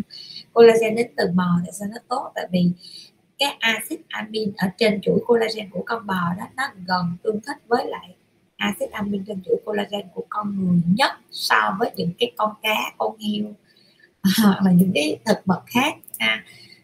collagen 0.54 0.96
đến 0.96 1.12
từ 1.18 1.28
bò 1.36 1.60
tại 1.64 1.72
sao 1.80 1.88
nó 1.92 1.98
tốt, 2.10 2.32
tại 2.36 2.48
vì 2.52 2.72
cái 3.40 3.58
axit 3.60 4.00
amin 4.08 4.52
ở 4.58 4.68
trên 4.78 5.02
chuỗi 5.02 5.20
collagen 5.28 5.70
của 5.70 5.84
con 5.86 6.08
bò 6.08 6.34
đó, 6.38 6.46
nó 6.58 6.64
gần 6.88 7.18
tương 7.24 7.42
thích 7.42 7.58
với 7.68 7.86
lại 7.86 8.16
axit 8.58 8.92
amin 8.92 9.24
trên 9.28 9.42
chuỗi 9.46 9.56
collagen 9.66 10.08
của 10.14 10.26
con 10.30 10.56
người 10.60 10.82
nhất 10.86 11.12
so 11.32 11.76
với 11.80 11.92
những 11.96 12.12
cái 12.20 12.32
con 12.38 12.54
cá, 12.62 12.76
con 12.98 13.18
heo, 13.18 13.54
hoặc 14.44 14.62
là 14.64 14.72
những 14.72 14.92
cái 14.96 15.20
thực 15.26 15.46
vật 15.46 15.64
khác. 15.68 15.96
Ha 16.20 16.44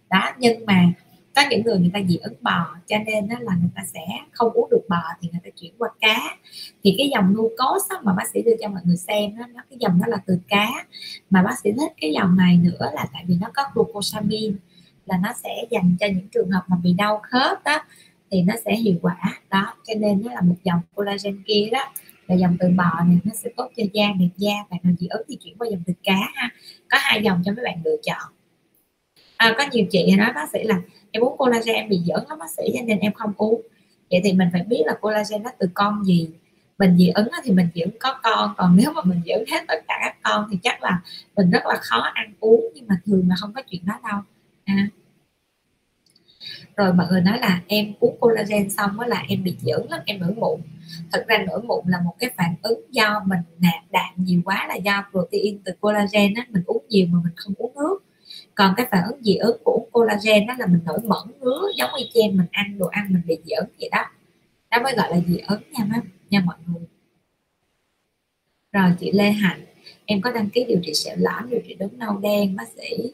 đó, 0.10 0.32
nhưng 0.38 0.66
mà 0.66 0.94
có 1.44 1.50
những 1.50 1.66
người 1.66 1.80
người 1.80 1.92
ta 1.94 2.00
dị 2.08 2.18
ứng 2.18 2.34
bò 2.42 2.76
cho 2.88 2.98
nên 3.06 3.30
đó 3.30 3.36
là 3.40 3.56
người 3.62 3.70
ta 3.76 3.82
sẽ 3.94 4.00
không 4.32 4.52
uống 4.54 4.70
được 4.70 4.82
bò 4.90 5.02
thì 5.22 5.30
người 5.32 5.42
ta 5.44 5.50
chuyển 5.56 5.74
qua 5.78 5.90
cá. 6.02 6.38
Thì 6.84 6.96
cái 6.98 7.10
dòng 7.10 7.34
glucose 7.34 7.96
mà 8.04 8.14
bác 8.14 8.28
sĩ 8.34 8.42
đưa 8.42 8.56
cho 8.62 8.70
mọi 8.70 8.82
người 8.86 8.98
xem 8.98 9.38
đó, 9.38 9.46
nó 9.54 9.62
cái 9.70 9.78
dòng 9.80 10.00
đó 10.00 10.06
là 10.08 10.18
từ 10.26 10.40
cá. 10.48 10.68
Mà 11.30 11.44
bác 11.44 11.60
sĩ 11.64 11.72
thích 11.72 11.92
cái 12.02 12.12
dòng 12.12 12.38
này 12.38 12.58
nữa 12.58 12.90
là 12.94 13.06
tại 13.14 13.24
vì 13.28 13.36
nó 13.42 13.48
có 13.54 13.64
glucosamine 13.74 14.58
là 15.06 15.18
nó 15.24 15.34
sẽ 15.44 15.66
dành 15.70 15.96
cho 16.00 16.08
những 16.08 16.28
trường 16.32 16.50
hợp 16.50 16.64
mà 16.68 16.78
bị 16.84 16.94
đau 16.94 17.22
khớp 17.24 17.64
đó 17.64 17.84
thì 18.32 18.42
nó 18.42 18.54
sẽ 18.66 18.76
hiệu 18.76 18.96
quả. 19.02 19.18
Đó 19.50 19.74
cho 19.88 19.94
nên 20.00 20.22
nó 20.26 20.34
là 20.34 20.42
một 20.42 20.56
dòng 20.64 20.80
collagen 20.96 21.44
kia 21.46 21.70
đó 21.72 21.94
là 22.28 22.36
dòng 22.36 22.58
từ 22.60 22.68
bò 22.70 23.04
này 23.06 23.18
nó 23.24 23.32
sẽ 23.36 23.50
tốt 23.58 23.72
cho 23.78 23.84
da 23.94 24.08
đẹp 24.20 24.30
da 24.38 24.54
và 24.70 24.78
nào 24.84 24.94
dị 25.00 25.08
ứng 25.08 25.22
thì 25.28 25.38
chuyển 25.44 25.58
qua 25.58 25.68
dòng 25.72 25.82
từ 25.88 25.94
cá 26.04 26.20
ha. 26.36 26.50
Có 26.90 26.98
hai 27.02 27.22
dòng 27.24 27.42
cho 27.46 27.54
mấy 27.54 27.66
bạn 27.66 27.82
lựa 27.86 27.98
chọn. 28.04 28.32
À, 29.38 29.56
có 29.58 29.64
nhiều 29.72 29.86
chị 29.92 30.16
nói 30.16 30.32
bác 30.36 30.50
sĩ 30.54 30.64
là 30.64 30.82
em 31.12 31.24
uống 31.24 31.38
collagen 31.38 31.76
em 31.76 31.90
bị 31.90 32.00
giỡn 32.06 32.24
lắm 32.30 32.40
bác 32.40 32.50
sĩ 32.58 32.64
cho 32.74 32.80
nên 32.86 33.00
em 33.00 33.14
không 33.14 33.34
uống. 33.38 33.62
Vậy 34.12 34.22
thì 34.24 34.34
mình 34.34 34.50
phải 34.54 34.64
biết 34.64 34.84
là 34.86 34.94
collagen 35.02 35.44
nó 35.44 35.50
từ 35.60 35.68
con 35.74 36.04
gì. 36.04 36.30
Mình 36.78 36.98
dị 36.98 37.10
ứng 37.16 37.28
thì 37.44 37.52
mình 37.52 37.68
chỉ 37.74 37.84
có 38.00 38.20
con, 38.24 38.54
còn 38.58 38.78
nếu 38.78 38.92
mà 38.92 39.02
mình 39.04 39.22
giữ 39.26 39.36
hết 39.52 39.64
tất 39.68 39.76
cả 39.88 39.98
các 40.02 40.18
con 40.24 40.48
thì 40.52 40.58
chắc 40.64 40.84
là 40.84 41.02
mình 41.36 41.52
rất 41.52 41.66
là 41.66 41.76
khó 41.82 41.98
ăn 42.14 42.34
uống, 42.40 42.66
nhưng 42.76 42.88
mà 42.88 42.96
thường 43.06 43.30
là 43.30 43.36
không 43.40 43.54
có 43.54 43.62
chuyện 43.70 43.82
đó 43.86 43.94
đâu. 44.04 44.22
À. 44.66 44.88
rồi 46.76 46.94
mọi 46.94 47.08
người 47.10 47.22
nói 47.22 47.40
là 47.40 47.62
em 47.68 47.94
uống 48.00 48.18
collagen 48.20 48.70
xong 48.70 49.00
đó 49.00 49.06
là 49.08 49.24
em 49.28 49.44
bị 49.44 49.56
dưỡng 49.62 49.92
lắm, 49.92 50.00
em 50.06 50.20
nổi 50.20 50.34
mụn. 50.38 50.62
Thật 51.12 51.26
ra 51.28 51.38
nổi 51.38 51.62
mụn 51.64 51.86
là 51.88 52.02
một 52.06 52.16
cái 52.20 52.30
phản 52.38 52.56
ứng 52.62 52.82
do 52.92 53.24
mình 53.26 53.40
nạp 53.60 53.92
đạm 53.92 54.10
nhiều 54.18 54.42
quá 54.46 54.66
là 54.70 54.76
do 54.76 55.06
protein 55.12 55.60
từ 55.66 55.72
collagen 55.80 56.34
á, 56.34 56.46
mình 56.50 56.64
uống 56.66 56.84
nhiều 56.90 57.08
mà 57.12 57.20
mình 57.24 57.34
không 57.36 57.54
uống 57.58 57.74
nước 57.76 58.00
còn 58.56 58.74
cái 58.78 58.88
phản 58.92 59.04
ứng 59.04 59.24
dị 59.24 59.36
ứng 59.36 59.58
của 59.64 59.88
collagen 59.92 60.48
đó 60.48 60.56
là 60.60 60.68
mình 60.68 60.82
nổi 60.86 61.00
mẩn 61.04 61.40
ngứa, 61.40 61.62
giống 61.78 61.90
như 61.98 62.06
chen 62.14 62.38
mình 62.38 62.48
ăn 62.52 62.78
đồ 62.78 62.88
ăn 62.88 63.08
mình 63.10 63.22
bị 63.26 63.38
dị 63.46 63.52
ứng 63.52 63.70
vậy 63.80 63.90
đó. 63.92 64.06
Đó 64.72 64.82
mới 64.84 64.94
gọi 64.96 65.10
là 65.12 65.22
dị 65.28 65.38
ứng 65.48 65.62
nha 65.72 65.86
má, 65.86 66.02
nha 66.30 66.42
mọi 66.46 66.56
người. 66.68 66.88
Rồi 68.72 68.92
chị 69.00 69.12
Lê 69.12 69.32
Hạnh, 69.32 69.66
em 70.06 70.22
có 70.22 70.32
đăng 70.32 70.50
ký 70.50 70.66
điều 70.68 70.80
trị 70.84 70.94
sẹo 70.94 71.16
lõm, 71.20 71.50
điều 71.50 71.62
trị 71.68 71.74
đốm 71.74 71.90
nâu 71.94 72.18
đen, 72.18 72.56
bác 72.56 72.68
sĩ. 72.78 73.14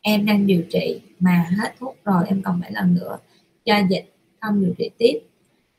Em 0.00 0.26
đang 0.26 0.46
điều 0.46 0.62
trị 0.70 1.00
mà 1.18 1.46
hết 1.58 1.74
thuốc 1.78 1.96
rồi, 2.04 2.24
em 2.28 2.42
còn 2.42 2.60
phải 2.60 2.72
lần 2.72 2.94
nữa. 2.94 3.18
Cho 3.64 3.74
dịch 3.90 4.14
không 4.40 4.64
điều 4.64 4.74
trị 4.78 4.90
tiếp. 4.98 5.18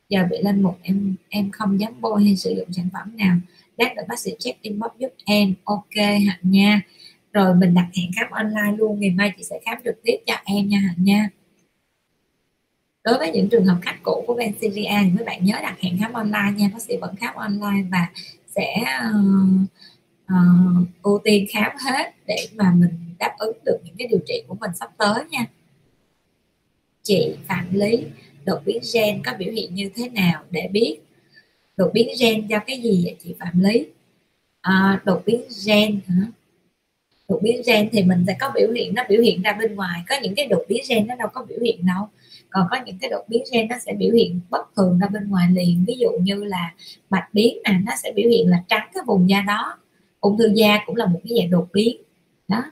Giờ 0.08 0.26
bị 0.30 0.36
lên 0.42 0.62
một 0.62 0.78
em 0.82 1.14
em 1.28 1.50
không 1.50 1.80
dám 1.80 2.00
bôi 2.00 2.24
hay 2.24 2.36
sử 2.36 2.50
dụng 2.50 2.72
sản 2.72 2.88
phẩm 2.92 3.16
nào. 3.16 3.36
Lát 3.76 3.96
nữa 3.96 4.02
bác 4.08 4.18
sĩ 4.18 4.30
check 4.38 4.62
inbox 4.62 4.90
giúp 4.98 5.12
em. 5.24 5.54
Ok 5.64 5.94
hạnh 5.96 6.40
nha 6.42 6.80
rồi 7.32 7.54
mình 7.54 7.74
đặt 7.74 7.88
hẹn 7.94 8.10
khám 8.16 8.30
online 8.30 8.76
luôn 8.78 9.00
ngày 9.00 9.10
mai 9.10 9.32
chị 9.36 9.44
sẽ 9.44 9.60
khám 9.64 9.78
trực 9.84 9.94
tiếp 10.04 10.16
cho 10.26 10.34
em 10.44 10.68
nha 10.68 10.78
hạnh 10.78 11.04
nha. 11.04 11.28
Đối 13.04 13.18
với 13.18 13.30
những 13.32 13.48
trường 13.48 13.64
hợp 13.64 13.78
khách 13.82 13.98
cũ 14.02 14.24
của 14.26 14.34
Vensiria 14.34 14.98
thì 15.04 15.10
mấy 15.10 15.24
bạn 15.24 15.44
nhớ 15.44 15.54
đặt 15.62 15.80
hẹn 15.80 15.98
khám 16.00 16.12
online 16.12 16.52
nha 16.56 16.70
bác 16.72 16.82
sĩ 16.82 16.96
vẫn 16.96 17.16
khám 17.16 17.34
online 17.34 17.88
và 17.90 18.06
sẽ 18.46 18.74
uh, 19.08 19.60
uh, 20.32 20.88
ưu 21.02 21.20
tiên 21.24 21.46
khám 21.50 21.72
hết 21.80 22.14
để 22.26 22.36
mà 22.54 22.72
mình 22.74 22.90
đáp 23.18 23.34
ứng 23.38 23.58
được 23.64 23.78
những 23.84 23.94
cái 23.98 24.08
điều 24.08 24.20
trị 24.26 24.42
của 24.48 24.54
mình 24.60 24.70
sắp 24.80 24.90
tới 24.98 25.24
nha. 25.30 25.46
Chị 27.02 27.36
Phạm 27.48 27.66
Lý 27.72 28.04
đột 28.44 28.60
biến 28.64 28.82
gen 28.94 29.22
có 29.24 29.32
biểu 29.38 29.52
hiện 29.52 29.74
như 29.74 29.90
thế 29.94 30.08
nào 30.08 30.44
để 30.50 30.68
biết? 30.72 30.98
Đột 31.76 31.90
biến 31.94 32.08
gen 32.20 32.46
do 32.46 32.58
cái 32.66 32.80
gì 32.80 33.00
vậy 33.04 33.16
chị 33.24 33.34
Phạm 33.38 33.60
Lý? 33.60 33.86
À, 34.60 35.00
đột 35.04 35.22
biến 35.26 35.42
gen 35.66 36.00
hả? 36.08 36.26
Đột 37.30 37.38
biến 37.42 37.62
gen 37.66 37.88
thì 37.92 38.02
mình 38.02 38.24
sẽ 38.26 38.36
có 38.40 38.50
biểu 38.54 38.72
hiện 38.72 38.94
nó 38.94 39.02
biểu 39.08 39.22
hiện 39.22 39.42
ra 39.42 39.52
bên 39.52 39.74
ngoài. 39.74 40.00
Có 40.08 40.16
những 40.22 40.34
cái 40.34 40.46
đột 40.46 40.64
biến 40.68 40.82
gen 40.88 41.06
nó 41.06 41.14
đâu 41.14 41.28
có 41.34 41.44
biểu 41.48 41.58
hiện 41.62 41.86
đâu. 41.86 42.08
Còn 42.50 42.66
có 42.70 42.76
những 42.86 42.98
cái 42.98 43.10
đột 43.10 43.24
biến 43.28 43.42
gen 43.52 43.68
nó 43.68 43.76
sẽ 43.86 43.92
biểu 43.92 44.14
hiện 44.14 44.40
bất 44.50 44.74
thường 44.76 44.98
ra 44.98 45.08
bên 45.08 45.28
ngoài 45.28 45.48
liền. 45.52 45.84
Ví 45.86 45.94
dụ 46.00 46.10
như 46.22 46.44
là 46.44 46.74
bạch 47.10 47.34
biến 47.34 47.58
nè 47.64 47.78
nó 47.86 47.92
sẽ 48.02 48.12
biểu 48.16 48.30
hiện 48.30 48.48
là 48.48 48.64
trắng 48.68 48.88
cái 48.94 49.02
vùng 49.06 49.30
da 49.30 49.40
đó. 49.40 49.78
Ung 50.20 50.38
thư 50.38 50.52
da 50.54 50.78
cũng 50.86 50.96
là 50.96 51.06
một 51.06 51.20
cái 51.24 51.38
dạng 51.38 51.50
đột 51.50 51.68
biến. 51.72 51.96
Đó. 52.48 52.62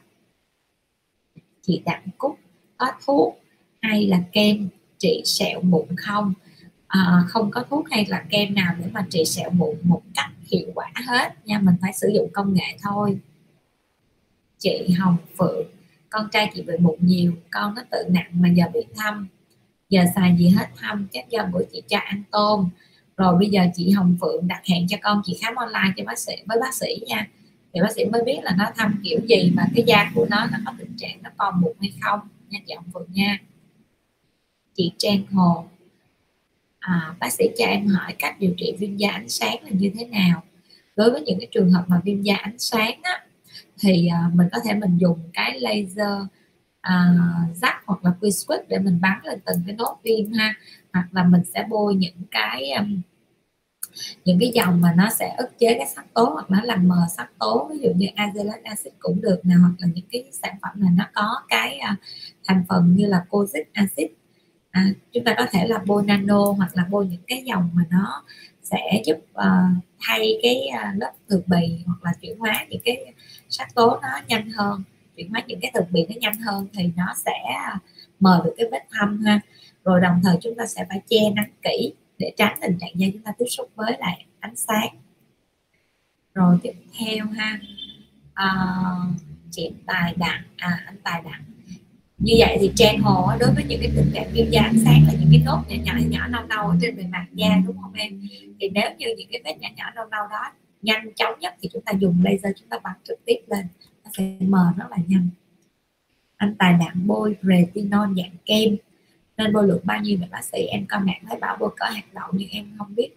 Chị 1.62 1.82
đặng 1.84 2.06
cúc 2.18 2.38
có 2.76 2.92
thuốc 3.06 3.40
hay 3.80 4.06
là 4.06 4.20
kem 4.32 4.68
trị 4.98 5.22
sẹo 5.24 5.60
mụn 5.62 5.86
không? 5.96 6.34
À, 6.86 7.22
không 7.28 7.50
có 7.50 7.64
thuốc 7.70 7.90
hay 7.90 8.06
là 8.08 8.24
kem 8.30 8.54
nào 8.54 8.74
để 8.78 8.86
mà 8.92 9.06
trị 9.10 9.24
sẹo 9.24 9.50
mụn 9.50 9.76
một 9.82 10.02
cách 10.14 10.30
hiệu 10.52 10.68
quả 10.74 10.92
hết 11.08 11.46
nha. 11.46 11.58
Mình 11.58 11.74
phải 11.82 11.92
sử 11.92 12.08
dụng 12.14 12.28
công 12.32 12.54
nghệ 12.54 12.76
thôi 12.82 13.18
chị 14.58 14.90
Hồng 14.98 15.16
Phượng. 15.38 15.66
Con 16.10 16.28
trai 16.32 16.50
chị 16.54 16.62
bị 16.62 16.74
mụn 16.78 16.96
nhiều 17.00 17.32
con 17.50 17.74
nó 17.74 17.82
tự 17.90 17.98
nặng 18.08 18.30
mà 18.32 18.48
giờ 18.48 18.64
bị 18.74 18.80
thâm. 18.96 19.28
Giờ 19.88 20.04
xài 20.14 20.36
gì 20.38 20.48
hết 20.48 20.66
thâm 20.76 21.06
chắc 21.12 21.30
do 21.30 21.48
bữa 21.52 21.62
chị 21.72 21.82
cho 21.88 21.98
ăn 21.98 22.22
tôm. 22.30 22.70
Rồi 23.16 23.38
bây 23.38 23.48
giờ 23.50 23.62
chị 23.74 23.90
Hồng 23.90 24.16
Phượng 24.20 24.48
đặt 24.48 24.62
hẹn 24.66 24.86
cho 24.88 24.96
con 25.02 25.22
chị 25.24 25.38
khám 25.42 25.54
online 25.54 25.92
cho 25.96 26.04
bác 26.04 26.18
sĩ 26.18 26.32
với 26.46 26.58
bác 26.60 26.74
sĩ 26.74 26.86
nha. 27.06 27.28
Thì 27.74 27.80
bác 27.80 27.92
sĩ 27.94 28.04
mới 28.04 28.22
biết 28.24 28.38
là 28.42 28.54
nó 28.58 28.64
thâm 28.76 29.00
kiểu 29.04 29.20
gì 29.28 29.52
mà 29.54 29.66
cái 29.74 29.84
da 29.86 30.10
của 30.14 30.26
nó 30.30 30.46
nó 30.52 30.58
có 30.66 30.72
tình 30.78 30.96
trạng 30.96 31.22
nó 31.22 31.30
còn 31.36 31.60
mụn 31.60 31.72
hay 31.80 31.92
không 32.00 32.20
nha 32.48 32.58
chị 32.66 32.74
Hồng 32.74 32.90
Phượng 32.94 33.08
nha. 33.12 33.38
Chị 34.74 34.92
Trang 34.98 35.22
Hồ. 35.32 35.68
À, 36.78 37.14
bác 37.20 37.32
sĩ 37.32 37.44
cho 37.58 37.64
em 37.64 37.86
hỏi 37.86 38.14
cách 38.18 38.40
điều 38.40 38.54
trị 38.56 38.76
viêm 38.78 38.96
da 38.96 39.10
ánh 39.10 39.28
sáng 39.28 39.56
là 39.62 39.70
như 39.72 39.90
thế 39.98 40.04
nào? 40.06 40.42
Đối 40.96 41.10
với 41.10 41.20
những 41.20 41.38
cái 41.40 41.48
trường 41.50 41.70
hợp 41.70 41.84
mà 41.88 42.00
viêm 42.04 42.22
da 42.22 42.36
ánh 42.36 42.58
sáng 42.58 43.00
á, 43.02 43.24
thì 43.80 44.08
uh, 44.26 44.34
mình 44.34 44.48
có 44.52 44.58
thể 44.64 44.74
mình 44.74 44.98
dùng 44.98 45.18
cái 45.32 45.60
laser 45.60 46.28
à, 46.80 47.14
rắc 47.54 47.82
hoặc 47.86 48.04
là 48.04 48.12
quy 48.20 48.30
switch 48.30 48.62
để 48.68 48.78
mình 48.78 49.00
bắn 49.00 49.20
lên 49.24 49.40
từng 49.46 49.62
cái 49.66 49.76
nốt 49.76 49.98
viêm 50.04 50.32
ha. 50.32 50.54
Hoặc 50.92 51.08
là 51.12 51.24
mình 51.24 51.42
sẽ 51.54 51.66
bôi 51.68 51.94
những 51.94 52.22
cái 52.30 52.70
um, 52.70 53.00
những 54.24 54.38
cái 54.40 54.52
dòng 54.54 54.80
mà 54.80 54.94
nó 54.96 55.10
sẽ 55.10 55.34
ức 55.38 55.58
chế 55.58 55.74
cái 55.78 55.86
sắc 55.94 56.14
tố 56.14 56.24
hoặc 56.24 56.50
nó 56.50 56.62
làm 56.62 56.88
mờ 56.88 57.06
sắc 57.16 57.30
tố. 57.38 57.70
Ví 57.72 57.78
dụ 57.78 57.90
như 57.96 58.06
azelaic 58.16 58.60
acid 58.64 58.92
cũng 58.98 59.20
được 59.20 59.40
nào 59.44 59.58
hoặc 59.60 59.74
là 59.78 59.88
những 59.94 60.04
cái 60.10 60.24
sản 60.42 60.56
phẩm 60.62 60.72
này 60.74 60.90
nó 60.96 61.04
có 61.14 61.40
cái 61.48 61.80
uh, 61.92 61.98
thành 62.44 62.64
phần 62.68 62.96
như 62.96 63.06
là 63.06 63.24
cozic 63.30 63.64
acid. 63.72 64.06
À, 64.70 64.86
chúng 65.12 65.24
ta 65.24 65.34
có 65.38 65.46
thể 65.50 65.66
là 65.66 65.78
bôi 65.86 66.02
nano 66.02 66.44
hoặc 66.44 66.76
là 66.76 66.86
bôi 66.90 67.06
những 67.06 67.22
cái 67.26 67.42
dòng 67.46 67.70
mà 67.74 67.82
nó 67.90 68.24
sẽ 68.62 69.02
giúp 69.06 69.16
uh, 69.32 69.84
thay 70.00 70.38
cái 70.42 70.68
uh, 70.68 71.00
lớp 71.00 71.12
thực 71.28 71.48
bì 71.48 71.82
hoặc 71.86 72.04
là 72.04 72.12
chuyển 72.20 72.38
hóa 72.38 72.66
những 72.70 72.80
cái 72.84 73.14
sắc 73.48 73.74
tố 73.74 73.98
nó 74.02 74.08
nhanh 74.28 74.50
hơn 74.50 74.82
chuyển 75.16 75.30
hóa 75.30 75.42
những 75.46 75.60
cái 75.60 75.70
thực 75.74 75.90
bì 75.90 76.06
nó 76.08 76.14
nhanh 76.20 76.40
hơn 76.40 76.66
thì 76.72 76.90
nó 76.96 77.14
sẽ 77.16 77.32
à, 77.56 77.78
mời 78.20 78.40
được 78.44 78.54
cái 78.56 78.66
vết 78.72 78.84
thâm 78.90 79.22
ha. 79.24 79.40
Rồi 79.84 80.00
đồng 80.00 80.20
thời 80.24 80.36
chúng 80.40 80.54
ta 80.54 80.66
sẽ 80.66 80.86
phải 80.88 81.00
che 81.08 81.30
nắng 81.34 81.50
kỹ 81.62 81.92
để 82.18 82.32
tránh 82.36 82.58
tình 82.60 82.78
trạng 82.80 82.90
da 82.94 83.06
chúng 83.12 83.22
ta 83.22 83.32
tiếp 83.38 83.46
xúc 83.48 83.70
với 83.74 83.96
lại 83.98 84.26
ánh 84.40 84.56
sáng. 84.56 84.88
Rồi 86.34 86.58
tiếp 86.62 86.72
theo 86.98 87.26
ha 87.26 87.58
à, 88.34 88.48
chị 89.50 89.70
tài 89.86 90.14
đặng 90.16 90.42
à 90.56 90.82
anh 90.86 90.96
tài 91.02 91.22
đặng. 91.24 91.42
Như 92.18 92.34
vậy 92.38 92.56
thì 92.60 92.72
trang 92.76 93.00
hồ 93.00 93.30
đối 93.40 93.50
với 93.54 93.64
những 93.64 93.80
cái 93.80 93.92
tình 93.96 94.10
trạng 94.14 94.30
viêm 94.32 94.50
da 94.50 94.62
ánh 94.62 94.78
sáng 94.84 95.04
là 95.06 95.12
những 95.20 95.28
cái 95.30 95.42
nốt 95.44 95.62
nhỏ 95.68 95.76
nhỏ 95.84 95.92
nhỏ 96.08 96.26
nâu 96.28 96.42
nâu 96.46 96.68
ở 96.68 96.76
trên 96.82 96.96
bề 96.96 97.02
mặt 97.02 97.26
da 97.32 97.48
đúng 97.66 97.76
không 97.82 97.92
em? 97.92 98.22
Thì 98.60 98.68
nếu 98.68 98.90
như 98.98 99.06
những 99.18 99.28
cái 99.32 99.40
vết 99.44 99.58
nhỏ 99.60 99.68
nhỏ 99.76 99.84
nâu 99.94 100.04
nâu 100.06 100.26
đó 100.30 100.52
nhanh 100.82 101.14
chóng 101.14 101.40
nhất 101.40 101.54
thì 101.60 101.68
chúng 101.72 101.82
ta 101.82 101.92
dùng 101.92 102.16
laser 102.24 102.56
chúng 102.56 102.68
ta 102.68 102.78
bắn 102.78 102.96
trực 103.04 103.24
tiếp 103.24 103.38
lên. 103.46 103.66
Nó 104.04 104.10
sẽ 104.18 104.36
mờ 104.40 104.72
rất 104.76 104.84
là 104.90 104.96
nhanh. 105.06 105.28
Anh 106.36 106.54
tài 106.58 106.74
đạm 106.80 107.06
bôi 107.06 107.36
retinol 107.42 108.08
dạng 108.16 108.36
kem. 108.44 108.76
Nên 109.36 109.52
bôi 109.52 109.68
lượng 109.68 109.80
bao 109.84 110.00
nhiêu 110.00 110.18
vậy 110.20 110.28
bác 110.32 110.44
sĩ? 110.44 110.58
Em 110.58 110.86
coi 110.86 111.00
mạng 111.00 111.22
thấy 111.28 111.38
bảo 111.38 111.56
bôi 111.60 111.70
cỡ 111.76 111.84
hạt 111.84 112.04
đậu 112.12 112.28
nhưng 112.32 112.48
em 112.48 112.74
không 112.78 112.94
biết 112.94 113.10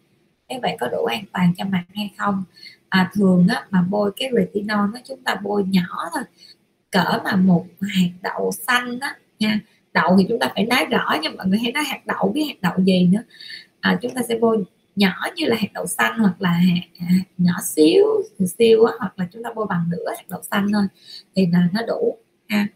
thế 0.52 0.60
vậy 0.62 0.78
có 0.80 0.88
đủ 0.88 1.06
an 1.06 1.24
toàn 1.34 1.54
cho 1.58 1.66
mặt 1.66 1.84
hay 1.96 2.12
không. 2.18 2.44
À, 2.90 3.12
thường 3.14 3.48
á, 3.48 3.66
mà 3.70 3.82
bôi 3.90 4.12
cái 4.16 4.30
retinol 4.34 4.90
nó 4.94 5.00
chúng 5.08 5.24
ta 5.24 5.36
bôi 5.44 5.64
nhỏ 5.64 6.10
thôi. 6.14 6.24
Cỡ 6.92 7.20
mà 7.24 7.36
một 7.36 7.66
hạt 7.82 8.10
đậu 8.22 8.52
xanh 8.52 9.00
á 9.00 9.16
nha. 9.40 9.60
Đậu 9.94 10.18
thì 10.18 10.26
chúng 10.30 10.40
ta 10.40 10.52
phải 10.56 10.66
nói 10.66 10.86
rõ 10.86 11.18
nha 11.22 11.30
mọi 11.38 11.48
người 11.48 11.60
hay 11.60 11.72
nói 11.72 11.84
hạt 11.84 12.00
đậu 12.06 12.32
biết 12.32 12.44
hạt 12.48 12.56
đậu 12.62 12.86
gì 12.86 13.06
nữa. 13.06 13.24
À, 13.80 14.00
chúng 14.02 14.14
ta 14.14 14.22
sẽ 14.30 14.38
bôi 14.42 14.64
nhỏ 15.02 15.28
như 15.36 15.46
là 15.46 15.56
hạt 15.60 15.68
đậu 15.74 15.88
xanh 15.88 16.20
hoặc 16.20 16.42
là 16.42 16.50
hạt, 16.50 16.88
à, 17.00 17.06
hạt 17.10 17.24
nhỏ 17.38 17.54
xíu 17.64 18.06
xíu 18.58 18.84
á, 18.84 18.94
hoặc 19.00 19.14
là 19.20 19.28
chúng 19.34 19.44
ta 19.44 19.50
bôi 19.56 19.66
bằng 19.70 19.86
nửa 19.90 20.06
hạt 20.18 20.26
đậu 20.30 20.42
xanh 20.52 20.68
thôi 20.74 20.84
thì 21.36 21.48
là 21.52 21.68
nó 21.74 21.82
đủ 21.88 22.18
ha. 22.48 22.68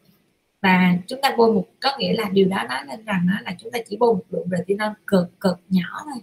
Và 0.62 0.94
chúng 1.08 1.20
ta 1.22 1.34
bôi 1.38 1.54
một 1.54 1.66
có 1.82 1.90
nghĩa 2.00 2.14
là 2.14 2.30
điều 2.30 2.48
đó 2.48 2.64
nói 2.70 2.80
lên 2.88 3.06
rằng 3.06 3.28
đó 3.28 3.34
là 3.46 3.56
chúng 3.60 3.72
ta 3.72 3.80
chỉ 3.90 3.98
bôi 3.98 4.14
một 4.14 4.24
lượng 4.30 4.48
retinol 4.52 4.92
cực 5.08 5.40
cực 5.40 5.60
nhỏ 5.70 6.04
thôi. 6.06 6.22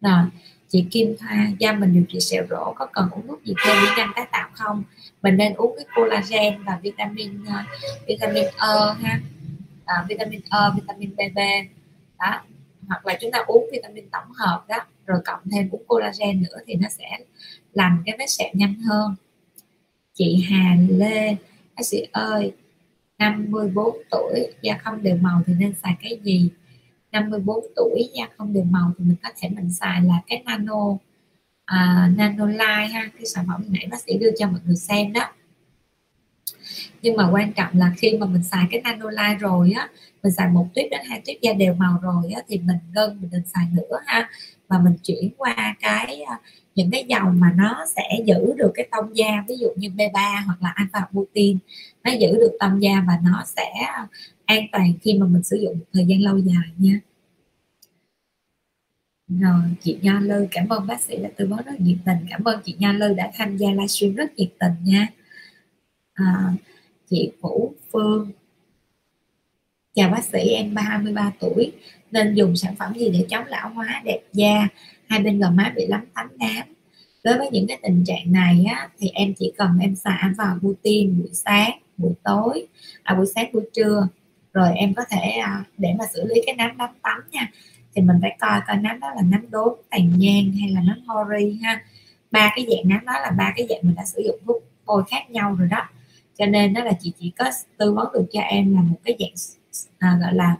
Rồi 0.00 0.24
chị 0.68 0.86
Kim 0.90 1.16
Thoa 1.18 1.46
da 1.58 1.72
mình 1.72 1.94
điều 1.94 2.04
trị 2.08 2.20
sẹo 2.20 2.44
rỗ 2.50 2.72
có 2.76 2.86
cần 2.92 3.08
uống 3.10 3.26
thuốc 3.26 3.44
gì 3.44 3.54
thêm 3.64 3.76
để 3.84 3.90
ngăn 3.96 4.12
tái 4.16 4.26
tạo 4.32 4.48
không? 4.52 4.82
Mình 5.22 5.36
nên 5.36 5.54
uống 5.54 5.76
cái 5.76 5.86
collagen 5.94 6.62
và 6.62 6.78
vitamin 6.82 7.42
uh, 7.42 7.48
vitamin 8.08 8.44
E 8.44 8.50
ha. 9.02 9.20
À, 9.84 10.04
vitamin 10.08 10.40
E 10.50 10.58
vitamin 10.76 11.10
BB 11.16 11.38
đó 12.18 12.40
hoặc 12.88 13.06
là 13.06 13.18
chúng 13.20 13.30
ta 13.32 13.38
uống 13.46 13.66
vitamin 13.72 14.08
tổng 14.10 14.32
hợp 14.36 14.64
đó 14.68 14.76
rồi 15.06 15.20
cộng 15.24 15.40
thêm 15.52 15.68
uống 15.70 15.82
collagen 15.86 16.42
nữa 16.42 16.58
thì 16.66 16.74
nó 16.74 16.88
sẽ 16.88 17.18
làm 17.72 18.02
cái 18.06 18.16
vết 18.18 18.30
sẹo 18.30 18.48
nhanh 18.52 18.74
hơn. 18.74 19.14
Chị 20.14 20.46
Hà 20.50 20.76
Lê 20.88 21.36
bác 21.76 21.86
sĩ 21.86 22.02
ơi 22.12 22.52
54 23.18 23.96
tuổi 24.10 24.46
da 24.62 24.78
không 24.84 25.02
đều 25.02 25.16
màu 25.16 25.42
thì 25.46 25.52
nên 25.58 25.74
xài 25.82 25.96
cái 26.02 26.20
gì? 26.22 26.50
54 27.12 27.64
tuổi 27.76 28.10
da 28.14 28.28
không 28.38 28.52
đều 28.52 28.64
màu 28.64 28.92
thì 28.98 29.04
mình 29.04 29.16
có 29.22 29.28
thể 29.36 29.48
mình 29.48 29.72
xài 29.72 30.00
là 30.02 30.20
cái 30.26 30.42
nano 30.46 30.84
uh, 30.84 30.98
nano 32.16 32.46
light 32.46 32.92
ha 32.92 33.10
cái 33.16 33.26
sản 33.26 33.44
phẩm 33.48 33.64
nãy 33.68 33.88
bác 33.90 34.00
sĩ 34.00 34.18
đưa 34.18 34.30
cho 34.38 34.46
mọi 34.46 34.60
người 34.66 34.76
xem 34.76 35.12
đó. 35.12 35.32
Nhưng 37.02 37.16
mà 37.16 37.30
quan 37.30 37.52
trọng 37.52 37.78
là 37.78 37.92
khi 37.96 38.18
mà 38.20 38.26
mình 38.26 38.42
xài 38.42 38.66
cái 38.70 38.80
nano 38.80 39.10
light 39.10 39.40
rồi 39.40 39.72
á 39.76 39.88
mình 40.22 40.32
xài 40.32 40.48
một 40.48 40.68
tuyếp 40.74 40.86
đến 40.90 41.00
hai 41.08 41.22
tuyếp 41.26 41.36
da 41.42 41.52
đều 41.52 41.74
màu 41.74 41.98
rồi 42.02 42.32
á 42.32 42.42
thì 42.48 42.58
mình 42.58 42.76
ngân 42.94 43.20
mình 43.20 43.30
đừng 43.30 43.42
xài 43.54 43.64
nữa 43.72 43.98
ha. 44.06 44.30
Và 44.68 44.78
mình 44.78 44.94
chuyển 45.02 45.30
qua 45.36 45.76
cái 45.80 46.22
à, 46.22 46.40
những 46.74 46.90
cái 46.90 47.04
dầu 47.08 47.24
mà 47.32 47.52
nó 47.56 47.84
sẽ 47.96 48.20
giữ 48.26 48.52
được 48.56 48.70
cái 48.74 48.88
tông 48.90 49.16
da 49.16 49.44
ví 49.48 49.56
dụ 49.56 49.68
như 49.76 49.88
B3 49.88 50.42
hoặc 50.46 50.62
là 50.62 50.72
alpha 50.74 51.08
butin 51.12 51.58
nó 52.04 52.12
giữ 52.12 52.32
được 52.32 52.52
tông 52.60 52.82
da 52.82 53.04
và 53.06 53.18
nó 53.22 53.44
sẽ 53.56 53.72
an 54.44 54.66
toàn 54.72 54.92
khi 55.02 55.14
mà 55.14 55.26
mình 55.26 55.42
sử 55.42 55.56
dụng 55.56 55.78
một 55.78 55.84
thời 55.92 56.06
gian 56.06 56.22
lâu 56.22 56.38
dài 56.38 56.64
nha. 56.78 57.00
Rồi 59.28 59.60
chị 59.82 59.98
Nho 60.02 60.20
Lư 60.20 60.46
cảm 60.50 60.68
ơn 60.68 60.86
bác 60.86 61.00
sĩ 61.00 61.16
đã 61.16 61.28
tư 61.36 61.46
vấn 61.46 61.64
rất 61.64 61.80
nhiệt 61.80 61.96
tình. 62.04 62.16
Cảm 62.30 62.44
ơn 62.44 62.60
chị 62.64 62.76
Nho 62.78 62.92
Lư 62.92 63.14
đã 63.14 63.30
tham 63.34 63.56
gia 63.56 63.70
livestream 63.70 64.14
rất 64.14 64.34
nhiệt 64.36 64.48
tình 64.58 64.72
nha. 64.84 65.08
À, 66.14 66.52
chị 67.10 67.32
Vũ 67.40 67.74
Phương 67.92 68.30
chào 69.98 70.10
bác 70.10 70.24
sĩ 70.24 70.38
em 70.38 70.74
33 70.74 71.32
tuổi. 71.40 71.72
Nên 72.10 72.34
dùng 72.34 72.56
sản 72.56 72.74
phẩm 72.76 72.94
gì 72.94 73.10
để 73.10 73.26
chống 73.28 73.46
lão 73.46 73.68
hóa 73.68 74.02
đẹp 74.04 74.20
da? 74.32 74.68
Hai 75.08 75.20
bên 75.20 75.40
gò 75.40 75.50
má 75.50 75.72
bị 75.76 75.86
lấm 75.86 76.00
tấm 76.14 76.26
nám. 76.38 76.66
Đối 77.24 77.38
với 77.38 77.48
những 77.52 77.66
cái 77.66 77.78
tình 77.82 78.04
trạng 78.06 78.32
này 78.32 78.64
á, 78.68 78.88
thì 78.98 79.08
em 79.08 79.34
chỉ 79.38 79.52
cần 79.58 79.78
em 79.80 79.96
xả 79.96 80.32
vào 80.38 80.58
butin 80.62 81.18
buổi 81.18 81.30
sáng 81.32 81.70
buổi 81.96 82.12
tối 82.24 82.66
à, 83.02 83.14
buổi 83.14 83.26
sáng 83.34 83.52
buổi 83.52 83.62
trưa. 83.74 84.08
Rồi 84.52 84.68
em 84.76 84.94
có 84.94 85.02
thể 85.10 85.30
à, 85.30 85.64
để 85.78 85.94
mà 85.98 86.04
xử 86.14 86.24
lý 86.24 86.42
cái 86.46 86.54
nám 86.54 86.78
lấm 86.78 86.90
tắm 87.02 87.20
nha. 87.30 87.50
Thì 87.94 88.02
mình 88.02 88.16
phải 88.22 88.36
coi 88.40 88.60
coi 88.66 88.76
nám 88.76 89.00
đó 89.00 89.08
là 89.16 89.22
nám 89.22 89.50
đốm 89.50 89.72
tàn 89.90 90.18
nhang 90.18 90.52
hay 90.60 90.70
là 90.70 90.80
nám 90.80 91.02
hori 91.06 91.58
ha. 91.62 91.82
Ba 92.30 92.52
cái 92.56 92.66
dạng 92.70 92.88
nám 92.88 93.06
đó 93.06 93.12
là 93.22 93.30
ba 93.30 93.52
cái 93.56 93.66
dạng 93.70 93.80
mình 93.82 93.94
đã 93.94 94.04
sử 94.04 94.22
dụng 94.26 94.38
thuốc 94.46 94.62
bôi 94.86 95.02
khác 95.10 95.30
nhau 95.30 95.54
rồi 95.54 95.68
đó. 95.70 95.88
Cho 96.38 96.46
nên 96.46 96.74
đó 96.74 96.84
là 96.84 96.92
chị 97.00 97.12
chỉ 97.20 97.32
có 97.38 97.44
tư 97.76 97.92
vấn 97.92 98.12
được 98.12 98.26
cho 98.32 98.40
em 98.40 98.74
là 98.74 98.80
một 98.80 98.96
cái 99.04 99.16
dạng 99.18 99.57
à, 99.98 100.18
gọi 100.20 100.34
là 100.34 100.56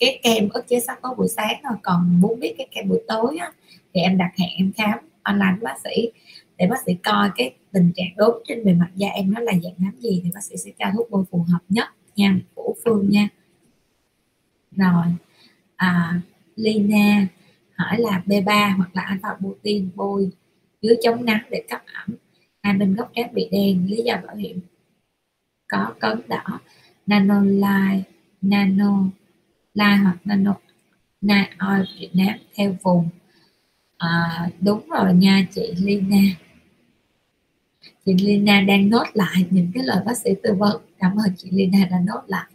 cái 0.00 0.20
kem 0.22 0.48
ức 0.48 0.68
chế 0.68 0.80
sắc 0.80 1.02
tố 1.02 1.14
buổi 1.14 1.28
sáng 1.28 1.60
thôi 1.62 1.76
còn 1.82 2.20
muốn 2.20 2.40
biết 2.40 2.54
cái 2.58 2.68
kem 2.70 2.88
buổi 2.88 3.02
tối 3.08 3.36
á, 3.40 3.52
thì 3.94 4.00
em 4.00 4.18
đặt 4.18 4.30
hẹn 4.38 4.50
em 4.56 4.72
khám 4.76 4.98
online 5.22 5.56
với 5.60 5.64
bác 5.64 5.80
sĩ 5.84 6.10
để 6.56 6.66
bác 6.66 6.82
sĩ 6.86 6.94
coi 6.94 7.30
cái 7.36 7.54
tình 7.72 7.92
trạng 7.96 8.16
đốm 8.16 8.42
trên 8.48 8.64
bề 8.64 8.72
mặt 8.72 8.90
da 8.94 9.08
em 9.08 9.34
nó 9.34 9.40
là 9.40 9.52
dạng 9.62 9.74
nám 9.78 9.92
gì 10.00 10.20
thì 10.24 10.30
bác 10.34 10.44
sĩ 10.44 10.56
sẽ 10.56 10.70
cho 10.78 10.86
thuốc 10.94 11.10
bôi 11.10 11.24
phù 11.30 11.44
hợp 11.48 11.60
nhất 11.68 11.88
nha 12.16 12.40
của 12.54 12.74
phương 12.84 13.10
nha. 13.10 13.28
Rồi 14.70 15.04
à, 15.76 16.20
Lina 16.56 17.26
hỏi 17.74 17.98
là 17.98 18.22
B3 18.26 18.76
hoặc 18.76 18.90
là 18.96 19.02
alpha 19.02 19.36
protein 19.40 19.90
bôi 19.94 20.30
dưới 20.82 20.96
chống 21.02 21.24
nắng 21.24 21.42
để 21.50 21.62
cấp 21.68 21.82
ẩm 22.06 22.16
hai 22.62 22.74
bên 22.74 22.94
gốc 22.94 23.10
trán 23.14 23.34
bị 23.34 23.48
đen 23.52 23.86
lý 23.86 24.02
do 24.02 24.14
bảo 24.26 24.36
hiểm 24.36 24.60
có 25.68 25.94
cấn 26.00 26.20
đỏ 26.28 26.60
nanolite 27.06 28.02
nano 28.42 29.10
la 29.74 29.96
hoặc 29.96 30.16
nano. 30.24 30.54
Na 31.20 31.50
oil 31.58 31.82
Việt 32.00 32.10
Nam 32.14 32.38
theo 32.54 32.76
vùng. 32.82 33.08
À, 33.98 34.50
đúng 34.60 34.88
rồi 34.88 35.14
nha 35.14 35.46
chị 35.50 35.74
Lina. 35.78 36.22
Chị 38.06 38.14
Lina 38.14 38.60
đang 38.60 38.90
nốt 38.90 39.04
lại 39.14 39.46
những 39.50 39.70
cái 39.74 39.84
lời 39.84 40.02
bác 40.06 40.16
sĩ 40.18 40.30
tư 40.42 40.54
vấn. 40.54 40.82
Cảm 40.98 41.16
ơn 41.16 41.34
chị 41.36 41.48
Lina 41.52 41.88
đã 41.90 42.00
nốt 42.06 42.22
lại. 42.26 42.46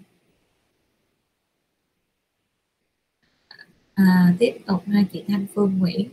À, 3.94 4.34
tiếp 4.40 4.54
tục 4.66 4.84
hai 4.88 5.06
chị 5.14 5.24
Thanh 5.28 5.46
Phương 5.54 5.80
Nguyễn. 5.80 6.10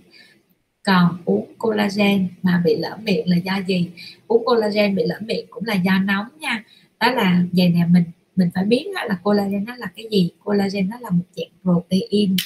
Còn 0.83 1.23
uống 1.25 1.55
collagen 1.59 2.29
mà 2.43 2.63
bị 2.65 2.77
lỡ 2.77 2.99
miệng 3.03 3.29
là 3.29 3.37
do 3.37 3.63
gì? 3.67 3.91
Uống 4.27 4.45
collagen 4.45 4.95
bị 4.95 5.03
lỡ 5.07 5.19
miệng 5.21 5.47
cũng 5.51 5.65
là 5.65 5.75
do 5.75 5.99
nóng 5.99 6.27
nha. 6.41 6.65
Đó 7.01 7.11
là 7.11 7.43
về 7.53 7.69
nè 7.69 7.87
mình 7.91 8.05
mình 8.41 8.51
phải 8.55 8.65
biết 8.65 8.87
là 9.09 9.19
collagen 9.23 9.65
nó 9.65 9.77
là 9.77 9.87
cái 9.97 10.07
gì. 10.11 10.31
Collagen 10.45 10.89
nó 10.89 10.99
là 11.01 11.11
một 11.11 11.25
dạng 11.37 11.51
protein. 11.63 12.37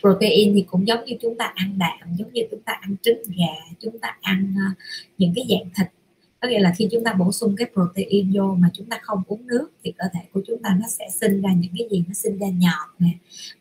Protein 0.00 0.54
thì 0.54 0.64
cũng 0.70 0.86
giống 0.86 1.04
như 1.04 1.16
chúng 1.22 1.38
ta 1.38 1.52
ăn 1.54 1.78
đạm 1.78 2.16
giống 2.18 2.32
như 2.32 2.42
chúng 2.50 2.60
ta 2.62 2.72
ăn 2.80 2.96
trứng 3.02 3.22
gà 3.22 3.74
chúng 3.80 3.98
ta 3.98 4.16
ăn 4.20 4.54
ờ, 4.56 4.84
những 5.18 5.32
cái 5.36 5.44
dạng 5.48 5.70
thịt. 5.76 5.86
Có 6.40 6.48
nghĩa 6.48 6.58
là 6.60 6.72
khi 6.76 6.88
chúng 6.92 7.04
ta 7.04 7.12
bổ 7.12 7.32
sung 7.32 7.56
cái 7.56 7.68
protein 7.72 8.32
vô 8.34 8.54
mà 8.58 8.68
chúng 8.74 8.86
ta 8.86 8.98
không 9.02 9.22
uống 9.26 9.46
nước 9.46 9.70
thì 9.84 9.92
cơ 9.98 10.04
thể 10.14 10.20
của 10.32 10.40
chúng 10.46 10.62
ta 10.62 10.76
nó 10.80 10.86
sẽ 10.88 11.08
sinh 11.20 11.42
ra 11.42 11.52
những 11.52 11.72
cái 11.78 11.88
gì? 11.90 12.04
Nó 12.08 12.14
sinh 12.14 12.38
ra 12.38 12.46
nhọt 12.46 12.90
nè 12.98 13.10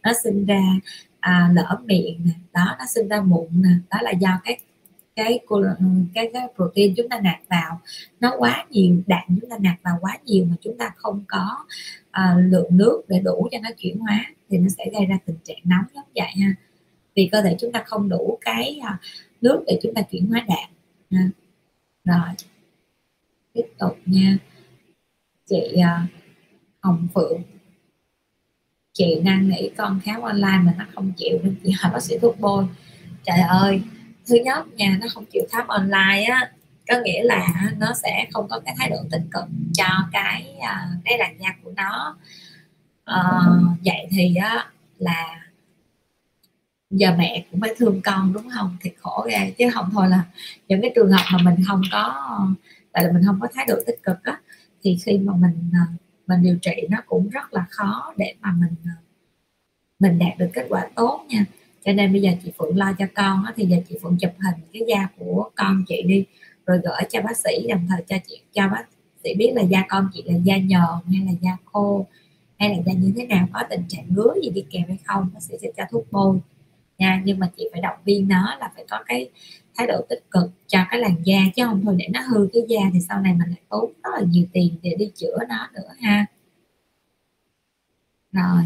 nó 0.03 0.11
sinh 0.23 0.45
ra 0.45 0.61
à, 1.19 1.51
lỡ 1.53 1.79
miệng 1.85 2.21
nè 2.25 2.31
đó 2.53 2.75
nó 2.79 2.85
sinh 2.95 3.07
ra 3.07 3.21
mụn 3.21 3.47
nè 3.51 3.69
đó 3.89 3.97
là 4.01 4.11
do 4.11 4.39
cái 4.43 4.59
cái 5.19 5.39
ừ, 5.47 5.85
cái 6.13 6.29
cái 6.33 6.47
protein 6.55 6.93
chúng 6.97 7.09
ta 7.09 7.19
nạp 7.19 7.39
vào. 7.49 7.81
Nó 8.19 8.35
quá 8.37 8.65
nhiều 8.69 8.95
đạm 9.07 9.23
chúng 9.41 9.49
ta 9.49 9.57
nạp 9.59 9.75
vào 9.83 9.97
quá 10.01 10.17
nhiều 10.25 10.45
mà 10.45 10.55
chúng 10.61 10.77
ta 10.77 10.91
không 10.95 11.23
có 11.27 11.65
uh, 12.07 12.51
lượng 12.51 12.77
nước 12.77 13.01
để 13.07 13.19
đủ 13.19 13.47
cho 13.51 13.57
nó 13.63 13.69
chuyển 13.77 13.99
hóa 13.99 14.25
thì 14.49 14.57
nó 14.57 14.67
sẽ 14.77 14.85
gây 14.93 15.05
ra 15.05 15.17
tình 15.25 15.37
trạng 15.43 15.57
nóng 15.63 15.85
giống 15.95 16.05
vậy 16.15 16.31
ha. 16.41 16.55
Vì 17.15 17.29
cơ 17.31 17.41
thể 17.41 17.55
chúng 17.59 17.71
ta 17.71 17.83
không 17.85 18.09
đủ 18.09 18.37
cái 18.41 18.79
uh, 18.79 18.99
nước 19.41 19.63
để 19.67 19.79
chúng 19.83 19.93
ta 19.93 20.01
chuyển 20.01 20.25
hóa 20.25 20.45
đạm. 20.47 20.69
Ha. 21.11 21.29
rồi. 22.03 22.35
Tiếp 23.53 23.65
tục 23.79 23.97
nha. 24.05 24.37
Chị 25.49 25.75
uh, 25.75 26.09
Hồng 26.81 27.07
Phượng. 27.13 27.41
Chị 28.93 29.19
năn 29.23 29.49
nỉ 29.49 29.69
con 29.77 29.99
khám 30.03 30.21
online 30.21 30.59
mà 30.63 30.75
nó 30.77 30.85
không 30.95 31.11
chịu 31.17 31.39
nên 31.43 31.55
chị 31.63 31.71
hỏi 31.71 31.91
bác 31.93 32.03
sĩ 32.03 32.17
thuốc 32.21 32.39
bôi. 32.39 32.65
Trời 33.23 33.39
ơi! 33.39 33.81
Thứ 34.29 34.35
nhất 34.35 34.67
nhà 34.75 34.97
nó 35.01 35.07
không 35.13 35.25
chịu 35.25 35.43
tháp 35.51 35.67
online 35.67 36.25
á 36.29 36.51
có 36.87 36.95
nghĩa 37.03 37.23
là 37.23 37.71
nó 37.77 37.93
sẽ 38.03 38.27
không 38.31 38.47
có 38.49 38.59
cái 38.65 38.75
thái 38.77 38.89
độ 38.89 38.97
tích 39.11 39.21
cực 39.31 39.43
cho 39.73 39.85
cái 40.11 40.55
à, 40.61 40.87
cái 41.05 41.17
làn 41.17 41.35
da 41.39 41.49
của 41.63 41.71
nó. 41.75 42.17
À, 43.05 43.23
vậy 43.85 44.07
thì 44.11 44.35
á 44.35 44.65
là 44.97 45.39
giờ 46.89 47.15
mẹ 47.17 47.45
cũng 47.51 47.61
phải 47.61 47.75
thương 47.77 48.01
con 48.03 48.33
đúng 48.33 48.49
không? 48.49 48.77
Thì 48.81 48.91
khổ 48.99 49.25
ghê 49.29 49.53
chứ 49.57 49.65
không 49.73 49.89
thôi 49.93 50.09
là 50.09 50.23
những 50.67 50.81
cái 50.81 50.91
trường 50.95 51.11
hợp 51.11 51.23
mà 51.33 51.37
mình 51.43 51.55
không 51.67 51.81
có 51.91 52.29
tại 52.91 53.03
là 53.03 53.11
mình 53.11 53.23
không 53.25 53.39
có 53.41 53.47
thái 53.53 53.65
độ 53.67 53.75
tích 53.87 54.03
cực 54.03 54.23
á 54.23 54.39
thì 54.83 54.97
khi 55.05 55.17
mà 55.17 55.33
mình 55.33 55.71
à, 55.73 55.85
mình 56.27 56.43
điều 56.43 56.57
trị 56.61 56.87
nó 56.89 56.97
cũng 57.05 57.29
rất 57.29 57.53
là 57.53 57.65
khó 57.69 58.13
để 58.17 58.35
mà 58.41 58.51
mình 58.51 58.75
à, 58.85 58.95
mình 59.99 60.19
đạt 60.19 60.37
được 60.37 60.49
kết 60.53 60.65
quả 60.69 60.87
tốt 60.95 61.25
nha 61.29 61.45
cho 61.85 61.93
nên 61.93 62.11
bây 62.11 62.21
giờ 62.21 62.31
chị 62.43 62.51
phượng 62.57 62.77
lo 62.77 62.93
cho 62.99 63.05
con 63.15 63.43
á, 63.45 63.53
thì 63.55 63.65
giờ 63.65 63.77
chị 63.89 63.95
phượng 64.01 64.17
chụp 64.19 64.31
hình 64.39 64.65
cái 64.73 64.81
da 64.87 65.07
của 65.17 65.49
con 65.55 65.83
chị 65.87 66.01
đi 66.01 66.25
rồi 66.65 66.79
gửi 66.83 67.09
cho 67.09 67.21
bác 67.21 67.37
sĩ 67.37 67.67
đồng 67.69 67.87
thời 67.89 68.01
cho 68.07 68.15
chị 68.27 68.41
cho 68.53 68.67
bác 68.67 68.85
sĩ 69.23 69.33
biết 69.37 69.51
là 69.55 69.61
da 69.61 69.83
con 69.89 70.09
chị 70.13 70.23
là 70.25 70.37
da 70.43 70.57
nhờn 70.57 71.13
hay 71.13 71.25
là 71.25 71.31
da 71.41 71.57
khô 71.65 72.05
hay 72.59 72.69
là 72.69 72.75
da 72.85 72.93
như 72.93 73.13
thế 73.15 73.25
nào 73.25 73.47
có 73.53 73.63
tình 73.69 73.83
trạng 73.87 74.05
ngứa 74.09 74.33
gì 74.43 74.49
đi 74.49 74.65
kèm 74.71 74.83
hay 74.87 74.97
không 75.05 75.29
bác 75.33 75.41
sĩ 75.41 75.53
sẽ 75.61 75.67
cho 75.77 75.83
thuốc 75.91 76.05
bôi 76.11 76.39
nha. 76.97 77.21
Nhưng 77.25 77.39
mà 77.39 77.51
chị 77.57 77.69
phải 77.71 77.81
động 77.81 77.97
viên 78.05 78.27
nó 78.27 78.57
là 78.59 78.71
phải 78.75 78.85
có 78.89 79.03
cái 79.05 79.29
thái 79.75 79.87
độ 79.87 80.01
tích 80.09 80.23
cực 80.31 80.51
cho 80.67 80.79
cái 80.91 80.99
làn 80.99 81.15
da 81.23 81.39
chứ 81.55 81.65
không 81.65 81.81
thôi 81.85 81.95
để 81.97 82.07
nó 82.13 82.21
hư 82.21 82.47
cái 82.53 82.63
da 82.67 82.81
thì 82.93 82.99
sau 82.99 83.21
này 83.21 83.33
mình 83.33 83.49
lại 83.49 83.61
tốn 83.69 83.91
rất 84.03 84.09
là 84.13 84.21
nhiều 84.21 84.45
tiền 84.53 84.75
để 84.81 84.95
đi 84.99 85.11
chữa 85.15 85.37
nó 85.49 85.69
nữa 85.73 85.89
ha. 86.01 86.25
Rồi 88.31 88.63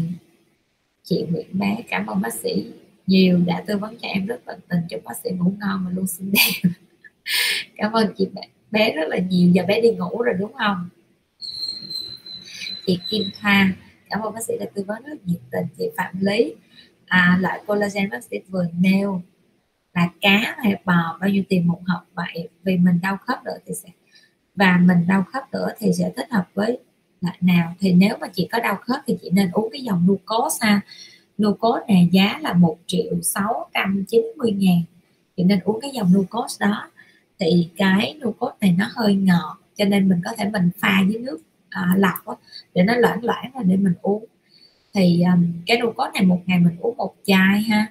chị 1.02 1.26
Nguyễn 1.30 1.46
bé 1.52 1.82
cảm 1.88 2.06
ơn 2.06 2.20
bác 2.20 2.34
sĩ 2.34 2.66
nhiều. 3.06 3.40
Đã 3.46 3.64
tư 3.66 3.78
vấn 3.78 3.96
cho 4.02 4.08
em 4.08 4.26
rất 4.26 4.44
tận 4.44 4.60
tình 4.68 4.80
chúc 4.90 5.04
bác 5.04 5.16
sĩ 5.24 5.30
ngủ 5.30 5.52
ngon 5.60 5.84
và 5.84 5.90
luôn 5.94 6.06
xinh 6.06 6.32
đẹp. 6.32 6.70
Cảm 7.76 7.92
ơn 7.92 8.14
chị 8.18 8.28
bé, 8.32 8.42
bé 8.70 8.92
rất 8.92 9.08
là 9.08 9.18
nhiều. 9.18 9.50
Giờ 9.50 9.62
bé 9.68 9.80
đi 9.80 9.90
ngủ 9.90 10.22
rồi 10.22 10.34
đúng 10.38 10.52
không? 10.52 10.88
Chị 12.86 12.98
Kim 13.10 13.22
Thoa 13.40 13.72
cảm 14.10 14.20
ơn 14.20 14.34
bác 14.34 14.44
sĩ 14.44 14.54
đã 14.60 14.66
tư 14.74 14.84
vấn 14.86 15.02
rất 15.02 15.26
nhiệt 15.26 15.40
tình. 15.50 15.66
Chị 15.78 15.90
Phạm 15.96 16.14
Lý 16.20 16.54
à, 17.06 17.38
loại 17.40 17.60
collagen 17.66 18.10
bác 18.10 18.24
sĩ 18.24 18.36
vừa 18.48 18.66
nêu 18.78 19.22
là 19.94 20.08
cá 20.20 20.54
hay 20.58 20.82
bò 20.84 21.18
bao 21.20 21.30
nhiêu 21.30 21.42
tiền 21.48 21.68
một 21.68 21.80
hộp? 21.86 22.06
Vậy 22.14 22.48
vì 22.62 22.76
mình 22.76 22.98
đau 23.02 23.16
khớp 23.16 23.44
nữa 23.44 23.56
thì 23.66 23.74
sẽ 23.74 23.88
và 24.54 24.78
mình 24.84 25.06
đau 25.06 25.24
khớp 25.32 25.52
nữa 25.52 25.68
thì 25.78 25.92
sẽ 25.98 26.12
thích 26.16 26.26
hợp 26.30 26.48
với 26.54 26.78
loại 27.20 27.36
nào? 27.40 27.74
Thì 27.80 27.92
nếu 27.92 28.16
mà 28.20 28.28
chị 28.32 28.48
có 28.52 28.58
đau 28.58 28.76
khớp 28.76 29.00
thì 29.06 29.16
chị 29.22 29.30
nên 29.32 29.50
uống 29.52 29.68
cái 29.72 29.82
dòng 29.82 30.06
glucose 30.06 30.66
ha 30.66 30.80
glucose 31.38 31.84
này 31.88 32.08
giá 32.12 32.38
là 32.42 32.52
1 32.52 32.78
triệu 32.86 33.20
690 33.22 34.52
ngàn. 34.52 34.82
Thì 35.36 35.44
nên 35.44 35.60
uống 35.64 35.80
cái 35.80 35.90
dòng 35.94 36.12
glucose 36.12 36.66
đó. 36.66 36.90
Thì 37.38 37.68
cái 37.76 38.16
glucose 38.20 38.56
này 38.60 38.74
nó 38.78 38.88
hơi 38.94 39.14
ngọt 39.14 39.58
cho 39.74 39.84
nên 39.84 40.08
mình 40.08 40.20
có 40.24 40.30
thể 40.38 40.44
mình 40.50 40.70
pha 40.80 41.02
với 41.08 41.18
nước 41.18 41.38
à, 41.70 41.94
lọc 41.96 42.26
đó, 42.26 42.36
để 42.74 42.82
nó 42.82 42.94
loãng 42.96 43.24
loãng 43.24 43.50
là 43.54 43.62
để 43.62 43.76
mình 43.76 43.94
uống. 44.02 44.24
Thì 44.94 45.22
um, 45.22 45.52
cái 45.66 45.76
glucose 45.80 46.10
này 46.14 46.22
một 46.22 46.42
ngày 46.46 46.58
mình 46.58 46.76
uống 46.80 46.96
một 46.96 47.14
chai 47.24 47.62
ha. 47.62 47.86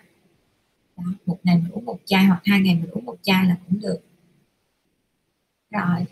Đó, 0.97 1.03
một 1.25 1.39
ngày 1.43 1.55
mình 1.55 1.71
uống 1.71 1.85
một 1.85 1.99
chai 2.05 2.25
hoặc 2.25 2.41
hai 2.45 2.59
ngày 2.61 2.75
mình 2.75 2.89
uống 2.91 3.05
một 3.05 3.15
chai 3.21 3.45
là 3.45 3.55
cũng 3.67 3.79
được. 3.79 3.99
Rồi. 5.71 6.05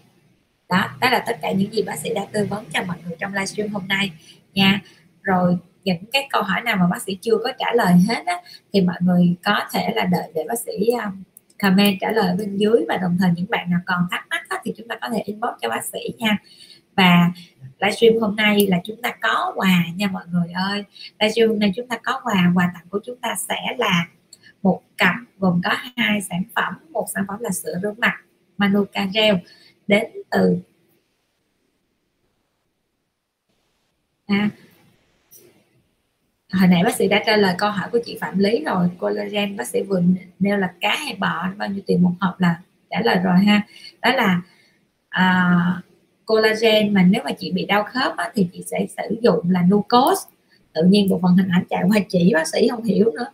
Đó 0.69 0.97
đó 1.01 1.09
là 1.09 1.23
tất 1.27 1.37
cả 1.41 1.51
những 1.51 1.73
gì 1.73 1.81
bác 1.83 1.99
sĩ 1.99 2.13
đã 2.13 2.25
tư 2.31 2.47
vấn 2.49 2.65
cho 2.73 2.83
mọi 2.83 2.97
người 3.05 3.15
trong 3.19 3.33
livestream 3.33 3.69
hôm 3.69 3.87
nay 3.87 4.11
nha. 4.53 4.81
Rồi 5.21 5.57
những 5.83 6.05
cái 6.11 6.27
câu 6.31 6.43
hỏi 6.43 6.61
nào 6.61 6.77
mà 6.79 6.87
bác 6.87 7.01
sĩ 7.01 7.17
chưa 7.21 7.37
có 7.43 7.51
trả 7.59 7.73
lời 7.73 7.93
hết 8.09 8.23
á, 8.25 8.35
thì 8.73 8.81
mọi 8.81 8.97
người 8.99 9.35
có 9.43 9.59
thể 9.73 9.93
là 9.95 10.05
đợi 10.05 10.31
để 10.35 10.45
bác 10.47 10.59
sĩ 10.59 10.89
um, 10.91 11.23
comment 11.59 11.97
trả 12.01 12.11
lời 12.11 12.35
bên 12.37 12.57
dưới 12.57 12.85
và 12.87 12.97
đồng 12.97 13.17
thời 13.19 13.29
những 13.35 13.45
bạn 13.49 13.69
nào 13.69 13.79
còn 13.85 14.07
thắc 14.11 14.27
mắc 14.29 14.49
á, 14.49 14.57
thì 14.63 14.73
chúng 14.77 14.87
ta 14.87 14.95
có 15.01 15.09
thể 15.09 15.21
inbox 15.25 15.51
cho 15.61 15.69
bác 15.69 15.85
sĩ 15.85 15.99
nha. 16.17 16.37
Và 16.95 17.31
livestream 17.79 18.13
hôm 18.21 18.35
nay 18.35 18.67
là 18.67 18.81
chúng 18.83 19.01
ta 19.01 19.11
có 19.21 19.53
quà 19.55 19.83
nha 19.95 20.07
mọi 20.07 20.23
người 20.31 20.51
ơi. 20.53 20.83
Livestream 21.19 21.49
hôm 21.49 21.59
nay 21.59 21.71
chúng 21.75 21.87
ta 21.87 21.97
có 22.03 22.21
quà 22.23 22.51
quà 22.55 22.71
tặng 22.73 22.85
của 22.89 22.99
chúng 23.05 23.17
ta 23.17 23.35
sẽ 23.49 23.75
là 23.77 24.07
một 24.61 24.81
cặp 24.97 25.15
gồm 25.37 25.61
có 25.63 25.75
hai 25.95 26.21
sản 26.21 26.43
phẩm. 26.55 26.73
Một 26.89 27.07
sản 27.13 27.23
phẩm 27.27 27.39
là 27.39 27.49
sữa 27.49 27.79
rửa 27.81 27.93
mặt 27.97 28.13
Manuka 28.57 29.07
gel 29.13 29.35
đến 29.87 30.05
từ 30.31 30.57
à, 34.27 34.49
hồi 36.51 36.67
nãy 36.67 36.83
bác 36.83 36.95
sĩ 36.95 37.07
đã 37.07 37.23
trả 37.25 37.37
lời 37.37 37.55
câu 37.57 37.71
hỏi 37.71 37.89
của 37.91 37.99
chị 38.05 38.17
Phạm 38.21 38.39
Lý 38.39 38.63
rồi. 38.65 38.89
Collagen 38.99 39.57
bác 39.57 39.67
sĩ 39.67 39.81
vừa 39.81 40.01
nêu 40.39 40.57
là 40.57 40.73
cá 40.81 40.95
hay 40.95 41.15
bò 41.19 41.47
bao 41.57 41.69
nhiêu 41.69 41.81
tiền 41.87 42.03
một 42.03 42.11
hộp 42.19 42.39
là 42.39 42.59
trả 42.89 43.01
lời 43.01 43.17
rồi 43.23 43.39
ha. 43.39 43.61
Đó 44.01 44.11
là 44.11 44.41
à, 45.09 45.55
collagen 46.25 46.93
mà 46.93 47.03
nếu 47.03 47.21
mà 47.25 47.31
chị 47.39 47.51
bị 47.51 47.65
đau 47.65 47.83
khớp 47.83 48.17
á, 48.17 48.31
thì 48.33 48.47
chị 48.53 48.63
sẽ 48.71 48.87
sử 48.97 49.15
dụng 49.21 49.51
là 49.51 49.61
Nucos 49.61 50.19
tự 50.73 50.83
nhiên 50.83 51.09
bộ 51.09 51.19
phận 51.21 51.37
hình 51.37 51.49
ảnh 51.49 51.63
chạy 51.69 51.83
qua 51.87 51.97
chỉ 52.09 52.31
bác 52.33 52.47
sĩ 52.47 52.67
không 52.67 52.83
hiểu 52.83 53.11
nữa. 53.15 53.25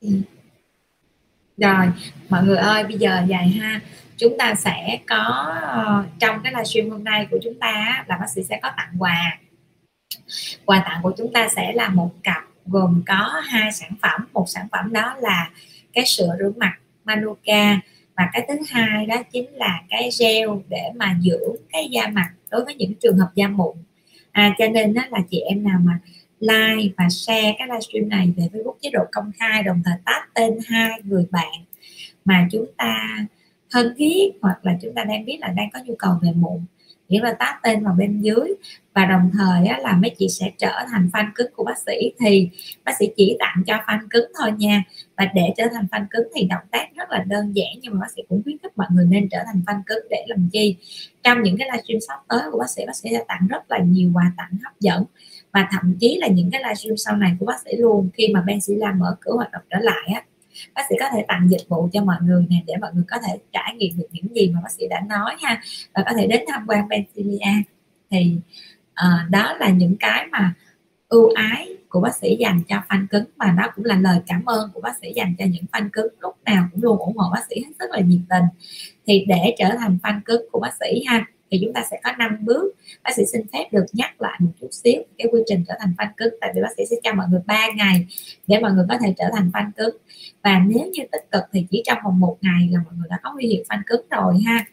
Ừ. 0.00 0.08
Rồi 1.56 1.86
mọi 2.28 2.44
người 2.44 2.56
ơi 2.56 2.84
bây 2.84 2.98
giờ 2.98 3.22
dài 3.28 3.48
ha 3.48 3.80
chúng 4.20 4.38
ta 4.38 4.54
sẽ 4.54 4.98
có 5.06 5.54
ờ, 5.62 6.04
trong 6.18 6.40
cái 6.44 6.52
livestream 6.52 6.90
hôm 6.90 7.04
nay 7.04 7.26
của 7.30 7.38
chúng 7.42 7.54
ta 7.60 8.04
là 8.08 8.16
bác 8.16 8.26
sĩ 8.34 8.42
sẽ 8.42 8.58
có 8.62 8.70
tặng 8.76 8.94
quà. 8.98 9.38
Quà 10.64 10.82
tặng 10.84 11.00
của 11.02 11.12
chúng 11.18 11.32
ta 11.32 11.48
sẽ 11.48 11.72
là 11.72 11.88
một 11.88 12.10
cặp 12.22 12.44
gồm 12.66 13.02
có 13.06 13.40
hai 13.44 13.72
sản 13.72 13.92
phẩm. 14.02 14.26
Một 14.32 14.44
sản 14.48 14.66
phẩm 14.72 14.92
đó 14.92 15.14
là 15.20 15.50
cái 15.92 16.04
sữa 16.06 16.36
rửa 16.38 16.52
mặt 16.56 16.74
Manuka 17.04 17.80
và 18.16 18.28
cái 18.32 18.46
thứ 18.48 18.54
hai 18.68 19.06
đó 19.06 19.16
chính 19.32 19.54
là 19.54 19.82
cái 19.88 20.10
gel 20.20 20.48
để 20.68 20.90
mà 20.96 21.16
dưỡng 21.20 21.56
cái 21.72 21.88
da 21.90 22.08
mặt 22.08 22.30
đối 22.50 22.64
với 22.64 22.74
những 22.74 22.92
trường 22.94 23.18
hợp 23.18 23.30
da 23.34 23.48
mụn. 23.48 23.76
À, 24.32 24.54
cho 24.58 24.66
nên 24.68 24.94
đó 24.94 25.02
là 25.10 25.18
chị 25.30 25.40
em 25.40 25.64
nào 25.64 25.78
mà 25.84 25.98
like 26.40 26.94
và 26.96 27.08
share 27.08 27.54
cái 27.58 27.68
livestream 27.68 28.08
này 28.08 28.32
về 28.36 28.48
Facebook 28.52 28.76
chế 28.82 28.90
độ 28.92 29.00
công 29.12 29.32
khai 29.38 29.62
đồng 29.62 29.82
thời 29.84 29.94
tag 30.04 30.22
tên 30.34 30.58
hai 30.66 30.90
người 31.04 31.26
bạn 31.30 31.64
mà 32.24 32.48
chúng 32.50 32.66
ta 32.76 33.18
thân 33.70 33.94
thiết 33.96 34.32
hoặc 34.42 34.66
là 34.66 34.72
chúng 34.82 34.94
ta 34.94 35.04
đang 35.04 35.24
biết 35.24 35.38
là 35.40 35.48
đang 35.48 35.70
có 35.70 35.80
nhu 35.84 35.94
cầu 35.98 36.12
về 36.22 36.32
mụn 36.34 36.60
nghĩa 37.10 37.20
là 37.20 37.32
tác 37.32 37.60
tên 37.62 37.84
vào 37.84 37.94
bên 37.98 38.20
dưới. 38.20 38.54
Và 38.94 39.04
đồng 39.04 39.30
thời 39.38 39.66
á, 39.66 39.78
là 39.78 39.96
mấy 39.96 40.10
chị 40.18 40.28
sẽ 40.28 40.50
trở 40.58 40.72
thành 40.90 41.10
fan 41.12 41.30
cứng 41.34 41.50
của 41.56 41.64
bác 41.64 41.78
sĩ. 41.86 42.12
Thì 42.20 42.50
bác 42.84 42.92
sĩ 42.98 43.06
chỉ 43.16 43.36
tặng 43.38 43.62
cho 43.66 43.74
fan 43.86 43.98
cứng 44.10 44.32
thôi 44.38 44.52
nha. 44.58 44.84
Và 45.16 45.26
để 45.34 45.42
trở 45.56 45.64
thành 45.72 45.86
fan 45.90 46.06
cứng 46.10 46.28
thì 46.34 46.44
động 46.44 46.62
tác 46.70 46.86
rất 46.96 47.10
là 47.10 47.24
đơn 47.28 47.56
giản 47.56 47.68
nhưng 47.80 47.94
mà 47.94 48.00
bác 48.00 48.10
sĩ 48.16 48.22
cũng 48.28 48.42
khuyến 48.44 48.58
khích 48.62 48.72
mọi 48.76 48.86
người 48.90 49.06
nên 49.06 49.28
trở 49.28 49.38
thành 49.46 49.62
fan 49.66 49.82
cứng 49.86 50.06
để 50.10 50.24
làm 50.28 50.48
chi? 50.52 50.76
Trong 51.22 51.42
những 51.42 51.56
cái 51.58 51.68
livestream 51.72 52.00
sắp 52.08 52.20
tới 52.28 52.40
của 52.52 52.58
bác 52.58 52.70
sĩ 52.70 52.86
bác 52.86 52.96
sĩ 52.96 53.08
sẽ 53.12 53.24
tặng 53.28 53.46
rất 53.48 53.70
là 53.70 53.78
nhiều 53.78 54.10
quà 54.14 54.32
tặng 54.36 54.50
hấp 54.64 54.80
dẫn. 54.80 55.04
Và 55.52 55.68
thậm 55.72 55.96
chí 56.00 56.16
là 56.20 56.28
những 56.28 56.50
cái 56.50 56.62
livestream 56.62 56.96
sau 56.96 57.16
này 57.16 57.32
của 57.40 57.46
bác 57.46 57.60
sĩ 57.64 57.70
luôn. 57.76 58.08
Khi 58.14 58.28
mà 58.34 58.42
Ben 58.46 58.60
sĩ 58.60 58.74
làm 58.74 58.98
mở 58.98 59.16
cửa 59.20 59.32
hoạt 59.32 59.50
động 59.52 59.62
trở 59.70 59.78
lại 59.80 60.08
á 60.14 60.22
bác 60.74 60.82
sĩ 60.88 60.94
có 61.00 61.06
thể 61.12 61.24
tặng 61.28 61.48
dịch 61.50 61.68
vụ 61.68 61.88
cho 61.92 62.04
mọi 62.04 62.16
người 62.22 62.46
nè 62.48 62.56
để 62.66 62.74
mọi 62.80 62.90
người 62.94 63.04
có 63.10 63.16
thể 63.26 63.38
trải 63.52 63.74
nghiệm 63.76 63.98
được 63.98 64.06
những 64.10 64.34
gì 64.34 64.50
mà 64.54 64.60
bác 64.62 64.72
sĩ 64.72 64.88
đã 64.90 65.00
nói 65.08 65.34
ha. 65.42 65.62
Và 65.94 66.02
có 66.06 66.12
thể 66.16 66.26
đến 66.26 66.44
tham 66.48 66.64
quan 66.66 66.88
Pennsylvania. 66.90 67.62
Thì 68.10 68.36
uh, 68.92 69.30
đó 69.30 69.56
là 69.60 69.68
những 69.68 69.96
cái 70.00 70.26
mà 70.30 70.54
ưu 71.08 71.28
ái 71.34 71.68
của 71.88 72.00
bác 72.00 72.14
sĩ 72.16 72.36
dành 72.40 72.62
cho 72.68 72.76
fan 72.88 73.06
cứng 73.10 73.24
và 73.36 73.54
đó 73.58 73.68
cũng 73.76 73.84
là 73.84 73.96
lời 73.96 74.20
cảm 74.26 74.44
ơn 74.44 74.70
của 74.74 74.80
bác 74.80 74.98
sĩ 75.02 75.12
dành 75.16 75.34
cho 75.38 75.44
những 75.44 75.64
fan 75.72 75.88
cứng 75.92 76.14
lúc 76.20 76.36
nào 76.44 76.68
cũng 76.72 76.82
luôn 76.82 76.98
ủng 76.98 77.16
hộ 77.16 77.30
bác 77.32 77.44
sĩ 77.50 77.56
hết 77.56 77.72
sức 77.78 77.90
là 77.90 78.00
nhiệt 78.00 78.20
tình. 78.30 78.44
Thì 79.06 79.24
để 79.28 79.54
trở 79.58 79.68
thành 79.78 79.98
fan 80.02 80.20
cứng 80.24 80.42
của 80.52 80.60
bác 80.60 80.74
sĩ 80.80 81.04
ha 81.06 81.26
thì 81.50 81.58
chúng 81.62 81.72
ta 81.72 81.84
sẽ 81.90 82.00
có 82.04 82.12
5 82.18 82.36
bước. 82.40 82.74
Bác 83.02 83.10
sĩ 83.16 83.22
xin 83.32 83.42
phép 83.52 83.68
được 83.72 83.84
nhắc 83.92 84.20
lại 84.20 84.38
một 84.40 84.50
chút 84.60 84.68
xíu 84.70 85.02
cái 85.18 85.26
quy 85.32 85.40
trình 85.46 85.64
trở 85.68 85.74
thành 85.80 85.92
fan 85.98 86.08
cứng. 86.16 86.34
Tại 86.40 86.52
vì 86.54 86.62
bác 86.62 86.68
sĩ 86.76 86.82
sẽ 86.90 86.96
cho 87.02 87.14
mọi 87.14 87.26
người 87.30 87.40
3 87.46 87.68
ngày 87.76 88.06
để 88.46 88.60
mọi 88.60 88.72
người 88.72 88.84
có 88.88 88.98
thể 89.00 89.14
trở 89.18 89.24
thành 89.32 89.50
fan 89.52 89.70
cứng. 89.76 89.96
Và 90.42 90.58
nếu 90.66 90.86
như 90.92 91.02
tích 91.12 91.30
cực 91.32 91.42
thì 91.52 91.66
chỉ 91.70 91.82
trong 91.86 91.98
vòng 92.04 92.20
một 92.20 92.36
ngày 92.40 92.68
là 92.70 92.80
mọi 92.84 92.94
người 92.96 93.06
đã 93.10 93.18
có 93.22 93.32
nguy 93.34 93.46
hiểm 93.46 93.62
fan 93.68 93.82
cứng 93.86 94.06
rồi 94.10 94.34
ha. 94.46 94.64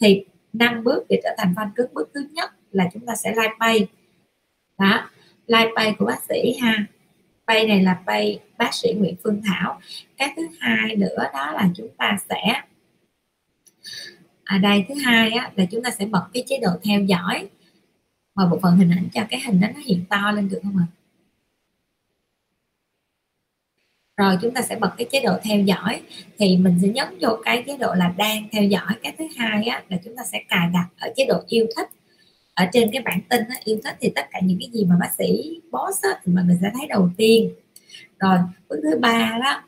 Thì 0.00 0.24
năm 0.52 0.84
bước 0.84 1.04
để 1.08 1.20
trở 1.24 1.34
thành 1.38 1.54
fan 1.56 1.70
cứng, 1.74 1.94
bước 1.94 2.10
thứ 2.14 2.26
nhất 2.32 2.50
là 2.72 2.88
chúng 2.92 3.06
ta 3.06 3.14
sẽ 3.14 3.30
like 3.30 3.54
pay 3.60 3.86
đó 4.78 5.10
like 5.46 5.70
pay 5.76 5.94
của 5.98 6.04
bác 6.04 6.22
sĩ 6.28 6.54
ha. 6.60 6.86
Pay 7.46 7.66
này 7.66 7.82
là 7.82 8.02
pay 8.06 8.40
bác 8.58 8.74
sĩ 8.74 8.92
Nguyễn 8.92 9.14
Phương 9.24 9.42
Thảo. 9.44 9.80
Cái 10.16 10.32
thứ 10.36 10.42
hai 10.60 10.96
nữa 10.96 11.16
đó 11.32 11.52
là 11.52 11.68
chúng 11.74 11.88
ta 11.98 12.16
sẽ 12.28 12.62
ở 14.44 14.56
à, 14.56 14.58
đây 14.58 14.84
thứ 14.88 14.94
hai 14.94 15.30
á, 15.30 15.50
là 15.56 15.64
chúng 15.70 15.82
ta 15.82 15.90
sẽ 15.90 16.06
bật 16.06 16.24
cái 16.32 16.44
chế 16.46 16.58
độ 16.58 16.70
theo 16.84 17.00
dõi. 17.00 17.48
Mà 18.34 18.46
bộ 18.46 18.58
phận 18.62 18.76
hình 18.76 18.90
ảnh 18.90 19.08
cho 19.14 19.22
cái 19.30 19.40
hình 19.40 19.60
đó 19.60 19.68
nó 19.74 19.80
hiện 19.84 20.04
to 20.10 20.30
lên 20.30 20.48
được 20.48 20.60
không 20.62 20.76
ạ? 20.78 20.86
Rồi 24.16 24.38
chúng 24.42 24.54
ta 24.54 24.62
sẽ 24.62 24.76
bật 24.76 24.90
cái 24.98 25.06
chế 25.10 25.20
độ 25.24 25.32
theo 25.42 25.60
dõi. 25.60 26.02
Thì 26.38 26.56
mình 26.56 26.78
sẽ 26.82 26.88
nhấn 26.88 27.06
vô 27.20 27.28
cái 27.44 27.64
chế 27.66 27.76
độ 27.76 27.94
là 27.94 28.14
đang 28.16 28.48
theo 28.52 28.64
dõi. 28.64 28.92
Cái 29.02 29.14
thứ 29.18 29.24
hai 29.36 29.64
á, 29.64 29.82
là 29.88 29.98
chúng 30.04 30.16
ta 30.16 30.22
sẽ 30.24 30.44
cài 30.48 30.68
đặt 30.74 30.88
ở 30.98 31.12
chế 31.16 31.24
độ 31.28 31.42
yêu 31.48 31.66
thích. 31.76 31.88
Ở 32.54 32.66
trên 32.72 32.90
cái 32.92 33.02
bản 33.02 33.20
tin 33.28 33.40
á, 33.48 33.56
yêu 33.64 33.78
thích 33.84 33.96
thì 34.00 34.12
tất 34.14 34.26
cả 34.30 34.40
những 34.42 34.58
cái 34.60 34.70
gì 34.72 34.84
mà 34.84 34.96
bác 35.00 35.10
sĩ 35.18 35.60
boss 35.70 36.02
á, 36.02 36.20
thì 36.24 36.32
mọi 36.32 36.44
người 36.44 36.58
sẽ 36.62 36.70
thấy 36.74 36.86
đầu 36.86 37.10
tiên. 37.16 37.54
Rồi 38.18 38.38
bước 38.68 38.76
thứ 38.82 38.98
ba 38.98 39.38
đó 39.44 39.62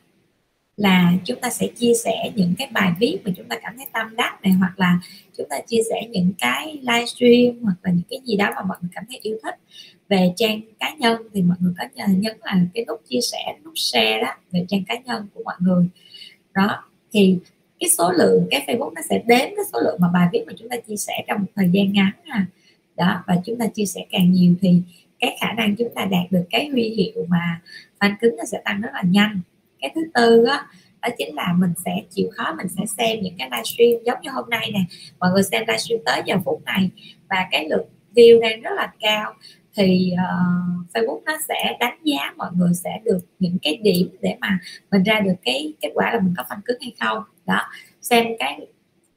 là 0.77 1.13
chúng 1.25 1.41
ta 1.41 1.51
sẽ 1.51 1.67
chia 1.77 1.93
sẻ 2.05 2.33
những 2.35 2.55
cái 2.59 2.69
bài 2.73 2.93
viết 3.01 3.19
mà 3.25 3.31
chúng 3.37 3.49
ta 3.49 3.57
cảm 3.63 3.77
thấy 3.77 3.87
tâm 3.93 4.17
đắc 4.17 4.43
này, 4.43 4.53
hoặc 4.53 4.79
là 4.79 5.01
chúng 5.37 5.47
ta 5.51 5.57
chia 5.67 5.81
sẻ 5.91 6.09
những 6.11 6.33
cái 6.39 6.79
livestream 6.83 7.63
hoặc 7.63 7.77
là 7.83 7.91
những 7.91 8.03
cái 8.11 8.21
gì 8.25 8.37
đó 8.37 8.51
mà 8.57 8.63
mọi 8.69 8.79
người 8.81 8.91
cảm 8.95 9.05
thấy 9.09 9.19
yêu 9.23 9.39
thích. 9.43 9.55
Về 10.09 10.33
trang 10.37 10.61
cá 10.81 10.95
nhân 10.99 11.23
thì 11.35 11.43
mọi 11.43 11.57
người 11.61 11.73
có 11.79 11.85
nhấn 11.97 12.37
là 12.43 12.61
cái 12.75 12.85
nút 12.89 13.03
chia 13.09 13.21
sẻ, 13.33 13.57
nút 13.65 13.73
share 13.77 14.21
đó 14.21 14.35
về 14.53 14.65
trang 14.69 14.85
cá 14.89 14.95
nhân 15.05 15.27
của 15.35 15.43
mọi 15.45 15.57
người. 15.61 15.87
Đó, 16.55 16.85
thì 17.13 17.39
cái 17.81 17.91
số 17.99 18.13
lượng, 18.13 18.47
cái 18.51 18.65
Facebook 18.67 18.93
nó 18.93 19.03
sẽ 19.11 19.19
đếm 19.19 19.57
cái 19.57 19.65
số 19.73 19.81
lượng 19.81 19.97
mà 20.01 20.09
bài 20.15 20.29
viết 20.33 20.45
mà 20.47 20.53
chúng 20.59 20.69
ta 20.69 20.77
chia 20.89 20.97
sẻ 20.97 21.25
trong 21.29 21.41
một 21.41 21.47
thời 21.57 21.69
gian 21.73 21.93
ngắn 21.93 22.13
à 22.25 22.47
đó, 22.97 23.25
và 23.27 23.37
chúng 23.45 23.59
ta 23.59 23.67
chia 23.67 23.87
sẻ 23.87 24.07
càng 24.11 24.33
nhiều 24.33 24.55
thì 24.61 24.81
cái 25.19 25.37
khả 25.41 25.53
năng 25.53 25.77
chúng 25.77 25.89
ta 25.95 26.05
đạt 26.05 26.33
được 26.33 26.45
cái 26.51 26.69
huy 26.69 26.83
hiệu 26.83 27.27
mà 27.29 27.61
fan 28.01 28.15
cứng 28.21 28.37
nó 28.37 28.45
sẽ 28.45 28.61
tăng 28.65 28.81
rất 28.81 28.91
là 28.93 29.03
nhanh 29.11 29.41
cái 29.86 29.92
thứ 29.94 30.10
tư 30.15 30.44
á 30.44 30.66
đó 31.02 31.08
chính 31.18 31.34
là 31.34 31.55
mình 31.58 31.73
sẽ 31.84 32.02
chịu 32.10 32.28
khó 32.36 32.55
mình 32.56 32.68
sẽ 32.68 32.86
xem 32.86 33.20
những 33.23 33.34
cái 33.39 33.50
livestream 33.50 34.05
giống 34.05 34.18
như 34.23 34.31
hôm 34.31 34.44
nay 34.50 34.70
nè. 34.74 34.81
Mọi 35.20 35.31
người 35.32 35.42
xem 35.42 35.65
livestream 35.66 36.00
tới 36.06 36.23
giờ 36.26 36.36
phút 36.44 36.65
này 36.65 36.90
và 37.31 37.47
cái 37.50 37.68
lượt 37.68 37.84
view 38.15 38.40
đang 38.40 38.60
rất 38.60 38.70
là 38.76 38.92
cao 39.00 39.34
thì 39.76 40.12
uh, 40.12 40.94
Facebook 40.94 41.20
nó 41.24 41.39
sẽ 41.48 41.76
đánh 41.81 41.98
giá 42.05 42.32
mọi 42.36 42.50
người 42.55 42.74
sẽ 42.74 43.00
được 43.05 43.18
những 43.39 43.58
cái 43.62 43.76
điểm 43.76 44.08
để 44.20 44.36
mà 44.40 44.58
mình 44.90 45.02
ra 45.02 45.20
được 45.20 45.34
cái 45.44 45.74
kết 45.81 45.90
quả 45.94 46.12
là 46.12 46.20
mình 46.20 46.34
có 46.36 46.44
phân 46.48 46.58
cứng 46.65 46.78
hay 46.81 46.92
không. 47.00 47.23
Đó 47.47 47.62
xem 48.00 48.26
cái 48.39 48.66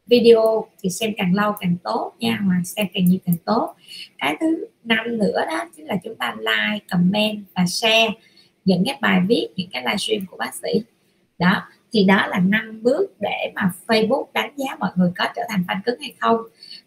video 0.08 0.68
thì 0.84 0.90
xem 0.90 1.14
càng 1.18 1.36
lâu 1.36 1.54
càng 1.60 1.76
tốt 1.84 2.14
nha 2.20 2.40
mà 2.42 2.56
xem 2.66 2.88
càng 2.94 3.06
nhiều 3.06 3.20
càng 3.26 3.36
tốt. 3.46 3.76
Cái 4.18 4.36
thứ 4.40 4.66
năm 4.84 5.18
nữa 5.18 5.46
đó 5.48 5.66
chính 5.76 5.86
là 5.86 5.96
chúng 6.04 6.16
ta 6.16 6.36
like 6.40 6.86
comment 6.92 7.44
và 7.56 7.66
share 7.66 8.10
những 8.70 8.84
cái 8.86 8.98
bài 9.02 9.22
viết, 9.28 9.48
những 9.56 9.70
cái 9.72 9.82
livestream 9.82 10.26
của 10.26 10.38
bác 10.38 10.56
sĩ. 10.56 10.84
Đó, 11.40 11.68
thì 11.92 12.04
đó 12.04 12.28
là 12.28 12.40
năm 12.40 12.80
bước 12.84 13.08
để 13.20 13.52
mà 13.56 13.72
Facebook 13.88 14.26
đánh 14.34 14.52
giá 14.56 14.76
mọi 14.80 14.92
người 14.96 15.12
có 15.18 15.26
trở 15.36 15.42
thành 15.50 15.64
fan 15.68 15.82
cứng 15.86 16.00
hay 16.00 16.14
không. 16.20 16.38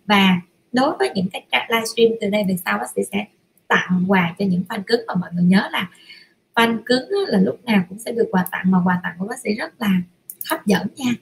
Và 0.06 0.40
đối 0.72 0.96
với 0.98 1.10
những 1.14 1.26
cái 1.32 1.68
livestream 1.68 2.08
từ 2.20 2.30
đây 2.30 2.44
về 2.48 2.56
sau, 2.64 2.78
bác 2.78 2.90
sĩ 2.96 3.02
sẽ 3.12 3.24
tặng 3.68 4.04
quà 4.08 4.34
cho 4.38 4.44
những 4.44 4.62
fan 4.68 4.82
cứng 4.86 5.00
và 5.08 5.14
mọi 5.14 5.30
người 5.32 5.44
nhớ 5.44 5.68
là 5.72 5.90
fan 6.54 6.78
cứng 6.86 7.08
là 7.26 7.38
lúc 7.38 7.64
nào 7.64 7.84
cũng 7.88 7.98
sẽ 7.98 8.12
được 8.12 8.28
quà 8.30 8.46
tặng 8.50 8.70
mà 8.70 8.78
quà 8.84 9.00
tặng 9.02 9.14
của 9.18 9.26
bác 9.26 9.38
sĩ 9.38 9.54
rất 9.54 9.80
là 9.80 9.90
hấp 10.50 10.66
dẫn 10.66 10.86
nha. 10.96 11.12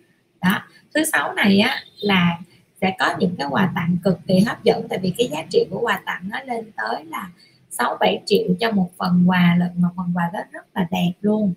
Đó, 0.42 0.62
thứ 0.94 1.04
sáu 1.04 1.34
này 1.34 1.60
á, 1.60 1.76
là 2.00 2.38
sẽ 2.80 2.96
có 2.98 3.14
những 3.18 3.34
cái 3.38 3.46
quà 3.50 3.72
tặng 3.74 3.96
cực 4.04 4.18
kỳ 4.26 4.40
hấp 4.40 4.64
dẫn 4.64 4.88
tại 4.88 4.98
vì 5.02 5.14
cái 5.18 5.28
giá 5.32 5.42
trị 5.50 5.66
của 5.70 5.80
quà 5.80 6.00
tặng 6.06 6.22
nó 6.28 6.38
lên 6.46 6.70
tới 6.76 7.04
là 7.04 7.28
6 7.70 7.96
7 8.00 8.22
triệu 8.26 8.46
cho 8.60 8.70
một 8.70 8.90
phần 8.98 9.24
quà 9.26 9.56
lận 9.58 9.70
mà 9.76 9.88
phần 9.96 10.06
quà 10.14 10.30
đó 10.32 10.40
rất 10.52 10.66
là 10.74 10.86
đẹp 10.90 11.12
luôn. 11.20 11.54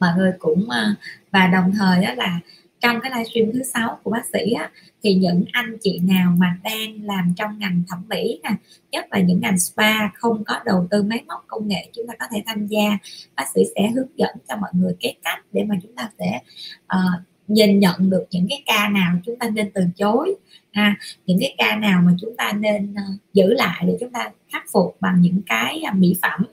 Mọi 0.00 0.10
người 0.16 0.32
cũng 0.38 0.70
ờ, 0.70 0.94
và 1.30 1.46
đồng 1.46 1.72
thời 1.78 2.04
đó 2.04 2.14
là 2.14 2.40
trong 2.80 3.00
cái 3.00 3.10
livestream 3.10 3.52
thứ 3.52 3.62
sáu 3.62 3.98
của 4.02 4.10
bác 4.10 4.26
sĩ 4.32 4.52
á, 4.52 4.70
thì 5.02 5.14
những 5.14 5.44
anh 5.52 5.76
chị 5.80 5.98
nào 5.98 6.34
mà 6.38 6.58
đang 6.62 7.04
làm 7.04 7.34
trong 7.36 7.58
ngành 7.58 7.82
thẩm 7.88 8.04
mỹ 8.08 8.40
nè 8.42 8.50
nhất 8.90 9.06
là 9.10 9.20
những 9.20 9.40
ngành 9.40 9.58
spa 9.58 10.08
không 10.14 10.44
có 10.44 10.60
đầu 10.64 10.86
tư 10.90 11.02
máy 11.02 11.24
móc 11.26 11.44
công 11.46 11.68
nghệ 11.68 11.88
chúng 11.92 12.06
ta 12.08 12.14
có 12.18 12.26
thể 12.32 12.42
tham 12.46 12.66
gia. 12.66 12.98
Bác 13.36 13.44
sĩ 13.54 13.60
sẽ 13.76 13.90
hướng 13.94 14.08
dẫn 14.16 14.36
cho 14.48 14.56
mọi 14.56 14.70
người 14.72 14.96
cái 15.00 15.16
cách 15.24 15.44
để 15.52 15.64
mà 15.64 15.74
chúng 15.82 15.94
ta 15.96 16.10
sẽ 16.18 16.40
uh, 16.82 17.22
nhìn 17.48 17.78
nhận 17.78 18.10
được 18.10 18.24
những 18.30 18.46
cái 18.48 18.62
ca 18.66 18.88
nào 18.88 19.16
chúng 19.26 19.38
ta 19.38 19.48
nên 19.48 19.70
từ 19.74 19.82
chối 19.96 20.34
ha. 20.72 20.96
Những 21.26 21.38
cái 21.40 21.54
ca 21.58 21.76
nào 21.76 22.02
mà 22.06 22.12
chúng 22.20 22.36
ta 22.36 22.52
nên 22.52 22.94
ờ, 22.94 23.02
giữ 23.32 23.54
lại 23.54 23.84
để 23.86 23.96
chúng 24.00 24.10
ta 24.10 24.30
khắc 24.52 24.64
phục 24.72 24.96
bằng 25.00 25.20
những 25.20 25.40
cái 25.46 25.80
à, 25.82 25.92
mỹ 25.92 26.16
phẩm? 26.22 26.44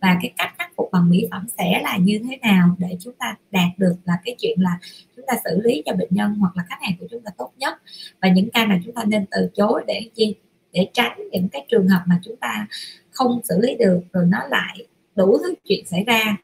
Và 0.00 0.18
cái 0.22 0.32
cách 0.36 0.54
khắc 0.58 0.72
phục 0.76 0.88
bằng 0.92 1.10
mỹ 1.10 1.28
phẩm 1.30 1.46
sẽ 1.58 1.80
là 1.82 1.96
như 1.96 2.20
thế 2.30 2.36
nào 2.36 2.76
để 2.78 2.96
chúng 3.00 3.14
ta 3.18 3.36
đạt 3.50 3.78
được 3.78 3.96
là 4.04 4.14
cái 4.24 4.34
chuyện 4.38 4.60
là 4.60 4.78
chúng 5.16 5.24
ta 5.28 5.34
xử 5.44 5.60
lý 5.64 5.82
cho 5.86 5.92
bệnh 5.92 6.08
nhân 6.10 6.34
hoặc 6.34 6.56
là 6.56 6.64
khách 6.68 6.78
hàng 6.82 6.92
của 7.00 7.06
chúng 7.10 7.22
ta 7.22 7.30
tốt 7.38 7.52
nhất? 7.56 7.74
Và 8.22 8.28
những 8.28 8.48
ca 8.52 8.66
nào 8.66 8.78
chúng 8.84 8.94
ta 8.94 9.04
nên 9.04 9.26
từ 9.30 9.50
chối 9.54 9.84
để 9.86 10.08
chi? 10.14 10.34
Để 10.72 10.88
tránh 10.92 11.18
những 11.32 11.48
cái 11.48 11.66
trường 11.68 11.88
hợp 11.88 12.02
mà 12.06 12.20
chúng 12.24 12.36
ta 12.36 12.66
không 13.10 13.40
xử 13.44 13.60
lý 13.60 13.74
được 13.78 14.00
rồi 14.12 14.24
nó 14.28 14.38
lại 14.50 14.86
đủ 15.16 15.38
thứ 15.42 15.54
chuyện 15.64 15.86
xảy 15.86 16.04
ra 16.04 16.36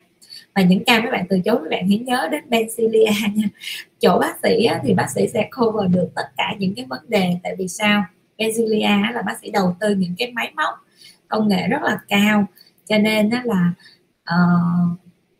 và 0.55 0.63
những 0.63 0.85
ca 0.85 1.01
mấy 1.01 1.11
bạn 1.11 1.27
từ 1.29 1.41
chối 1.45 1.61
mấy 1.61 1.69
bạn 1.69 1.89
hãy 1.89 1.99
nhớ 1.99 2.29
đến 2.33 2.45
Bencilia 2.49 3.11
nha. 3.35 3.49
Chỗ 4.01 4.19
bác 4.19 4.35
sĩ 4.43 4.65
á, 4.65 4.81
thì 4.85 4.95
bác 4.95 5.11
sĩ 5.11 5.29
sẽ 5.29 5.49
cover 5.57 5.93
được 5.93 6.09
tất 6.15 6.27
cả 6.37 6.55
những 6.59 6.75
cái 6.75 6.85
vấn 6.85 7.01
đề. 7.09 7.37
Tại 7.43 7.57
vì 7.59 7.69
sao? 7.69 8.05
Bencilia 8.39 9.13
là 9.15 9.23
bác 9.27 9.39
sĩ 9.43 9.51
đầu 9.51 9.77
tư 9.81 9.95
những 9.95 10.15
cái 10.19 10.33
máy 10.33 10.53
móc 10.57 10.75
công 11.29 11.49
nghệ 11.49 11.69
rất 11.69 11.83
là 11.83 11.99
cao. 12.09 12.47
Cho 12.89 12.99
nên 12.99 13.31
á, 13.31 13.43
là 13.45 13.73
uh, 14.23 14.99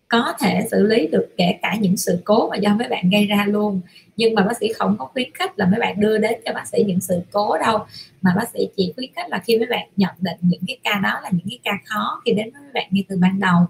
có 0.09 0.33
thể 0.41 0.67
xử 0.71 0.87
lý 0.87 1.07
được 1.07 1.29
kể 1.37 1.59
cả 1.63 1.77
những 1.81 1.97
sự 1.97 2.21
cố 2.25 2.51
mà 2.51 2.57
do 2.57 2.75
mấy 2.75 2.89
bạn 2.89 3.11
gây 3.11 3.27
ra 3.27 3.45
luôn. 3.49 3.81
Nhưng 4.17 4.35
mà 4.35 4.43
bác 4.43 4.57
sĩ 4.61 4.73
không 4.73 4.97
có 4.99 5.05
khuyến 5.05 5.31
khích 5.35 5.59
là 5.59 5.67
mấy 5.67 5.81
bạn 5.81 6.01
đưa 6.01 6.19
đến 6.19 6.41
cho 6.45 6.53
bác 6.53 6.67
sĩ 6.67 6.85
những 6.87 7.01
sự 7.01 7.21
cố 7.33 7.59
đâu. 7.59 7.79
Mà 8.23 8.35
bác 8.37 8.49
sĩ 8.55 8.69
chỉ 8.77 8.93
khuyến 8.97 9.11
khích 9.17 9.29
là 9.29 9.39
khi 9.39 9.59
mấy 9.59 9.67
bạn 9.67 9.89
nhận 9.97 10.15
định 10.21 10.39
những 10.41 10.61
cái 10.67 10.79
ca 10.85 11.01
đó 11.03 11.21
là 11.23 11.31
những 11.33 11.47
cái 11.49 11.59
ca 11.65 11.73
khó 11.85 12.23
khi 12.25 12.33
đến 12.33 12.51
với 12.53 12.63
mấy 12.63 12.73
bạn 12.73 12.87
ngay 12.91 13.05
từ 13.09 13.17
ban 13.17 13.41
đầu 13.41 13.67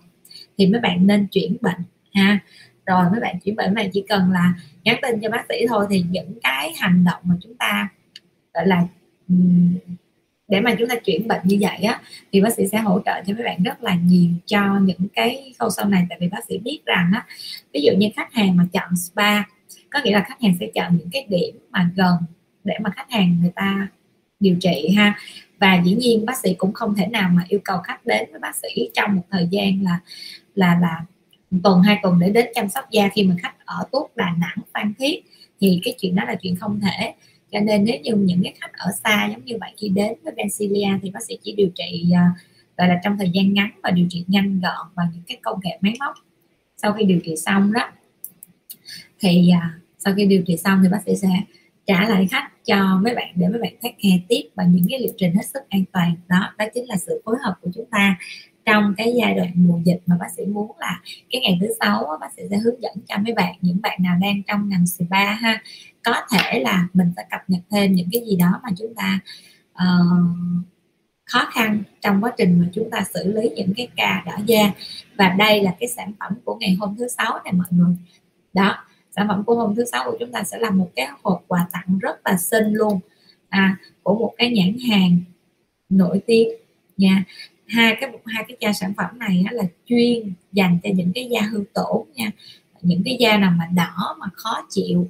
thì 0.58 0.66
mấy 0.66 0.80
bạn 0.80 1.06
nên 1.06 1.26
chuyển 1.26 1.56
bệnh, 1.60 1.80
ha. 2.14 2.38
Rồi 2.86 3.04
mấy 3.10 3.20
bạn 3.20 3.40
chuyển 3.40 3.56
bệnh 3.56 3.74
mà 3.74 3.82
chỉ 3.92 4.04
cần 4.08 4.30
là 4.30 4.54
nhắn 4.84 4.96
tin 5.02 5.20
cho 5.20 5.30
bác 5.30 5.44
sĩ 5.48 5.54
thôi 5.68 5.86
thì 5.90 6.04
những 6.10 6.38
cái 6.42 6.72
hành 6.78 7.04
động 7.04 7.20
mà 7.22 7.34
chúng 7.42 7.54
ta, 7.54 7.88
gọi 8.54 8.66
là 8.66 8.86
để 10.48 10.60
mà 10.60 10.74
chúng 10.78 10.88
ta 10.88 10.94
chuyển 10.94 11.28
bệnh 11.28 11.40
như 11.44 11.58
vậy 11.60 11.76
á, 11.76 12.00
thì 12.32 12.40
bác 12.40 12.54
sĩ 12.54 12.66
sẽ 12.72 12.78
hỗ 12.78 13.00
trợ 13.04 13.12
cho 13.26 13.34
mấy 13.34 13.42
bạn 13.42 13.62
rất 13.62 13.82
là 13.82 13.94
nhiều 13.94 14.30
cho 14.46 14.78
những 14.78 15.08
cái 15.14 15.54
khâu 15.58 15.70
sau 15.70 15.88
này. 15.88 16.06
Tại 16.08 16.18
vì 16.20 16.28
bác 16.28 16.44
sĩ 16.48 16.58
biết 16.58 16.80
rằng 16.86 17.10
á, 17.14 17.26
ví 17.72 17.80
dụ 17.80 17.92
như 17.98 18.08
khách 18.16 18.32
hàng 18.32 18.56
mà 18.56 18.66
chọn 18.72 18.96
spa, 18.96 19.42
có 19.90 20.00
nghĩa 20.04 20.12
là 20.12 20.24
khách 20.28 20.42
hàng 20.42 20.56
sẽ 20.60 20.66
chọn 20.74 20.96
những 20.98 21.10
cái 21.12 21.26
điểm 21.28 21.58
mà 21.70 21.90
gần 21.94 22.14
để 22.64 22.74
mà 22.80 22.90
khách 22.96 23.10
hàng 23.10 23.38
người 23.40 23.52
ta 23.54 23.88
điều 24.40 24.56
trị, 24.60 24.94
ha. 24.96 25.18
Và 25.58 25.82
dĩ 25.84 25.94
nhiên 25.94 26.26
bác 26.26 26.38
sĩ 26.38 26.54
cũng 26.54 26.72
không 26.72 26.94
thể 26.94 27.06
nào 27.06 27.30
mà 27.32 27.44
yêu 27.48 27.60
cầu 27.64 27.78
khách 27.78 28.06
đến 28.06 28.28
với 28.30 28.40
bác 28.40 28.56
sĩ 28.56 28.90
trong 28.94 29.16
một 29.16 29.22
thời 29.30 29.48
gian 29.50 29.82
là 29.82 29.98
là 30.54 30.78
là 30.80 31.04
tuần, 31.62 31.82
hai 31.82 31.98
tuần 32.02 32.18
để 32.20 32.30
đến 32.30 32.46
chăm 32.54 32.68
sóc 32.68 32.84
da. 32.90 33.08
Khi 33.08 33.24
mà 33.24 33.34
khách 33.42 33.54
ở 33.64 33.84
tốt 33.92 34.10
đà 34.16 34.34
nẵng, 34.38 34.56
phan 34.74 34.94
thiết 34.98 35.24
thì 35.60 35.80
cái 35.84 35.94
chuyện 36.00 36.14
đó 36.14 36.24
là 36.24 36.34
chuyện 36.34 36.56
không 36.56 36.80
thể. 36.80 37.14
Cho 37.52 37.60
nên 37.60 37.84
nếu 37.84 38.00
như 38.02 38.14
những 38.14 38.42
cái 38.42 38.54
khách 38.60 38.72
ở 38.72 38.90
xa 39.04 39.28
giống 39.30 39.44
như 39.44 39.54
vậy 39.60 39.72
khi 39.76 39.88
đến 39.88 40.12
với 40.22 40.32
Bencilia 40.36 40.88
thì 41.02 41.10
bác 41.10 41.22
sĩ 41.22 41.38
chỉ 41.42 41.52
điều 41.52 41.68
trị 41.74 42.10
à, 42.14 42.30
gọi 42.78 42.88
là 42.88 43.00
trong 43.04 43.18
thời 43.18 43.30
gian 43.30 43.54
ngắn 43.54 43.70
và 43.82 43.90
điều 43.90 44.06
trị 44.10 44.24
nhanh 44.28 44.60
gọn 44.60 44.86
bằng 44.94 45.06
những 45.14 45.22
cái 45.26 45.38
công 45.42 45.60
nghệ 45.62 45.78
máy 45.80 45.94
móc. 45.98 46.14
Sau 46.76 46.92
khi 46.92 47.04
điều 47.04 47.20
trị 47.24 47.36
xong 47.36 47.72
đó, 47.72 47.90
thì 49.20 49.50
à, 49.50 49.78
sau 49.98 50.14
khi 50.16 50.26
điều 50.26 50.42
trị 50.46 50.56
xong 50.56 50.80
thì 50.82 50.88
bác 50.88 51.02
sĩ 51.06 51.16
sẽ 51.16 51.28
trả 51.86 52.08
lại 52.08 52.26
khách 52.30 52.50
cho 52.64 53.00
mấy 53.02 53.14
bạn 53.14 53.32
để 53.34 53.48
mấy 53.48 53.60
bạn 53.60 53.72
take 53.82 53.96
care 54.02 54.22
tiếp 54.28 54.42
bằng 54.54 54.72
những 54.72 54.86
cái 54.90 55.00
liệu 55.00 55.12
trình 55.16 55.34
hết 55.34 55.46
sức 55.46 55.62
an 55.68 55.84
toàn. 55.92 56.16
Đó 56.28 56.54
đó 56.58 56.64
chính 56.74 56.84
là 56.88 56.96
sự 56.96 57.22
phối 57.24 57.36
hợp 57.42 57.54
của 57.62 57.70
chúng 57.74 57.86
ta 57.90 58.18
trong 58.64 58.94
cái 58.96 59.14
giai 59.16 59.34
đoạn 59.34 59.50
mùa 59.54 59.78
dịch 59.84 60.00
mà 60.06 60.16
bác 60.20 60.28
sĩ 60.36 60.42
muốn 60.46 60.72
là 60.78 61.00
cái 61.30 61.40
ngày 61.40 61.58
thứ 61.60 61.66
sáu 61.80 62.18
bác 62.20 62.32
sĩ 62.36 62.42
sẽ 62.50 62.56
hướng 62.56 62.82
dẫn 62.82 62.92
cho 63.08 63.16
mấy 63.18 63.34
bạn 63.34 63.54
những 63.60 63.78
bạn 63.82 63.98
nào 64.02 64.16
đang 64.20 64.42
trong 64.42 64.68
ngành 64.68 64.86
spa 64.86 65.24
ha 65.24 65.62
có 66.04 66.14
thể 66.32 66.60
là 66.60 66.88
mình 66.92 67.12
sẽ 67.16 67.24
cập 67.30 67.40
nhật 67.48 67.60
thêm 67.70 67.92
những 67.92 68.08
cái 68.12 68.22
gì 68.26 68.36
đó 68.36 68.60
mà 68.62 68.68
chúng 68.78 68.94
ta 68.94 69.20
uh, 69.72 70.66
khó 71.24 71.48
khăn 71.52 71.82
trong 72.00 72.24
quá 72.24 72.32
trình 72.36 72.60
mà 72.60 72.68
chúng 72.72 72.90
ta 72.90 73.04
xử 73.14 73.32
lý 73.32 73.48
những 73.48 73.72
cái 73.76 73.88
ca 73.96 74.22
đỏ 74.26 74.32
da. 74.46 74.72
Và 75.16 75.28
đây 75.28 75.62
là 75.62 75.74
cái 75.80 75.88
sản 75.88 76.12
phẩm 76.20 76.32
của 76.44 76.56
ngày 76.60 76.76
hôm 76.80 76.96
thứ 76.98 77.08
sáu 77.08 77.40
này 77.44 77.52
mọi 77.52 77.66
người. 77.70 77.96
Đó 78.52 78.84
sản 79.16 79.28
phẩm 79.28 79.44
của 79.44 79.54
hôm 79.54 79.74
thứ 79.74 79.84
sáu 79.84 80.04
của 80.04 80.16
chúng 80.20 80.32
ta 80.32 80.42
sẽ 80.42 80.58
là 80.58 80.70
một 80.70 80.90
cái 80.96 81.08
hộp 81.22 81.44
quà 81.46 81.66
tặng 81.72 81.98
rất 82.00 82.20
là 82.24 82.36
xinh 82.36 82.72
luôn. 82.72 83.00
À, 83.48 83.76
của 84.02 84.18
một 84.18 84.32
cái 84.38 84.50
nhãn 84.50 84.76
hàng 84.90 85.18
nổi 85.88 86.20
tiếng 86.26 86.48
nha 86.96 87.24
hai 87.72 87.96
cái 88.00 88.10
hai 88.26 88.44
cái 88.48 88.56
da 88.60 88.72
sản 88.72 88.92
phẩm 88.96 89.18
này 89.18 89.44
là 89.50 89.64
chuyên 89.86 90.32
dành 90.52 90.78
cho 90.82 90.90
những 90.94 91.12
cái 91.14 91.28
da 91.30 91.40
hư 91.40 91.64
tổn 91.74 92.06
nha. 92.14 92.30
Những 92.82 93.02
cái 93.04 93.16
da 93.20 93.38
nào 93.38 93.52
mà 93.58 93.68
đỏ 93.74 94.16
mà 94.20 94.26
khó 94.32 94.66
chịu 94.70 95.00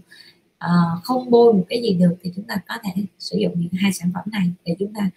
uh, 0.65 1.05
không 1.05 1.31
bôi 1.31 1.52
một 1.52 1.65
cái 1.68 1.82
gì 1.82 1.94
được 1.94 2.15
thì 2.23 2.32
chúng 2.36 2.44
ta 2.44 2.57
có 2.68 2.74
thể 2.84 3.02
sử 3.18 3.39
dụng 3.39 3.52
những 3.57 3.73
hai 3.73 3.92
sản 3.92 4.10
phẩm 4.15 4.24
này 4.26 4.52
để 4.65 4.76
chúng 4.78 4.94
ta 4.94 5.10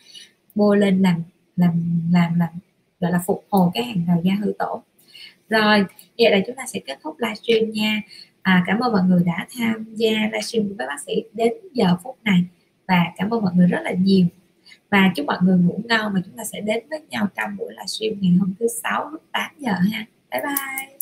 bôi 0.56 0.78
lên 0.78 1.02
làm 1.02 1.24
làm 1.56 2.02
làm 2.12 2.40
làm 2.40 2.50
gọi 3.00 3.12
là 3.12 3.22
phục 3.26 3.46
hồi 3.50 3.70
cái 3.74 3.84
hàng 3.84 4.06
đầu 4.08 4.22
da 4.24 4.34
hư 4.42 4.54
tổn 4.60 4.80
rồi 5.50 5.86
vậy 6.20 6.32
là 6.32 6.40
chúng 6.48 6.56
ta 6.56 6.64
sẽ 6.68 6.80
kết 6.86 6.98
thúc 7.04 7.16
livestream 7.20 7.72
nha. 7.72 8.02
À, 8.42 8.64
cảm 8.68 8.80
ơn 8.80 8.92
mọi 8.92 9.04
người 9.04 9.24
đã 9.26 9.48
tham 9.58 9.86
gia 9.96 10.12
livestream 10.12 10.68
với 10.78 10.88
bác 10.88 11.02
sĩ 11.06 11.24
đến 11.34 11.54
giờ 11.74 11.98
phút 12.04 12.18
này 12.24 12.44
và 12.88 13.04
cảm 13.18 13.30
ơn 13.30 13.42
mọi 13.42 13.54
người 13.56 13.68
rất 13.68 13.80
là 13.84 13.92
nhiều 13.92 14.26
và 14.96 15.12
chúc 15.16 15.26
mọi 15.26 15.38
người 15.42 15.58
ngủ 15.58 15.80
ngon, 15.86 16.14
và 16.14 16.22
chúng 16.26 16.38
ta 16.38 16.44
sẽ 16.44 16.62
đến 16.62 16.84
với 16.90 17.02
nhau 17.10 17.28
trong 17.36 17.58
buổi 17.58 17.74
livestream 17.74 18.14
ngày 18.22 18.34
hôm 18.40 18.54
thứ 18.60 18.68
sáu 18.84 19.10
lúc 19.10 19.22
8 19.32 19.52
giờ 19.58 19.72
ha. 19.72 20.06
Bye 20.32 20.42
bye. 20.42 20.95